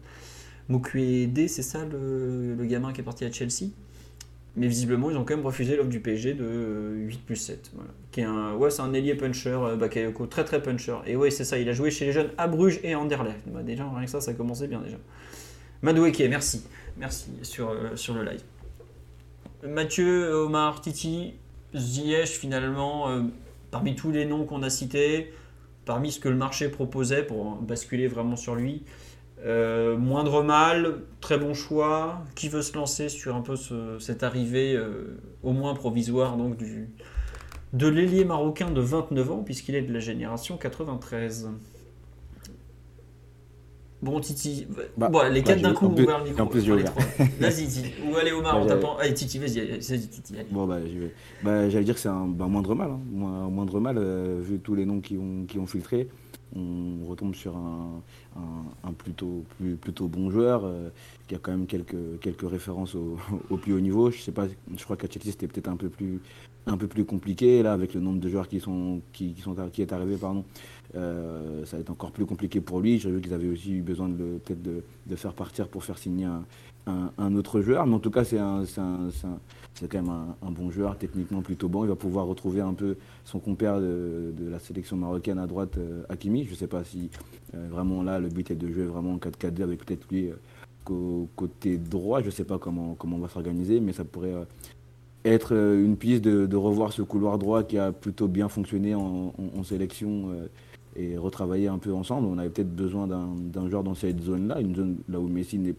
c'est 1.47 1.63
ça 1.63 1.85
le, 1.85 2.57
gamin 2.65 2.93
qui 2.93 3.01
est 3.01 3.05
parti 3.05 3.25
à 3.25 3.31
Chelsea? 3.31 3.71
Mais 4.57 4.67
visiblement, 4.67 5.11
ils 5.11 5.17
ont 5.17 5.25
quand 5.25 5.37
même 5.37 5.47
refusé 5.47 5.77
l'offre 5.77 5.89
du 5.89 6.01
PSG 6.01 6.35
de 6.35 6.93
8 6.97 7.25
plus 7.25 7.37
7. 7.37 7.71
Qui 8.11 8.21
est 8.21 8.25
un, 8.25 8.55
ouais, 8.55 8.71
c'est 8.71 8.83
un 8.83 8.93
ailier 8.93 9.15
puncher, 9.15 9.51
euh, 9.51 9.77
Bakayoko, 9.77 10.27
très 10.27 10.45
très 10.45 10.61
puncher. 10.61 10.97
Et 11.07 11.17
ouais, 11.17 11.31
c'est 11.31 11.45
ça, 11.45 11.59
il 11.59 11.69
a 11.69 11.73
joué 11.73 11.91
chez 11.91 12.07
les 12.07 12.13
jeunes 12.13 12.31
à 12.37 12.49
Bruges 12.49 12.81
et 12.83 12.95
Anderlecht. 12.95 13.43
Bah, 13.47 13.63
déjà, 13.63 13.89
rien 13.89 14.05
que 14.05 14.11
ça, 14.11 14.21
ça 14.21 14.35
commençait 14.35 14.67
bien 14.67 14.81
déjà. 14.81 14.97
Madoueke, 15.83 16.23
merci. 16.29 16.65
Merci 16.99 17.31
sur, 17.43 17.71
euh, 17.71 17.95
sur 17.95 18.15
le 18.15 18.25
live. 18.25 18.43
Mathieu, 19.63 20.33
Omar, 20.33 20.81
Titi, 20.81 21.35
Ziyech, 21.75 22.31
finalement, 22.31 23.09
euh, 23.09 23.23
parmi 23.71 23.95
tous 23.95 24.11
les 24.11 24.25
noms 24.25 24.45
qu'on 24.45 24.63
a 24.63 24.71
cités, 24.71 25.33
parmi 25.85 26.11
ce 26.11 26.19
que 26.19 26.29
le 26.29 26.37
marché 26.37 26.69
proposait 26.69 27.23
pour 27.23 27.57
basculer 27.57 28.09
vraiment 28.09 28.37
sur 28.37 28.57
lui, 28.57 28.83
euh, 29.45 29.97
moindre 29.97 30.43
mal, 30.43 31.03
très 31.21 31.39
bon 31.39 31.55
choix. 31.55 32.23
Qui 32.35 32.49
veut 32.49 32.63
se 32.63 32.75
lancer 32.75 33.09
sur 33.09 33.37
un 33.37 33.41
peu 33.41 33.55
cette 33.99 34.23
arrivée, 34.23 34.75
euh, 34.77 35.19
au 35.43 35.53
moins 35.53 35.75
provisoire, 35.75 36.37
donc 36.37 36.57
du, 36.57 36.91
de 37.73 37.89
l'ailier 37.89 38.25
marocain 38.25 38.71
de 38.71 38.81
29 38.81 39.33
ans, 39.33 39.43
puisqu'il 39.43 39.75
est 39.75 39.83
de 39.83 39.93
la 39.93 40.01
génération 40.01 40.57
93 40.57 41.51
Bon, 44.03 44.19
Titi, 44.19 44.67
bah, 44.97 45.11
bon, 45.11 45.31
les 45.31 45.43
quatre 45.43 45.61
d'un 45.61 45.75
coup, 45.75 45.85
on 45.85 45.93
ouvert 45.93 46.19
le 46.21 46.25
micro. 46.25 46.43
En 46.43 46.47
plus, 46.47 46.67
Vas-y, 46.67 47.67
Titi. 47.67 47.93
Ou 48.11 48.17
allez, 48.17 48.33
Omar, 48.33 48.67
t'apprend. 48.67 48.97
Allez, 48.97 49.13
Titi, 49.13 49.39
vas-y, 49.39 49.61
vas-y, 49.61 50.09
Titi. 50.09 50.35
Bon, 50.51 50.67
bah, 50.67 50.79
je 50.81 51.01
vais. 51.01 51.15
Bah, 51.43 51.69
j'allais 51.69 51.85
dire 51.85 51.95
que 51.95 52.01
c'est 52.01 52.09
un 52.09 52.27
bah, 52.27 52.47
moindre 52.47 52.75
mal. 52.75 52.91
Hein. 52.91 53.01
Moindre 53.51 53.79
mal, 53.79 53.99
euh, 53.99 54.41
vu 54.41 54.59
tous 54.59 54.75
les 54.75 54.87
noms 54.87 55.01
qui 55.01 55.19
ont, 55.19 55.45
qui 55.47 55.59
ont 55.59 55.67
filtré. 55.67 56.09
On 56.57 57.05
retombe 57.07 57.35
sur 57.35 57.57
un, 57.57 58.03
un, 58.85 58.93
plutôt, 58.93 59.45
bon 60.09 60.31
joueur 60.31 60.63
euh, 60.65 60.91
qui 61.29 61.35
a 61.35 61.39
quand 61.39 61.53
même 61.53 61.67
quelques, 61.67 61.95
références 62.43 62.95
au, 62.97 63.57
plus 63.57 63.73
haut 63.73 63.81
niveau. 63.81 64.11
Je 64.11 64.19
sais 64.21 64.33
pas, 64.33 64.47
je 64.77 64.85
crois 64.85 64.97
qu'à 64.97 65.09
Chelsea 65.09 65.31
c'était 65.31 65.47
peut-être 65.47 65.69
un 65.69 65.77
peu 65.77 65.89
plus 65.89 66.21
un 66.67 66.77
compliqué 67.05 67.63
là 67.63 67.73
avec 67.73 67.95
le 67.95 68.01
nombre 68.01 68.21
de 68.21 68.29
joueurs 68.29 68.47
qui 68.47 68.61
sont 68.61 69.01
qui, 69.13 69.35
sont 69.43 69.55
qui 69.73 69.81
est 69.83 69.93
arrivé 69.93 70.17
euh, 70.95 71.65
ça 71.65 71.77
va 71.77 71.81
être 71.81 71.91
encore 71.91 72.11
plus 72.11 72.27
compliqué 72.27 72.61
pour 72.61 72.81
lui. 72.81 72.99
J'ai 72.99 73.11
vu 73.11 73.21
qu'ils 73.21 73.35
avaient 73.35 73.49
aussi 73.49 73.75
eu 73.75 73.83
besoin 73.83 74.09
de 74.09 74.39
peut-être 74.45 74.63
de, 74.63 74.83
de, 75.07 75.17
faire 75.17 75.33
partir 75.33 75.69
pour 75.69 75.85
faire 75.85 75.99
signer 75.99 76.25
un, 76.25 76.45
un, 76.87 77.35
autre 77.37 77.61
joueur. 77.61 77.87
Mais 77.87 77.95
en 77.95 78.01
tout 78.01 78.11
cas, 78.11 78.25
c'est 78.25 78.39
quand 79.91 80.03
même 80.03 80.35
un, 80.43 80.51
bon 80.51 80.71
joueur, 80.71 80.97
techniquement 80.99 81.43
plutôt 81.43 81.69
bon. 81.69 81.85
Il 81.85 81.89
va 81.89 81.97
pouvoir 81.97 82.27
retrouver 82.27 82.61
un 82.61 82.75
peu 82.75 82.97
son 83.25 83.39
compère 83.39 83.81
de, 83.81 84.33
la 84.51 84.59
sélection 84.59 84.97
marocaine 84.97 85.39
à 85.39 85.47
droite, 85.47 85.79
euh, 85.79 86.03
Hakimi. 86.09 86.45
Je 86.45 86.51
ne 86.51 86.57
sais 86.57 86.67
pas 86.67 86.85
si 86.85 87.11
euh, 87.55 87.69
vraiment 87.71 88.03
là, 88.03 88.19
le 88.19 88.29
but 88.29 88.51
est 88.51 88.57
de 88.57 88.71
jouer 88.71 88.85
vraiment 88.85 89.15
en 89.15 89.19
4-4-2 89.19 89.63
avec 89.63 89.85
peut-être 89.85 90.07
lui 90.11 90.31
côté 91.37 91.77
droit. 91.77 92.21
Je 92.21 92.27
ne 92.27 92.31
sais 92.31 92.45
pas 92.45 92.59
comment, 92.59 92.95
comment 92.99 93.17
on 93.17 93.21
va 93.21 93.29
s'organiser, 93.29 93.81
mais 93.81 93.93
ça 93.93 94.05
pourrait 94.05 94.35
être 95.25 95.53
une 95.53 95.97
piste 95.97 96.25
de, 96.25 96.57
revoir 96.57 96.93
ce 96.93 97.03
couloir 97.03 97.39
droit 97.39 97.63
qui 97.63 97.79
a 97.79 97.93
plutôt 97.93 98.27
bien 98.27 98.49
fonctionné 98.49 98.95
en, 98.95 99.33
en 99.39 99.63
sélection 99.63 100.31
et 100.97 101.17
retravailler 101.17 101.69
un 101.69 101.79
peu 101.79 101.93
ensemble. 101.93 102.27
On 102.27 102.39
avait 102.39 102.51
peut-être 102.51 102.75
besoin 102.75 103.07
d'un 103.07 103.69
joueur 103.69 103.85
dans 103.85 103.95
cette 103.95 104.21
zone-là, 104.21 104.61
une 104.61 104.75
zone 104.75 104.97
là 105.09 105.21
où 105.21 105.29
Messi 105.29 105.59
n'est 105.59 105.77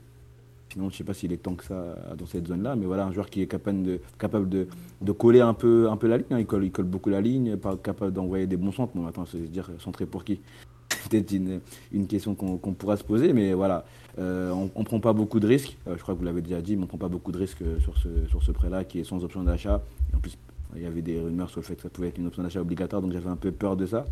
Sinon, 0.72 0.90
je 0.90 0.94
ne 0.94 0.98
sais 0.98 1.04
pas 1.04 1.14
s'il 1.14 1.34
est 1.34 1.38
tant 1.38 1.56
que 1.56 1.66
ça 1.66 1.98
dans 2.18 2.26
cette 2.26 2.48
zone-là, 2.48 2.76
mais 2.76 2.86
voilà, 2.86 3.06
un 3.06 3.12
joueur 3.12 3.30
qui 3.30 3.42
est 3.42 3.48
capable 3.48 3.84
de, 3.84 4.00
capable 4.18 4.48
de, 4.48 4.68
de 5.02 5.12
coller 5.12 5.42
un 5.42 5.54
peu, 5.54 5.90
un 5.90 5.98
peu 5.98 6.08
la 6.08 6.18
ligne. 6.18 6.28
Hein. 6.32 6.40
Il, 6.40 6.46
colle, 6.46 6.64
il 6.64 6.72
colle 6.72 6.86
beaucoup 6.86 7.10
la 7.10 7.20
ligne, 7.20 7.58
pas 7.58 7.76
capable 7.76 8.14
d'envoyer 8.14 8.48
des 8.48 8.58
bons 8.58 8.72
centres. 8.72 8.94
Bon, 8.96 9.06
attends, 9.06 9.26
c'est 9.26 9.52
dire 9.52 9.70
centré 9.80 10.06
pour 10.06 10.24
qui? 10.24 10.40
Peut-être 11.10 11.32
une, 11.32 11.60
une, 11.92 12.08
question 12.08 12.36
qu'on 12.36 12.74
pourra 12.74 12.96
se 12.96 13.04
poser, 13.04 13.34
mais 13.34 13.54
voilà, 13.54 13.86
euh, 14.20 14.52
on 14.52 14.80
ne 14.80 14.86
prend 14.86 15.00
pas 15.00 15.14
beaucoup 15.14 15.40
de 15.40 15.48
risques. 15.48 15.78
Euh, 15.88 15.96
je 15.98 16.02
crois 16.02 16.14
que 16.14 16.20
vous 16.20 16.26
l'avez 16.26 16.42
déjà 16.42 16.62
dit, 16.62 16.76
mais 16.76 16.84
on 16.84 16.86
ne 16.86 16.90
prend 16.90 16.98
pas 16.98 17.10
beaucoup 17.10 17.32
de 17.32 17.38
risques 17.38 17.62
euh, 17.62 17.80
sur 17.80 17.98
ce, 17.98 18.10
sur 18.30 18.44
ce 18.44 18.52
prêt-là 18.52 18.84
qui 18.84 19.00
est 19.00 19.04
sans 19.04 19.24
option 19.24 19.44
d'achat. 19.44 19.82
En 20.16 20.20
plus, 20.20 20.38
il 20.76 20.82
y 20.82 20.86
avait 20.86 21.02
des 21.02 21.20
rumeurs 21.20 21.50
sur 21.50 21.60
le 21.60 21.66
fait 21.66 21.76
que 21.76 21.82
ça 21.82 21.90
pouvait 21.90 22.10
être 22.10 22.18
une 22.18 22.28
option 22.28 22.44
d'achat 22.44 22.62
obligatoire, 22.62 23.02
donc 23.02 23.12
j'avais 23.12 23.30
un 23.30 23.36
peu 23.36 23.52
peur 23.52 23.76
de 23.76 23.86
ça 23.86 24.06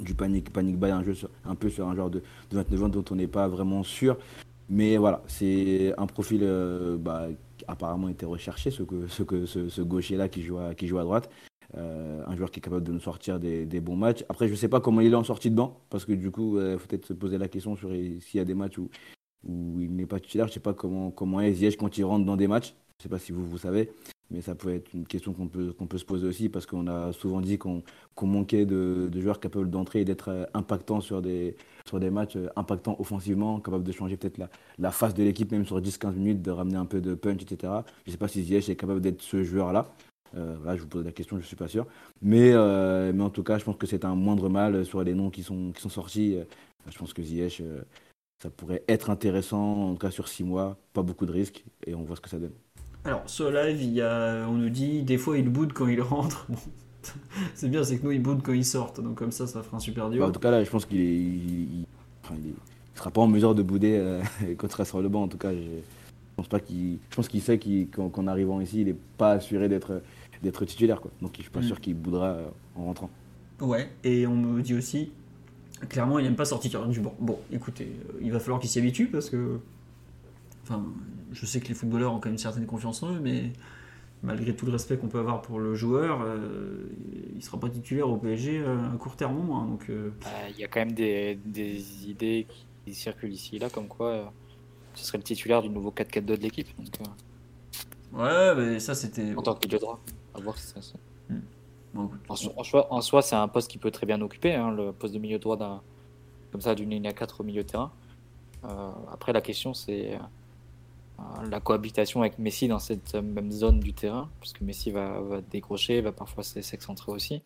du 0.00 0.14
panic, 0.14 0.52
panic 0.52 0.78
buy, 0.78 0.90
un, 0.90 1.02
jeu 1.02 1.14
un 1.44 1.54
peu 1.54 1.70
sur 1.70 1.88
un 1.88 1.94
genre 1.94 2.10
de, 2.10 2.22
29 2.52 2.82
ans 2.84 2.88
dont 2.88 3.04
on 3.10 3.14
n'est 3.14 3.26
pas 3.26 3.48
vraiment 3.48 3.82
sûr. 3.82 4.16
Mais 4.68 4.96
voilà, 4.96 5.22
c'est 5.26 5.94
un 5.96 6.06
profil 6.06 6.40
euh, 6.42 6.96
bah, 6.98 7.28
qui 7.56 7.64
apparemment 7.68 8.08
était 8.08 8.26
recherché, 8.26 8.70
ce, 8.70 8.82
que, 8.82 9.06
ce, 9.06 9.22
que, 9.22 9.46
ce, 9.46 9.80
gaucher-là 9.80 10.28
qui 10.28 10.42
joue, 10.42 10.58
à, 10.58 10.74
qui 10.74 10.88
joue 10.88 10.98
à 10.98 11.04
droite. 11.04 11.30
Euh, 11.76 12.22
un 12.26 12.36
joueur 12.36 12.50
qui 12.50 12.60
est 12.60 12.62
capable 12.62 12.84
de 12.84 12.92
nous 12.92 13.00
sortir 13.00 13.38
des, 13.38 13.80
bons 13.80 13.96
matchs. 13.96 14.24
Après, 14.28 14.46
je 14.46 14.52
ne 14.52 14.56
sais 14.56 14.68
pas 14.68 14.80
comment 14.80 15.00
il 15.00 15.12
est 15.12 15.16
en 15.16 15.24
sortie 15.24 15.50
de 15.50 15.56
banc, 15.56 15.80
parce 15.90 16.04
que 16.04 16.12
du 16.12 16.30
coup, 16.30 16.58
il 16.58 16.62
euh, 16.62 16.78
faut 16.78 16.86
peut-être 16.86 17.06
se 17.06 17.12
poser 17.12 17.38
la 17.38 17.48
question 17.48 17.76
sur 17.76 17.90
s'il 17.90 18.38
y 18.38 18.40
a 18.40 18.44
des 18.44 18.54
matchs 18.54 18.78
où, 18.78 18.88
où 19.44 19.80
il 19.80 19.94
n'est 19.94 20.06
pas 20.06 20.20
titulaire. 20.20 20.46
Je 20.46 20.52
ne 20.52 20.54
sais 20.54 20.60
pas 20.60 20.74
comment, 20.74 21.10
comment 21.10 21.40
est 21.40 21.52
Ziyech 21.52 21.76
quand 21.76 21.96
il 21.98 22.04
rentre 22.04 22.24
dans 22.24 22.36
des 22.36 22.48
matchs. 22.48 22.74
Je 22.98 23.00
ne 23.00 23.02
sais 23.04 23.08
pas 23.08 23.18
si 23.18 23.32
vous, 23.32 23.46
vous 23.46 23.58
savez. 23.58 23.90
Mais 24.30 24.40
ça 24.40 24.54
peut 24.56 24.74
être 24.74 24.92
une 24.92 25.06
question 25.06 25.32
qu'on 25.32 25.46
peut, 25.46 25.72
peut 25.72 25.98
se 25.98 26.04
poser 26.04 26.26
aussi 26.26 26.48
parce 26.48 26.66
qu'on 26.66 26.88
a 26.88 27.12
souvent 27.12 27.40
dit 27.40 27.58
qu'on, 27.58 27.82
manquait 28.22 28.66
de, 28.66 29.08
joueurs 29.20 29.38
capables 29.38 29.70
d'entrer 29.70 30.00
et 30.00 30.04
d'être 30.04 30.30
euh, 30.30 30.44
impactants 30.52 31.00
sur 31.00 31.22
des, 31.22 31.56
sur 31.86 32.00
des 32.00 32.10
matchs, 32.10 32.36
euh, 32.36 32.48
impactants 32.56 32.96
offensivement, 32.98 33.60
capables 33.60 33.84
de 33.84 33.92
changer 33.92 34.16
peut-être 34.16 34.38
la, 34.38 34.50
la 34.78 34.90
face 34.90 35.14
de 35.14 35.22
l'équipe 35.22 35.52
même 35.52 35.64
sur 35.64 35.80
10-15 35.80 36.14
minutes, 36.14 36.42
de 36.42 36.50
ramener 36.50 36.76
un 36.76 36.86
peu 36.86 37.00
de 37.00 37.14
punch, 37.14 37.42
etc. 37.42 37.72
Je 38.04 38.10
ne 38.10 38.12
sais 38.12 38.18
pas 38.18 38.28
si 38.28 38.42
Ziyech 38.42 38.68
est 38.68 38.76
capable 38.76 39.00
d'être 39.00 39.22
ce 39.22 39.44
joueur-là. 39.44 39.92
Euh, 40.36 40.56
je 40.74 40.82
vous 40.82 40.88
pose 40.88 41.04
la 41.04 41.12
question, 41.12 41.36
je 41.36 41.42
ne 41.42 41.46
suis 41.46 41.56
pas 41.56 41.68
sûr. 41.68 41.86
Mais, 42.20 42.52
mais 43.12 43.22
en 43.22 43.30
tout 43.30 43.44
cas, 43.44 43.58
je 43.58 43.64
pense 43.64 43.76
que 43.76 43.86
c'est 43.86 44.04
un 44.04 44.16
moindre 44.16 44.48
mal 44.48 44.84
sur 44.84 45.02
les 45.04 45.14
noms 45.14 45.30
qui 45.30 45.44
sont, 45.44 45.72
qui 45.72 45.80
sont 45.80 45.88
sortis. 45.88 46.36
je 46.88 46.98
pense 46.98 47.14
que 47.14 47.22
Ziyech, 47.22 47.62
ça 48.42 48.50
pourrait 48.50 48.82
être 48.88 49.10
intéressant, 49.10 49.90
en 49.90 49.92
tout 49.92 49.98
cas 49.98 50.10
sur 50.10 50.28
6 50.28 50.44
mois, 50.44 50.76
pas 50.92 51.02
beaucoup 51.02 51.26
de 51.26 51.32
risques, 51.32 51.64
et 51.86 51.94
on 51.94 52.02
voit 52.02 52.16
ce 52.16 52.20
que 52.20 52.28
ça 52.28 52.38
donne. 52.38 52.52
Alors, 53.06 53.22
sur 53.26 53.52
live, 53.52 53.80
il 53.80 53.92
y 53.92 54.02
a, 54.02 54.44
on 54.48 54.54
nous 54.54 54.68
dit 54.68 55.02
des 55.02 55.16
fois 55.16 55.38
il 55.38 55.48
boude 55.48 55.72
quand 55.72 55.86
il 55.86 56.02
rentre. 56.02 56.48
c'est 57.54 57.68
bien, 57.68 57.84
c'est 57.84 57.98
que 57.98 58.04
nous 58.04 58.10
il 58.10 58.20
boude 58.20 58.40
quand 58.42 58.52
il 58.52 58.64
sort. 58.64 58.92
Donc, 58.94 59.14
comme 59.14 59.30
ça, 59.30 59.46
ça 59.46 59.62
fera 59.62 59.76
un 59.76 59.80
super 59.80 60.10
duo. 60.10 60.20
Bah, 60.20 60.26
en 60.26 60.32
tout 60.32 60.40
cas, 60.40 60.50
là, 60.50 60.64
je 60.64 60.68
pense 60.68 60.86
qu'il 60.86 61.00
est, 61.00 62.28
sera 62.96 63.10
pas 63.12 63.20
en 63.20 63.28
mesure 63.28 63.54
de 63.54 63.62
bouder 63.62 63.96
euh, 63.96 64.20
quand 64.58 64.66
il 64.66 64.72
sera 64.72 64.84
sur 64.84 65.00
le 65.00 65.08
banc. 65.08 65.22
En 65.22 65.28
tout 65.28 65.38
cas, 65.38 65.52
je, 65.52 65.60
pense 66.34 66.48
pas 66.48 66.58
qu'il, 66.58 66.98
je 67.08 67.14
pense 67.14 67.28
qu'il 67.28 67.40
sait 67.40 67.58
qu'en 67.58 68.26
arrivant 68.26 68.60
ici, 68.60 68.80
il 68.80 68.88
n'est 68.88 68.96
pas 69.16 69.32
assuré 69.32 69.68
d'être, 69.68 70.02
d'être 70.42 70.64
titulaire. 70.64 71.00
Quoi. 71.00 71.12
Donc, 71.22 71.30
je 71.36 71.42
suis 71.42 71.50
pas 71.50 71.60
mm. 71.60 71.64
sûr 71.64 71.80
qu'il 71.80 71.94
boudera 71.94 72.30
euh, 72.30 72.46
en 72.74 72.86
rentrant. 72.86 73.10
Ouais, 73.60 73.88
et 74.02 74.26
on 74.26 74.34
me 74.34 74.62
dit 74.62 74.74
aussi, 74.74 75.12
clairement, 75.88 76.18
il 76.18 76.24
n'aime 76.24 76.34
pas 76.34 76.44
sortir 76.44 76.84
du 76.88 77.00
banc. 77.00 77.14
Bon, 77.20 77.38
écoutez, 77.52 77.84
euh, 77.84 78.18
il 78.20 78.32
va 78.32 78.40
falloir 78.40 78.58
qu'il 78.58 78.68
s'y 78.68 78.80
habitue 78.80 79.06
parce 79.06 79.30
que 79.30 79.60
Enfin, 80.66 80.84
je 81.32 81.46
sais 81.46 81.60
que 81.60 81.68
les 81.68 81.74
footballeurs 81.74 82.12
ont 82.12 82.16
quand 82.16 82.26
même 82.26 82.34
une 82.34 82.38
certaine 82.38 82.66
confiance 82.66 83.02
en 83.02 83.12
eux, 83.12 83.20
mais 83.20 83.52
malgré 84.22 84.54
tout 84.54 84.66
le 84.66 84.72
respect 84.72 84.96
qu'on 84.96 85.08
peut 85.08 85.18
avoir 85.18 85.42
pour 85.42 85.58
le 85.58 85.74
joueur, 85.74 86.20
euh, 86.22 86.88
il 87.32 87.36
ne 87.36 87.40
sera 87.40 87.58
pas 87.58 87.68
titulaire 87.68 88.08
au 88.08 88.16
PSG 88.16 88.58
euh, 88.58 88.92
à 88.92 88.96
court 88.96 89.16
terme 89.16 89.38
au 89.38 89.42
moins. 89.42 89.64
Donc, 89.66 89.88
euh. 89.88 90.10
bah, 90.22 90.28
il 90.50 90.58
y 90.58 90.64
a 90.64 90.68
quand 90.68 90.80
même 90.80 90.92
des, 90.92 91.38
idées 92.08 92.46
qui 92.84 92.94
circulent 92.94 93.32
ici 93.32 93.56
et 93.56 93.58
là, 93.58 93.70
comme 93.70 93.88
quoi 93.88 94.32
ce 94.94 95.04
serait 95.04 95.18
le 95.18 95.24
titulaire 95.24 95.62
du 95.62 95.68
nouveau 95.68 95.90
4-4-2 95.90 96.20
de 96.24 96.34
l'équipe. 96.36 96.68
ouais, 98.12 98.54
mais 98.54 98.80
ça 98.80 98.94
c'était. 98.94 99.34
En 99.34 99.42
tant 99.42 99.54
que 99.54 99.66
milieu 99.66 99.78
droit, 99.78 100.00
à 100.34 100.40
voir 100.40 100.56
si 100.58 100.68
ça. 100.68 100.80
Hmm. 101.28 102.08
en, 102.28 103.02
soi, 103.02 103.22
c'est 103.22 103.36
un 103.36 103.48
poste 103.48 103.70
qui 103.70 103.78
peut 103.78 103.90
très 103.90 104.06
bien 104.06 104.20
occuper, 104.20 104.54
hein, 104.54 104.70
le 104.70 104.92
poste 104.92 105.14
de 105.14 105.18
milieu 105.18 105.38
droit 105.38 105.56
d'un 105.56 105.82
comme 106.52 106.60
ça 106.60 106.74
d'une 106.74 106.90
ligne 106.90 107.06
à 107.08 107.12
4 107.12 107.40
au 107.40 107.44
milieu 107.44 107.64
de 107.64 107.68
terrain. 107.68 107.92
après, 109.12 109.32
la 109.32 109.40
question 109.40 109.74
c'est 109.74 110.18
la 111.50 111.60
cohabitation 111.60 112.20
avec 112.20 112.38
Messi 112.38 112.68
dans 112.68 112.78
cette 112.78 113.14
même 113.14 113.50
zone 113.52 113.80
du 113.80 113.94
terrain, 113.94 114.30
puisque 114.40 114.60
Messi 114.60 114.90
va, 114.90 115.20
va 115.20 115.40
décrocher, 115.40 116.00
va 116.00 116.12
parfois 116.12 116.42
s'excentrer 116.42 117.12
aussi. 117.12 117.42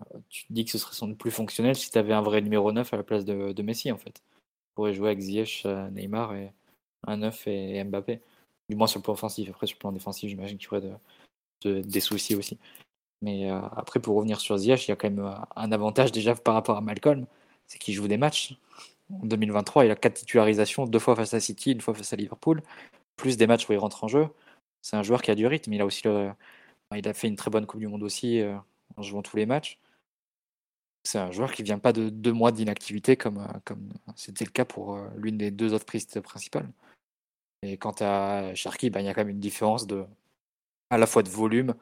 Euh, 0.00 0.18
tu 0.28 0.46
te 0.46 0.52
dis 0.52 0.64
que 0.64 0.70
ce 0.70 0.78
serait 0.78 0.94
sans 0.94 1.08
doute 1.08 1.18
plus 1.18 1.30
fonctionnel 1.30 1.76
si 1.76 1.90
tu 1.90 1.98
avais 1.98 2.12
un 2.12 2.22
vrai 2.22 2.40
numéro 2.40 2.72
9 2.72 2.92
à 2.92 2.96
la 2.96 3.02
place 3.02 3.24
de, 3.24 3.62
Messi, 3.62 3.92
en 3.92 3.98
fait. 3.98 4.12
Tu 4.12 4.74
pourrais 4.74 4.94
jouer 4.94 5.08
avec 5.08 5.20
Ziyech, 5.20 5.62
euh, 5.66 5.90
Neymar 5.90 6.34
et 6.34 6.52
un 7.06 7.18
9 7.18 7.46
et, 7.46 7.84
Mbappé. 7.84 8.20
Du 8.68 8.76
moins 8.76 8.86
sur 8.86 8.98
le 8.98 9.04
plan 9.04 9.12
offensif. 9.12 9.48
Après, 9.50 9.66
sur 9.66 9.76
le 9.76 9.80
plan 9.80 9.92
défensif, 9.92 10.28
j'imagine 10.28 10.58
qu'il 10.58 10.66
y 10.66 10.70
aurait 10.70 10.98
de, 11.62 11.80
des 11.82 12.00
soucis 12.00 12.34
aussi. 12.34 12.58
Mais 13.22 13.48
après, 13.48 14.00
pour 14.00 14.16
revenir 14.16 14.40
sur 14.40 14.56
Ziyech, 14.56 14.86
il 14.86 14.90
y 14.90 14.92
a 14.92 14.96
quand 14.96 15.10
même 15.10 15.34
un 15.56 15.72
avantage 15.72 16.12
déjà 16.12 16.34
par 16.34 16.54
rapport 16.54 16.76
à 16.76 16.80
Malcolm, 16.80 17.26
c'est 17.66 17.78
qu'il 17.78 17.94
joue 17.94 18.08
des 18.08 18.16
matchs. 18.16 18.56
En 19.12 19.26
2023, 19.26 19.84
il 19.84 19.90
a 19.90 19.96
quatre 19.96 20.14
titularisations, 20.14 20.86
deux 20.86 20.98
fois 20.98 21.14
face 21.16 21.34
à 21.34 21.40
City, 21.40 21.72
une 21.72 21.80
fois 21.80 21.94
face 21.94 22.12
à 22.12 22.16
Liverpool, 22.16 22.62
plus 23.16 23.36
des 23.36 23.46
matchs 23.46 23.68
où 23.68 23.72
il 23.72 23.78
rentre 23.78 24.04
en 24.04 24.08
jeu. 24.08 24.28
C'est 24.82 24.96
un 24.96 25.02
joueur 25.02 25.22
qui 25.22 25.30
a 25.30 25.34
du 25.34 25.46
rythme. 25.46 25.72
Il 25.72 25.80
a 25.80 25.86
aussi 25.86 26.08
il 26.96 27.08
a 27.08 27.14
fait 27.14 27.28
une 27.28 27.36
très 27.36 27.50
bonne 27.50 27.66
Coupe 27.66 27.80
du 27.80 27.88
Monde 27.88 28.02
aussi 28.02 28.40
euh, 28.40 28.56
en 28.96 29.02
jouant 29.02 29.22
tous 29.22 29.36
les 29.36 29.46
matchs. 29.46 29.78
C'est 31.04 31.18
un 31.18 31.30
joueur 31.30 31.52
qui 31.52 31.62
vient 31.62 31.78
pas 31.78 31.92
de 31.92 32.08
deux 32.08 32.32
mois 32.32 32.52
d'inactivité 32.52 33.16
comme 33.16 33.38
euh, 33.38 33.58
comme 33.64 33.92
c'était 34.16 34.44
le 34.44 34.50
cas 34.50 34.64
pour 34.64 34.96
euh, 34.96 35.08
l'une 35.16 35.36
des 35.38 35.50
deux 35.50 35.74
autres 35.74 35.86
pistes 35.86 36.20
principales. 36.20 36.70
Et 37.62 37.78
quant 37.78 37.94
à 38.00 38.54
Sharky, 38.54 38.90
ben, 38.90 39.00
il 39.00 39.06
y 39.06 39.08
a 39.08 39.14
quand 39.14 39.22
même 39.22 39.30
une 39.30 39.40
différence 39.40 39.86
à 40.90 40.98
la 40.98 41.06
fois 41.06 41.22
de 41.22 41.30
volume, 41.30 41.74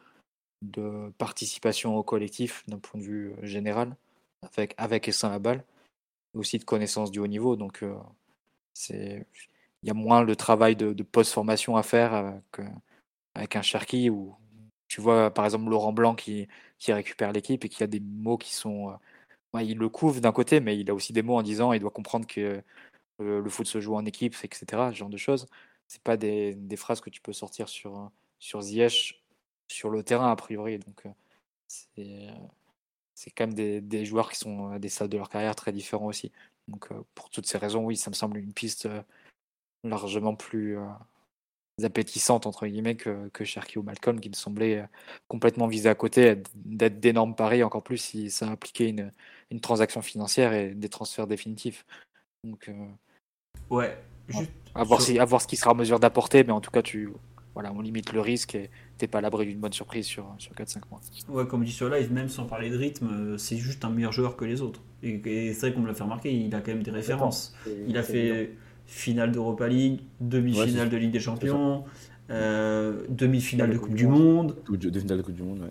de 0.63 1.13
participation 1.19 1.97
au 1.97 2.03
collectif 2.05 2.63
d'un 2.69 2.79
point 2.79 3.01
de 3.01 3.05
vue 3.05 3.35
général, 3.43 3.97
avec, 4.43 4.75
avec 4.77 5.09
et 5.09 5.13
sans 5.13 5.29
la 5.29 5.41
balle, 5.41 5.65
aussi 6.35 6.59
de 6.59 6.65
connaissance 6.65 7.11
du 7.11 7.19
haut 7.21 7.27
niveau. 7.27 7.57
Donc, 7.57 7.83
euh, 7.83 7.95
c'est 8.75 9.27
il 9.83 9.89
y 9.89 9.91
a 9.91 9.95
moins 9.95 10.23
le 10.23 10.37
travail 10.37 10.77
de, 10.77 11.03
post-formation 11.03 11.77
à 11.77 11.83
faire 11.83 12.15
avec, 12.15 12.43
euh, 12.61 12.69
avec 13.35 13.57
un 13.57 13.63
Cherki 13.63 14.11
où 14.11 14.37
tu 14.89 15.01
vois 15.01 15.33
par 15.33 15.45
exemple 15.45 15.69
Laurent 15.71 15.93
Blanc 15.93 16.15
qui, 16.15 16.49
qui 16.79 16.93
récupère 16.93 17.33
l'équipe 17.33 17.65
et 17.65 17.69
qui 17.69 17.83
a 17.83 17.87
des 17.89 18.01
mots 18.01 18.39
qui 18.39 18.55
sont. 18.55 18.91
Euh, 18.91 19.63
il 19.63 19.79
le 19.79 19.89
couvre 19.89 20.21
d'un 20.21 20.33
côté, 20.33 20.61
mais 20.61 20.79
il 20.79 20.91
a 20.91 20.95
aussi 20.95 21.13
des 21.13 21.23
mots 21.23 21.37
en 21.37 21.43
disant 21.43 21.73
il 21.73 21.81
doit 21.81 21.91
comprendre 21.91 22.27
que 22.27 22.63
le 23.19 23.51
foot 23.51 23.67
se 23.67 23.81
joue 23.81 23.95
en 23.95 24.05
équipe, 24.07 24.35
etc. 24.43 24.65
Ce 24.93 24.97
genre 24.97 25.11
de 25.11 25.17
choses. 25.17 25.47
C'est 25.89 26.03
pas 26.03 26.17
des, 26.17 26.55
des, 26.55 26.77
phrases 26.77 27.01
que 27.03 27.11
tu 27.11 27.21
peux 27.21 27.35
sortir 27.35 27.69
sur, 27.69 28.11
sur 28.39 28.63
Ziyech. 28.63 29.23
sur 29.69 29.91
le 29.91 30.03
terrain, 30.03 30.31
a 30.33 30.37
priori. 30.37 30.79
Donc, 30.79 31.05
c'est 31.69 32.29
c'est 33.23 33.31
quand 33.31 33.47
même 33.47 33.55
des, 33.55 33.81
des, 33.81 34.05
joueurs 34.05 34.31
qui 34.31 34.39
sont 34.39 34.73
à 34.73 34.79
des 34.81 34.89
stades 34.89 35.11
de 35.11 35.17
leur 35.17 35.29
carrière 35.29 35.55
très 35.55 35.73
différents 35.73 36.07
aussi. 36.07 36.33
Donc, 36.67 36.89
pour 37.15 37.31
toutes 37.31 37.47
ces 37.47 37.59
raisons, 37.59 37.85
oui, 37.85 37.97
ça 37.97 38.11
me 38.11 38.17
semble 38.17 38.37
une 38.39 38.53
piste 38.53 38.89
largement 39.85 40.35
plus 40.35 40.77
appétissante 41.83 42.47
entre 42.47 42.67
guillemets 42.67 42.97
que, 42.97 43.29
que 43.29 43.45
Cherky 43.45 43.79
ou 43.79 43.83
Malcolm 43.83 44.21
qui 44.21 44.29
me 44.29 44.35
semblait 44.35 44.85
complètement 45.27 45.67
visé 45.67 45.89
à 45.89 45.95
côté 45.95 46.37
d'être 46.55 47.01
d'énormes 47.01 47.35
paris 47.35 47.63
encore 47.63 47.83
plus 47.83 47.99
si 47.99 48.31
ça 48.31 48.47
impliquait 48.47 48.91
une, 48.91 49.11
une, 49.51 49.61
transaction 49.61 50.03
financière 50.03 50.53
et 50.53 50.75
des 50.75 50.89
transferts 50.89 51.27
définitifs 51.27 51.85
donc 52.45 52.71
ouais 53.71 53.99
juste 54.29 54.53
à, 54.75 54.85
voir 54.85 55.01
si, 55.01 55.19
à 55.19 55.25
voir 55.25 55.41
ce 55.41 55.49
qu'il 55.49 55.59
sera 55.59 55.73
en 55.73 55.75
mesure 55.75 55.99
d'apporter 55.99 56.45
mais 56.45 56.53
en 56.53 56.61
tout 56.61 56.71
cas 56.71 56.83
tu 56.83 57.11
voilà 57.55 57.73
on 57.75 57.81
limite 57.81 58.13
le 58.13 58.21
risque 58.21 58.55
et 58.55 58.71
t'es 58.99 59.07
pas 59.07 59.19
à 59.19 59.21
l'abri 59.21 59.47
d'une 59.47 59.59
bonne 59.59 59.73
surprise 59.73 60.07
sur, 60.07 60.35
sur 60.39 60.53
4-5 60.53 60.83
mois 60.91 61.01
ouais 61.29 61.47
comme 61.47 61.65
dit 61.65 61.73
sur 61.73 61.89
live 61.89 62.13
même 62.13 62.29
sans 62.29 62.45
parler 62.45 62.71
de 62.71 62.77
rythme 62.77 63.37
c'est 63.39 63.57
juste 63.57 63.85
un 63.85 63.91
meilleur 63.91 64.13
joueur 64.13 64.37
que 64.37 64.45
les 64.45 64.63
autres 64.63 64.81
et, 65.03 65.21
et 65.25 65.53
c'est 65.53 65.67
vrai 65.67 65.75
qu'on 65.75 65.81
me 65.81 65.89
l'a 65.89 65.95
fait 65.95 66.05
remarquer 66.05 66.33
il 66.33 66.55
a 66.55 66.61
quand 66.61 66.73
même 66.73 66.83
des 66.83 66.91
références 66.91 67.55
il 67.87 67.97
a 67.97 68.03
fait 68.03 68.53
finale 68.87 69.33
d'Europa 69.33 69.69
League, 69.69 70.01
demi-finale 70.21 70.89
de 70.89 70.97
Ligue 70.97 71.13
des 71.13 71.21
Champions, 71.21 71.85
euh, 72.31 73.05
demi-finale 73.09 73.71
de 73.71 73.79
Coupe 73.79 73.95
du 73.95 74.07
Monde. 74.07 74.57
Demi-finale 74.69 75.19
de 75.19 75.23
Coupe 75.23 75.35
du 75.35 75.43
Monde, 75.43 75.61
ouais. 75.61 75.71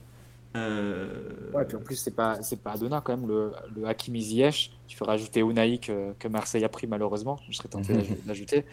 Euh... 0.58 1.08
Ouais, 1.54 1.64
puis 1.64 1.78
en 1.78 1.80
plus, 1.80 1.96
c'est 1.96 2.16
pas, 2.16 2.42
c'est 2.42 2.62
pas 2.62 2.72
Adona 2.72 3.00
quand 3.00 3.16
même, 3.16 3.28
le, 3.28 3.54
le 3.74 3.88
Hakimi 3.88 4.22
Ziyech. 4.22 4.72
Tu 4.86 4.98
fais 4.98 5.06
rajouter 5.06 5.40
Unai 5.40 5.78
que, 5.78 6.12
que, 6.20 6.28
Marseille 6.28 6.66
a 6.66 6.70
pris 6.70 6.88
malheureusement. 6.88 7.40
Je 7.50 7.56
serais 7.56 7.70
tenté 7.70 7.94
d'ajouter. 8.26 8.66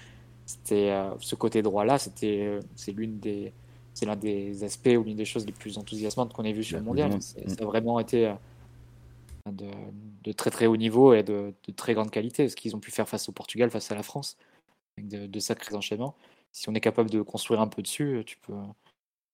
C'était 0.49 0.93
euh, 0.93 1.11
ce 1.20 1.35
côté 1.35 1.61
droit-là, 1.61 1.99
c'était, 1.99 2.59
c'est 2.75 2.93
l'une 2.93 3.19
des, 3.19 3.53
c'est 3.93 4.07
l'un 4.07 4.16
des 4.16 4.65
aspects 4.65 4.97
ou 4.99 5.03
l'une 5.05 5.19
des 5.19 5.27
choses 5.27 5.45
les 5.45 5.53
plus 5.53 5.77
enthousiasmantes 5.77 6.33
qu'on 6.33 6.43
ait 6.43 6.55
vu 6.55 6.65
sur 6.65 6.79
le 6.79 6.85
mondial. 6.85 7.20
Ça 7.20 7.37
a 7.61 7.65
vraiment 7.66 8.01
été 8.01 8.29
euh, 8.29 8.35
de, 9.53 10.33
très 10.33 10.49
très 10.49 10.65
haut 10.65 10.79
niveau 10.79 11.12
et 11.12 11.23
de, 11.23 11.53
très 11.77 11.93
grande 11.93 12.11
qualité, 12.11 12.49
ce 12.49 12.57
qu'ils 12.57 12.75
ont 12.75 12.81
pu 12.81 12.91
faire 12.91 13.07
face 13.07 13.29
au 13.29 13.33
Portugal, 13.33 13.70
face 13.70 13.93
à 13.93 13.95
la 13.95 14.03
France, 14.03 14.39
avec 14.97 15.31
de, 15.31 15.39
sacrés 15.39 15.75
enchaînements. 15.75 16.16
Si 16.51 16.70
on 16.70 16.75
est 16.75 16.81
capable 16.81 17.11
de 17.11 17.20
construire 17.20 17.61
un 17.61 17.69
peu 17.69 17.83
dessus, 17.83 18.23
tu 18.25 18.39
peux, 18.39 18.55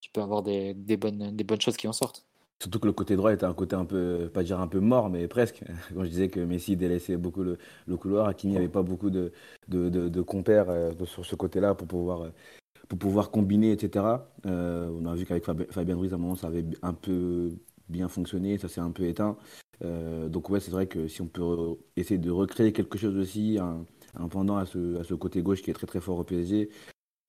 tu 0.01 0.09
peux 0.11 0.21
avoir 0.21 0.43
des, 0.43 0.73
bonnes, 0.97 1.33
des 1.33 1.45
bonnes 1.45 1.61
choses 1.61 1.77
qui 1.77 1.87
en 1.87 1.93
sortent. 1.93 2.25
Surtout 2.61 2.79
que 2.79 2.87
le 2.87 2.93
côté 2.93 3.15
droit 3.15 3.33
était 3.33 3.45
un 3.45 3.53
côté 3.53 3.75
un 3.75 3.85
peu, 3.85 4.29
pas 4.33 4.43
dire 4.43 4.59
un 4.59 4.67
peu 4.67 4.79
mort, 4.79 5.09
mais 5.09 5.27
presque. 5.27 5.61
Quand 5.93 6.03
je 6.03 6.09
disais 6.09 6.29
que 6.29 6.39
Messi 6.39 6.77
délaissait 6.77 7.17
beaucoup 7.17 7.43
le, 7.43 7.57
le 7.85 7.97
couloir, 7.97 8.27
Hakimi 8.27 8.53
n'avait 8.53 8.69
pas 8.69 8.81
beaucoup 8.81 9.09
de, 9.09 9.33
de, 9.67 10.21
compères 10.21 10.69
euh, 10.69 10.91
sur 11.05 11.25
ce 11.25 11.35
côté-là 11.35 11.75
pour 11.75 11.87
pouvoir, 11.87 12.21
euh, 12.21 13.23
combiner, 13.31 13.71
etc. 13.71 14.05
Euh, 14.45 14.89
on 14.89 15.05
a 15.05 15.15
vu 15.15 15.25
qu'avec 15.25 15.43
Fabien 15.71 15.97
Ruiz, 15.97 16.13
à 16.13 16.15
un 16.15 16.19
moment, 16.19 16.35
ça 16.35 16.47
avait 16.47 16.65
un 16.81 16.93
peu 16.93 17.51
bien 17.89 18.07
fonctionné, 18.07 18.57
ça 18.57 18.69
s'est 18.69 18.81
un 18.81 18.91
peu 18.91 19.03
éteint. 19.03 19.37
Donc 19.81 20.49
ouais, 20.49 20.61
c'est 20.61 20.71
vrai 20.71 20.87
que 20.87 21.07
si 21.07 21.21
on 21.21 21.27
peut 21.27 21.77
essayer 21.97 22.17
de 22.17 22.31
recréer 22.31 22.71
quelque 22.71 22.97
chose 22.97 23.17
aussi, 23.17 23.59
un, 23.59 23.85
pendant 24.29 24.55
à 24.57 24.65
ce, 24.65 24.97
à 24.99 25.03
ce, 25.03 25.13
côté 25.13 25.41
gauche 25.41 25.61
qui 25.61 25.69
est 25.69 25.73
très 25.73 25.87
très 25.87 25.99
fort 25.99 26.17
au 26.19 26.23
PSG, 26.23 26.69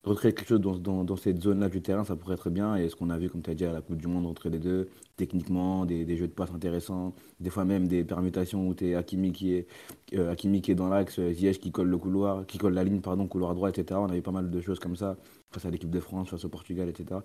recréer 0.07 0.33
quelque 0.33 0.47
chose 0.47 0.61
dans, 0.61 1.03
dans, 1.03 1.15
cette 1.15 1.41
zone-là 1.41 1.69
du 1.69 1.81
terrain, 1.81 2.03
ça 2.03 2.15
pourrait 2.15 2.35
être 2.35 2.49
bien. 2.49 2.75
Et 2.75 2.89
ce 2.89 2.95
qu'on 2.95 3.09
a 3.09 3.17
vu, 3.17 3.29
comme 3.29 3.41
tu 3.41 3.49
as 3.49 3.53
dit, 3.53 3.65
à 3.65 3.71
la 3.71 3.81
Coupe 3.81 3.97
du 3.97 4.07
Monde 4.07 4.25
entre 4.25 4.49
les 4.49 4.59
deux, 4.59 4.89
techniquement, 5.15 5.85
des, 5.85 6.05
des 6.05 6.17
jeux 6.17 6.27
de 6.27 6.33
passe 6.33 6.51
intéressants, 6.51 7.13
des 7.39 7.49
fois 7.49 7.65
même 7.65 7.87
des 7.87 8.03
permutations 8.03 8.67
où 8.67 8.73
tu 8.73 8.89
es 8.89 8.95
Hakimi 8.95 9.31
qui 9.31 9.53
est, 9.53 9.67
euh, 10.13 10.33
qui 10.35 10.71
est 10.71 10.75
dans 10.75 10.89
l'axe, 10.89 11.19
Ziyech 11.19 11.59
qui 11.59 11.71
colle 11.71 11.89
le 11.89 11.97
couloir, 11.97 12.45
qui 12.45 12.57
colle 12.57 12.73
la 12.73 12.83
ligne, 12.83 13.01
pardon, 13.01 13.27
couloir 13.27 13.53
droit, 13.55 13.69
etc. 13.69 13.99
On 14.01 14.09
avait 14.09 14.21
pas 14.21 14.31
mal 14.31 14.49
de 14.49 14.61
choses 14.61 14.79
comme 14.79 14.95
ça 14.95 15.17
face 15.51 15.65
à 15.65 15.69
l'équipe 15.69 15.89
de 15.89 15.99
France, 15.99 16.29
face 16.29 16.45
au 16.45 16.49
Portugal, 16.49 16.89
etc. 16.89 17.21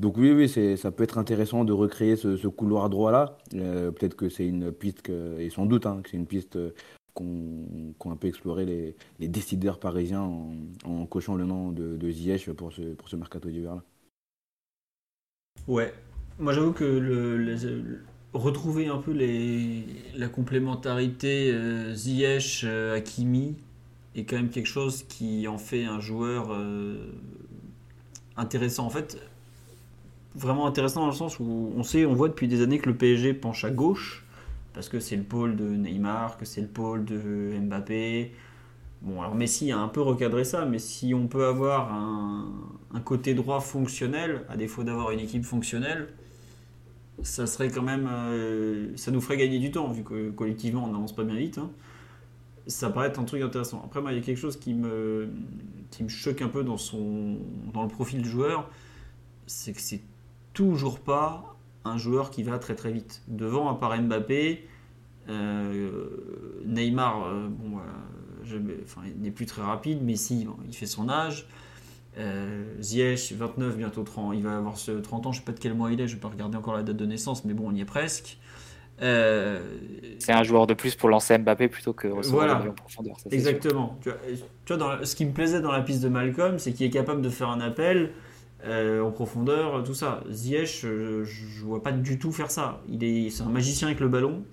Donc 0.00 0.16
oui, 0.16 0.30
oui, 0.32 0.48
ça 0.76 0.92
peut 0.92 1.02
être 1.02 1.18
intéressant 1.18 1.64
de 1.64 1.72
recréer 1.72 2.16
ce, 2.16 2.46
couloir 2.46 2.88
droit-là. 2.88 3.36
Euh, 3.54 3.90
peut-être 3.90 4.14
que 4.14 4.28
c'est 4.28 4.46
une 4.46 4.70
piste, 4.70 5.02
que, 5.02 5.40
et 5.40 5.50
sans 5.50 5.66
doute 5.66 5.86
hein, 5.86 6.00
que 6.02 6.10
c'est 6.10 6.16
une 6.16 6.26
piste 6.26 6.56
euh, 7.20 7.92
qu'ont, 7.98 8.10
un 8.10 8.16
peu 8.16 8.28
exploré 8.28 8.64
les, 9.18 9.28
décideurs 9.28 9.78
parisiens 9.78 10.28
en, 10.84 11.06
cochant 11.06 11.34
le 11.34 11.44
nom 11.44 11.70
de, 11.70 11.96
de 11.96 12.10
Ziyech 12.10 12.50
pour 12.52 12.72
ce, 12.72 12.82
pour 12.94 13.08
ce 13.08 13.16
mercato 13.16 13.48
d'hiver-là. 13.48 13.82
Ouais, 15.66 15.92
moi 16.38 16.52
j'avoue 16.52 16.72
que 16.72 17.98
retrouver 18.32 18.88
un 18.88 18.98
peu 18.98 19.12
les, 19.12 19.84
la 20.16 20.28
complémentarité 20.28 21.50
euh, 21.52 21.94
Ziyech-Hakimi 21.94 23.54
est 24.14 24.24
quand 24.24 24.36
même 24.36 24.50
quelque 24.50 24.66
chose 24.66 25.04
qui 25.08 25.48
en 25.48 25.58
fait 25.58 25.84
un 25.84 26.00
joueur 26.00 26.50
intéressant. 28.36 28.86
En 28.86 28.90
fait, 28.90 29.18
vraiment 30.34 30.66
intéressant 30.66 31.00
dans 31.00 31.08
le 31.08 31.12
sens 31.12 31.38
où 31.40 31.72
on 31.76 31.82
sait, 31.82 32.06
on 32.06 32.14
voit 32.14 32.28
depuis 32.28 32.48
des 32.48 32.62
années 32.62 32.78
que 32.78 32.88
le 32.88 32.96
PSG 32.96 33.34
penche 33.34 33.64
à 33.64 33.70
gauche, 33.70 34.24
parce 34.72 34.88
que 34.88 35.00
c'est 35.00 35.16
le 35.16 35.22
pôle 35.22 35.56
de 35.56 35.64
Neymar, 35.64 36.38
que 36.38 36.44
c'est 36.44 36.60
le 36.60 36.68
pôle 36.68 37.04
de 37.04 37.52
Mbappé. 37.60 38.32
Bon, 39.02 39.20
alors 39.22 39.34
Messi 39.34 39.70
a 39.70 39.78
un 39.78 39.88
peu 39.88 40.00
recadré 40.00 40.44
ça, 40.44 40.64
mais 40.64 40.78
si 40.78 41.14
on 41.14 41.28
peut 41.28 41.46
avoir 41.46 41.92
un, 41.92 43.00
côté 43.04 43.34
droit 43.34 43.60
fonctionnel, 43.60 44.44
à 44.48 44.56
défaut 44.56 44.82
d'avoir 44.82 45.12
une 45.12 45.20
équipe 45.20 45.44
fonctionnelle, 45.44 46.08
ça 47.22 47.46
serait 47.46 47.70
quand 47.70 47.82
même. 47.82 48.08
Euh, 48.10 48.96
ça 48.96 49.10
nous 49.10 49.20
ferait 49.20 49.36
gagner 49.36 49.58
du 49.58 49.70
temps, 49.70 49.88
vu 49.88 50.02
que 50.02 50.30
collectivement 50.30 50.84
on 50.84 50.92
n'avance 50.92 51.14
pas 51.14 51.24
bien 51.24 51.36
vite. 51.36 51.58
Hein. 51.58 51.70
Ça 52.66 52.90
paraît 52.90 53.08
être 53.08 53.18
un 53.18 53.24
truc 53.24 53.42
intéressant. 53.42 53.82
Après, 53.84 54.00
moi, 54.00 54.12
il 54.12 54.18
y 54.18 54.20
a 54.20 54.22
quelque 54.22 54.38
chose 54.38 54.58
qui 54.58 54.74
me, 54.74 55.28
qui 55.90 56.02
me 56.04 56.08
choque 56.08 56.42
un 56.42 56.48
peu 56.48 56.64
dans, 56.64 56.76
son, 56.76 57.38
dans 57.72 57.82
le 57.82 57.88
profil 57.88 58.20
du 58.22 58.28
joueur, 58.28 58.68
c'est 59.46 59.72
que 59.72 59.80
c'est 59.80 60.02
toujours 60.52 61.00
pas 61.00 61.57
un 61.84 61.98
joueur 61.98 62.30
qui 62.30 62.42
va 62.42 62.58
très 62.58 62.74
très 62.74 62.92
vite. 62.92 63.22
Devant, 63.28 63.68
à 63.68 63.74
part 63.74 64.00
Mbappé, 64.00 64.66
euh, 65.28 66.60
Neymar, 66.64 67.26
euh, 67.26 67.48
bon, 67.48 67.78
enfin, 68.84 69.02
il 69.06 69.20
n'est 69.20 69.30
plus 69.30 69.46
très 69.46 69.62
rapide, 69.62 70.00
mais 70.02 70.16
si, 70.16 70.46
il 70.66 70.74
fait 70.74 70.86
son 70.86 71.08
âge. 71.08 71.48
Euh, 72.18 72.64
Ziyech, 72.80 73.32
29, 73.32 73.76
bientôt 73.76 74.02
30, 74.02 74.34
il 74.34 74.42
va 74.42 74.56
avoir 74.56 74.76
ce 74.76 74.90
30 74.90 75.26
ans, 75.26 75.32
je 75.32 75.38
ne 75.38 75.40
sais 75.40 75.44
pas 75.44 75.52
de 75.52 75.60
quel 75.60 75.74
mois 75.74 75.92
il 75.92 76.00
est, 76.00 76.08
je 76.08 76.14
ne 76.14 76.16
vais 76.16 76.20
pas 76.20 76.28
regarder 76.28 76.56
encore 76.56 76.74
la 76.74 76.82
date 76.82 76.96
de 76.96 77.06
naissance, 77.06 77.44
mais 77.44 77.54
bon, 77.54 77.68
on 77.68 77.74
y 77.74 77.80
est 77.80 77.84
presque. 77.84 78.38
Euh, 79.00 79.60
c'est 80.18 80.32
un 80.32 80.42
joueur 80.42 80.66
de 80.66 80.74
plus 80.74 80.96
pour 80.96 81.08
lancer 81.08 81.38
Mbappé 81.38 81.68
plutôt 81.68 81.92
que 81.92 82.08
recevoir 82.08 82.46
voilà, 82.46 82.70
en 82.70 82.74
profondeur. 82.74 83.16
Exactement. 83.30 83.96
Tu 84.02 84.10
vois, 84.68 84.76
dans, 84.76 85.04
ce 85.04 85.14
qui 85.14 85.24
me 85.24 85.32
plaisait 85.32 85.60
dans 85.60 85.70
la 85.70 85.82
piste 85.82 86.02
de 86.02 86.08
Malcolm, 86.08 86.58
c'est 86.58 86.72
qu'il 86.72 86.86
est 86.86 86.90
capable 86.90 87.22
de 87.22 87.28
faire 87.28 87.50
un 87.50 87.60
appel 87.60 88.10
euh, 88.64 89.02
en 89.02 89.10
profondeur, 89.12 89.82
tout 89.84 89.94
ça. 89.94 90.22
Ziyech, 90.30 90.80
je, 90.82 91.24
je, 91.24 91.64
vois 91.64 91.82
pas 91.82 91.92
du 91.92 92.18
tout 92.18 92.32
faire 92.32 92.50
ça. 92.50 92.80
Il 92.88 93.04
est, 93.04 93.30
c'est 93.30 93.42
un 93.42 93.48
magicien 93.48 93.88
avec 93.88 94.00
le 94.00 94.08
ballon. 94.08 94.44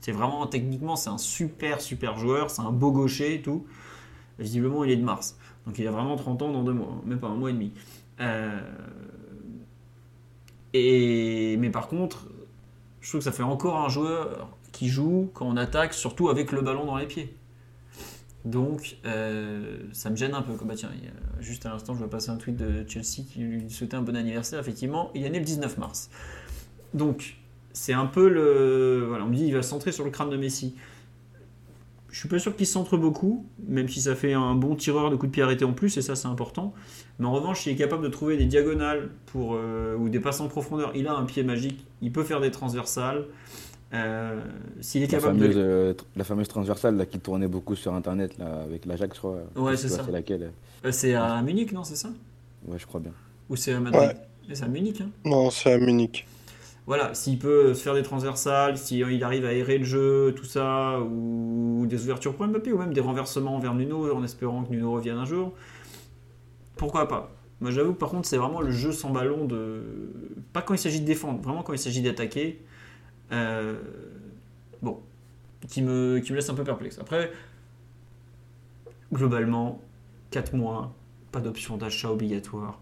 C'est 0.00 0.12
vraiment 0.12 0.46
techniquement, 0.46 0.96
c'est 0.96 1.10
un 1.10 1.18
super 1.18 1.80
super 1.80 2.16
joueur. 2.18 2.50
C'est 2.50 2.62
un 2.62 2.72
beau 2.72 2.92
gaucher 2.92 3.34
et 3.34 3.42
tout. 3.42 3.66
Visiblement, 4.38 4.84
il 4.84 4.90
est 4.90 4.96
de 4.96 5.04
Mars. 5.04 5.36
Donc 5.66 5.78
il 5.78 5.86
a 5.86 5.90
vraiment 5.90 6.16
30 6.16 6.42
ans 6.42 6.52
dans 6.52 6.62
deux 6.62 6.72
mois, 6.72 7.00
même 7.04 7.18
pas 7.18 7.28
un 7.28 7.34
mois 7.34 7.50
et 7.50 7.52
demi. 7.52 7.72
Euh, 8.20 8.60
et 10.72 11.56
mais 11.58 11.70
par 11.70 11.88
contre, 11.88 12.28
je 13.00 13.08
trouve 13.08 13.20
que 13.20 13.24
ça 13.24 13.32
fait 13.32 13.42
encore 13.42 13.78
un 13.78 13.88
joueur 13.88 14.48
qui 14.72 14.88
joue 14.88 15.30
quand 15.34 15.46
on 15.46 15.56
attaque, 15.56 15.94
surtout 15.94 16.28
avec 16.28 16.52
le 16.52 16.62
ballon 16.62 16.84
dans 16.84 16.96
les 16.96 17.06
pieds. 17.06 17.34
Donc, 18.44 18.96
euh, 19.06 19.78
ça 19.92 20.10
me 20.10 20.16
gêne 20.16 20.34
un 20.34 20.42
peu. 20.42 20.52
Bah, 20.64 20.74
tiens, 20.76 20.90
juste 21.40 21.64
à 21.66 21.70
l'instant, 21.70 21.94
je 21.94 21.98
vois 21.98 22.10
passer 22.10 22.30
un 22.30 22.36
tweet 22.36 22.56
de 22.56 22.84
Chelsea 22.88 23.24
qui 23.30 23.40
lui 23.40 23.70
souhaitait 23.70 23.96
un 23.96 24.02
bon 24.02 24.16
anniversaire. 24.16 24.58
Effectivement, 24.58 25.10
il 25.14 25.24
est 25.24 25.30
né 25.30 25.38
le 25.38 25.44
19 25.44 25.78
mars. 25.78 26.10
Donc, 26.94 27.36
c'est 27.72 27.92
un 27.92 28.06
peu 28.06 28.28
le. 28.28 29.04
Voilà, 29.08 29.24
on 29.24 29.28
me 29.28 29.34
dit 29.34 29.46
il 29.46 29.54
va 29.54 29.62
se 29.62 29.70
centrer 29.70 29.92
sur 29.92 30.04
le 30.04 30.10
crâne 30.10 30.30
de 30.30 30.36
Messi. 30.36 30.74
Je 32.10 32.18
suis 32.18 32.28
pas 32.28 32.38
sûr 32.38 32.54
qu'il 32.54 32.66
se 32.66 32.72
centre 32.74 32.98
beaucoup, 32.98 33.46
même 33.66 33.88
si 33.88 34.02
ça 34.02 34.14
fait 34.14 34.34
un 34.34 34.54
bon 34.54 34.76
tireur 34.76 35.10
de 35.10 35.16
coups 35.16 35.30
de 35.30 35.32
pied 35.32 35.42
arrêtés 35.42 35.64
en 35.64 35.72
plus, 35.72 35.96
et 35.96 36.02
ça 36.02 36.14
c'est 36.14 36.28
important. 36.28 36.74
Mais 37.18 37.24
en 37.26 37.32
revanche, 37.32 37.64
il 37.64 37.72
est 37.72 37.76
capable 37.76 38.02
de 38.02 38.08
trouver 38.08 38.36
des 38.36 38.44
diagonales 38.44 39.08
pour, 39.24 39.54
euh, 39.54 39.96
ou 39.96 40.10
des 40.10 40.20
passes 40.20 40.40
en 40.40 40.48
profondeur. 40.48 40.92
Il 40.94 41.06
a 41.06 41.14
un 41.14 41.24
pied 41.24 41.42
magique, 41.42 41.86
il 42.02 42.12
peut 42.12 42.22
faire 42.22 42.40
des 42.40 42.50
transversales. 42.50 43.24
Euh, 43.94 44.40
s'il 44.80 45.02
est 45.02 45.08
capable 45.08 45.38
la 45.38 45.44
fameuse, 45.44 45.56
euh, 45.58 45.94
la 46.16 46.24
fameuse 46.24 46.48
transversale 46.48 46.96
là, 46.96 47.04
qui 47.04 47.18
tournait 47.18 47.48
beaucoup 47.48 47.76
sur 47.76 47.92
internet 47.92 48.38
là, 48.38 48.62
avec 48.62 48.86
l'Ajax, 48.86 49.14
je 49.14 49.18
crois. 49.18 49.36
Ouais, 49.54 49.76
c'est 49.76 49.88
ça. 49.88 50.02
C'est 50.04 50.12
laquelle 50.12 50.50
euh, 50.84 50.92
C'est 50.92 51.14
à 51.14 51.42
Munich, 51.42 51.72
non 51.72 51.84
C'est 51.84 51.96
ça 51.96 52.08
Ouais, 52.66 52.78
je 52.78 52.86
crois 52.86 53.00
bien. 53.00 53.12
Ou 53.50 53.56
c'est 53.56 53.72
à 53.72 53.80
Madrid 53.80 54.16
C'est 54.52 54.64
à 54.64 54.68
Munich. 54.68 55.00
Hein 55.02 55.10
non, 55.24 55.50
c'est 55.50 55.72
à 55.72 55.78
Munich. 55.78 56.26
Voilà, 56.86 57.14
s'il 57.14 57.38
peut 57.38 57.74
se 57.74 57.82
faire 57.82 57.94
des 57.94 58.02
transversales, 58.02 58.76
s'il 58.76 59.22
arrive 59.22 59.44
à 59.44 59.48
aérer 59.48 59.78
le 59.78 59.84
jeu, 59.84 60.32
tout 60.34 60.44
ça, 60.44 60.98
ou 61.00 61.86
des 61.86 62.02
ouvertures 62.02 62.34
pour 62.34 62.46
Mbappé, 62.46 62.72
ou 62.72 62.78
même 62.78 62.92
des 62.92 63.00
renversements 63.00 63.58
vers 63.58 63.74
Nuno 63.74 64.12
en 64.12 64.24
espérant 64.24 64.64
que 64.64 64.70
Nuno 64.70 64.92
revienne 64.92 65.18
un 65.18 65.24
jour, 65.24 65.52
pourquoi 66.76 67.06
pas 67.06 67.30
Moi 67.60 67.70
j'avoue 67.70 67.92
que 67.92 67.98
par 67.98 68.08
contre 68.08 68.26
c'est 68.26 68.36
vraiment 68.36 68.60
le 68.60 68.72
jeu 68.72 68.90
sans 68.90 69.10
ballon 69.10 69.44
de. 69.44 69.82
Pas 70.52 70.62
quand 70.62 70.74
il 70.74 70.78
s'agit 70.78 71.00
de 71.00 71.06
défendre, 71.06 71.40
vraiment 71.40 71.62
quand 71.62 71.72
il 71.72 71.78
s'agit 71.78 72.02
d'attaquer 72.02 72.60
euh, 73.32 73.74
bon, 74.82 75.00
qui 75.68 75.82
me, 75.82 76.18
qui 76.20 76.32
me 76.32 76.36
laisse 76.36 76.50
un 76.50 76.54
peu 76.54 76.64
perplexe. 76.64 76.98
Après, 76.98 77.30
globalement, 79.12 79.80
4 80.30 80.54
mois, 80.54 80.94
pas 81.30 81.40
d'option 81.40 81.76
d'achat 81.76 82.10
obligatoire. 82.10 82.80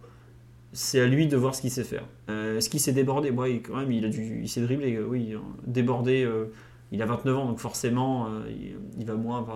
c'est 0.72 1.00
à 1.00 1.06
lui 1.06 1.26
de 1.26 1.36
voir 1.36 1.54
ce 1.54 1.60
qu'il 1.62 1.70
sait 1.70 1.84
faire. 1.84 2.04
Euh, 2.28 2.58
Est-ce 2.58 2.70
qu'il 2.70 2.80
s'est 2.80 2.92
débordé? 2.92 3.30
Ouais, 3.30 3.60
quand 3.60 3.76
même, 3.76 3.90
il, 3.92 4.04
a 4.04 4.08
dû, 4.08 4.40
il 4.42 4.48
s'est 4.48 4.60
dribblé, 4.62 4.96
euh, 4.96 5.06
oui. 5.06 5.34
hein. 5.34 5.42
Débordé, 5.66 6.28
il 6.92 7.02
a 7.02 7.06
29 7.06 7.36
ans, 7.38 7.46
donc 7.46 7.58
forcément, 7.58 8.28
il, 8.98 9.04
va 9.04 9.14
moins, 9.14 9.46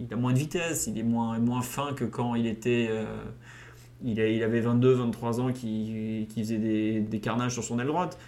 il 0.00 0.12
a 0.12 0.16
moins 0.16 0.32
de 0.32 0.38
vitesse, 0.38 0.86
il 0.86 0.98
est 0.98 1.02
moins, 1.02 1.38
moins 1.38 1.62
fin 1.62 1.92
que 1.94 2.04
quand 2.04 2.34
il 2.34 2.46
était. 2.46 2.90
il 4.04 4.20
avait 4.20 4.60
22, 4.60 4.92
23 4.92 5.40
ans, 5.40 5.52
qui, 5.52 6.26
qui 6.30 6.42
faisait 6.42 6.58
des, 6.58 7.00
des 7.00 7.20
carnages 7.20 7.52
sur 7.54 7.64
son 7.64 7.78
aile 7.78 7.86
droite. 7.86 8.18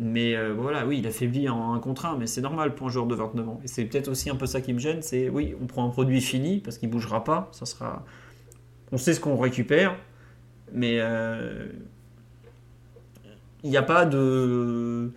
Mais 0.00 0.36
euh, 0.36 0.54
voilà, 0.54 0.86
oui, 0.86 0.98
il 0.98 1.06
affaiblit 1.08 1.48
en 1.48 1.72
un 1.74 1.80
contre 1.80 2.06
un, 2.06 2.16
mais 2.16 2.26
c'est 2.28 2.40
normal 2.40 2.74
pour 2.74 2.86
un 2.86 2.90
joueur 2.90 3.06
de 3.06 3.14
29 3.16 3.48
ans. 3.48 3.60
Et 3.64 3.68
c'est 3.68 3.84
peut-être 3.84 4.08
aussi 4.08 4.30
un 4.30 4.36
peu 4.36 4.46
ça 4.46 4.60
qui 4.60 4.72
me 4.72 4.78
gêne, 4.78 5.02
c'est 5.02 5.28
oui, 5.28 5.56
on 5.60 5.66
prend 5.66 5.84
un 5.86 5.90
produit 5.90 6.20
fini 6.20 6.58
parce 6.60 6.78
qu'il 6.78 6.88
bougera 6.88 7.24
pas, 7.24 7.48
ça 7.52 7.66
sera. 7.66 8.04
On 8.92 8.96
sait 8.96 9.12
ce 9.12 9.20
qu'on 9.20 9.36
récupère, 9.36 9.96
mais 10.72 10.98
euh, 11.00 11.66
il 13.64 13.70
n'y 13.70 13.76
a 13.76 13.82
pas 13.82 14.06
de. 14.06 15.10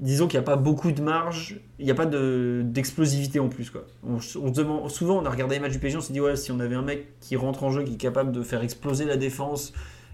Disons 0.00 0.28
qu'il 0.28 0.38
n'y 0.38 0.44
a 0.44 0.46
pas 0.46 0.56
beaucoup 0.56 0.92
de 0.92 1.02
marge, 1.02 1.58
il 1.80 1.84
n'y 1.84 1.90
a 1.90 1.94
pas 1.94 2.06
de- 2.06 2.62
d'explosivité 2.64 3.40
en 3.40 3.48
plus. 3.48 3.70
Quoi. 3.70 3.84
On, 4.04 4.20
souvent, 4.20 5.18
on 5.18 5.24
a 5.24 5.30
regardé 5.30 5.56
les 5.56 5.60
matchs 5.60 5.72
du 5.72 5.78
PSG, 5.80 5.96
on 5.98 6.00
s'est 6.00 6.12
dit, 6.12 6.20
ouais, 6.20 6.36
si 6.36 6.52
on 6.52 6.60
avait 6.60 6.76
un 6.76 6.82
mec 6.82 7.18
qui 7.20 7.34
rentre 7.34 7.64
en 7.64 7.70
jeu, 7.70 7.82
qui 7.82 7.94
est 7.94 7.96
capable 7.96 8.30
de 8.30 8.42
faire 8.42 8.62
exploser 8.62 9.06
la 9.06 9.16
défense 9.16 9.72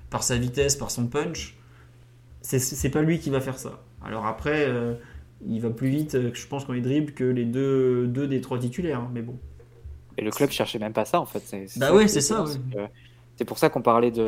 par 0.08 0.22
sa 0.22 0.36
vitesse, 0.38 0.76
par 0.76 0.90
son 0.90 1.06
punch, 1.06 1.56
c'est 2.40 2.88
pas 2.90 3.02
lui 3.02 3.18
qui 3.18 3.28
va 3.28 3.40
faire 3.40 3.58
ça. 3.58 3.82
Alors 4.04 4.26
après, 4.26 4.66
euh, 4.68 4.94
il 5.46 5.60
va 5.60 5.70
plus 5.70 5.88
vite, 5.88 6.14
euh, 6.14 6.30
je 6.34 6.46
pense, 6.46 6.64
quand 6.64 6.74
il 6.74 6.82
dribble 6.82 7.12
que 7.12 7.24
les 7.24 7.44
deux, 7.44 8.06
deux 8.06 8.26
des 8.28 8.40
trois 8.40 8.58
titulaires. 8.58 9.00
hein, 9.00 9.10
mais 9.12 9.22
bon. 9.22 9.38
Et 10.16 10.22
le 10.22 10.30
club 10.30 10.50
cherchait 10.50 10.78
même 10.78 10.92
pas 10.92 11.04
ça 11.04 11.20
en 11.20 11.26
fait. 11.26 11.40
C'est- 11.40 11.66
Bah 11.76 11.88
ça 11.88 11.94
ouais, 11.94 12.06
c'est 12.08 12.20
ça, 12.20 12.44
ouais. 12.44 12.90
c'est 13.36 13.44
pour 13.44 13.58
ça 13.58 13.68
qu'on 13.68 13.82
parlait 13.82 14.10
de. 14.10 14.22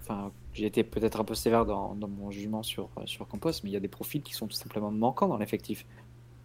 Enfin, 0.00 0.30
j'ai 0.52 0.66
été 0.66 0.84
peut-être 0.84 1.20
un 1.20 1.24
peu 1.24 1.34
sévère 1.34 1.64
dans, 1.64 1.94
dans 1.94 2.08
mon 2.08 2.30
jugement 2.30 2.62
sur, 2.62 2.90
sur 3.06 3.26
Campos, 3.26 3.50
mais 3.64 3.70
il 3.70 3.72
y 3.72 3.76
a 3.76 3.80
des 3.80 3.88
profils 3.88 4.22
qui 4.22 4.34
sont 4.34 4.46
tout 4.46 4.56
simplement 4.56 4.90
manquants 4.90 5.28
dans 5.28 5.38
l'effectif. 5.38 5.86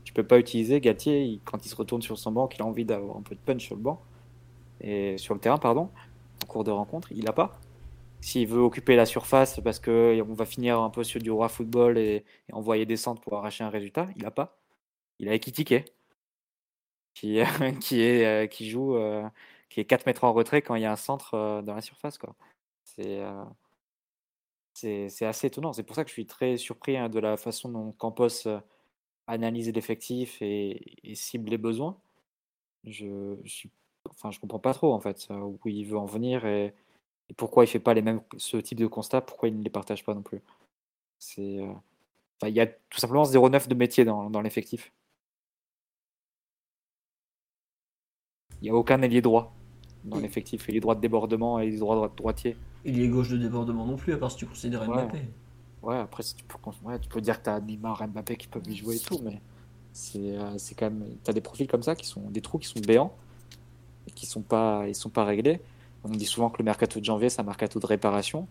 Tu 0.05 0.13
peux 0.13 0.23
pas 0.23 0.39
utiliser 0.39 0.81
Galtier 0.81 1.23
il- 1.25 1.41
quand 1.45 1.65
il 1.65 1.69
se 1.69 1.75
retourne 1.75 2.01
sur 2.01 2.17
son 2.17 2.31
banc, 2.31 2.47
qu'il 2.47 2.61
a 2.61 2.65
envie 2.65 2.85
d'avoir 2.85 3.17
un 3.17 3.21
peu 3.23 3.35
de 3.35 3.41
punch 3.41 3.63
sur 3.65 3.75
le 3.75 3.81
banc, 3.81 4.01
et 4.81 5.17
sur 5.17 5.33
le 5.33 5.39
terrain, 5.39 5.57
pardon, 5.57 5.89
en 6.43 6.47
cours 6.47 6.63
de 6.63 6.71
rencontre, 6.71 7.11
il 7.11 7.27
a 7.29 7.33
pas. 7.33 7.59
S'il 8.21 8.47
veut 8.47 8.61
occuper 8.61 8.95
la 8.95 9.05
surface 9.05 9.59
parce 9.61 9.79
que 9.79 10.21
on 10.27 10.33
va 10.33 10.45
finir 10.45 10.79
un 10.79 10.89
peu 10.89 11.03
sur 11.03 11.21
du 11.21 11.31
roi 11.31 11.49
football 11.49 11.97
et, 11.97 12.25
envoyer 12.51 12.85
des 12.85 12.97
centres 12.97 13.21
pour 13.21 13.35
arracher 13.35 13.63
un 13.63 13.69
résultat, 13.69 14.07
il 14.15 14.25
a 14.25 14.31
pas. 14.31 14.57
Il 15.19 15.29
a 15.29 15.33
Ekitike 15.33 15.85
qui, 17.13 17.39
qui, 17.81 18.01
est, 18.01 18.25
euh, 18.25 18.47
qui 18.47 18.69
joue, 18.69 18.95
euh, 18.95 19.27
qui 19.69 19.79
est 19.79 19.85
4 19.85 20.05
mètres 20.05 20.23
en 20.23 20.33
retrait 20.33 20.61
quand 20.61 20.75
il 20.75 20.83
y 20.83 20.85
a 20.85 20.91
un 20.91 20.95
centre 20.95 21.33
euh, 21.35 21.61
dans 21.61 21.75
la 21.75 21.81
surface. 21.81 22.17
Quoi. 22.17 22.35
C'est, 22.83 23.21
c'est, 24.73 25.25
assez 25.25 25.47
étonnant. 25.47 25.73
C'est 25.73 25.83
pour 25.83 25.95
ça 25.95 26.03
que 26.03 26.09
je 26.09 26.13
suis 26.13 26.27
très 26.27 26.57
surpris 26.57 26.97
hein, 26.97 27.09
de 27.09 27.19
la 27.19 27.37
façon 27.37 27.69
dont 27.69 27.91
Campos 27.93 28.47
analyse 29.27 29.71
l'effectif 29.73 30.41
et, 30.41 31.13
cible 31.15 31.49
les 31.49 31.57
besoins. 31.57 31.97
Je, 32.85 33.37
je 33.43 33.51
suis, 33.53 33.71
enfin, 34.09 34.31
je 34.31 34.39
comprends 34.39 34.59
pas 34.59 34.73
trop 34.73 34.93
en 34.93 34.99
fait 34.99 35.27
où 35.29 35.59
il 35.65 35.85
veut 35.85 35.97
en 35.97 36.05
venir 36.05 36.45
et, 36.45 36.73
et 37.29 37.33
pourquoi 37.33 37.63
il 37.63 37.67
fait 37.67 37.79
pas 37.79 37.93
les 37.93 38.01
mêmes 38.01 38.21
ce 38.37 38.57
type 38.57 38.77
de 38.79 38.87
constat, 38.87 39.21
pourquoi 39.21 39.49
il 39.49 39.57
ne 39.57 39.63
les 39.63 39.69
partage 39.69 40.03
pas 40.03 40.13
non 40.13 40.21
plus? 40.21 40.41
C'est, 41.19 41.59
euh, 41.59 41.73
il 42.47 42.53
y 42.53 42.59
a 42.61 42.67
tout 42.67 42.99
simplement 42.99 43.23
0,9 43.23 43.67
de 43.67 43.75
métier 43.75 44.05
dans, 44.05 44.29
dans 44.29 44.41
l'effectif. 44.41 44.91
Il 48.61 48.65
n'y 48.65 48.69
a 48.69 48.75
aucun 48.75 49.01
ailier 49.01 49.21
droit 49.21 49.53
dans 50.03 50.19
l'effectif. 50.19 50.67
Ailier 50.69 50.79
droit 50.79 50.95
de 50.95 51.01
débordement 51.01 51.59
et 51.59 51.67
ailier 51.67 51.77
droit 51.77 51.95
droit- 51.95 52.13
droitier. 52.15 52.55
Il 52.85 52.99
est 53.01 53.07
gauche 53.07 53.29
de 53.29 53.37
débordement 53.37 53.85
non 53.85 53.97
plus, 53.97 54.13
à 54.13 54.17
part 54.17 54.31
si 54.31 54.37
tu 54.37 54.45
considères 54.45 54.81
Ouais. 54.81 54.87
Mbappé. 55.03 55.21
Ouais, 55.83 55.97
après, 55.97 56.23
si 56.23 56.35
tu 56.35 56.43
peux, 56.43 56.57
ouais, 56.83 56.99
tu 56.99 57.07
peux 57.07 57.21
dire 57.21 57.39
que 57.39 57.43
tu 57.45 57.49
as 57.49 57.59
Neymar, 57.59 58.07
Mbappé 58.07 58.35
qui 58.35 58.47
peuvent 58.47 58.67
y 58.67 58.75
jouer 58.75 58.95
et 58.95 58.99
tout, 58.99 59.19
mais 59.23 59.41
c'est 59.93 60.37
euh, 60.37 60.57
quand 60.77 60.85
même. 60.89 61.05
Tu 61.23 61.29
as 61.29 61.33
des 61.33 61.41
profils 61.41 61.67
comme 61.67 61.83
ça 61.83 61.95
qui 61.95 62.07
sont 62.07 62.21
des 62.29 62.41
trous 62.41 62.57
qui 62.57 62.67
sont 62.67 62.79
béants 62.79 63.13
et 64.07 64.11
qui 64.11 64.25
sont 64.25 64.41
pas, 64.41 64.87
ils 64.87 64.95
sont 64.95 65.09
pas 65.09 65.23
réglés. 65.25 65.59
On 66.03 66.09
dit 66.09 66.25
souvent 66.25 66.49
que 66.49 66.57
le 66.59 66.63
mercato 66.65 66.99
de 66.99 67.05
janvier, 67.05 67.29
c'est 67.29 67.41
un 67.41 67.45
mercato 67.45 67.79
de 67.79 67.85
réparation. 67.85 68.47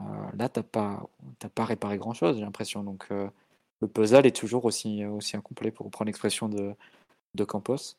Euh, 0.00 0.02
là, 0.38 0.48
tu 0.48 0.60
t'as 0.62 1.48
pas 1.48 1.64
réparé 1.64 1.98
grand 1.98 2.14
chose, 2.14 2.36
j'ai 2.36 2.42
l'impression. 2.42 2.82
Donc, 2.82 3.06
euh, 3.10 3.28
le 3.80 3.88
puzzle 3.88 4.26
est 4.26 4.36
toujours 4.36 4.64
aussi, 4.64 5.02
incomplet, 5.34 5.70
pour 5.70 5.86
reprendre 5.86 6.06
l'expression 6.06 6.48
de, 6.48 6.74
Campos. 7.44 7.96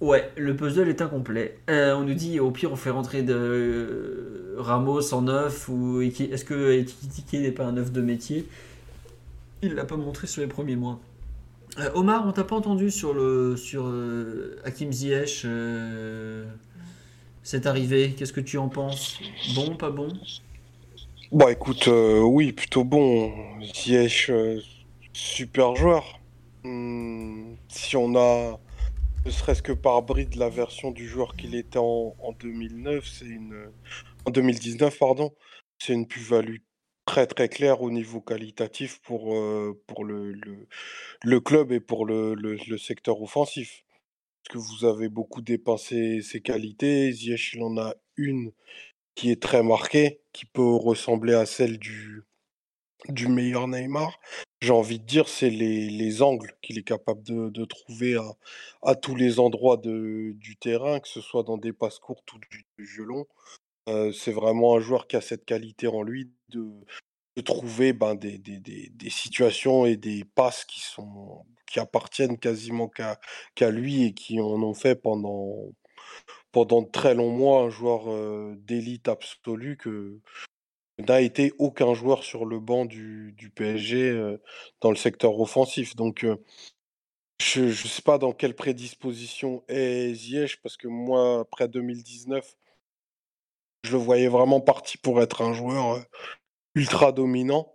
Ouais, 0.00 0.30
le 0.36 0.56
puzzle 0.56 0.88
est 0.88 1.00
incomplet. 1.00 1.58
Euh, 1.70 1.94
on 1.94 2.02
nous 2.02 2.14
dit 2.14 2.40
au 2.40 2.50
pire 2.50 2.72
on 2.72 2.76
fait 2.76 2.90
rentrer 2.90 3.22
de 3.22 4.56
Ramos 4.58 5.14
en 5.14 5.22
neuf 5.22 5.68
ou 5.68 6.02
est-ce 6.02 6.44
que 6.44 6.72
Ekitike 6.72 7.34
n'est 7.34 7.52
pas 7.52 7.64
un 7.64 7.72
neuf 7.72 7.92
de 7.92 8.02
métier? 8.02 8.46
Il 9.62 9.74
l'a 9.74 9.84
pas 9.84 9.96
montré 9.96 10.26
sur 10.26 10.42
les 10.42 10.48
premiers 10.48 10.76
mois. 10.76 11.00
Euh, 11.78 11.90
Omar, 11.94 12.26
on 12.26 12.32
t'a 12.32 12.44
pas 12.44 12.56
entendu 12.56 12.90
sur 12.90 13.12
le 13.14 13.56
sur 13.56 13.86
euh, 13.86 14.60
Hakim 14.64 14.92
Ziyech 14.92 15.42
euh, 15.44 16.46
cette 17.42 17.66
arrivée. 17.66 18.14
Qu'est-ce 18.16 18.32
que 18.32 18.40
tu 18.40 18.58
en 18.58 18.68
penses? 18.68 19.18
Bon, 19.54 19.76
pas 19.76 19.90
bon? 19.90 20.08
Bah 21.32 21.50
écoute, 21.50 21.88
oui, 21.88 22.52
plutôt 22.52 22.84
bon. 22.84 23.32
Ziyech, 23.74 24.30
super 25.12 25.74
joueur. 25.74 26.20
Hmm, 26.62 27.54
si 27.68 27.96
on 27.96 28.14
a, 28.16 28.58
ne 29.26 29.30
serait-ce 29.30 29.62
que 29.62 29.72
par 29.72 30.02
bride, 30.02 30.36
la 30.36 30.48
version 30.48 30.92
du 30.92 31.08
joueur 31.08 31.34
qu'il 31.34 31.54
était 31.56 31.78
en, 31.78 32.14
en 32.22 32.32
2009, 32.32 33.04
c'est 33.04 33.26
une, 33.26 33.66
en 34.24 34.30
2019, 34.30 34.98
pardon, 34.98 35.32
c'est 35.78 35.92
une 35.92 36.06
plus-value 36.06 36.58
très 37.04 37.26
très 37.26 37.48
claire 37.48 37.82
au 37.82 37.90
niveau 37.90 38.20
qualitatif 38.20 39.00
pour, 39.02 39.36
pour 39.86 40.04
le, 40.04 40.32
le, 41.22 41.40
club 41.40 41.72
et 41.72 41.80
pour 41.80 42.06
le, 42.06 42.34
le, 42.34 42.78
secteur 42.78 43.20
offensif. 43.20 43.84
Parce 44.42 44.54
que 44.54 44.58
vous 44.58 44.84
avez 44.84 45.08
beaucoup 45.08 45.42
dépensé 45.42 46.22
ses 46.22 46.40
qualités. 46.40 47.12
Ziyech, 47.12 47.54
il 47.54 47.62
en 47.62 47.78
a 47.78 47.94
une 48.16 48.52
qui 49.14 49.30
est 49.30 49.40
très 49.40 49.62
marquée, 49.62 50.20
qui 50.32 50.46
peut 50.46 50.62
ressembler 50.74 51.34
à 51.34 51.46
celle 51.46 51.78
du, 51.78 52.24
du 53.08 53.28
meilleur 53.28 53.68
Neymar. 53.68 54.18
J'ai 54.60 54.72
envie 54.72 54.98
de 54.98 55.04
dire, 55.04 55.28
c'est 55.28 55.50
les, 55.50 55.90
les 55.90 56.22
angles 56.22 56.56
qu'il 56.62 56.78
est 56.78 56.84
capable 56.84 57.22
de, 57.22 57.50
de 57.50 57.64
trouver 57.64 58.16
à, 58.16 58.32
à 58.82 58.94
tous 58.94 59.14
les 59.14 59.38
endroits 59.38 59.76
du 59.76 60.56
terrain, 60.60 61.00
que 61.00 61.08
ce 61.08 61.20
soit 61.20 61.42
dans 61.42 61.58
des 61.58 61.72
passes 61.72 61.98
courtes 61.98 62.32
ou 62.32 62.38
du, 62.50 62.64
du 62.78 62.86
jeu. 62.86 63.04
C'est 63.86 64.32
vraiment 64.32 64.76
un 64.76 64.80
joueur 64.80 65.06
qui 65.06 65.16
a 65.16 65.20
cette 65.20 65.44
qualité 65.44 65.86
en 65.86 66.02
lui 66.02 66.30
de, 66.48 66.70
trouver 67.42 67.92
ben, 67.92 68.14
des, 68.14 68.38
des, 68.38 68.58
des, 68.58 68.90
des 68.90 69.10
situations 69.10 69.84
et 69.86 69.96
des 69.96 70.24
passes 70.24 70.64
qui, 70.64 70.80
sont, 70.80 71.44
qui 71.66 71.80
appartiennent 71.80 72.38
quasiment 72.38 72.88
qu'à 72.88 73.20
qu'à 73.54 73.70
lui 73.70 74.04
et 74.04 74.14
qui 74.14 74.40
en 74.40 74.62
ont 74.62 74.74
fait 74.74 74.94
pendant, 74.94 75.72
pendant 76.52 76.82
de 76.82 76.88
très 76.90 77.14
longs 77.14 77.32
mois 77.32 77.62
un 77.62 77.70
joueur 77.70 78.04
d'élite 78.56 79.08
absolue 79.08 79.76
que 79.76 80.18
n'a 80.98 81.20
été 81.20 81.52
aucun 81.58 81.92
joueur 81.94 82.22
sur 82.22 82.46
le 82.46 82.60
banc 82.60 82.84
du, 82.84 83.34
du 83.36 83.50
PSG 83.50 84.36
dans 84.80 84.90
le 84.90 84.96
secteur 84.96 85.38
offensif. 85.40 85.96
Donc, 85.96 86.24
je 87.40 87.62
ne 87.62 87.72
sais 87.72 88.02
pas 88.02 88.18
dans 88.18 88.32
quelle 88.32 88.54
prédisposition 88.54 89.64
est 89.68 90.14
Ziyech, 90.14 90.60
parce 90.62 90.76
que 90.76 90.88
moi, 90.88 91.40
après 91.40 91.68
2019, 91.68 92.56
je 93.84 93.92
le 93.92 93.98
voyais 93.98 94.28
vraiment 94.28 94.60
parti 94.60 94.98
pour 94.98 95.22
être 95.22 95.42
un 95.42 95.52
joueur 95.52 95.92
euh, 95.92 96.00
ultra 96.74 97.12
dominant. 97.12 97.72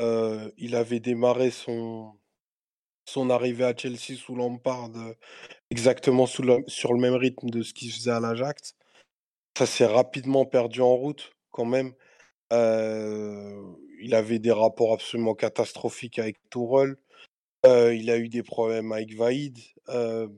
Euh, 0.00 0.50
il 0.56 0.76
avait 0.76 1.00
démarré 1.00 1.50
son, 1.50 2.18
son 3.04 3.28
arrivée 3.30 3.64
à 3.64 3.76
Chelsea 3.76 4.16
sous 4.16 4.34
Lampard 4.34 4.90
euh, 4.96 5.14
exactement 5.70 6.26
sur 6.26 6.44
le 6.44 6.98
même 6.98 7.14
rythme 7.14 7.50
de 7.50 7.62
ce 7.62 7.74
qu'il 7.74 7.92
faisait 7.92 8.12
à 8.12 8.20
l'Ajax. 8.20 8.76
Ça 9.58 9.66
s'est 9.66 9.86
rapidement 9.86 10.46
perdu 10.46 10.80
en 10.80 10.94
route 10.94 11.32
quand 11.50 11.66
même. 11.66 11.92
Il 12.52 14.14
avait 14.14 14.38
des 14.38 14.52
rapports 14.52 14.92
absolument 14.92 15.34
catastrophiques 15.34 16.18
avec 16.18 16.38
Tourelle. 16.48 16.96
Il 17.64 18.10
a 18.10 18.16
eu 18.16 18.28
des 18.28 18.42
problèmes 18.42 18.92
avec 18.92 19.14
Vaïd. 19.14 19.58
Euh, 19.90 20.28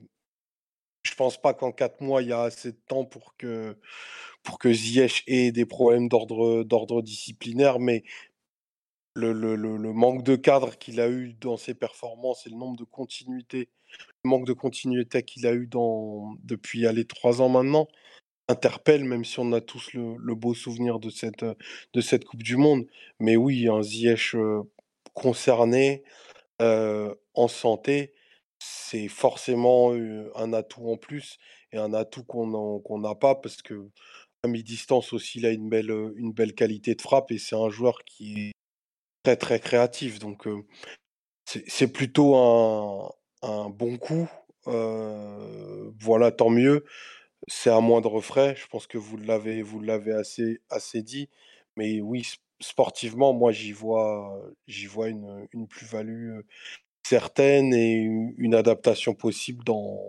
je 1.03 1.15
pense 1.15 1.39
pas 1.39 1.53
qu'en 1.53 1.71
quatre 1.71 2.01
mois, 2.01 2.21
il 2.21 2.29
y 2.29 2.33
a 2.33 2.43
assez 2.43 2.71
de 2.71 2.79
temps 2.87 3.05
pour 3.05 3.35
que, 3.37 3.77
pour 4.43 4.59
que 4.59 4.71
Ziyech 4.71 5.23
ait 5.27 5.51
des 5.51 5.65
problèmes 5.65 6.09
d'ordre, 6.09 7.01
disciplinaire, 7.01 7.79
mais 7.79 8.03
le, 9.15 9.93
manque 9.93 10.23
de 10.23 10.35
cadre 10.35 10.77
qu'il 10.77 10.99
a 10.99 11.09
eu 11.09 11.33
dans 11.33 11.57
ses 11.57 11.73
performances 11.73 12.45
et 12.45 12.49
le 12.49 12.57
nombre 12.57 12.77
de 12.77 12.83
continuité, 12.83 13.69
le 14.23 14.29
manque 14.29 14.45
de 14.45 14.53
continuité 14.53 15.23
qu'il 15.23 15.47
a 15.47 15.53
eu 15.53 15.69
depuis 16.43 16.85
les 16.91 17.05
trois 17.05 17.41
ans 17.41 17.49
maintenant, 17.49 17.87
interpelle, 18.49 19.05
même 19.05 19.25
si 19.25 19.39
on 19.39 19.51
a 19.53 19.61
tous 19.61 19.93
le, 19.93 20.35
beau 20.35 20.53
souvenir 20.53 20.99
de 20.99 21.09
cette, 21.09 22.25
Coupe 22.25 22.43
du 22.43 22.57
Monde. 22.57 22.85
Mais 23.19 23.35
oui, 23.35 23.67
un 23.67 23.81
Ziyech 23.81 24.35
euh, 24.35 24.63
concerné, 25.13 26.03
euh, 26.61 27.13
en 27.33 27.47
santé, 27.47 28.13
c'est 28.59 29.07
forcément 29.07 29.93
euh, 29.93 30.31
un 30.35 30.53
atout 30.53 30.89
en 30.89 30.97
plus 30.97 31.37
et 31.71 31.77
un 31.77 31.93
atout 31.93 32.23
qu'on 32.23 32.99
n'a 32.99 33.15
pas 33.15 33.35
parce 33.35 33.61
que 33.61 33.89
à 34.43 34.47
mi-distance 34.47 35.13
aussi, 35.13 35.39
il 35.39 35.45
a 35.45 35.51
une 35.51 35.69
belle, 35.69 35.91
une 36.15 36.33
belle 36.33 36.53
qualité 36.53 36.95
de 36.95 37.01
frappe 37.01 37.31
et 37.31 37.37
c'est 37.37 37.55
un 37.55 37.69
joueur 37.69 38.03
qui 38.05 38.49
est 38.49 38.51
très 39.23 39.37
très 39.37 39.59
créatif. 39.59 40.19
Donc 40.19 40.47
c'est 41.45 41.87
plutôt 41.91 42.35
un, 42.35 43.09
un, 43.41 43.69
bon 43.69 43.97
coup. 43.97 44.27
voilà, 44.65 46.31
tant 46.31 46.49
mieux. 46.49 46.85
C'est 47.47 47.69
à 47.69 47.79
moindre 47.79 48.21
frais. 48.21 48.55
Je 48.57 48.67
pense 48.67 48.87
que 48.87 48.97
vous 48.97 49.17
l'avez 49.17 49.61
vous 49.61 49.79
l'avez 49.79 50.13
assez, 50.13 50.61
assez 50.69 51.01
dit. 51.01 51.29
Mais 51.77 52.01
oui, 52.01 52.27
sportivement, 52.59 53.33
moi 53.33 53.51
j'y 53.51 53.71
vois, 53.71 54.41
j'y 54.67 54.85
vois 54.85 55.09
une, 55.09 55.47
une 55.53 55.67
plus-value 55.67 56.39
certaine 57.05 57.73
et 57.73 57.93
une 57.93 58.55
adaptation 58.55 59.13
possible 59.13 59.63
dans, 59.65 59.99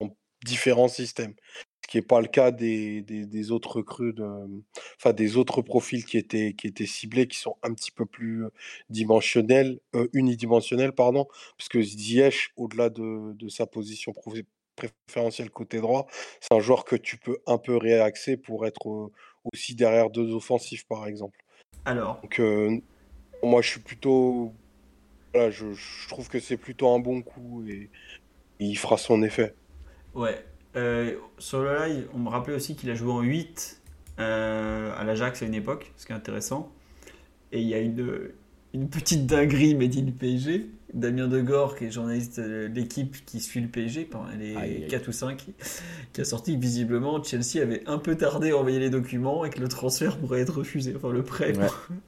dans 0.00 0.14
différents 0.44 0.88
systèmes 0.88 1.34
qui 1.90 1.96
n'est 1.96 2.02
pas 2.02 2.20
le 2.20 2.28
cas 2.28 2.52
des, 2.52 3.02
des, 3.02 3.50
autres 3.50 3.78
recrues, 3.78 4.12
de, 4.12 4.24
enfin 4.96 5.12
des 5.12 5.36
autres 5.36 5.60
profils 5.60 6.04
qui 6.04 6.18
étaient, 6.18 6.52
qui 6.52 6.68
étaient 6.68 6.86
ciblés, 6.86 7.26
qui 7.26 7.36
sont 7.36 7.56
un 7.64 7.74
petit 7.74 7.90
peu 7.90 8.06
plus 8.06 8.44
dimensionnels, 8.90 9.80
euh, 9.96 10.06
unidimensionnels, 10.12 10.92
pardon, 10.92 11.26
parce 11.58 11.68
que 11.68 11.82
Ziyech, 11.82 12.52
au-delà 12.56 12.90
de, 12.90 13.32
de, 13.32 13.48
sa 13.48 13.66
position 13.66 14.12
préférentielle 14.76 15.50
côté 15.50 15.80
droit, 15.80 16.06
c'est 16.40 16.54
un 16.54 16.60
joueur 16.60 16.84
que 16.84 16.94
tu 16.94 17.16
peux 17.16 17.38
un 17.48 17.58
peu 17.58 17.76
réaxer 17.76 18.36
pour 18.36 18.66
être 18.66 19.10
aussi 19.52 19.74
derrière 19.74 20.10
deux 20.10 20.32
offensifs, 20.32 20.86
par 20.86 21.08
exemple. 21.08 21.44
Alors. 21.84 22.20
Donc, 22.22 22.40
moi, 23.42 23.62
je 23.62 23.68
suis 23.68 23.80
plutôt, 23.80 24.52
voilà, 25.34 25.50
je, 25.50 25.72
je 25.72 26.08
trouve 26.08 26.28
que 26.28 26.38
c'est 26.38 26.56
plutôt 26.56 26.88
un 26.94 27.00
bon 27.00 27.20
coup 27.20 27.64
et 27.66 27.90
il 28.60 28.78
fera 28.78 28.96
son 28.96 29.24
effet. 29.24 29.56
Ouais, 30.14 30.44
euh, 30.76 31.16
sur 31.38 31.62
le 31.62 31.76
live, 31.76 32.08
on 32.14 32.18
me 32.18 32.28
rappelait 32.28 32.54
aussi 32.54 32.76
qu'il 32.76 32.90
a 32.90 32.94
joué 32.94 33.12
en 33.12 33.20
8 33.20 33.80
euh, 34.18 34.92
à 34.96 35.04
l'Ajax 35.04 35.42
à 35.42 35.46
une 35.46 35.54
époque, 35.54 35.92
ce 35.96 36.06
qui 36.06 36.12
est 36.12 36.14
intéressant. 36.14 36.72
Et 37.52 37.60
il 37.60 37.66
y 37.66 37.74
a 37.74 37.78
une, 37.78 38.30
une 38.74 38.88
petite 38.88 39.26
dinguerie 39.26 39.74
made 39.74 39.96
in 39.96 40.10
PSG. 40.18 40.70
Damien 40.92 41.28
Degore, 41.28 41.76
qui 41.76 41.84
est 41.84 41.90
journaliste 41.90 42.40
de 42.40 42.68
l'équipe 42.72 43.24
qui 43.24 43.40
suit 43.40 43.60
le 43.60 43.68
PSG 43.68 44.04
pendant 44.04 44.28
les 44.36 44.86
4 44.88 45.08
ou 45.08 45.12
5, 45.12 45.46
qui 46.12 46.20
a 46.20 46.24
sorti 46.24 46.56
que 46.56 46.60
visiblement 46.60 47.22
Chelsea 47.22 47.62
avait 47.62 47.82
un 47.86 47.98
peu 47.98 48.16
tardé 48.16 48.50
à 48.50 48.56
envoyer 48.56 48.80
les 48.80 48.90
documents 48.90 49.44
et 49.44 49.50
que 49.50 49.60
le 49.60 49.68
transfert 49.68 50.18
pourrait 50.18 50.40
être 50.40 50.58
refusé. 50.58 50.92
Enfin, 50.96 51.10
le 51.10 51.22
prêt. 51.22 51.52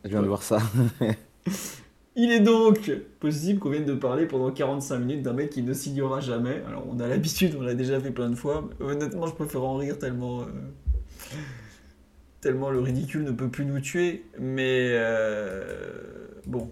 je 0.04 0.08
viens 0.08 0.22
de 0.22 0.26
voir 0.26 0.42
ça. 0.42 0.58
Il 2.14 2.30
est 2.30 2.40
donc 2.40 2.90
possible 3.20 3.58
qu'on 3.58 3.70
vienne 3.70 3.86
de 3.86 3.94
parler 3.94 4.26
pendant 4.26 4.50
45 4.50 4.98
minutes 4.98 5.22
d'un 5.22 5.32
mec 5.32 5.50
qui 5.50 5.62
ne 5.62 5.72
signera 5.72 6.20
jamais. 6.20 6.62
Alors 6.66 6.84
on 6.86 7.00
a 7.00 7.06
l'habitude, 7.06 7.56
on 7.58 7.62
l'a 7.62 7.74
déjà 7.74 7.98
fait 8.00 8.10
plein 8.10 8.28
de 8.28 8.34
fois. 8.34 8.68
honnêtement, 8.80 9.26
je 9.26 9.34
préfère 9.34 9.64
en 9.64 9.76
rire 9.76 9.98
tellement, 9.98 10.42
euh, 10.42 10.44
tellement 12.42 12.68
le 12.68 12.80
ridicule 12.80 13.24
ne 13.24 13.30
peut 13.30 13.48
plus 13.48 13.64
nous 13.64 13.80
tuer. 13.80 14.26
Mais 14.38 14.90
euh, 14.92 16.28
bon, 16.46 16.70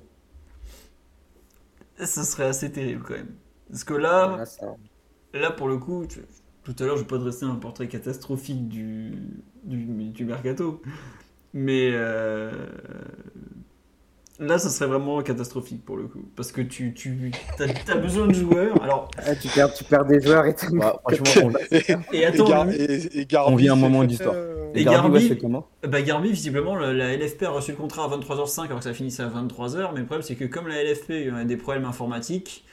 ça 1.96 2.24
serait 2.24 2.46
assez 2.46 2.70
terrible 2.70 3.02
quand 3.06 3.14
même. 3.14 3.34
Parce 3.70 3.84
que 3.84 3.94
là, 3.94 4.44
là 5.32 5.50
pour 5.50 5.68
le 5.68 5.78
coup, 5.78 6.04
tout 6.64 6.76
à 6.78 6.84
l'heure, 6.84 6.98
je 6.98 7.04
peux 7.04 7.18
dresser 7.18 7.46
un 7.46 7.54
portrait 7.54 7.88
catastrophique 7.88 8.68
du, 8.68 9.14
du, 9.64 10.24
mercato. 10.26 10.82
Mais 11.54 11.90
euh, 11.92 12.52
Là, 14.40 14.58
ça 14.58 14.70
serait 14.70 14.88
vraiment 14.88 15.20
catastrophique 15.20 15.84
pour 15.84 15.98
le 15.98 16.04
coup. 16.04 16.24
Parce 16.34 16.50
que 16.50 16.62
tu, 16.62 16.94
tu 16.94 17.30
as, 17.58 17.94
besoin 17.96 18.26
de 18.26 18.32
joueurs. 18.32 18.82
Alors... 18.82 19.10
Ah, 19.18 19.36
tu, 19.36 19.48
perds, 19.48 19.74
tu 19.74 19.84
perds 19.84 20.06
des 20.06 20.18
joueurs 20.18 20.46
et 20.46 20.54
tout. 20.54 20.74
Bah, 20.74 20.98
franchement, 21.02 21.52
on... 21.52 21.74
et, 22.14 22.24
attends, 22.24 22.70
et, 22.70 23.26
on 23.46 23.56
vit 23.56 23.68
un 23.68 23.76
moment 23.76 24.02
d'histoire. 24.02 24.34
Et, 24.74 24.84
Garbi, 24.84 25.28
ouais, 25.28 25.36
comment? 25.36 25.68
bah, 25.86 26.00
Garbi, 26.00 26.30
visiblement, 26.30 26.74
la, 26.74 27.16
LFP 27.16 27.42
a 27.42 27.50
reçu 27.50 27.72
le 27.72 27.76
contrat 27.76 28.04
à 28.04 28.08
23h05 28.08 28.64
alors 28.64 28.78
que 28.78 28.84
ça 28.84 28.94
finissait 28.94 29.22
à 29.22 29.28
23h. 29.28 29.90
Mais 29.92 30.00
le 30.00 30.06
problème, 30.06 30.22
c'est 30.22 30.36
que 30.36 30.46
comme 30.46 30.68
la 30.68 30.82
LFP 30.84 31.34
a 31.38 31.44
des 31.44 31.56
problèmes 31.58 31.84
informatiques, 31.84 32.64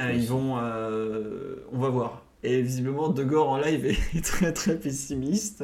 euh, 0.00 0.10
ils 0.12 0.26
vont. 0.26 0.58
Euh, 0.58 1.64
on 1.72 1.78
va 1.78 1.90
voir. 1.90 2.22
Et 2.42 2.60
visiblement, 2.60 3.08
Degore 3.08 3.50
en 3.50 3.58
live 3.58 3.86
est 4.16 4.24
très 4.24 4.52
très 4.52 4.74
pessimiste. 4.74 5.62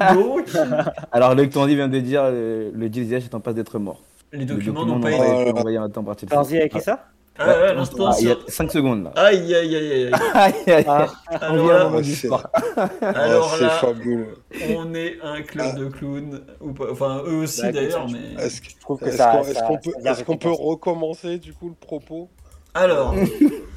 Alors, 1.12 1.34
Luc 1.34 1.50
Tandy 1.50 1.74
vient 1.74 1.88
de 1.88 2.00
dire 2.00 2.30
le, 2.30 2.70
le 2.74 2.88
deal 2.88 3.12
est 3.12 3.34
en 3.34 3.40
passe 3.40 3.54
d'être 3.54 3.78
mort. 3.78 4.02
Les 4.32 4.44
documents 4.44 4.84
n'ont 4.84 5.00
pas 5.00 5.10
été 5.10 5.52
envoyés 5.52 5.78
en 5.78 5.88
temps 5.88 6.04
parti. 6.04 6.26
Tandy 6.26 6.58
a 6.58 6.64
écrit 6.64 6.80
ça? 6.80 7.06
Ah 7.40 7.46
ouais, 7.46 7.74
l'instant. 7.74 8.10
Ah, 8.10 8.16
il 8.18 8.28
y 8.28 8.30
a 8.32 8.36
5 8.48 8.72
secondes 8.72 9.04
là. 9.04 9.12
Aïe 9.14 9.54
aïe 9.54 9.76
aïe 9.76 9.92
aïe. 9.92 10.10
Ah, 10.34 11.06
alors 11.40 11.66
là, 11.68 11.86
alors 13.00 13.56
là 13.60 13.68
fabuleux. 13.70 14.38
on 14.76 14.92
est 14.94 15.18
un 15.22 15.42
club 15.42 15.76
de 15.78 15.86
clowns. 15.86 16.40
Ou 16.60 16.72
pas. 16.72 16.90
Enfin, 16.90 17.22
eux 17.26 17.42
aussi 17.42 17.62
bah, 17.62 17.72
d'ailleurs. 17.72 18.08
Mais... 18.10 18.42
Est-ce 18.42 18.60
qu'on 18.84 18.96
est 18.96 19.00
peut, 19.00 19.06
est 19.06 20.24
peut, 20.24 20.36
peut, 20.36 20.50
recommencer 20.50 21.38
du 21.38 21.52
coup 21.52 21.68
le 21.68 21.74
propos? 21.74 22.28
Alors. 22.74 23.14
non, 23.14 23.20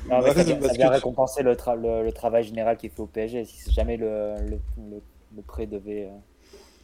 mais 0.09 0.33
ça, 0.33 0.43
ça 0.43 0.73
vient 0.73 0.89
récompenser 0.89 1.43
le, 1.43 1.55
tra 1.55 1.75
le, 1.75 2.03
le, 2.03 2.11
travail 2.11 2.43
général 2.43 2.77
qu'il 2.77 2.89
fait 2.89 2.99
au 2.99 3.05
PSG. 3.05 3.45
Si 3.45 3.71
jamais 3.71 3.97
le, 3.97 4.33
le, 4.49 5.01
le 5.35 5.41
prêt 5.41 5.67
devait 5.67 6.09
euh, 6.09 6.17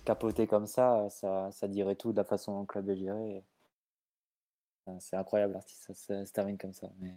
capoter 0.05 0.47
comme 0.47 0.67
ça, 0.67 1.07
ça, 1.09 1.49
ça 1.51 1.67
dirait 1.67 1.95
tout 1.95 2.11
de 2.11 2.17
la 2.17 2.23
façon 2.23 2.53
dont 2.53 2.61
le 2.61 2.65
club 2.65 2.89
est 2.89 2.97
géré. 2.97 3.43
C'est 4.99 5.17
incroyable 5.17 5.59
si 5.65 5.93
ça, 5.93 6.25
se 6.25 6.31
termine 6.31 6.57
comme 6.57 6.73
ça. 6.73 6.89
Mais... 6.99 7.13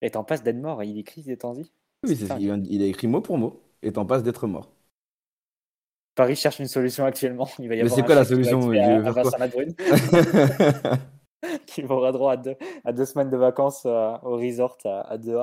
Est 0.00 0.16
en 0.16 0.24
passe 0.24 0.42
d'être 0.42 0.60
mort, 0.60 0.82
il 0.82 0.98
écrit 0.98 1.22
des 1.22 1.38
Oui, 1.44 2.16
c'est 2.16 2.40
il, 2.40 2.82
a 2.82 2.86
écrit 2.86 3.08
mot 3.08 3.20
pour 3.20 3.38
mot, 3.38 3.62
est 3.82 3.98
en 3.98 4.06
passe 4.06 4.22
d'être 4.22 4.46
mort. 4.46 4.70
Paris 6.14 6.36
cherche 6.36 6.58
une 6.58 6.68
solution 6.68 7.04
actuellement. 7.04 7.48
Il 7.58 7.68
va 7.68 7.74
y 7.74 7.82
Mais 7.82 7.88
c'est 7.88 8.04
quoi 8.04 8.14
la 8.14 8.24
solution 8.24 8.70
qui, 8.70 8.78
qui 11.66 11.84
aura 11.84 12.12
droit 12.12 12.34
à 12.34 12.36
deux, 12.36 12.54
à 12.84 12.92
deux, 12.92 13.06
semaines 13.06 13.30
de 13.30 13.36
vacances 13.36 13.82
euh, 13.86 14.16
au 14.22 14.36
resort 14.36 14.78
à, 14.84 15.10
à 15.10 15.18
dehors. 15.18 15.42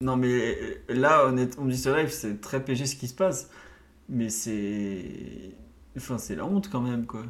Non, 0.00 0.16
mais 0.16 0.56
là, 0.88 1.24
honnêtement, 1.26 1.64
on 1.64 1.66
dit 1.66 1.76
ce 1.76 1.88
live, 1.88 2.10
c'est 2.10 2.40
très 2.40 2.64
PG 2.64 2.86
ce 2.86 2.94
qui 2.94 3.08
se 3.08 3.14
passe. 3.14 3.50
Mais 4.08 4.28
c'est. 4.28 5.54
Enfin, 5.96 6.18
c'est 6.18 6.36
la 6.36 6.44
honte 6.44 6.70
quand 6.70 6.80
même, 6.80 7.04
quoi. 7.04 7.24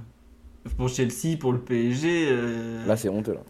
Pour 0.76 0.88
Chelsea, 0.90 1.38
pour 1.40 1.52
le 1.52 1.60
PSG. 1.60 2.28
Euh, 2.30 2.86
là, 2.86 2.96
c'est 2.96 3.08
honteux, 3.08 3.34
là. 3.34 3.40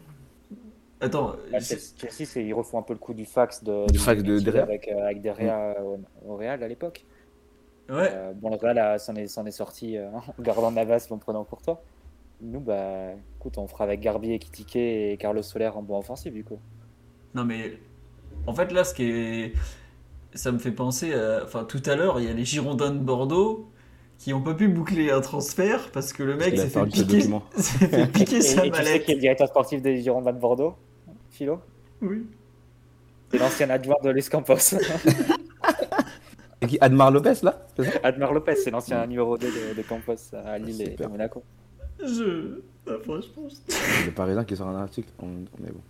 Attends. 1.00 1.34
Chelsea, 1.60 2.40
ils 2.46 2.54
refont 2.54 2.78
un 2.78 2.82
peu 2.82 2.92
le 2.92 2.98
coup 3.00 3.12
du 3.12 3.24
fax 3.24 3.64
de, 3.64 3.90
du 3.90 3.98
fax 3.98 4.22
de 4.22 4.38
Derrea. 4.38 4.62
Avec, 4.62 4.88
euh, 4.88 5.04
avec 5.04 5.20
Derrea 5.20 5.76
au, 6.24 6.36
Real 6.36 6.62
à 6.62 6.68
l'époque. 6.68 7.04
Ouais. 7.88 8.10
Euh, 8.12 8.32
bon, 8.34 8.50
le 8.50 8.56
Real 8.56 9.00
s'en 9.00 9.16
est, 9.16 9.24
est, 9.24 9.50
sorti 9.50 9.96
en 9.98 10.42
gardant 10.42 10.70
Navas 10.70 11.08
en 11.10 11.18
prenant 11.18 11.44
pour 11.44 11.60
toi. 11.60 11.82
Nous, 12.40 12.60
bah, 12.60 13.12
écoute, 13.36 13.58
on 13.58 13.66
fera 13.66 13.84
avec 13.84 14.00
Garbi 14.00 14.32
et 14.32 14.38
Kitike 14.38 14.76
et 14.76 15.16
Carlos 15.18 15.42
Soler 15.42 15.68
en 15.68 15.82
bon 15.82 15.98
offensif, 15.98 16.32
du 16.32 16.44
coup. 16.44 16.60
Non, 17.34 17.44
mais 17.44 17.78
en 18.46 18.54
fait, 18.54 18.72
là, 18.72 18.84
ce 18.84 18.94
qui 18.94 19.04
est. 19.04 19.52
Ça 20.34 20.52
me 20.52 20.58
fait 20.58 20.72
penser 20.72 21.14
à. 21.14 21.42
Enfin, 21.44 21.64
tout 21.64 21.82
à 21.86 21.96
l'heure, 21.96 22.20
il 22.20 22.26
y 22.26 22.30
a 22.30 22.32
les 22.32 22.44
Girondins 22.44 22.90
de 22.90 22.98
Bordeaux 22.98 23.70
qui 24.18 24.32
ont 24.34 24.42
pas 24.42 24.54
pu 24.54 24.68
boucler 24.68 25.10
un 25.10 25.20
transfert 25.20 25.90
parce 25.92 26.12
que 26.12 26.22
le 26.22 26.36
mec 26.36 26.56
s'est 26.58 26.68
fait, 26.68 26.86
piquer... 26.86 27.20
fait 27.56 28.12
piquer 28.12 28.40
sa 28.40 28.66
et, 28.66 28.70
mallette. 28.70 28.86
Tu 28.86 28.92
sais 28.92 29.04
qui 29.04 29.10
est 29.12 29.14
le 29.14 29.20
directeur 29.20 29.48
sportif 29.48 29.80
des 29.80 30.02
Girondins 30.02 30.32
de 30.32 30.38
Bordeaux 30.38 30.74
Philo? 31.30 31.60
Oui. 32.02 32.26
C'est 33.30 33.38
l'ancien 33.38 33.70
adjoint 33.70 33.96
de 34.02 34.10
Luis 34.10 34.24
Campos. 34.30 34.74
et 36.60 36.66
qui 36.66 36.78
Admar 36.80 37.10
Lopez, 37.10 37.34
là 37.42 37.66
Admar 38.02 38.32
Lopez, 38.32 38.56
c'est 38.56 38.70
l'ancien 38.70 39.06
numéro 39.06 39.36
2 39.36 39.46
de, 39.46 39.76
de, 39.76 39.82
Campos 39.82 40.34
à 40.34 40.58
Lille 40.58 40.82
et 40.82 41.02
à 41.02 41.08
Monaco. 41.08 41.42
Je. 42.04 42.60
franchement. 43.02 43.48
Le 44.06 44.10
Parisien 44.12 44.44
qui 44.44 44.56
sort 44.56 44.68
un 44.68 44.80
article, 44.80 45.08
on, 45.20 45.66
est 45.66 45.72
bon. 45.72 45.82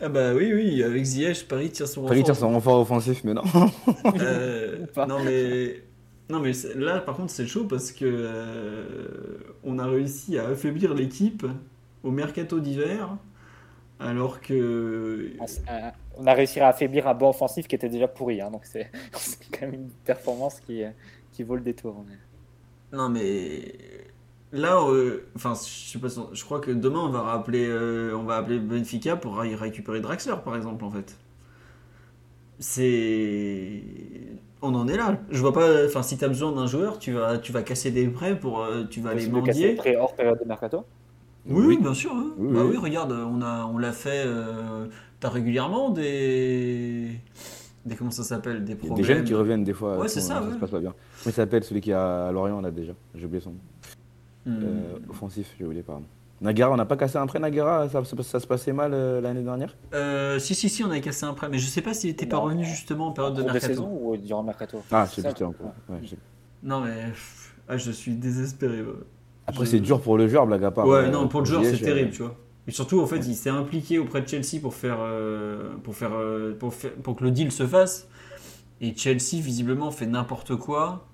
Ah 0.00 0.08
bah 0.08 0.34
oui, 0.34 0.52
oui, 0.52 0.82
avec 0.82 1.04
Ziyech, 1.04 1.48
Paris 1.48 1.70
tire 1.70 1.88
son 1.88 2.04
Paris 2.04 2.22
tire 2.22 2.36
son 2.36 2.50
renfort 2.50 2.80
offensif, 2.80 3.22
mais 3.24 3.32
non. 3.32 3.42
euh, 4.20 4.84
non 5.08 5.22
mais, 5.24 5.82
non 6.28 6.40
mais 6.40 6.52
là, 6.74 7.00
par 7.00 7.16
contre, 7.16 7.30
c'est 7.30 7.46
chaud 7.46 7.64
parce 7.64 7.92
que 7.92 8.04
euh, 8.04 9.38
on 9.64 9.78
a 9.78 9.86
réussi 9.86 10.38
à 10.38 10.48
affaiblir 10.48 10.92
l'équipe 10.92 11.46
au 12.02 12.10
mercato 12.10 12.60
d'hiver 12.60 13.16
Alors 13.98 14.40
que. 14.40 14.52
Euh, 14.54 15.90
on 16.18 16.26
a 16.26 16.34
réussi 16.34 16.60
à 16.60 16.68
affaiblir 16.68 17.08
un 17.08 17.14
banc 17.14 17.30
offensif 17.30 17.66
qui 17.66 17.74
était 17.74 17.88
déjà 17.88 18.08
pourri. 18.08 18.40
Hein, 18.40 18.50
donc 18.50 18.62
c'est 18.64 18.90
quand 19.52 19.62
même 19.62 19.74
une 19.74 19.90
performance 20.04 20.60
qui, 20.60 20.82
qui 21.32 21.42
vaut 21.42 21.56
le 21.56 21.62
détour. 21.62 22.04
Non, 22.92 23.08
mais. 23.08 23.62
Là, 24.52 24.80
euh, 24.80 25.26
enfin, 25.34 25.54
je 25.54 25.90
sais 25.90 25.98
pas, 25.98 26.08
je 26.08 26.44
crois 26.44 26.60
que 26.60 26.70
demain 26.70 27.00
on 27.00 27.10
va 27.10 27.20
rappeler, 27.20 27.68
on 28.14 28.22
va 28.22 28.36
appeler 28.36 28.58
Benfica 28.58 29.16
pour 29.16 29.36
récupérer 29.38 30.00
Draxler, 30.00 30.36
par 30.44 30.56
exemple, 30.56 30.84
en 30.84 30.90
fait. 30.90 31.16
C'est 32.58 33.82
on 34.62 34.74
en 34.74 34.88
est 34.88 34.96
là. 34.96 35.18
Je 35.30 35.40
vois 35.40 35.52
pas. 35.52 35.86
Enfin, 35.86 36.02
si 36.02 36.16
tu 36.16 36.24
as 36.24 36.28
besoin 36.28 36.52
d'un 36.52 36.66
joueur, 36.66 36.98
tu 36.98 37.12
vas, 37.12 37.38
tu 37.38 37.52
vas 37.52 37.62
casser 37.62 37.90
des 37.90 38.06
prêts 38.08 38.38
pour, 38.38 38.62
euh, 38.62 38.84
tu 38.88 39.00
vas 39.00 39.10
aller 39.10 39.28
mendier. 39.28 39.74
prêts 39.74 39.96
hors 39.96 40.14
période 40.14 40.38
de 40.40 40.44
mercato? 40.44 40.84
Oui, 41.48 41.78
bien 41.78 41.94
sûr. 41.94 42.12
Hein. 42.12 42.32
Oui, 42.38 42.54
bah 42.54 42.64
oui. 42.64 42.76
regarde, 42.76 43.12
on 43.12 43.40
a, 43.42 43.64
on 43.66 43.78
l'a 43.78 43.92
fait. 43.92 44.24
Euh, 44.26 44.86
tu 45.20 45.26
as 45.26 45.30
régulièrement 45.30 45.90
des, 45.90 47.20
des 47.86 47.96
comment 47.96 48.10
ça 48.10 48.24
s'appelle, 48.24 48.64
des 48.64 48.74
problèmes. 48.74 48.98
Des 48.98 49.04
jeunes 49.04 49.24
qui 49.24 49.34
reviennent 49.34 49.64
des 49.64 49.72
fois. 49.72 49.98
Ouais, 49.98 50.08
c'est 50.08 50.20
ça. 50.20 50.42
Ça 50.42 50.52
se 50.52 50.58
passe 50.58 50.70
pas 50.70 50.80
bien. 50.80 50.90
Comment 50.90 51.30
il 51.30 51.32
s'appelle 51.32 51.64
celui 51.64 51.80
qui 51.80 51.90
est 51.90 51.94
à 51.94 52.30
Lorient 52.32 52.60
là 52.60 52.70
déjà 52.70 52.92
J'ai 53.14 53.24
oublié 53.24 53.40
son 53.40 53.50
nom. 53.50 53.56
Hmm. 54.44 54.58
Euh, 54.62 54.98
offensif, 55.08 55.54
j'ai 55.58 55.64
oublié 55.64 55.82
pardon. 55.82 56.04
Nagara, 56.40 56.72
on 56.72 56.76
n'a 56.76 56.84
pas 56.84 56.96
cassé 56.96 57.16
un 57.16 57.26
prêt 57.26 57.38
Nagara? 57.38 57.88
Ça, 57.88 58.04
se 58.04 58.46
passait 58.46 58.72
mal 58.72 58.92
euh, 58.92 59.20
l'année 59.20 59.42
dernière? 59.42 59.74
Euh, 59.94 60.38
Si, 60.38 60.54
si, 60.54 60.68
si, 60.68 60.84
on 60.84 60.90
avait 60.90 61.00
cassé 61.00 61.24
un 61.24 61.32
prêt, 61.32 61.48
mais 61.48 61.58
je 61.58 61.66
sais 61.66 61.80
pas 61.80 61.94
s'il 61.94 62.10
n'était 62.10 62.26
pas 62.26 62.36
revenu 62.36 62.64
justement 62.64 63.06
en 63.08 63.12
période 63.12 63.34
de 63.34 63.42
mercato. 63.42 63.66
saison 63.66 63.98
ou 64.02 64.16
durant 64.18 64.40
le 64.40 64.46
mercato? 64.46 64.82
Ah, 64.90 65.06
c'est 65.06 65.22
plutôt 65.22 65.46
encore. 65.46 65.72
non, 66.62 66.80
mais 66.80 67.12
ah, 67.68 67.76
je 67.76 67.90
suis 67.90 68.14
désespéré. 68.14 68.84
Après, 69.46 69.66
c'est 69.66 69.80
dur 69.80 70.00
pour 70.00 70.18
le 70.18 70.28
joueur, 70.28 70.46
blague 70.46 70.64
à 70.64 70.70
part. 70.70 70.86
Ouais, 70.86 71.04
euh, 71.04 71.10
non, 71.10 71.28
pour 71.28 71.40
le 71.40 71.46
joueur, 71.46 71.64
c'est 71.64 71.78
terrible, 71.78 72.10
tu 72.10 72.22
vois. 72.22 72.36
Et 72.68 72.72
surtout, 72.72 73.00
en 73.00 73.06
fait, 73.06 73.18
il 73.18 73.36
s'est 73.36 73.50
impliqué 73.50 73.98
auprès 73.98 74.22
de 74.22 74.28
Chelsea 74.28 74.60
pour 74.60 74.74
faire, 74.74 74.98
pour, 75.84 75.94
faire, 75.94 76.12
pour, 76.58 76.74
faire, 76.74 76.92
pour 76.94 77.14
que 77.16 77.24
le 77.24 77.30
deal 77.30 77.52
se 77.52 77.66
fasse. 77.66 78.08
Et 78.80 78.94
Chelsea, 78.96 79.40
visiblement, 79.40 79.90
fait 79.92 80.06
n'importe 80.06 80.56
quoi. 80.56 81.06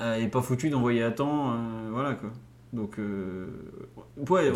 et 0.00 0.26
pas 0.28 0.40
foutu 0.40 0.70
d'envoyer 0.70 1.02
à 1.02 1.10
temps. 1.10 1.56
voilà, 1.90 2.14
quoi. 2.14 2.30
Donc, 2.74 2.98
euh, 2.98 3.46
ouais, 4.28 4.50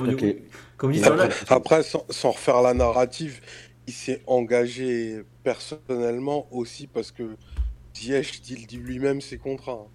comme 0.76 0.90
dit 0.90 1.04
après, 1.04 1.28
après 1.48 1.82
sans, 1.84 2.32
refaire 2.32 2.62
la 2.62 2.74
narrative, 2.74 3.40
il 3.86 3.92
s'est 3.92 4.22
engagé 4.26 5.22
personnellement 5.44 6.48
aussi 6.50 6.88
parce 6.88 7.12
que 7.12 7.36
Ziyech, 7.94 8.42
il 8.50 8.66
dit 8.66 8.78
lui-même 8.78 9.20
ses 9.20 9.38
contrats. 9.38 9.86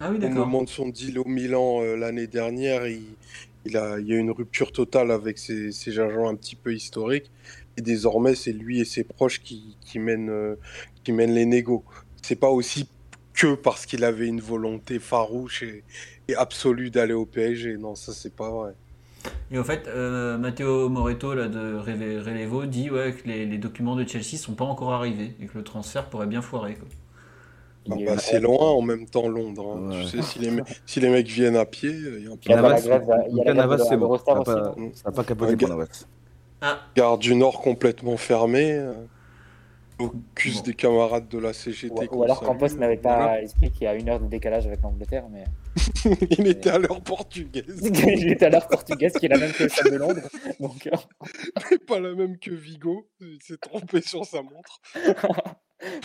Ah 0.00 0.10
oui, 0.10 0.24
Au 0.24 0.30
moment 0.30 0.62
de 0.62 0.68
son 0.70 0.88
deal 0.88 1.18
au 1.18 1.26
Milan 1.26 1.82
euh, 1.82 1.94
l'année 1.94 2.26
dernière, 2.26 2.86
il, 2.86 3.02
il, 3.64 3.76
a, 3.76 3.98
il 3.98 4.08
y 4.08 4.12
a 4.12 4.16
une 4.16 4.30
rupture 4.30 4.72
totale 4.72 5.10
avec 5.10 5.38
ses, 5.38 5.70
agents 5.88 6.28
un 6.28 6.34
petit 6.34 6.56
peu 6.56 6.74
historiques. 6.74 7.30
Et 7.76 7.82
désormais, 7.82 8.34
c'est 8.34 8.52
lui 8.52 8.80
et 8.80 8.84
ses 8.84 9.04
proches 9.04 9.40
qui, 9.42 9.76
mènent, 9.96 10.30
euh, 10.30 10.56
qui 11.04 11.12
mènent 11.12 11.34
les 11.34 11.46
négos. 11.46 11.84
C'est 12.22 12.36
pas 12.36 12.50
aussi 12.50 12.88
que 13.34 13.54
parce 13.54 13.86
qu'il 13.86 14.04
avait 14.04 14.26
une 14.26 14.40
volonté 14.40 14.98
farouche 14.98 15.62
et, 15.62 15.84
absolue 16.36 16.90
d'aller 16.90 17.12
au 17.12 17.26
PSG. 17.26 17.76
Non, 17.76 17.94
ça 17.94 18.12
c'est 18.12 18.34
pas 18.34 18.50
vrai. 18.50 18.72
Et 19.50 19.58
en 19.58 19.64
fait, 19.64 19.86
euh, 19.86 20.38
Matteo 20.38 20.88
Moreto 20.88 21.34
de 21.34 21.76
Relevo 21.76 22.64
dit 22.64 22.90
ouais, 22.90 23.12
que 23.12 23.28
les, 23.28 23.58
documents 23.58 23.96
de 23.96 24.08
Chelsea 24.08 24.38
sont 24.38 24.54
pas 24.54 24.64
encore 24.64 24.92
arrivés 24.92 25.36
et 25.40 25.46
que 25.46 25.58
le 25.58 25.64
transfert 25.64 26.08
pourrait 26.08 26.26
bien 26.26 26.40
foirer. 26.40 26.78
Ah 27.90 27.94
bah, 28.06 28.18
c'est 28.18 28.40
loin 28.40 28.70
en 28.70 28.82
même 28.82 29.06
temps 29.06 29.28
Londres. 29.28 29.76
Hein. 29.76 30.02
Tu 30.02 30.08
sais, 30.08 30.22
si 30.22 30.38
les, 30.38 30.50
si 30.86 31.00
les, 31.00 31.08
mecs 31.10 31.26
viennent 31.26 31.56
à 31.56 31.64
pied, 31.64 31.90
il 31.90 32.24
y 32.24 32.28
a 32.28 32.30
un 32.30 32.36
peu 32.36 32.48
de 32.48 33.52
Navas, 33.52 33.78
c'est 33.78 33.96
bon. 33.96 34.16
Ça 34.18 34.34
n'a 34.34 35.12
pas, 35.12 35.24
capoté 35.24 35.56
pour 35.56 35.68
Navas. 35.68 36.06
Ah. 36.60 36.78
Gare 36.94 37.18
du 37.18 37.34
Nord 37.34 37.60
complètement 37.60 38.16
fermée. 38.16 38.74
Euh. 38.74 38.92
Focus 39.98 40.62
des 40.62 40.74
camarades 40.74 41.28
de 41.28 41.38
la 41.38 41.52
CGT. 41.52 42.08
Ou, 42.10 42.22
alors 42.22 42.40
Campos 42.40 42.74
n'avait 42.76 42.96
pas 42.96 43.40
l'esprit 43.40 43.70
qu'il 43.70 43.82
y 43.82 43.86
a 43.86 43.94
une 43.94 44.08
heure 44.08 44.20
de 44.20 44.26
décalage 44.26 44.66
avec 44.66 44.80
l'Angleterre. 44.82 45.24
Mais... 45.30 45.44
il 46.30 46.46
était 46.46 46.70
à 46.70 46.78
l'heure 46.78 47.00
portugaise. 47.02 47.80
il 48.06 48.32
était 48.32 48.46
à 48.46 48.50
l'heure 48.50 48.66
portugaise, 48.66 49.12
qui 49.12 49.26
est 49.26 49.28
la 49.28 49.38
même 49.38 49.52
que 49.52 49.68
celle 49.68 49.92
de 49.92 49.96
Londres. 49.96 50.22
Donc... 50.60 50.86
Euh. 50.86 50.96
mais 51.70 51.78
pas 51.78 52.00
la 52.00 52.14
même 52.14 52.38
que 52.38 52.50
Vigo. 52.50 53.06
Il 53.20 53.38
s'est 53.42 53.58
trompé 53.58 54.00
sur 54.00 54.24
sa 54.24 54.42
montre. 54.42 54.80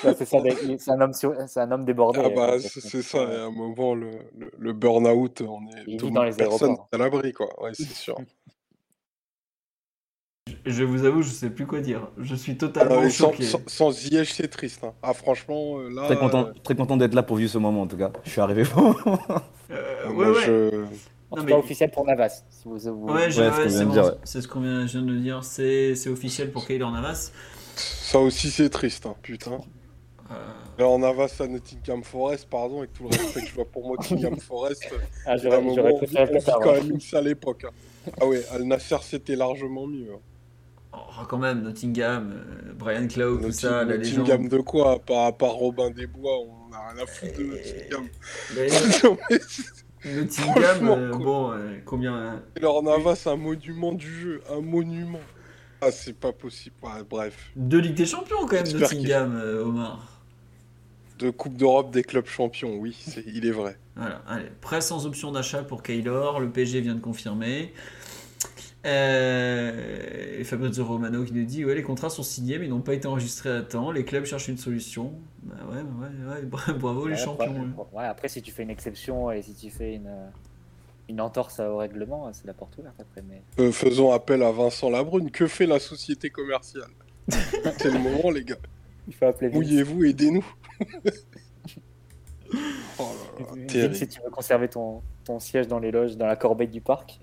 C'est 0.01 0.89
un, 0.89 1.01
homme 1.01 1.11
un 1.55 1.71
homme 1.71 1.85
débordé. 1.85 2.21
Ah 2.23 2.29
bah, 2.29 2.59
c'est 2.59 3.01
ça, 3.01 3.21
à 3.21 3.45
un 3.45 3.51
moment, 3.51 3.93
le, 3.93 4.11
le, 4.57 4.73
burn-out, 4.73 5.41
on 5.41 5.67
est 5.69 5.97
tout 5.97 6.09
dans 6.09 6.23
les 6.23 6.33
personne 6.33 6.77
à 6.91 6.97
l'abri, 6.97 7.33
quoi. 7.33 7.47
Ouais, 7.61 7.71
c'est 7.73 7.87
sûr. 7.87 8.17
Je 10.65 10.83
vous 10.83 11.05
avoue, 11.05 11.21
je 11.21 11.29
sais 11.29 11.49
plus 11.49 11.65
quoi 11.65 11.81
dire. 11.81 12.07
Je 12.17 12.35
suis 12.35 12.57
totalement 12.57 13.01
ah 13.03 13.09
choqué. 13.09 13.43
Sans, 13.43 13.61
sans, 13.67 13.91
c'est 13.91 14.47
triste. 14.47 14.83
Hein. 14.83 14.93
Ah, 15.01 15.13
franchement, 15.13 15.79
euh, 15.79 15.89
là. 15.89 16.05
Très 16.05 16.17
content, 16.17 16.45
euh, 16.45 16.53
très 16.63 16.75
content 16.75 16.97
d'être 16.97 17.13
là 17.13 17.23
pour 17.23 17.37
vivre 17.37 17.51
ce 17.51 17.57
moment, 17.57 17.81
en 17.81 17.87
tout 17.87 17.97
cas. 17.97 18.11
Je 18.23 18.29
suis 18.29 18.41
arrivé 18.41 18.63
euh, 18.77 20.09
ouais, 20.11 20.29
ouais. 20.29 20.71
En 21.29 21.37
tout 21.37 21.53
officiel 21.53 21.91
pour 21.91 22.05
Navas. 22.05 22.43
Si 22.49 22.63
vous, 22.65 22.77
vous... 22.77 23.13
Ouais, 23.13 23.29
c'est 23.31 24.41
ce 24.41 24.47
qu'on 24.47 24.61
vient, 24.61 24.85
vient, 24.85 25.01
de 25.01 25.15
dire. 25.15 25.43
C'est 25.43 26.07
officiel 26.07 26.51
pour 26.51 26.65
Kaylor 26.65 26.91
Navas. 26.91 27.31
Ça 27.77 28.19
aussi, 28.19 28.49
c'est 28.49 28.69
triste, 28.69 29.05
hein, 29.05 29.15
putain. 29.21 29.59
Euh... 30.31 30.35
Alors, 30.77 30.99
Navas 30.99 31.35
à 31.39 31.47
Nottingham 31.47 32.03
Forest, 32.03 32.47
pardon, 32.49 32.79
avec 32.79 32.93
tout 32.93 33.03
le 33.03 33.09
respect 33.09 33.41
que 33.41 33.47
je 33.47 33.55
vois 33.55 33.65
pour 33.65 33.89
Nottingham 33.89 34.39
Forest. 34.39 34.87
ah, 35.25 35.37
j'aurais 35.37 35.93
préféré 35.95 36.33
le 36.33 36.63
quand 36.63 36.73
même 36.73 36.91
une 36.91 37.01
sale 37.01 37.27
époque. 37.27 37.65
Hein. 37.65 38.11
Ah 38.21 38.25
ouais, 38.25 38.43
Al 38.51 38.63
Nasser, 38.63 38.97
c'était 39.01 39.35
largement 39.35 39.87
mieux. 39.87 40.13
Hein. 40.13 40.19
Oh, 40.93 41.25
quand 41.27 41.37
même, 41.37 41.61
Nottingham, 41.61 42.31
euh, 42.33 42.73
Brian 42.73 43.07
Clough, 43.07 43.41
tout 43.41 43.51
ça, 43.51 43.83
la 43.83 43.97
légende. 43.97 44.27
Nottingham 44.27 44.47
de 44.49 44.57
quoi 44.59 44.99
Par 44.99 45.35
part 45.35 45.53
Robin 45.53 45.89
des 45.91 46.07
Bois, 46.07 46.39
on 46.39 46.73
a 46.73 46.89
rien 46.89 47.03
à 47.03 47.05
foutre 47.05 47.37
de 47.37 47.43
Nottingham. 47.43 48.07
Nottingham, 50.05 50.89
euh, 50.89 51.17
bon, 51.17 51.51
euh, 51.51 51.77
combien 51.85 52.41
Alors 52.55 52.83
Navas, 52.83 53.23
un 53.25 53.35
monument 53.35 53.93
du 53.93 54.09
jeu, 54.09 54.41
un 54.49 54.61
monument. 54.61 55.19
Ah, 55.81 55.91
c'est 55.91 56.13
pas 56.13 56.31
possible. 56.33 56.75
bref. 57.09 57.51
Deux 57.55 57.79
Ligue 57.79 57.95
des 57.95 58.05
Champions 58.05 58.47
quand 58.47 58.63
même, 58.63 58.71
Nottingham, 58.71 59.41
Omar. 59.63 60.21
De 61.19 61.31
Coupe 61.31 61.55
d'Europe 61.57 61.91
des 61.91 62.03
clubs 62.03 62.27
champions, 62.27 62.75
oui, 62.75 62.95
il 63.25 63.45
est 63.45 63.51
vrai. 63.51 63.77
Voilà, 63.95 64.21
allez, 64.27 64.51
prêt 64.61 64.81
sans 64.81 65.07
option 65.07 65.31
d'achat 65.31 65.63
pour 65.63 65.81
Kaylor, 65.81 66.39
le 66.39 66.49
PSG 66.49 66.81
vient 66.81 66.93
de 66.93 66.99
confirmer. 67.01 67.73
Euh, 68.85 70.39
et 70.39 70.43
Fabrizio 70.43 70.85
Romano 70.85 71.23
qui 71.25 71.33
nous 71.33 71.43
dit 71.43 71.65
ouais 71.65 71.75
les 71.75 71.83
contrats 71.83 72.09
sont 72.09 72.23
signés 72.23 72.57
mais 72.57 72.67
n'ont 72.67 72.79
pas 72.81 72.93
été 72.93 73.07
enregistrés 73.07 73.49
à 73.49 73.61
temps. 73.61 73.91
Les 73.91 74.05
clubs 74.05 74.25
cherchent 74.25 74.47
une 74.47 74.57
solution. 74.57 75.13
Bah 75.43 75.55
ouais, 75.69 75.81
ouais, 75.81 76.35
ouais 76.35 76.73
bravo 76.73 77.07
les 77.07 77.17
champions. 77.17 77.69
ouais, 77.91 78.05
après 78.05 78.29
si 78.29 78.41
tu 78.41 78.51
fais 78.51 78.63
une 78.63 78.69
exception 78.69 79.31
et 79.31 79.41
si 79.41 79.55
tu 79.55 79.71
fais 79.71 79.95
une, 79.95 80.09
une 81.09 81.21
entorse 81.21 81.59
au 81.59 81.77
règlement, 81.77 82.29
c'est 82.33 82.45
la 82.45 82.53
porte 82.53 82.77
ouverte 82.77 82.99
après. 82.99 83.23
Mais... 83.27 83.41
Euh, 83.59 83.71
faisons 83.71 84.11
appel 84.11 84.43
à 84.43 84.51
Vincent 84.51 84.89
Labrune. 84.89 85.31
Que 85.31 85.47
fait 85.47 85.65
la 85.65 85.79
société 85.79 86.29
commerciale 86.29 86.89
C'est 87.29 87.91
le 87.91 87.99
moment 87.99 88.29
les 88.29 88.43
gars. 88.43 88.57
Il 89.07 89.13
faut 89.13 89.25
appeler. 89.25 89.49
Mouillez-vous, 89.49 90.03
aidez-nous. 90.03 90.45
oh 92.99 93.03
si 93.67 94.07
tu 94.07 94.21
veux 94.21 94.29
conserver 94.31 94.67
ton, 94.67 95.01
ton 95.23 95.39
siège 95.39 95.67
dans 95.67 95.79
les 95.79 95.91
loges, 95.91 96.17
dans 96.17 96.27
la 96.27 96.35
corbeille 96.35 96.67
du 96.67 96.81
parc, 96.81 97.19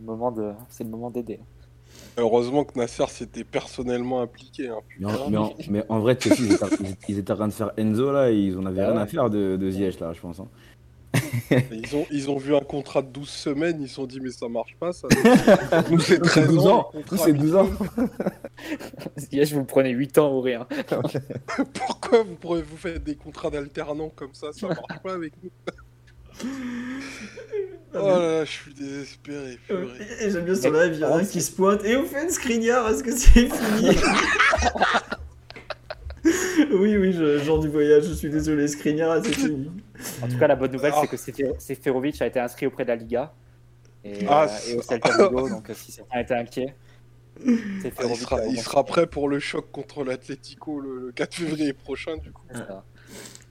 moment 0.00 0.30
de... 0.30 0.52
c'est 0.68 0.84
le 0.84 0.90
moment 0.90 1.10
d'aider. 1.10 1.40
Heureusement 2.18 2.64
que 2.64 2.78
Nasser 2.78 3.06
s'était 3.08 3.44
personnellement 3.44 4.20
impliqué. 4.20 4.68
Hein, 4.68 4.78
mais, 5.68 5.82
en, 5.88 5.98
vrai, 6.00 6.14
ils, 6.14 6.32
étaient, 6.32 6.42
ils, 7.08 7.18
étaient, 7.18 7.32
en 7.32 7.36
train 7.36 7.48
de 7.48 7.52
faire 7.52 7.72
Enzo 7.76 8.12
là, 8.12 8.30
et 8.30 8.36
ils 8.36 8.58
en 8.58 8.66
avaient 8.66 8.84
rien 8.84 8.96
à 8.96 9.06
faire 9.06 9.30
de, 9.30 9.56
de 9.56 9.70
Ziyech 9.70 10.00
là, 10.00 10.12
je 10.12 10.20
pense. 10.20 10.40
Hein. 10.40 10.48
Ils, 11.50 11.96
ont, 11.96 12.06
ils 12.10 12.30
ont 12.30 12.36
vu 12.36 12.54
un 12.54 12.60
contrat 12.60 13.02
de 13.02 13.08
12 13.08 13.28
semaines, 13.28 13.78
ils 13.80 13.88
se 13.88 13.94
sont 13.94 14.06
dit 14.06 14.20
mais 14.20 14.30
ça 14.30 14.48
marche 14.48 14.76
pas, 14.78 14.92
ça. 14.92 15.08
Nous 15.90 16.00
c'est 16.00 16.18
12 16.18 16.66
ans. 16.66 16.90
c'est 17.16 17.32
12 17.32 17.56
ans. 17.56 17.70
Ziyech, 19.16 19.52
vous 19.54 19.64
prenez 19.64 19.90
8 19.90 20.18
ans 20.18 20.32
ou 20.32 20.40
rien. 20.40 20.66
Pourquoi 21.74 22.22
vous, 22.22 22.36
vous 22.42 22.76
faites 22.76 23.02
des 23.04 23.16
contrats 23.16 23.50
d'alternants 23.50 24.12
comme 24.14 24.34
ça 24.34 24.48
Ça 24.52 24.68
marche 24.68 25.02
pas 25.02 25.14
avec 25.14 25.32
nous? 25.42 25.50
Oh 27.94 27.98
là 27.98 28.18
là, 28.18 28.44
je 28.44 28.50
suis 28.50 28.74
désespéré. 28.74 29.58
Et 30.20 30.30
j'aime 30.30 30.44
bien 30.44 30.54
sur 30.54 30.70
live, 30.70 30.92
il 30.94 31.00
y 31.00 31.04
a 31.04 31.14
un 31.14 31.24
qui 31.24 31.40
se 31.40 31.50
pointe. 31.50 31.82
Et 31.84 31.96
au 31.96 32.04
fait, 32.04 32.28
Skriniar, 32.30 32.88
est-ce 32.90 33.02
que 33.02 33.16
c'est 33.16 33.48
fini? 33.48 33.96
Oui, 36.72 36.96
oui, 36.96 37.12
genre 37.44 37.58
du 37.58 37.68
voyage, 37.68 38.04
je 38.04 38.12
suis 38.12 38.30
désolé, 38.30 38.68
Skriniar, 38.68 39.24
c'est 39.24 39.32
fini. 39.32 39.70
En 40.22 40.28
tout 40.28 40.38
cas, 40.38 40.46
la 40.46 40.56
bonne 40.56 40.72
nouvelle, 40.72 40.92
c'est 41.00 41.32
que 41.32 41.58
Seferovic 41.58 42.20
a 42.22 42.26
été 42.26 42.40
inscrit 42.40 42.66
auprès 42.66 42.84
de 42.84 42.88
la 42.88 42.96
Liga 42.96 43.32
et, 44.04 44.24
ah, 44.28 44.46
euh, 44.46 44.70
et 44.70 44.74
au 44.76 44.82
Celta 44.82 45.10
Vigo, 45.10 45.48
donc 45.48 45.68
euh, 45.68 45.74
si 45.74 45.90
certains 45.90 46.20
étaient 46.20 46.34
inquiets. 46.34 46.74
Ah, 47.38 47.50
il, 48.08 48.16
sera, 48.16 48.46
il 48.46 48.60
sera, 48.60 48.84
prêt 48.84 49.06
pour 49.06 49.28
le 49.28 49.38
choc 49.38 49.70
contre 49.70 50.04
l'Atlético 50.04 50.80
le 50.80 51.12
4 51.14 51.34
février 51.34 51.72
prochain, 51.72 52.16
du 52.16 52.32
coup. 52.32 52.46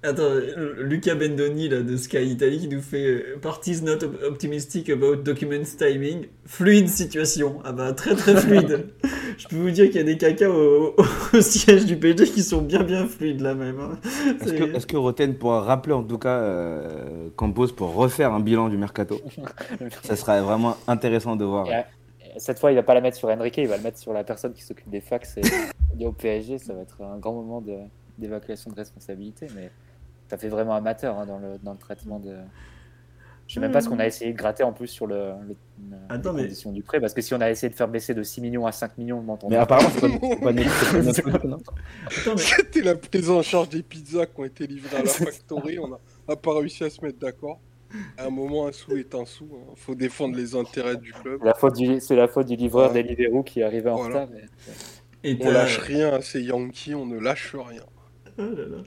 Attends, 0.06 0.22
euh, 0.24 0.76
Lucas 0.84 1.16
Bendoni 1.16 1.68
là, 1.70 1.82
de 1.82 1.98
Sky 1.98 2.24
Italy 2.26 2.60
qui 2.60 2.68
nous 2.68 2.82
fait 2.82 3.06
euh, 3.06 3.38
Parties 3.42 3.82
not 3.82 4.04
op- 4.04 4.22
optimistic 4.24 4.90
about 4.90 5.16
documents 5.18 5.76
timing. 5.78 6.28
Fluide 6.46 6.88
situation. 6.90 7.60
Ah 7.64 7.72
bah 7.72 7.92
très 7.94 8.16
très 8.16 8.36
fluide. 8.36 8.88
Je 9.38 9.48
peux 9.48 9.56
vous 9.58 9.72
dire 9.72 9.86
qu'il 9.88 9.96
y 9.98 10.00
a 10.00 10.04
des 10.04 10.18
cacas 10.18 10.50
au, 10.50 10.96
au 11.34 11.42
siège 11.42 11.86
du 11.86 11.98
PSG 11.98 12.26
qui 12.32 12.44
sont 12.44 12.62
bien 12.62 12.84
bien 12.84 13.06
fluides 13.08 13.42
là 13.42 13.54
même. 13.56 13.80
hein. 13.80 14.00
Est-ce 14.74 14.86
que, 14.88 14.96
Roten 14.98 15.36
pourra 15.36 15.62
rappeler 15.62 15.94
en 15.94 16.04
tout 16.04 16.18
cas 16.20 16.38
euh, 16.40 17.30
Campos 17.36 17.68
pour 17.70 17.94
refaire 17.96 18.34
un 18.34 18.40
bilan 18.40 18.70
du 18.70 18.78
mercato? 18.78 19.20
Ça 20.04 20.16
serait 20.16 20.42
vraiment 20.42 20.78
intéressant 20.88 21.36
de 21.36 21.44
voir. 21.46 21.68
Euh, 21.68 21.82
Cette 22.38 22.60
fois, 22.60 22.72
il 22.72 22.76
va 22.76 22.84
pas 22.84 22.94
la 22.94 23.02
mettre 23.02 23.18
sur 23.18 23.28
Enrique, 23.30 23.58
il 23.58 23.68
va 23.68 23.78
le 23.78 23.84
mettre 23.84 23.98
sur 23.98 24.14
la 24.14 24.24
personne 24.24 24.54
qui 24.54 24.64
s'occupe 24.64 24.90
des 24.90 25.02
fax 25.02 25.38
et 26.00 26.06
au 26.06 26.12
PSG. 26.12 26.58
Ça 26.60 26.74
va 26.74 26.82
être 26.82 27.02
un 27.02 27.18
grand 27.18 27.34
moment 27.34 27.62
de- 27.62 27.74
d'évacuation 28.18 28.72
de, 28.72 28.76
responsabilité, 28.76 29.48
mais 29.56 29.70
ça 30.30 30.38
fait 30.38 30.50
vraiment 30.50 30.76
amateur 30.76 31.18
hein, 31.20 31.26
dans, 31.26 31.38
le, 31.40 31.58
dans 31.64 31.74
le 31.74 31.78
traitement 31.78 32.20
de. 32.20 32.36
Je 33.48 33.54
sais 33.54 33.60
même 33.60 33.72
pas 33.72 33.80
ce 33.82 33.90
qu'on 33.90 34.00
a 34.00 34.08
essayé 34.08 34.34
de 34.34 34.38
gratter 34.38 34.64
en 34.64 34.74
plus 34.74 34.88
sur 34.88 35.06
le, 35.06 35.16
le- 35.48 35.56
le- 35.92 35.98
Attends, 36.10 36.32
les 36.32 36.38
mais- 36.38 36.44
conditions 36.48 36.72
du 36.72 36.82
prêt, 36.82 37.00
parce 37.00 37.14
que 37.14 37.22
si 37.22 37.32
on 37.36 37.42
a 37.42 37.52
essayé 37.52 37.70
de 37.70 37.76
faire 37.76 37.88
baisser 37.88 38.16
de 38.16 38.24
6 38.24 38.42
millions 38.42 38.66
à 38.66 38.72
5 38.72 38.98
millions 38.98 39.22
montant 39.22 39.50
Mais 39.50 39.58
apparemment, 39.58 39.90
c'est 40.00 40.10
pas, 40.40 40.52
C'était 42.38 42.82
la 42.82 42.96
prise 42.96 43.30
en 43.30 43.42
charge 43.44 43.70
des 43.70 43.84
pizzas 43.84 44.26
qui 44.26 44.40
ont 44.42 44.46
été 44.46 44.66
livrées 44.66 44.98
à 44.98 45.04
la 45.04 45.10
factory. 45.10 45.78
On 45.80 45.90
n'a 45.90 45.98
a 46.28 46.36
pas 46.36 46.58
réussi 46.58 46.84
à 46.84 46.90
se 46.90 47.04
mettre 47.06 47.20
d'accord. 47.20 47.60
À 48.18 48.26
un 48.26 48.30
moment, 48.30 48.68
un 48.68 48.72
sou 48.72 48.96
est 48.98 49.14
un 49.16 49.26
sou. 49.26 49.48
Il 49.76 49.80
faut 49.80 49.96
défendre 49.96 50.36
les 50.36 50.56
intérêts 50.56 50.98
du 50.98 51.14
club. 51.14 51.38
C'est 51.42 51.46
la 51.48 51.54
faute 51.54 51.76
du, 51.76 52.00
c'est 52.02 52.16
la 52.16 52.28
faute 52.28 52.48
du 52.48 52.56
livreur 52.56 52.92
Ouais. 52.94 53.04
Deliveroo 53.04 53.44
qui 53.44 53.60
est 53.60 53.64
arrivé 53.64 53.90
en 53.90 53.98
Voilà. 53.98 54.22
retard. 54.24 54.30
mais- 54.34 55.30
et 55.30 55.38
On 55.42 55.50
lâche 55.52 55.78
rien 55.80 56.14
à 56.14 56.22
ces 56.22 56.42
Yankees, 56.42 56.94
on 56.96 57.06
ne 57.06 57.20
lâche 57.20 57.56
rien. 57.56 57.82
Oh 58.38 58.42
là 58.58 58.64
là. 58.70 58.78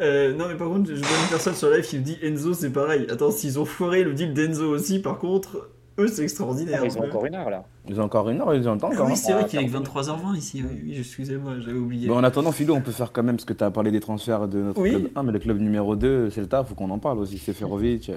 Euh, 0.00 0.34
non 0.34 0.48
mais 0.48 0.56
par 0.56 0.68
contre, 0.68 0.88
je 0.90 0.94
vois 0.96 1.22
une 1.22 1.28
personne 1.30 1.54
sur 1.54 1.70
live 1.70 1.84
qui 1.84 1.98
me 1.98 2.04
dit 2.04 2.18
Enzo 2.22 2.52
c'est 2.54 2.70
pareil. 2.70 3.06
Attends, 3.10 3.30
s'ils 3.30 3.58
ont 3.58 3.64
foiré 3.64 4.02
le 4.04 4.12
deal 4.14 4.34
d'Enzo 4.34 4.68
aussi, 4.68 5.00
par 5.00 5.18
contre, 5.18 5.70
eux 5.98 6.08
c'est 6.08 6.22
extraordinaire. 6.22 6.80
Ah, 6.82 6.86
ils 6.86 6.98
ont 6.98 7.04
encore 7.04 7.24
une 7.26 7.34
heure 7.34 7.50
là. 7.50 7.64
Ils 7.88 8.00
ont 8.00 8.04
encore 8.04 8.28
une 8.30 8.40
heure, 8.40 8.54
ils 8.54 8.68
ont 8.68 8.74
le 8.74 8.80
temps 8.80 8.88
Ah 8.90 8.94
encore. 8.94 9.06
oui, 9.08 9.16
c'est 9.16 9.32
vrai 9.32 9.42
Ah, 9.44 9.48
qu'il 9.48 9.60
est 9.60 9.66
que 9.66 9.72
pardon. 9.72 9.90
23h20 9.90 10.36
ici. 10.36 10.64
Oui, 10.68 10.80
oui, 10.84 10.96
excusez-moi, 10.98 11.54
j'avais 11.60 11.78
oublié. 11.78 12.08
Bon, 12.08 12.16
en 12.16 12.24
attendant, 12.24 12.50
Philo, 12.52 12.74
on 12.74 12.80
peut 12.80 12.90
faire 12.92 13.12
quand 13.12 13.22
même, 13.22 13.36
parce 13.36 13.44
que 13.44 13.52
tu 13.52 13.62
as 13.62 13.70
parlé 13.70 13.90
des 13.90 14.00
transferts 14.00 14.48
de 14.48 14.58
notre 14.58 14.80
Oui. 14.80 14.90
club 14.90 15.10
1, 15.14 15.22
mais 15.22 15.32
le 15.32 15.38
club 15.38 15.58
numéro 15.60 15.94
2, 15.94 16.30
c'est 16.30 16.40
le 16.40 16.46
taf, 16.48 16.68
faut 16.68 16.74
qu'on 16.74 16.90
en 16.90 16.98
parle 16.98 17.18
aussi. 17.18 17.38
Seferovic, 17.38 18.10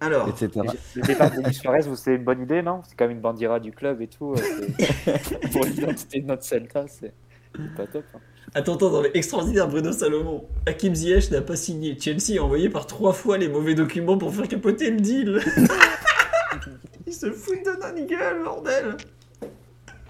Alors, 0.00 0.28
etc. 0.28 0.48
Le 0.96 1.02
départ 1.02 1.30
de 1.30 1.52
Suarez, 1.52 1.82
vous, 1.82 1.94
c'est 1.96 2.14
une 2.16 2.24
bonne 2.24 2.42
idée, 2.42 2.62
non? 2.62 2.80
C'est 2.88 2.96
quand 2.96 3.04
même 3.06 3.16
une 3.16 3.22
bandira 3.22 3.60
du 3.60 3.70
club 3.72 4.00
et 4.00 4.06
tout. 4.08 4.32
euh, 4.32 4.36
c'est- 4.78 5.40
Pour 5.52 5.64
l'identité 5.64 6.20
de 6.20 6.26
notre 6.26 6.42
Celta, 6.44 6.86
c'est 6.88 7.12
c'est 7.54 7.74
pas 7.76 7.86
top. 7.86 8.04
hein. 8.14 8.18
Attends, 8.54 8.74
attends, 8.74 8.90
non, 8.90 9.02
mais 9.02 9.10
extraordinaire 9.14 9.68
Bruno 9.68 9.92
Salomon. 9.92 10.44
Hakim 10.66 10.94
Ziyech 10.94 11.30
n'a 11.30 11.40
pas 11.42 11.56
signé. 11.56 11.96
Chelsea 11.98 12.38
a 12.38 12.42
envoyé 12.42 12.68
par 12.68 12.86
trois 12.86 13.12
fois 13.12 13.38
les 13.38 13.48
mauvais 13.48 13.74
documents 13.74 14.18
pour 14.18 14.34
faire 14.34 14.48
capoter 14.48 14.90
le 14.90 15.00
deal. 15.00 15.40
Ils 17.06 17.12
se 17.14 17.30
foutent 17.32 17.64
de 17.64 17.70
notre 17.70 18.06
gueule, 18.06 18.42
bordel. 18.44 18.96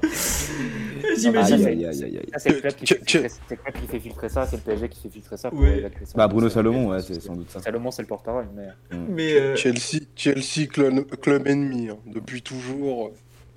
Ah, 0.02 0.06
J'imagine. 1.18 1.58
c'est 2.38 2.48
le 2.50 2.60
club 2.60 2.74
qui 2.74 2.86
fait 3.86 3.98
filtrer- 3.98 4.28
ça, 4.28 4.46
c'est 4.46 4.56
le 4.56 4.62
PSG 4.62 4.88
qui 4.88 5.00
fait 5.00 5.08
filtrer 5.10 5.36
ça 5.36 5.50
pour 5.50 5.60
Ouais. 5.60 5.78
évacuer 5.78 6.04
ça. 6.06 6.12
Bah, 6.16 6.28
Bruno 6.28 6.48
Salomon, 6.48 6.88
ouais, 6.90 7.00
c'est 7.00 7.20
sans 7.20 7.36
doute 7.36 7.50
ça. 7.50 7.60
Salomon, 7.60 7.90
c'est 7.90 8.02
le 8.02 8.08
porte-parole. 8.08 8.46
Mais... 8.54 8.68
Mais 9.08 9.32
euh, 9.34 9.56
Chelsea, 9.56 10.00
Chelsea 10.16 10.66
club, 10.70 11.04
club 11.20 11.46
ennemi. 11.46 11.88
hein. 11.90 11.98
Depuis 12.06 12.42
toujours, 12.42 13.08
euh, 13.08 13.10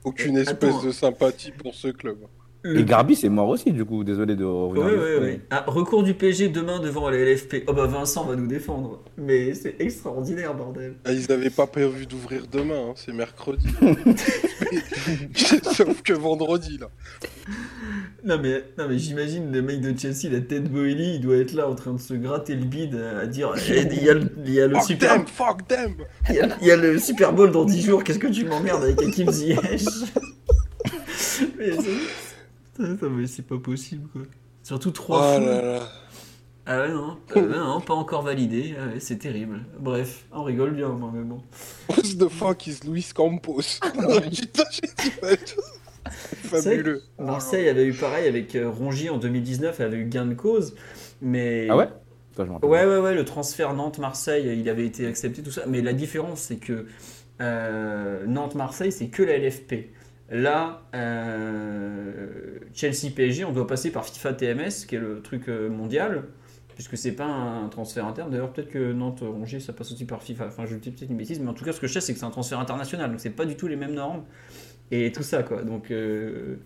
aucune 0.04 0.38
espèce 0.38 0.70
Attends. 0.76 0.84
de 0.84 0.92
sympathie 0.92 1.52
pour 1.52 1.74
ce 1.76 1.90
club. 1.90 2.18
Le- 2.64 2.80
Et 2.80 2.84
Garbi, 2.86 3.16
c'est 3.16 3.30
mort 3.30 3.50
aussi, 3.50 3.72
du 3.72 3.84
coup, 3.86 4.04
désolé 4.04 4.36
de 4.36 4.44
Oui, 4.46 4.80
revenir. 4.80 4.86
oui, 4.86 5.10
dessus. 5.22 5.24
oui. 5.36 5.40
Ah, 5.52 5.64
recours 5.68 6.04
du 6.04 6.14
PSG 6.14 6.48
demain 6.50 6.80
devant 6.80 7.10
la 7.10 7.18
LFP. 7.18 7.64
Oh 7.68 7.74
bah 7.74 7.86
Vincent 7.88 8.24
va 8.26 8.36
nous 8.36 8.48
défendre. 8.48 9.02
Mais 9.18 9.54
c'est 9.54 9.76
extraordinaire, 9.80 10.54
bordel. 10.56 10.96
Ah, 11.06 11.12
ils 11.14 11.26
n'avaient 11.30 11.50
pas 11.50 11.68
prévu 11.68 12.06
d'ouvrir 12.06 12.44
demain, 12.52 12.90
hein, 12.90 12.94
c'est 12.96 13.14
mercredi. 13.14 13.68
Sauf 15.74 16.02
que 16.02 16.14
vendredi, 16.14 16.78
là. 16.80 16.90
Non 18.24 18.40
mais, 18.42 18.64
non 18.78 18.88
mais 18.88 18.98
j'imagine 18.98 19.52
le 19.52 19.62
mec 19.62 19.82
de 19.82 19.98
Chelsea, 19.98 20.32
la 20.32 20.40
tête 20.40 20.72
Boehly, 20.72 21.16
il 21.16 21.22
doit 21.22 21.36
être 21.38 21.54
là 21.54 21.68
en 21.70 21.76
train 21.76 21.92
de 21.94 22.00
se 22.00 22.14
gratter 22.14 22.56
le 22.56 22.64
bide 22.66 22.96
à 22.96 23.28
dire 23.28 23.52
Eh, 23.70 23.82
il 23.92 24.04
y 24.04 24.10
a 24.10 24.14
le, 24.14 24.32
il 24.46 24.54
y 24.54 24.62
a 24.62 24.68
le 24.68 24.76
Fuck 24.76 24.84
super 24.86 25.14
them, 25.16 25.26
fuck 25.28 25.68
them 25.68 25.96
il 26.30 26.36
y, 26.36 26.40
a, 26.40 26.48
il 26.62 26.68
y 26.68 26.72
a 26.72 26.78
le 26.78 26.98
Super 27.00 27.34
Bowl 27.34 27.52
dans 27.52 27.66
10 27.66 27.82
jours, 27.86 28.04
qu'est-ce 28.04 28.20
que 28.20 28.28
tu 28.28 28.46
m'emmerdes 28.46 28.84
avec 28.84 29.02
Hakim 29.02 29.30
Ziyech? 29.30 29.60
Mais 31.60 31.72
c'est- 31.72 32.33
Putain, 32.76 32.98
non, 33.02 33.10
mais 33.12 33.28
c'est 33.28 33.44
pas 33.46 33.58
possible 33.58 34.08
quoi. 34.12 34.22
Surtout 34.64 34.92
trois 34.92 35.20
Oh 35.20 35.40
fois. 35.42 35.46
là 35.46 35.62
là. 35.62 35.90
Ah 36.66 36.80
ouais 36.80 36.90
non, 36.94 37.18
euh, 37.36 37.58
non, 37.58 37.82
pas 37.82 37.94
encore 37.94 38.22
validé, 38.22 38.76
Ah 38.80 38.88
ouais, 38.88 39.00
c'est 39.02 39.18
terrible. 39.18 39.66
Bref, 39.80 40.26
on 40.32 40.44
rigole 40.44 40.72
bien 40.74 40.88
moi 40.90 41.12
mais 41.14 41.24
bon. 41.24 41.42
What 41.90 42.04
the 42.18 42.30
fuck 42.30 42.68
is 42.68 42.80
Luis 42.88 43.08
Campos 43.14 43.80
Putain, 43.82 44.64
j'ai 44.72 44.88
dit 45.04 45.12
pas 45.20 45.36
tout. 45.36 45.62
Fabuleux. 46.50 47.02
Marseille 47.20 47.68
avait 47.68 47.86
eu 47.86 47.94
pareil 47.94 48.28
avec 48.28 48.56
euh, 48.56 48.70
Rongier 48.70 49.10
en 49.10 49.18
2019, 49.18 49.80
elle 49.80 49.86
avait 49.88 49.98
eu 49.98 50.06
gain 50.06 50.26
de 50.26 50.34
cause, 50.36 50.76
mais 51.22 51.68
Ah 51.70 51.76
ouais? 51.78 51.90
Toi, 52.36 52.46
je. 52.46 52.66
Ouais, 52.68 52.86
ouais, 52.86 52.98
ouais, 53.00 53.14
le 53.14 53.26
transfert 53.26 53.74
Nantes-Marseille, 53.74 54.58
il 54.60 54.68
avait 54.70 54.86
été 54.86 55.06
accepté, 55.06 55.44
tout 55.44 55.52
ça. 55.52 55.64
Mais 55.68 55.82
la 55.82 55.94
différence, 55.94 56.40
c'est 56.42 56.58
que 56.58 56.88
euh, 57.42 58.26
Nantes-Marseille, 58.26 58.92
c'est 58.92 59.08
que 59.08 59.22
la 59.24 59.38
LFP. 59.38 59.90
Là, 60.34 60.82
euh, 60.96 62.58
Chelsea-PSG, 62.74 63.46
on 63.46 63.52
doit 63.52 63.68
passer 63.68 63.92
par 63.92 64.04
FIFA 64.06 64.34
TMS, 64.34 64.86
qui 64.88 64.96
est 64.96 65.00
le 65.00 65.22
truc 65.22 65.48
euh, 65.48 65.70
mondial, 65.70 66.24
puisque 66.74 66.98
c'est 66.98 67.12
pas 67.12 67.26
un 67.28 67.68
transfert 67.70 68.08
interne. 68.08 68.32
D'ailleurs, 68.32 68.52
peut-être 68.52 68.70
que 68.72 68.94
Nantes-Rongier, 68.94 69.60
ça 69.60 69.74
passe 69.74 69.92
aussi 69.92 70.06
par 70.06 70.24
FIFA. 70.24 70.48
Enfin, 70.48 70.66
je 70.66 70.76
dis 70.76 70.90
peut-être 70.90 71.12
une 71.12 71.18
bêtise, 71.18 71.40
mais 71.40 71.50
en 71.50 71.54
tout 71.54 71.64
cas, 71.64 71.72
ce 71.72 71.80
que 71.80 71.86
je 71.88 71.94
sais, 71.94 72.02
c'est 72.02 72.14
que 72.14 72.20
c'est 72.20 72.26
un 72.26 72.32
transfert 72.32 72.60
international, 72.60 73.12
donc 73.12 73.20
c'est 73.20 73.30
pas 73.30 73.46
du 73.46 73.56
tout 73.56 73.68
les 73.68 73.76
mêmes 73.76 73.94
normes 73.94 74.24
et 74.92 75.12
tout 75.12 75.24
ça, 75.24 75.44
quoi. 75.44 75.64
Donc, 75.64 75.92
euh, 75.92 76.58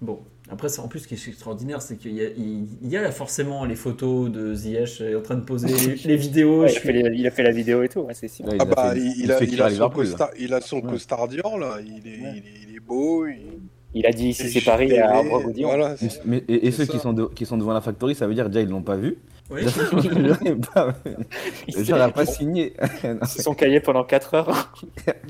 bon. 0.00 0.20
Après, 0.50 0.68
ça, 0.68 0.82
en 0.82 0.88
plus, 0.88 1.00
ce 1.00 1.08
qui 1.08 1.14
est 1.14 1.28
extraordinaire, 1.28 1.80
c'est 1.80 1.96
qu'il 1.96 2.12
y 2.14 2.20
a, 2.20 2.28
il, 2.36 2.66
il 2.82 2.88
y 2.88 2.96
a 2.96 3.00
là 3.02 3.12
forcément 3.12 3.64
les 3.64 3.76
photos 3.76 4.30
de 4.30 4.52
Ziyech 4.54 5.00
euh, 5.00 5.18
en 5.18 5.22
train 5.22 5.36
de 5.36 5.42
poser 5.44 5.68
les, 5.68 5.94
les 5.94 6.16
vidéos. 6.16 6.62
Ouais, 6.62 6.72
il, 6.72 6.76
a 6.76 6.80
fait 6.80 6.92
les- 6.92 7.16
il 7.16 7.26
a 7.26 7.30
fait 7.30 7.42
la 7.44 7.52
vidéo 7.52 7.82
et 7.84 7.88
tout, 7.88 8.00
ouais, 8.00 8.12
c'est 8.14 8.28
Ah 8.44 8.62
a 8.62 8.64
bah, 8.64 8.92
il, 8.96 9.06
il 9.20 9.24
il 9.52 9.62
a, 9.62 9.70
son 9.70 9.88
costard, 9.88 10.30
il 10.38 10.52
a 10.52 10.60
son 10.60 10.80
Ouais. 10.80 10.90
costard 10.90 11.28
Dior, 11.28 11.58
là. 11.58 11.78
Il 11.80 12.06
est, 12.06 12.20
Ouais. 12.20 12.32
il 12.36 12.38
est, 12.38 12.61
il 12.72 12.76
est 12.76 12.80
beau. 12.80 13.26
Il, 13.26 13.60
Il 13.94 14.06
a 14.06 14.10
dit 14.12 14.28
ici 14.28 14.48
c'est 14.50 14.64
Paris 14.64 14.98
à. 14.98 15.22
Voilà, 15.22 15.96
Mais- 16.00 16.08
c'est- 16.08 16.44
et, 16.48 16.66
et 16.66 16.70
c'est 16.70 16.78
ceux 16.78 16.84
ça. 16.86 16.92
qui 16.92 16.98
sont, 16.98 17.12
de- 17.12 17.26
qui 17.26 17.44
sont 17.46 17.58
devant 17.58 17.74
la 17.74 17.80
factory, 17.82 18.14
ça 18.14 18.26
veut 18.26 18.34
dire 18.34 18.48
déjà 18.48 18.62
ils 18.62 18.68
l'ont 18.68 18.82
pas 18.82 18.96
vu. 18.96 19.18
Oui. 19.50 19.62
Pas- 20.74 20.94
le 21.76 21.84
genre 21.84 22.00
a 22.00 22.08
pas 22.10 22.24
signé. 22.24 22.72
Ils 23.04 23.26
se 23.26 23.42
sont 23.42 23.54
caillés 23.54 23.80
pendant 23.80 24.02
4 24.04 24.34
heures. 24.34 24.72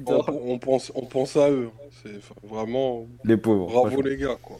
on, 0.06 0.22
on 0.52 0.58
pense, 0.60 0.92
on 0.94 1.06
pense 1.06 1.36
à 1.36 1.50
eux. 1.50 1.70
C'est 2.02 2.16
enfin, 2.18 2.34
vraiment 2.44 3.04
Les 3.24 3.36
pauvres. 3.36 3.66
bravo 3.66 4.00
les 4.02 4.16
gars, 4.16 4.36
quoi. 4.40 4.58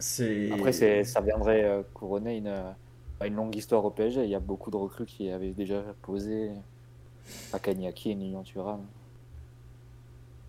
C'est... 0.00 0.50
Après, 0.50 0.72
c'est- 0.72 1.04
ça 1.04 1.20
viendrait 1.20 1.62
euh, 1.64 1.82
couronner 1.94 2.38
une, 2.38 2.48
euh, 2.48 3.24
une 3.24 3.36
longue 3.36 3.54
histoire 3.54 3.84
au 3.84 3.90
PSG. 3.90 4.24
Il 4.24 4.30
y 4.30 4.34
a 4.34 4.40
beaucoup 4.40 4.72
de 4.72 4.76
recrues 4.76 5.06
qui 5.06 5.30
avaient 5.30 5.52
déjà 5.52 5.80
posé. 6.02 6.50
Akanyaki 7.52 8.10
et 8.10 8.14
Nyon 8.16 8.42
Thuram. 8.42 8.80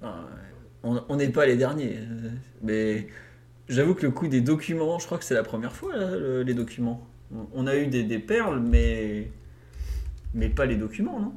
Ah, 0.01 0.25
on 1.09 1.15
n'est 1.17 1.29
pas 1.29 1.45
les 1.45 1.55
derniers. 1.57 1.97
euh, 1.99 2.29
Mais 2.61 3.07
j'avoue 3.69 3.95
que 3.95 4.03
le 4.05 4.11
coup 4.11 4.27
des 4.27 4.41
documents, 4.41 4.99
je 4.99 5.05
crois 5.05 5.17
que 5.17 5.25
c'est 5.25 5.33
la 5.35 5.43
première 5.43 5.75
fois, 5.75 5.95
là, 5.97 6.11
le- 6.17 6.43
les 6.43 6.53
documents. 6.53 7.01
On- 7.55 7.67
a 7.67 7.75
eu 7.75 7.87
des, 7.87 8.03
des 8.03 8.19
perles, 8.19 8.59
mais... 8.61 9.31
mais 10.33 10.49
pas 10.49 10.65
les 10.65 10.75
documents, 10.77 11.19
non? 11.19 11.33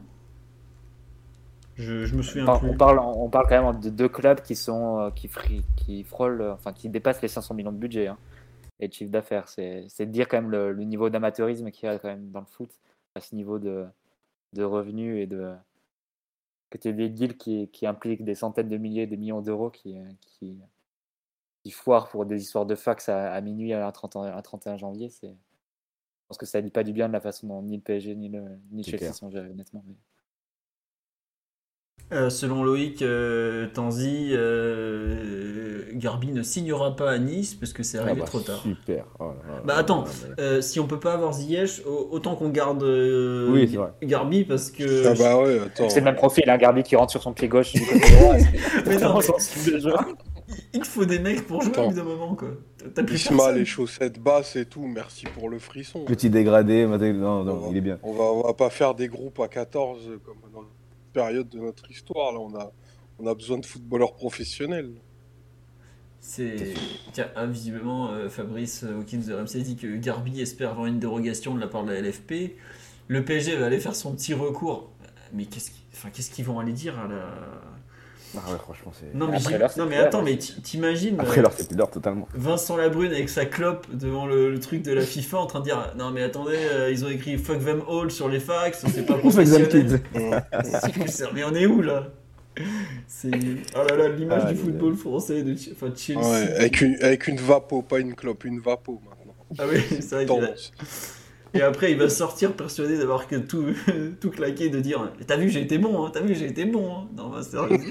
Je, 1.76 2.04
je 2.04 2.14
me 2.14 2.22
On, 2.22 2.22
souviens 2.22 2.46
plus. 2.50 2.68
on 2.70 2.74
parle, 2.76 2.98
on 2.98 3.28
parle 3.30 3.46
quand 3.48 3.72
même 3.72 3.80
de 3.80 3.90
deux 3.90 4.08
clubs 4.08 4.40
qui 4.42 4.56
sont 4.56 5.00
euh, 5.00 5.10
qui, 5.10 5.28
frôlent, 6.04 6.40
euh, 6.40 6.52
enfin 6.54 6.72
qui 6.72 6.88
dépassent 6.88 7.22
les 7.22 7.28
500 7.28 7.54
millions 7.54 7.72
de 7.72 7.78
budget 7.78 8.08
hein, 8.08 8.18
et 8.80 8.88
de 8.88 8.92
chiffre 8.94 9.10
d'affaires. 9.12 9.48
C'est 9.48 9.86
c'est 9.88 10.06
de 10.06 10.12
dire 10.12 10.28
quand 10.28 10.38
même 10.42 10.50
le, 10.50 10.72
le 10.72 10.84
niveau 10.84 11.10
d'amateurisme 11.10 11.70
qu'il 11.70 11.88
y 11.88 11.92
a 11.92 11.98
quand 11.98 12.08
même 12.08 12.30
dans 12.30 12.40
le 12.40 12.46
foot 12.46 12.70
à 13.14 13.20
ce 13.20 13.34
niveau 13.34 13.58
de, 13.58 13.86
de 14.54 14.64
revenus 14.64 15.22
et 15.22 15.26
de 15.26 15.52
que 16.70 16.78
tu 16.78 16.88
aies 16.88 16.92
des 16.92 17.08
deals 17.08 17.36
qui, 17.36 17.68
qui 17.68 17.86
impliquent 17.86 18.24
des 18.24 18.34
centaines 18.34 18.68
de 18.68 18.76
milliers, 18.76 19.06
des 19.06 19.16
millions 19.16 19.40
d'euros 19.40 19.70
qui, 19.70 19.98
euh, 19.98 20.04
qui, 20.20 20.58
qui 21.62 21.70
foirent 21.70 22.08
pour 22.08 22.26
des 22.26 22.40
histoires 22.42 22.66
de 22.66 22.74
fax 22.74 23.08
à, 23.08 23.32
à 23.32 23.40
minuit 23.40 23.72
à 23.72 23.90
30 23.92 24.16
an- 24.16 24.22
à 24.22 24.42
31 24.42 24.76
janvier. 24.76 25.08
C'est, 25.10 25.28
je 25.28 26.26
pense 26.28 26.38
que 26.38 26.46
ça 26.46 26.60
dit 26.60 26.70
pas 26.70 26.84
du 26.84 26.92
bien 26.92 27.08
de 27.08 27.12
la 27.14 27.20
façon 27.20 27.46
dont 27.46 27.62
ni 27.62 27.76
le 27.76 27.82
PSG 27.82 28.14
ni 28.14 28.28
le 28.28 28.42
ni 28.70 28.82
Chelsea 28.84 29.06
sont 29.14 29.30
gérés 29.30 29.50
honnêtement. 29.50 29.82
mais- 29.86 29.94
Euh, 32.12 32.30
selon 32.30 32.62
Loïc 32.64 33.02
euh, 33.02 33.68
Tanzi, 33.68 34.30
euh, 34.32 35.67
Garbi 35.98 36.28
ne 36.32 36.42
signera 36.42 36.96
pas 36.96 37.10
à 37.10 37.18
Nice 37.18 37.54
parce 37.54 37.72
que 37.72 37.82
c'est 37.82 37.98
Ah 37.98 38.02
arrivé 38.02 38.20
bah, 38.20 38.26
trop 38.26 38.40
tard. 38.40 38.60
Super. 38.62 39.04
Oh 39.18 39.24
là 39.24 39.54
là 39.56 39.62
Bah 39.64 39.74
attends, 39.76 40.04
là 40.04 40.10
là. 40.28 40.34
euh, 40.38 40.60
si 40.62 40.80
on 40.80 40.86
peut 40.86 41.00
pas 41.00 41.12
avoir 41.14 41.32
Ziyech, 41.34 41.82
au- 41.86 42.08
autant 42.12 42.36
qu'on 42.36 42.48
garde 42.48 42.82
euh, 42.82 43.50
Oui. 43.50 43.76
Garbi 44.02 44.44
parce 44.44 44.70
que. 44.70 45.06
Ah 45.06 45.14
bah 45.18 45.42
ouais, 45.42 45.58
attends. 45.60 45.88
C'est 45.88 46.00
le 46.00 46.04
même 46.04 46.14
profil, 46.16 46.48
un 46.48 46.56
Garbi 46.56 46.82
qui 46.82 46.96
rentre 46.96 47.10
sur 47.10 47.22
son 47.22 47.32
pied 47.32 47.48
gauche 47.48 47.72
du 47.72 47.80
côté 47.84 48.10
droit. 48.16 48.34
Mais 48.86 48.96
non, 48.96 49.18
il 50.72 50.84
faut 50.84 51.04
des 51.04 51.18
mecs 51.18 51.46
pour 51.46 51.60
jouer 51.62 51.76
au 51.78 51.88
bout 51.88 51.94
d'un 51.94 52.04
moment, 52.04 52.34
quoi. 52.34 52.48
T'as 52.94 53.02
plus 53.02 53.28
les 53.54 53.64
chaussettes 53.64 54.18
basses 54.18 54.56
et 54.56 54.64
tout, 54.64 54.86
merci 54.86 55.26
pour 55.26 55.48
le 55.50 55.58
frisson. 55.58 56.04
Petit 56.04 56.30
dégradé, 56.30 56.86
maté- 56.86 57.12
non, 57.12 57.44
non, 57.44 57.60
On 57.66 57.70
il 57.70 57.76
est 57.76 57.80
bien. 57.82 57.98
On 58.02 58.12
va, 58.14 58.24
on 58.24 58.42
va 58.42 58.54
pas 58.54 58.70
faire 58.70 58.94
des 58.94 59.08
groupes 59.08 59.40
à 59.40 59.48
14 59.48 59.98
comme 60.24 60.36
dans 60.52 60.60
la 60.62 60.66
période 61.12 61.48
de 61.48 61.58
notre 61.58 61.90
histoire. 61.90 62.32
Là, 62.32 62.38
on 62.40 62.54
a, 62.56 62.72
on 63.18 63.26
a 63.26 63.34
besoin 63.34 63.58
de 63.58 63.66
footballeurs 63.66 64.14
professionnels. 64.14 64.92
C'est. 66.20 66.74
Tiens, 67.12 67.28
ah, 67.36 67.46
visiblement, 67.46 68.10
euh, 68.10 68.28
Fabrice 68.28 68.84
Hawkins 68.84 69.22
de 69.26 69.34
RMC 69.34 69.62
dit 69.62 69.76
que 69.76 69.86
Garbi 69.96 70.40
espère 70.40 70.70
avoir 70.70 70.86
une 70.86 70.98
dérogation 70.98 71.54
de 71.54 71.60
la 71.60 71.66
part 71.68 71.84
de 71.84 71.92
la 71.92 72.00
LFP. 72.00 72.56
Le 73.08 73.24
PSG 73.24 73.56
va 73.56 73.66
aller 73.66 73.80
faire 73.80 73.96
son 73.96 74.12
petit 74.14 74.34
recours. 74.34 74.90
Mais 75.32 75.44
qu'est-ce 75.44 75.70
qu'ils 75.70 75.80
enfin, 75.94 76.08
qu'est-ce 76.12 76.30
qu'ils 76.30 76.44
vont 76.44 76.58
aller 76.58 76.72
dire 76.72 76.98
à 76.98 77.08
la. 77.08 77.28
Ah 78.36 78.40
ouais, 78.52 78.58
franchement, 78.58 78.92
c'est. 78.98 79.14
Non, 79.14 79.28
mais, 79.28 79.38
l'heure, 79.58 79.70
non, 79.78 79.84
mais 79.86 79.94
clair, 79.96 80.06
attends, 80.06 80.18
hein. 80.20 80.22
mais 80.24 80.36
ti- 80.36 80.60
t'imagines. 80.60 81.18
Après 81.18 81.40
euh, 81.40 81.48
plus 81.48 81.74
l'heure 81.76 81.90
totalement. 81.90 82.28
Vincent 82.34 82.76
Labrune 82.76 83.12
avec 83.12 83.30
sa 83.30 83.46
clope 83.46 83.86
devant 83.94 84.26
le, 84.26 84.50
le 84.50 84.60
truc 84.60 84.82
de 84.82 84.92
la 84.92 85.00
FIFA 85.00 85.38
en 85.38 85.46
train 85.46 85.60
de 85.60 85.64
dire 85.64 85.94
Non, 85.96 86.10
mais 86.10 86.22
attendez, 86.22 86.56
euh, 86.56 86.90
ils 86.90 87.04
ont 87.06 87.08
écrit 87.08 87.38
fuck 87.38 87.64
them 87.64 87.82
all 87.90 88.10
sur 88.10 88.28
les 88.28 88.40
fax, 88.40 88.84
c'est 88.86 89.06
pas 89.06 89.14
Fuck 89.22 89.22
them 89.22 89.30
professionnel. 89.30 90.00
mais 91.34 91.44
on 91.44 91.54
est 91.54 91.66
où 91.66 91.80
là? 91.80 92.08
C'est. 93.06 93.30
Oh 93.76 93.82
là 93.88 93.96
là, 93.96 94.08
l'image 94.08 94.42
Ah, 94.44 94.48
du 94.52 94.54
les 94.54 94.60
football 94.60 94.94
français, 94.96 95.42
de 95.42 95.54
enfin, 95.72 95.92
Chelsea. 95.94 96.20
Ouais, 96.20 96.54
avec, 96.56 96.80
une, 96.80 96.96
avec 97.02 97.26
une 97.28 97.36
vapo, 97.38 97.82
pas 97.82 97.98
une 98.00 98.14
clope, 98.14 98.44
une 98.44 98.60
vapo 98.60 99.00
maintenant. 99.08 99.34
Ah 99.58 99.64
oui, 99.70 99.80
c'est 100.00 100.24
vrai. 100.24 100.54
Et 101.54 101.62
après, 101.62 101.92
il 101.92 101.98
va 101.98 102.10
sortir 102.10 102.52
persuadé 102.52 102.98
d'avoir 102.98 103.26
que 103.26 103.36
tout, 103.36 103.64
tout 104.20 104.30
claqué, 104.30 104.68
de 104.68 104.80
dire 104.80 105.10
T'as 105.26 105.36
vu, 105.36 105.48
j'ai 105.48 105.62
été 105.62 105.78
bon, 105.78 106.04
hein, 106.04 106.10
t'as 106.12 106.20
vu, 106.20 106.34
j'ai 106.34 106.46
été 106.46 106.66
bon. 106.66 106.94
Hein. 106.94 107.08
Non, 107.16 107.28
bah, 107.30 107.42
sérieux. 107.42 107.78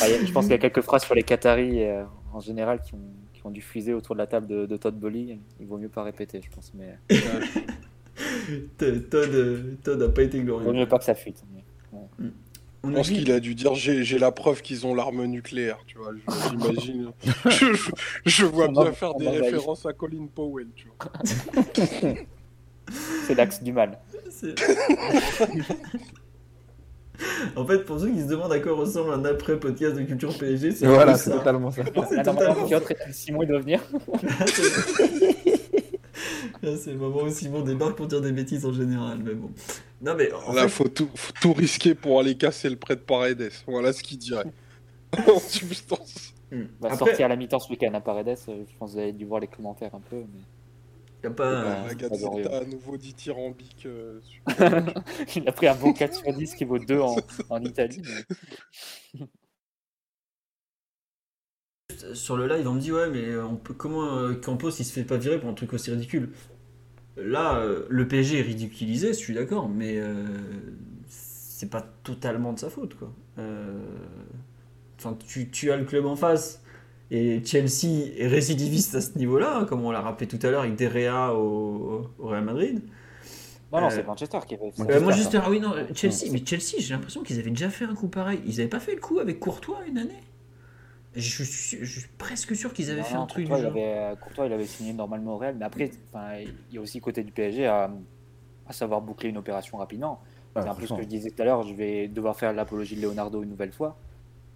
Ah, 0.00 0.06
je 0.24 0.30
pense 0.32 0.44
qu'il 0.44 0.52
y 0.52 0.54
a 0.54 0.58
quelques 0.58 0.82
phrases 0.82 1.02
sur 1.02 1.14
les 1.14 1.22
Qataris 1.22 1.82
euh, 1.82 2.04
en 2.32 2.40
général 2.40 2.80
qui 2.82 2.94
ont, 2.94 3.00
qui 3.32 3.40
ont 3.44 3.50
diffusé 3.50 3.94
autour 3.94 4.14
de 4.14 4.20
la 4.20 4.26
table 4.26 4.46
de, 4.46 4.66
de 4.66 4.76
Todd 4.76 4.94
Bolly. 4.94 5.40
Il 5.58 5.66
vaut 5.66 5.78
mieux 5.78 5.88
pas 5.88 6.02
répéter, 6.04 6.40
je 6.44 6.50
pense. 6.54 6.72
Mais 6.74 6.98
Todd, 8.78 9.14
euh, 9.14 9.76
Todd 9.82 10.02
a 10.02 10.08
pas 10.08 10.22
été 10.22 10.36
il 10.38 10.42
vaut 10.48 10.58
glorieux. 10.60 10.72
mieux 10.80 10.86
pas 10.88 10.98
que 10.98 11.04
ça 11.04 11.14
fuite. 11.14 11.42
Mais- 11.54 11.64
On 12.84 12.88
Je 12.90 12.92
a 12.94 12.96
pense 12.98 13.08
dit- 13.08 13.18
qu'il 13.18 13.32
a 13.32 13.40
dû 13.40 13.54
dire 13.56 13.74
j'ai 13.74 14.04
j'ai 14.04 14.18
la 14.18 14.30
preuve 14.30 14.62
qu'ils 14.62 14.86
ont 14.86 14.94
l'arme 14.94 15.24
nucléaire, 15.26 15.78
tu 15.86 15.98
vois. 15.98 16.12
je- 16.14 16.48
J'imagine. 16.50 17.10
je, 17.46 17.72
je- 17.74 17.90
je 18.24 18.44
vois 18.46 18.68
On 18.68 18.72
bien 18.72 18.82
en- 18.82 18.92
faire 18.92 19.14
des 19.14 19.28
références 19.28 19.84
à 19.84 19.92
Colin 19.92 20.26
Powell, 20.32 20.68
tu 20.76 20.86
vois. 20.88 21.10
C'est 23.26 23.34
l'axe 23.34 23.62
du 23.62 23.72
mal. 23.72 23.98
En 27.56 27.66
fait, 27.66 27.80
pour 27.80 27.98
ceux 27.98 28.10
qui 28.12 28.20
se 28.20 28.26
demandent 28.28 28.52
à 28.52 28.60
quoi 28.60 28.74
ressemble 28.74 29.12
un 29.12 29.24
après-podcast 29.24 29.96
de 29.96 30.02
Culture 30.02 30.38
PSG, 30.38 30.70
c'est 30.70 30.86
Voilà, 30.86 31.16
c'est 31.16 31.30
ça. 31.30 31.38
totalement 31.38 31.72
ça. 31.72 31.82
C'est 31.84 31.94
Là, 31.96 32.02
totalement 32.22 32.32
normalement, 32.40 32.66
Piotr 32.68 32.92
et 32.92 33.12
Simon, 33.12 33.42
ils 33.42 33.48
doivent 33.48 33.62
venir. 33.62 33.80
Là, 36.62 36.76
c'est 36.82 36.92
le 36.92 36.98
moment 36.98 37.22
où 37.22 37.30
Simon 37.30 37.62
débarque 37.62 37.96
pour 37.96 38.06
dire 38.06 38.20
des 38.20 38.32
bêtises 38.32 38.64
en 38.66 38.72
général, 38.72 39.18
mais 39.24 39.34
bon. 39.34 39.50
Non, 40.00 40.14
mais 40.16 40.30
en 40.32 40.52
Là, 40.52 40.62
fait, 40.62 40.68
faut 40.68 40.88
tout, 40.88 41.08
faut 41.14 41.32
tout 41.40 41.52
risquer 41.52 41.94
pour 41.94 42.20
aller 42.20 42.36
casser 42.36 42.68
le 42.70 42.76
prêt 42.76 42.96
de 42.96 43.00
Paredes. 43.00 43.50
Voilà 43.66 43.92
ce 43.92 44.02
qu'il 44.02 44.18
dirait. 44.18 44.44
en 45.26 45.38
substance. 45.38 46.34
hmm. 46.52 46.62
On 46.80 46.86
va 46.86 46.92
Après, 46.92 46.98
sortir 47.06 47.26
à 47.26 47.28
la 47.28 47.36
mi-temps 47.36 47.58
ce 47.58 47.70
week-end 47.70 47.92
à 47.94 48.00
Paredes. 48.00 48.28
euh, 48.48 48.64
Je 48.70 48.76
pense 48.78 48.90
que 48.90 48.96
vous 48.96 49.02
avez 49.02 49.12
dû 49.12 49.24
voir 49.24 49.40
les 49.40 49.46
commentaires 49.48 49.94
un 49.94 50.00
peu. 50.00 50.16
Mais... 50.16 50.42
y 51.24 51.26
a 51.26 51.30
pas. 51.30 51.86
Glorieux. 51.94 52.46
a 52.52 52.58
à 52.58 52.64
nouveau 52.64 52.96
dit 52.96 53.14
tyrambique. 53.14 53.86
euh, 53.86 54.20
super. 54.22 54.84
Il 55.36 55.48
a 55.48 55.52
pris 55.52 55.66
un 55.66 55.74
bon 55.74 55.92
4 55.92 56.14
sur 56.14 56.32
10 56.32 56.54
qui 56.54 56.64
vaut 56.64 56.78
2 56.78 57.00
en, 57.00 57.16
en 57.50 57.64
Italie. 57.64 58.02
mais- 59.14 59.26
Sur 62.14 62.36
le 62.36 62.46
live, 62.46 62.66
on 62.68 62.74
me 62.74 62.80
dit 62.80 62.92
ouais, 62.92 63.08
mais 63.10 63.36
on 63.38 63.56
peut, 63.56 63.74
comment 63.74 64.16
euh, 64.18 64.34
Campos 64.34 64.70
il 64.70 64.84
se 64.84 64.92
fait 64.92 65.04
pas 65.04 65.16
virer 65.16 65.38
pour 65.40 65.48
un 65.48 65.54
truc 65.54 65.72
aussi 65.72 65.90
ridicule? 65.90 66.30
Là, 67.16 67.58
euh, 67.58 67.86
le 67.90 68.06
PSG 68.08 68.38
est 68.38 68.42
ridiculisé, 68.42 69.08
je 69.08 69.18
suis 69.18 69.34
d'accord, 69.34 69.68
mais 69.68 69.98
euh, 69.98 70.26
c'est 71.08 71.70
pas 71.70 71.82
totalement 72.04 72.52
de 72.52 72.58
sa 72.58 72.70
faute, 72.70 72.94
quoi. 72.96 73.12
Euh, 73.38 73.80
Enfin, 74.98 75.16
tu, 75.26 75.48
tu 75.50 75.70
as 75.70 75.76
le 75.76 75.84
club 75.84 76.06
en 76.06 76.16
face 76.16 76.62
et 77.10 77.42
Chelsea 77.44 78.10
est 78.18 78.26
récidiviste 78.26 78.94
à 78.96 79.00
ce 79.00 79.16
niveau-là, 79.18 79.58
hein, 79.58 79.64
comme 79.64 79.84
on 79.84 79.90
l'a 79.92 80.00
rappelé 80.00 80.26
tout 80.28 80.44
à 80.46 80.50
l'heure 80.50 80.62
avec 80.62 80.76
Derea 80.76 81.34
au, 81.34 82.10
au 82.18 82.26
Real 82.28 82.44
Madrid. 82.44 82.82
Non, 83.72 83.80
non, 83.80 83.86
Euh, 83.86 83.90
c'est 83.90 84.02
Manchester 84.06 84.38
qui 84.46 84.54
avait 84.54 84.70
fait 84.72 84.82
Euh, 84.90 84.98
ça. 84.98 85.00
Manchester, 85.00 85.40
ah 85.42 85.50
oui, 85.50 85.60
non, 85.60 85.74
Chelsea, 85.94 86.30
mais 86.32 86.44
Chelsea, 86.44 86.76
j'ai 86.80 86.94
l'impression 86.94 87.22
qu'ils 87.22 87.38
avaient 87.38 87.50
déjà 87.50 87.70
fait 87.70 87.84
un 87.84 87.94
coup 87.94 88.08
pareil. 88.08 88.40
Ils 88.46 88.60
avaient 88.60 88.68
pas 88.68 88.80
fait 88.80 88.94
le 88.94 89.00
coup 89.00 89.18
avec 89.20 89.38
Courtois 89.40 89.80
une 89.86 89.98
année? 89.98 90.22
Je 91.14 91.42
suis, 91.42 91.78
je 91.84 92.00
suis 92.00 92.08
presque 92.18 92.54
sûr 92.54 92.72
qu'ils 92.72 92.90
avaient 92.90 93.00
Non, 93.00 93.06
fait 93.06 93.14
non, 93.14 93.22
un 93.22 93.26
truc 93.26 93.44
du 93.44 93.50
Courtois, 93.50 93.58
il 93.58 93.62
genre. 93.62 93.70
avait, 93.72 93.98
euh, 93.98 94.16
Courtois, 94.16 94.46
il 94.46 94.52
avait 94.52 94.66
signé 94.66 94.92
normalement 94.92 95.34
au 95.34 95.38
Real, 95.38 95.56
mais 95.56 95.64
après, 95.64 95.90
enfin, 96.08 96.38
il 96.38 96.74
y 96.74 96.78
a 96.78 96.80
aussi 96.80 97.00
côté 97.00 97.22
du 97.24 97.32
PSG 97.32 97.66
à, 97.66 97.90
à 98.66 98.72
savoir 98.72 99.00
boucler 99.00 99.30
une 99.30 99.38
opération 99.38 99.78
rapidement. 99.78 100.20
Ah, 100.54 100.62
c'est 100.62 100.68
un 100.68 100.74
peu 100.74 100.86
ce 100.86 100.94
que 100.94 101.02
je 101.02 101.06
disais 101.08 101.30
tout 101.30 101.40
à 101.42 101.44
l'heure, 101.44 101.62
je 101.62 101.74
vais 101.74 102.08
devoir 102.08 102.36
faire 102.36 102.52
l'apologie 102.52 102.96
de 102.96 103.02
Leonardo 103.02 103.42
une 103.42 103.50
nouvelle 103.50 103.72
fois. 103.72 103.96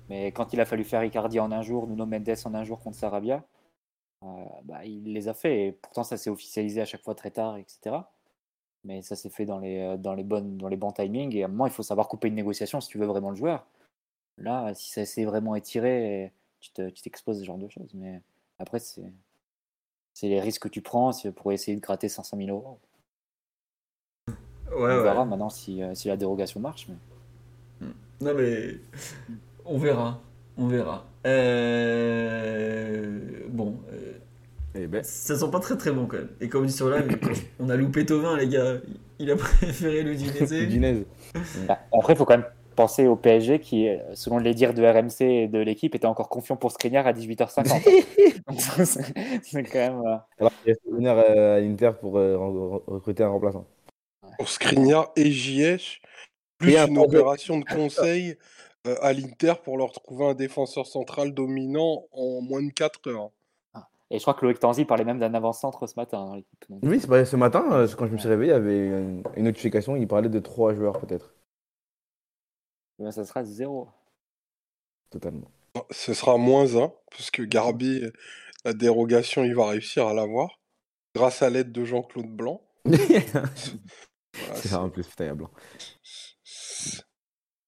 Mais 0.08 0.32
quand 0.32 0.52
il 0.52 0.60
a 0.60 0.64
fallu 0.64 0.84
faire 0.84 1.04
Icardi 1.04 1.38
en 1.40 1.52
un 1.52 1.62
jour, 1.62 1.86
Nuno 1.86 2.06
Mendes 2.06 2.34
en 2.44 2.54
un 2.54 2.64
jour 2.64 2.80
contre 2.80 2.96
Sarabia, 2.96 3.44
euh, 4.24 4.26
bah, 4.64 4.84
il 4.84 5.12
les 5.12 5.28
a 5.28 5.34
fait. 5.34 5.66
Et 5.66 5.72
pourtant, 5.72 6.04
ça 6.04 6.16
s'est 6.16 6.30
officialisé 6.30 6.80
à 6.80 6.84
chaque 6.84 7.02
fois 7.02 7.14
très 7.14 7.30
tard, 7.30 7.56
etc. 7.56 7.96
Mais 8.84 9.02
ça 9.02 9.16
s'est 9.16 9.30
fait 9.30 9.46
dans 9.46 9.58
les, 9.58 9.78
euh, 9.80 9.96
dans, 9.96 10.14
les 10.14 10.24
bonnes, 10.24 10.58
dans 10.58 10.68
les 10.68 10.76
bons 10.76 10.92
timings. 10.92 11.34
Et 11.36 11.42
à 11.42 11.46
un 11.46 11.48
moment, 11.48 11.66
il 11.66 11.72
faut 11.72 11.82
savoir 11.84 12.08
couper 12.08 12.28
une 12.28 12.34
négociation 12.34 12.80
si 12.80 12.88
tu 12.88 12.98
veux 12.98 13.06
vraiment 13.06 13.30
le 13.30 13.36
joueur. 13.36 13.66
Là, 14.38 14.74
si 14.74 14.90
ça 14.92 15.04
s'est 15.04 15.24
vraiment 15.24 15.54
étiré, 15.54 16.32
tu 16.62 16.70
te- 16.72 16.88
tu 16.88 17.02
t'exposes 17.02 17.38
ce 17.40 17.44
genre 17.44 17.58
de 17.58 17.68
choses. 17.68 17.92
Mais 17.94 18.22
après, 18.58 18.78
c'est 18.78 19.12
c'est 20.14 20.28
les 20.28 20.40
risques 20.40 20.62
que 20.62 20.68
tu 20.68 20.80
prends 20.82 21.10
pour 21.36 21.52
essayer 21.52 21.76
de 21.76 21.80
gratter 21.82 22.08
500 22.08 22.36
000 22.38 22.48
euros. 22.50 22.78
Ouais, 24.28 24.34
On 24.74 24.80
ouais. 24.82 25.02
verra 25.02 25.24
maintenant 25.26 25.50
si, 25.50 25.82
euh, 25.82 25.94
si 25.94 26.08
la 26.08 26.16
dérogation 26.16 26.60
marche. 26.60 26.86
mais- 26.88 27.88
Non 28.20 28.34
mais 28.34 28.76
on 29.64 29.78
verra, 29.78 30.20
on 30.56 30.68
verra. 30.68 31.04
Euh, 32.32 33.46
Bon, 33.48 33.78
euh, 33.92 34.12
Eh 34.74 34.86
ben, 34.86 35.02
ça 35.04 35.36
sent 35.36 35.50
pas 35.50 35.60
très 35.60 35.76
très 35.76 35.92
bon 35.92 36.06
quand 36.06 36.16
même. 36.16 36.30
Et 36.40 36.48
comme 36.48 36.64
dit 36.66 36.72
sur 36.72 36.88
live, 36.96 37.18
on 37.60 37.68
a 37.68 37.76
loupé 37.76 38.06
Tovin 38.06 38.36
les 38.38 38.48
gars. 38.48 38.76
Il 39.18 39.30
a 39.30 39.36
préféré 39.42 40.02
l'Udinese. 40.02 40.52
Udinese. 40.52 41.04
Bah, 41.68 41.78
Après, 41.92 42.14
il 42.14 42.16
faut 42.16 42.24
quand 42.24 42.38
même 42.38 42.46
penser 42.74 43.06
au 43.06 43.16
PSG 43.16 43.60
qui, 43.60 43.88
euh, 43.88 43.98
selon 44.14 44.38
les 44.38 44.54
dires 44.54 44.74
de 44.74 44.82
RMC 44.84 45.20
et 45.22 45.48
de 45.48 45.58
l'équipe, 45.58 45.94
était 45.94 46.06
encore 46.06 46.28
confiant 46.28 46.56
pour 46.56 46.72
Skriniar 46.72 47.06
à 47.06 47.12
18h50. 47.12 47.82
Donc, 48.48 48.60
ça, 48.60 48.84
c'est 49.42 49.62
quand 49.64 49.78
même. 49.78 50.00
euh, 50.06 50.16
Alors, 50.38 50.52
il 50.64 50.70
reste 50.70 50.80
venir 50.90 51.12
euh, 51.16 51.56
à 51.56 51.60
l'Inter 51.60 51.92
pour 52.00 52.18
euh, 52.18 52.36
re- 52.36 52.82
recruter 52.86 53.22
un 53.22 53.28
remplaçant. 53.28 53.66
Pour 54.38 54.48
Skriniar 54.48 55.12
et 55.16 55.30
JH, 55.30 56.00
plus 56.58 56.72
Et 56.72 56.78
une 56.78 56.98
opération 56.98 57.58
de 57.58 57.64
conseil 57.64 58.36
euh, 58.86 58.96
à 59.02 59.12
l'Inter 59.12 59.54
pour 59.62 59.76
leur 59.78 59.92
trouver 59.92 60.26
un 60.26 60.34
défenseur 60.34 60.86
central 60.86 61.32
dominant 61.34 62.04
en 62.12 62.40
moins 62.40 62.62
de 62.62 62.70
4 62.72 63.08
heures. 63.10 63.30
Et 64.10 64.18
je 64.18 64.22
crois 64.22 64.34
que 64.34 64.44
Loïc 64.44 64.58
Tanzi 64.58 64.84
parlait 64.84 65.04
même 65.04 65.18
d'un 65.18 65.32
avant-centre 65.32 65.86
ce 65.86 65.94
matin 65.96 66.18
dans 66.26 66.34
l'équipe. 66.34 66.64
Donc, 66.68 66.80
Oui, 66.82 67.00
ce 67.00 67.36
matin, 67.36 67.86
quand 67.96 68.06
je 68.06 68.12
me 68.12 68.18
suis 68.18 68.28
réveillé, 68.28 68.50
il 68.52 68.54
y 68.54 68.56
avait 68.56 68.76
une, 68.88 69.22
une 69.36 69.44
notification, 69.44 69.96
il 69.96 70.06
parlait 70.06 70.28
de 70.28 70.38
trois 70.38 70.74
joueurs 70.74 70.98
peut-être. 71.00 71.34
Eh 72.98 73.02
ben, 73.04 73.10
ça 73.12 73.24
sera 73.24 73.44
zéro. 73.44 73.88
Totalement. 75.10 75.48
Ce 75.90 76.14
sera 76.14 76.36
moins 76.36 76.76
1, 76.76 76.92
parce 77.10 77.30
que 77.30 77.42
Garbi, 77.42 78.02
la 78.64 78.72
dérogation, 78.72 79.44
il 79.44 79.54
va 79.54 79.66
réussir 79.68 80.06
à 80.06 80.14
l'avoir. 80.14 80.58
Grâce 81.14 81.42
à 81.42 81.50
l'aide 81.50 81.72
de 81.72 81.84
Jean-Claude 81.84 82.28
Blanc. 82.28 82.60
Voilà, 84.34 84.54
c'est 84.54 84.68
ça 84.68 84.80
en 84.80 84.88
plus, 84.88 85.06
putain, 85.06 85.24
il 85.24 85.28
y 85.28 85.30
a 85.30 85.34
blanc. 85.34 85.50
c'est- 86.42 87.02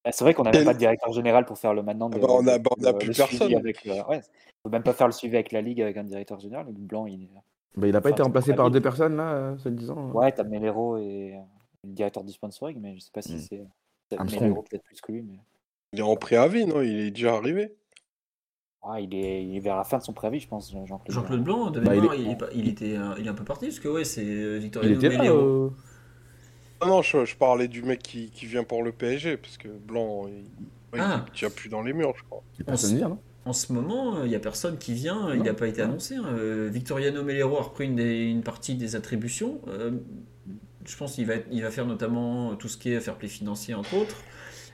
Ah, 0.03 0.13
C'est 0.13 0.25
vrai 0.25 0.33
qu'on 0.33 0.45
n'avait 0.45 0.65
pas 0.65 0.73
de 0.73 0.79
directeur 0.79 1.13
général 1.13 1.45
pour 1.45 1.59
faire 1.59 1.75
le 1.75 1.83
maintenant. 1.83 2.09
de- 2.09 2.17
Ah 2.17 2.21
bah, 2.21 2.27
on 2.31 2.47
a- 2.47 2.59
de- 2.59 2.63
bah, 2.63 2.71
on 2.79 2.85
a 2.85 2.93
le- 2.93 2.99
plus 2.99 3.09
le 3.09 3.15
personne. 3.15 3.55
Avec, 3.55 3.83
ouais, 3.85 4.01
on 4.65 4.69
peut 4.69 4.71
même 4.71 4.83
pas 4.83 4.95
faire 4.95 5.07
le 5.07 5.13
suivi 5.13 5.35
avec 5.35 5.53
la 5.53 5.61
ligue 5.61 5.83
avec 5.83 5.99
un 5.99 6.05
directeur 6.05 6.41
général. 6.41 6.67
Blanc, 6.71 7.05
il. 7.07 7.29
Bah, 7.77 7.87
il 7.87 7.95
a 7.95 8.01
pas 8.01 8.09
été 8.11 8.23
remplacé 8.23 8.55
par 8.55 8.71
deux 8.71 8.81
personnes 8.81 9.17
là, 9.17 9.33
euh, 9.35 9.59
se 9.59 9.69
disant. 9.69 10.11
Ouais, 10.13 10.33
t'as 10.33 10.45
Melero 10.45 10.97
et 10.97 11.35
euh, 11.37 11.41
le 11.85 11.93
directeur 11.93 12.25
du 12.25 12.33
sponsoring, 12.33 12.81
mais 12.81 12.95
je 12.95 13.01
sais 13.01 13.11
pas 13.13 13.21
si 13.23 13.35
Hmm. 13.35 13.41
c'est. 13.41 13.67
Armstrong. 14.17 14.55
Peut-être 14.69 14.85
plus 14.85 15.01
que 15.01 15.13
lui, 15.13 15.23
mais. 15.23 15.39
Il 15.93 16.01
est 16.01 16.03
en 16.03 16.17
préavis, 16.17 16.67
non? 16.67 16.81
Il 16.83 16.99
est 17.01 17.11
déjà 17.11 17.35
arrivé. 17.35 17.75
Ouais, 18.87 19.05
il, 19.05 19.15
est, 19.15 19.45
il 19.45 19.57
est 19.57 19.61
vers 19.61 19.77
la 19.77 19.85
fin 19.85 19.97
de 19.99 20.03
son 20.03 20.13
préavis, 20.13 20.41
je 20.41 20.49
pense, 20.49 20.71
Jean-Claude. 20.71 21.01
Jean-Claude 21.09 21.43
Blanc, 21.43 21.71
de 21.71 21.81
Bah, 21.81 21.95
il 21.97 22.05
est- 22.05 22.19
il, 22.21 22.31
est 22.33 22.37
pas- 22.37 22.51
il 22.55 22.69
était, 22.69 22.97
euh, 22.97 23.15
il 23.19 23.27
est 23.27 23.31
un 23.31 23.35
peu 23.35 23.45
parti 23.45 23.67
parce 23.67 23.81
que 23.81 23.89
ouais, 23.89 24.05
c'est 24.05 24.25
euh, 24.25 24.57
Il 24.57 24.63
Victorino 24.63 24.95
était 24.97 25.09
là. 25.09 25.19
Melero. 25.19 25.39
euh, 25.39 25.71
Ah 26.81 26.87
non, 26.89 27.01
je, 27.01 27.25
je 27.25 27.37
parlais 27.37 27.67
du 27.69 27.83
mec 27.83 28.03
qui, 28.03 28.31
qui 28.31 28.45
vient 28.47 28.63
pour 28.65 28.83
le 28.83 28.93
PSG, 28.93 29.39
parce 29.39 29.57
que 29.57 29.69
Blanc, 29.69 30.27
il, 30.29 31.01
Ah. 31.01 31.25
il 31.29 31.33
tient 31.33 31.49
plus 31.51 31.71
dans 31.71 31.81
les 31.83 31.95
murs, 31.95 32.13
je 32.17 32.25
crois. 32.25 32.43
il 32.59 32.65
personne 32.65 32.97
vient, 32.97 33.09
non? 33.09 33.19
En 33.47 33.53
ce 33.55 33.73
moment, 33.73 34.23
il 34.25 34.29
n'y 34.31 34.35
a 34.37 34.41
personne 34.41 34.77
qui 34.79 34.93
vient, 34.95 35.33
il 35.35 35.43
n'a 35.43 35.55
pas 35.55 35.69
été 35.69 35.81
annoncé. 35.83 36.17
hein. 36.17 36.25
Euh, 36.29 36.69
Victoriano 36.71 37.23
Melero 37.23 37.57
a 37.59 37.63
repris 37.63 37.85
une, 37.87 37.97
des- 37.97 38.25
une 38.31 38.43
partie 38.43 38.75
des 38.75 38.97
attributions. 38.97 39.61
Euh, 39.69 39.93
je 40.85 40.97
pense 40.97 41.15
qu'il 41.15 41.27
va, 41.27 41.35
être- 41.35 41.49
il 41.51 41.63
va 41.63 41.71
faire 41.71 41.87
notamment 41.87 42.55
tout 42.57 42.69
ce 42.69 42.77
qui 42.77 42.91
est 42.93 43.01
fair 43.01 43.17
play 43.17 43.29
financier, 43.29 43.75
entre 43.75 43.95
autres. 43.95 44.17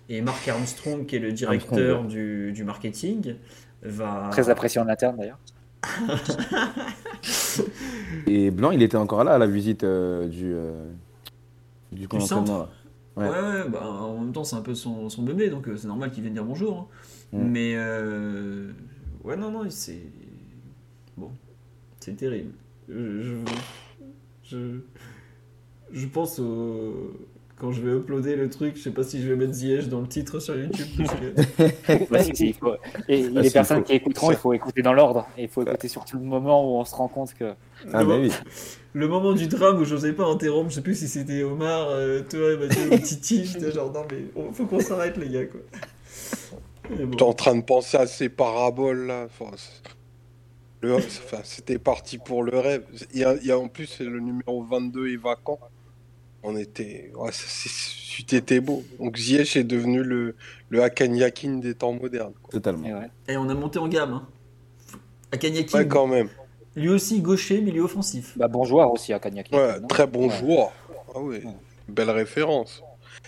Et 0.09 0.23
Marc 0.23 0.47
Armstrong, 0.49 1.07
qui 1.07 1.17
est 1.17 1.21
le 1.21 1.33
directeur 1.33 2.05
du, 2.05 2.53
du 2.53 2.65
marketing, 2.65 3.37
va. 3.83 4.29
Très 4.33 4.51
apprécié 4.51 4.81
en 4.81 4.89
interne 4.89 5.17
d'ailleurs. 5.17 5.39
Et 8.27 8.51
Blanc, 8.51 8.71
il 8.71 8.83
était 8.83 8.97
encore 8.97 9.25
là 9.25 9.33
à 9.35 9.39
la 9.39 9.47
visite 9.47 9.85
euh, 9.85 10.29
du, 10.29 10.53
euh, 10.53 10.85
du 11.93 12.09
camp 12.09 12.19
Du 12.19 12.25
centre. 12.27 12.69
Ouais, 13.17 13.25
Ouais. 13.25 13.29
ouais, 13.29 13.69
bah, 13.69 13.87
en 13.87 14.19
même 14.21 14.33
temps, 14.33 14.45
c'est 14.45 14.57
un 14.57 14.61
peu 14.63 14.75
son, 14.75 15.09
son 15.09 15.23
bébé, 15.23 15.51
donc 15.51 15.69
euh, 15.69 15.77
c'est 15.77 15.89
normal 15.89 16.11
qu'il 16.11 16.23
vienne 16.23 16.33
dire 16.35 16.45
bonjour. 16.45 16.89
hein. 17.33 17.39
Mm. 17.39 17.43
Mais, 17.51 17.73
euh, 17.77 18.71
ouais, 19.25 19.37
non, 19.37 19.51
non, 19.51 19.69
c'est. 19.69 20.01
Bon, 21.17 21.31
c'est 21.99 22.17
terrible. 22.17 22.53
Je, 22.89 23.21
je, 23.23 23.35
je, 24.45 24.57
je 25.93 26.07
pense 26.07 26.39
au. 26.39 27.13
Quand 27.57 27.73
je 27.73 27.83
vais 27.83 27.93
uploader 27.95 28.37
le 28.37 28.49
truc, 28.49 28.77
je 28.79 28.81
sais 28.85 28.91
pas 28.91 29.03
si 29.03 29.21
je 29.21 29.29
vais 29.29 29.37
mettre 29.37 29.53
Ziyech 29.53 29.87
dans 29.91 30.01
le 30.01 30.07
titre 30.09 30.41
sur 30.41 30.57
YouTube. 30.59 30.87
parce 30.97 31.13
que- 31.13 32.11
Bah, 32.11 32.23
si, 32.23 32.35
si, 32.35 32.47
il 32.49 32.55
faut- 32.55 32.73
Et 33.07 33.27
Ah, 33.37 33.41
les 33.43 33.49
si, 33.49 33.53
personnes 33.53 33.79
faut- 33.81 33.83
qui 33.85 33.93
écouteront, 33.93 34.31
il 34.31 34.37
faut 34.39 34.55
écouter 34.55 34.81
dans 34.81 34.95
l'ordre. 34.95 35.27
Et 35.37 35.43
il 35.43 35.49
faut 35.49 35.61
écouter 35.61 35.87
surtout 35.89 36.17
le 36.17 36.25
moment 36.25 36.65
où 36.65 36.79
on 36.81 36.85
se 36.87 36.95
rend 36.95 37.09
compte 37.09 37.35
que. 37.35 37.53
Ah, 37.93 38.03
le, 38.03 38.09
bah 38.09 38.17
mo- 38.17 38.23
oui. 38.23 38.33
le 38.95 39.09
moment 39.09 39.35
du 39.35 39.47
drame 39.47 39.79
où 39.79 39.85
j'osais 39.85 40.15
pas 40.15 40.25
interrompre, 40.25 40.71
je 40.71 40.77
sais 40.77 40.81
plus 40.81 40.95
si 40.99 41.07
c'était 41.07 41.43
Omar, 41.43 41.89
euh, 41.91 42.23
toi, 42.23 42.57
Mathieu 42.57 42.93
ou 42.95 42.99
Titi, 42.99 43.45
j'étais 43.53 43.73
genre 43.73 43.93
non 43.93 44.05
mais 44.11 44.25
oh, 44.37 44.49
faut 44.55 44.65
qu'on 44.65 44.81
s'arrête 44.81 45.19
les 45.19 45.29
gars 45.29 45.45
quoi. 45.45 45.61
Bon. 46.89 47.11
J'étais 47.11 47.23
en 47.23 47.35
train 47.35 47.55
de 47.55 47.63
penser 47.63 47.99
à 47.99 48.07
ces 48.07 48.31
paraboles 48.31 49.07
là. 49.07 49.27
Enfin, 49.27 49.55
le- 50.81 50.95
enfin, 50.97 51.41
c'était 51.45 51.79
parti 51.79 52.17
pour 52.17 52.43
le 52.43 52.59
rêve. 52.59 52.85
Il 53.13 53.21
y 53.21 53.25
a, 53.25 53.35
il 53.37 53.47
y 53.47 53.53
a 53.53 53.59
en 53.59 53.69
plus 53.69 54.01
le 54.01 54.19
numéro 54.19 54.63
22 54.65 55.09
est 55.13 55.17
vacant. 55.23 55.59
On 56.43 56.57
était. 56.57 57.13
Ouais, 57.15 57.31
été 58.33 58.61
beau. 58.61 58.83
Donc 58.99 59.17
Ziyech 59.17 59.57
est 59.57 59.65
devenu 59.65 60.03
le, 60.03 60.37
le 60.69 60.83
Hakan 60.83 61.15
Yakin 61.15 61.59
des 61.59 61.75
temps 61.75 61.93
modernes. 61.93 62.35
quoi. 62.43 62.51
Totalement. 62.53 62.87
Et 62.87 62.95
ouais. 62.95 63.11
Et 63.29 63.37
on 63.37 63.49
a 63.49 63.55
monté 63.55 63.79
en 63.79 63.89
gamme. 63.89 64.13
Hein. 64.13 64.29
Ouais, 65.33 65.87
quand 65.87 66.07
même. 66.07 66.29
lui 66.75 66.89
aussi 66.89 67.21
gaucher, 67.21 67.61
milieu 67.61 67.83
offensif. 67.83 68.37
Bah, 68.37 68.49
bon 68.49 68.65
joueur 68.65 68.93
aussi 68.93 69.13
à 69.13 69.19
Cagnac. 69.19 69.49
Ouais, 69.53 69.81
très 69.89 70.07
bon 70.07 70.29
Ouais. 70.29 70.37
joueur. 70.37 70.73
Ah 71.15 71.21
oui, 71.21 71.43
belle 71.89 72.11
référence. 72.11 72.83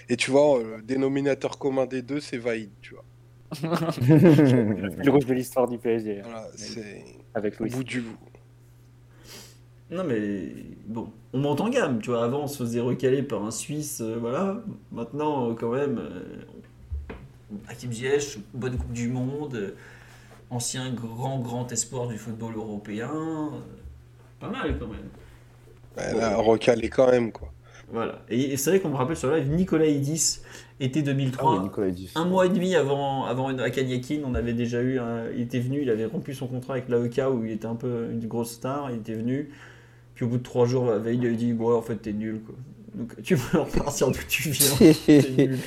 Et 0.08 0.16
tu 0.16 0.30
vois, 0.30 0.58
euh, 0.58 0.76
le 0.78 0.82
dénominateur 0.82 1.58
commun 1.58 1.86
des 1.86 2.02
deux, 2.02 2.20
c'est 2.20 2.38
Vaïd, 2.38 2.70
tu 2.80 2.94
vois. 2.94 3.04
Le 4.08 5.10
rouge 5.10 5.26
de 5.26 5.34
l'histoire 5.34 5.68
du 5.68 5.78
PSG. 5.78 6.20
Voilà, 6.22 6.48
c'est 6.56 7.04
Avec 7.34 7.60
au 7.60 7.64
Louis. 7.64 7.70
bout 7.72 7.84
du 7.84 8.00
bout. 8.00 8.16
Non 9.92 10.04
mais 10.04 10.54
bon, 10.86 11.08
on 11.34 11.38
monte 11.38 11.60
en 11.60 11.68
gamme, 11.68 12.00
tu 12.00 12.10
vois. 12.10 12.24
Avant 12.24 12.44
on 12.44 12.46
se 12.46 12.56
faisait 12.58 12.80
recaler 12.80 13.22
par 13.22 13.44
un 13.44 13.50
Suisse, 13.50 14.00
euh, 14.00 14.16
voilà. 14.18 14.62
Maintenant 14.90 15.50
euh, 15.50 15.54
quand 15.54 15.70
même, 15.70 15.98
euh, 15.98 17.14
Hakim 17.68 17.92
Ziyech, 17.92 18.38
bonne 18.54 18.76
Coupe 18.78 18.92
du 18.92 19.08
Monde, 19.08 19.54
euh, 19.54 19.74
ancien 20.50 20.90
grand 20.92 21.38
grand 21.40 21.70
espoir 21.72 22.08
du 22.08 22.16
football 22.16 22.54
européen, 22.56 23.10
euh, 23.12 23.58
pas 24.40 24.48
mal 24.48 24.78
quand 24.78 24.86
même. 24.88 25.08
Ouais, 25.98 26.18
là, 26.18 26.36
recalé 26.38 26.88
quand 26.88 27.10
même, 27.10 27.30
quoi. 27.30 27.52
Voilà. 27.92 28.22
Et, 28.30 28.52
et 28.52 28.56
c'est 28.56 28.70
vrai 28.70 28.80
qu'on 28.80 28.88
me 28.88 28.96
rappelle 28.96 29.16
sur 29.18 29.28
le 29.30 29.36
live, 29.40 29.50
Nicolas 29.50 29.86
Idis, 29.86 30.40
été 30.80 31.00
Ah 31.00 31.02
2003. 31.02 31.56
oui, 31.58 31.64
Nicolas 31.64 31.88
Edis. 31.88 32.12
Un 32.14 32.24
mois 32.24 32.46
et 32.46 32.48
demi 32.48 32.74
avant, 32.74 33.26
avant 33.26 33.48
Hakan 33.48 33.82
Yakin, 33.86 34.22
on 34.24 34.34
avait 34.34 34.54
déjà 34.54 34.80
eu. 34.80 34.98
un- 34.98 35.30
il 35.34 35.42
était 35.42 35.60
venu, 35.60 35.82
il 35.82 35.90
avait 35.90 36.06
rompu 36.06 36.32
son 36.32 36.46
contrat 36.46 36.74
avec 36.74 36.88
l'AEK 36.88 37.20
où 37.30 37.44
il 37.44 37.50
était 37.52 37.66
un 37.66 37.74
peu 37.74 38.08
une 38.10 38.26
grosse 38.26 38.52
star. 38.52 38.90
Il 38.90 38.96
était 39.00 39.12
venu. 39.12 39.50
Puis 40.14 40.24
au 40.24 40.28
bout 40.28 40.38
de 40.38 40.42
trois 40.42 40.66
jours, 40.66 40.86
la 40.86 40.98
veille, 40.98 41.16
il 41.16 41.22
lui 41.22 41.34
a 41.34 41.36
dit 41.36 41.52
Ouais, 41.52 41.74
en 41.74 41.82
fait, 41.82 41.96
t'es 41.96 42.12
nul. 42.12 42.40
Quoi. 42.44 42.54
Donc 42.94 43.22
tu 43.22 43.36
peux 43.36 43.58
repartir 43.58 44.10
d'où 44.10 44.18
tu 44.28 44.50
viens. 44.50 44.92
T'es 45.06 45.22
nul. 45.48 45.58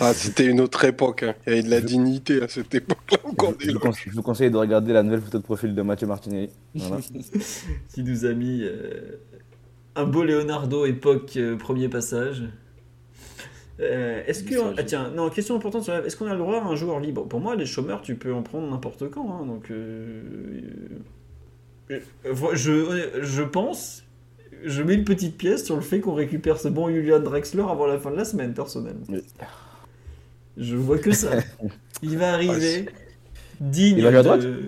Ah, 0.00 0.14
c'était 0.14 0.46
une 0.46 0.60
autre 0.62 0.84
époque. 0.86 1.22
hein. 1.22 1.34
Il 1.46 1.50
y 1.50 1.52
avait 1.54 1.62
de 1.64 1.70
la 1.70 1.80
dignité 1.82 2.40
à 2.42 2.48
cette 2.48 2.74
époque-là. 2.74 3.18
Je 3.22 3.28
vous, 3.72 3.78
conseille, 3.78 4.10
je 4.10 4.14
vous 4.16 4.22
conseille 4.22 4.50
de 4.50 4.56
regarder 4.56 4.92
la 4.94 5.02
nouvelle 5.02 5.20
photo 5.20 5.38
de 5.38 5.42
profil 5.42 5.74
de 5.74 5.82
Mathieu 5.82 6.06
Martinelli. 6.06 6.48
Voilà. 6.74 7.02
qui 7.94 8.02
nous 8.02 8.24
a 8.24 8.32
mis 8.32 8.62
euh, 8.62 9.18
un 9.94 10.04
beau 10.04 10.24
Leonardo 10.24 10.86
époque 10.86 11.36
euh, 11.36 11.56
premier 11.58 11.88
passage. 11.90 12.42
Euh, 13.80 14.22
est-ce 14.26 14.44
que 14.44 14.54
ah, 14.78 14.82
tiens 14.84 15.10
non 15.14 15.28
question 15.28 15.56
importante 15.56 15.82
sur 15.82 15.92
la- 15.92 16.06
est-ce 16.06 16.16
qu'on 16.16 16.26
a 16.26 16.32
le 16.32 16.38
droit 16.38 16.56
à 16.62 16.64
un 16.64 16.76
joueur 16.76 17.00
libre? 17.00 17.26
Pour 17.26 17.40
moi 17.40 17.56
les 17.56 17.66
chômeurs 17.66 18.00
tu 18.02 18.14
peux 18.14 18.32
en 18.32 18.42
prendre 18.42 18.70
n'importe 18.70 19.10
quand 19.10 19.30
hein, 19.30 19.44
donc 19.46 19.70
je, 21.88 23.20
je 23.22 23.42
pense 23.42 24.04
je 24.64 24.82
mets 24.82 24.94
une 24.94 25.04
petite 25.04 25.36
pièce 25.36 25.64
sur 25.64 25.74
le 25.76 25.82
fait 25.82 26.00
qu'on 26.00 26.14
récupère 26.14 26.58
ce 26.60 26.68
bon 26.68 26.88
Julian 26.88 27.18
Drexler 27.20 27.62
avant 27.68 27.86
la 27.86 27.98
fin 27.98 28.10
de 28.10 28.16
la 28.16 28.24
semaine 28.24 28.54
personnellement 28.54 29.04
Oui. 29.08 29.22
je 30.56 30.76
vois 30.76 30.98
que 30.98 31.12
ça 31.12 31.30
il 32.02 32.16
va 32.18 32.34
arriver 32.34 32.86
digne 33.60 33.98
Il 33.98 34.04
va 34.04 34.10
jouer 34.10 34.18
à 34.18 34.22
droite? 34.22 34.40
De 34.42 34.62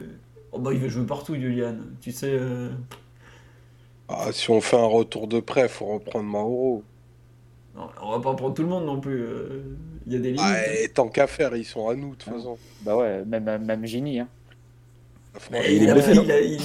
oh, 0.52 0.58
bah, 0.58 0.72
il 0.72 0.80
va 0.80 0.88
jouer 0.88 1.06
partout 1.06 1.34
Julian 1.34 1.76
tu 2.00 2.12
sais 2.12 2.30
euh, 2.32 2.70
Ah, 4.08 4.28
si 4.32 4.50
on 4.50 4.60
fait 4.60 4.76
un 4.76 4.84
retour 4.86 5.26
de 5.28 5.40
prêt, 5.40 5.68
faut 5.68 5.86
reprendre 5.86 6.26
Mauro. 6.28 6.82
Non, 7.74 7.88
on 8.02 8.10
va 8.12 8.20
pas 8.20 8.34
prendre 8.34 8.54
tout 8.54 8.62
le 8.62 8.68
monde 8.68 8.84
non 8.86 9.00
plus. 9.00 9.20
euh, 9.22 9.62
Il 10.06 10.12
y 10.12 10.16
a 10.16 10.18
des 10.20 10.32
limites. 10.32 10.40
Ah, 10.44 10.72
et 10.72 10.88
tant 10.90 11.08
qu'à 11.08 11.26
faire, 11.26 11.56
ils 11.56 11.64
sont 11.64 11.88
à 11.88 11.94
nous, 11.96 12.10
de 12.10 12.16
toute 12.16 12.32
façon. 12.32 12.58
Bah 12.82 12.96
ouais, 12.96 13.24
même, 13.24 13.64
même 13.64 13.84
Gini. 13.86 14.20
Hein. 14.20 14.28
Il 15.50 15.82
est 15.88 15.92
blessé, 15.92 16.12
il 16.12 16.30
a- 16.30 16.40
il- 16.40 16.60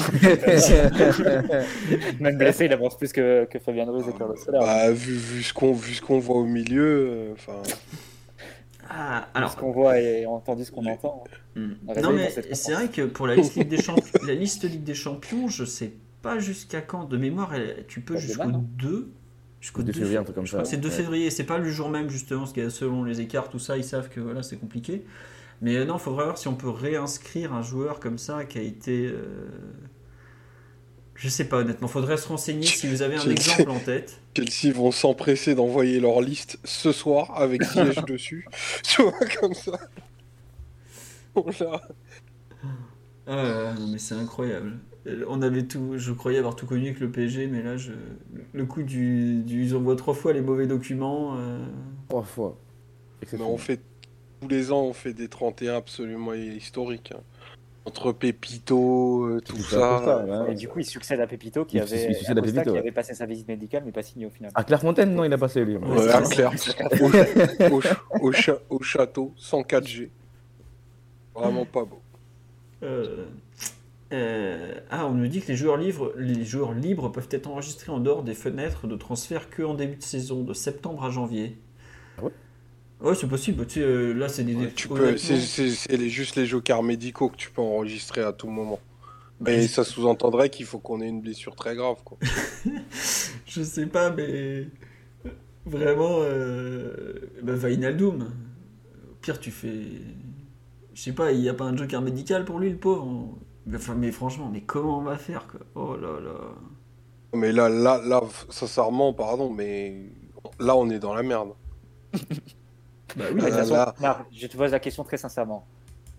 Même 2.19 2.37
blessé, 2.37 2.65
il 2.65 2.73
avance 2.73 2.97
plus 2.97 3.11
que, 3.11 3.45
que 3.45 3.59
Fabien 3.59 3.85
Ruiz 3.89 4.05
et 4.07 4.13
Carlos 4.17 4.35
Soler. 4.35 4.59
bah, 4.59 4.91
vu, 4.91 5.13
vu 5.15 5.43
ce 5.43 5.53
qu'on 5.53 5.73
vu 5.73 5.93
ce 5.95 6.01
qu'on 6.01 6.19
voit 6.19 6.37
au 6.37 6.45
milieu, 6.45 7.09
euh, 7.09 7.33
enfin, 7.33 7.61
Ah, 8.89 9.27
Alors, 9.33 9.51
ce 9.51 9.57
qu'on 9.57 9.71
voit 9.71 9.99
et 9.99 10.25
entendu 10.25 10.65
ce 10.65 10.71
qu'on 10.71 10.85
entend. 10.85 11.23
hmm. 11.55 11.69
Réveille 11.87 12.03
non 12.03 12.13
mais 12.13 12.29
c'est 12.53 12.73
vrai 12.73 12.87
que 12.89 13.03
pour 13.03 13.27
la 13.27 13.35
liste 13.35 13.55
Ligue 13.55 13.67
des 13.69 13.81
Champions, 13.81 14.03
la 14.27 14.33
liste 14.35 14.63
Ligue 14.63 14.83
des 14.83 14.95
Champions, 14.95 15.47
je 15.47 15.65
sais 15.65 15.93
pas 16.21 16.39
jusqu'à 16.39 16.81
quand. 16.81 17.05
De 17.05 17.17
mémoire, 17.17 17.53
tu 17.87 18.01
peux 18.01 18.17
jusqu'au 18.17 18.43
demain, 18.43 18.53
non 18.59 18.65
2 18.77 19.11
Jusqu'au 19.61 19.83
2 19.83 19.91
février, 19.91 20.17
un 20.17 20.23
truc 20.23 20.35
comme 20.35 20.47
ça. 20.47 20.63
C'est 20.63 20.77
2 20.77 20.87
ouais. 20.87 20.93
février, 20.95 21.29
c'est 21.31 21.43
pas 21.43 21.57
le 21.57 21.69
jour 21.69 21.89
même 21.89 22.09
justement, 22.09 22.41
parce 22.41 22.53
que 22.53 22.69
selon 22.69 23.03
les 23.03 23.19
écarts, 23.19 23.49
tout 23.49 23.59
ça, 23.59 23.75
ils 23.77 23.83
savent 23.83 24.07
que 24.09 24.19
voilà, 24.21 24.41
c'est 24.41 24.55
compliqué. 24.57 25.03
Mais 25.61 25.75
euh, 25.75 25.85
non, 25.85 25.95
il 25.95 25.99
faudra 25.99 26.23
voir 26.25 26.37
si 26.37 26.47
on 26.47 26.55
peut 26.55 26.69
réinscrire 26.69 27.53
un 27.53 27.61
joueur 27.61 27.99
comme 27.99 28.17
ça 28.17 28.45
qui 28.45 28.57
a 28.59 28.61
été. 28.61 29.07
euh, 29.07 29.49
Je 31.15 31.27
sais 31.29 31.45
pas 31.49 31.57
honnêtement, 31.57 31.87
faudrait 31.87 32.17
se 32.17 32.27
renseigner 32.27 32.71
si 32.71 32.87
vous 32.87 33.01
avez 33.01 33.15
un 33.17 33.29
exemple 33.29 33.69
en 33.69 33.79
tête. 33.79 34.21
Chelsea 34.35 34.73
vont 34.73 34.91
s'empresser 34.91 35.55
d'envoyer 35.55 35.99
leur 35.99 36.21
liste 36.21 36.59
ce 36.63 36.91
soir 36.91 37.31
avec 37.35 37.63
siège 37.63 38.05
dessus. 38.05 38.47
Tu 38.83 39.01
vois, 39.01 39.13
comme 39.39 39.53
ça. 39.53 39.79
On 41.35 41.45
l'a. 41.59 41.81
Ah, 43.27 43.73
non, 43.79 43.87
mais 43.87 43.97
c'est 43.99 44.15
incroyable. 44.15 44.79
Euh, 45.07 45.23
On 45.27 45.41
avait 45.41 45.63
tout, 45.67 45.93
je 45.97 46.11
croyais 46.11 46.39
avoir 46.39 46.55
tout 46.55 46.65
connu 46.65 46.87
avec 46.87 46.99
le 46.99 47.11
PSG, 47.11 47.47
mais 47.47 47.61
là, 47.61 47.77
je, 47.77 47.91
le 48.53 48.65
coup 48.65 48.83
du, 48.83 49.43
du 49.43 49.63
ils 49.65 49.75
envoient 49.75 49.95
trois 49.95 50.13
fois 50.13 50.33
les 50.33 50.41
mauvais 50.41 50.67
documents. 50.67 51.35
euh, 51.37 51.63
Trois 52.07 52.23
fois. 52.23 52.57
Mais 53.31 53.41
on 53.41 53.57
fait 53.57 53.81
tous 54.41 54.47
les 54.47 54.71
ans, 54.71 54.81
on 54.83 54.93
fait 54.93 55.13
des 55.13 55.27
31 55.27 55.75
absolument 55.75 56.33
historiques. 56.33 57.11
hein. 57.15 57.21
Entre 57.85 58.11
Pépito, 58.11 59.23
euh, 59.25 59.41
tout 59.43 59.55
Tout 59.55 59.63
ça. 59.63 60.01
ça, 60.03 60.25
ouais. 60.43 60.51
Et 60.51 60.55
du 60.55 60.67
coup, 60.67 60.79
il 60.79 60.85
succède 60.85 61.19
à 61.21 61.25
Pepito 61.27 61.65
qui 61.65 61.77
Il- 61.77 61.81
avait, 61.81 62.11
il 62.11 62.37
à 62.37 62.63
qui 62.63 62.69
ouais. 62.69 62.77
avait 62.77 62.91
passé 62.91 63.15
sa 63.15 63.25
visite 63.25 63.47
médicale 63.47 63.81
mais 63.85 63.91
pas 63.91 64.03
signé 64.03 64.25
au 64.27 64.29
final. 64.29 64.51
À 64.53 64.63
Clairefontaine, 64.63 65.15
non, 65.15 65.23
il 65.23 65.33
a 65.33 65.37
passé 65.39 65.63
lui. 65.65 65.75
À. 65.77 66.21
Claire, 66.21 66.51
au, 67.01 67.05
au 67.75 67.81
ch- 67.81 67.95
au 68.21 68.31
cha- 68.31 68.59
au 68.69 68.81
château, 68.83 69.33
sans 69.37 69.61
4G. 69.61 70.09
Vraiment 71.33 71.65
pas 71.65 71.85
beau. 71.85 71.99
euh, 72.83 73.25
euh, 74.11 74.73
ah, 74.91 75.05
on 75.07 75.11
nous 75.13 75.27
dit 75.27 75.41
que 75.41 75.47
les 75.47 75.55
joueurs, 75.55 75.77
libres, 75.77 76.11
les 76.17 76.43
joueurs 76.43 76.73
libres 76.73 77.09
peuvent 77.09 77.29
être 77.31 77.47
enregistrés 77.47 77.91
en 77.91 77.99
dehors 77.99 78.23
des 78.23 78.33
fenêtres 78.35 78.87
de 78.87 78.95
transfert 78.97 79.49
que 79.49 79.63
en 79.63 79.73
début 79.73 79.95
de 79.95 80.03
saison, 80.03 80.43
de 80.43 80.53
septembre 80.53 81.05
à 81.05 81.09
janvier. 81.09 81.57
Ouais 83.01 83.15
c'est 83.15 83.27
possible. 83.27 83.65
Tu 83.65 83.75
sais, 83.75 83.85
euh, 83.85 84.13
là, 84.13 84.27
c'est 84.27 84.43
des. 84.43 84.55
Ouais, 84.55 84.71
tu 84.75 84.87
peux, 84.89 85.17
c'est 85.17 85.39
c'est- 85.39 85.69
c'est 85.69 85.95
les- 85.97 86.09
juste 86.09 86.35
les 86.35 86.45
jokers 86.45 86.83
médicaux 86.83 87.29
que 87.29 87.37
tu 87.37 87.49
peux 87.49 87.61
enregistrer 87.61 88.21
à 88.21 88.33
tout 88.33 88.49
moment. 88.49 88.79
Mais 89.39 89.61
je- 89.61 89.67
ça 89.67 89.85
sous-entendrait 89.85 90.49
qu'il 90.49 90.65
faut 90.65 90.79
qu'on 90.79 90.99
ait 91.01 91.07
une 91.07 91.21
blessure 91.21 91.55
très 91.55 91.75
grave. 91.75 91.97
Quoi. 92.03 92.17
Je 93.45 93.63
sais 93.63 93.85
pas, 93.85 94.11
mais 94.11 94.67
vraiment, 95.65 96.19
euh... 96.21 96.93
bah. 97.41 97.53
Au 99.09 99.15
pire, 99.21 99.39
tu 99.39 99.51
fais. 99.51 99.83
Je 100.93 101.01
sais 101.01 101.13
pas, 101.13 101.31
il 101.31 101.39
n'y 101.39 101.47
a 101.49 101.53
pas 101.53 101.65
un 101.65 101.77
joker 101.77 102.01
médical 102.01 102.43
pour 102.43 102.59
lui, 102.59 102.69
le 102.69 102.77
pauvre? 102.77 103.37
Enfin, 103.73 103.95
mais 103.95 104.11
franchement, 104.11 104.49
mais 104.51 104.61
comment 104.61 104.99
on 104.99 105.03
va 105.03 105.17
faire 105.17 105.47
quoi? 105.47 105.61
Oh 105.75 105.95
là 105.95 106.19
là. 106.19 106.33
Mais 107.33 107.51
là, 107.53 107.69
là, 107.69 108.01
là, 108.03 108.21
sincèrement, 108.49 109.13
pardon, 109.13 109.49
mais 109.51 110.09
là, 110.59 110.75
on 110.75 110.89
est 110.89 110.99
dans 110.99 111.13
la 111.13 111.23
merde. 111.23 111.53
Bah 113.15 113.25
oui, 113.33 113.41
Ah 113.41 113.45
De 113.45 113.49
toute 113.49 113.49
là 113.49 113.57
façon, 113.57 113.73
là. 113.73 113.95
Marc, 113.99 114.25
je 114.31 114.47
te 114.47 114.57
pose 114.57 114.71
la 114.71 114.79
question 114.79 115.03
très 115.03 115.17
sincèrement. 115.17 115.65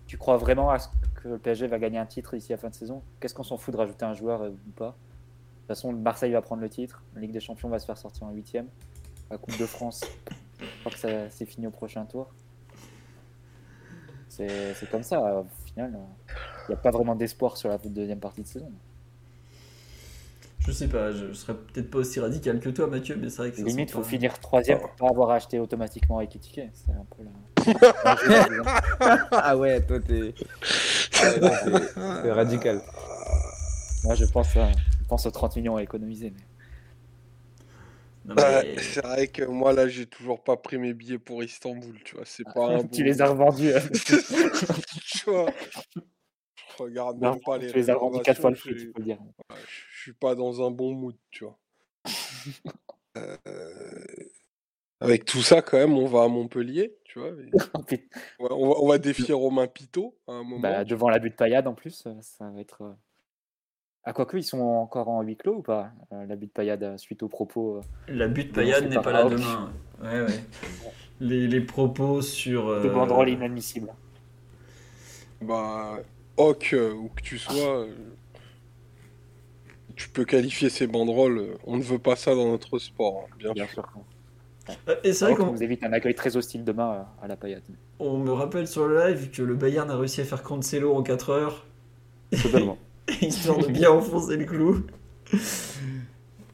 Tu 0.07 0.17
crois 0.17 0.37
vraiment 0.37 0.69
à 0.71 0.79
ce 0.79 0.87
que 1.15 1.27
le 1.29 1.37
PSG 1.37 1.67
va 1.67 1.79
gagner 1.79 1.97
un 1.97 2.05
titre 2.05 2.33
ici 2.33 2.53
à 2.53 2.57
fin 2.57 2.69
de 2.69 2.73
saison? 2.75 3.01
Qu'est-ce 3.19 3.33
qu'on 3.33 3.43
s'en 3.43 3.57
fout 3.57 3.73
de 3.73 3.77
rajouter 3.79 4.03
un 4.05 4.13
joueur 4.13 4.41
euh, 4.41 4.49
ou 4.49 4.71
pas? 4.75 4.87
De 4.89 4.91
toute 4.91 5.67
façon, 5.67 5.93
Marseille 5.93 6.33
va 6.33 6.41
prendre 6.41 6.61
le 6.61 6.69
titre. 6.69 7.01
La 7.15 7.21
Ligue 7.21 7.31
des 7.31 7.39
Champions 7.39 7.69
va 7.69 7.79
se 7.79 7.85
faire 7.85 7.97
sortir 7.97 8.23
en 8.23 8.31
huitième. 8.31 8.67
La 9.29 9.37
Coupe 9.37 9.57
de 9.57 9.65
France, 9.65 10.01
je 10.59 10.65
crois 10.81 10.91
que 10.91 10.97
ça- 10.99 11.29
c'est 11.29 11.45
fini 11.45 11.65
au 11.67 11.71
prochain 11.71 12.03
tour. 12.05 12.33
C'est 14.27 14.89
comme 14.91 15.03
ça, 15.03 15.21
au 15.41 15.45
final. 15.65 15.93
euh. 15.95 16.33
n'y 16.69 16.73
a 16.75 16.77
pas 16.77 16.91
vraiment 16.91 17.15
d'espoir 17.15 17.57
sur 17.57 17.69
la 17.69 17.77
deuxième 17.77 18.19
partie 18.19 18.41
de 18.41 18.47
saison. 18.47 18.71
Je 20.67 20.71
sais 20.71 20.87
pas, 20.87 21.11
je 21.11 21.33
serais 21.33 21.55
peut-être 21.55 21.89
pas 21.89 21.97
aussi 21.99 22.19
radical 22.19 22.59
que 22.59 22.69
toi, 22.69 22.85
Mathieu, 22.87 23.15
mais 23.19 23.29
c'est 23.29 23.37
vrai 23.37 23.51
que 23.51 23.57
ça 23.57 23.63
Limite, 23.63 23.89
faut 23.91 24.01
pas- 24.01 24.07
finir 24.07 24.39
troisième 24.39 24.79
pour 24.79 24.91
pas 24.91 25.07
avoir 25.09 25.31
acheté 25.31 25.57
automatiquement 25.59 26.19
avec 26.19 26.39
Ticket. 26.39 26.69
C'est 26.73 26.91
un 26.91 27.05
peu 27.17 27.23
la. 27.23 27.31
ah 29.31 29.57
ouais, 29.57 29.81
toi 29.81 29.99
t'es. 29.99 30.33
Ah 31.23 31.29
ouais, 31.31 31.39
t'es- 31.39 32.21
t'es 32.23 32.31
radical. 32.31 32.81
Moi, 34.03 34.15
je 34.15 34.25
pense, 34.25 34.55
à... 34.57 34.71
je 34.71 35.07
pense 35.07 35.25
aux 35.25 35.31
30 35.31 35.55
millions 35.55 35.75
à 35.77 35.83
économiser. 35.83 36.31
Mais... 38.25 38.33
Ouais, 38.35 38.75
mais- 38.75 38.81
c'est 38.81 39.03
vrai 39.03 39.27
que 39.27 39.43
moi 39.43 39.73
là 39.73 39.87
j'ai 39.87 40.05
toujours 40.05 40.43
pas 40.43 40.55
pris 40.55 40.77
mes 40.77 40.93
billets 40.93 41.17
pour 41.17 41.43
Istanbul, 41.43 41.95
tu 42.05 42.15
vois, 42.15 42.25
c'est 42.25 42.43
pas 42.43 42.67
un 42.75 42.79
tu 42.83 43.01
bon- 43.01 43.03
les 43.03 43.19
as 43.21 43.27
revendus. 43.29 43.73
euh. 43.73 43.79
tu 45.05 45.25
vois. 45.25 45.47
Je 46.81 46.89
regarde 46.89 47.19
même 47.19 47.39
pas 47.41 47.57
les 47.57 47.67
tu 47.67 47.75
les 47.77 47.89
as 47.89 47.95
revendus 47.95 48.21
4 48.23 48.41
fois 48.41 48.49
le 48.49 48.55
réservations, 48.55 48.71
prix, 48.71 48.79
je- 48.79 48.85
tu 48.87 48.91
peux 48.93 48.99
le 48.99 49.05
dire. 49.05 49.19
Ouais, 49.21 49.55
je 49.67 49.81
je 49.97 50.01
suis 50.01 50.13
pas 50.13 50.35
dans 50.35 50.65
un 50.65 50.71
bon 50.71 50.93
mood, 50.93 51.15
tu 51.29 51.43
vois. 51.45 51.57
Euh, 53.17 54.05
Avec 55.01 55.25
tout 55.25 55.41
ça, 55.41 55.61
quand 55.61 55.77
même, 55.77 55.93
on 55.97 56.05
va 56.05 56.23
à 56.23 56.27
Montpellier, 56.27 56.95
tu 57.03 57.19
vois. 57.19 57.29
et- 57.29 57.51
Putain. 57.87 58.07
Ouais, 58.39 58.47
on, 58.51 58.69
va, 58.69 58.75
on 58.81 58.87
va 58.87 58.97
défier 58.97 59.33
Romain 59.33 59.67
Pitot 59.67 60.15
à 60.27 60.31
un 60.33 60.43
moment. 60.43 60.59
Bah, 60.61 60.85
devant 60.85 61.09
la 61.09 61.19
butte 61.19 61.35
paillade 61.35 61.67
en 61.67 61.73
plus, 61.73 62.05
euh, 62.07 62.13
ça 62.21 62.49
va 62.49 62.59
être. 62.61 62.81
euh, 62.83 62.93
Ah, 64.05 64.13
quoique, 64.13 64.37
ils 64.37 64.43
sont 64.43 64.61
encore 64.61 65.09
en 65.09 65.21
huis 65.21 65.35
clos 65.37 65.55
ou 65.57 65.61
pas 65.61 65.91
euh, 66.13 66.25
La 66.25 66.35
butte 66.35 66.53
paillade 66.53 66.83
euh, 66.83 66.97
suite 66.97 67.21
aux 67.23 67.27
propos. 67.27 67.77
euh, 67.77 67.81
La 68.07 68.27
butte 68.27 68.53
paillade 68.53 68.85
n'est 68.87 69.01
pas 69.01 69.11
là 69.11 69.25
demain. 69.29 69.73
Ouais, 70.01 70.21
ouais. 70.21 70.39
Les, 71.19 71.47
les 71.47 71.61
propos 71.61 72.21
sur. 72.21 72.67
de 72.67 72.73
euh, 72.87 72.93
banderoles 72.93 73.29
inadmissibles. 73.29 73.93
Bah, 75.41 75.99
Hoc, 76.41 76.71
euh, 76.73 76.91
où 76.93 77.09
que 77.09 77.21
tu 77.21 77.37
sois, 77.37 77.81
euh, 77.81 77.93
tu 79.95 80.09
peux 80.09 80.25
qualifier 80.25 80.69
ces 80.69 80.87
banderoles. 80.87 81.37
euh, 81.39 81.53
On 81.65 81.77
ne 81.77 81.83
veut 81.83 81.99
pas 81.99 82.15
ça 82.15 82.33
dans 82.35 82.47
notre 82.49 82.79
sport, 82.79 83.25
hein, 83.27 83.35
bien, 83.37 83.53
Bien 83.53 83.67
sûr. 83.67 83.83
sûr. 83.83 83.89
Et 85.03 85.11
c'est 85.13 85.25
vrai 85.25 85.35
qu'on 85.35 85.47
vous 85.51 85.63
évite 85.63 85.83
un 85.83 85.91
accueil 85.91 86.15
très 86.15 86.37
hostile 86.37 86.63
demain 86.63 87.05
à 87.21 87.27
la 87.27 87.35
paillade. 87.35 87.63
on 87.99 88.17
me 88.19 88.31
rappelle 88.31 88.67
sur 88.67 88.87
le 88.87 88.99
live 89.07 89.29
que 89.31 89.41
le 89.41 89.55
Bayern 89.55 89.89
a 89.89 89.97
réussi 89.97 90.21
à 90.21 90.23
faire 90.23 90.43
Cancelo 90.43 90.93
en 90.93 91.03
4 91.03 91.29
heures, 91.31 91.65
Totalement. 92.41 92.77
histoire 93.21 93.57
de 93.57 93.67
bien 93.67 93.89
enfoncer 93.91 94.37
le 94.37 94.45
clou. 94.45 94.83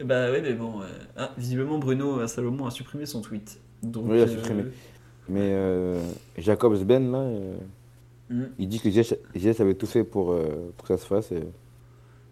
bah 0.04 0.32
ouais, 0.32 0.42
mais 0.42 0.54
bon. 0.54 0.82
euh, 0.82 0.86
Ah, 1.16 1.32
visiblement, 1.38 1.78
Bruno 1.78 2.26
Salomon 2.28 2.66
a 2.66 2.72
supprimé 2.72 3.06
son 3.06 3.22
tweet. 3.22 3.60
Donc, 3.84 4.06
Oui, 4.08 4.18
il 4.18 4.22
a 4.22 4.24
euh, 4.24 4.28
supprimé. 4.28 4.64
Mais 5.30 5.52
euh, 5.54 6.00
Jacobs 6.38 6.82
Ben, 6.86 7.12
là, 7.12 7.30
hmm. 8.30 8.46
il 8.60 8.68
dit 8.68 8.80
que 8.80 8.90
Ziyech 8.90 9.60
avait 9.60 9.76
tout 9.76 9.88
fait 9.88 10.04
pour, 10.04 10.32
euh, 10.32 10.74
pour 10.78 10.88
que 10.88 10.96
ça 10.96 11.02
se 11.02 11.08
fasse 11.08 11.32
et 11.32 11.44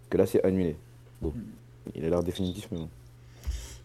que 0.09 0.17
là, 0.17 0.25
c'est 0.25 0.43
annulé. 0.43 0.75
Bon, 1.21 1.33
il 1.95 2.05
a 2.05 2.09
l'air 2.09 2.23
définitif, 2.23 2.67
mais 2.71 2.79
bon. 2.79 2.89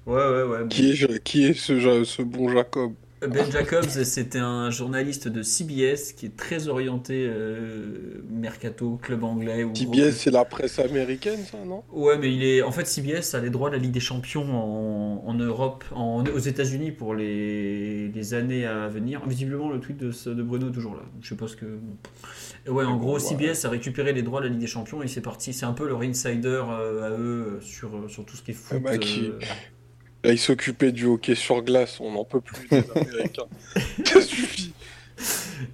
Ouais, 0.06 0.16
ouais, 0.16 0.42
ouais. 0.42 0.68
Qui 0.68 0.90
est, 0.90 1.22
qui 1.22 1.44
est 1.44 1.52
ce, 1.54 2.04
ce 2.04 2.22
bon 2.22 2.48
Jacob? 2.48 2.92
Ben 3.28 3.50
Jacobs, 3.50 3.84
c'était 3.88 4.38
un 4.38 4.70
journaliste 4.70 5.28
de 5.28 5.42
CBS 5.42 6.12
qui 6.16 6.24
est 6.26 6.36
très 6.36 6.68
orienté 6.68 7.26
euh, 7.28 8.22
mercato, 8.30 8.98
club 9.02 9.24
anglais. 9.24 9.62
Ou 9.62 9.72
TBS, 9.74 10.12
c'est 10.12 10.30
la 10.30 10.46
presse 10.46 10.78
américaine, 10.78 11.40
ça, 11.50 11.58
non? 11.66 11.82
Ouais, 11.92 12.16
mais 12.16 12.32
il 12.34 12.42
est 12.42 12.62
en 12.62 12.72
fait 12.72 12.86
CBS 12.86 13.34
a 13.34 13.40
les 13.40 13.50
droits 13.50 13.68
de 13.68 13.76
la 13.76 13.80
Ligue 13.82 13.92
des 13.92 14.00
Champions 14.00 14.46
en, 14.50 15.22
en 15.26 15.34
Europe, 15.34 15.84
en, 15.94 16.24
aux 16.24 16.38
États-Unis 16.38 16.92
pour 16.92 17.14
les, 17.14 18.08
les 18.08 18.34
années 18.34 18.64
à 18.64 18.88
venir. 18.88 19.20
Visiblement, 19.26 19.70
le 19.70 19.80
tweet 19.80 19.98
de, 19.98 20.12
ce- 20.12 20.30
de 20.30 20.42
Bruno 20.42 20.68
est 20.70 20.72
toujours 20.72 20.94
là. 20.94 21.02
Je 21.20 21.28
sais 21.28 21.36
pas 21.36 21.46
ce 21.46 21.56
que. 21.56 21.78
Ouais, 22.68 22.84
en 22.84 22.96
gros. 22.96 23.18
CBS 23.18 23.64
a 23.66 23.68
récupéré 23.68 24.14
les 24.14 24.22
droits 24.22 24.40
de 24.40 24.46
la 24.46 24.50
Ligue 24.52 24.60
des 24.60 24.66
Champions 24.66 25.02
et 25.02 25.08
c'est 25.08 25.20
parti. 25.20 25.52
C'est 25.52 25.66
un 25.66 25.72
peu 25.72 25.86
leur 25.86 26.00
insider 26.00 26.62
euh, 26.68 27.02
à 27.02 27.10
eux 27.10 27.58
sur, 27.60 27.90
sur 28.08 28.24
tout 28.24 28.36
ce 28.36 28.42
qui 28.42 28.52
est 28.52 28.54
foot. 28.54 28.78
Eh 28.80 28.82
ben, 28.82 28.98
qui- 28.98 29.26
euh, 29.26 29.38
Là, 30.24 30.32
il 30.32 30.38
s'occupait 30.38 30.92
du 30.92 31.06
hockey 31.06 31.34
sur 31.34 31.62
glace, 31.62 31.98
on 32.00 32.12
n'en 32.12 32.24
peut 32.24 32.40
plus 32.40 32.68
des 32.68 32.84
Américains. 32.94 33.46
Ça 34.04 34.20
suffit. 34.20 34.72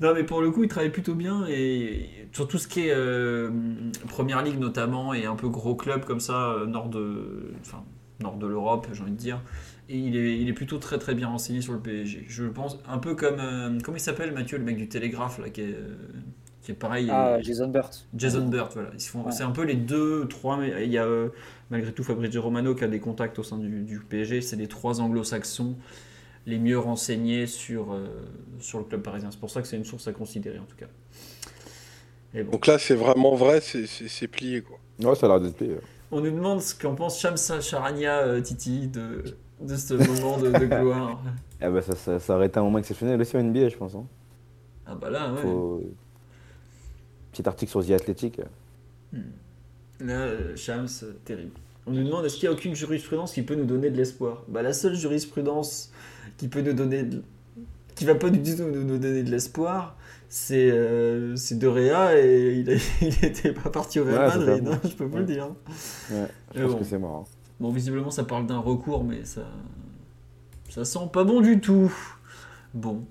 Non, 0.00 0.14
mais 0.14 0.24
pour 0.24 0.40
le 0.40 0.50
coup, 0.50 0.64
il 0.64 0.68
travaille 0.68 0.90
plutôt 0.90 1.14
bien 1.14 1.46
et 1.48 2.08
sur 2.32 2.48
tout 2.48 2.58
ce 2.58 2.68
qui 2.68 2.88
est 2.88 2.94
euh, 2.94 3.50
première 4.08 4.42
ligue 4.42 4.58
notamment 4.58 5.14
et 5.14 5.24
un 5.24 5.36
peu 5.36 5.48
gros 5.48 5.74
club 5.74 6.04
comme 6.04 6.20
ça, 6.20 6.50
euh, 6.50 6.66
nord 6.66 6.88
de, 6.88 7.52
enfin, 7.60 7.84
nord 8.20 8.36
de 8.36 8.46
l'Europe, 8.46 8.88
j'ai 8.92 9.02
envie 9.02 9.12
de 9.12 9.16
dire. 9.16 9.40
Et 9.88 9.98
il 9.98 10.16
est, 10.16 10.38
il 10.38 10.48
est 10.48 10.52
plutôt 10.52 10.78
très 10.78 10.98
très 10.98 11.14
bien 11.14 11.28
renseigné 11.28 11.60
sur 11.60 11.72
le 11.72 11.78
PSG. 11.78 12.24
Je 12.28 12.44
pense 12.44 12.78
un 12.88 12.98
peu 12.98 13.14
comme 13.14 13.38
euh, 13.38 13.78
comment 13.82 13.96
il 13.96 14.00
s'appelle 14.00 14.32
Mathieu, 14.32 14.58
le 14.58 14.64
mec 14.64 14.76
du 14.76 14.88
Télégraphe 14.88 15.38
là, 15.38 15.48
qui 15.48 15.60
est, 15.60 15.74
euh, 15.74 15.96
qui 16.66 16.72
est 16.72 16.74
pareil. 16.74 17.08
Ah, 17.10 17.38
et- 17.38 17.42
Jason 17.42 17.68
Burt. 17.68 18.06
Jason 18.14 18.46
Burt, 18.46 18.72
voilà. 18.74 18.90
Ils 18.92 19.00
se 19.00 19.08
font, 19.10 19.22
Ouais. 19.24 19.32
C'est 19.32 19.44
un 19.44 19.50
peu 19.52 19.62
les 19.64 19.76
deux, 19.76 20.26
trois. 20.28 20.58
mais 20.58 20.84
Il 20.84 20.92
y 20.92 20.98
a 20.98 21.04
euh, 21.06 21.28
malgré 21.70 21.92
tout 21.92 22.02
Fabrizio 22.04 22.42
Romano 22.42 22.74
qui 22.74 22.84
a 22.84 22.88
des 22.88 23.00
contacts 23.00 23.38
au 23.38 23.42
sein 23.42 23.56
du, 23.58 23.82
du 23.84 24.00
PSG. 24.00 24.40
C'est 24.42 24.56
les 24.56 24.66
trois 24.68 25.00
anglo-saxons 25.00 25.76
les 26.48 26.58
mieux 26.58 26.78
renseignés 26.78 27.46
sur, 27.48 27.92
euh, 27.92 28.06
sur 28.60 28.78
le 28.78 28.84
club 28.84 29.02
parisien. 29.02 29.30
C'est 29.32 29.40
pour 29.40 29.50
ça 29.50 29.62
que 29.62 29.66
c'est 29.68 29.76
une 29.76 29.84
source 29.84 30.06
à 30.06 30.12
considérer 30.12 30.58
en 30.60 30.64
tout 30.64 30.76
cas. 30.76 30.86
Et 32.34 32.42
bon. 32.42 32.52
Donc 32.52 32.66
là, 32.66 32.78
c'est 32.78 32.94
vraiment 32.94 33.34
vrai, 33.34 33.60
c'est- 33.60 33.86
c'est 33.86 34.08
c'est 34.08 34.28
plié, 34.28 34.62
quoi. 34.62 34.78
Ouais, 35.02 35.14
ça 35.16 35.26
a 35.26 35.28
l'air 35.30 35.40
d'être 35.40 35.56
payé. 35.56 35.76
On 36.12 36.20
nous 36.20 36.30
demande 36.30 36.60
ce 36.60 36.74
qu'en 36.74 36.94
pense 36.94 37.18
Shamsa 37.20 37.60
Charania 37.60 38.18
euh, 38.20 38.40
Titi 38.40 38.86
de, 38.88 39.24
de 39.60 39.74
ce 39.76 39.94
moment 39.94 40.38
de, 40.38 40.50
de 40.50 40.66
gloire. 40.82 41.20
Ah 41.60 41.70
bah, 41.70 41.82
ça, 41.82 41.96
ça, 41.96 42.20
ça 42.20 42.36
aurait 42.36 42.46
été 42.46 42.58
un 42.58 42.62
moment 42.62 42.78
exceptionnel 42.78 43.20
aussi 43.20 43.36
en 43.36 43.42
NBA, 43.42 43.68
je 43.70 43.76
pense. 43.76 43.94
hein. 43.96 44.06
Ah 44.86 44.94
bah 44.94 45.10
là, 45.10 45.32
ouais. 45.32 45.42
Faut... 45.42 45.82
Petit 47.36 47.46
article 47.48 47.70
sur 47.70 47.84
The 47.84 47.90
Athletic. 47.90 48.40
Là, 50.00 50.14
euh, 50.14 50.56
Shams, 50.56 50.86
euh, 51.02 51.12
terrible. 51.26 51.52
On 51.86 51.90
nous 51.92 52.02
demande 52.02 52.24
est-ce 52.24 52.36
qu'il 52.36 52.48
n'y 52.48 52.54
a 52.54 52.56
aucune 52.56 52.74
jurisprudence 52.74 53.32
qui 53.34 53.42
peut 53.42 53.54
nous 53.54 53.66
donner 53.66 53.90
de 53.90 53.96
l'espoir? 53.96 54.42
Bah 54.48 54.62
la 54.62 54.72
seule 54.72 54.94
jurisprudence 54.94 55.92
qui 56.38 56.48
peut 56.48 56.62
nous 56.62 56.72
donner, 56.72 57.02
de- 57.02 57.22
qui 57.94 58.06
va 58.06 58.14
pas 58.14 58.30
du 58.30 58.42
tout 58.42 58.62
nous, 58.62 58.98
donner 58.98 59.22
de 59.22 59.30
l'espoir, 59.30 59.96
c'est 60.30 60.70
euh, 60.70 61.34
Réa 61.62 62.18
et 62.18 62.60
il, 62.60 62.70
a- 62.70 62.74
il 63.02 63.24
était 63.24 63.52
pas 63.52 63.68
parti 63.68 64.00
au 64.00 64.04
Real 64.04 64.38
Ouais, 64.38 64.46
Madrid. 64.46 64.68
hein, 64.68 64.80
je 64.88 64.94
peux 64.94 65.04
vous 65.04 65.18
le 65.18 65.24
dire. 65.24 65.48
Ouais, 66.10 66.26
je 66.54 66.62
pense 66.62 66.72
bon. 66.72 66.78
que 66.78 66.84
c'est 66.84 66.98
mort. 66.98 67.26
hein. 67.28 67.32
Bon, 67.60 67.70
visiblement 67.70 68.10
ça 68.10 68.24
parle 68.24 68.46
d'un 68.46 68.58
recours, 68.58 69.04
mais 69.04 69.24
ça, 69.24 69.42
ça 70.70 70.84
sent 70.86 71.08
pas 71.12 71.24
bon 71.24 71.42
du 71.42 71.60
tout. 71.60 71.92
Bon, 72.72 73.04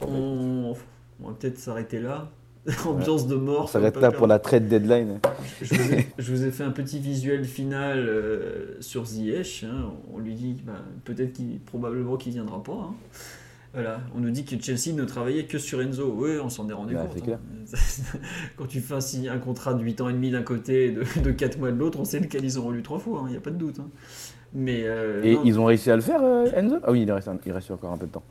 on, 0.00 0.74
on 1.22 1.28
va 1.28 1.34
peut-être 1.34 1.58
s'arrêter 1.58 1.98
là. 2.00 2.30
Ambiance 2.86 3.26
de 3.26 3.34
mort. 3.34 3.64
On 3.64 3.66
s'arrête 3.66 3.96
là 4.00 4.10
pour 4.10 4.26
la 4.26 4.38
trade 4.38 4.68
deadline. 4.68 5.20
je 5.60 5.74
vous, 5.74 5.92
ai, 5.92 6.06
je 6.18 6.32
vous 6.32 6.44
ai 6.44 6.50
fait 6.50 6.64
un 6.64 6.70
petit 6.70 6.98
visuel 6.98 7.44
final 7.44 7.98
euh, 7.98 8.76
sur 8.80 9.04
Ziyech. 9.04 9.64
hein. 9.64 9.92
On 10.14 10.18
lui 10.18 10.34
dit 10.34 10.56
bah, 10.64 10.72
peut-être 11.04 11.34
qu'il, 11.34 11.58
probablement 11.60 12.16
qu'il 12.16 12.32
viendra 12.32 12.62
pas. 12.62 12.72
hein. 12.72 12.94
Voilà. 13.74 14.00
On 14.16 14.20
nous 14.20 14.30
dit 14.30 14.44
que 14.44 14.54
Chelsea 14.58 14.94
ne 14.94 15.04
travaillait 15.04 15.44
que 15.46 15.58
sur 15.58 15.82
Enzo. 15.82 16.14
Oui, 16.16 16.38
on 16.42 16.48
s'en 16.48 16.68
est 16.68 16.72
rendu 16.72 16.94
Bah, 16.94 17.06
compte. 17.12 17.28
hein. 17.28 17.38
Quand 18.56 18.66
tu 18.66 18.80
fais 18.80 18.94
un, 19.28 19.38
contrat 19.38 19.74
de 19.74 19.82
8 19.82 20.00
ans 20.00 20.08
et 20.08 20.12
demi 20.12 20.30
d'un 20.30 20.42
côté 20.44 20.86
et 20.86 20.90
de, 20.92 21.02
de 21.22 21.30
4 21.32 21.58
mois 21.58 21.72
de 21.72 21.76
l'autre, 21.76 21.98
on 22.00 22.04
sait 22.04 22.20
lequel 22.20 22.44
ils 22.44 22.58
ont 22.58 22.64
relu 22.64 22.82
trois 22.82 23.00
fois, 23.00 23.24
il 23.26 23.32
n'y 23.32 23.36
a 23.36 23.40
pas 23.40 23.50
de 23.50 23.56
doute. 23.58 23.80
Mais 24.54 24.82
euh, 24.84 25.22
Et 25.24 25.34
non, 25.34 25.42
ils 25.44 25.58
ont 25.58 25.64
réussi 25.64 25.90
à 25.90 25.96
le 25.96 26.02
faire, 26.02 26.22
euh, 26.22 26.46
Enzo? 26.54 26.76
Ah 26.84 26.92
oui, 26.92 27.02
il 27.02 27.10
reste, 27.12 27.26
un- 27.28 27.38
il 27.44 27.50
reste 27.52 27.70
encore 27.72 27.90
un 27.92 27.98
peu 27.98 28.06
de 28.06 28.12
temps. 28.12 28.22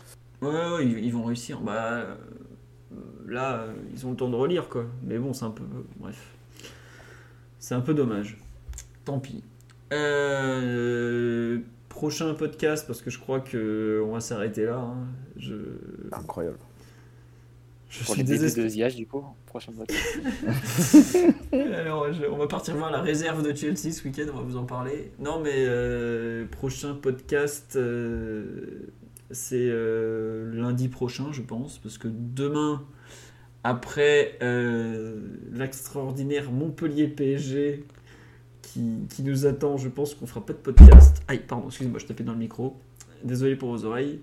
Ouais, 0.42 0.50
ouais, 0.50 0.86
ils, 0.86 1.12
vont 1.12 1.24
réussir. 1.26 1.60
Bah, 1.60 2.06
là, 3.34 3.56
euh, 3.60 3.74
ils 3.94 4.06
ont 4.06 4.12
le 4.12 4.16
temps 4.16 4.30
de 4.30 4.36
relire, 4.36 4.70
quoi. 4.70 4.86
Mais 5.04 5.18
bon, 5.18 5.34
c'est 5.34 5.46
un 5.46 5.52
peu. 5.52 5.64
Bref. 5.98 6.18
C'est 7.60 7.76
un 7.76 7.82
peu 7.82 7.94
dommage. 7.94 8.38
Tant 9.06 9.20
pis. 9.20 9.44
Euh, 9.94 11.60
prochain 11.90 12.34
podcast, 12.34 12.86
parce 12.88 13.02
que 13.02 13.10
je 13.10 13.20
crois 13.20 13.40
que 13.40 14.02
on 14.06 14.14
va 14.14 14.20
s'arrêter 14.20 14.66
là. 14.66 14.78
hein. 14.78 15.08
Je, 15.38 15.56
Incroyable. 16.12 16.58
je 17.90 18.04
Pour 18.04 18.16
suis 18.16 18.24
de 18.24 18.96
du 18.96 19.08
coup, 19.08 19.24
prochain 19.46 19.72
vote. 19.76 19.92
Alors, 21.54 22.12
je- 22.14 22.26
on 22.26 22.38
va 22.38 22.48
partir 22.48 22.76
voir 22.76 22.92
la 22.92 23.02
réserve 23.02 23.44
de 23.48 23.56
Chelsea 23.56 23.92
ce 23.92 24.04
week-end, 24.04 24.26
on 24.34 24.38
va 24.38 24.44
vous 24.44 24.58
en 24.58 24.66
parler. 24.66 25.12
Non, 25.20 25.40
mais 25.42 25.54
euh, 25.56 26.46
prochain 26.48 26.96
podcast, 26.96 27.74
euh, 27.76 28.88
c'est 29.32 29.68
euh, 29.70 30.52
lundi 30.54 30.88
prochain, 30.88 31.32
je 31.32 31.42
pense, 31.42 31.78
parce 31.80 31.98
que 31.98 32.08
demain, 32.10 32.84
après 33.64 34.38
euh, 34.42 35.20
l'extraordinaire 35.52 36.52
Montpellier 36.52 37.08
PSG 37.08 37.86
qui, 38.62 39.24
nous 39.24 39.46
attend, 39.46 39.78
je 39.78 39.88
pense 39.88 40.16
qu'on 40.16 40.26
fera 40.26 40.44
pas 40.44 40.54
de 40.54 40.58
podcast. 40.58 41.22
Aïe, 41.28 41.42
pardon, 41.48 41.68
excusez-moi, 41.68 42.00
je 42.00 42.08
tapais 42.08 42.24
dans 42.24 42.32
le 42.32 42.40
micro. 42.40 42.76
Désolé 43.24 43.56
pour 43.56 43.70
vos 43.70 43.86
oreilles. 43.86 44.20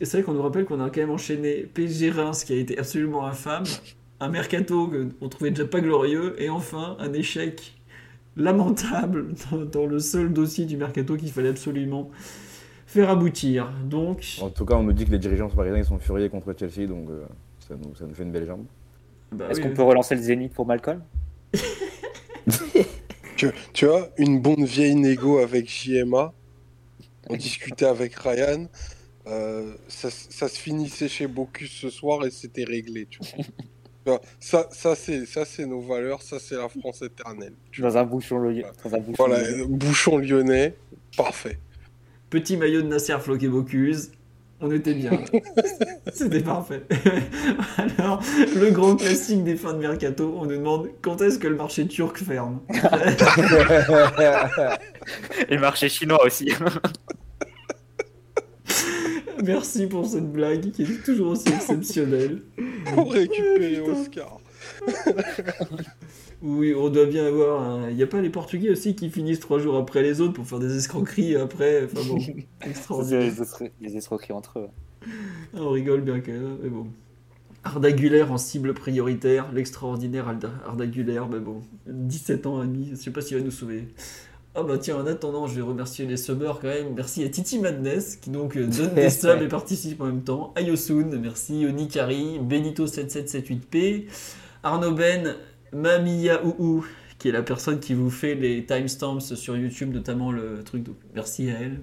C'est 0.00 0.12
vrai 0.12 0.22
qu'on 0.22 0.32
nous 0.32 0.42
rappelle 0.42 0.64
qu'on 0.64 0.80
a 0.80 0.88
quand 0.90 1.00
même 1.00 1.10
enchaîné 1.10 1.68
PSG 1.74 2.10
Reims 2.10 2.44
qui 2.44 2.52
a 2.52 2.56
été 2.56 2.78
absolument 2.78 3.26
infâme, 3.26 3.64
un 4.20 4.28
mercato 4.28 4.90
qu'on 5.20 5.28
trouvait 5.28 5.50
déjà 5.50 5.66
pas 5.66 5.80
glorieux, 5.80 6.40
et 6.40 6.48
enfin 6.48 6.96
un 7.00 7.12
échec 7.12 7.74
lamentable 8.36 9.34
dans, 9.72 9.86
le 9.86 9.98
seul 9.98 10.32
dossier 10.32 10.64
du 10.64 10.76
mercato 10.76 11.16
qu'il 11.16 11.30
fallait 11.30 11.48
absolument 11.50 12.10
faire 12.86 13.10
aboutir. 13.10 13.70
Donc, 13.84 14.38
En 14.40 14.50
tout 14.50 14.64
cas, 14.64 14.76
on 14.76 14.84
nous 14.84 14.92
dit 14.92 15.04
que 15.04 15.10
les 15.10 15.18
dirigeants 15.18 15.48
parisiens 15.48 15.82
sont 15.82 15.98
furieux 15.98 16.28
contre 16.28 16.54
Chelsea, 16.56 16.86
donc 16.86 17.10
euh, 17.10 17.24
ça, 17.68 17.76
nous, 17.76 17.94
ça 17.94 18.06
nous 18.06 18.14
fait 18.14 18.22
une 18.24 18.32
belle 18.32 18.46
jambe. 18.46 18.66
Bah 19.32 19.48
Est-ce 19.48 19.60
oui, 19.60 19.62
qu'on 19.62 19.70
oui. 19.70 19.74
peut 19.74 19.82
relancer 19.82 20.14
le 20.16 20.22
Zénith 20.22 20.54
pour 20.54 20.66
Malcolm 20.66 21.04
Tu, 23.36 23.48
tu 23.72 23.86
vois, 23.86 24.10
une 24.18 24.40
bonne 24.40 24.64
vieille 24.64 24.94
négo 24.96 25.38
avec 25.38 25.68
JMA. 25.70 26.34
On 27.28 27.36
discutait 27.36 27.86
avec 27.86 28.14
Ryan. 28.16 28.68
euh, 29.26 29.76
ça, 29.88 30.10
ça 30.10 30.48
se 30.48 30.58
finissait 30.58 31.08
chez 31.08 31.26
Bocuse 31.28 31.70
ce 31.72 31.90
soir 31.90 32.24
et 32.26 32.30
c'était 32.30 32.64
réglé. 32.64 33.06
Tu 33.06 33.20
vois. 33.22 33.28
Tu 34.06 34.12
ça, 34.40 34.68
ça 34.72 34.94
c'est 34.96 35.26
ça 35.26 35.44
c'est 35.44 35.66
nos 35.66 35.80
valeurs, 35.82 36.22
ça 36.22 36.38
c'est 36.40 36.56
la 36.56 36.68
France 36.68 37.02
éternelle. 37.02 37.56
Dans 37.78 37.96
un 37.96 38.04
bouchon, 38.04 38.38
le... 38.38 38.64
dans 38.84 38.94
un 38.94 39.00
bouchon 39.00 39.28
Voilà, 39.28 39.42
lyonnais. 39.42 39.66
bouchon 39.66 40.18
lyonnais, 40.18 40.78
parfait. 41.16 41.58
Petit 42.30 42.56
maillot 42.56 42.82
de 42.82 42.88
Nasser 42.88 43.18
Floqué 43.20 43.48
Bocuse. 43.48 44.12
On 44.60 44.72
était 44.72 44.94
bien. 44.94 45.12
C'était 46.12 46.40
parfait. 46.40 46.82
Alors, 47.76 48.20
le 48.56 48.70
grand 48.70 48.96
classique 48.96 49.44
des 49.44 49.54
fins 49.56 49.72
de 49.72 49.78
mercato, 49.78 50.34
on 50.36 50.46
nous 50.46 50.56
demande 50.56 50.88
quand 51.00 51.20
est-ce 51.22 51.38
que 51.38 51.46
le 51.46 51.54
marché 51.54 51.86
turc 51.86 52.18
ferme? 52.18 52.58
Et 55.48 55.54
le 55.54 55.60
marché 55.60 55.88
chinois 55.88 56.24
aussi. 56.24 56.52
Merci 59.44 59.86
pour 59.86 60.06
cette 60.06 60.32
blague 60.32 60.72
qui 60.72 60.82
est 60.82 61.04
toujours 61.04 61.30
aussi 61.30 61.48
exceptionnelle. 61.48 62.42
Pour 62.94 63.12
récupérer 63.12 63.80
Oscar. 63.80 64.40
Oui, 66.40 66.72
on 66.74 66.88
doit 66.88 67.06
bien 67.06 67.26
avoir. 67.26 67.90
Il 67.90 67.96
n'y 67.96 68.02
a 68.02 68.06
pas 68.06 68.20
les 68.20 68.30
Portugais 68.30 68.70
aussi 68.70 68.94
qui 68.94 69.10
finissent 69.10 69.40
trois 69.40 69.58
jours 69.58 69.76
après 69.76 70.02
les 70.02 70.20
autres 70.20 70.34
pour 70.34 70.46
faire 70.46 70.60
des 70.60 70.76
escroqueries 70.76 71.34
après. 71.36 71.84
Enfin 71.84 72.00
bon, 72.08 72.18
extraordinaire. 72.64 73.20
les, 73.22 73.42
escro- 73.42 73.70
les 73.80 73.96
escroqueries 73.96 74.32
entre 74.34 74.58
eux. 74.60 74.68
Ah, 75.54 75.58
on 75.60 75.70
rigole 75.70 76.02
bien 76.02 76.20
quand 76.20 76.32
même, 76.32 76.58
mais 76.62 76.68
bon. 76.68 76.86
Arda 77.64 77.90
Güler 77.90 78.22
en 78.22 78.38
cible 78.38 78.72
prioritaire, 78.72 79.50
l'extraordinaire 79.52 80.28
Arda, 80.64 80.86
Güler, 80.86 81.20
mais 81.30 81.40
bon, 81.40 81.60
17 81.86 82.46
ans 82.46 82.62
et 82.62 82.66
demi, 82.66 82.88
je 82.92 82.94
sais 82.96 83.10
pas 83.10 83.20
s'il 83.20 83.36
va 83.36 83.42
nous 83.42 83.50
sauver. 83.50 83.88
Ah 84.54 84.62
bah 84.62 84.78
tiens, 84.78 84.96
en 84.96 85.06
attendant, 85.06 85.46
je 85.46 85.56
vais 85.56 85.62
remercier 85.62 86.06
les 86.06 86.16
subbers 86.16 86.60
quand 86.60 86.68
même. 86.68 86.94
Merci 86.94 87.24
à 87.24 87.28
Titi 87.28 87.58
Madness 87.58 88.16
qui 88.16 88.30
donc 88.30 88.56
euh, 88.56 88.66
donne 88.66 88.94
des 88.94 89.10
subs 89.10 89.42
et 89.42 89.48
participe 89.48 90.00
en 90.00 90.06
même 90.06 90.22
temps. 90.22 90.52
Ayosun, 90.56 91.10
merci. 91.20 91.66
Onikari, 91.66 92.38
Benito7778P, 92.48 94.04
Arnaud 94.62 94.92
Ben, 94.92 95.36
Mamia 95.72 96.44
Ouhou, 96.44 96.86
qui 97.18 97.28
est 97.28 97.32
la 97.32 97.42
personne 97.42 97.80
qui 97.80 97.94
vous 97.94 98.10
fait 98.10 98.34
les 98.34 98.64
timestamps 98.64 99.20
sur 99.20 99.56
YouTube, 99.56 99.92
notamment 99.92 100.32
le 100.32 100.62
truc. 100.64 100.82
Donc 100.82 100.96
merci 101.14 101.50
à 101.50 101.60
elle. 101.60 101.80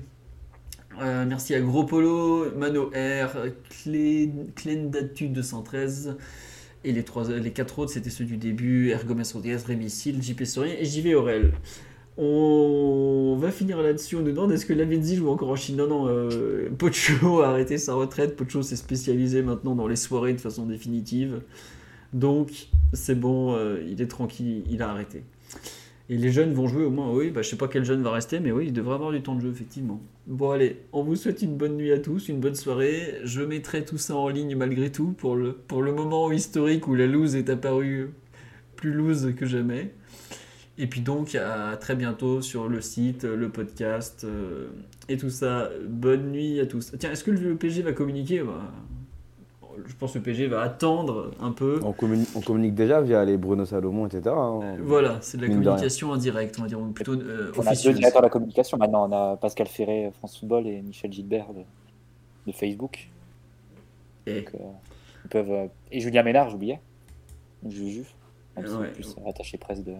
Euh, 1.02 1.26
merci 1.28 1.54
à 1.54 1.60
Gros 1.60 1.84
Polo, 1.84 2.52
Mano 2.56 2.90
R, 2.96 3.50
Clendatu 4.56 5.28
213 5.28 6.18
et 6.86 6.92
les, 6.94 7.04
trois, 7.04 7.28
les 7.30 7.52
quatre 7.52 7.80
autres 7.80 7.92
c'était 7.92 8.10
ceux 8.10 8.24
du 8.24 8.38
début, 8.38 8.92
Ergomes 8.92 9.24
Rodriguez, 9.34 9.58
Rémi 9.66 9.90
Sil, 9.92 10.22
JP 10.22 10.46
Sorin 10.46 10.70
et 10.80 10.86
JV 10.86 11.16
Aurel. 11.16 11.52
On 12.18 13.36
va 13.38 13.52
finir 13.52 13.82
là-dessus, 13.82 14.16
on 14.16 14.22
nous 14.22 14.32
demande 14.32 14.54
est-ce 14.54 14.66
que 14.66 14.72
Lavezzi 14.72 15.18
joue 15.18 15.30
encore 15.30 15.50
en 15.50 15.58
Chine? 15.58 15.76
Non, 15.76 15.88
non, 15.88 16.08
euh, 16.08 16.70
Pocho 16.78 17.42
a 17.42 17.50
arrêté 17.50 17.78
sa 17.78 17.94
retraite, 17.96 18.38
Pocho 18.38 18.62
s'est 18.62 18.78
spécialisé 18.78 19.42
maintenant 19.42 19.76
dans 19.76 19.88
les 19.88 19.98
soirées 19.98 20.34
de 20.34 20.40
façon 20.40 20.66
définitive. 20.66 21.42
Donc 22.16 22.70
c'est 22.94 23.20
bon, 23.20 23.56
euh, 23.56 23.84
il 23.86 24.02
est 24.02 24.08
tranquille, 24.08 24.64
il 24.70 24.82
a 24.82 24.90
arrêté. 24.90 25.24
Et 26.08 26.18
les 26.18 26.32
jeunes 26.32 26.54
vont 26.54 26.68
jouer 26.68 26.86
au 26.86 26.90
moins, 26.90 27.12
oui, 27.12 27.30
bah, 27.30 27.42
je 27.42 27.50
sais 27.50 27.58
pas 27.58 27.68
quel 27.68 27.84
jeune 27.84 28.02
va 28.04 28.12
rester, 28.12 28.40
mais 28.40 28.52
oui, 28.52 28.68
il 28.68 28.74
devrait 28.74 28.94
avoir 28.94 29.12
du 29.12 29.22
temps 29.22 29.36
de 29.36 29.42
jeu, 29.42 29.50
effectivement. 29.50 30.00
Bon, 30.28 30.52
allez, 30.52 30.78
on 30.94 31.04
vous 31.04 31.18
souhaite 31.18 31.42
une 31.42 31.58
bonne 31.58 31.76
nuit 31.76 31.92
à 31.92 32.00
tous, 32.00 32.30
une 32.30 32.40
bonne 32.40 32.56
soirée. 32.56 33.16
Je 33.24 33.42
mettrai 33.42 33.84
tout 33.84 33.98
ça 33.98 34.16
en 34.16 34.30
ligne 34.30 34.56
malgré 34.56 34.92
tout 34.92 35.14
pour 35.18 35.36
le, 35.36 35.58
moment 35.70 36.32
historique 36.32 36.88
où 36.88 36.96
la 36.96 37.06
loose 37.06 37.36
est 37.36 37.50
apparue 37.50 38.12
plus 38.78 38.94
loose 38.94 39.34
que 39.36 39.46
jamais. 39.46 39.94
Et 40.78 40.88
puis 40.88 41.02
donc, 41.02 41.36
à 41.36 41.76
très 41.76 41.96
bientôt 41.96 42.42
sur 42.42 42.70
le 42.70 42.80
site, 42.80 43.26
le 43.26 43.50
podcast 43.50 44.26
euh, 44.26 44.68
et 45.10 45.18
tout 45.18 45.30
ça. 45.30 45.70
Bonne 45.86 46.32
nuit 46.32 46.62
à 46.62 46.66
tous. 46.66 46.94
Tiens, 46.98 47.12
est-ce 47.12 47.26
que 47.26 47.32
le 47.32 47.56
PG 47.56 47.82
va 47.82 47.92
communiquer 47.92 48.42
Je 49.88 49.94
pense 49.96 50.14
que 50.14 50.18
le 50.20 50.24
PG 50.24 50.48
va 50.48 50.62
attendre 50.62 51.32
un 51.42 51.52
peu. 51.52 51.80
On 51.84 51.92
communique, 51.94 52.30
on 52.36 52.42
communique 52.42 52.74
déjà 52.76 53.02
via 53.02 53.24
les 53.26 53.38
Bruno 53.38 53.66
Salomon, 53.66 54.08
etc. 54.08 54.24
hein. 54.38 54.78
Voilà, 54.82 55.18
c'est 55.22 55.38
de 55.38 55.44
la 55.44 55.50
de 55.50 55.54
communication 55.54 56.12
en 56.12 56.18
direct, 56.18 56.56
on 56.60 56.64
va 56.64 56.68
dire, 56.68 56.80
ou 56.80 56.88
plutôt 56.88 57.14
euh, 57.14 57.52
On 57.56 57.62
a 57.62 57.64
deux 57.64 57.70
officieuse. 57.72 57.96
directeurs 57.96 58.22
de 58.22 58.26
la 58.28 58.30
communication. 58.32 58.78
Maintenant, 58.78 59.10
on 59.10 59.12
a 59.12 59.38
Pascal 59.38 59.68
Ferré, 59.68 60.12
France 60.18 60.40
Football, 60.40 60.68
et 60.68 60.82
Michel 60.82 61.12
Gilbert 61.12 61.48
de, 61.54 61.62
de 62.48 62.52
Facebook. 62.56 63.10
Et- 64.28 64.42
Donc, 64.42 64.52
euh, 64.56 64.58
ils 65.26 65.30
peuvent, 65.30 65.52
euh, 65.52 65.68
et 65.92 66.00
Julien 66.00 66.24
Ménard, 66.24 66.50
j'oubliais. 66.50 66.80
Juju. 67.68 68.04
Même 68.58 68.68
si 68.68 68.74
Ouais. 68.76 68.92
plus 68.92 69.16
attaché 69.28 69.58
presse 69.58 69.84
de. 69.84 69.94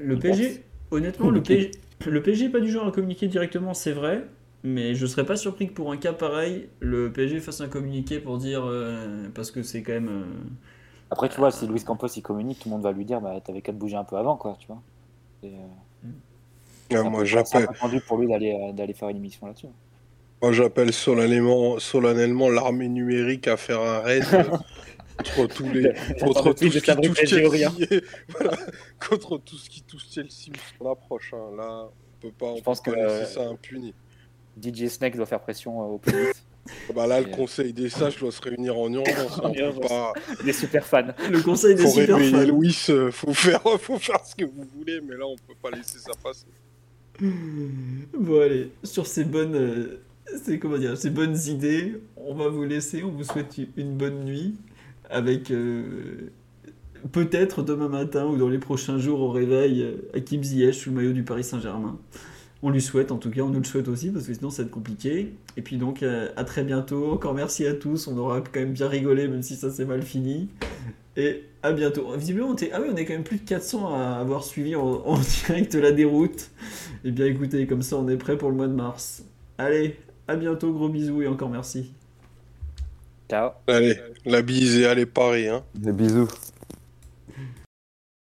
Le 0.00 0.18
PG, 0.18 0.62
honnêtement, 0.90 1.30
le 1.30 1.40
PG, 1.42 1.70
le 2.06 2.22
PG 2.22 2.46
est 2.46 2.48
pas 2.48 2.60
du 2.60 2.70
genre 2.70 2.86
à 2.88 2.90
communiquer 2.90 3.28
directement, 3.28 3.74
c'est 3.74 3.92
vrai, 3.92 4.24
mais 4.64 4.94
je 4.94 5.06
serais 5.06 5.26
pas 5.26 5.36
surpris 5.36 5.68
que 5.68 5.74
pour 5.74 5.92
un 5.92 5.96
cas 5.98 6.12
pareil, 6.12 6.68
le 6.80 7.12
PG 7.12 7.40
fasse 7.40 7.60
un 7.60 7.68
communiqué 7.68 8.20
pour 8.20 8.38
dire 8.38 8.64
euh, 8.64 9.28
parce 9.34 9.50
que 9.50 9.62
c'est 9.62 9.82
quand 9.82 9.92
même. 9.92 10.08
euh, 10.08 10.24
Après, 11.10 11.30
tu 11.30 11.36
vois, 11.40 11.50
si 11.50 11.66
Luis 11.66 11.82
Campos 11.82 12.08
il 12.08 12.22
communique, 12.22 12.58
tout 12.58 12.68
le 12.68 12.74
monde 12.74 12.82
va 12.82 12.92
lui 12.92 13.04
dire 13.06 13.20
bah, 13.22 13.40
t'avais 13.40 13.62
qu'à 13.62 13.72
te 13.72 13.78
bouger 13.78 13.96
un 13.96 14.04
peu 14.04 14.16
avant, 14.16 14.36
quoi, 14.36 14.56
tu 14.60 14.66
vois. 14.66 14.82
Et, 15.42 15.54
euh, 15.58 16.08
Ah, 16.94 17.02
c'est 17.02 17.08
un 17.08 17.10
moi, 17.10 17.24
peu- 17.24 17.26
c'est 17.44 17.56
j'appelle, 17.56 17.58
un 17.58 17.62
peu 17.62 17.74
tendu 17.74 18.00
pour 18.00 18.16
lui 18.18 18.26
d'aller 18.28 18.52
euh, 18.54 18.72
d'aller 18.72 18.94
faire 18.94 19.08
une 19.10 19.18
émission 19.18 19.46
là-dessus. 19.46 19.68
moi, 20.42 20.52
j'appelle 20.52 20.92
solennellement, 20.92 21.78
solennellement 21.78 22.48
l'armée 22.50 22.88
numérique 22.88 23.48
à 23.48 23.56
faire 23.56 23.80
un 23.80 24.00
raid 24.00 24.32
euh, 24.34 24.50
contre 25.16 25.46
tous 25.48 25.70
les, 25.70 25.92
contre 26.18 26.52
tout 26.52 26.70
ce 26.70 26.82
qui 26.82 26.98
touche. 27.00 27.24
Chelsea. 27.24 27.78
Voilà, 28.28 28.56
contre 29.00 29.38
tout 29.38 29.56
ce 29.58 29.70
qui 29.70 29.82
touche 29.82 30.08
Chelsea, 30.10 30.52
on 30.80 30.90
approche. 30.90 31.32
hein. 31.34 31.50
Là, 31.56 31.88
on 31.90 32.16
peut 32.20 32.32
pas, 32.32 32.46
on 32.46 32.56
Je 32.56 32.62
pense 32.62 32.80
peut 32.80 32.82
pas 32.82 32.90
que, 32.92 32.96
laisser 32.96 33.24
euh, 33.26 33.26
ça 33.26 33.42
impuni. 33.48 33.94
DJ 34.60 34.88
Snake 34.88 35.16
doit 35.16 35.26
faire 35.26 35.40
pression 35.40 35.80
euh, 35.82 35.84
au 35.94 35.98
public. 35.98 36.34
Bah 36.94 37.06
là, 37.06 37.20
le 37.20 37.28
et- 37.28 37.30
conseil 37.30 37.72
des 37.72 37.90
sages 37.90 38.18
doit 38.18 38.32
se 38.32 38.40
réunir 38.40 38.78
en 38.78 38.90
urgence. 38.92 39.38
En 39.40 39.50
on 39.50 39.52
peut 39.52 39.60
urgence. 39.60 39.88
pas. 39.88 40.12
Il 40.42 40.48
est 40.48 40.52
super 40.54 40.86
fan. 40.86 41.14
Le 41.30 41.40
conseil 41.42 41.74
des 41.74 41.82
Faut 41.82 41.90
super 42.00 42.18
fans. 42.18 42.46
Louis, 42.46 42.76
euh, 42.88 43.10
faut 43.10 43.34
faire, 43.34 43.60
faut 43.80 43.98
faire 43.98 44.24
ce 44.24 44.34
que 44.34 44.44
vous 44.44 44.64
voulez, 44.76 45.00
mais 45.06 45.16
là, 45.16 45.26
on 45.26 45.36
peut 45.36 45.54
pas 45.60 45.70
laisser 45.76 45.98
ça 45.98 46.12
passer. 46.22 46.46
Bon 48.18 48.40
allez, 48.40 48.70
sur 48.82 49.06
ces 49.06 49.24
bonnes, 49.24 49.54
euh, 49.54 50.00
ces, 50.42 50.58
comment 50.58 50.78
dire, 50.78 50.96
ces 50.96 51.10
bonnes 51.10 51.36
idées, 51.46 52.00
on 52.16 52.34
va 52.34 52.48
vous 52.48 52.64
laisser. 52.64 53.02
On 53.02 53.10
vous 53.10 53.24
souhaite 53.24 53.56
une 53.76 53.92
bonne 53.94 54.24
nuit 54.24 54.56
avec 55.10 55.50
euh, 55.50 56.32
peut-être 57.12 57.62
demain 57.62 57.88
matin 57.88 58.26
ou 58.26 58.36
dans 58.36 58.48
les 58.48 58.58
prochains 58.58 58.98
jours 58.98 59.20
au 59.20 59.30
réveil 59.30 59.82
euh, 59.82 59.96
Hakim 60.14 60.42
Ziyech 60.42 60.74
sous 60.74 60.90
le 60.90 60.96
maillot 60.96 61.12
du 61.12 61.22
Paris 61.24 61.44
Saint-Germain. 61.44 61.98
On 62.66 62.70
lui 62.70 62.80
souhaite, 62.80 63.12
en 63.12 63.18
tout 63.18 63.30
cas, 63.30 63.42
on 63.42 63.50
nous 63.50 63.58
le 63.58 63.64
souhaite 63.64 63.88
aussi 63.88 64.10
parce 64.10 64.26
que 64.26 64.32
sinon 64.32 64.48
ça 64.48 64.62
va 64.62 64.66
être 64.66 64.72
compliqué. 64.72 65.34
Et 65.58 65.60
puis 65.62 65.76
donc 65.76 66.02
euh, 66.02 66.30
à 66.34 66.44
très 66.44 66.64
bientôt. 66.64 67.12
Encore 67.12 67.34
merci 67.34 67.66
à 67.66 67.74
tous. 67.74 68.08
On 68.08 68.16
aura 68.16 68.40
quand 68.40 68.58
même 68.58 68.72
bien 68.72 68.88
rigolé 68.88 69.28
même 69.28 69.42
si 69.42 69.54
ça 69.54 69.70
s'est 69.70 69.84
mal 69.84 70.00
fini. 70.00 70.48
Et 71.18 71.44
à 71.62 71.72
bientôt. 71.72 72.16
Visiblement, 72.16 72.48
on 72.48 72.54
était... 72.54 72.70
ah 72.72 72.80
oui, 72.80 72.88
on 72.90 72.96
est 72.96 73.04
quand 73.04 73.12
même 73.12 73.22
plus 73.22 73.36
de 73.36 73.44
400 73.44 73.94
à 73.94 74.14
avoir 74.14 74.44
suivi 74.44 74.74
en, 74.76 74.82
en 75.04 75.18
direct 75.18 75.74
la 75.74 75.92
déroute. 75.92 76.50
Eh 77.04 77.10
bien 77.10 77.26
écoutez, 77.26 77.66
comme 77.66 77.82
ça 77.82 77.96
on 77.98 78.08
est 78.08 78.16
prêt 78.16 78.38
pour 78.38 78.48
le 78.48 78.56
mois 78.56 78.66
de 78.66 78.72
mars. 78.72 79.24
Allez, 79.58 79.98
à 80.26 80.36
bientôt, 80.36 80.72
gros 80.72 80.88
bisous 80.88 81.20
et 81.20 81.28
encore 81.28 81.50
merci. 81.50 81.92
Ciao. 83.28 83.50
Allez, 83.66 83.98
la 84.24 84.40
bise 84.40 84.78
et 84.78 84.86
allez 84.86 85.04
Paris, 85.04 85.48
hein. 85.48 85.62
Des 85.74 85.92
bisous. 85.92 86.28